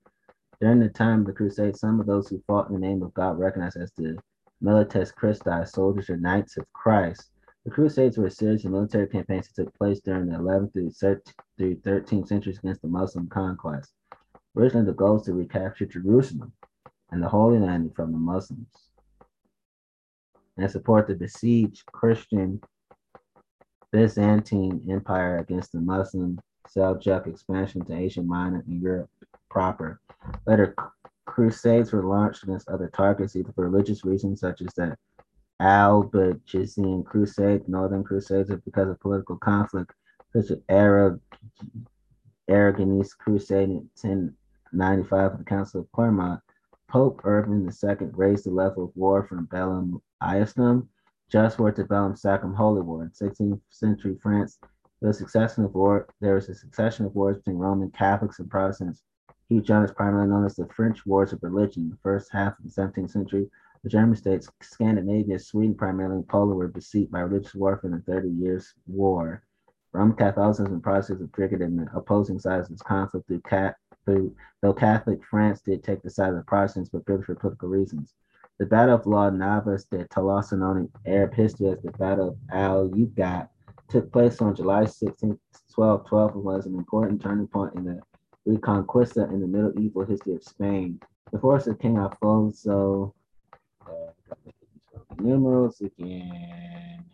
During 0.60 0.80
the 0.80 0.88
time 0.88 1.20
of 1.20 1.26
the 1.26 1.32
Crusades, 1.32 1.80
some 1.80 2.00
of 2.00 2.06
those 2.06 2.28
who 2.28 2.42
fought 2.46 2.68
in 2.68 2.74
the 2.74 2.80
name 2.80 3.02
of 3.02 3.14
God 3.14 3.38
recognized 3.38 3.76
as 3.78 3.90
the 3.92 4.18
Milites 4.62 5.14
Christi, 5.14 5.64
soldiers 5.64 6.10
or 6.10 6.18
knights 6.18 6.58
of 6.58 6.70
Christ. 6.74 7.30
The 7.64 7.70
Crusades 7.70 8.18
were 8.18 8.26
a 8.26 8.30
series 8.30 8.64
of 8.64 8.72
military 8.72 9.06
campaigns 9.06 9.48
that 9.48 9.64
took 9.64 9.78
place 9.78 10.00
during 10.00 10.26
the 10.26 10.36
11th 10.36 10.72
through 10.72 10.90
13th 11.76 12.28
centuries 12.28 12.58
against 12.58 12.82
the 12.82 12.88
Muslim 12.88 13.28
conquest. 13.28 13.92
Originally, 14.56 14.86
the 14.86 14.92
goal 14.92 15.14
was 15.14 15.24
to 15.24 15.32
recapture 15.32 15.86
Jerusalem 15.86 16.52
and 17.10 17.22
the 17.22 17.28
Holy 17.28 17.58
Land 17.58 17.94
from 17.94 18.12
the 18.12 18.18
Muslims 18.18 18.90
and 20.56 20.70
support 20.70 21.06
the 21.06 21.14
besieged 21.14 21.86
Christian 21.86 22.60
Byzantine 23.93 24.86
Empire 24.89 25.39
against 25.39 25.73
the 25.73 25.81
Muslim 25.81 26.41
Seljuk 26.69 27.27
expansion 27.27 27.85
to 27.85 27.97
Asia 27.97 28.23
Minor 28.23 28.62
and 28.67 28.81
Europe 28.81 29.10
proper. 29.51 30.01
Later 30.47 30.75
crusades 31.27 31.93
were 31.93 32.05
launched 32.05 32.43
against 32.44 32.69
other 32.69 32.91
targets, 32.94 33.35
either 33.36 33.52
for 33.52 33.69
religious 33.69 34.05
reasons, 34.05 34.41
such 34.41 34.60
as 34.60 34.73
the 34.75 34.97
Albigensian 35.60 37.05
Crusade, 37.05 37.69
Northern 37.69 38.05
Crusades, 38.05 38.51
or 38.51 38.59
because 38.59 38.89
of 38.89 39.01
political 39.01 39.36
conflict, 39.36 39.93
such 40.33 40.51
as 40.51 40.59
Arab 40.69 41.20
Aragonese 42.49 43.17
Crusade 43.17 43.70
in 43.70 43.91
1095 44.01 45.33
of 45.33 45.39
the 45.39 45.44
Council 45.44 45.81
of 45.81 45.93
Clermont. 45.93 46.41
Pope 46.89 47.20
Urban 47.25 47.69
II 47.69 48.09
raised 48.12 48.47
the 48.47 48.51
level 48.51 48.85
of 48.85 48.97
war 48.97 49.23
from 49.23 49.44
Bellum 49.47 50.02
Iastum, 50.23 50.89
just 51.31 51.59
to 51.76 51.84
Bellum 51.84 52.17
Sacrum 52.17 52.55
Holy 52.55 52.83
War. 52.83 53.05
In 53.05 53.10
16th 53.10 53.60
century 53.70 54.18
France, 54.20 54.59
was, 55.00 55.18
succession 55.18 55.65
of 55.65 55.75
war, 55.75 56.09
there 56.20 56.34
was 56.34 56.49
a 56.49 56.55
succession 56.55 57.07
of 57.07 57.15
wars 57.15 57.36
between 57.36 57.57
Roman 57.57 57.91
Catholics 57.92 58.41
and 58.41 58.50
Protestants. 58.50 59.05
Huge 59.49 59.65
John 59.65 59.84
is 59.84 59.92
primarily 59.92 60.28
known 60.28 60.44
as 60.44 60.57
the 60.57 60.67
French 60.67 61.07
Wars 61.07 61.33
of 61.33 61.42
Religion. 61.42 61.89
The 61.89 61.97
first 62.02 62.33
half 62.33 62.59
of 62.59 62.65
the 62.65 62.70
17th 62.70 63.10
century, 63.10 63.49
the 63.84 63.89
German 63.89 64.17
states, 64.17 64.50
Scandinavia, 64.60 65.39
Sweden, 65.39 65.75
primarily 65.75 66.17
and 66.17 66.28
Poland, 66.28 66.59
were 66.59 66.68
besieged 66.68 67.12
by 67.12 67.20
religious 67.20 67.55
warfare 67.55 67.91
in 67.91 67.97
the 67.97 68.02
Thirty 68.02 68.28
Years' 68.28 68.75
War. 68.89 69.44
Roman 69.92 70.17
Catholicism 70.17 70.73
and 70.73 70.83
Protestantism 70.83 71.31
triggered 71.33 71.62
in 71.62 71.76
the 71.76 71.89
opposing 71.94 72.41
sides 72.41 72.67
of 72.67 72.75
this 72.75 72.83
conflict 72.83 73.26
through, 73.28 73.42
through 74.05 74.34
though 74.60 74.73
Catholic 74.73 75.25
France 75.25 75.60
did 75.60 75.84
take 75.84 76.02
the 76.02 76.10
side 76.10 76.31
of 76.31 76.36
the 76.36 76.42
Protestants, 76.42 76.91
but 76.91 77.07
purely 77.07 77.23
for 77.23 77.36
political 77.36 77.68
reasons. 77.68 78.15
The 78.60 78.66
Battle 78.66 78.94
of 78.94 79.06
La 79.06 79.30
Navas 79.30 79.86
de 79.86 80.05
Tolosa, 80.05 80.58
known 80.58 80.76
in 80.76 80.90
as 81.06 81.55
the 81.55 81.94
Battle 81.98 82.28
of 82.28 82.36
Al 82.52 82.90
Ugat, 82.90 83.48
took 83.89 84.12
place 84.12 84.42
on 84.42 84.55
July 84.55 84.84
16, 84.84 85.30
1212, 85.74 86.34
and 86.34 86.44
was 86.44 86.66
an 86.66 86.74
important 86.74 87.22
turning 87.22 87.47
point 87.47 87.74
in 87.74 87.84
the 87.84 88.02
Reconquista 88.47 89.32
in 89.32 89.40
the 89.40 89.47
medieval 89.47 90.05
history 90.05 90.34
of 90.34 90.44
Spain. 90.44 91.00
The 91.32 91.39
force 91.39 91.68
of 91.68 91.78
King 91.78 91.97
Alfonso 91.97 93.14
uh, 93.86 94.12
numerals 95.18 95.80
again. 95.80 97.06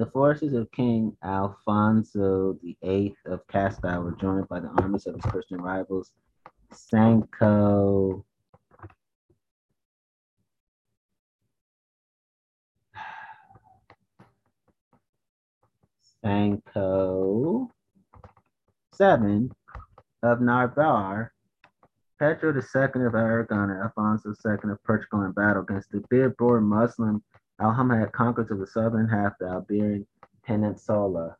The 0.00 0.06
forces 0.06 0.54
of 0.54 0.72
King 0.72 1.14
Alfonso 1.22 2.58
VIII 2.62 3.14
of 3.26 3.46
Castile 3.48 4.02
were 4.02 4.12
joined 4.12 4.48
by 4.48 4.58
the 4.58 4.68
armies 4.80 5.06
of 5.06 5.14
his 5.14 5.30
Christian 5.30 5.60
rivals, 5.60 6.10
Sancho 6.72 8.24
Sancho 16.24 17.70
7 18.94 19.50
of 20.22 20.40
Navarre, 20.40 21.34
Pedro 22.18 22.54
II 22.54 23.04
of 23.04 23.14
Aragon 23.14 23.68
and 23.68 23.82
Alfonso 23.82 24.30
II 24.30 24.70
of 24.70 24.82
Portugal 24.84 25.24
in 25.24 25.32
battle 25.32 25.62
against 25.62 25.90
the 25.90 26.00
Berber 26.08 26.62
Muslim 26.62 27.22
Alhamid 27.60 28.12
conquerors 28.12 28.50
of 28.50 28.58
the 28.58 28.66
southern 28.66 29.08
half 29.08 29.32
of 29.32 29.66
the 29.68 29.74
Iberian 29.76 30.06
Peninsula. 30.46 31.36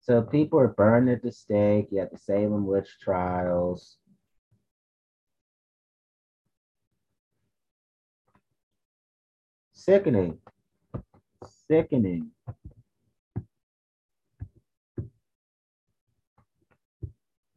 So 0.00 0.22
people 0.22 0.58
were 0.58 0.68
burned 0.68 1.08
at 1.08 1.22
the 1.22 1.32
stake. 1.32 1.88
You 1.90 2.00
had 2.00 2.10
the 2.12 2.18
Salem 2.18 2.66
witch 2.66 2.98
trials. 3.00 3.96
Sickening. 9.72 10.38
Sickening. 11.66 12.30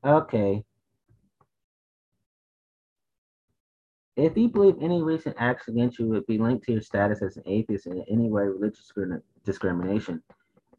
Okay. 0.06 0.64
If 4.18 4.36
you 4.36 4.50
believe 4.50 4.78
any 4.82 5.04
recent 5.04 5.36
acts 5.38 5.68
against 5.68 6.00
you 6.00 6.08
would 6.08 6.26
be 6.26 6.40
linked 6.40 6.66
to 6.66 6.72
your 6.72 6.82
status 6.82 7.22
as 7.22 7.38
an 7.38 7.44
atheist 7.46 7.86
in 7.86 8.04
any 8.10 8.32
way 8.32 8.46
religious 8.46 8.92
discrimination, 9.46 10.24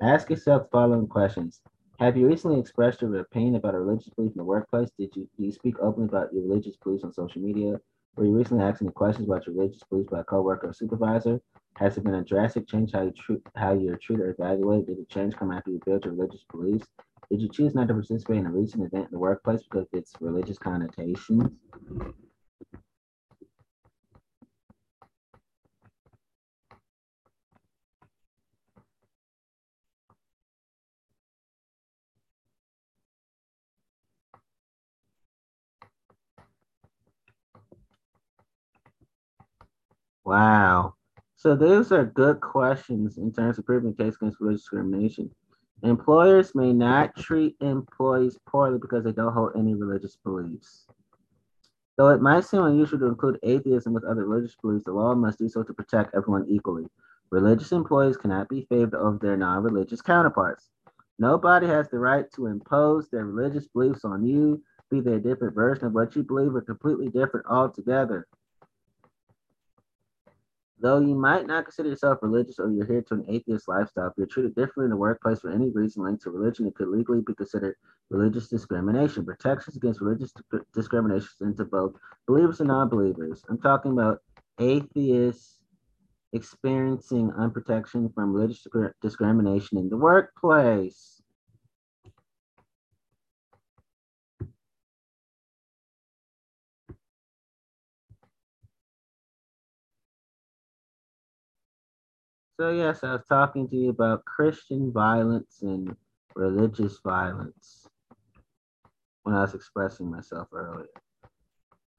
ask 0.00 0.28
yourself 0.28 0.64
the 0.64 0.68
following 0.70 1.06
questions. 1.06 1.60
Have 2.00 2.16
you 2.16 2.26
recently 2.26 2.58
expressed 2.58 3.00
your 3.00 3.16
opinion 3.20 3.54
about 3.54 3.76
a 3.76 3.78
religious 3.78 4.08
belief 4.08 4.32
in 4.32 4.38
the 4.38 4.44
workplace? 4.44 4.90
Did 4.98 5.14
you, 5.14 5.28
do 5.36 5.44
you 5.44 5.52
speak 5.52 5.78
openly 5.78 6.08
about 6.08 6.32
your 6.32 6.42
religious 6.42 6.74
beliefs 6.82 7.04
on 7.04 7.12
social 7.12 7.40
media? 7.40 7.80
Were 8.16 8.24
you 8.24 8.36
recently 8.36 8.64
asked 8.64 8.82
any 8.82 8.90
questions 8.90 9.28
about 9.28 9.46
your 9.46 9.54
religious 9.54 9.84
beliefs 9.84 10.10
by 10.10 10.18
a 10.18 10.24
coworker 10.24 10.70
or 10.70 10.72
supervisor? 10.72 11.40
Has 11.76 11.96
it 11.96 12.02
been 12.02 12.14
a 12.14 12.24
drastic 12.24 12.66
change 12.66 12.90
how 12.92 13.02
you 13.02 13.12
treat 13.12 13.40
how 13.54 13.72
you're 13.72 13.98
treated 13.98 14.24
or 14.24 14.30
evaluated? 14.30 14.88
Did 14.88 14.98
the 14.98 15.14
change 15.14 15.36
come 15.36 15.52
after 15.52 15.70
you 15.70 15.80
built 15.86 16.04
your 16.04 16.14
religious 16.14 16.44
beliefs? 16.50 16.88
Did 17.30 17.40
you 17.40 17.48
choose 17.48 17.76
not 17.76 17.86
to 17.86 17.94
participate 17.94 18.38
in 18.38 18.46
a 18.46 18.50
recent 18.50 18.82
event 18.82 19.04
in 19.04 19.12
the 19.12 19.18
workplace 19.20 19.62
because 19.62 19.86
of 19.92 19.96
its 19.96 20.12
religious 20.18 20.58
connotations? 20.58 21.52
Wow. 40.28 40.92
So 41.36 41.56
those 41.56 41.90
are 41.90 42.04
good 42.04 42.42
questions 42.42 43.16
in 43.16 43.32
terms 43.32 43.58
of 43.58 43.64
proving 43.64 43.94
case 43.94 44.14
against 44.16 44.40
religious 44.40 44.60
discrimination. 44.60 45.30
Employers 45.82 46.54
may 46.54 46.70
not 46.70 47.16
treat 47.16 47.56
employees 47.62 48.36
poorly 48.46 48.78
because 48.78 49.04
they 49.04 49.12
don't 49.12 49.32
hold 49.32 49.52
any 49.56 49.74
religious 49.74 50.18
beliefs. 50.22 50.86
Though 51.96 52.10
it 52.10 52.20
might 52.20 52.44
seem 52.44 52.62
unusual 52.62 52.98
to 52.98 53.06
include 53.06 53.38
atheism 53.42 53.94
with 53.94 54.04
other 54.04 54.26
religious 54.26 54.54
beliefs, 54.60 54.84
the 54.84 54.92
law 54.92 55.14
must 55.14 55.38
do 55.38 55.48
so 55.48 55.62
to 55.62 55.72
protect 55.72 56.14
everyone 56.14 56.44
equally. 56.46 56.84
Religious 57.30 57.72
employees 57.72 58.18
cannot 58.18 58.50
be 58.50 58.66
favored 58.68 58.96
over 58.96 59.16
their 59.16 59.38
non 59.38 59.62
religious 59.62 60.02
counterparts. 60.02 60.68
Nobody 61.18 61.66
has 61.68 61.88
the 61.88 62.00
right 62.00 62.30
to 62.32 62.48
impose 62.48 63.08
their 63.08 63.24
religious 63.24 63.66
beliefs 63.68 64.04
on 64.04 64.26
you, 64.26 64.62
be 64.90 65.00
they 65.00 65.14
a 65.14 65.20
different 65.20 65.54
version 65.54 65.86
of 65.86 65.94
what 65.94 66.14
you 66.14 66.22
believe 66.22 66.54
or 66.54 66.60
completely 66.60 67.08
different 67.08 67.46
altogether. 67.46 68.28
Though 70.80 71.00
you 71.00 71.14
might 71.16 71.46
not 71.46 71.64
consider 71.64 71.88
yourself 71.88 72.18
religious 72.22 72.60
or 72.60 72.70
you're 72.70 72.86
here 72.86 73.02
to 73.02 73.14
an 73.14 73.24
atheist 73.28 73.66
lifestyle, 73.66 74.08
if 74.08 74.12
you're 74.16 74.26
treated 74.28 74.54
differently 74.54 74.84
in 74.84 74.90
the 74.90 74.96
workplace 74.96 75.40
for 75.40 75.50
any 75.50 75.70
reason 75.70 76.04
linked 76.04 76.22
to 76.22 76.30
religion, 76.30 76.66
it 76.66 76.76
could 76.76 76.88
legally 76.88 77.20
be 77.20 77.34
considered 77.34 77.74
religious 78.10 78.48
discrimination. 78.48 79.24
Protections 79.24 79.76
against 79.76 80.00
religious 80.00 80.32
discrimination 80.72 81.28
into 81.40 81.64
both 81.64 81.96
believers 82.28 82.60
and 82.60 82.68
non-believers. 82.68 83.44
I'm 83.48 83.60
talking 83.60 83.92
about 83.92 84.20
atheists 84.60 85.58
experiencing 86.32 87.32
unprotection 87.36 88.10
from 88.14 88.32
religious 88.32 88.64
discrimination 89.02 89.78
in 89.78 89.88
the 89.88 89.96
workplace. 89.96 91.17
So 102.58 102.70
yes, 102.72 103.04
I 103.04 103.12
was 103.12 103.24
talking 103.28 103.68
to 103.68 103.76
you 103.76 103.90
about 103.90 104.24
Christian 104.24 104.90
violence 104.90 105.60
and 105.62 105.94
religious 106.34 106.98
violence 107.04 107.86
when 109.22 109.36
I 109.36 109.42
was 109.42 109.54
expressing 109.54 110.10
myself 110.10 110.48
earlier. 110.52 110.88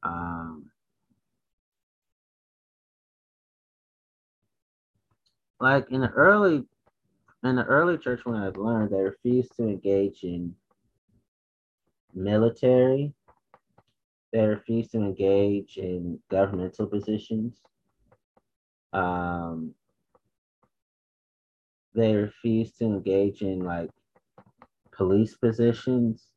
Um, 0.04 0.70
like 5.62 5.90
in 5.92 6.02
the 6.02 6.10
early 6.10 6.66
in 7.46 7.56
the 7.56 7.64
early 7.64 7.98
church 7.98 8.26
when 8.26 8.36
I've 8.36 8.58
learned 8.58 8.92
they 8.92 9.00
refused 9.00 9.56
to 9.56 9.64
engage 9.64 10.24
in 10.24 10.54
military, 12.14 13.14
they 14.34 14.46
refused 14.46 14.92
to 14.92 14.98
engage 14.98 15.78
in 15.78 16.20
governmental 16.30 16.86
positions. 16.86 17.62
Um, 18.92 19.74
they 21.96 22.16
refuse 22.16 22.72
to 22.74 22.86
engage 22.86 23.42
in 23.42 23.60
like 23.60 23.90
police 24.92 25.36
positions. 25.36 26.28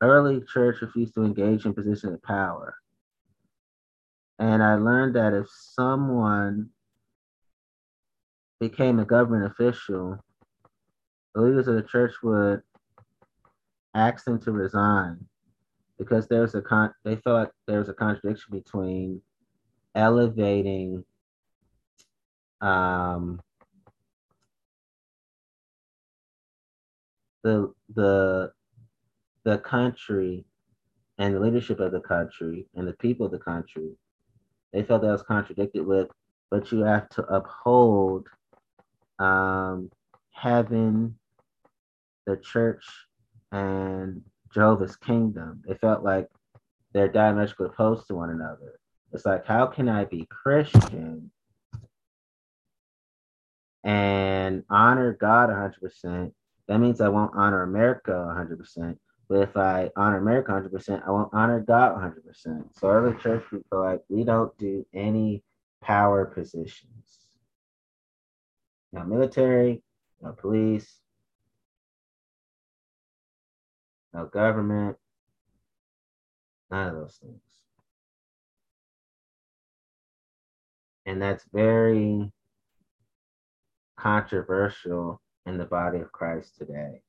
Early 0.00 0.42
church 0.52 0.80
refused 0.80 1.14
to 1.14 1.24
engage 1.24 1.64
in 1.64 1.74
positions 1.74 2.14
of 2.14 2.22
power. 2.22 2.74
And 4.38 4.62
I 4.62 4.74
learned 4.74 5.14
that 5.16 5.32
if 5.32 5.46
someone 5.48 6.70
became 8.60 8.98
a 8.98 9.04
government 9.04 9.50
official, 9.50 10.18
the 11.34 11.42
leaders 11.42 11.68
of 11.68 11.74
the 11.74 11.82
church 11.82 12.14
would 12.22 12.62
ask 13.94 14.24
them 14.24 14.40
to 14.40 14.52
resign 14.52 15.24
because 15.98 16.26
there's 16.26 16.54
a 16.54 16.60
con 16.60 16.92
they 17.04 17.18
like 17.26 17.50
there 17.66 17.78
was 17.78 17.88
a 17.88 17.94
contradiction 17.94 18.50
between 18.50 19.20
elevating 19.94 21.04
um, 22.60 23.40
the 27.44 27.72
the 27.94 28.50
the 29.44 29.58
country 29.58 30.44
and 31.18 31.34
the 31.34 31.38
leadership 31.40 31.78
of 31.78 31.92
the 31.92 32.00
country 32.00 32.66
and 32.74 32.88
the 32.88 32.94
people 32.94 33.26
of 33.26 33.32
the 33.32 33.38
country, 33.38 33.92
they 34.72 34.82
felt 34.82 35.02
that 35.02 35.12
was 35.12 35.22
contradicted 35.22 35.86
with, 35.86 36.08
but 36.50 36.72
you 36.72 36.80
have 36.80 37.08
to 37.10 37.22
uphold 37.24 38.26
um, 39.20 39.90
the 40.42 42.36
church, 42.42 42.84
and 43.52 44.22
Jehovah's 44.52 44.96
kingdom. 44.96 45.62
They 45.66 45.74
felt 45.74 46.02
like 46.02 46.28
they're 46.92 47.08
diametrically 47.08 47.66
opposed 47.66 48.06
to 48.08 48.14
one 48.14 48.30
another. 48.30 48.80
It's 49.12 49.26
like, 49.26 49.46
how 49.46 49.66
can 49.66 49.88
I 49.88 50.04
be 50.04 50.26
Christian 50.30 51.30
and 53.84 54.64
honor 54.70 55.12
God 55.12 55.50
100%, 55.50 56.32
that 56.68 56.78
means 56.78 57.00
I 57.00 57.08
won't 57.08 57.34
honor 57.34 57.62
America 57.62 58.12
100%. 58.12 58.96
But 59.28 59.42
if 59.42 59.56
I 59.56 59.90
honor 59.96 60.18
America 60.18 60.52
100%, 60.52 61.06
I 61.06 61.10
won't 61.10 61.32
honor 61.32 61.60
God 61.60 61.96
100%. 61.96 62.64
So 62.78 62.88
early 62.88 63.16
church 63.20 63.44
people 63.50 63.80
like, 63.80 64.02
we 64.08 64.24
don't 64.24 64.56
do 64.58 64.86
any 64.92 65.42
power 65.82 66.24
positions. 66.26 67.28
No 68.92 69.04
military, 69.04 69.82
no 70.22 70.32
police, 70.32 71.00
no 74.12 74.26
government, 74.26 74.96
none 76.70 76.88
of 76.88 76.94
those 76.94 77.18
things. 77.20 77.40
And 81.06 81.20
that's 81.20 81.44
very 81.52 82.32
controversial 83.96 85.20
in 85.46 85.58
the 85.58 85.64
body 85.64 85.98
of 85.98 86.12
Christ 86.12 86.56
today. 86.58 87.00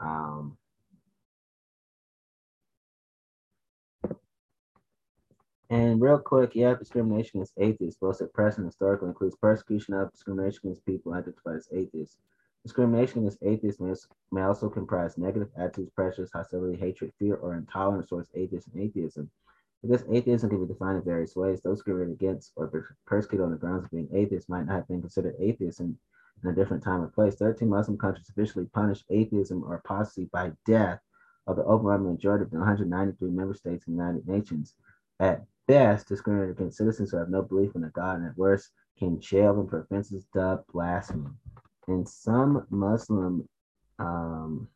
Um, 0.00 0.56
and 5.70 6.00
real 6.00 6.18
quick, 6.18 6.52
yeah, 6.54 6.74
discrimination 6.74 7.38
against 7.38 7.54
atheists, 7.58 7.98
both 8.00 8.20
at 8.20 8.32
present 8.32 8.64
and 8.64 8.66
historically, 8.66 9.08
includes 9.08 9.36
persecution 9.36 9.94
of 9.94 10.12
discrimination 10.12 10.60
against 10.64 10.86
people 10.86 11.14
identified 11.14 11.56
as 11.56 11.68
atheists. 11.72 12.16
Discrimination 12.64 13.20
against 13.20 13.42
atheists 13.42 13.80
may, 13.80 13.94
may 14.32 14.42
also 14.42 14.68
comprise 14.68 15.18
negative 15.18 15.48
attitudes, 15.56 15.90
pressures, 15.94 16.30
hostility, 16.32 16.78
hatred, 16.78 17.12
fear, 17.18 17.36
or 17.36 17.54
intolerance 17.54 18.08
towards 18.08 18.30
atheists 18.34 18.70
and 18.72 18.82
atheism. 18.82 19.30
Because 19.82 20.04
atheism 20.10 20.48
can 20.48 20.64
be 20.64 20.72
defined 20.72 20.96
in 20.96 21.04
various 21.04 21.36
ways, 21.36 21.60
those 21.60 21.78
discriminated 21.78 22.14
against 22.14 22.52
or 22.56 22.96
persecuted 23.06 23.44
on 23.44 23.50
the 23.50 23.58
grounds 23.58 23.84
of 23.84 23.90
being 23.90 24.08
atheists 24.14 24.48
might 24.48 24.64
not 24.64 24.76
have 24.76 24.88
been 24.88 25.02
considered 25.02 25.36
atheists 25.38 25.80
in 25.80 25.98
in 26.42 26.50
a 26.50 26.54
different 26.54 26.82
time 26.82 27.02
and 27.02 27.12
place. 27.12 27.36
13 27.36 27.68
Muslim 27.68 27.96
countries 27.96 28.28
officially 28.28 28.66
punished 28.74 29.04
atheism 29.10 29.62
or 29.64 29.76
apostasy 29.76 30.28
by 30.32 30.52
death 30.66 31.00
of 31.46 31.56
the 31.56 31.62
overwhelming 31.62 32.12
majority 32.12 32.44
of 32.44 32.50
the 32.50 32.58
193 32.58 33.30
member 33.30 33.54
states 33.54 33.86
of 33.86 33.92
the 33.92 34.02
United 34.02 34.26
Nations. 34.26 34.74
At 35.20 35.44
best, 35.68 36.08
discriminate 36.08 36.50
against 36.50 36.78
citizens 36.78 37.10
who 37.10 37.18
have 37.18 37.30
no 37.30 37.42
belief 37.42 37.74
in 37.74 37.84
a 37.84 37.90
God, 37.90 38.18
and 38.18 38.26
at 38.26 38.36
worst, 38.36 38.70
can 38.98 39.20
jail 39.20 39.54
them 39.54 39.68
for 39.68 39.80
offenses 39.80 40.26
dubbed 40.34 40.66
blasphemy. 40.72 41.30
In 41.88 42.06
some 42.06 42.66
Muslim 42.70 43.48
um, 43.98 44.68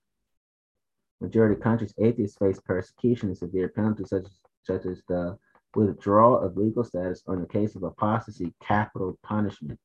majority 1.20 1.60
countries, 1.60 1.94
atheists 1.98 2.38
face 2.38 2.60
persecution 2.60 3.28
and 3.28 3.38
severe 3.38 3.68
penalties 3.68 4.10
such 4.10 4.26
such 4.62 4.84
as 4.84 5.02
the 5.08 5.38
withdrawal 5.74 6.38
of 6.38 6.56
legal 6.56 6.84
status 6.84 7.22
or 7.26 7.34
in 7.34 7.40
the 7.40 7.46
case 7.46 7.74
of 7.74 7.82
apostasy, 7.82 8.52
capital 8.60 9.18
punishment 9.22 9.78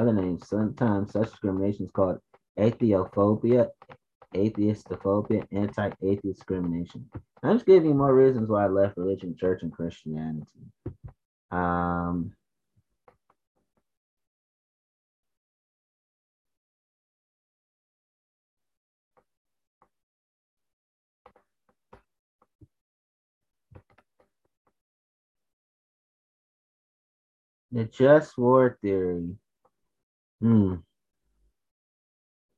other 0.00 0.12
names. 0.12 0.48
Sometimes 0.48 1.12
such 1.12 1.30
discrimination 1.30 1.84
is 1.84 1.90
called 1.90 2.18
atheophobia, 2.58 3.68
atheistophobia, 4.34 5.46
anti-atheist 5.52 6.38
discrimination. 6.38 7.08
I'm 7.42 7.56
just 7.56 7.66
giving 7.66 7.90
you 7.90 7.94
more 7.94 8.14
reasons 8.14 8.48
why 8.48 8.64
I 8.64 8.68
left 8.68 8.96
religion, 8.96 9.36
church, 9.38 9.62
and 9.62 9.72
Christianity. 9.72 10.46
Um, 11.50 12.32
the 27.72 27.84
just 27.84 28.38
war 28.38 28.78
theory 28.80 29.36
Hmm. 30.40 30.76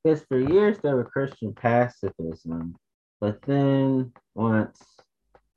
Because 0.03 0.23
for 0.25 0.37
years 0.37 0.77
there 0.79 0.95
were 0.95 1.05
Christian 1.05 1.53
pacifism, 1.53 2.75
but 3.21 3.41
then 3.43 4.11
once 4.35 4.81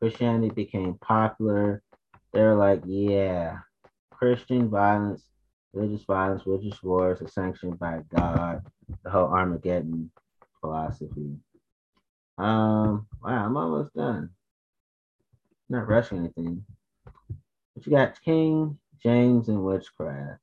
Christianity 0.01 0.51
became 0.51 0.95
popular, 1.01 1.83
they're 2.33 2.55
like, 2.55 2.83
yeah, 2.85 3.59
Christian 4.13 4.69
violence, 4.69 5.25
religious 5.73 6.05
violence, 6.05 6.47
religious 6.47 6.83
wars 6.83 7.21
are 7.23 7.29
sanctioned 7.29 7.79
by 7.79 8.01
God, 8.15 8.63
the 9.03 9.11
whole 9.11 9.27
Armageddon 9.29 10.11
philosophy. 10.61 11.37
Um, 12.39 13.07
wow, 13.23 13.47
I'm 13.47 13.57
almost 13.57 13.95
done. 13.95 14.31
Not 15.69 15.89
rushing 15.89 16.19
anything. 16.19 16.65
But 17.75 17.87
you 17.87 17.93
got 17.93 18.23
King 18.23 18.79
James 19.03 19.49
and 19.49 19.65
witchcraft. 19.65 20.41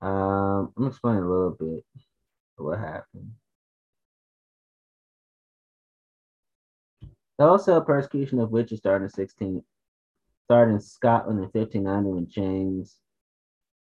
Um, 0.00 0.72
I'm 0.76 0.86
explaining 0.86 1.22
a 1.22 1.28
little 1.28 1.56
bit 1.58 1.84
what 2.56 2.78
happened. 2.78 3.32
The 7.38 7.44
wholesale 7.44 7.82
persecution 7.82 8.40
of 8.40 8.50
witches 8.50 8.78
started 8.78 9.04
in 9.04 9.10
16, 9.10 9.62
started 10.44 10.72
in 10.72 10.80
Scotland 10.80 11.38
in 11.38 11.44
1590 11.44 12.10
when 12.10 12.28
James, 12.28 12.96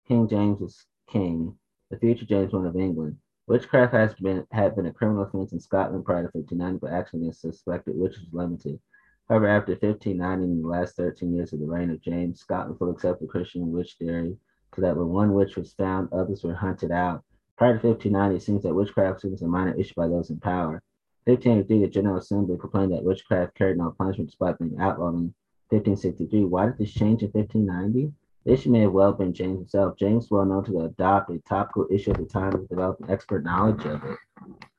King 0.09 0.29
James 0.29 0.61
was 0.61 0.85
king, 1.09 1.57
the 1.91 1.99
future 1.99 2.27
James 2.27 2.53
I 2.53 2.67
of 2.67 2.77
England. 2.77 3.17
Witchcraft 3.47 3.93
has 3.93 4.15
been 4.15 4.47
had 4.51 4.75
been 4.75 4.87
a 4.87 4.93
criminal 4.93 5.23
offense 5.23 5.53
in 5.53 5.61
Scotland 5.61 6.05
prior 6.05 6.23
to 6.23 6.31
1590, 6.33 6.79
but 6.81 6.93
action 6.93 7.21
against 7.21 7.43
suspected 7.43 7.97
witches 7.97 8.25
was 8.25 8.33
limited. 8.33 8.81
However, 9.29 9.49
after 9.49 9.73
1590 9.73 10.45
and 10.45 10.65
the 10.65 10.69
last 10.69 10.97
13 10.97 11.35
years 11.35 11.53
of 11.53 11.61
the 11.61 11.67
reign 11.67 11.91
of 11.91 12.01
James, 12.01 12.41
Scotland 12.41 12.79
fully 12.79 12.93
accepted 12.93 13.29
Christian 13.29 13.71
witch 13.71 13.97
theory, 13.99 14.37
that 14.83 14.97
when 14.97 15.09
one 15.09 15.35
witch 15.35 15.57
was 15.57 15.73
found, 15.73 16.13
others 16.13 16.43
were 16.43 16.55
hunted 16.55 16.91
out. 16.91 17.23
Prior 17.57 17.79
to 17.79 17.87
1590, 17.87 18.37
it 18.37 18.43
seems 18.43 18.63
that 18.63 18.75
witchcraft 18.75 19.25
was 19.25 19.43
a 19.43 19.47
minor 19.47 19.75
issue 19.75 19.95
by 19.97 20.09
those 20.09 20.31
in 20.31 20.41
power. 20.41 20.83
1583, 21.27 21.81
the 21.81 21.89
General 21.89 22.19
Assembly 22.19 22.57
proclaimed 22.57 22.93
that 22.93 23.05
witchcraft 23.05 23.55
carried 23.55 23.79
no 23.79 23.95
punishment 23.97 24.29
despite 24.31 24.59
being 24.59 24.77
outlawed 24.79 25.15
in 25.15 25.35
1563. 25.71 26.45
Why 26.45 26.67
did 26.67 26.79
this 26.79 26.93
change 26.93 27.23
in 27.23 27.31
1590? 27.31 28.13
The 28.45 28.53
issue 28.53 28.71
may 28.71 28.81
have 28.81 28.93
well 28.93 29.13
been 29.13 29.33
James 29.33 29.59
himself. 29.59 29.97
James, 29.97 30.31
well 30.31 30.45
known 30.45 30.65
to 30.65 30.83
adopt 30.83 31.31
a 31.31 31.39
topical 31.39 31.87
issue 31.91 32.11
at 32.11 32.19
the 32.19 32.27
time, 32.27 32.51
was 32.51 32.69
developing 32.69 33.09
expert 33.09 33.43
knowledge 33.43 33.87
of 33.87 34.05
it. 34.05 34.19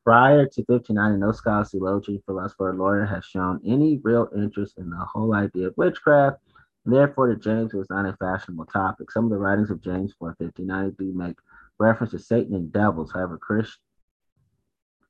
Prior 0.03 0.45
to 0.45 0.61
1590, 0.67 1.19
no 1.19 1.31
scholar, 1.31 1.65
theologian, 1.65 2.21
philosopher, 2.27 2.69
or 2.69 2.75
lawyer 2.75 3.05
has 3.05 3.25
shown 3.25 3.59
any 3.65 3.97
real 4.03 4.29
interest 4.35 4.77
in 4.77 4.91
the 4.91 4.97
whole 4.97 5.33
idea 5.33 5.67
of 5.67 5.77
witchcraft. 5.77 6.37
Therefore, 6.85 7.29
the 7.29 7.35
James 7.39 7.73
was 7.73 7.89
not 7.89 8.05
a 8.05 8.15
fashionable 8.17 8.65
topic. 8.65 9.11
Some 9.11 9.25
of 9.25 9.31
the 9.31 9.37
writings 9.37 9.71
of 9.71 9.81
James 9.81 10.11
before 10.11 10.35
1590 10.37 10.95
do 10.97 11.17
make 11.17 11.37
reference 11.79 12.11
to 12.11 12.19
Satan 12.19 12.53
and 12.53 12.71
devils. 12.71 13.11
However, 13.11 13.39
Chris, 13.39 13.75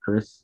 Chris 0.01 0.43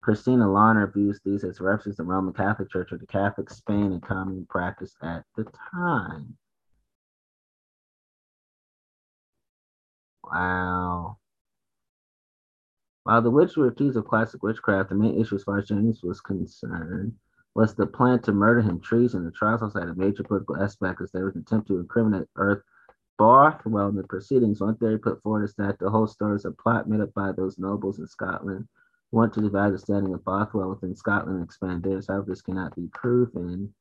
Christina 0.00 0.50
Larner 0.50 0.90
views 0.90 1.20
these 1.22 1.44
as 1.44 1.60
references 1.60 1.96
to 1.96 2.04
Roman 2.04 2.32
Catholic 2.32 2.70
Church 2.70 2.92
or 2.92 2.96
the 2.96 3.06
Catholic 3.06 3.50
Spain 3.50 3.92
in 3.92 4.00
common 4.00 4.46
practice 4.48 4.96
at 5.02 5.24
the 5.36 5.44
time. 5.72 6.38
Wow. 10.24 11.18
While 13.02 13.22
the 13.22 13.30
witches 13.30 13.56
were 13.58 13.68
accused 13.68 13.98
of 13.98 14.06
classic 14.06 14.42
witchcraft, 14.42 14.88
the 14.88 14.94
main 14.94 15.20
issue 15.20 15.34
as 15.34 15.44
far 15.44 15.58
as 15.58 15.68
James 15.68 16.02
was 16.02 16.20
concerned 16.22 17.14
was 17.60 17.74
the 17.74 17.86
plan 17.86 18.18
to 18.22 18.32
murder 18.32 18.62
him. 18.62 18.80
Treason. 18.80 19.22
The 19.22 19.30
trials 19.30 19.60
also 19.60 19.80
had 19.80 19.90
a 19.90 19.94
major 19.94 20.22
political 20.22 20.56
aspect 20.56 21.02
as 21.02 21.12
there 21.12 21.26
was 21.26 21.34
an 21.34 21.42
attempt 21.42 21.68
to 21.68 21.78
incriminate 21.78 22.26
Earl 22.34 22.62
Bothwell 23.18 23.88
in 23.90 23.96
the 23.96 24.02
proceedings. 24.04 24.62
One 24.62 24.78
theory 24.78 24.98
put 24.98 25.22
forward 25.22 25.44
is 25.44 25.54
that 25.56 25.78
the 25.78 25.90
whole 25.90 26.06
story 26.06 26.36
is 26.36 26.46
a 26.46 26.52
plot 26.52 26.88
made 26.88 27.02
up 27.02 27.12
by 27.12 27.32
those 27.32 27.58
nobles 27.58 27.98
in 27.98 28.06
Scotland 28.06 28.66
who 29.10 29.16
want 29.18 29.34
to 29.34 29.42
divide 29.42 29.74
the 29.74 29.78
standing 29.78 30.14
of 30.14 30.24
Bothwell 30.24 30.70
within 30.70 30.96
Scotland 30.96 31.36
and 31.36 31.44
expand 31.44 31.82
theirs. 31.82 32.06
However, 32.08 32.24
this 32.28 32.40
cannot 32.40 32.74
be 32.76 32.88
proven. 32.94 33.74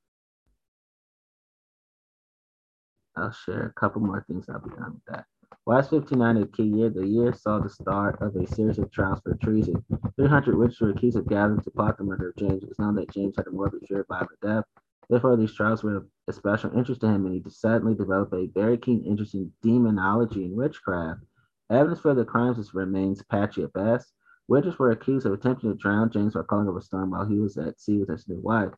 I'll 3.16 3.32
share 3.32 3.66
a 3.66 3.80
couple 3.80 4.02
more 4.02 4.26
things. 4.28 4.50
I'll 4.50 4.60
be 4.60 4.76
done 4.76 4.96
with 4.96 5.06
that. 5.08 5.26
Last 5.66 5.92
1590 5.92 6.52
key 6.52 6.78
year, 6.78 6.90
the 6.90 7.08
year 7.08 7.34
saw 7.34 7.60
the 7.60 7.70
start 7.70 8.22
of 8.22 8.36
a 8.36 8.46
series 8.48 8.78
of 8.78 8.92
trials 8.92 9.20
for 9.22 9.36
treason. 9.36 9.84
300 10.16 10.56
witches 10.56 10.80
were 10.80 10.92
accused 10.92 11.18
of 11.18 11.28
gathering 11.28 11.62
to 11.62 11.72
plot 11.72 11.98
the 11.98 12.04
murder 12.04 12.30
of 12.30 12.36
James. 12.36 12.64
It 12.64 12.70
was 12.70 12.80
known 12.80 12.96
that 12.96 13.12
James 13.12 13.36
had 13.36 13.48
a 13.48 13.52
morbid 13.52 13.86
fear 13.88 14.02
of 14.02 14.08
violent 14.08 14.40
death. 14.42 14.64
Therefore, 15.10 15.38
these 15.38 15.54
trials 15.54 15.84
were 15.84 15.96
of 15.96 16.08
special 16.36 16.72
interest 16.78 17.02
to 17.02 17.08
him, 17.08 17.26
and 17.26 17.34
he 17.34 17.50
suddenly 17.50 17.96
developed 17.96 18.34
a 18.34 18.48
very 18.48 18.78
keen 18.78 19.04
interest 19.04 19.34
in 19.34 19.52
demonology 19.62 20.46
and 20.46 20.56
witchcraft. 20.56 21.22
Evidence 21.70 22.00
for 22.00 22.14
the 22.14 22.26
crimes 22.26 22.74
remains 22.74 23.24
patchy 23.24 23.64
at 23.64 23.74
best. 23.74 24.14
Witches 24.48 24.78
were 24.78 24.92
accused 24.92 25.26
of 25.26 25.34
attempting 25.34 25.72
to 25.72 25.78
drown 25.78 26.12
James 26.12 26.34
by 26.34 26.44
calling 26.44 26.70
up 26.70 26.76
a 26.76 26.82
storm 26.82 27.12
while 27.12 27.26
he 27.26 27.40
was 27.40 27.58
at 27.58 27.80
sea 27.80 27.98
with 28.00 28.10
his 28.10 28.28
new 28.28 28.40
wife. 28.40 28.74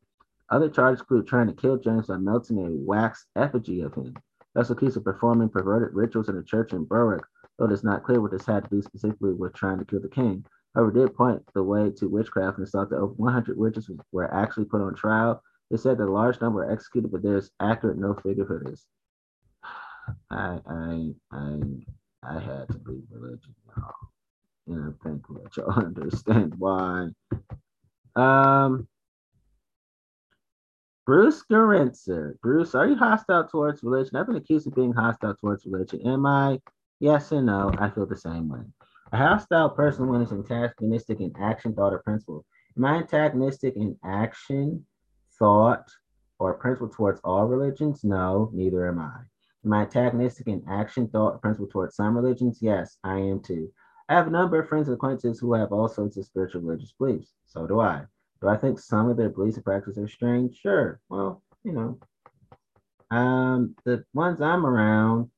Other 0.50 0.69
charges 0.69 1.01
include 1.01 1.27
trying 1.27 1.48
to 1.48 1.53
kill 1.53 1.77
James 1.77 2.08
by 2.08 2.17
melting 2.17 2.59
a 2.59 2.75
wax 2.85 3.27
effigy 3.35 3.82
of 3.82 3.93
him. 3.93 4.14
Also 4.55 4.73
accused 4.73 4.97
of 4.97 5.03
performing 5.03 5.49
perverted 5.49 5.95
rituals 5.95 6.30
in 6.30 6.38
a 6.38 6.43
church 6.43 6.73
in 6.73 6.85
Berwick, 6.85 7.23
though 7.57 7.65
it 7.65 7.71
is 7.71 7.83
not 7.83 8.03
clear 8.03 8.19
what 8.19 8.31
this 8.31 8.45
had 8.45 8.63
to 8.65 8.69
do 8.69 8.81
specifically 8.81 9.33
with 9.33 9.53
trying 9.53 9.80
to 9.80 9.85
kill 9.85 10.01
the 10.01 10.09
king. 10.09 10.45
However, 10.75 10.91
did 10.91 11.15
point 11.15 11.43
the 11.53 11.63
way 11.63 11.91
to 11.91 12.07
witchcraft 12.07 12.57
and 12.57 12.67
thought 12.67 12.89
that 12.89 12.97
over 12.97 13.13
100 13.13 13.57
witches 13.57 13.89
were 14.11 14.33
actually 14.33 14.65
put 14.65 14.81
on 14.81 14.95
trial. 14.95 15.41
They 15.69 15.77
said 15.77 15.97
that 15.97 16.07
a 16.07 16.11
large 16.11 16.39
number 16.41 16.57
were 16.57 16.71
executed, 16.71 17.11
but 17.11 17.23
there's 17.23 17.51
accurate 17.59 17.97
no 17.97 18.13
figure 18.15 18.45
for 18.45 18.61
this. 18.65 18.85
I 20.30 20.59
I 20.65 21.13
I 21.31 21.59
I 22.23 22.39
had 22.39 22.67
to 22.69 22.81
leave 22.85 23.03
religion, 23.09 23.55
y'all. 23.67 23.93
And 24.67 24.93
I 24.93 25.03
think 25.03 25.25
that 25.27 25.57
y'all 25.57 25.71
understand 25.77 26.55
why. 26.57 27.09
Um 28.15 28.88
Bruce 31.07 31.43
Gerencser. 31.49 32.39
Bruce, 32.41 32.75
are 32.75 32.88
you 32.88 32.95
hostile 32.95 33.47
towards 33.47 33.81
religion? 33.81 34.15
I've 34.15 34.27
been 34.27 34.35
accused 34.35 34.67
of 34.67 34.75
being 34.75 34.93
hostile 34.93 35.33
towards 35.33 35.65
religion. 35.65 36.05
Am 36.07 36.27
I? 36.27 36.59
Yes 36.99 37.31
and 37.31 37.47
no. 37.47 37.73
I 37.80 37.89
feel 37.89 38.05
the 38.05 38.15
same 38.15 38.47
way. 38.47 38.59
A 39.11 39.17
hostile 39.17 39.71
person 39.71 40.07
when 40.07 40.21
it's 40.21 40.31
antagonistic 40.31 41.19
in 41.19 41.33
action, 41.41 41.73
thought, 41.73 41.93
or 41.93 42.03
principle. 42.03 42.45
Am 42.77 42.85
I 42.85 42.97
antagonistic 42.97 43.75
in 43.75 43.97
action, 44.03 44.85
thought, 45.39 45.89
or 46.38 46.53
principle 46.53 46.89
towards 46.89 47.19
all 47.23 47.47
religions? 47.47 48.03
No, 48.03 48.51
neither 48.53 48.88
am 48.88 48.99
I. 48.99 49.21
Am 49.65 49.73
I 49.73 49.81
antagonistic 49.81 50.47
in 50.47 50.63
action, 50.69 51.07
thought, 51.07 51.33
or 51.33 51.39
principle 51.39 51.67
towards 51.67 51.95
some 51.95 52.15
religions? 52.15 52.59
Yes, 52.61 52.99
I 53.03 53.17
am 53.17 53.41
too. 53.41 53.73
I 54.07 54.13
have 54.13 54.27
a 54.27 54.31
number 54.31 54.59
of 54.59 54.69
friends 54.69 54.88
and 54.88 54.95
acquaintances 54.95 55.39
who 55.39 55.53
have 55.55 55.71
all 55.71 55.88
sorts 55.88 56.17
of 56.17 56.25
spiritual 56.25 56.61
religious 56.61 56.91
beliefs. 56.91 57.33
So 57.45 57.65
do 57.65 57.80
I. 57.80 58.03
Do 58.41 58.47
I 58.47 58.57
think 58.57 58.79
some 58.79 59.09
of 59.09 59.17
their 59.17 59.29
beliefs 59.29 59.57
and 59.57 59.65
practices 59.65 59.97
are 60.03 60.07
strange? 60.07 60.57
Sure. 60.57 60.99
Well, 61.09 61.43
you 61.63 61.73
know, 61.73 61.99
um, 63.11 63.75
the 63.85 64.03
ones 64.13 64.41
I'm 64.41 64.65
around, 64.65 65.29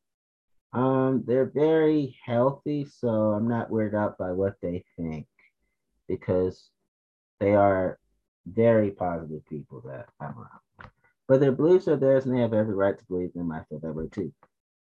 um, 0.72 1.23
they're 1.27 1.51
very 1.53 2.15
healthy, 2.25 2.85
so 2.85 3.09
I'm 3.09 3.48
not 3.48 3.69
weirded 3.69 3.95
out 3.95 4.17
by 4.17 4.32
what 4.32 4.56
they 4.61 4.85
think 4.98 5.27
because 6.07 6.69
they 7.40 7.53
are 7.53 7.99
very 8.45 8.91
positive 8.91 9.45
people 9.48 9.82
that 9.85 10.07
I'm 10.19 10.35
around. 10.38 10.91
But 11.27 11.40
their 11.40 11.51
beliefs 11.51 11.88
are 11.88 11.98
theirs 11.98 12.25
and 12.25 12.35
they 12.35 12.41
have 12.41 12.53
every 12.53 12.73
right 12.73 12.98
to 12.98 13.06
believe 13.06 13.33
them. 13.33 13.51
I 13.51 13.64
feel 13.69 13.80
that 13.80 13.93
way 13.93 14.07
too. 14.07 14.32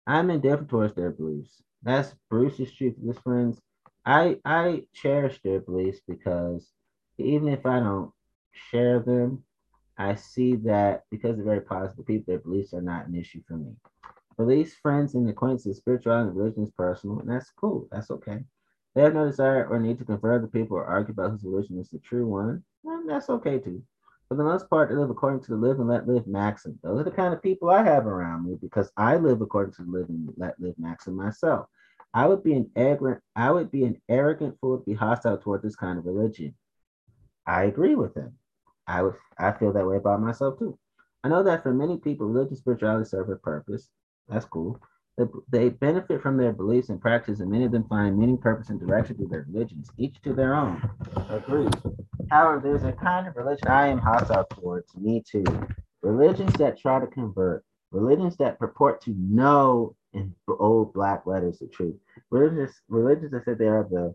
I'm 0.06 0.30
indifferent 0.30 0.68
towards 0.68 0.94
their 0.94 1.10
beliefs. 1.10 1.62
That's 1.82 2.14
Bruce's 2.30 2.72
truth. 2.72 2.94
His 3.04 3.18
friends, 3.18 3.60
I 4.04 4.38
I 4.44 4.86
cherish 4.94 5.40
their 5.42 5.60
beliefs 5.60 6.00
because 6.06 6.68
even 7.18 7.48
if 7.48 7.66
I 7.66 7.80
don't 7.80 8.12
share 8.52 9.00
them, 9.00 9.44
I 9.98 10.14
see 10.14 10.56
that 10.56 11.04
because 11.10 11.36
they're 11.36 11.44
very 11.44 11.60
positive 11.60 12.06
people, 12.06 12.24
their 12.32 12.40
beliefs 12.40 12.72
are 12.74 12.82
not 12.82 13.06
an 13.06 13.14
issue 13.14 13.42
for 13.46 13.56
me. 13.56 13.72
Beliefs, 14.36 14.74
friends, 14.74 15.14
and 15.14 15.28
acquaintances, 15.28 15.76
spirituality 15.76 16.28
and 16.28 16.36
religion 16.36 16.64
is 16.64 16.70
personal, 16.70 17.20
and 17.20 17.28
that's 17.28 17.50
cool. 17.50 17.86
That's 17.92 18.10
okay. 18.10 18.40
They 18.94 19.02
have 19.02 19.14
no 19.14 19.26
desire 19.26 19.66
or 19.68 19.78
need 19.78 19.98
to 19.98 20.04
convert 20.04 20.42
other 20.42 20.48
people 20.48 20.76
or 20.76 20.84
argue 20.84 21.12
about 21.12 21.30
whose 21.30 21.44
religion 21.44 21.78
is 21.78 21.90
the 21.90 21.98
true 21.98 22.26
one, 22.26 22.62
and 22.84 23.08
that's 23.08 23.30
okay 23.30 23.58
too. 23.58 23.82
For 24.28 24.36
the 24.36 24.44
most 24.44 24.70
part, 24.70 24.88
they 24.88 24.96
live 24.96 25.10
according 25.10 25.42
to 25.42 25.50
the 25.50 25.56
live 25.56 25.78
and 25.78 25.88
let 25.88 26.08
live 26.08 26.26
maxim. 26.26 26.78
Those 26.82 27.00
are 27.00 27.04
the 27.04 27.10
kind 27.10 27.34
of 27.34 27.42
people 27.42 27.68
I 27.68 27.82
have 27.84 28.06
around 28.06 28.46
me 28.46 28.56
because 28.60 28.90
I 28.96 29.16
live 29.16 29.42
according 29.42 29.74
to 29.74 29.84
the 29.84 29.90
live 29.90 30.08
and 30.08 30.32
let 30.38 30.58
live 30.58 30.78
maxim 30.78 31.14
myself. 31.14 31.66
I 32.14 32.26
would 32.26 32.42
be 32.42 32.54
an 32.54 32.70
arrogant, 32.74 33.20
I 33.36 33.50
would 33.50 33.70
be 33.70 33.84
an 33.84 34.00
arrogant 34.08 34.58
fool 34.60 34.78
to 34.78 34.84
be 34.84 34.94
hostile 34.94 35.36
toward 35.36 35.62
this 35.62 35.76
kind 35.76 35.98
of 35.98 36.06
religion. 36.06 36.54
I 37.46 37.64
agree 37.64 37.94
with 37.94 38.14
them. 38.14 38.34
I 38.86 39.02
would 39.02 39.14
I 39.38 39.52
feel 39.52 39.72
that 39.72 39.86
way 39.86 39.96
about 39.96 40.20
myself 40.20 40.58
too. 40.58 40.78
I 41.24 41.28
know 41.28 41.42
that 41.44 41.62
for 41.62 41.72
many 41.72 41.98
people, 41.98 42.26
religion 42.26 42.56
spirituality 42.56 43.08
serve 43.08 43.28
a 43.30 43.36
purpose. 43.36 43.88
That's 44.28 44.44
cool. 44.44 44.80
They, 45.18 45.24
they 45.50 45.68
benefit 45.68 46.22
from 46.22 46.36
their 46.36 46.52
beliefs 46.52 46.88
and 46.88 47.00
practices, 47.00 47.40
and 47.40 47.50
many 47.50 47.64
of 47.64 47.72
them 47.72 47.84
find 47.88 48.18
meaning, 48.18 48.38
purpose, 48.38 48.70
and 48.70 48.80
direction 48.80 49.16
through 49.16 49.28
their 49.28 49.46
religions, 49.52 49.90
each 49.98 50.20
to 50.22 50.32
their 50.32 50.54
own. 50.54 50.82
Agreed. 51.28 51.74
However, 52.30 52.60
there's 52.64 52.84
a 52.84 52.92
kind 52.92 53.28
of 53.28 53.36
religion 53.36 53.68
I 53.68 53.88
am 53.88 53.98
hostile 53.98 54.46
towards, 54.50 54.96
me 54.96 55.22
too. 55.30 55.44
Religions 56.02 56.54
that 56.54 56.78
try 56.78 56.98
to 56.98 57.06
convert, 57.06 57.62
religions 57.90 58.36
that 58.38 58.58
purport 58.58 59.02
to 59.02 59.14
know 59.18 59.94
in 60.14 60.34
old 60.48 60.94
black 60.94 61.26
letters 61.26 61.58
the 61.58 61.66
truth. 61.68 61.96
Religions, 62.30 62.80
religions 62.88 63.32
that 63.32 63.44
say 63.44 63.54
they 63.54 63.68
are 63.68 63.86
the 63.88 64.14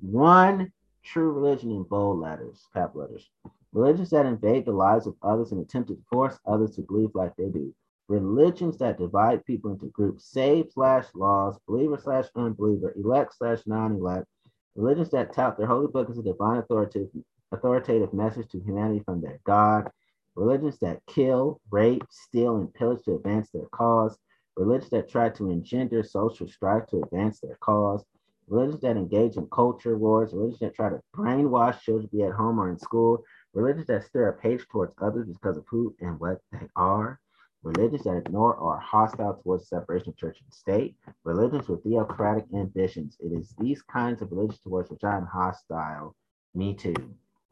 one 0.00 0.70
true 1.06 1.32
religion 1.32 1.70
in 1.70 1.84
bold 1.84 2.18
letters, 2.20 2.66
cap 2.74 2.94
letters. 2.94 3.30
Religions 3.72 4.10
that 4.10 4.26
invade 4.26 4.64
the 4.64 4.72
lives 4.72 5.06
of 5.06 5.14
others 5.22 5.52
and 5.52 5.60
attempt 5.60 5.88
to 5.88 5.98
force 6.10 6.38
others 6.46 6.74
to 6.76 6.82
believe 6.82 7.10
like 7.14 7.34
they 7.36 7.48
do. 7.48 7.74
Religions 8.08 8.78
that 8.78 8.98
divide 8.98 9.44
people 9.44 9.72
into 9.72 9.86
groups, 9.86 10.24
save 10.24 10.66
slash 10.72 11.06
laws, 11.14 11.58
believer 11.66 11.98
slash 12.02 12.26
unbeliever, 12.36 12.94
elect 12.96 13.34
slash 13.36 13.60
non-elect. 13.66 14.26
Religions 14.74 15.10
that 15.10 15.32
tout 15.32 15.56
their 15.56 15.66
holy 15.66 15.88
book 15.88 16.10
as 16.10 16.18
a 16.18 16.22
divine 16.22 16.58
authoritative, 16.58 17.08
authoritative 17.52 18.12
message 18.12 18.48
to 18.50 18.60
humanity 18.60 19.02
from 19.04 19.20
their 19.20 19.40
God. 19.44 19.90
Religions 20.34 20.78
that 20.80 21.00
kill, 21.06 21.60
rape, 21.70 22.04
steal, 22.10 22.56
and 22.56 22.72
pillage 22.74 23.02
to 23.04 23.14
advance 23.14 23.50
their 23.50 23.66
cause. 23.72 24.18
Religions 24.56 24.90
that 24.90 24.96
religions 24.96 25.06
that 25.06 25.10
try 25.10 25.28
to 25.28 25.50
engender 25.50 26.02
social 26.02 26.48
strife 26.48 26.86
to 26.86 27.02
advance 27.02 27.40
their 27.40 27.58
cause, 27.60 28.04
religions 28.48 28.80
that 28.82 28.96
engage 28.96 29.36
in 29.36 29.46
culture 29.48 29.96
wars, 29.96 30.32
religions 30.32 30.60
that 30.60 30.74
try 30.74 30.88
to 30.88 31.00
brainwash 31.14 31.80
children 31.80 32.08
to 32.08 32.16
be 32.16 32.22
at 32.22 32.32
home 32.32 32.58
or 32.58 32.70
in 32.70 32.78
school, 32.78 33.24
religions 33.54 33.86
that 33.86 34.04
stir 34.04 34.28
up 34.28 34.40
hate 34.40 34.62
towards 34.70 34.94
others 35.00 35.26
because 35.26 35.56
of 35.56 35.64
who 35.68 35.94
and 36.00 36.18
what 36.20 36.40
they 36.52 36.66
are, 36.76 37.18
religions 37.62 38.04
that 38.04 38.16
ignore 38.16 38.54
or 38.54 38.74
are 38.74 38.80
hostile 38.80 39.34
towards 39.42 39.68
separation 39.68 40.10
of 40.10 40.16
church 40.16 40.38
and 40.40 40.52
state, 40.52 40.96
religions 41.24 41.68
with 41.68 41.82
theocratic 41.82 42.44
ambitions. 42.54 43.16
It 43.20 43.32
is 43.32 43.54
these 43.58 43.82
kinds 43.82 44.22
of 44.22 44.30
religions 44.30 44.60
towards 44.60 44.90
which 44.90 45.02
I 45.04 45.16
am 45.16 45.26
hostile. 45.26 46.14
Me 46.54 46.74
too. 46.74 46.94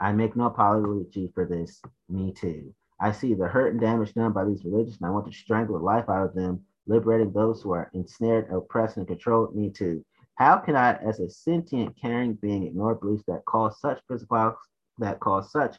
I 0.01 0.13
make 0.13 0.37
no 0.37 0.47
apology 0.47 1.31
for 1.35 1.45
this. 1.45 1.83
Me 2.09 2.33
too. 2.33 2.73
I 3.01 3.11
see 3.11 3.35
the 3.35 3.49
hurt 3.49 3.73
and 3.73 3.81
damage 3.81 4.15
done 4.15 4.33
by 4.33 4.45
these 4.45 4.65
religions, 4.65 4.99
and 5.01 5.07
I 5.09 5.11
want 5.11 5.27
to 5.27 5.33
strangle 5.33 5.79
the 5.79 5.85
life 5.85 6.09
out 6.09 6.27
of 6.27 6.35
them, 6.35 6.65
liberating 6.87 7.33
those 7.33 7.61
who 7.63 7.73
are 7.73 7.91
ensnared, 7.93 8.49
oppressed, 8.51 8.97
and 8.97 9.07
controlled. 9.07 9.57
Me 9.57 9.71
too. 9.71 10.05
How 10.37 10.59
can 10.59 10.75
I, 10.75 10.95
as 10.95 11.21
a 11.21 11.31
sentient, 11.31 11.97
caring 12.01 12.35
being, 12.35 12.65
ignore 12.65 12.97
beliefs 12.97 13.25
that 13.29 13.45
cause 13.45 13.81
such 13.81 14.01
physical 14.09 14.57
that 14.99 15.21
cause 15.21 15.51
such 15.53 15.77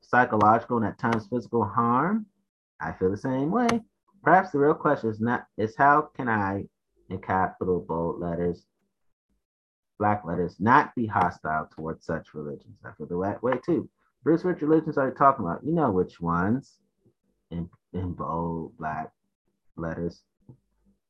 psychological 0.00 0.76
and 0.76 0.86
at 0.86 0.98
times 0.98 1.26
physical 1.26 1.64
harm? 1.64 2.26
I 2.80 2.92
feel 2.92 3.10
the 3.10 3.16
same 3.16 3.50
way. 3.50 3.68
Perhaps 4.22 4.52
the 4.52 4.58
real 4.58 4.74
question 4.74 5.10
is 5.10 5.20
not 5.20 5.46
is 5.56 5.74
how 5.76 6.10
can 6.16 6.28
I, 6.28 6.66
in 7.10 7.18
capital 7.18 7.80
bold 7.80 8.20
letters, 8.20 8.64
black 9.98 10.24
letters, 10.24 10.56
not 10.60 10.94
be 10.94 11.06
hostile 11.06 11.68
towards 11.74 12.06
such 12.06 12.34
religions? 12.34 12.78
I 12.84 12.92
feel 12.92 13.06
the 13.06 13.18
way 13.18 13.58
too. 13.64 13.88
Bruce, 14.22 14.44
which 14.44 14.62
religions 14.62 14.96
are 14.98 15.08
you 15.08 15.14
talking 15.14 15.44
about? 15.44 15.64
You 15.64 15.72
know 15.72 15.90
which 15.90 16.20
ones 16.20 16.78
in, 17.50 17.68
in 17.92 18.12
bold 18.12 18.76
black 18.78 19.10
letters. 19.76 20.22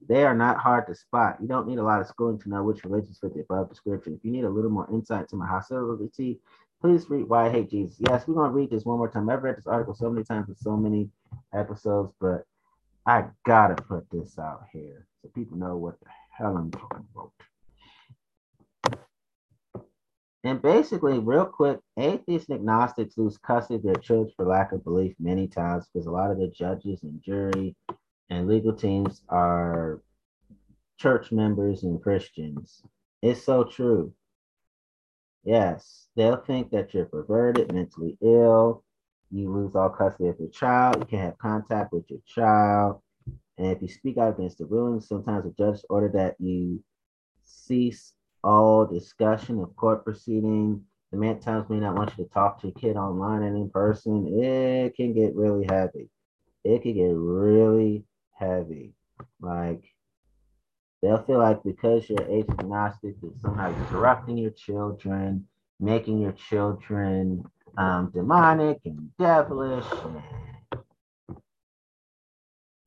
They 0.07 0.24
are 0.24 0.34
not 0.34 0.58
hard 0.58 0.86
to 0.89 0.94
spot. 0.94 1.39
You 1.41 1.49
don't 1.49 1.66
need 1.66 1.78
a 1.78 1.83
lot 1.83 2.00
of 2.00 2.07
schooling 2.07 2.39
to 2.41 2.49
know 2.49 2.62
which 2.62 2.84
religions 2.84 3.18
fit 3.20 3.34
the 3.34 3.41
above 3.41 3.70
description. 3.70 4.15
If 4.15 4.24
you 4.24 4.31
need 4.31 4.44
a 4.44 4.50
little 4.50 4.70
more 4.70 4.89
insight 4.92 5.28
to 5.31 5.36
my 5.36 5.47
hostility, 5.47 6.41
please 6.81 7.08
read 7.08 7.28
Why 7.28 7.47
I 7.47 7.50
Hate 7.50 7.70
Jesus. 7.70 7.97
Yes, 8.00 8.26
we're 8.26 8.34
going 8.34 8.50
to 8.50 8.57
read 8.57 8.70
this 8.70 8.84
one 8.84 8.99
more 8.99 9.08
time. 9.08 9.31
I've 9.31 9.42
read 9.42 9.57
this 9.57 9.66
article 9.66 9.94
so 9.94 10.10
many 10.10 10.24
times 10.24 10.49
in 10.49 10.57
so 10.57 10.76
many 10.76 11.08
episodes, 11.55 12.12
but 12.20 12.44
I 13.07 13.24
gotta 13.44 13.74
put 13.74 14.10
this 14.10 14.39
out 14.39 14.65
here 14.73 15.07
so 15.20 15.28
people 15.34 15.58
know 15.58 15.76
what 15.76 16.00
the 16.00 16.07
hell 16.31 16.57
I'm 16.57 16.70
talking 16.70 17.07
about. 17.15 17.33
And 20.42 20.60
basically, 20.60 21.18
real 21.18 21.47
quick, 21.47 21.81
atheists 21.99 22.49
and 22.49 22.58
agnostics 22.58 23.16
lose 23.18 23.39
custody 23.39 23.76
of 23.76 23.83
their 23.83 23.94
children 23.94 24.33
for 24.36 24.47
lack 24.47 24.73
of 24.73 24.84
belief 24.84 25.15
many 25.18 25.49
times 25.49 25.86
because 25.92 26.07
a 26.07 26.10
lot 26.10 26.31
of 26.31 26.39
the 26.39 26.49
judges 26.49 27.02
and 27.02 27.23
jury 27.23 27.74
and 28.30 28.48
legal 28.48 28.72
teams 28.72 29.22
are 29.28 30.00
church 30.98 31.32
members 31.32 31.82
and 31.82 32.02
Christians. 32.02 32.82
It's 33.22 33.44
so 33.44 33.64
true. 33.64 34.12
Yes, 35.44 36.08
they'll 36.16 36.36
think 36.36 36.70
that 36.70 36.94
you're 36.94 37.04
perverted, 37.04 37.72
mentally 37.72 38.16
ill, 38.22 38.82
you 39.30 39.52
lose 39.52 39.74
all 39.74 39.90
custody 39.90 40.28
of 40.28 40.38
your 40.38 40.48
child. 40.48 40.96
You 40.98 41.06
can't 41.06 41.22
have 41.24 41.38
contact 41.38 41.92
with 41.92 42.04
your 42.08 42.20
child. 42.26 43.00
And 43.58 43.68
if 43.68 43.82
you 43.82 43.88
speak 43.88 44.16
out 44.16 44.38
against 44.38 44.58
the 44.58 44.64
ruling, 44.64 45.00
sometimes 45.00 45.44
the 45.44 45.50
judge 45.50 45.80
order 45.90 46.08
that 46.14 46.36
you 46.38 46.82
cease 47.44 48.14
all 48.42 48.86
discussion 48.86 49.60
of 49.60 49.74
court 49.76 50.04
proceeding. 50.04 50.82
The 51.10 51.18
man 51.18 51.40
times 51.40 51.68
may 51.68 51.78
not 51.78 51.94
want 51.94 52.12
you 52.16 52.24
to 52.24 52.30
talk 52.30 52.60
to 52.60 52.68
a 52.68 52.72
kid 52.72 52.96
online 52.96 53.42
and 53.42 53.56
in 53.56 53.70
person. 53.70 54.26
It 54.40 54.96
can 54.96 55.12
get 55.14 55.34
really 55.34 55.66
heavy. 55.68 56.08
It 56.64 56.82
can 56.82 56.94
get 56.94 57.12
really 57.14 58.04
heavy. 58.34 58.94
Like 59.40 59.84
they'll 61.02 61.22
feel 61.24 61.38
like 61.38 61.62
because 61.62 62.08
you're 62.08 62.40
agnostic, 62.40 63.20
that 63.20 63.32
somehow 63.42 63.72
corrupting 63.88 64.38
your 64.38 64.50
children, 64.52 65.46
making 65.80 66.20
your 66.20 66.32
children 66.32 67.44
um, 67.76 68.10
demonic 68.14 68.80
and 68.84 69.10
devilish 69.18 69.86
and 70.04 70.22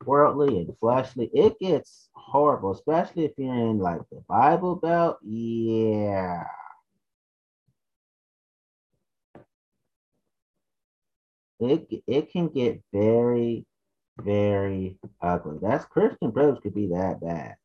worldly 0.05 0.57
and 0.59 0.77
fleshly. 0.79 1.29
It 1.33 1.59
gets 1.59 2.09
horrible, 2.13 2.71
especially 2.71 3.25
if 3.25 3.33
you're 3.37 3.53
in 3.53 3.79
like 3.79 4.01
the 4.11 4.23
Bible 4.27 4.75
Belt. 4.75 5.17
Yeah. 5.23 6.43
It, 11.59 12.03
it 12.05 12.31
can 12.31 12.49
get 12.49 12.81
very, 12.93 13.65
very 14.21 14.97
ugly. 15.21 15.57
That's 15.61 15.85
Christian 15.85 16.31
privilege 16.31 16.61
could 16.61 16.75
be 16.75 16.87
that 16.87 17.21
bad 17.21 17.55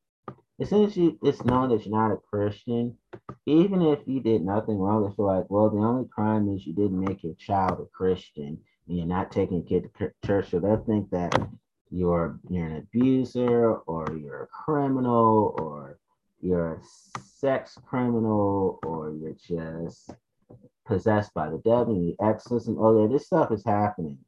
as 0.63 0.69
soon 0.71 0.85
as 0.85 0.97
you 0.97 1.19
it's 1.23 1.45
known 1.45 1.71
that 1.71 1.85
you're 1.85 1.99
not 1.99 2.13
a 2.13 2.17
Christian, 2.17 2.97
even 3.47 3.83
if 3.83 4.01
you 4.07 4.21
did 4.21 4.43
nothing 4.43 4.79
wrong, 4.79 5.13
feel 5.17 5.27
like, 5.27 5.51
well, 5.51 5.71
the 5.71 5.79
only 5.79 6.09
crime 6.09 6.49
is 6.55 6.67
you 6.67 6.73
didn't 6.73 7.01
make 7.01 7.25
your 7.25 7.35
child 7.35 7.81
a 7.81 7.87
Christian 7.87 8.59
and 8.87 8.97
you're 8.97 9.07
not 9.07 9.33
taking 9.33 9.59
a 9.59 9.69
kid 9.69 9.91
to 9.99 10.13
church. 10.25 10.51
So 10.51 10.61
they'll 10.61 10.85
think 10.85 11.11
that 11.11 11.35
you're 11.91 12.39
you're 12.49 12.67
an 12.67 12.77
abuser 12.77 13.75
or 13.75 14.07
you're 14.17 14.45
a 14.45 14.47
criminal 14.47 15.57
or 15.59 15.99
you're 16.41 16.75
a 16.75 16.81
sex 17.21 17.77
criminal 17.85 18.79
or 18.85 19.13
you're 19.13 19.37
just 19.89 20.11
possessed 20.87 21.35
by 21.35 21.49
the 21.51 21.59
devil 21.59 21.95
and 21.95 22.07
you 22.07 22.17
exorcism. 22.23 22.77
Oh, 22.79 23.03
yeah, 23.03 23.13
this 23.13 23.27
stuff 23.27 23.51
is 23.51 23.65
happening. 23.65 24.19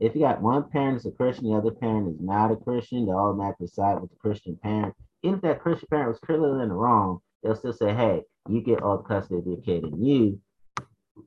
If 0.00 0.14
you 0.14 0.22
got 0.22 0.42
one 0.42 0.68
parent 0.70 0.98
is 0.98 1.06
a 1.06 1.10
Christian, 1.10 1.48
the 1.48 1.56
other 1.56 1.70
parent 1.70 2.08
is 2.08 2.20
not 2.20 2.50
a 2.50 2.56
Christian, 2.56 3.06
they 3.06 3.12
automatically 3.12 3.68
side 3.68 4.00
with 4.00 4.10
the 4.10 4.16
Christian 4.16 4.56
parent 4.62 4.94
even 5.24 5.36
if 5.36 5.42
that 5.42 5.62
Christian 5.62 5.88
parent 5.88 6.10
was 6.10 6.20
clearly 6.20 6.62
in 6.62 6.68
the 6.68 6.74
wrong, 6.74 7.20
they'll 7.42 7.56
still 7.56 7.72
say, 7.72 7.94
hey, 7.94 8.22
you 8.46 8.60
get 8.60 8.82
all 8.82 8.98
the 8.98 9.04
custody 9.04 9.38
of 9.38 9.46
your 9.46 9.56
kid. 9.62 9.82
And 9.82 10.06
you, 10.06 10.38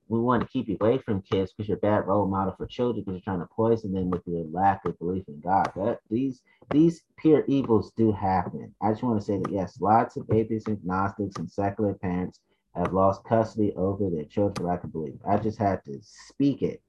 we 0.08 0.20
want 0.20 0.44
to 0.44 0.48
keep 0.48 0.70
you 0.70 0.78
away 0.80 1.00
from 1.00 1.24
kids 1.24 1.52
because 1.52 1.68
you're 1.68 1.78
a 1.78 1.82
bad 1.82 2.06
role 2.06 2.28
model 2.28 2.54
for 2.56 2.68
children 2.68 3.04
because 3.04 3.16
you're 3.16 3.34
trying 3.34 3.40
to 3.40 3.54
poison 3.56 3.94
them 3.94 4.12
with 4.12 4.22
your 4.28 4.46
lack 4.52 4.86
of 4.86 5.00
belief 5.00 5.24
in 5.28 5.40
God. 5.40 5.72
That 5.76 6.00
these 6.12 6.44
these 6.70 7.02
pure 7.18 7.44
evils 7.48 7.92
do 7.98 8.12
happen. 8.12 8.76
I 8.84 8.92
just 8.92 9.02
want 9.02 9.20
to 9.20 9.26
say 9.26 9.40
that 9.40 9.52
yes, 9.52 9.82
lots 9.82 10.16
of 10.16 10.30
atheists, 10.32 10.70
agnostics, 10.70 11.38
and 11.38 11.50
secular 11.50 11.96
parents 11.96 12.40
have 12.76 12.94
lost 12.94 13.24
custody 13.24 13.74
over 13.76 14.12
their 14.12 14.26
children 14.26 14.54
for 14.56 14.64
lack 14.66 14.84
of 14.84 14.92
belief. 14.92 15.16
I 15.28 15.38
just 15.38 15.58
had 15.58 15.84
to 15.86 15.98
speak 16.04 16.62
it. 16.62 16.84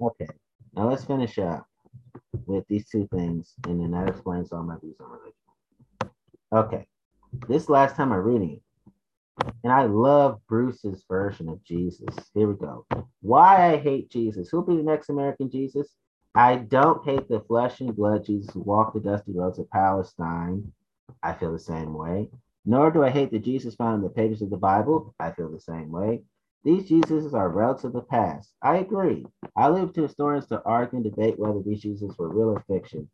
Okay, 0.00 0.28
now 0.74 0.88
let's 0.88 1.04
finish 1.04 1.38
up 1.38 1.66
with 2.46 2.66
these 2.68 2.88
two 2.88 3.08
things, 3.14 3.54
and 3.66 3.80
then 3.80 3.90
that 3.92 4.08
explains 4.08 4.52
all 4.52 4.62
my 4.62 4.76
views 4.78 4.96
on 5.00 5.10
religion. 5.10 5.32
Okay, 6.52 6.86
this 7.48 7.68
last 7.68 7.96
time 7.96 8.12
I'm 8.12 8.20
reading 8.20 8.60
it, 8.60 9.46
and 9.64 9.72
I 9.72 9.84
love 9.84 10.40
Bruce's 10.48 11.04
version 11.08 11.48
of 11.48 11.62
Jesus. 11.64 12.14
Here 12.34 12.48
we 12.48 12.54
go. 12.54 12.86
Why 13.20 13.72
I 13.72 13.76
hate 13.76 14.10
Jesus. 14.10 14.48
Who'll 14.48 14.62
be 14.62 14.76
the 14.76 14.82
next 14.82 15.08
American 15.08 15.50
Jesus? 15.50 15.88
I 16.34 16.56
don't 16.56 17.04
hate 17.04 17.28
the 17.28 17.40
flesh 17.40 17.80
and 17.80 17.94
blood 17.94 18.24
Jesus 18.24 18.52
who 18.54 18.60
walked 18.60 18.94
the 18.94 19.00
dusty 19.00 19.32
roads 19.32 19.58
of 19.58 19.70
Palestine. 19.70 20.72
I 21.22 21.34
feel 21.34 21.52
the 21.52 21.58
same 21.58 21.92
way. 21.94 22.30
Nor 22.64 22.90
do 22.90 23.02
I 23.02 23.10
hate 23.10 23.30
the 23.30 23.38
Jesus 23.38 23.74
found 23.74 23.96
in 23.96 24.02
the 24.02 24.08
pages 24.08 24.40
of 24.40 24.50
the 24.50 24.56
Bible. 24.56 25.14
I 25.20 25.32
feel 25.32 25.50
the 25.50 25.60
same 25.60 25.90
way. 25.90 26.22
These 26.64 26.90
Jesuses 26.90 27.34
are 27.34 27.48
relics 27.48 27.84
of 27.84 27.92
the 27.92 28.02
past. 28.02 28.52
I 28.62 28.76
agree. 28.78 29.26
I 29.56 29.68
leave 29.68 29.92
to 29.94 30.02
historians 30.02 30.46
to 30.48 30.62
argue 30.64 30.98
and 30.98 31.04
debate 31.04 31.38
whether 31.38 31.60
these 31.60 31.82
Jesus 31.82 32.16
were 32.18 32.28
real 32.28 32.50
or 32.50 32.64
fiction. 32.68 33.08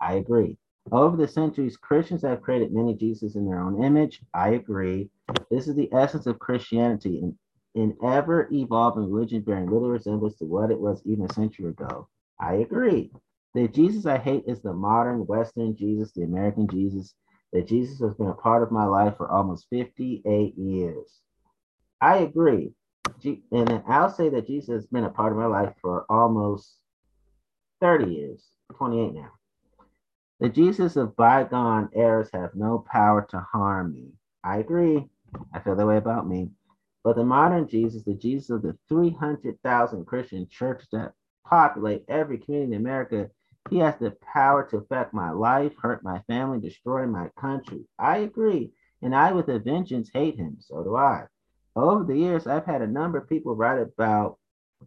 I 0.00 0.14
agree. 0.14 0.56
Over 0.90 1.16
the 1.18 1.28
centuries, 1.28 1.76
Christians 1.76 2.22
have 2.22 2.40
created 2.40 2.72
many 2.72 2.94
Jesus 2.94 3.36
in 3.36 3.44
their 3.46 3.60
own 3.60 3.82
image. 3.84 4.22
I 4.32 4.50
agree. 4.50 5.10
This 5.50 5.68
is 5.68 5.74
the 5.74 5.92
essence 5.92 6.26
of 6.26 6.38
Christianity, 6.38 7.20
an, 7.20 7.38
an 7.74 7.96
ever 8.02 8.48
evolving 8.50 9.10
religion 9.12 9.42
bearing 9.42 9.70
little 9.70 9.90
resemblance 9.90 10.36
to 10.38 10.46
what 10.46 10.70
it 10.70 10.80
was 10.80 11.02
even 11.04 11.26
a 11.26 11.34
century 11.34 11.68
ago. 11.68 12.08
I 12.40 12.54
agree. 12.54 13.12
The 13.54 13.68
Jesus 13.68 14.06
I 14.06 14.16
hate 14.18 14.44
is 14.46 14.62
the 14.62 14.72
modern 14.72 15.26
Western 15.26 15.76
Jesus, 15.76 16.12
the 16.12 16.22
American 16.22 16.68
Jesus. 16.68 17.14
That 17.52 17.66
Jesus 17.66 18.00
has 18.00 18.14
been 18.14 18.28
a 18.28 18.34
part 18.34 18.62
of 18.62 18.70
my 18.70 18.84
life 18.84 19.16
for 19.16 19.30
almost 19.30 19.66
58 19.70 20.56
years. 20.56 21.20
I 22.00 22.18
agree. 22.18 22.72
And 23.50 23.82
I'll 23.88 24.10
say 24.10 24.28
that 24.28 24.46
Jesus 24.46 24.74
has 24.74 24.86
been 24.86 25.04
a 25.04 25.10
part 25.10 25.32
of 25.32 25.38
my 25.38 25.46
life 25.46 25.74
for 25.80 26.04
almost 26.08 26.76
30 27.80 28.12
years, 28.12 28.44
28 28.76 29.14
now. 29.14 29.30
The 30.40 30.48
Jesus 30.48 30.96
of 30.96 31.16
bygone 31.16 31.88
eras 31.94 32.30
have 32.32 32.54
no 32.54 32.84
power 32.90 33.26
to 33.30 33.40
harm 33.40 33.92
me. 33.92 34.12
I 34.44 34.58
agree. 34.58 35.08
I 35.52 35.58
feel 35.60 35.74
that 35.74 35.86
way 35.86 35.96
about 35.96 36.28
me. 36.28 36.50
But 37.02 37.16
the 37.16 37.24
modern 37.24 37.66
Jesus, 37.66 38.04
the 38.04 38.14
Jesus 38.14 38.50
of 38.50 38.62
the 38.62 38.76
300,000 38.88 40.04
Christian 40.04 40.46
churches 40.48 40.88
that 40.92 41.14
populate 41.44 42.04
every 42.08 42.38
community 42.38 42.74
in 42.74 42.80
America, 42.80 43.30
he 43.70 43.78
has 43.78 43.96
the 43.98 44.16
power 44.32 44.64
to 44.70 44.76
affect 44.78 45.12
my 45.12 45.30
life, 45.30 45.72
hurt 45.80 46.04
my 46.04 46.20
family, 46.28 46.60
destroy 46.60 47.06
my 47.06 47.28
country. 47.40 47.84
I 47.98 48.18
agree. 48.18 48.72
And 49.02 49.14
I, 49.14 49.32
with 49.32 49.48
a 49.48 49.58
vengeance, 49.58 50.10
hate 50.12 50.36
him. 50.36 50.58
So 50.60 50.84
do 50.84 50.96
I. 50.96 51.24
Over 51.78 52.02
the 52.04 52.18
years, 52.18 52.48
I've 52.48 52.66
had 52.66 52.82
a 52.82 52.86
number 52.88 53.18
of 53.18 53.28
people 53.28 53.54
write 53.54 53.78
about, 53.80 54.38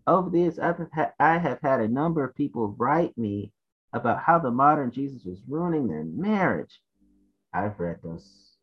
over 0.07 0.29
the 0.29 0.39
years, 0.39 0.59
I've 0.59 0.77
had, 0.91 1.13
I 1.19 1.37
have 1.37 1.59
had 1.61 1.79
a 1.79 1.87
number 1.87 2.21
of 2.23 2.35
people 2.35 2.75
write 2.77 3.17
me 3.17 3.53
about 3.93 4.21
how 4.21 4.39
the 4.39 4.51
modern 4.51 4.91
Jesus 4.91 5.23
was 5.23 5.41
ruining 5.47 5.87
their 5.87 6.03
marriage. 6.03 6.81
I've 7.53 7.79
read 7.79 7.99
those 8.03 8.57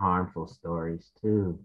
harmful 0.00 0.48
stories 0.48 1.12
too. 1.20 1.60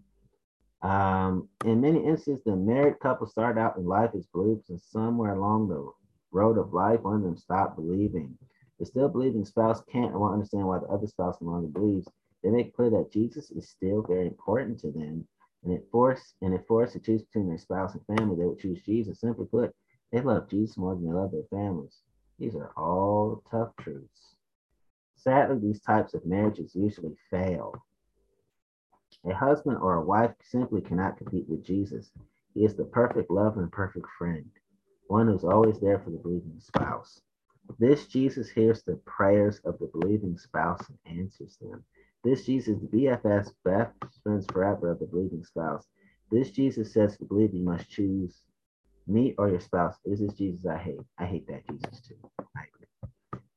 Um, 0.83 1.49
in 1.65 1.81
many 1.81 2.05
instances, 2.05 2.43
the 2.45 2.55
married 2.55 2.99
couple 2.99 3.25
started 3.25 3.59
out 3.59 3.77
in 3.77 3.85
life 3.85 4.11
as 4.15 4.27
believers, 4.27 4.69
and 4.69 4.79
somewhere 4.79 5.33
along 5.33 5.69
the 5.69 5.91
road 6.31 6.59
of 6.59 6.73
life, 6.73 7.01
one 7.01 7.15
of 7.15 7.23
them 7.23 7.37
stopped 7.37 7.77
believing. 7.77 8.37
The 8.79 8.85
still 8.85 9.09
believing 9.09 9.45
spouse 9.45 9.81
can't 9.91 10.13
or 10.13 10.19
won't 10.19 10.33
understand 10.33 10.67
why 10.67 10.77
the 10.77 10.87
other 10.87 11.07
spouse 11.07 11.37
no 11.41 11.49
longer 11.49 11.67
believes. 11.67 12.07
They 12.43 12.51
make 12.51 12.75
clear 12.75 12.91
that 12.91 13.11
Jesus 13.11 13.49
is 13.49 13.69
still 13.69 14.03
very 14.03 14.27
important 14.27 14.79
to 14.81 14.91
them, 14.91 15.27
and 15.65 15.73
it 15.73 15.87
forced 15.91 16.35
and 16.41 16.53
it 16.53 16.65
forced 16.67 16.93
to 16.93 16.99
choose 16.99 17.23
between 17.23 17.49
their 17.49 17.57
spouse 17.57 17.95
and 17.95 18.17
family. 18.17 18.37
They 18.37 18.45
would 18.45 18.59
choose 18.59 18.81
Jesus. 18.85 19.19
Simply 19.19 19.45
put, 19.45 19.75
they 20.11 20.21
love 20.21 20.49
Jesus 20.49 20.77
more 20.77 20.95
than 20.95 21.05
they 21.05 21.13
love 21.13 21.31
their 21.31 21.41
families. 21.49 21.97
These 22.39 22.55
are 22.55 22.71
all 22.77 23.43
tough 23.49 23.71
truths. 23.81 24.35
Sadly, 25.15 25.57
these 25.59 25.81
types 25.81 26.13
of 26.13 26.25
marriages 26.25 26.75
usually 26.75 27.15
fail. 27.31 27.73
A 29.25 29.33
husband 29.33 29.77
or 29.77 29.95
a 29.95 30.05
wife 30.05 30.31
simply 30.43 30.81
cannot 30.81 31.17
compete 31.17 31.49
with 31.49 31.65
Jesus. 31.65 32.11
He 32.53 32.63
is 32.63 32.75
the 32.75 32.85
perfect 32.85 33.31
lover 33.31 33.63
and 33.63 33.71
perfect 33.71 34.05
friend, 34.19 34.49
one 35.07 35.27
who's 35.27 35.43
always 35.43 35.79
there 35.79 35.99
for 35.99 36.11
the 36.11 36.17
believing 36.17 36.59
spouse. 36.59 37.21
This 37.79 38.05
Jesus 38.05 38.49
hears 38.49 38.83
the 38.83 38.97
prayers 39.05 39.59
of 39.65 39.79
the 39.79 39.87
believing 39.87 40.37
spouse 40.37 40.87
and 40.87 41.19
answers 41.19 41.57
them. 41.57 41.83
This 42.25 42.43
Jesus, 42.47 42.79
the 42.79 42.87
BFS, 42.87 43.51
best 43.63 43.93
friends 44.23 44.47
forever 44.51 44.89
of 44.89 44.97
the 44.97 45.05
believing 45.05 45.43
spouse. 45.43 45.85
This 46.31 46.49
Jesus 46.49 46.91
says 46.91 47.15
the 47.15 47.25
believing 47.25 47.63
must 47.63 47.87
choose 47.87 48.41
me 49.05 49.35
or 49.37 49.47
your 49.47 49.59
spouse. 49.59 49.97
Is 50.05 50.21
this 50.21 50.31
is 50.31 50.37
Jesus 50.39 50.65
I 50.65 50.79
hate. 50.79 50.99
I 51.19 51.25
hate 51.25 51.45
that 51.45 51.67
Jesus 51.69 52.01
too. 52.01 52.15
I 52.57 52.61
agree. 52.73 52.87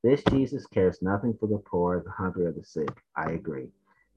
This 0.02 0.22
Jesus 0.24 0.66
cares 0.66 1.00
nothing 1.00 1.34
for 1.40 1.46
the 1.46 1.56
poor, 1.64 2.02
the 2.04 2.10
hungry, 2.10 2.44
or 2.44 2.52
the 2.52 2.62
sick. 2.62 2.90
I 3.16 3.30
agree. 3.30 3.68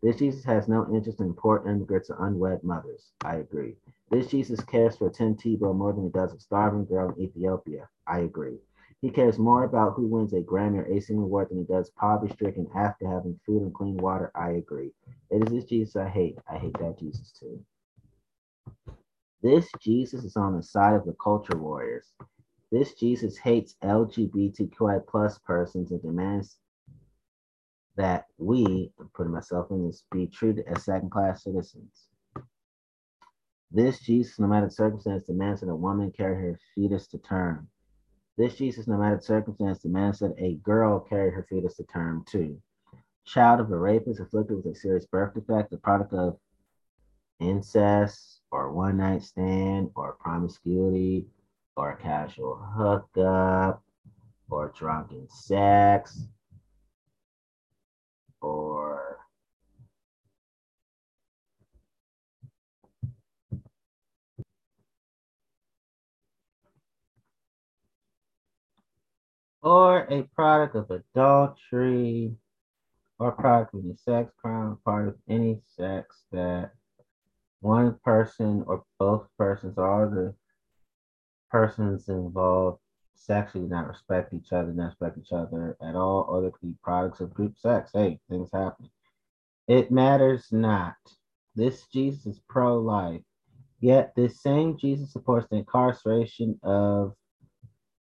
This 0.03 0.17
Jesus 0.17 0.43
has 0.43 0.67
no 0.67 0.85
interest 0.93 1.21
in 1.21 1.33
poor 1.33 1.65
immigrants 1.65 2.09
or 2.09 2.27
unwed 2.27 2.61
mothers. 2.61 3.13
I 3.23 3.37
agree. 3.37 3.77
This 4.09 4.27
Jesus 4.27 4.59
cares 4.65 4.97
for 4.97 5.09
Tim 5.09 5.35
Tebow 5.35 5.73
more 5.73 5.93
than 5.93 6.03
he 6.03 6.09
does 6.09 6.33
a 6.33 6.39
starving 6.41 6.83
girl 6.83 7.11
in 7.11 7.23
Ethiopia. 7.23 7.87
I 8.05 8.19
agree. 8.19 8.57
He 9.01 9.09
cares 9.09 9.39
more 9.39 9.63
about 9.63 9.95
who 9.95 10.07
wins 10.07 10.33
a 10.33 10.41
Grammy 10.41 10.77
or 10.77 10.83
a 10.83 10.89
ACM 10.89 11.23
award 11.23 11.49
than 11.49 11.57
he 11.57 11.63
does 11.63 11.89
poverty 11.89 12.33
stricken 12.33 12.67
after 12.75 13.07
having 13.07 13.39
food 13.45 13.63
and 13.63 13.73
clean 13.73 13.97
water. 13.97 14.31
I 14.35 14.51
agree. 14.51 14.91
It 15.31 15.47
is 15.47 15.51
this 15.51 15.65
Jesus 15.65 15.95
I 15.95 16.07
hate. 16.07 16.37
I 16.47 16.57
hate 16.57 16.77
that 16.79 16.99
Jesus 16.99 17.31
too. 17.31 17.65
This 19.41 19.67
Jesus 19.81 20.23
is 20.23 20.37
on 20.37 20.55
the 20.55 20.61
side 20.61 20.93
of 20.93 21.05
the 21.05 21.15
culture 21.21 21.57
warriors. 21.57 22.13
This 22.71 22.93
Jesus 22.93 23.37
hates 23.37 23.75
LGBTQI 23.83 25.07
plus 25.07 25.39
persons 25.39 25.91
and 25.91 26.01
demands 26.01 26.57
that 27.97 28.27
we, 28.37 28.91
I'm 28.99 29.09
putting 29.15 29.33
myself 29.33 29.71
in 29.71 29.85
this, 29.85 30.03
be 30.11 30.27
treated 30.27 30.65
as 30.67 30.85
second 30.85 31.09
class 31.09 31.43
citizens. 31.43 32.07
This 33.71 33.99
Jesus, 33.99 34.37
no 34.37 34.47
matter 34.47 34.67
the 34.67 34.71
circumstance, 34.71 35.23
demands 35.23 35.61
that 35.61 35.69
a 35.69 35.75
woman 35.75 36.11
carry 36.11 36.35
her 36.35 36.59
fetus 36.75 37.07
to 37.07 37.17
term. 37.17 37.67
This 38.37 38.55
Jesus, 38.55 38.87
no 38.87 38.97
matter 38.97 39.17
the 39.17 39.21
circumstance, 39.21 39.79
demands 39.79 40.19
that 40.19 40.33
a 40.37 40.55
girl 40.55 40.99
carry 40.99 41.31
her 41.31 41.45
fetus 41.49 41.75
to 41.75 41.83
term 41.83 42.23
too. 42.27 42.61
Child 43.25 43.59
of 43.61 43.71
a 43.71 43.77
rapist 43.77 44.19
afflicted 44.19 44.57
with 44.57 44.65
a 44.65 44.75
serious 44.75 45.05
birth 45.05 45.33
defect, 45.33 45.69
the 45.69 45.77
product 45.77 46.13
of 46.13 46.37
incest 47.39 48.41
or 48.51 48.71
one 48.71 48.97
night 48.97 49.23
stand 49.23 49.91
or 49.95 50.13
promiscuity 50.13 51.25
or 51.75 51.95
casual 51.97 52.55
hookup 52.55 53.83
or 54.49 54.73
drunken 54.77 55.27
sex 55.29 56.27
or 58.41 59.17
or 69.61 70.07
a 70.09 70.23
product 70.35 70.75
of 70.75 70.89
adultery 70.91 72.35
or 73.19 73.31
product 73.33 73.73
of 73.75 73.83
any 73.83 73.95
sex 73.95 74.31
crime, 74.41 74.77
part 74.83 75.07
of 75.07 75.15
any 75.29 75.61
sex 75.77 76.23
that 76.31 76.71
one 77.59 77.97
person 78.03 78.63
or 78.65 78.83
both 78.97 79.27
persons 79.37 79.77
or 79.77 80.09
the 80.09 80.33
persons 81.51 82.09
involved 82.09 82.79
sexually 83.13 83.65
do 83.65 83.69
not 83.69 83.87
respect 83.87 84.33
each 84.33 84.51
other, 84.51 84.73
not 84.73 84.87
respect 84.99 85.17
each 85.19 85.31
other 85.31 85.77
at 85.81 85.95
all, 85.95 86.25
or 86.27 86.41
there 86.41 86.51
could 86.51 86.69
be 86.69 86.75
products 86.81 87.19
of 87.19 87.33
group 87.33 87.57
sex. 87.57 87.91
Hey, 87.93 88.19
things 88.29 88.49
happen. 88.51 88.89
It 89.67 89.91
matters 89.91 90.47
not. 90.51 90.95
This 91.55 91.85
Jesus 91.93 92.25
is 92.25 92.41
pro 92.49 92.79
life. 92.79 93.21
Yet 93.79 94.13
this 94.15 94.41
same 94.41 94.77
Jesus 94.77 95.11
supports 95.11 95.47
the 95.49 95.57
incarceration 95.57 96.59
of 96.63 97.13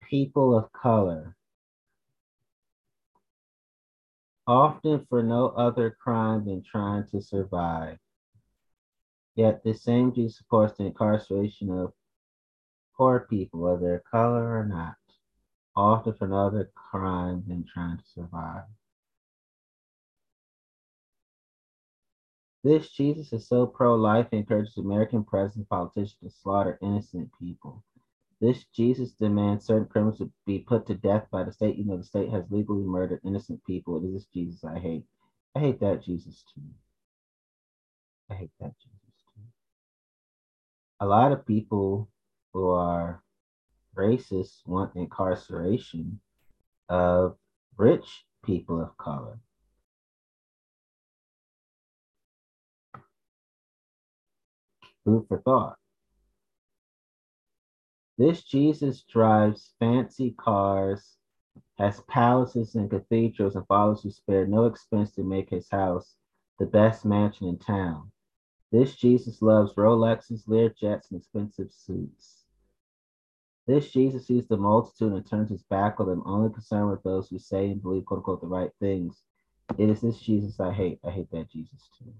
people 0.02 0.56
of 0.56 0.72
color, 0.72 1.36
often 4.48 5.06
for 5.10 5.22
no 5.22 5.48
other 5.48 5.94
crime 6.02 6.46
than 6.46 6.62
trying 6.62 7.06
to 7.06 7.20
survive. 7.20 7.98
Yet 9.36 9.62
this 9.62 9.82
same 9.82 10.12
Jesus 10.12 10.38
supports 10.38 10.78
the 10.78 10.86
incarceration 10.86 11.70
of 11.70 11.92
poor 12.96 13.26
people, 13.28 13.60
whether 13.60 13.80
they're 13.80 14.02
color 14.10 14.58
or 14.58 14.64
not, 14.64 14.96
often 15.76 16.14
for 16.14 16.26
no 16.26 16.46
other 16.46 16.70
crime 16.74 17.44
than 17.46 17.66
trying 17.72 17.98
to 17.98 18.04
survive. 18.06 18.64
This 22.64 22.90
Jesus 22.90 23.32
is 23.34 23.46
so 23.46 23.66
pro-life 23.66 24.28
and 24.32 24.40
encourages 24.40 24.78
American 24.78 25.24
president 25.24 25.68
politicians 25.68 26.16
to 26.22 26.30
slaughter 26.30 26.78
innocent 26.82 27.30
people. 27.38 27.84
This 28.40 28.64
Jesus 28.74 29.12
demands 29.12 29.66
certain 29.66 29.88
criminals 29.88 30.18
to 30.18 30.30
be 30.46 30.60
put 30.60 30.86
to 30.86 30.94
death 30.94 31.26
by 31.30 31.42
the 31.42 31.52
state, 31.52 31.76
even 31.76 31.88
though 31.88 31.96
the 31.96 32.04
state 32.04 32.30
has 32.30 32.44
legally 32.50 32.84
murdered 32.84 33.20
innocent 33.24 33.64
people. 33.64 33.96
It 33.96 34.06
is 34.06 34.14
this 34.14 34.26
Jesus 34.32 34.64
I 34.64 34.78
hate. 34.78 35.04
I 35.56 35.60
hate 35.60 35.80
that 35.80 36.04
Jesus 36.04 36.44
too. 36.54 36.62
I 38.30 38.34
hate 38.34 38.52
that 38.60 38.74
Jesus 38.78 39.24
too. 39.34 39.42
A 41.00 41.06
lot 41.06 41.32
of 41.32 41.46
people 41.46 42.08
who 42.52 42.68
are 42.70 43.22
racist 43.96 44.64
want 44.66 44.94
incarceration 44.94 46.20
of 46.88 47.36
rich 47.76 48.24
people 48.44 48.80
of 48.80 48.96
color. 48.98 49.40
Food 55.04 55.26
for 55.28 55.40
thought. 55.40 55.77
This 58.18 58.42
Jesus 58.42 59.02
drives 59.02 59.74
fancy 59.78 60.32
cars, 60.32 61.18
has 61.78 62.00
palaces 62.08 62.74
and 62.74 62.90
cathedrals, 62.90 63.54
and 63.54 63.64
follows 63.68 64.02
who 64.02 64.10
spare 64.10 64.44
no 64.44 64.66
expense 64.66 65.12
to 65.12 65.22
make 65.22 65.50
his 65.50 65.70
house 65.70 66.16
the 66.58 66.66
best 66.66 67.04
mansion 67.04 67.46
in 67.46 67.58
town. 67.58 68.10
This 68.72 68.96
Jesus 68.96 69.40
loves 69.40 69.74
Rolexes, 69.74 70.48
Learjets, 70.48 71.12
and 71.12 71.20
expensive 71.20 71.70
suits. 71.72 72.42
This 73.68 73.92
Jesus 73.92 74.26
sees 74.26 74.48
the 74.48 74.56
multitude 74.56 75.12
and 75.12 75.24
turns 75.24 75.50
his 75.50 75.62
back 75.62 76.00
on 76.00 76.08
them, 76.08 76.24
only 76.26 76.52
concerned 76.52 76.90
with 76.90 77.04
those 77.04 77.28
who 77.28 77.38
say 77.38 77.70
and 77.70 77.80
believe, 77.80 78.04
quote 78.04 78.18
unquote, 78.18 78.40
the 78.40 78.48
right 78.48 78.72
things. 78.80 79.22
It 79.78 79.88
is 79.90 80.00
this 80.00 80.18
Jesus 80.18 80.58
I 80.58 80.72
hate. 80.72 80.98
I 81.04 81.10
hate 81.10 81.30
that 81.30 81.50
Jesus 81.50 81.88
too. 81.96 82.12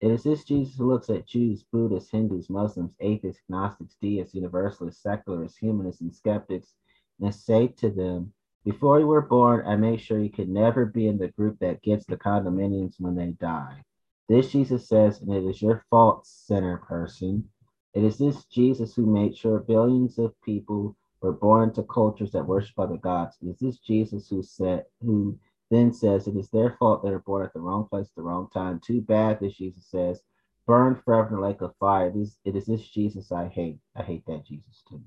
It 0.00 0.12
is 0.12 0.22
this 0.22 0.44
Jesus 0.44 0.76
who 0.76 0.88
looks 0.88 1.10
at 1.10 1.26
Jews, 1.26 1.64
Buddhists, 1.72 2.10
Hindus, 2.10 2.48
Muslims, 2.48 2.94
atheists, 3.00 3.42
Gnostics, 3.48 3.96
deists, 4.00 4.34
universalists, 4.34 5.02
secularists, 5.02 5.58
humanists, 5.58 6.00
and 6.00 6.14
skeptics, 6.14 6.74
and 7.20 7.34
say 7.34 7.68
to 7.78 7.90
them, 7.90 8.32
Before 8.64 9.00
you 9.00 9.08
were 9.08 9.22
born, 9.22 9.66
I 9.66 9.74
made 9.74 10.00
sure 10.00 10.20
you 10.20 10.30
could 10.30 10.48
never 10.48 10.86
be 10.86 11.08
in 11.08 11.18
the 11.18 11.28
group 11.28 11.58
that 11.58 11.82
gets 11.82 12.06
the 12.06 12.16
condominiums 12.16 13.00
when 13.00 13.16
they 13.16 13.32
die. 13.32 13.82
This 14.28 14.52
Jesus 14.52 14.86
says, 14.86 15.20
and 15.20 15.32
it 15.32 15.44
is 15.44 15.62
your 15.62 15.82
fault, 15.90 16.26
sinner 16.26 16.76
person. 16.76 17.48
It 17.94 18.04
is 18.04 18.18
this 18.18 18.44
Jesus 18.44 18.94
who 18.94 19.06
made 19.06 19.36
sure 19.36 19.58
billions 19.58 20.18
of 20.18 20.40
people 20.42 20.94
were 21.22 21.32
born 21.32 21.70
into 21.70 21.82
cultures 21.82 22.30
that 22.32 22.46
worship 22.46 22.78
other 22.78 22.98
gods. 22.98 23.36
It 23.42 23.48
is 23.48 23.58
this 23.58 23.78
Jesus 23.78 24.28
who 24.28 24.42
said, 24.42 24.84
who 25.00 25.36
then 25.70 25.92
says 25.92 26.26
it 26.26 26.36
is 26.36 26.48
their 26.50 26.76
fault 26.78 27.02
they 27.02 27.10
are 27.10 27.18
born 27.18 27.44
at 27.44 27.52
the 27.52 27.60
wrong 27.60 27.86
place 27.88 28.06
at 28.06 28.14
the 28.16 28.22
wrong 28.22 28.48
time. 28.52 28.80
Too 28.80 29.00
bad, 29.00 29.40
this 29.40 29.54
Jesus 29.54 29.86
says, 29.86 30.22
burn 30.66 30.94
forever 31.04 31.40
lake 31.40 31.60
of 31.60 31.74
fire. 31.80 32.08
It 32.08 32.16
is, 32.16 32.38
it 32.44 32.56
is 32.56 32.66
this 32.66 32.86
Jesus 32.88 33.32
I 33.32 33.48
hate. 33.48 33.78
I 33.96 34.02
hate 34.02 34.24
that 34.26 34.46
Jesus 34.46 34.82
too. 34.88 35.02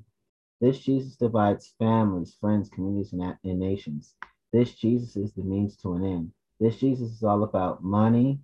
This 0.60 0.80
Jesus 0.80 1.16
divides 1.16 1.74
families, 1.80 2.36
friends, 2.40 2.70
communities, 2.70 3.14
and, 3.14 3.36
and 3.44 3.60
nations. 3.60 4.14
This 4.52 4.76
Jesus 4.76 5.16
is 5.16 5.34
the 5.34 5.44
means 5.44 5.76
to 5.78 5.94
an 5.94 6.04
end. 6.04 6.32
This 6.60 6.78
Jesus 6.78 7.12
is 7.12 7.24
all 7.24 7.44
about 7.44 7.84
money, 7.84 8.40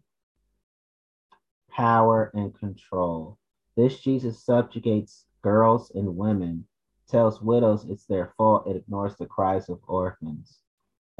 power, 1.70 2.32
and 2.34 2.58
control. 2.58 3.38
This 3.76 4.00
Jesus 4.00 4.44
subjugates 4.44 5.26
girls 5.44 5.92
and 5.94 6.18
women 6.18 6.66
tells 7.08 7.42
widows 7.42 7.86
it's 7.86 8.06
their 8.06 8.34
fault, 8.38 8.68
it 8.68 8.76
ignores 8.76 9.16
the 9.16 9.28
cries 9.28 9.70
of 9.70 9.80
orphans. 9.88 10.60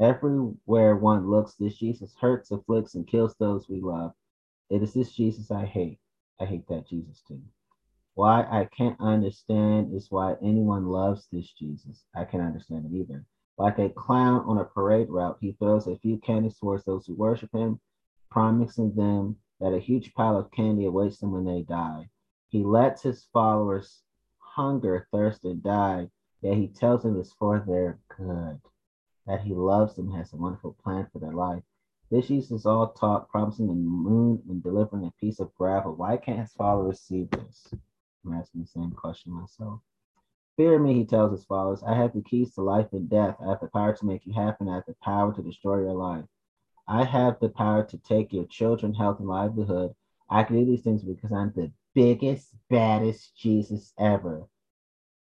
Everywhere 0.00 0.94
one 0.94 1.28
looks, 1.28 1.54
this 1.54 1.76
Jesus 1.76 2.14
hurts, 2.20 2.52
afflicts, 2.52 2.94
and 2.94 3.04
kills 3.04 3.34
those 3.34 3.68
we 3.68 3.80
love. 3.80 4.14
It 4.70 4.80
is 4.80 4.94
this 4.94 5.10
Jesus 5.10 5.50
I 5.50 5.64
hate. 5.64 5.98
I 6.40 6.44
hate 6.44 6.68
that 6.68 6.86
Jesus 6.86 7.20
too. 7.26 7.42
Why 8.14 8.42
I 8.42 8.66
can't 8.66 9.00
understand 9.00 9.92
is 9.92 10.08
why 10.08 10.36
anyone 10.40 10.86
loves 10.86 11.26
this 11.32 11.50
Jesus. 11.50 12.04
I 12.14 12.24
can't 12.24 12.44
understand 12.44 12.86
it 12.86 12.96
either. 12.96 13.24
Like 13.56 13.80
a 13.80 13.88
clown 13.88 14.44
on 14.46 14.58
a 14.58 14.64
parade 14.64 15.08
route, 15.08 15.38
he 15.40 15.52
throws 15.52 15.88
a 15.88 15.98
few 15.98 16.18
candies 16.18 16.56
towards 16.58 16.84
those 16.84 17.04
who 17.06 17.14
worship 17.14 17.50
him, 17.52 17.80
promising 18.30 18.94
them 18.94 19.36
that 19.58 19.74
a 19.74 19.80
huge 19.80 20.14
pile 20.14 20.36
of 20.36 20.52
candy 20.52 20.84
awaits 20.84 21.18
them 21.18 21.32
when 21.32 21.44
they 21.44 21.62
die. 21.62 22.08
He 22.50 22.62
lets 22.62 23.02
his 23.02 23.24
followers 23.32 24.02
hunger, 24.38 25.08
thirst, 25.10 25.44
and 25.44 25.60
die, 25.60 26.08
yet 26.40 26.56
he 26.56 26.68
tells 26.68 27.02
them 27.02 27.18
it's 27.18 27.32
for 27.32 27.64
their 27.66 27.98
good 28.16 28.60
that 29.28 29.42
he 29.42 29.52
loves 29.54 29.94
them, 29.94 30.10
has 30.10 30.32
a 30.32 30.36
wonderful 30.36 30.76
plan 30.82 31.06
for 31.12 31.20
their 31.20 31.34
life. 31.34 31.62
This 32.10 32.28
Jesus 32.28 32.64
all 32.64 32.88
talk, 32.88 33.30
promising 33.30 33.66
the 33.66 33.74
moon 33.74 34.42
and 34.48 34.62
delivering 34.62 35.04
a 35.04 35.12
piece 35.20 35.38
of 35.38 35.54
gravel. 35.54 35.94
Why 35.94 36.16
can't 36.16 36.40
his 36.40 36.52
followers 36.54 37.00
see 37.00 37.28
this? 37.30 37.68
I'm 38.24 38.32
asking 38.32 38.62
the 38.62 38.66
same 38.66 38.90
question 38.90 39.32
myself. 39.32 39.80
Fear 40.56 40.78
me, 40.78 40.94
he 40.94 41.04
tells 41.04 41.30
his 41.30 41.44
followers. 41.44 41.82
I 41.86 41.94
have 41.94 42.14
the 42.14 42.22
keys 42.22 42.54
to 42.54 42.62
life 42.62 42.88
and 42.92 43.08
death. 43.08 43.36
I 43.40 43.50
have 43.50 43.60
the 43.60 43.68
power 43.68 43.94
to 43.94 44.06
make 44.06 44.26
you 44.26 44.32
happy, 44.32 44.56
and 44.60 44.70
I 44.70 44.76
have 44.76 44.86
the 44.86 44.96
power 45.02 45.32
to 45.34 45.42
destroy 45.42 45.82
your 45.82 45.92
life. 45.92 46.24
I 46.88 47.04
have 47.04 47.38
the 47.38 47.50
power 47.50 47.84
to 47.84 47.98
take 47.98 48.32
your 48.32 48.46
children, 48.46 48.94
health, 48.94 49.20
and 49.20 49.28
livelihood. 49.28 49.94
I 50.30 50.42
can 50.42 50.56
do 50.56 50.64
these 50.64 50.82
things 50.82 51.04
because 51.04 51.32
I'm 51.32 51.52
the 51.54 51.70
biggest, 51.94 52.48
baddest 52.70 53.36
Jesus 53.36 53.92
ever. 53.98 54.48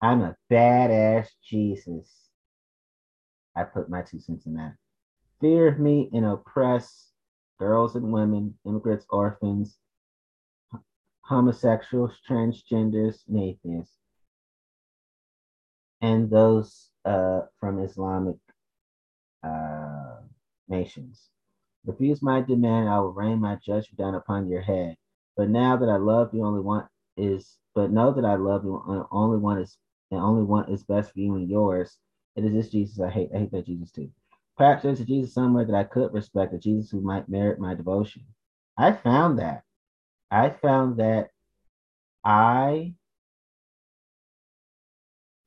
I'm 0.03 0.21
a 0.21 0.37
badass 0.51 1.29
Jesus. 1.43 2.24
I 3.57 3.65
put 3.65 3.89
my 3.89 4.03
two 4.03 4.21
cents 4.21 4.47
in 4.47 4.55
that. 4.55 4.75
Fear 5.41 5.77
me 5.79 6.11
and 6.13 6.25
oppress 6.25 7.11
girls 7.59 7.97
and 7.97 8.13
women, 8.13 8.55
immigrants, 8.67 9.07
orphans, 9.11 9.79
homosexuals, 11.23 12.19
transgenders, 12.29 13.27
and 13.29 13.39
atheists, 13.41 13.97
and 16.01 16.31
those 16.31 16.91
uh, 17.05 17.43
from 17.59 17.79
Islamic 17.81 18.37
uh, 19.43 20.17
nations. 20.69 21.31
Refuse 21.87 22.23
my 22.23 22.41
demand, 22.41 22.89
I 22.89 22.99
will 23.01 23.13
rain 23.13 23.41
my 23.41 23.57
judgment 23.57 23.99
down 23.99 24.15
upon 24.15 24.49
your 24.49 24.63
head. 24.63 24.97
But 25.37 25.51
now 25.51 25.77
that 25.77 25.89
I 25.89 25.97
love 25.97 26.33
you, 26.33 26.45
only 26.45 26.61
one 26.61 26.89
is. 27.17 27.59
But 27.75 27.91
know 27.91 28.13
that 28.13 28.25
I 28.25 28.37
love 28.37 28.65
you, 28.65 29.07
only 29.11 29.39
one 29.39 29.59
is, 29.59 29.77
and 30.11 30.21
only 30.21 30.45
one 30.45 30.71
is 30.71 30.85
best 30.85 31.13
for 31.13 31.19
you 31.19 31.35
and 31.35 31.51
yours. 31.51 31.99
It 32.37 32.45
is 32.45 32.53
this 32.53 32.71
Jesus 32.71 33.01
I 33.01 33.11
hate. 33.11 33.31
I 33.35 33.39
hate 33.39 33.53
that 33.53 33.67
Jesus 33.67 33.91
too. 33.91 34.11
Perhaps 34.57 34.83
there's 34.83 35.01
a 35.01 35.05
Jesus 35.05 35.35
somewhere 35.35 35.65
that 35.65 35.75
I 35.75 35.85
could 35.85 36.13
respect, 36.13 36.55
a 36.55 36.59
Jesus 36.59 36.91
who 36.91 37.01
might 37.01 37.29
merit 37.29 37.59
my 37.59 37.75
devotion. 37.75 38.25
I 38.77 38.93
found 38.93 39.39
that. 39.39 39.65
I 40.31 40.51
found 40.51 40.97
that 40.99 41.31
I 42.25 42.95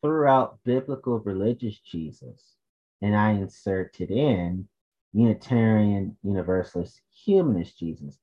threw 0.01 0.27
out 0.27 0.59
biblical 0.63 1.19
religious 1.19 1.79
Jesus 1.79 2.55
and 3.01 3.15
I 3.15 3.31
inserted 3.31 4.11
in 4.11 4.67
Unitarian 5.13 6.15
Universalist 6.23 7.01
Humanist 7.25 7.77
Jesus. 7.79 8.19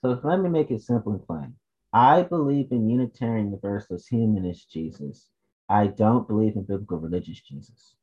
So 0.00 0.20
let 0.24 0.40
me 0.40 0.48
make 0.48 0.70
it 0.70 0.82
simple 0.82 1.12
and 1.12 1.26
plain. 1.26 1.54
I 1.92 2.22
believe 2.22 2.72
in 2.72 2.88
Unitarian 2.88 3.46
Universalist 3.46 4.08
Humanist 4.08 4.70
Jesus. 4.70 5.28
I 5.68 5.86
don't 5.86 6.26
believe 6.26 6.56
in 6.56 6.64
biblical 6.64 6.98
religious 6.98 7.40
Jesus. 7.40 7.94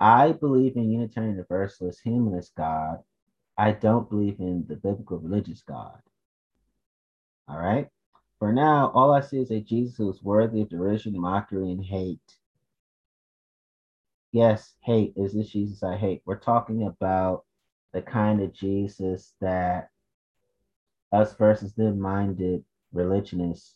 I 0.00 0.32
believe 0.32 0.76
in 0.76 0.90
Unitarian 0.90 1.32
Universalist 1.32 2.00
Humanist 2.04 2.54
God. 2.54 3.02
I 3.56 3.72
don't 3.72 4.08
believe 4.08 4.38
in 4.38 4.64
the 4.68 4.76
biblical 4.76 5.18
religious 5.18 5.62
God. 5.62 6.00
All 7.48 7.58
right. 7.58 7.88
For 8.38 8.52
now, 8.52 8.92
all 8.94 9.12
I 9.12 9.20
see 9.20 9.38
is 9.38 9.50
a 9.50 9.60
Jesus 9.60 9.96
who 9.96 10.08
is 10.10 10.22
worthy 10.22 10.60
of 10.60 10.68
derision, 10.68 11.18
mockery, 11.18 11.72
and 11.72 11.84
hate. 11.84 12.36
Yes, 14.30 14.74
hate 14.80 15.14
is 15.16 15.34
this 15.34 15.50
Jesus 15.50 15.82
I 15.82 15.96
hate. 15.96 16.22
We're 16.24 16.38
talking 16.38 16.86
about 16.86 17.44
the 17.92 18.02
kind 18.02 18.40
of 18.40 18.52
Jesus 18.52 19.34
that 19.40 19.90
us 21.10 21.34
versus 21.34 21.72
them 21.72 21.98
minded 21.98 22.64
religionists 22.92 23.74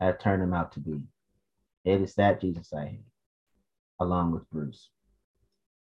have 0.00 0.18
turned 0.18 0.42
him 0.42 0.54
out 0.54 0.72
to 0.72 0.80
be. 0.80 1.02
It 1.84 2.00
is 2.00 2.14
that 2.14 2.40
Jesus 2.40 2.72
I 2.72 2.86
hate, 2.86 3.04
along 4.00 4.32
with 4.32 4.48
Bruce. 4.50 4.88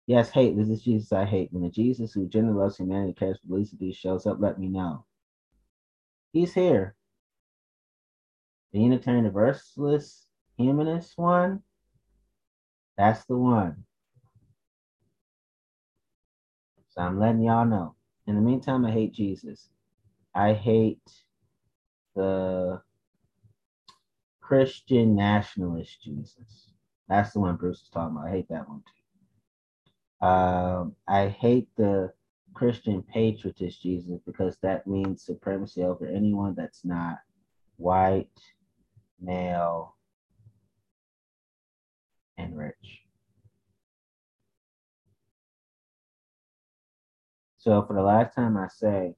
Yes, 0.06 0.30
hate. 0.30 0.58
This 0.58 0.70
is 0.70 0.84
Jesus 0.84 1.14
I 1.14 1.26
hate. 1.26 1.52
When 1.52 1.64
the 1.64 1.70
Jesus 1.70 2.14
who 2.14 2.28
genuinely 2.28 2.62
loves 2.62 2.78
humanity, 2.78 3.14
cares 3.14 3.40
for 3.40 3.48
the 3.48 3.56
least 3.56 3.74
of 3.74 3.80
these 3.80 3.96
shows 3.96 4.26
up, 4.26 4.38
let 4.40 4.60
me 4.60 4.68
know. 4.68 5.06
He's 6.34 6.54
here. 6.54 6.96
The 8.74 8.80
Unitarian 8.80 9.26
Universalist 9.26 10.28
Humanist 10.58 11.18
one, 11.18 11.62
that's 12.98 13.26
the 13.26 13.38
one. 13.38 13.86
So 16.90 17.02
I'm 17.02 17.20
letting 17.20 17.42
y'all 17.42 17.66
know. 17.66 17.96
In 18.28 18.36
the 18.36 18.42
meantime, 18.42 18.86
I 18.86 18.92
hate 18.92 19.14
Jesus. 19.14 19.70
I 20.36 20.54
hate 20.54 21.02
the 22.16 22.82
Christian 24.42 25.16
nationalist 25.16 26.02
Jesus. 26.04 26.70
That's 27.08 27.34
the 27.34 27.40
one 27.40 27.56
Bruce 27.56 27.82
is 27.82 27.90
talking 27.90 28.16
about. 28.16 28.28
I 28.28 28.32
hate 28.32 28.50
that 28.50 28.68
one 28.68 28.80
too. 28.80 29.03
Um, 30.24 30.96
I 31.06 31.28
hate 31.28 31.68
the 31.76 32.14
Christian 32.54 33.04
patriotist 33.14 33.82
Jesus 33.82 34.22
because 34.26 34.58
that 34.62 34.88
means 34.88 35.26
supremacy 35.26 35.84
over 35.84 36.06
anyone 36.06 36.56
that's 36.56 36.86
not 36.86 37.18
white, 37.76 38.30
male, 39.20 39.98
and 42.38 42.58
rich. 42.58 43.02
So, 47.58 47.84
for 47.86 47.94
the 47.94 48.02
last 48.02 48.34
time, 48.34 48.56
I 48.56 48.68
say, 48.70 49.16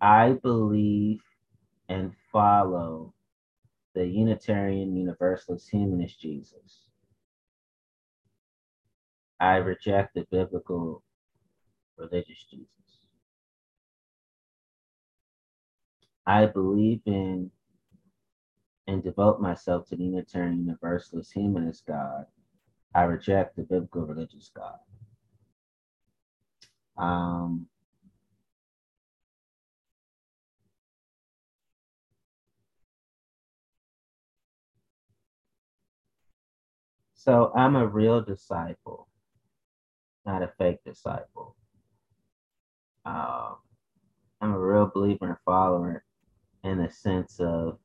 I 0.00 0.38
believe 0.42 1.20
and 1.90 2.12
follow 2.32 3.12
the 3.94 4.06
Unitarian 4.06 4.96
Universalist 4.96 5.68
Humanist 5.68 6.18
Jesus. 6.18 6.85
I 9.40 9.56
reject 9.56 10.14
the 10.14 10.26
biblical 10.30 11.02
religious 11.98 12.44
Jesus. 12.50 12.68
I 16.26 16.46
believe 16.46 17.00
in 17.06 17.50
and 18.88 19.02
devote 19.02 19.40
myself 19.40 19.88
to 19.88 19.96
the 19.96 20.04
Unitarian 20.04 20.58
Universalist 20.58 21.32
Humanist 21.32 21.86
God. 21.86 22.26
I 22.94 23.02
reject 23.02 23.56
the 23.56 23.62
biblical 23.62 24.06
religious 24.06 24.50
God. 24.54 24.78
Um, 26.96 27.66
so 37.14 37.52
I'm 37.54 37.76
a 37.76 37.86
real 37.86 38.22
disciple 38.22 39.08
not 40.26 40.42
a 40.42 40.52
fake 40.58 40.80
disciple. 40.84 41.56
Um, 43.04 43.56
I'm 44.40 44.52
a 44.52 44.58
real 44.58 44.90
believer 44.92 45.28
and 45.28 45.36
follower 45.44 46.04
in 46.64 46.78
the 46.78 46.90
sense 46.90 47.38
of 47.40 47.78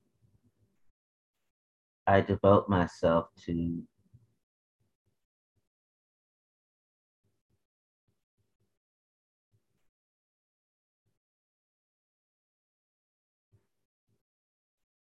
I 2.07 2.21
devote 2.21 2.67
myself 2.67 3.27
to 3.45 3.83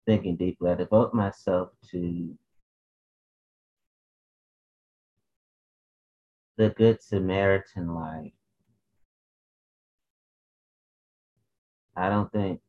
thinking 0.07 0.37
deeply. 0.37 0.71
I 0.71 0.75
devote 0.75 1.13
myself 1.13 1.71
to 1.91 2.37
the 6.57 6.71
Good 6.71 7.03
Samaritan 7.03 7.95
life. 7.95 8.33
I 11.97 12.09
don't 12.09 12.31
think 12.33 12.61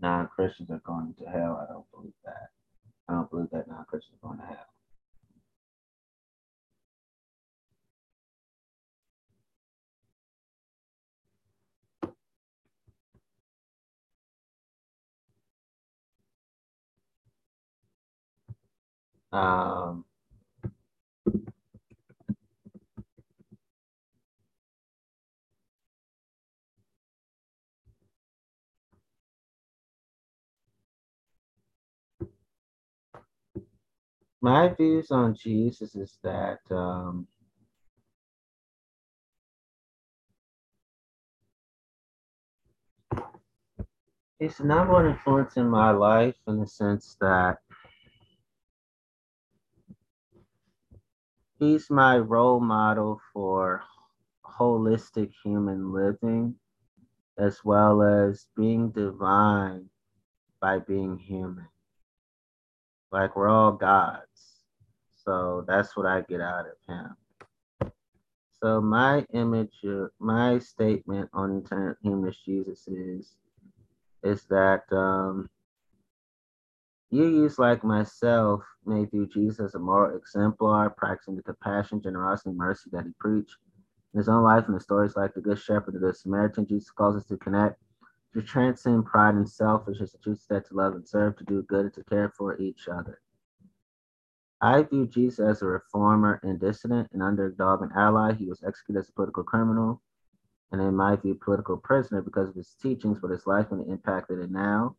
non 0.00 0.28
Christians 0.28 0.70
are 0.70 0.82
going 0.84 1.14
to 1.18 1.24
hell. 1.26 1.64
I 1.68 1.72
don't 1.72 1.90
believe 1.92 2.14
that. 2.24 2.50
I 3.08 3.14
don't 3.14 3.30
believe 3.30 3.50
that 3.52 3.68
non 3.68 3.84
Christians 3.88 4.18
are 4.22 4.28
going 4.28 4.40
to 4.40 4.46
hell. 4.46 4.66
Um, 19.32 20.04
my 34.42 34.68
views 34.68 35.12
on 35.12 35.34
Jesus 35.36 35.94
is 35.94 36.18
that 36.24 36.58
um, 36.70 37.28
he's 44.40 44.58
the 44.58 44.64
number 44.64 44.94
one 44.94 45.06
influence 45.06 45.56
in 45.56 45.68
my 45.68 45.92
life 45.92 46.34
in 46.48 46.58
the 46.58 46.66
sense 46.66 47.16
that 47.20 47.58
he's 51.60 51.88
my 51.88 52.18
role 52.18 52.58
model 52.58 53.20
for 53.32 53.82
holistic 54.44 55.30
human 55.44 55.92
living 55.92 56.56
as 57.38 57.64
well 57.64 58.02
as 58.02 58.46
being 58.56 58.90
divine 58.90 59.88
by 60.60 60.78
being 60.80 61.16
human. 61.16 61.66
Like 63.12 63.36
we're 63.36 63.48
all 63.48 63.72
gods. 63.72 64.62
So 65.24 65.64
that's 65.68 65.96
what 65.96 66.06
I 66.06 66.22
get 66.22 66.40
out 66.40 66.64
of 66.66 66.76
him. 66.88 67.92
So 68.62 68.80
my 68.80 69.26
image, 69.34 69.84
my 70.18 70.58
statement 70.58 71.28
on 71.32 71.64
him 72.02 72.32
Jesus 72.44 72.88
is, 72.88 73.34
is 74.22 74.44
that 74.44 74.82
um, 74.92 75.50
you 77.10 77.24
use 77.24 77.58
like 77.58 77.84
myself 77.84 78.62
may 78.86 79.04
view 79.04 79.26
Jesus 79.26 79.74
a 79.74 79.78
moral 79.78 80.16
exemplar, 80.16 80.90
practicing 80.90 81.36
the 81.36 81.42
compassion, 81.42 82.00
generosity, 82.00 82.50
and 82.50 82.58
mercy 82.58 82.88
that 82.92 83.04
he 83.04 83.12
preached. 83.18 83.56
In 84.14 84.18
his 84.18 84.28
own 84.28 84.42
life 84.42 84.66
and 84.66 84.76
the 84.76 84.80
stories 84.80 85.16
like 85.16 85.34
the 85.34 85.40
Good 85.40 85.58
Shepherd, 85.58 85.94
the 85.94 85.98
Good 85.98 86.16
Samaritan, 86.16 86.66
Jesus 86.66 86.90
calls 86.90 87.16
us 87.16 87.24
to 87.26 87.36
connect, 87.36 87.80
to 88.34 88.42
transcend 88.42 89.04
pride 89.04 89.34
and 89.34 89.48
selfishness, 89.48 90.16
to 90.24 90.36
that 90.48 90.66
to 90.68 90.74
love 90.74 90.94
and 90.94 91.06
serve, 91.06 91.36
to 91.36 91.44
do 91.44 91.62
good, 91.62 91.86
and 91.86 91.94
to 91.94 92.04
care 92.04 92.32
for 92.36 92.58
each 92.58 92.88
other. 92.88 93.20
I 94.60 94.82
view 94.84 95.06
Jesus 95.06 95.40
as 95.40 95.62
a 95.62 95.66
reformer 95.66 96.40
and 96.42 96.60
dissident, 96.60 97.10
an 97.12 97.20
underdog 97.20 97.82
and 97.82 97.90
ally. 97.96 98.32
He 98.32 98.46
was 98.46 98.62
executed 98.64 99.00
as 99.00 99.08
a 99.08 99.12
political 99.12 99.42
criminal, 99.42 100.00
and 100.70 100.80
in 100.80 100.94
my 100.94 101.16
view, 101.16 101.34
political 101.34 101.76
prisoner 101.76 102.22
because 102.22 102.48
of 102.48 102.54
his 102.54 102.74
teachings, 102.80 103.18
but 103.20 103.30
his 103.32 103.46
life 103.46 103.66
and 103.72 103.80
the 103.80 103.90
impact 103.90 104.28
that 104.28 104.40
it 104.40 104.50
now. 104.50 104.96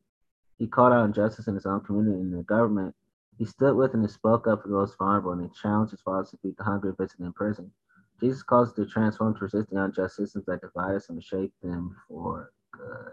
He 0.59 0.67
called 0.67 0.93
out 0.93 1.05
injustice 1.05 1.47
in 1.47 1.55
his 1.55 1.65
own 1.65 1.81
community 1.81 2.19
and 2.19 2.37
the 2.37 2.43
government. 2.43 2.93
He 3.37 3.45
stood 3.45 3.75
with 3.75 3.93
and 3.93 4.09
spoke 4.11 4.47
up 4.47 4.61
for 4.61 4.67
those 4.67 4.95
vulnerable, 4.95 5.31
and 5.31 5.41
he 5.41 5.49
challenged 5.59 5.91
his 5.91 6.01
followers 6.01 6.29
to 6.31 6.37
feed 6.37 6.55
the 6.57 6.63
hungry, 6.63 6.91
visited 6.97 7.25
in 7.25 7.33
prison. 7.33 7.71
Jesus 8.19 8.43
calls 8.43 8.69
us 8.69 8.75
to 8.75 8.85
transform 8.85 9.33
to 9.35 9.45
resist 9.45 9.69
the 9.69 9.81
unjust 9.81 10.17
systems 10.17 10.45
that 10.45 10.61
divide 10.61 10.95
us 10.95 11.09
and 11.09 11.23
shape 11.23 11.53
them 11.63 11.95
for 12.07 12.51
good. 12.71 13.11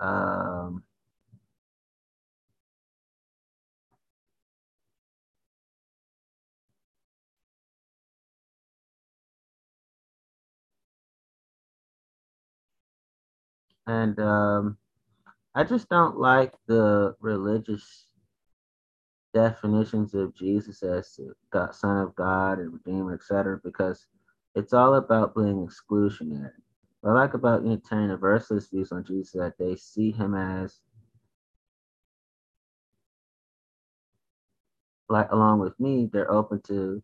Um, 0.00 0.84
And 13.90 14.20
um, 14.20 14.78
I 15.54 15.64
just 15.64 15.88
don't 15.88 16.16
like 16.16 16.54
the 16.68 17.16
religious 17.20 18.06
definitions 19.34 20.14
of 20.14 20.34
Jesus 20.36 20.82
as 20.84 21.18
God, 21.52 21.74
Son 21.74 21.96
of 21.98 22.14
God 22.14 22.60
and 22.60 22.72
Redeemer, 22.72 23.14
etc., 23.14 23.60
because 23.64 24.06
it's 24.54 24.72
all 24.72 24.94
about 24.94 25.34
being 25.34 25.66
exclusionary. 25.66 26.52
What 27.00 27.12
I 27.12 27.14
like 27.14 27.34
about 27.34 27.62
Unitarian 27.62 28.08
Universalist 28.08 28.70
views 28.70 28.92
on 28.92 29.04
Jesus 29.04 29.32
that 29.32 29.54
they 29.58 29.76
see 29.76 30.10
him 30.10 30.34
as 30.34 30.80
like 35.08 35.30
along 35.32 35.60
with 35.60 35.78
me, 35.80 36.08
they're 36.12 36.30
open 36.30 36.60
to 36.68 37.02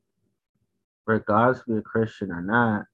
regardless 1.07 1.61
if 1.61 1.69
you're 1.69 1.79
a 1.79 1.83
Christian 1.83 2.31
or 2.31 2.43
not, 2.43 2.85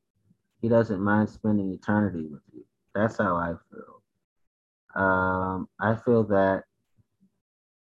he 0.60 0.68
doesn't 0.68 1.00
mind 1.00 1.28
spending 1.28 1.72
eternity 1.72 2.26
with 2.30 2.42
you. 2.52 2.64
That's 2.94 3.18
how 3.18 3.36
I 3.36 3.54
feel. 3.70 5.02
Um, 5.02 5.68
I 5.80 5.96
feel 5.96 6.24
that 6.24 6.64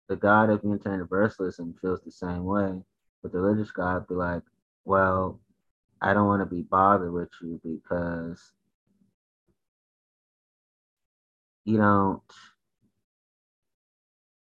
the 0.09 0.17
God 0.17 0.51
of 0.51 0.63
Unitarian 0.63 1.01
Universalism 1.01 1.75
feels 1.81 2.03
the 2.03 2.11
same 2.11 2.45
way, 2.45 2.83
but 3.23 3.33
the 3.33 3.41
religious 3.41 3.73
God 3.73 4.07
be 4.07 4.15
like, 4.15 4.43
well, 4.85 5.41
I 6.01 6.13
don't 6.13 6.27
want 6.27 6.43
to 6.43 6.55
be 6.55 6.63
bothered 6.63 7.13
with 7.13 7.31
you 7.41 7.61
because 7.65 8.53
you 11.65 11.79
don't 11.79 12.23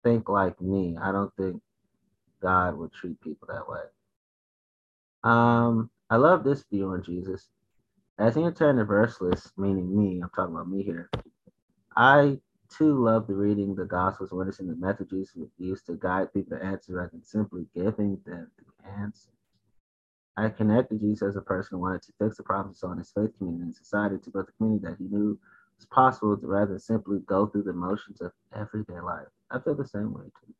think 0.02 0.28
like 0.28 0.60
me. 0.60 0.96
I 1.00 1.12
don't 1.12 1.34
think 1.36 1.60
God 2.40 2.76
would 2.76 2.92
treat 2.92 3.20
people 3.20 3.48
that 3.50 3.68
way. 3.68 3.80
Um, 5.24 5.90
I 6.10 6.16
love 6.16 6.44
this 6.44 6.64
view 6.70 6.88
on 6.88 7.02
Jesus. 7.02 7.48
As 8.18 8.36
an 8.36 8.42
Universalist, 8.42 9.52
meaning 9.56 9.96
me, 9.96 10.20
I'm 10.22 10.30
talking 10.34 10.54
about 10.54 10.68
me 10.68 10.82
here, 10.82 11.08
I 11.96 12.38
too 12.76 13.04
love 13.04 13.26
the 13.26 13.34
reading 13.34 13.74
the 13.74 13.84
Gospels, 13.84 14.30
witnessing 14.32 14.68
the 14.68 14.76
method 14.76 15.10
Jesus 15.10 15.36
used 15.58 15.86
to 15.86 15.94
guide 15.94 16.32
people 16.32 16.56
to 16.56 16.64
answer 16.64 16.94
rather 16.94 17.10
than 17.12 17.24
simply 17.24 17.66
giving 17.74 18.18
them 18.24 18.50
the 18.58 18.90
answers. 18.90 19.28
I 20.36 20.48
connected 20.48 21.00
Jesus 21.00 21.28
as 21.28 21.36
a 21.36 21.42
person 21.42 21.76
who 21.76 21.82
wanted 21.82 22.02
to 22.02 22.12
fix 22.18 22.36
the 22.36 22.42
problems 22.42 22.82
on 22.82 22.98
his 22.98 23.10
faith 23.10 23.36
community 23.36 23.64
and 23.64 23.74
society 23.74 24.16
to 24.18 24.30
build 24.30 24.48
a 24.48 24.52
community 24.52 24.86
that 24.86 24.96
he 24.98 25.04
knew 25.04 25.38
was 25.82 25.88
possible 25.88 26.36
to 26.36 26.46
rather 26.46 26.78
simply 26.78 27.18
go 27.26 27.46
through 27.46 27.64
the 27.64 27.72
motions 27.72 28.20
of 28.20 28.32
everyday 28.54 29.00
life. 29.00 29.26
I 29.50 29.58
feel 29.58 29.74
the 29.74 29.86
same 29.86 30.12
way 30.14 30.24
too. 30.24 30.54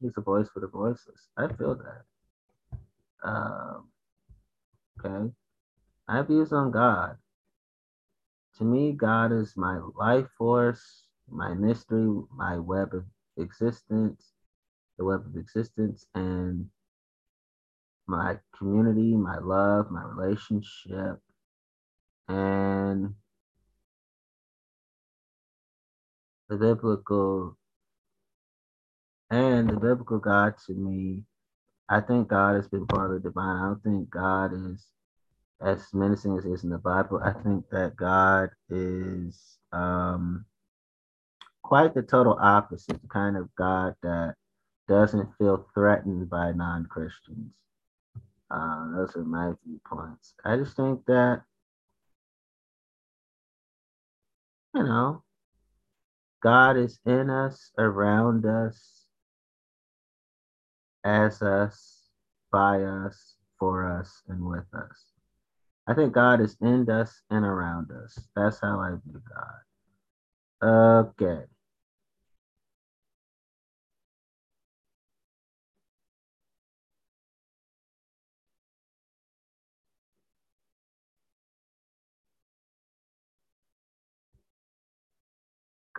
He's 0.00 0.12
a 0.16 0.20
voice 0.20 0.48
for 0.52 0.60
the 0.60 0.66
voiceless. 0.66 1.28
I 1.36 1.46
feel 1.48 1.76
that. 1.76 3.28
Um, 3.28 3.88
okay. 4.98 5.32
I 6.08 6.16
have 6.16 6.26
views 6.26 6.52
on 6.52 6.70
God. 6.70 7.16
To 8.58 8.64
me, 8.64 8.92
God 8.92 9.32
is 9.32 9.56
my 9.56 9.78
life 9.96 10.26
force, 10.36 11.04
my 11.30 11.54
mystery, 11.54 12.08
my 12.34 12.58
web 12.58 12.94
of 12.94 13.04
existence, 13.36 14.32
the 14.98 15.04
web 15.04 15.24
of 15.26 15.36
existence, 15.36 16.06
and 16.14 16.66
my 18.08 18.38
community, 18.56 19.14
my 19.14 19.38
love, 19.38 19.90
my 19.90 20.02
relationship, 20.02 21.20
and 22.28 23.14
the 26.50 26.56
biblical 26.56 27.56
and 29.30 29.70
the 29.70 29.76
biblical 29.76 30.18
God 30.18 30.54
to 30.66 30.74
me, 30.74 31.22
I 31.88 32.00
think 32.00 32.28
God 32.28 32.56
has 32.56 32.66
been 32.66 32.86
part 32.88 33.12
of 33.14 33.22
the 33.22 33.28
divine. 33.28 33.56
I 33.56 33.66
don't 33.66 33.82
think 33.84 34.10
God 34.10 34.50
is 34.52 34.84
as 35.60 35.86
menacing 35.94 36.36
as 36.36 36.44
is 36.44 36.64
in 36.64 36.70
the 36.70 36.78
Bible. 36.78 37.20
I 37.24 37.32
think 37.32 37.70
that 37.70 37.94
God 37.94 38.50
is 38.68 39.58
um, 39.72 40.44
quite 41.62 41.94
the 41.94 42.02
total 42.02 42.36
opposite, 42.40 43.00
the 43.00 43.08
kind 43.08 43.36
of 43.36 43.48
God 43.54 43.94
that 44.02 44.34
doesn't 44.88 45.28
feel 45.38 45.68
threatened 45.72 46.28
by 46.28 46.50
non 46.50 46.86
Christians. 46.86 47.52
Uh, 48.50 48.96
those 48.96 49.14
are 49.14 49.24
my 49.24 49.52
viewpoints. 49.64 50.34
I 50.44 50.56
just 50.56 50.74
think 50.74 51.06
that, 51.06 51.42
you 54.74 54.82
know, 54.82 55.22
God 56.42 56.76
is 56.76 56.98
in 57.04 57.30
us, 57.30 57.70
around 57.78 58.46
us, 58.46 59.04
as 61.04 61.42
us, 61.42 62.08
by 62.50 62.82
us, 62.82 63.36
for 63.58 63.86
us, 63.86 64.22
and 64.28 64.44
with 64.44 64.66
us. 64.74 65.04
I 65.86 65.94
think 65.94 66.12
God 66.12 66.40
is 66.40 66.56
in 66.60 66.88
us 66.88 67.22
and 67.30 67.44
around 67.44 67.90
us. 67.90 68.18
That's 68.36 68.60
how 68.60 68.80
I 68.80 68.90
view 69.04 69.20
God. 70.60 71.12
Okay. 71.18 71.44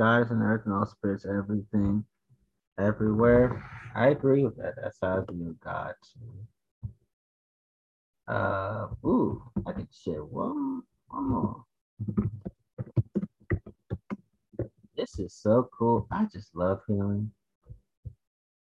Is 0.01 0.31
in 0.31 0.41
earth 0.41 0.63
and 0.65 0.73
all 0.73 0.85
spirits, 0.87 1.25
everything, 1.25 2.03
everywhere. 2.79 3.63
I 3.95 4.07
agree 4.09 4.43
with 4.43 4.57
that. 4.57 4.73
That's 4.81 4.97
how 5.01 5.19
I 5.27 5.31
view 5.31 5.55
God. 5.63 5.93
Uh, 8.27 8.87
ooh, 9.05 9.43
I 9.67 9.73
can 9.73 9.87
share 9.91 10.23
one, 10.25 10.81
one 11.09 11.29
more. 11.29 11.65
This 14.97 15.19
is 15.19 15.35
so 15.35 15.69
cool. 15.77 16.07
I 16.11 16.25
just 16.33 16.55
love 16.55 16.81
healing. 16.87 17.31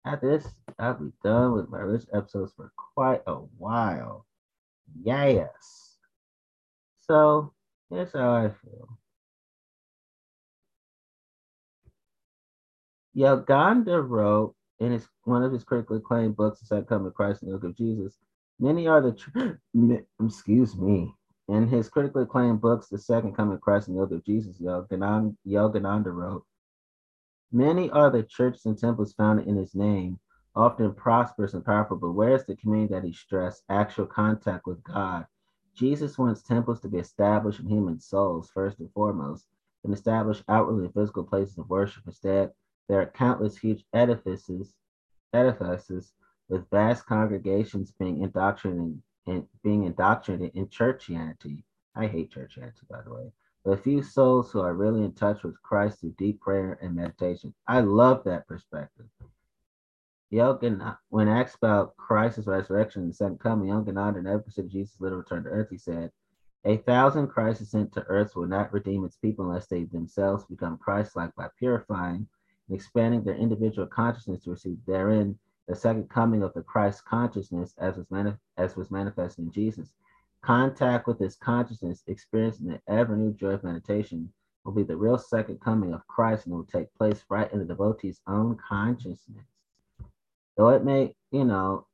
after 0.06 0.38
this, 0.38 0.48
I'll 0.78 0.94
be 0.94 1.12
done 1.22 1.52
with 1.52 1.68
my 1.68 1.80
rich 1.80 2.04
episodes 2.14 2.52
for 2.56 2.72
quite 2.94 3.22
a 3.26 3.34
while. 3.58 4.26
Yes. 5.02 5.98
So 7.00 7.52
here's 7.90 8.12
how 8.14 8.32
I 8.34 8.48
feel. 8.48 8.95
Yogananda 13.16 14.06
wrote 14.06 14.54
in 14.78 14.92
his 14.92 15.08
one 15.24 15.42
of 15.42 15.52
his 15.52 15.64
critically 15.64 15.98
acclaimed 15.98 16.36
books, 16.36 16.60
The 16.60 16.66
Second 16.66 16.86
Coming 16.86 17.06
of 17.06 17.14
Christ 17.14 17.42
and 17.42 17.48
the 17.48 17.54
Yoga 17.54 17.68
of 17.68 17.76
Jesus. 17.76 18.18
Many 18.60 18.86
are 18.86 19.00
the 19.00 19.12
tr- 19.12 19.58
excuse 20.24 20.76
me. 20.76 21.14
In 21.48 21.66
his 21.66 21.88
critically 21.88 22.24
acclaimed 22.24 22.60
books, 22.60 22.88
The 22.88 22.98
Second 22.98 23.34
Coming 23.34 23.54
of 23.54 23.60
Christ 23.62 23.88
and 23.88 23.96
the 23.96 24.00
Yoga 24.00 24.16
of 24.16 24.24
Jesus, 24.24 24.60
Yogananda, 24.60 25.34
Yogananda 25.46 26.12
wrote, 26.12 26.44
Many 27.52 27.88
are 27.90 28.10
the 28.10 28.22
churches 28.22 28.66
and 28.66 28.76
temples 28.76 29.14
founded 29.14 29.46
in 29.46 29.56
his 29.56 29.74
name, 29.74 30.18
often 30.54 30.92
prosperous 30.92 31.54
and 31.54 31.64
powerful, 31.64 31.96
but 31.96 32.12
where's 32.12 32.44
the 32.44 32.56
community 32.56 32.92
that 32.92 33.04
he 33.04 33.12
stressed? 33.12 33.62
Actual 33.70 34.06
contact 34.06 34.66
with 34.66 34.82
God. 34.82 35.26
Jesus 35.74 36.18
wants 36.18 36.42
temples 36.42 36.80
to 36.80 36.88
be 36.88 36.98
established 36.98 37.60
in 37.60 37.68
human 37.68 37.98
souls, 37.98 38.50
first 38.52 38.78
and 38.80 38.92
foremost, 38.92 39.46
and 39.84 39.94
established 39.94 40.42
outwardly 40.48 40.90
physical 40.92 41.24
places 41.24 41.56
of 41.56 41.70
worship. 41.70 42.02
Instead, 42.06 42.52
there 42.88 43.00
are 43.00 43.06
countless 43.06 43.56
huge 43.56 43.84
edifices, 43.92 44.76
edifices 45.32 46.12
with 46.48 46.70
vast 46.70 47.06
congregations 47.06 47.90
being 47.92 48.22
indoctrinated 48.22 49.02
and 49.26 49.46
being 49.64 49.84
indoctrinated 49.84 50.54
in 50.54 50.68
churchianity. 50.68 51.64
I 51.96 52.06
hate 52.06 52.30
churchianity, 52.30 52.86
by 52.88 53.02
the 53.02 53.12
way. 53.12 53.32
But 53.64 53.72
a 53.72 53.82
few 53.82 54.02
souls 54.02 54.52
who 54.52 54.60
are 54.60 54.74
really 54.74 55.02
in 55.02 55.12
touch 55.14 55.42
with 55.42 55.60
Christ 55.62 56.00
through 56.00 56.14
deep 56.16 56.40
prayer 56.40 56.78
and 56.80 56.94
meditation. 56.94 57.52
I 57.66 57.80
love 57.80 58.22
that 58.24 58.46
perspective. 58.46 59.06
Yogan, 60.30 60.96
when 61.08 61.26
asked 61.26 61.56
about 61.56 61.96
Christ's 61.96 62.46
resurrection 62.46 63.02
and 63.02 63.14
second 63.14 63.40
coming, 63.40 63.68
Yogananda 63.68 64.22
never 64.22 64.42
considered 64.42 64.70
Jesus' 64.70 65.00
literal 65.00 65.22
return 65.22 65.42
to 65.44 65.50
earth. 65.50 65.70
He 65.70 65.78
said, 65.78 66.12
A 66.64 66.76
thousand 66.76 67.28
Christs 67.28 67.70
sent 67.70 67.92
to 67.94 68.04
earth 68.04 68.36
will 68.36 68.46
not 68.46 68.72
redeem 68.72 69.04
its 69.04 69.16
people 69.16 69.48
unless 69.48 69.66
they 69.66 69.84
themselves 69.84 70.44
become 70.44 70.78
Christ 70.78 71.16
like 71.16 71.34
by 71.34 71.48
purifying 71.58 72.28
and 72.68 72.76
expanding 72.76 73.22
their 73.22 73.36
individual 73.36 73.86
consciousness 73.86 74.44
to 74.44 74.50
receive 74.50 74.78
therein 74.86 75.38
the 75.68 75.74
second 75.74 76.08
coming 76.08 76.42
of 76.42 76.54
the 76.54 76.62
Christ 76.62 77.04
consciousness 77.04 77.74
as 77.78 77.96
was, 77.96 78.06
manif- 78.06 78.38
as 78.56 78.76
was 78.76 78.90
manifested 78.90 79.46
in 79.46 79.50
Jesus. 79.50 79.92
Contact 80.42 81.08
with 81.08 81.18
this 81.18 81.34
consciousness, 81.36 82.04
experiencing 82.06 82.68
the 82.68 82.80
ever 82.86 83.16
new 83.16 83.32
joy 83.32 83.50
of 83.50 83.64
meditation, 83.64 84.32
will 84.64 84.72
be 84.72 84.84
the 84.84 84.96
real 84.96 85.18
second 85.18 85.60
coming 85.60 85.92
of 85.92 86.06
Christ 86.06 86.46
and 86.46 86.54
will 86.54 86.64
take 86.64 86.92
place 86.94 87.24
right 87.28 87.52
in 87.52 87.58
the 87.58 87.64
devotee's 87.64 88.20
own 88.28 88.56
consciousness. 88.56 89.46
Though 90.56 90.68
it 90.70 90.84
may, 90.84 91.14
you 91.32 91.44
know, 91.44 91.86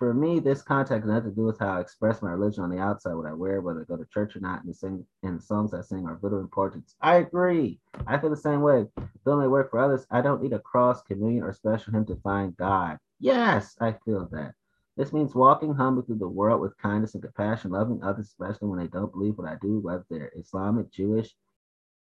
for 0.00 0.14
me, 0.14 0.40
this 0.40 0.62
contact 0.62 1.04
has 1.04 1.12
nothing 1.12 1.30
to 1.30 1.36
do 1.36 1.44
with 1.44 1.58
how 1.58 1.76
I 1.76 1.80
express 1.80 2.22
my 2.22 2.30
religion 2.30 2.64
on 2.64 2.70
the 2.70 2.78
outside, 2.78 3.12
what 3.12 3.26
I 3.26 3.34
wear, 3.34 3.60
whether 3.60 3.82
I 3.82 3.84
go 3.84 3.98
to 3.98 4.06
church 4.06 4.34
or 4.34 4.40
not, 4.40 4.60
and 4.60 4.70
the 4.70 4.74
sing 4.74 5.04
and 5.22 5.38
the 5.38 5.42
songs 5.42 5.74
I 5.74 5.82
sing 5.82 6.06
are 6.06 6.14
of 6.14 6.22
little 6.22 6.40
importance. 6.40 6.96
I 7.02 7.16
agree. 7.16 7.80
I 8.06 8.16
feel 8.16 8.30
the 8.30 8.36
same 8.36 8.62
way. 8.62 8.86
Though 9.24 9.38
may 9.38 9.46
work 9.46 9.70
for 9.70 9.78
others, 9.78 10.06
I 10.10 10.22
don't 10.22 10.42
need 10.42 10.54
a 10.54 10.58
cross, 10.58 11.02
communion, 11.02 11.44
or 11.44 11.52
special 11.52 11.92
hymn 11.92 12.06
to 12.06 12.16
find 12.16 12.56
God. 12.56 12.96
Yes, 13.18 13.76
I 13.78 13.94
feel 14.06 14.26
that. 14.32 14.54
This 14.96 15.12
means 15.12 15.34
walking 15.34 15.74
humbly 15.74 16.02
through 16.06 16.16
the 16.16 16.28
world 16.28 16.62
with 16.62 16.78
kindness 16.78 17.12
and 17.12 17.22
compassion, 17.22 17.70
loving 17.70 18.02
others, 18.02 18.28
especially 18.28 18.68
when 18.68 18.78
they 18.78 18.86
don't 18.86 19.12
believe 19.12 19.36
what 19.36 19.52
I 19.52 19.56
do, 19.60 19.80
whether 19.80 20.06
they're 20.08 20.32
Islamic, 20.34 20.90
Jewish, 20.90 21.36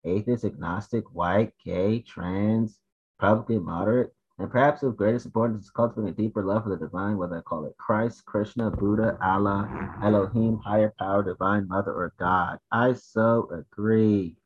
atheist, 0.04 0.46
agnostic, 0.46 1.04
white, 1.12 1.52
gay, 1.62 2.00
trans, 2.00 2.80
Republican, 3.20 3.62
moderate, 3.62 4.14
and 4.38 4.50
perhaps 4.50 4.82
of 4.82 4.96
greatest 4.96 5.26
importance 5.26 5.62
is 5.62 5.70
cultivating 5.70 6.10
a 6.10 6.12
deeper 6.12 6.42
love 6.44 6.64
for 6.64 6.70
the 6.70 6.76
divine, 6.76 7.16
whether 7.16 7.38
I 7.38 7.40
call 7.42 7.66
it 7.66 7.76
Christ, 7.76 8.24
Krishna, 8.26 8.70
Buddha, 8.70 9.16
Allah, 9.22 9.98
Elohim, 10.02 10.58
higher 10.58 10.92
power, 10.98 11.22
divine 11.22 11.68
mother, 11.68 11.92
or 11.92 12.12
God. 12.18 12.58
I 12.72 12.94
so 12.94 13.48
agree. 13.52 14.36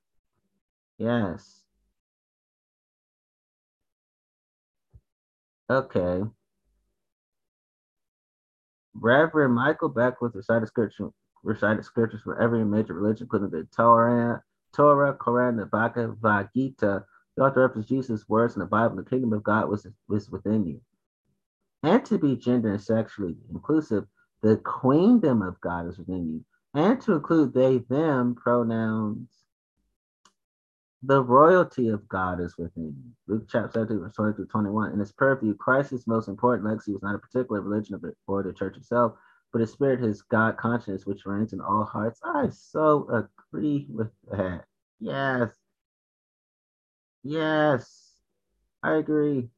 Yes. 0.99 1.63
Okay. 5.71 6.23
Reverend 8.95 9.55
Michael 9.55 9.89
Beckwith 9.89 10.35
recited 10.35 10.67
scripture, 10.67 11.11
recited 11.43 11.85
scriptures 11.85 12.21
for 12.23 12.41
every 12.41 12.65
major 12.65 12.95
religion, 12.95 13.25
including 13.25 13.51
the 13.51 13.67
Torah, 13.75 14.43
Torah, 14.75 15.17
Quran, 15.17 15.57
the 15.57 15.67
Bhagavad 15.67 16.51
Gita, 16.55 17.05
the 17.39 17.45
author 17.45 17.65
referenced 17.65 17.89
Jesus' 17.89 18.29
words 18.29 18.57
in 18.57 18.61
the 18.61 18.67
Bible, 18.67 18.97
the 18.97 19.05
kingdom 19.05 19.33
of 19.33 19.45
God 19.45 19.69
was, 19.69 19.87
was 20.09 20.29
within 20.29 20.67
you. 20.67 20.81
And 21.85 22.05
to 22.07 22.19
be 22.19 22.35
gender 22.35 22.73
and 22.73 22.81
sexually 22.81 23.37
inclusive, 23.53 24.07
the 24.43 24.57
queendom 24.57 25.43
of 25.43 25.61
God 25.61 25.87
is 25.87 25.99
within 25.99 26.29
you. 26.29 26.45
And 26.75 27.01
to 27.03 27.13
include 27.13 27.55
they, 27.55 27.79
them 27.89 28.35
pronouns, 28.35 29.29
the 31.05 31.23
royalty 31.23 31.91
of 31.91 32.09
God 32.09 32.41
is 32.41 32.59
within 32.59 32.97
you. 32.97 33.13
Luke 33.29 33.47
chapter 33.49 33.71
17, 33.73 34.01
verse 34.01 34.15
20 34.15 34.35
through 34.35 34.47
21. 34.47 34.93
In 34.95 35.01
its 35.01 35.13
purview, 35.13 35.55
Christ's 35.55 36.09
most 36.09 36.27
important 36.27 36.69
legacy 36.69 36.93
was 36.93 37.05
not 37.05 37.15
a 37.15 37.19
particular 37.19 37.61
religion 37.61 37.95
of 37.95 38.05
or 38.27 38.43
the 38.43 38.53
church 38.53 38.77
itself, 38.77 39.13
but 39.53 39.61
his 39.61 39.71
spirit, 39.71 40.01
his 40.01 40.23
God 40.23 40.57
consciousness, 40.57 41.07
which 41.07 41.25
reigns 41.25 41.53
in 41.53 41.61
all 41.61 41.85
hearts. 41.85 42.19
I 42.25 42.49
so 42.49 43.29
agree 43.53 43.87
with 43.89 44.11
that. 44.33 44.65
Yes. 44.99 45.51
Yes, 47.23 48.13
I 48.83 48.95
agree. 48.95 49.49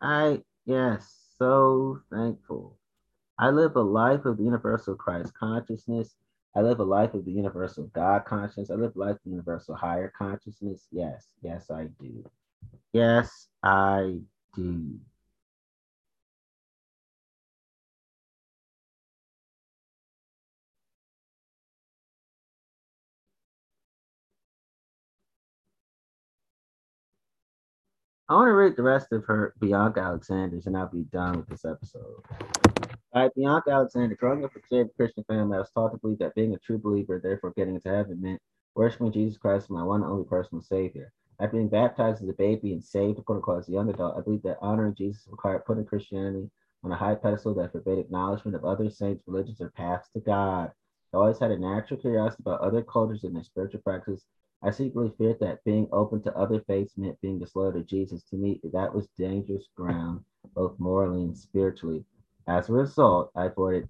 I, 0.00 0.42
yes, 0.66 1.34
so 1.38 2.00
thankful. 2.10 2.78
I 3.38 3.50
live 3.50 3.76
a 3.76 3.82
life 3.82 4.24
of 4.24 4.36
the 4.36 4.44
universal 4.44 4.94
Christ 4.94 5.34
consciousness. 5.34 6.14
I 6.56 6.60
live 6.60 6.78
a 6.78 6.84
life 6.84 7.14
of 7.14 7.24
the 7.24 7.32
universal 7.32 7.84
God 7.94 8.24
consciousness. 8.26 8.70
I 8.70 8.74
live 8.74 8.94
a 8.94 8.98
life 8.98 9.16
of 9.16 9.20
universal 9.24 9.74
higher 9.74 10.12
consciousness. 10.16 10.86
Yes, 10.92 11.26
yes, 11.42 11.70
I 11.70 11.88
do. 12.00 12.24
Yes, 12.92 13.48
I 13.62 14.20
do. 14.54 14.98
I 28.26 28.34
want 28.36 28.48
to 28.48 28.52
read 28.54 28.74
the 28.74 28.82
rest 28.82 29.12
of 29.12 29.22
her 29.26 29.52
Bianca 29.60 30.00
Alexander's 30.00 30.66
and 30.66 30.74
I'll 30.74 30.88
be 30.88 31.02
done 31.12 31.36
with 31.36 31.46
this 31.46 31.66
episode. 31.66 32.24
All 33.12 33.22
right, 33.22 33.30
Bianca 33.36 33.70
Alexander, 33.70 34.16
growing 34.16 34.42
up 34.42 34.52
in 34.70 34.80
a 34.80 34.88
Christian 34.96 35.24
family, 35.24 35.56
I 35.56 35.60
was 35.60 35.70
taught 35.70 35.90
to 35.90 35.98
believe 35.98 36.20
that 36.20 36.34
being 36.34 36.54
a 36.54 36.58
true 36.58 36.78
believer, 36.78 37.20
therefore 37.22 37.52
getting 37.54 37.74
into 37.74 37.90
heaven, 37.90 38.22
meant 38.22 38.40
worshiping 38.74 39.12
Jesus 39.12 39.36
Christ 39.36 39.64
as 39.64 39.70
my 39.70 39.82
one 39.82 40.02
and 40.02 40.10
only 40.10 40.24
personal 40.24 40.62
Savior. 40.62 41.12
After 41.38 41.58
being 41.58 41.68
baptized 41.68 42.22
as 42.22 42.28
a 42.30 42.32
baby 42.32 42.72
and 42.72 42.82
saved, 42.82 43.22
quote 43.26 43.36
unquote, 43.36 43.58
as 43.58 43.68
a 43.68 43.72
young 43.72 43.90
adult, 43.90 44.16
I 44.16 44.22
believe 44.22 44.42
that 44.44 44.56
honoring 44.62 44.94
Jesus 44.94 45.28
required 45.30 45.66
putting 45.66 45.84
Christianity 45.84 46.50
on 46.82 46.92
a 46.92 46.96
high 46.96 47.16
pedestal 47.16 47.52
that 47.56 47.72
forbade 47.72 47.98
acknowledgement 47.98 48.56
of 48.56 48.64
other 48.64 48.88
saints, 48.88 49.22
religions, 49.26 49.60
or 49.60 49.68
paths 49.68 50.08
to 50.14 50.20
God. 50.20 50.70
I 51.12 51.18
always 51.18 51.38
had 51.38 51.50
a 51.50 51.58
natural 51.58 52.00
curiosity 52.00 52.42
about 52.46 52.62
other 52.62 52.80
cultures 52.80 53.24
and 53.24 53.36
their 53.36 53.44
spiritual 53.44 53.82
practices. 53.82 54.24
I 54.64 54.70
secretly 54.70 55.12
feared 55.18 55.40
that 55.40 55.62
being 55.64 55.88
open 55.92 56.22
to 56.22 56.34
other 56.34 56.60
faiths 56.66 56.96
meant 56.96 57.20
being 57.20 57.38
disloyal 57.38 57.74
to 57.74 57.82
Jesus. 57.82 58.22
To 58.30 58.36
me, 58.36 58.60
that 58.72 58.94
was 58.94 59.06
dangerous 59.18 59.68
ground, 59.76 60.24
both 60.54 60.78
morally 60.78 61.22
and 61.22 61.36
spiritually. 61.36 62.02
As 62.48 62.70
a 62.70 62.72
result, 62.72 63.30
I 63.36 63.46
avoided 63.46 63.88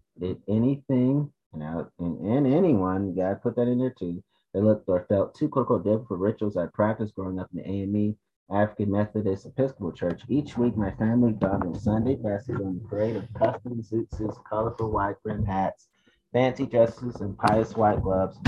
anything 0.49 1.33
and, 1.53 1.87
and, 2.01 2.19
and 2.21 2.47
anyone, 2.47 3.15
gotta 3.15 3.37
put 3.37 3.55
that 3.55 3.69
in 3.69 3.79
there 3.79 3.95
too, 3.97 4.23
that 4.53 4.65
looked 4.65 4.89
or 4.89 5.07
felt 5.09 5.37
too 5.37 5.49
quote 5.49 5.63
unquote 5.63 5.85
different 5.85 6.09
for 6.09 6.17
rituals 6.17 6.57
I 6.57 6.67
practiced 6.67 7.15
growing 7.15 7.39
up 7.39 7.51
in 7.55 7.63
the 7.63 7.69
AME 7.69 8.17
African 8.51 8.91
Methodist 8.91 9.47
Episcopal 9.47 9.93
Church. 9.93 10.23
Each 10.29 10.59
week, 10.59 10.77
my 10.77 10.91
family 10.93 11.37
found 11.41 11.63
on 11.63 11.79
Sunday 11.79 12.17
passes 12.17 12.61
on 12.61 12.81
the 12.83 12.89
parade 12.89 13.17
of 13.17 13.33
custom 13.35 13.81
suits, 13.83 14.19
colorful 14.49 14.91
white 14.91 15.23
brim 15.23 15.45
hats, 15.45 15.89
fancy 16.33 16.67
dresses, 16.67 17.21
and 17.21 17.39
pious 17.39 17.77
white 17.77 18.03
gloves. 18.03 18.39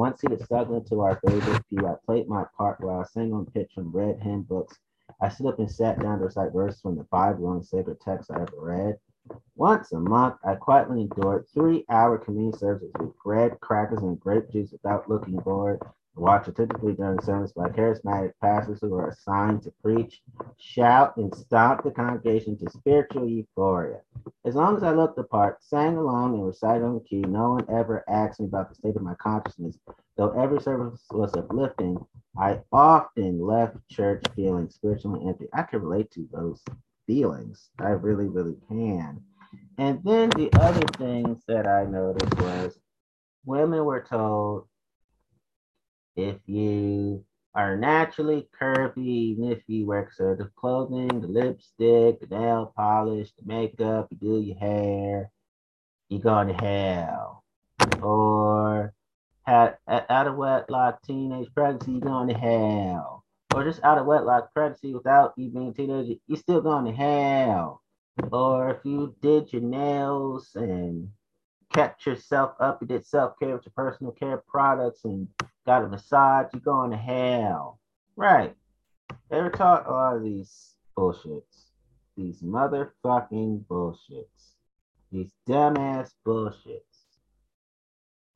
Once 0.00 0.22
he 0.22 0.28
was 0.28 0.42
snuggled 0.44 0.82
into 0.82 1.02
our 1.02 1.20
favorite 1.26 1.62
pew, 1.68 1.86
uh, 1.86 1.92
I 1.92 1.94
played 2.06 2.26
my 2.26 2.46
part 2.56 2.80
while 2.80 3.00
I 3.00 3.04
sang 3.04 3.34
on 3.34 3.44
pitch 3.44 3.70
from 3.74 3.92
red 3.92 4.18
hymn 4.22 4.44
books. 4.44 4.78
I 5.20 5.28
stood 5.28 5.48
up 5.48 5.58
and 5.58 5.70
sat 5.70 6.00
down 6.00 6.20
to 6.20 6.24
recite 6.24 6.54
verses 6.54 6.80
from 6.80 6.96
the 6.96 7.04
Bible 7.04 7.52
and 7.52 7.62
sacred 7.62 8.00
text 8.00 8.30
I 8.30 8.40
ever 8.40 8.48
read. 8.56 8.98
Once 9.56 9.92
a 9.92 10.00
month, 10.00 10.36
I 10.42 10.54
quietly 10.54 11.02
endured 11.02 11.48
three 11.52 11.84
hour 11.90 12.16
community 12.16 12.56
services 12.56 12.90
with 12.98 13.12
bread, 13.22 13.60
crackers, 13.60 14.00
and 14.00 14.18
grape 14.18 14.50
juice 14.50 14.72
without 14.72 15.06
looking 15.10 15.36
bored. 15.36 15.82
Watch 16.20 16.48
attentively 16.48 16.92
during 16.92 17.18
service 17.22 17.52
by 17.52 17.70
charismatic 17.70 18.32
pastors 18.42 18.78
who 18.82 18.94
are 18.94 19.08
assigned 19.08 19.62
to 19.62 19.72
preach, 19.82 20.20
shout, 20.58 21.16
and 21.16 21.34
stomp 21.34 21.82
the 21.82 21.90
congregation 21.90 22.58
to 22.58 22.68
spiritual 22.68 23.26
euphoria. 23.26 24.02
As 24.44 24.54
long 24.54 24.76
as 24.76 24.82
I 24.82 24.92
looked 24.92 25.16
the 25.16 25.22
part, 25.22 25.64
sang 25.64 25.96
along, 25.96 26.34
and 26.34 26.46
recited 26.46 26.84
on 26.84 27.00
key, 27.00 27.22
no 27.22 27.52
one 27.52 27.64
ever 27.70 28.04
asked 28.06 28.38
me 28.38 28.44
about 28.44 28.68
the 28.68 28.74
state 28.74 28.96
of 28.96 29.02
my 29.02 29.14
consciousness. 29.14 29.78
Though 30.18 30.38
every 30.38 30.60
service 30.60 31.00
was 31.10 31.34
uplifting, 31.34 31.96
I 32.38 32.60
often 32.70 33.40
left 33.40 33.78
church 33.88 34.22
feeling 34.36 34.68
spiritually 34.68 35.26
empty. 35.26 35.46
I 35.54 35.62
can 35.62 35.80
relate 35.80 36.10
to 36.10 36.28
those 36.34 36.62
feelings. 37.06 37.70
I 37.78 37.92
really, 37.92 38.28
really 38.28 38.56
can. 38.68 39.22
And 39.78 40.04
then 40.04 40.28
the 40.28 40.50
other 40.60 40.86
things 40.98 41.42
that 41.48 41.66
I 41.66 41.84
noticed 41.84 42.34
was 42.40 42.78
women 43.46 43.86
were 43.86 44.04
told 44.06 44.66
if 46.16 46.36
you 46.46 47.24
are 47.54 47.76
naturally 47.76 48.48
curvy, 48.60 48.98
even 48.98 49.50
if 49.50 49.62
you 49.66 49.86
wear 49.86 50.04
conservative 50.04 50.54
clothing, 50.54 51.20
the 51.20 51.26
lipstick, 51.26 52.20
the 52.20 52.26
nail 52.30 52.72
polish, 52.76 53.30
the 53.38 53.44
makeup, 53.44 54.08
you 54.10 54.16
do 54.16 54.40
your 54.40 54.58
hair, 54.58 55.30
you're 56.08 56.20
going 56.20 56.48
to 56.48 56.54
hell. 56.54 57.44
Or 58.02 58.92
had 59.42 59.76
out 59.88 60.26
of 60.26 60.36
wedlock 60.36 61.02
teenage 61.02 61.48
pregnancy, 61.54 61.92
you're 61.92 62.00
going 62.00 62.28
to 62.28 62.34
hell. 62.34 63.24
Or 63.54 63.64
just 63.64 63.82
out 63.82 63.98
of 63.98 64.06
wedlock 64.06 64.52
pregnancy 64.54 64.94
without 64.94 65.34
you 65.36 65.50
being 65.50 65.68
a 65.68 65.72
teenager, 65.72 66.14
you're 66.26 66.38
still 66.38 66.60
going 66.60 66.84
to 66.84 66.92
hell. 66.92 67.82
Or 68.30 68.70
if 68.70 68.84
you 68.84 69.14
did 69.20 69.52
your 69.52 69.62
nails 69.62 70.50
and 70.54 71.10
kept 71.72 72.04
yourself 72.06 72.54
up, 72.60 72.80
you 72.80 72.86
did 72.86 73.06
self 73.06 73.38
care 73.38 73.54
with 73.54 73.64
your 73.64 73.72
personal 73.76 74.12
care 74.12 74.42
products 74.48 75.04
and 75.04 75.28
got 75.66 75.84
a 75.84 75.88
massage, 75.88 76.46
You're 76.52 76.60
going 76.60 76.90
to 76.90 76.96
hell. 76.96 77.80
Right. 78.16 78.54
Ever 79.30 79.50
taught 79.50 79.86
all 79.86 80.16
of 80.16 80.22
these 80.22 80.74
bullshits? 80.96 81.70
These 82.16 82.42
motherfucking 82.42 83.64
bullshits. 83.66 84.54
These 85.12 85.32
dumbass 85.48 86.10
bullshits. 86.26 86.80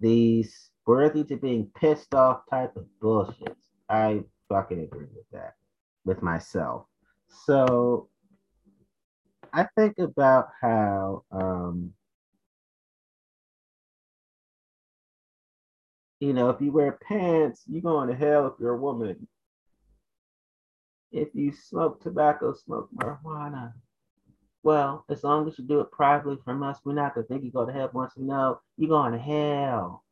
These 0.00 0.70
worthy 0.86 1.24
to 1.24 1.36
being 1.36 1.70
pissed 1.74 2.14
off 2.14 2.42
type 2.50 2.76
of 2.76 2.86
bullshits. 3.00 3.56
I 3.88 4.22
fucking 4.48 4.80
agree 4.80 5.06
with 5.14 5.28
that 5.32 5.54
with 6.04 6.22
myself. 6.22 6.86
So 7.28 8.08
I 9.52 9.66
think 9.76 9.98
about 9.98 10.48
how 10.60 11.24
um 11.30 11.92
you 16.24 16.32
know, 16.32 16.48
if 16.48 16.58
you 16.58 16.72
wear 16.72 16.98
pants, 17.06 17.64
you're 17.66 17.82
going 17.82 18.08
to 18.08 18.14
hell 18.14 18.46
if 18.46 18.54
you're 18.58 18.74
a 18.74 18.80
woman. 18.80 19.28
If 21.12 21.28
you 21.34 21.52
smoke 21.52 22.02
tobacco, 22.02 22.54
smoke 22.54 22.88
marijuana. 22.96 23.74
Well, 24.62 25.04
as 25.10 25.22
long 25.22 25.46
as 25.46 25.58
you 25.58 25.66
do 25.66 25.80
it 25.80 25.90
privately 25.90 26.38
from 26.42 26.62
us, 26.62 26.78
we're 26.82 26.94
not 26.94 27.14
gonna 27.14 27.26
think 27.26 27.44
you 27.44 27.52
go 27.52 27.66
to 27.66 27.72
hell 27.72 27.90
once 27.92 28.14
we 28.16 28.24
know 28.24 28.60
you're 28.78 28.88
going 28.88 29.12
to 29.12 29.18
hell. 29.18 30.02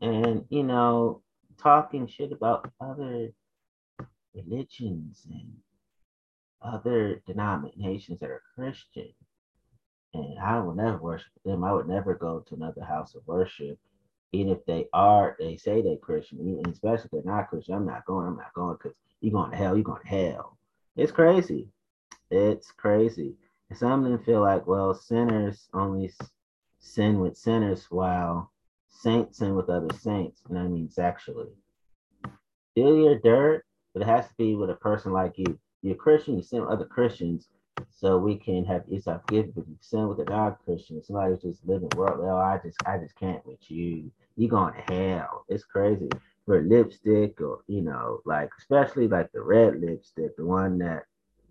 And 0.00 0.44
you 0.50 0.62
know, 0.62 1.22
talking 1.58 2.06
shit 2.06 2.30
about 2.30 2.70
other 2.80 3.32
religions 4.34 5.26
and 5.28 5.52
other 6.62 7.20
denominations 7.26 8.20
that 8.20 8.30
are 8.30 8.42
Christian. 8.54 9.12
And 10.14 10.38
I 10.38 10.60
would 10.60 10.76
never 10.76 10.98
worship 10.98 11.32
them. 11.44 11.64
I 11.64 11.72
would 11.72 11.88
never 11.88 12.14
go 12.14 12.38
to 12.38 12.54
another 12.54 12.84
house 12.84 13.16
of 13.16 13.26
worship 13.26 13.80
even 14.32 14.52
if 14.52 14.64
they 14.66 14.86
are, 14.92 15.36
they 15.38 15.56
say 15.56 15.82
they're 15.82 15.96
Christian, 15.96 16.40
and 16.40 16.66
especially 16.66 17.04
if 17.06 17.10
they're 17.10 17.32
not 17.32 17.48
Christian, 17.48 17.74
I'm 17.74 17.86
not 17.86 18.04
going, 18.06 18.26
I'm 18.26 18.36
not 18.36 18.52
going 18.54 18.76
because 18.76 18.96
you're 19.20 19.32
going 19.32 19.50
to 19.50 19.56
hell, 19.56 19.76
you're 19.76 19.84
going 19.84 20.02
to 20.02 20.08
hell. 20.08 20.58
It's 20.96 21.12
crazy. 21.12 21.68
It's 22.30 22.72
crazy. 22.72 23.36
And 23.70 23.78
some 23.78 24.04
of 24.04 24.10
them 24.10 24.22
feel 24.24 24.40
like, 24.40 24.66
well, 24.66 24.94
sinners 24.94 25.68
only 25.72 26.12
sin 26.78 27.20
with 27.20 27.36
sinners 27.36 27.86
while 27.90 28.50
saints 28.88 29.38
sin 29.38 29.54
with 29.54 29.68
other 29.68 29.94
saints. 29.98 30.42
And 30.48 30.58
I 30.58 30.62
mean 30.62 30.90
sexually. 30.90 31.52
Do 32.74 32.98
your 32.98 33.18
dirt, 33.18 33.64
but 33.92 34.02
it 34.02 34.08
has 34.08 34.26
to 34.28 34.34
be 34.36 34.54
with 34.54 34.70
a 34.70 34.74
person 34.74 35.12
like 35.12 35.34
you. 35.36 35.58
You're 35.82 35.96
Christian, 35.96 36.36
you 36.36 36.42
sin 36.42 36.60
with 36.60 36.70
other 36.70 36.84
Christians, 36.84 37.48
so 37.90 38.18
we 38.18 38.36
can 38.36 38.64
have 38.64 38.84
it's 38.88 39.06
our 39.06 39.22
gift. 39.28 39.54
but 39.54 39.66
you 39.66 39.76
sin 39.80 40.08
with 40.08 40.18
a 40.20 40.24
non-Christian, 40.24 41.02
somebody's 41.02 41.40
just 41.40 41.66
living 41.66 41.90
world. 41.96 42.20
Oh, 42.22 42.36
I 42.36 42.58
just 42.62 42.76
I 42.86 42.98
just 42.98 43.16
can't 43.16 43.44
with 43.46 43.70
you. 43.70 44.10
You 44.36 44.48
going 44.48 44.74
to 44.74 44.92
hell. 44.92 45.44
It's 45.48 45.64
crazy. 45.64 46.08
For 46.44 46.62
lipstick 46.62 47.40
or 47.40 47.60
you 47.66 47.82
know, 47.82 48.20
like 48.24 48.50
especially 48.58 49.08
like 49.08 49.32
the 49.32 49.42
red 49.42 49.80
lipstick, 49.80 50.36
the 50.36 50.44
one 50.44 50.78
that 50.78 51.04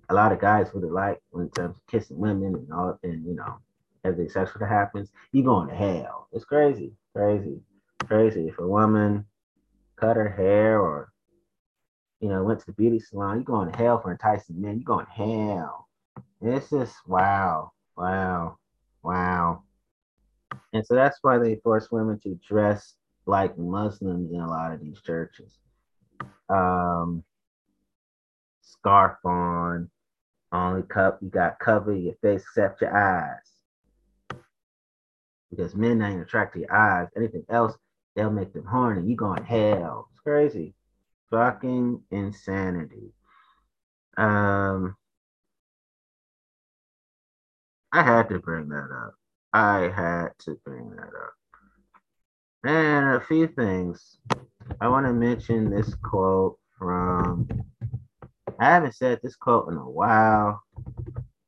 a 0.10 0.14
lot 0.14 0.32
of 0.32 0.40
guys 0.40 0.74
would 0.74 0.84
have 0.84 0.92
liked 0.92 1.22
when 1.32 1.48
it 1.48 1.56
comes 1.56 1.78
to 1.78 1.82
kissing 1.90 2.18
women 2.18 2.56
and 2.56 2.72
all 2.72 3.00
and 3.04 3.26
you 3.26 3.36
know, 3.36 3.58
everything 4.04 4.30
sexual 4.30 4.60
that 4.60 4.70
happens, 4.70 5.12
you 5.32 5.44
going 5.44 5.68
to 5.68 5.76
hell. 5.76 6.28
It's 6.32 6.46
crazy, 6.46 6.94
crazy, 7.16 7.60
crazy. 8.08 8.48
If 8.48 8.60
a 8.60 8.68
woman 8.68 9.26
cut 9.96 10.16
her 10.16 10.30
hair 10.30 10.80
or 10.80 11.12
you 12.22 12.30
know, 12.30 12.44
went 12.44 12.62
to 12.62 12.66
the 12.68 12.72
beauty 12.72 13.00
salon, 13.00 13.36
you're 13.36 13.44
going 13.44 13.70
to 13.70 13.78
hell 13.78 14.02
for 14.02 14.12
enticing 14.12 14.62
men, 14.62 14.78
you're 14.78 14.86
going 14.86 15.06
to 15.06 15.12
hell 15.12 15.85
it's 16.42 16.72
is 16.72 16.94
wow, 17.08 17.72
wow, 17.98 18.58
wow. 19.04 19.64
And 20.74 20.86
so 20.86 20.96
that's 20.96 21.20
why 21.22 21.38
they 21.38 21.56
force 21.58 21.92
women 21.92 22.20
to 22.20 22.40
dress 22.48 22.96
like 23.26 23.58
Muslims 23.58 24.32
in 24.32 24.40
a 24.40 24.48
lot 24.48 24.72
of 24.72 24.82
these 24.82 25.02
churches. 25.02 25.58
Um, 26.50 27.24
scarf 28.62 29.18
on, 29.26 29.90
only 30.52 30.84
cup 30.84 31.20
you 31.22 31.30
got 31.30 31.60
cover 31.60 31.94
your 31.94 32.16
face 32.22 32.42
except 32.42 32.82
your 32.82 32.96
eyes. 32.96 34.40
Because 35.50 35.76
men 35.76 36.02
ain't 36.02 36.22
attracted 36.22 36.60
to 36.60 36.66
your 36.66 36.76
eyes. 36.76 37.08
Anything 37.16 37.46
else, 37.50 37.74
they'll 38.16 38.30
make 38.30 38.54
them 38.54 38.66
horny. 38.66 39.10
You 39.10 39.16
going 39.16 39.44
hell. 39.44 40.10
It's 40.12 40.20
crazy. 40.22 40.74
Fucking 41.32 42.02
insanity. 42.12 43.12
Um 44.18 44.96
I 47.96 48.04
had 48.04 48.28
to 48.28 48.40
bring 48.40 48.68
that 48.68 48.90
up. 48.92 49.14
I 49.54 49.90
had 49.96 50.32
to 50.40 50.60
bring 50.66 50.90
that 50.98 51.08
up. 51.08 51.34
And 52.66 53.16
a 53.16 53.22
few 53.22 53.48
things. 53.48 54.18
I 54.82 54.90
want 54.90 55.06
to 55.06 55.14
mention 55.14 55.70
this 55.70 55.96
quote 56.04 56.60
from, 56.78 57.48
I 58.60 58.66
haven't 58.66 58.96
said 58.96 59.22
this 59.24 59.38
quote 59.38 59.72
in 59.72 59.78
a 59.78 59.90
while, 59.90 60.62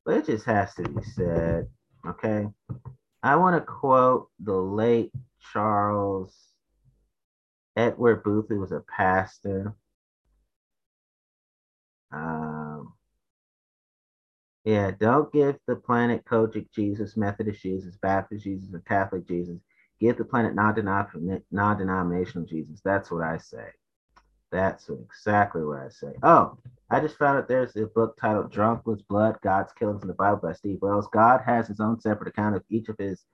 but 0.06 0.16
it 0.16 0.24
just 0.24 0.46
has 0.46 0.74
to 0.76 0.84
be 0.84 1.02
said. 1.02 1.68
Okay. 2.08 2.46
I 3.22 3.36
want 3.36 3.54
to 3.54 3.60
quote 3.60 4.30
the 4.40 4.56
late 4.56 5.12
Charles 5.52 6.34
Edward 7.76 8.22
Booth, 8.22 8.46
who 8.48 8.60
was 8.60 8.72
a 8.72 8.82
pastor. 8.88 9.74
Um, 12.10 12.94
yeah, 14.64 14.90
don't 14.98 15.32
give 15.32 15.56
the 15.66 15.76
planet 15.76 16.24
COGIC 16.24 16.72
Jesus, 16.72 17.16
Methodist 17.16 17.62
Jesus, 17.62 17.96
Baptist 17.96 18.44
Jesus, 18.44 18.74
or 18.74 18.80
Catholic 18.80 19.26
Jesus. 19.26 19.58
Give 20.00 20.16
the 20.16 20.24
planet 20.24 20.54
non-denominational 20.54 22.46
Jesus. 22.46 22.80
That's 22.84 23.10
what 23.10 23.24
I 23.24 23.38
say. 23.38 23.66
That's 24.50 24.88
exactly 24.88 25.64
what 25.64 25.78
I 25.78 25.88
say. 25.88 26.12
Oh, 26.22 26.58
I 26.90 27.00
just 27.00 27.18
found 27.18 27.38
out 27.38 27.48
there's 27.48 27.76
a 27.76 27.86
book 27.86 28.16
titled 28.20 28.50
Drunk 28.50 28.86
with 28.86 29.06
Blood, 29.08 29.36
God's 29.42 29.72
Killings 29.72 30.02
in 30.02 30.08
the 30.08 30.14
Bible 30.14 30.40
by 30.42 30.54
Steve 30.54 30.78
Wells. 30.80 31.08
God 31.12 31.42
has 31.44 31.68
his 31.68 31.80
own 31.80 32.00
separate 32.00 32.28
account 32.28 32.56
of 32.56 32.64
each 32.70 32.88
of 32.88 32.96
his 32.98 33.26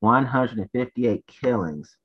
158 0.00 1.26
killings. 1.26 1.96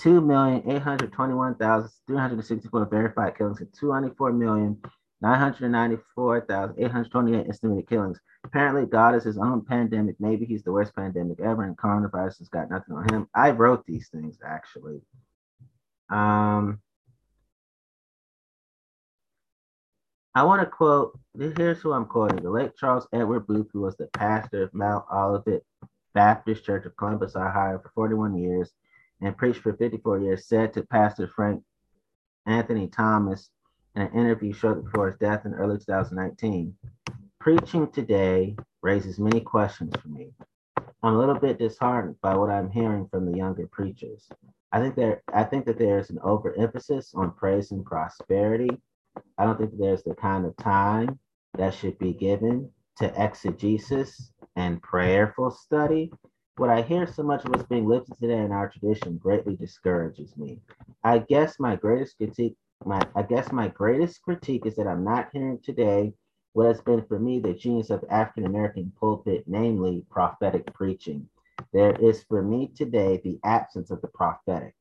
2,821,364 0.00 2.90
verified 2.90 3.36
killings 3.36 3.60
and 3.60 3.72
294 3.78 4.32
million 4.32 4.76
994,828 5.24 7.48
estimated 7.48 7.88
killings. 7.88 8.20
Apparently, 8.44 8.84
God 8.84 9.14
is 9.14 9.24
his 9.24 9.38
own 9.38 9.64
pandemic. 9.64 10.16
Maybe 10.20 10.44
he's 10.44 10.62
the 10.62 10.72
worst 10.72 10.94
pandemic 10.94 11.40
ever, 11.40 11.64
and 11.64 11.78
coronavirus 11.78 12.40
has 12.40 12.50
got 12.50 12.70
nothing 12.70 12.94
on 12.94 13.10
him. 13.10 13.26
I 13.34 13.52
wrote 13.52 13.86
these 13.86 14.10
things 14.10 14.38
actually. 14.46 15.00
Um, 16.10 16.82
I 20.34 20.42
want 20.42 20.60
to 20.60 20.66
quote. 20.66 21.18
Here's 21.38 21.80
who 21.80 21.92
I'm 21.92 22.04
quoting: 22.04 22.42
the 22.42 22.50
late 22.50 22.76
Charles 22.76 23.08
Edward 23.10 23.46
Booth, 23.46 23.70
who 23.72 23.80
was 23.80 23.96
the 23.96 24.08
pastor 24.08 24.64
of 24.64 24.74
Mount 24.74 25.06
Olivet 25.10 25.64
Baptist 26.12 26.66
Church 26.66 26.84
of 26.84 26.98
Columbus, 26.98 27.34
Ohio, 27.34 27.78
for 27.78 27.88
41 27.94 28.36
years 28.36 28.74
and 29.22 29.38
preached 29.38 29.62
for 29.62 29.72
54 29.72 30.18
years, 30.18 30.46
said 30.46 30.74
to 30.74 30.82
Pastor 30.82 31.30
Frank 31.34 31.62
Anthony 32.44 32.88
Thomas 32.88 33.48
in 33.94 34.02
an 34.02 34.12
interview 34.12 34.52
shortly 34.52 34.82
before 34.82 35.08
his 35.08 35.18
death 35.18 35.44
in 35.44 35.54
early 35.54 35.78
2019. 35.78 36.74
Preaching 37.40 37.90
today 37.92 38.56
raises 38.82 39.18
many 39.18 39.40
questions 39.40 39.92
for 40.00 40.08
me. 40.08 40.32
I'm 41.02 41.14
a 41.14 41.18
little 41.18 41.38
bit 41.38 41.58
disheartened 41.58 42.16
by 42.22 42.34
what 42.34 42.50
I'm 42.50 42.70
hearing 42.70 43.06
from 43.08 43.30
the 43.30 43.36
younger 43.36 43.66
preachers. 43.66 44.28
I 44.72 44.80
think 44.80 44.96
there 44.96 45.22
I 45.32 45.44
think 45.44 45.66
that 45.66 45.78
there's 45.78 46.10
an 46.10 46.18
overemphasis 46.24 47.12
on 47.14 47.32
praise 47.32 47.70
and 47.70 47.84
prosperity. 47.84 48.70
I 49.38 49.44
don't 49.44 49.58
think 49.58 49.72
there's 49.78 50.02
the 50.02 50.14
kind 50.14 50.46
of 50.46 50.56
time 50.56 51.18
that 51.56 51.74
should 51.74 51.98
be 51.98 52.12
given 52.12 52.70
to 52.96 53.22
exegesis 53.22 54.32
and 54.56 54.82
prayerful 54.82 55.50
study. 55.50 56.10
What 56.56 56.70
I 56.70 56.82
hear 56.82 57.06
so 57.06 57.22
much 57.22 57.44
of 57.44 57.50
what's 57.50 57.68
being 57.68 57.86
lifted 57.86 58.18
today 58.18 58.38
in 58.38 58.52
our 58.52 58.68
tradition 58.68 59.18
greatly 59.18 59.56
discourages 59.56 60.36
me. 60.36 60.60
I 61.02 61.18
guess 61.18 61.60
my 61.60 61.76
greatest 61.76 62.16
critique 62.16 62.56
my 62.86 63.00
I 63.14 63.22
guess 63.22 63.52
my 63.52 63.68
greatest 63.68 64.22
critique 64.22 64.66
is 64.66 64.76
that 64.76 64.86
I'm 64.86 65.04
not 65.04 65.30
hearing 65.32 65.58
today 65.62 66.12
what 66.52 66.66
has 66.66 66.80
been 66.80 67.04
for 67.06 67.18
me 67.18 67.40
the 67.40 67.52
genius 67.52 67.90
of 67.90 68.04
African 68.10 68.46
American 68.46 68.92
pulpit, 68.98 69.44
namely 69.46 70.04
prophetic 70.10 70.72
preaching. 70.72 71.28
There 71.72 71.94
is 71.96 72.22
for 72.24 72.42
me 72.42 72.70
today 72.74 73.20
the 73.22 73.38
absence 73.44 73.90
of 73.90 74.00
the 74.00 74.08
prophetic. 74.08 74.74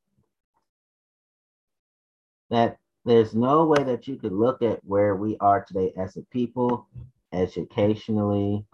That 2.49 2.77
there's 3.05 3.33
no 3.33 3.65
way 3.65 3.83
that 3.83 4.07
you 4.07 4.15
could 4.15 4.31
look 4.31 4.61
at 4.61 4.79
where 4.85 5.15
we 5.15 5.37
are 5.39 5.63
today 5.63 5.93
as 5.97 6.15
a 6.15 6.21
people, 6.31 6.87
educationally, 7.33 8.65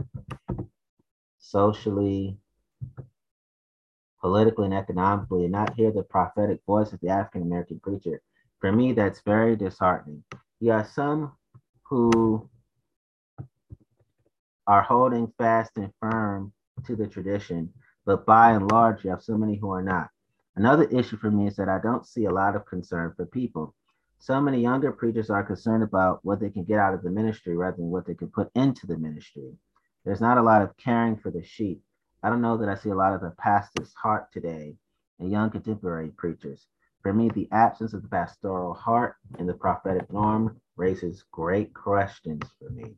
socially, 1.39 2.37
politically, 4.19 4.65
and 4.65 4.73
economically, 4.73 5.43
and 5.43 5.51
not 5.53 5.75
hear 5.75 5.91
the 5.91 6.03
prophetic 6.03 6.59
voice 6.67 6.91
of 6.93 6.99
the 6.99 7.09
African 7.09 7.41
American 7.41 7.79
preacher. 7.79 8.21
For 8.59 8.71
me, 8.71 8.91
that's 8.93 9.21
very 9.21 9.55
disheartening. 9.55 10.23
You 10.59 10.71
have 10.71 10.89
some 10.89 11.33
who 11.83 12.49
are 14.67 14.81
holding 14.81 15.31
fast 15.37 15.77
and 15.77 15.91
firm 16.01 16.51
to 16.85 16.95
the 16.95 17.07
tradition, 17.07 17.73
but 18.05 18.25
by 18.25 18.51
and 18.51 18.69
large, 18.71 19.03
you 19.03 19.09
have 19.09 19.23
so 19.23 19.37
many 19.37 19.55
who 19.55 19.71
are 19.71 19.81
not. 19.81 20.09
Another 20.55 20.83
issue 20.85 21.17
for 21.17 21.31
me 21.31 21.47
is 21.47 21.55
that 21.55 21.69
I 21.69 21.79
don't 21.81 22.05
see 22.05 22.25
a 22.25 22.33
lot 22.33 22.55
of 22.55 22.65
concern 22.65 23.13
for 23.15 23.25
people. 23.25 23.73
So 24.19 24.41
many 24.41 24.61
younger 24.61 24.91
preachers 24.91 25.29
are 25.29 25.43
concerned 25.43 25.83
about 25.83 26.19
what 26.23 26.41
they 26.41 26.49
can 26.49 26.65
get 26.65 26.79
out 26.79 26.93
of 26.93 27.01
the 27.01 27.09
ministry 27.09 27.55
rather 27.55 27.77
than 27.77 27.89
what 27.89 28.05
they 28.05 28.13
can 28.13 28.27
put 28.27 28.51
into 28.55 28.85
the 28.85 28.97
ministry. 28.97 29.53
There's 30.03 30.19
not 30.19 30.37
a 30.37 30.43
lot 30.43 30.61
of 30.61 30.75
caring 30.75 31.15
for 31.15 31.31
the 31.31 31.43
sheep. 31.43 31.81
I 32.21 32.29
don't 32.29 32.41
know 32.41 32.57
that 32.57 32.67
I 32.67 32.75
see 32.75 32.89
a 32.89 32.95
lot 32.95 33.13
of 33.13 33.21
the 33.21 33.31
pastor's 33.37 33.93
heart 33.93 34.33
today 34.33 34.75
in 35.19 35.31
young 35.31 35.49
contemporary 35.49 36.09
preachers. 36.09 36.67
For 37.01 37.13
me, 37.13 37.29
the 37.29 37.47
absence 37.51 37.93
of 37.93 38.01
the 38.01 38.07
pastoral 38.07 38.73
heart 38.73 39.15
in 39.37 39.47
the 39.47 39.53
prophetic 39.53 40.11
norm 40.11 40.59
raises 40.75 41.23
great 41.31 41.73
questions 41.73 42.43
for 42.59 42.69
me. 42.69 42.95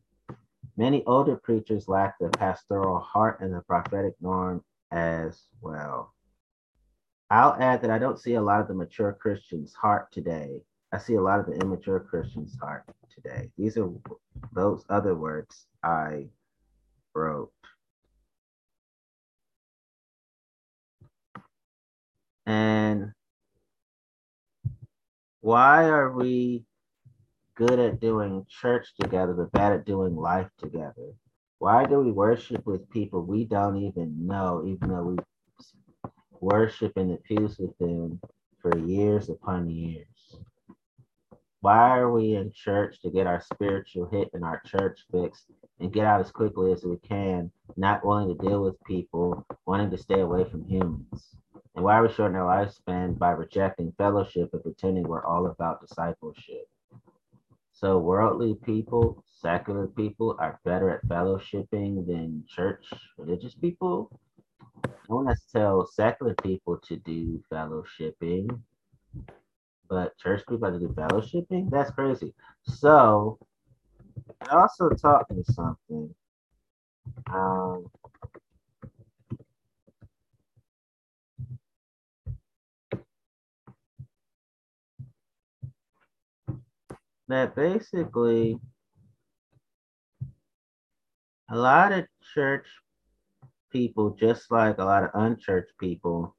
Many 0.76 1.04
older 1.04 1.36
preachers 1.36 1.88
lack 1.88 2.18
the 2.18 2.28
pastoral 2.30 2.98
heart 2.98 3.40
and 3.40 3.54
the 3.54 3.62
prophetic 3.62 4.14
norm 4.20 4.64
as 4.90 5.42
well. 5.60 6.14
I'll 7.30 7.54
add 7.54 7.82
that 7.82 7.90
I 7.90 7.98
don't 7.98 8.18
see 8.18 8.34
a 8.34 8.42
lot 8.42 8.60
of 8.60 8.68
the 8.68 8.74
mature 8.74 9.12
Christian's 9.12 9.74
heart 9.74 10.10
today 10.12 10.62
I 10.92 10.98
see 10.98 11.14
a 11.14 11.22
lot 11.22 11.40
of 11.40 11.46
the 11.46 11.54
immature 11.54 12.00
Christians 12.00 12.56
heart 12.60 12.84
today. 13.14 13.50
These 13.56 13.78
are 13.78 13.88
those 14.52 14.84
other 14.90 15.14
words 15.14 15.66
I 15.82 16.26
wrote. 17.14 17.50
And 22.44 23.12
why 25.42 25.86
are 25.88 26.12
we 26.12 26.64
good 27.56 27.80
at 27.80 28.00
doing 28.00 28.46
church 28.48 28.94
together, 29.00 29.34
but 29.34 29.50
bad 29.50 29.72
at 29.72 29.84
doing 29.84 30.14
life 30.14 30.48
together? 30.56 31.14
Why 31.58 31.84
do 31.84 31.98
we 31.98 32.12
worship 32.12 32.64
with 32.64 32.88
people 32.90 33.22
we 33.22 33.44
don't 33.44 33.76
even 33.76 34.24
know, 34.24 34.64
even 34.64 34.88
though 34.88 35.02
we 35.02 35.16
worship 36.40 36.92
in 36.96 37.08
the 37.08 37.16
pews 37.16 37.58
with 37.58 37.76
them 37.78 38.20
for 38.60 38.78
years 38.78 39.30
upon 39.30 39.68
years? 39.68 40.06
Why 41.60 41.98
are 41.98 42.12
we 42.12 42.36
in 42.36 42.52
church 42.52 43.00
to 43.02 43.10
get 43.10 43.26
our 43.26 43.40
spiritual 43.40 44.08
hit 44.10 44.30
and 44.34 44.44
our 44.44 44.62
church 44.64 45.04
fixed 45.10 45.46
and 45.80 45.92
get 45.92 46.06
out 46.06 46.20
as 46.20 46.30
quickly 46.30 46.70
as 46.70 46.84
we 46.84 46.98
can, 46.98 47.50
not 47.76 48.04
wanting 48.04 48.36
to 48.36 48.46
deal 48.48 48.62
with 48.62 48.82
people, 48.84 49.44
wanting 49.66 49.90
to 49.90 49.98
stay 49.98 50.20
away 50.20 50.44
from 50.48 50.68
humans? 50.68 51.34
And 51.74 51.84
why 51.84 51.96
are 51.96 52.06
we 52.06 52.12
shortening 52.12 52.40
our 52.40 52.66
lifespan 52.66 53.18
by 53.18 53.30
rejecting 53.30 53.92
fellowship 53.96 54.50
and 54.52 54.62
pretending 54.62 55.04
we're 55.04 55.24
all 55.24 55.46
about 55.46 55.80
discipleship? 55.86 56.68
So, 57.72 57.98
worldly 57.98 58.54
people, 58.64 59.24
secular 59.40 59.86
people 59.86 60.36
are 60.38 60.60
better 60.64 60.90
at 60.90 61.06
fellowshipping 61.08 62.06
than 62.06 62.44
church 62.48 62.84
religious 63.18 63.54
people. 63.54 64.10
I 64.84 64.90
want 65.08 65.28
to 65.28 65.36
tell 65.52 65.86
secular 65.86 66.34
people 66.42 66.78
to 66.88 66.96
do 66.96 67.42
fellowshipping 67.50 68.60
but 69.92 70.16
church 70.16 70.42
people 70.48 70.64
have 70.64 70.80
to 70.80 70.80
do 70.80 70.94
fellowshipping? 70.94 71.70
That's 71.70 71.90
crazy. 71.90 72.32
So 72.62 73.38
it 74.40 74.50
also 74.50 74.88
taught 74.88 75.30
me 75.30 75.42
something. 75.44 76.14
Um, 77.30 77.90
that 87.32 87.56
basically 87.56 88.58
a 91.50 91.56
lot 91.56 91.92
of 91.92 92.04
church 92.34 92.66
people, 93.70 94.10
just 94.10 94.50
like 94.50 94.78
a 94.78 94.84
lot 94.84 95.02
of 95.02 95.10
unchurched 95.14 95.72
people, 95.78 96.36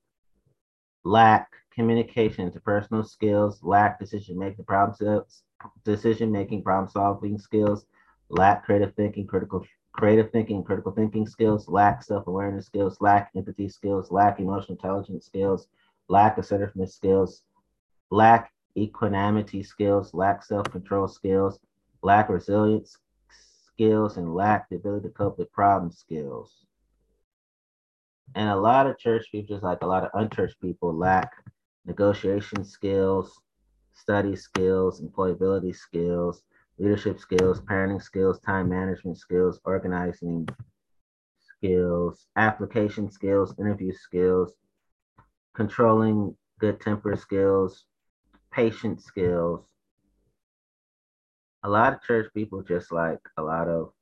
lack 1.03 1.49
communication, 1.73 2.49
interpersonal 2.49 3.05
skills, 3.05 3.59
lack 3.63 3.99
decision 3.99 4.37
making, 4.37 4.65
problem 4.65 5.23
decision 5.83 6.31
making, 6.31 6.63
problem 6.63 6.89
solving 6.89 7.37
skills, 7.37 7.85
lack 8.29 8.63
creative 8.63 8.93
thinking, 8.95 9.25
critical 9.25 9.65
creative 9.93 10.31
thinking, 10.31 10.63
critical 10.63 10.91
thinking 10.91 11.25
skills, 11.25 11.67
lack 11.67 12.03
self 12.03 12.27
awareness 12.27 12.67
skills, 12.67 12.97
lack 13.01 13.31
empathy 13.35 13.67
skills, 13.67 14.11
lack 14.11 14.39
emotional 14.39 14.75
intelligence 14.75 15.25
skills, 15.25 15.67
lack 16.07 16.37
assertiveness 16.37 16.95
skills, 16.95 17.43
lack 18.11 18.52
equanimity 18.77 19.63
skills, 19.63 20.13
lack 20.13 20.43
self 20.43 20.69
control 20.71 21.07
skills, 21.07 21.59
lack 22.01 22.29
resilience 22.29 22.97
skills, 23.73 24.17
and 24.17 24.33
lack 24.33 24.69
the 24.69 24.75
ability 24.75 25.07
to 25.07 25.13
cope 25.13 25.37
with 25.37 25.51
problem 25.51 25.91
skills. 25.91 26.65
And 28.35 28.49
a 28.49 28.55
lot 28.55 28.87
of 28.87 28.97
church 28.97 29.25
people, 29.31 29.55
just 29.55 29.63
like 29.63 29.81
a 29.81 29.87
lot 29.87 30.03
of 30.03 30.11
unchurched 30.13 30.59
people, 30.61 30.93
lack 30.95 31.31
negotiation 31.85 32.63
skills, 32.63 33.39
study 33.93 34.35
skills, 34.35 35.01
employability 35.01 35.75
skills, 35.75 36.43
leadership 36.79 37.19
skills, 37.19 37.61
parenting 37.61 38.01
skills, 38.01 38.39
time 38.39 38.69
management 38.69 39.17
skills, 39.17 39.59
organizing 39.65 40.47
skills, 41.37 42.27
application 42.35 43.09
skills, 43.11 43.53
interview 43.59 43.93
skills, 43.93 44.53
controlling 45.53 46.35
good 46.59 46.79
temper 46.81 47.15
skills, 47.15 47.85
patient 48.53 49.01
skills. 49.01 49.65
A 51.63 51.69
lot 51.69 51.93
of 51.93 52.01
church 52.03 52.31
people, 52.33 52.61
just 52.63 52.91
like 52.91 53.19
a 53.37 53.43
lot 53.43 53.67
of 53.67 53.93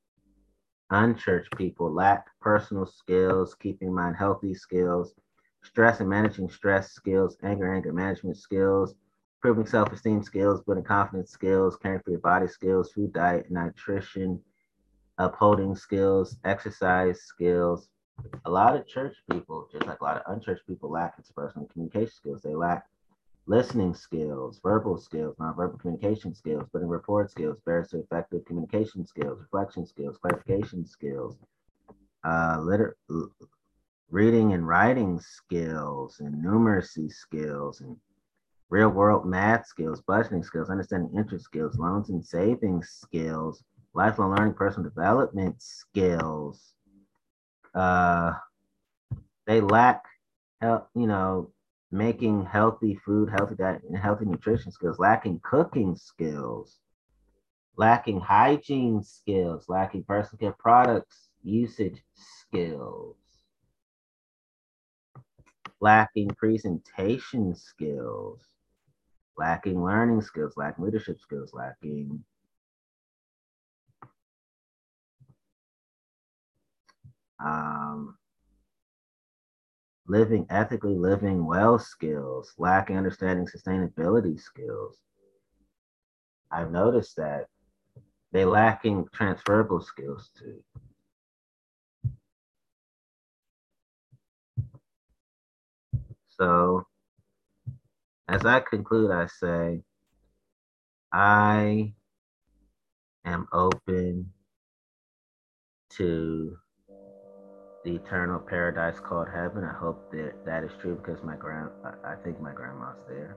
unchurched 0.90 1.56
people, 1.56 1.92
lack 1.92 2.26
personal 2.40 2.86
skills, 2.86 3.54
keeping 3.54 3.94
mind 3.94 4.16
healthy 4.16 4.54
skills, 4.54 5.14
stress 5.62 6.00
and 6.00 6.08
managing 6.08 6.48
stress 6.48 6.92
skills, 6.92 7.36
anger, 7.42 7.72
anger 7.72 7.92
management 7.92 8.36
skills, 8.36 8.94
improving 9.38 9.66
self-esteem 9.66 10.22
skills, 10.22 10.62
building 10.62 10.84
confidence 10.84 11.30
skills, 11.30 11.76
caring 11.76 12.00
for 12.00 12.10
your 12.10 12.20
body 12.20 12.46
skills, 12.48 12.92
food 12.92 13.12
diet, 13.12 13.50
nutrition, 13.50 14.40
upholding 15.18 15.74
skills, 15.74 16.36
exercise 16.44 17.22
skills. 17.22 17.88
A 18.44 18.50
lot 18.50 18.76
of 18.76 18.86
church 18.86 19.16
people, 19.30 19.68
just 19.72 19.86
like 19.86 20.00
a 20.00 20.04
lot 20.04 20.18
of 20.18 20.32
unchurched 20.34 20.66
people, 20.66 20.90
lack 20.90 21.16
interpersonal 21.18 21.70
communication 21.70 22.12
skills. 22.14 22.42
They 22.42 22.54
lack 22.54 22.86
listening 23.46 23.94
skills, 23.94 24.60
verbal 24.62 24.96
skills, 24.98 25.34
nonverbal 25.38 25.78
communication 25.80 26.34
skills, 26.34 26.64
building 26.72 26.88
rapport 26.88 27.26
skills, 27.28 27.58
barriers 27.66 27.92
effective 27.94 28.44
communication 28.44 29.04
skills, 29.06 29.38
reflection 29.40 29.86
skills, 29.86 30.18
clarification 30.18 30.86
skills, 30.86 31.36
uh, 32.24 32.58
liter- 32.62 32.96
reading 34.10 34.52
and 34.52 34.66
writing 34.68 35.18
skills 35.20 36.20
and 36.20 36.44
numeracy 36.44 37.10
skills 37.10 37.80
and 37.80 37.96
real 38.70 38.90
world 38.90 39.26
math 39.26 39.66
skills, 39.66 40.02
budgeting 40.08 40.44
skills, 40.44 40.70
understanding 40.70 41.10
interest 41.16 41.44
skills, 41.44 41.78
loans 41.78 42.10
and 42.10 42.24
savings 42.24 42.88
skills, 42.88 43.64
lifelong 43.94 44.34
learning, 44.34 44.54
personal 44.54 44.88
development 44.88 45.56
skills. 45.62 46.74
Uh, 47.74 48.32
they 49.46 49.60
lack, 49.60 50.04
help, 50.60 50.88
you 50.94 51.06
know, 51.06 51.51
making 51.92 52.46
healthy 52.46 52.94
food, 53.04 53.30
healthy 53.30 53.54
diet, 53.54 53.82
and 53.88 53.96
healthy 53.96 54.24
nutrition 54.24 54.72
skills, 54.72 54.98
lacking 54.98 55.40
cooking 55.44 55.94
skills, 55.94 56.78
lacking 57.76 58.20
hygiene 58.20 59.02
skills, 59.02 59.66
lacking 59.68 60.04
personal 60.04 60.38
care 60.38 60.56
products 60.58 61.28
usage 61.44 62.02
skills 62.14 63.16
lacking 65.82 66.28
presentation 66.28 67.54
skills, 67.56 68.40
lacking 69.36 69.82
learning 69.82 70.22
skills, 70.22 70.56
lacking 70.56 70.84
leadership 70.84 71.18
skills, 71.20 71.52
lacking 71.52 72.22
um, 77.44 78.16
living 80.12 80.46
ethically, 80.50 80.94
living 80.94 81.46
well 81.46 81.78
skills, 81.78 82.52
lacking 82.58 82.98
understanding 82.98 83.46
sustainability 83.46 84.38
skills. 84.38 84.98
I've 86.50 86.70
noticed 86.70 87.16
that 87.16 87.46
they 88.30 88.44
lacking 88.44 89.08
transferable 89.14 89.80
skills 89.80 90.30
too. 90.38 90.62
So, 96.28 96.86
as 98.28 98.44
I 98.44 98.60
conclude, 98.60 99.10
I 99.10 99.26
say, 99.28 99.80
I 101.10 101.94
am 103.24 103.48
open 103.50 104.30
to 105.92 106.58
the 107.84 107.96
eternal 107.96 108.38
paradise 108.38 109.00
called 109.00 109.28
heaven. 109.28 109.64
I 109.64 109.72
hope 109.72 110.10
that 110.12 110.34
that 110.44 110.64
is 110.64 110.70
true 110.80 110.96
because 110.96 111.22
my 111.22 111.36
grand, 111.36 111.70
I 112.04 112.14
think 112.22 112.40
my 112.40 112.52
grandma's 112.52 112.96
there. 113.08 113.36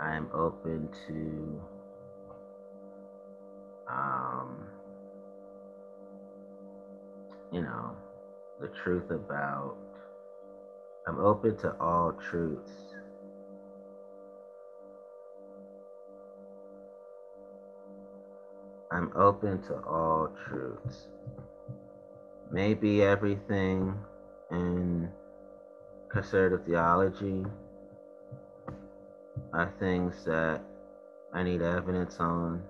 I 0.00 0.14
am 0.14 0.28
open 0.32 0.88
to 1.08 1.60
um, 3.88 4.66
you 7.52 7.62
know, 7.62 7.96
the 8.60 8.68
truth 8.68 9.10
about, 9.10 9.76
I'm 11.06 11.18
open 11.18 11.56
to 11.58 11.74
all 11.80 12.12
truths. 12.30 12.72
I'm 18.90 19.12
open 19.16 19.62
to 19.68 19.74
all 19.84 20.30
truths. 20.48 21.06
Maybe 22.50 23.02
everything 23.02 23.98
in 24.50 25.10
conservative 26.08 26.64
theology 26.66 27.44
are 29.52 29.74
things 29.78 30.24
that 30.24 30.62
I 31.32 31.42
need 31.42 31.60
evidence 31.60 32.18
on. 32.20 32.62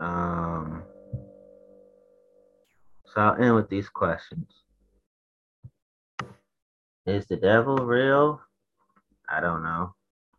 Um, 0.00 0.82
so 3.04 3.20
I'll 3.20 3.40
end 3.40 3.54
with 3.54 3.68
these 3.68 3.88
questions. 3.88 4.48
Is 7.04 7.26
the 7.26 7.36
devil 7.36 7.78
real? 7.78 8.40
I 9.28 9.40
don't 9.40 9.64
know. 9.64 9.94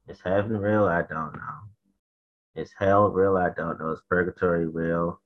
Is 0.07 0.21
heaven 0.21 0.57
real? 0.57 0.85
I 0.85 1.01
don't 1.01 1.33
know. 1.33 1.59
Is 2.55 2.71
hell 2.77 3.09
real? 3.09 3.35
I 3.35 3.49
don't 3.49 3.79
know. 3.79 3.91
Is 3.91 4.01
purgatory 4.09 4.67
real? 4.67 5.19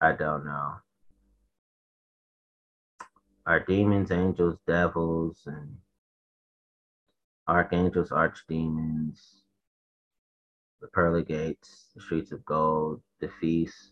I 0.00 0.12
don't 0.12 0.44
know. 0.44 0.74
Are 3.46 3.58
demons, 3.58 4.12
angels, 4.12 4.58
devils, 4.66 5.42
and 5.46 5.76
archangels, 7.48 8.10
archdemons, 8.10 9.18
the 10.80 10.86
pearly 10.88 11.24
gates, 11.24 11.86
the 11.96 12.00
streets 12.00 12.30
of 12.30 12.44
gold, 12.44 13.00
the 13.20 13.30
feast, 13.40 13.90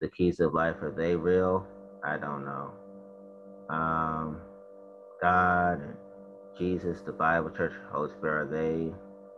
the 0.00 0.08
keys 0.08 0.38
of 0.38 0.54
life, 0.54 0.76
are 0.82 0.94
they 0.96 1.16
real? 1.16 1.66
I 2.04 2.16
don't 2.18 2.44
know. 2.44 2.72
Um, 3.68 4.40
God 5.22 5.80
and 5.80 5.96
Jesus, 6.58 7.00
the 7.02 7.12
Bible, 7.12 7.50
Church, 7.50 7.72
Holy 7.92 8.10
Spirit, 8.10 8.42
are 8.42 8.50
they 8.50 8.92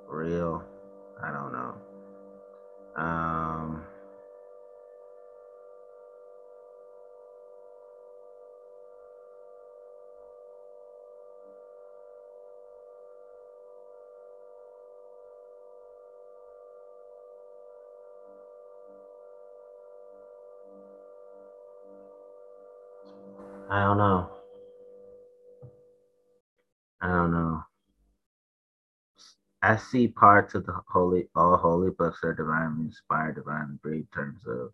real? 0.09 0.65
I 1.23 1.31
don't 1.31 1.53
know. 1.53 1.75
Um, 2.97 3.85
I 23.71 23.85
don't 23.85 23.99
know. 23.99 24.31
I 27.05 27.09
don't 27.09 27.33
know. 27.33 27.63
I 29.61 29.77
see 29.77 30.09
parts 30.09 30.55
of 30.55 30.65
the 30.65 30.81
holy, 30.89 31.29
all 31.37 31.59
holy 31.59 31.91
books 31.91 32.21
are 32.25 32.33
divinely 32.33 32.87
inspired, 32.87 33.35
divinely 33.35 33.77
breathed 33.83 34.09
in 34.17 34.23
terms 34.23 34.41
of, 34.47 34.73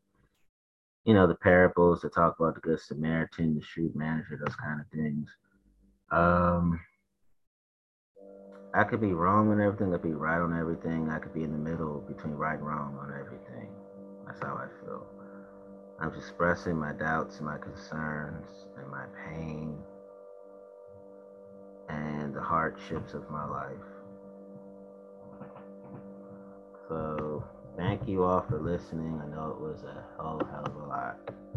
you 1.05 1.13
know, 1.13 1.27
the 1.27 1.35
parables 1.35 2.03
that 2.03 2.15
talk 2.15 2.39
about 2.39 2.55
the 2.55 2.61
good 2.61 2.79
Samaritan, 2.79 3.57
the 3.57 3.63
shrewd 3.63 3.97
manager, 3.97 4.39
those 4.41 4.55
kind 4.55 4.81
of 4.81 4.87
things. 4.93 5.29
Um, 6.13 6.81
I 8.75 8.85
could 8.85 9.01
be 9.01 9.13
wrong 9.13 9.51
on 9.51 9.61
everything. 9.61 9.93
I 9.93 9.99
could 9.99 10.11
be 10.11 10.15
right 10.15 10.41
on 10.41 10.57
everything. 10.57 11.11
I 11.11 11.19
could 11.19 11.35
be 11.35 11.43
in 11.43 11.51
the 11.51 11.59
middle 11.59 11.99
between 12.07 12.35
right 12.35 12.59
and 12.59 12.67
wrong 12.67 12.97
on 13.01 13.13
everything. 13.13 13.71
That's 14.25 14.41
how 14.41 14.55
I 14.55 14.69
feel. 14.85 15.05
I'm 16.01 16.15
expressing 16.15 16.77
my 16.77 16.93
doubts 16.93 17.39
and 17.39 17.47
my 17.47 17.59
concerns 17.59 18.47
and 18.79 18.89
my 18.89 19.07
pain 19.27 19.83
and 21.91 22.35
the 22.35 22.41
hardships 22.41 23.15
of 23.15 23.29
my 23.31 23.45
life. 23.47 23.77
So, 26.89 27.45
thank 27.77 28.09
you 28.09 28.25
all 28.25 28.45
for 28.49 28.59
listening. 28.59 29.21
I 29.23 29.29
know 29.29 29.51
it 29.51 29.61
was 29.61 29.83
a 29.85 30.05
whole 30.21 30.43
hell 30.51 30.65
of 30.67 30.77
a 30.77 30.87
lot. 30.87 31.19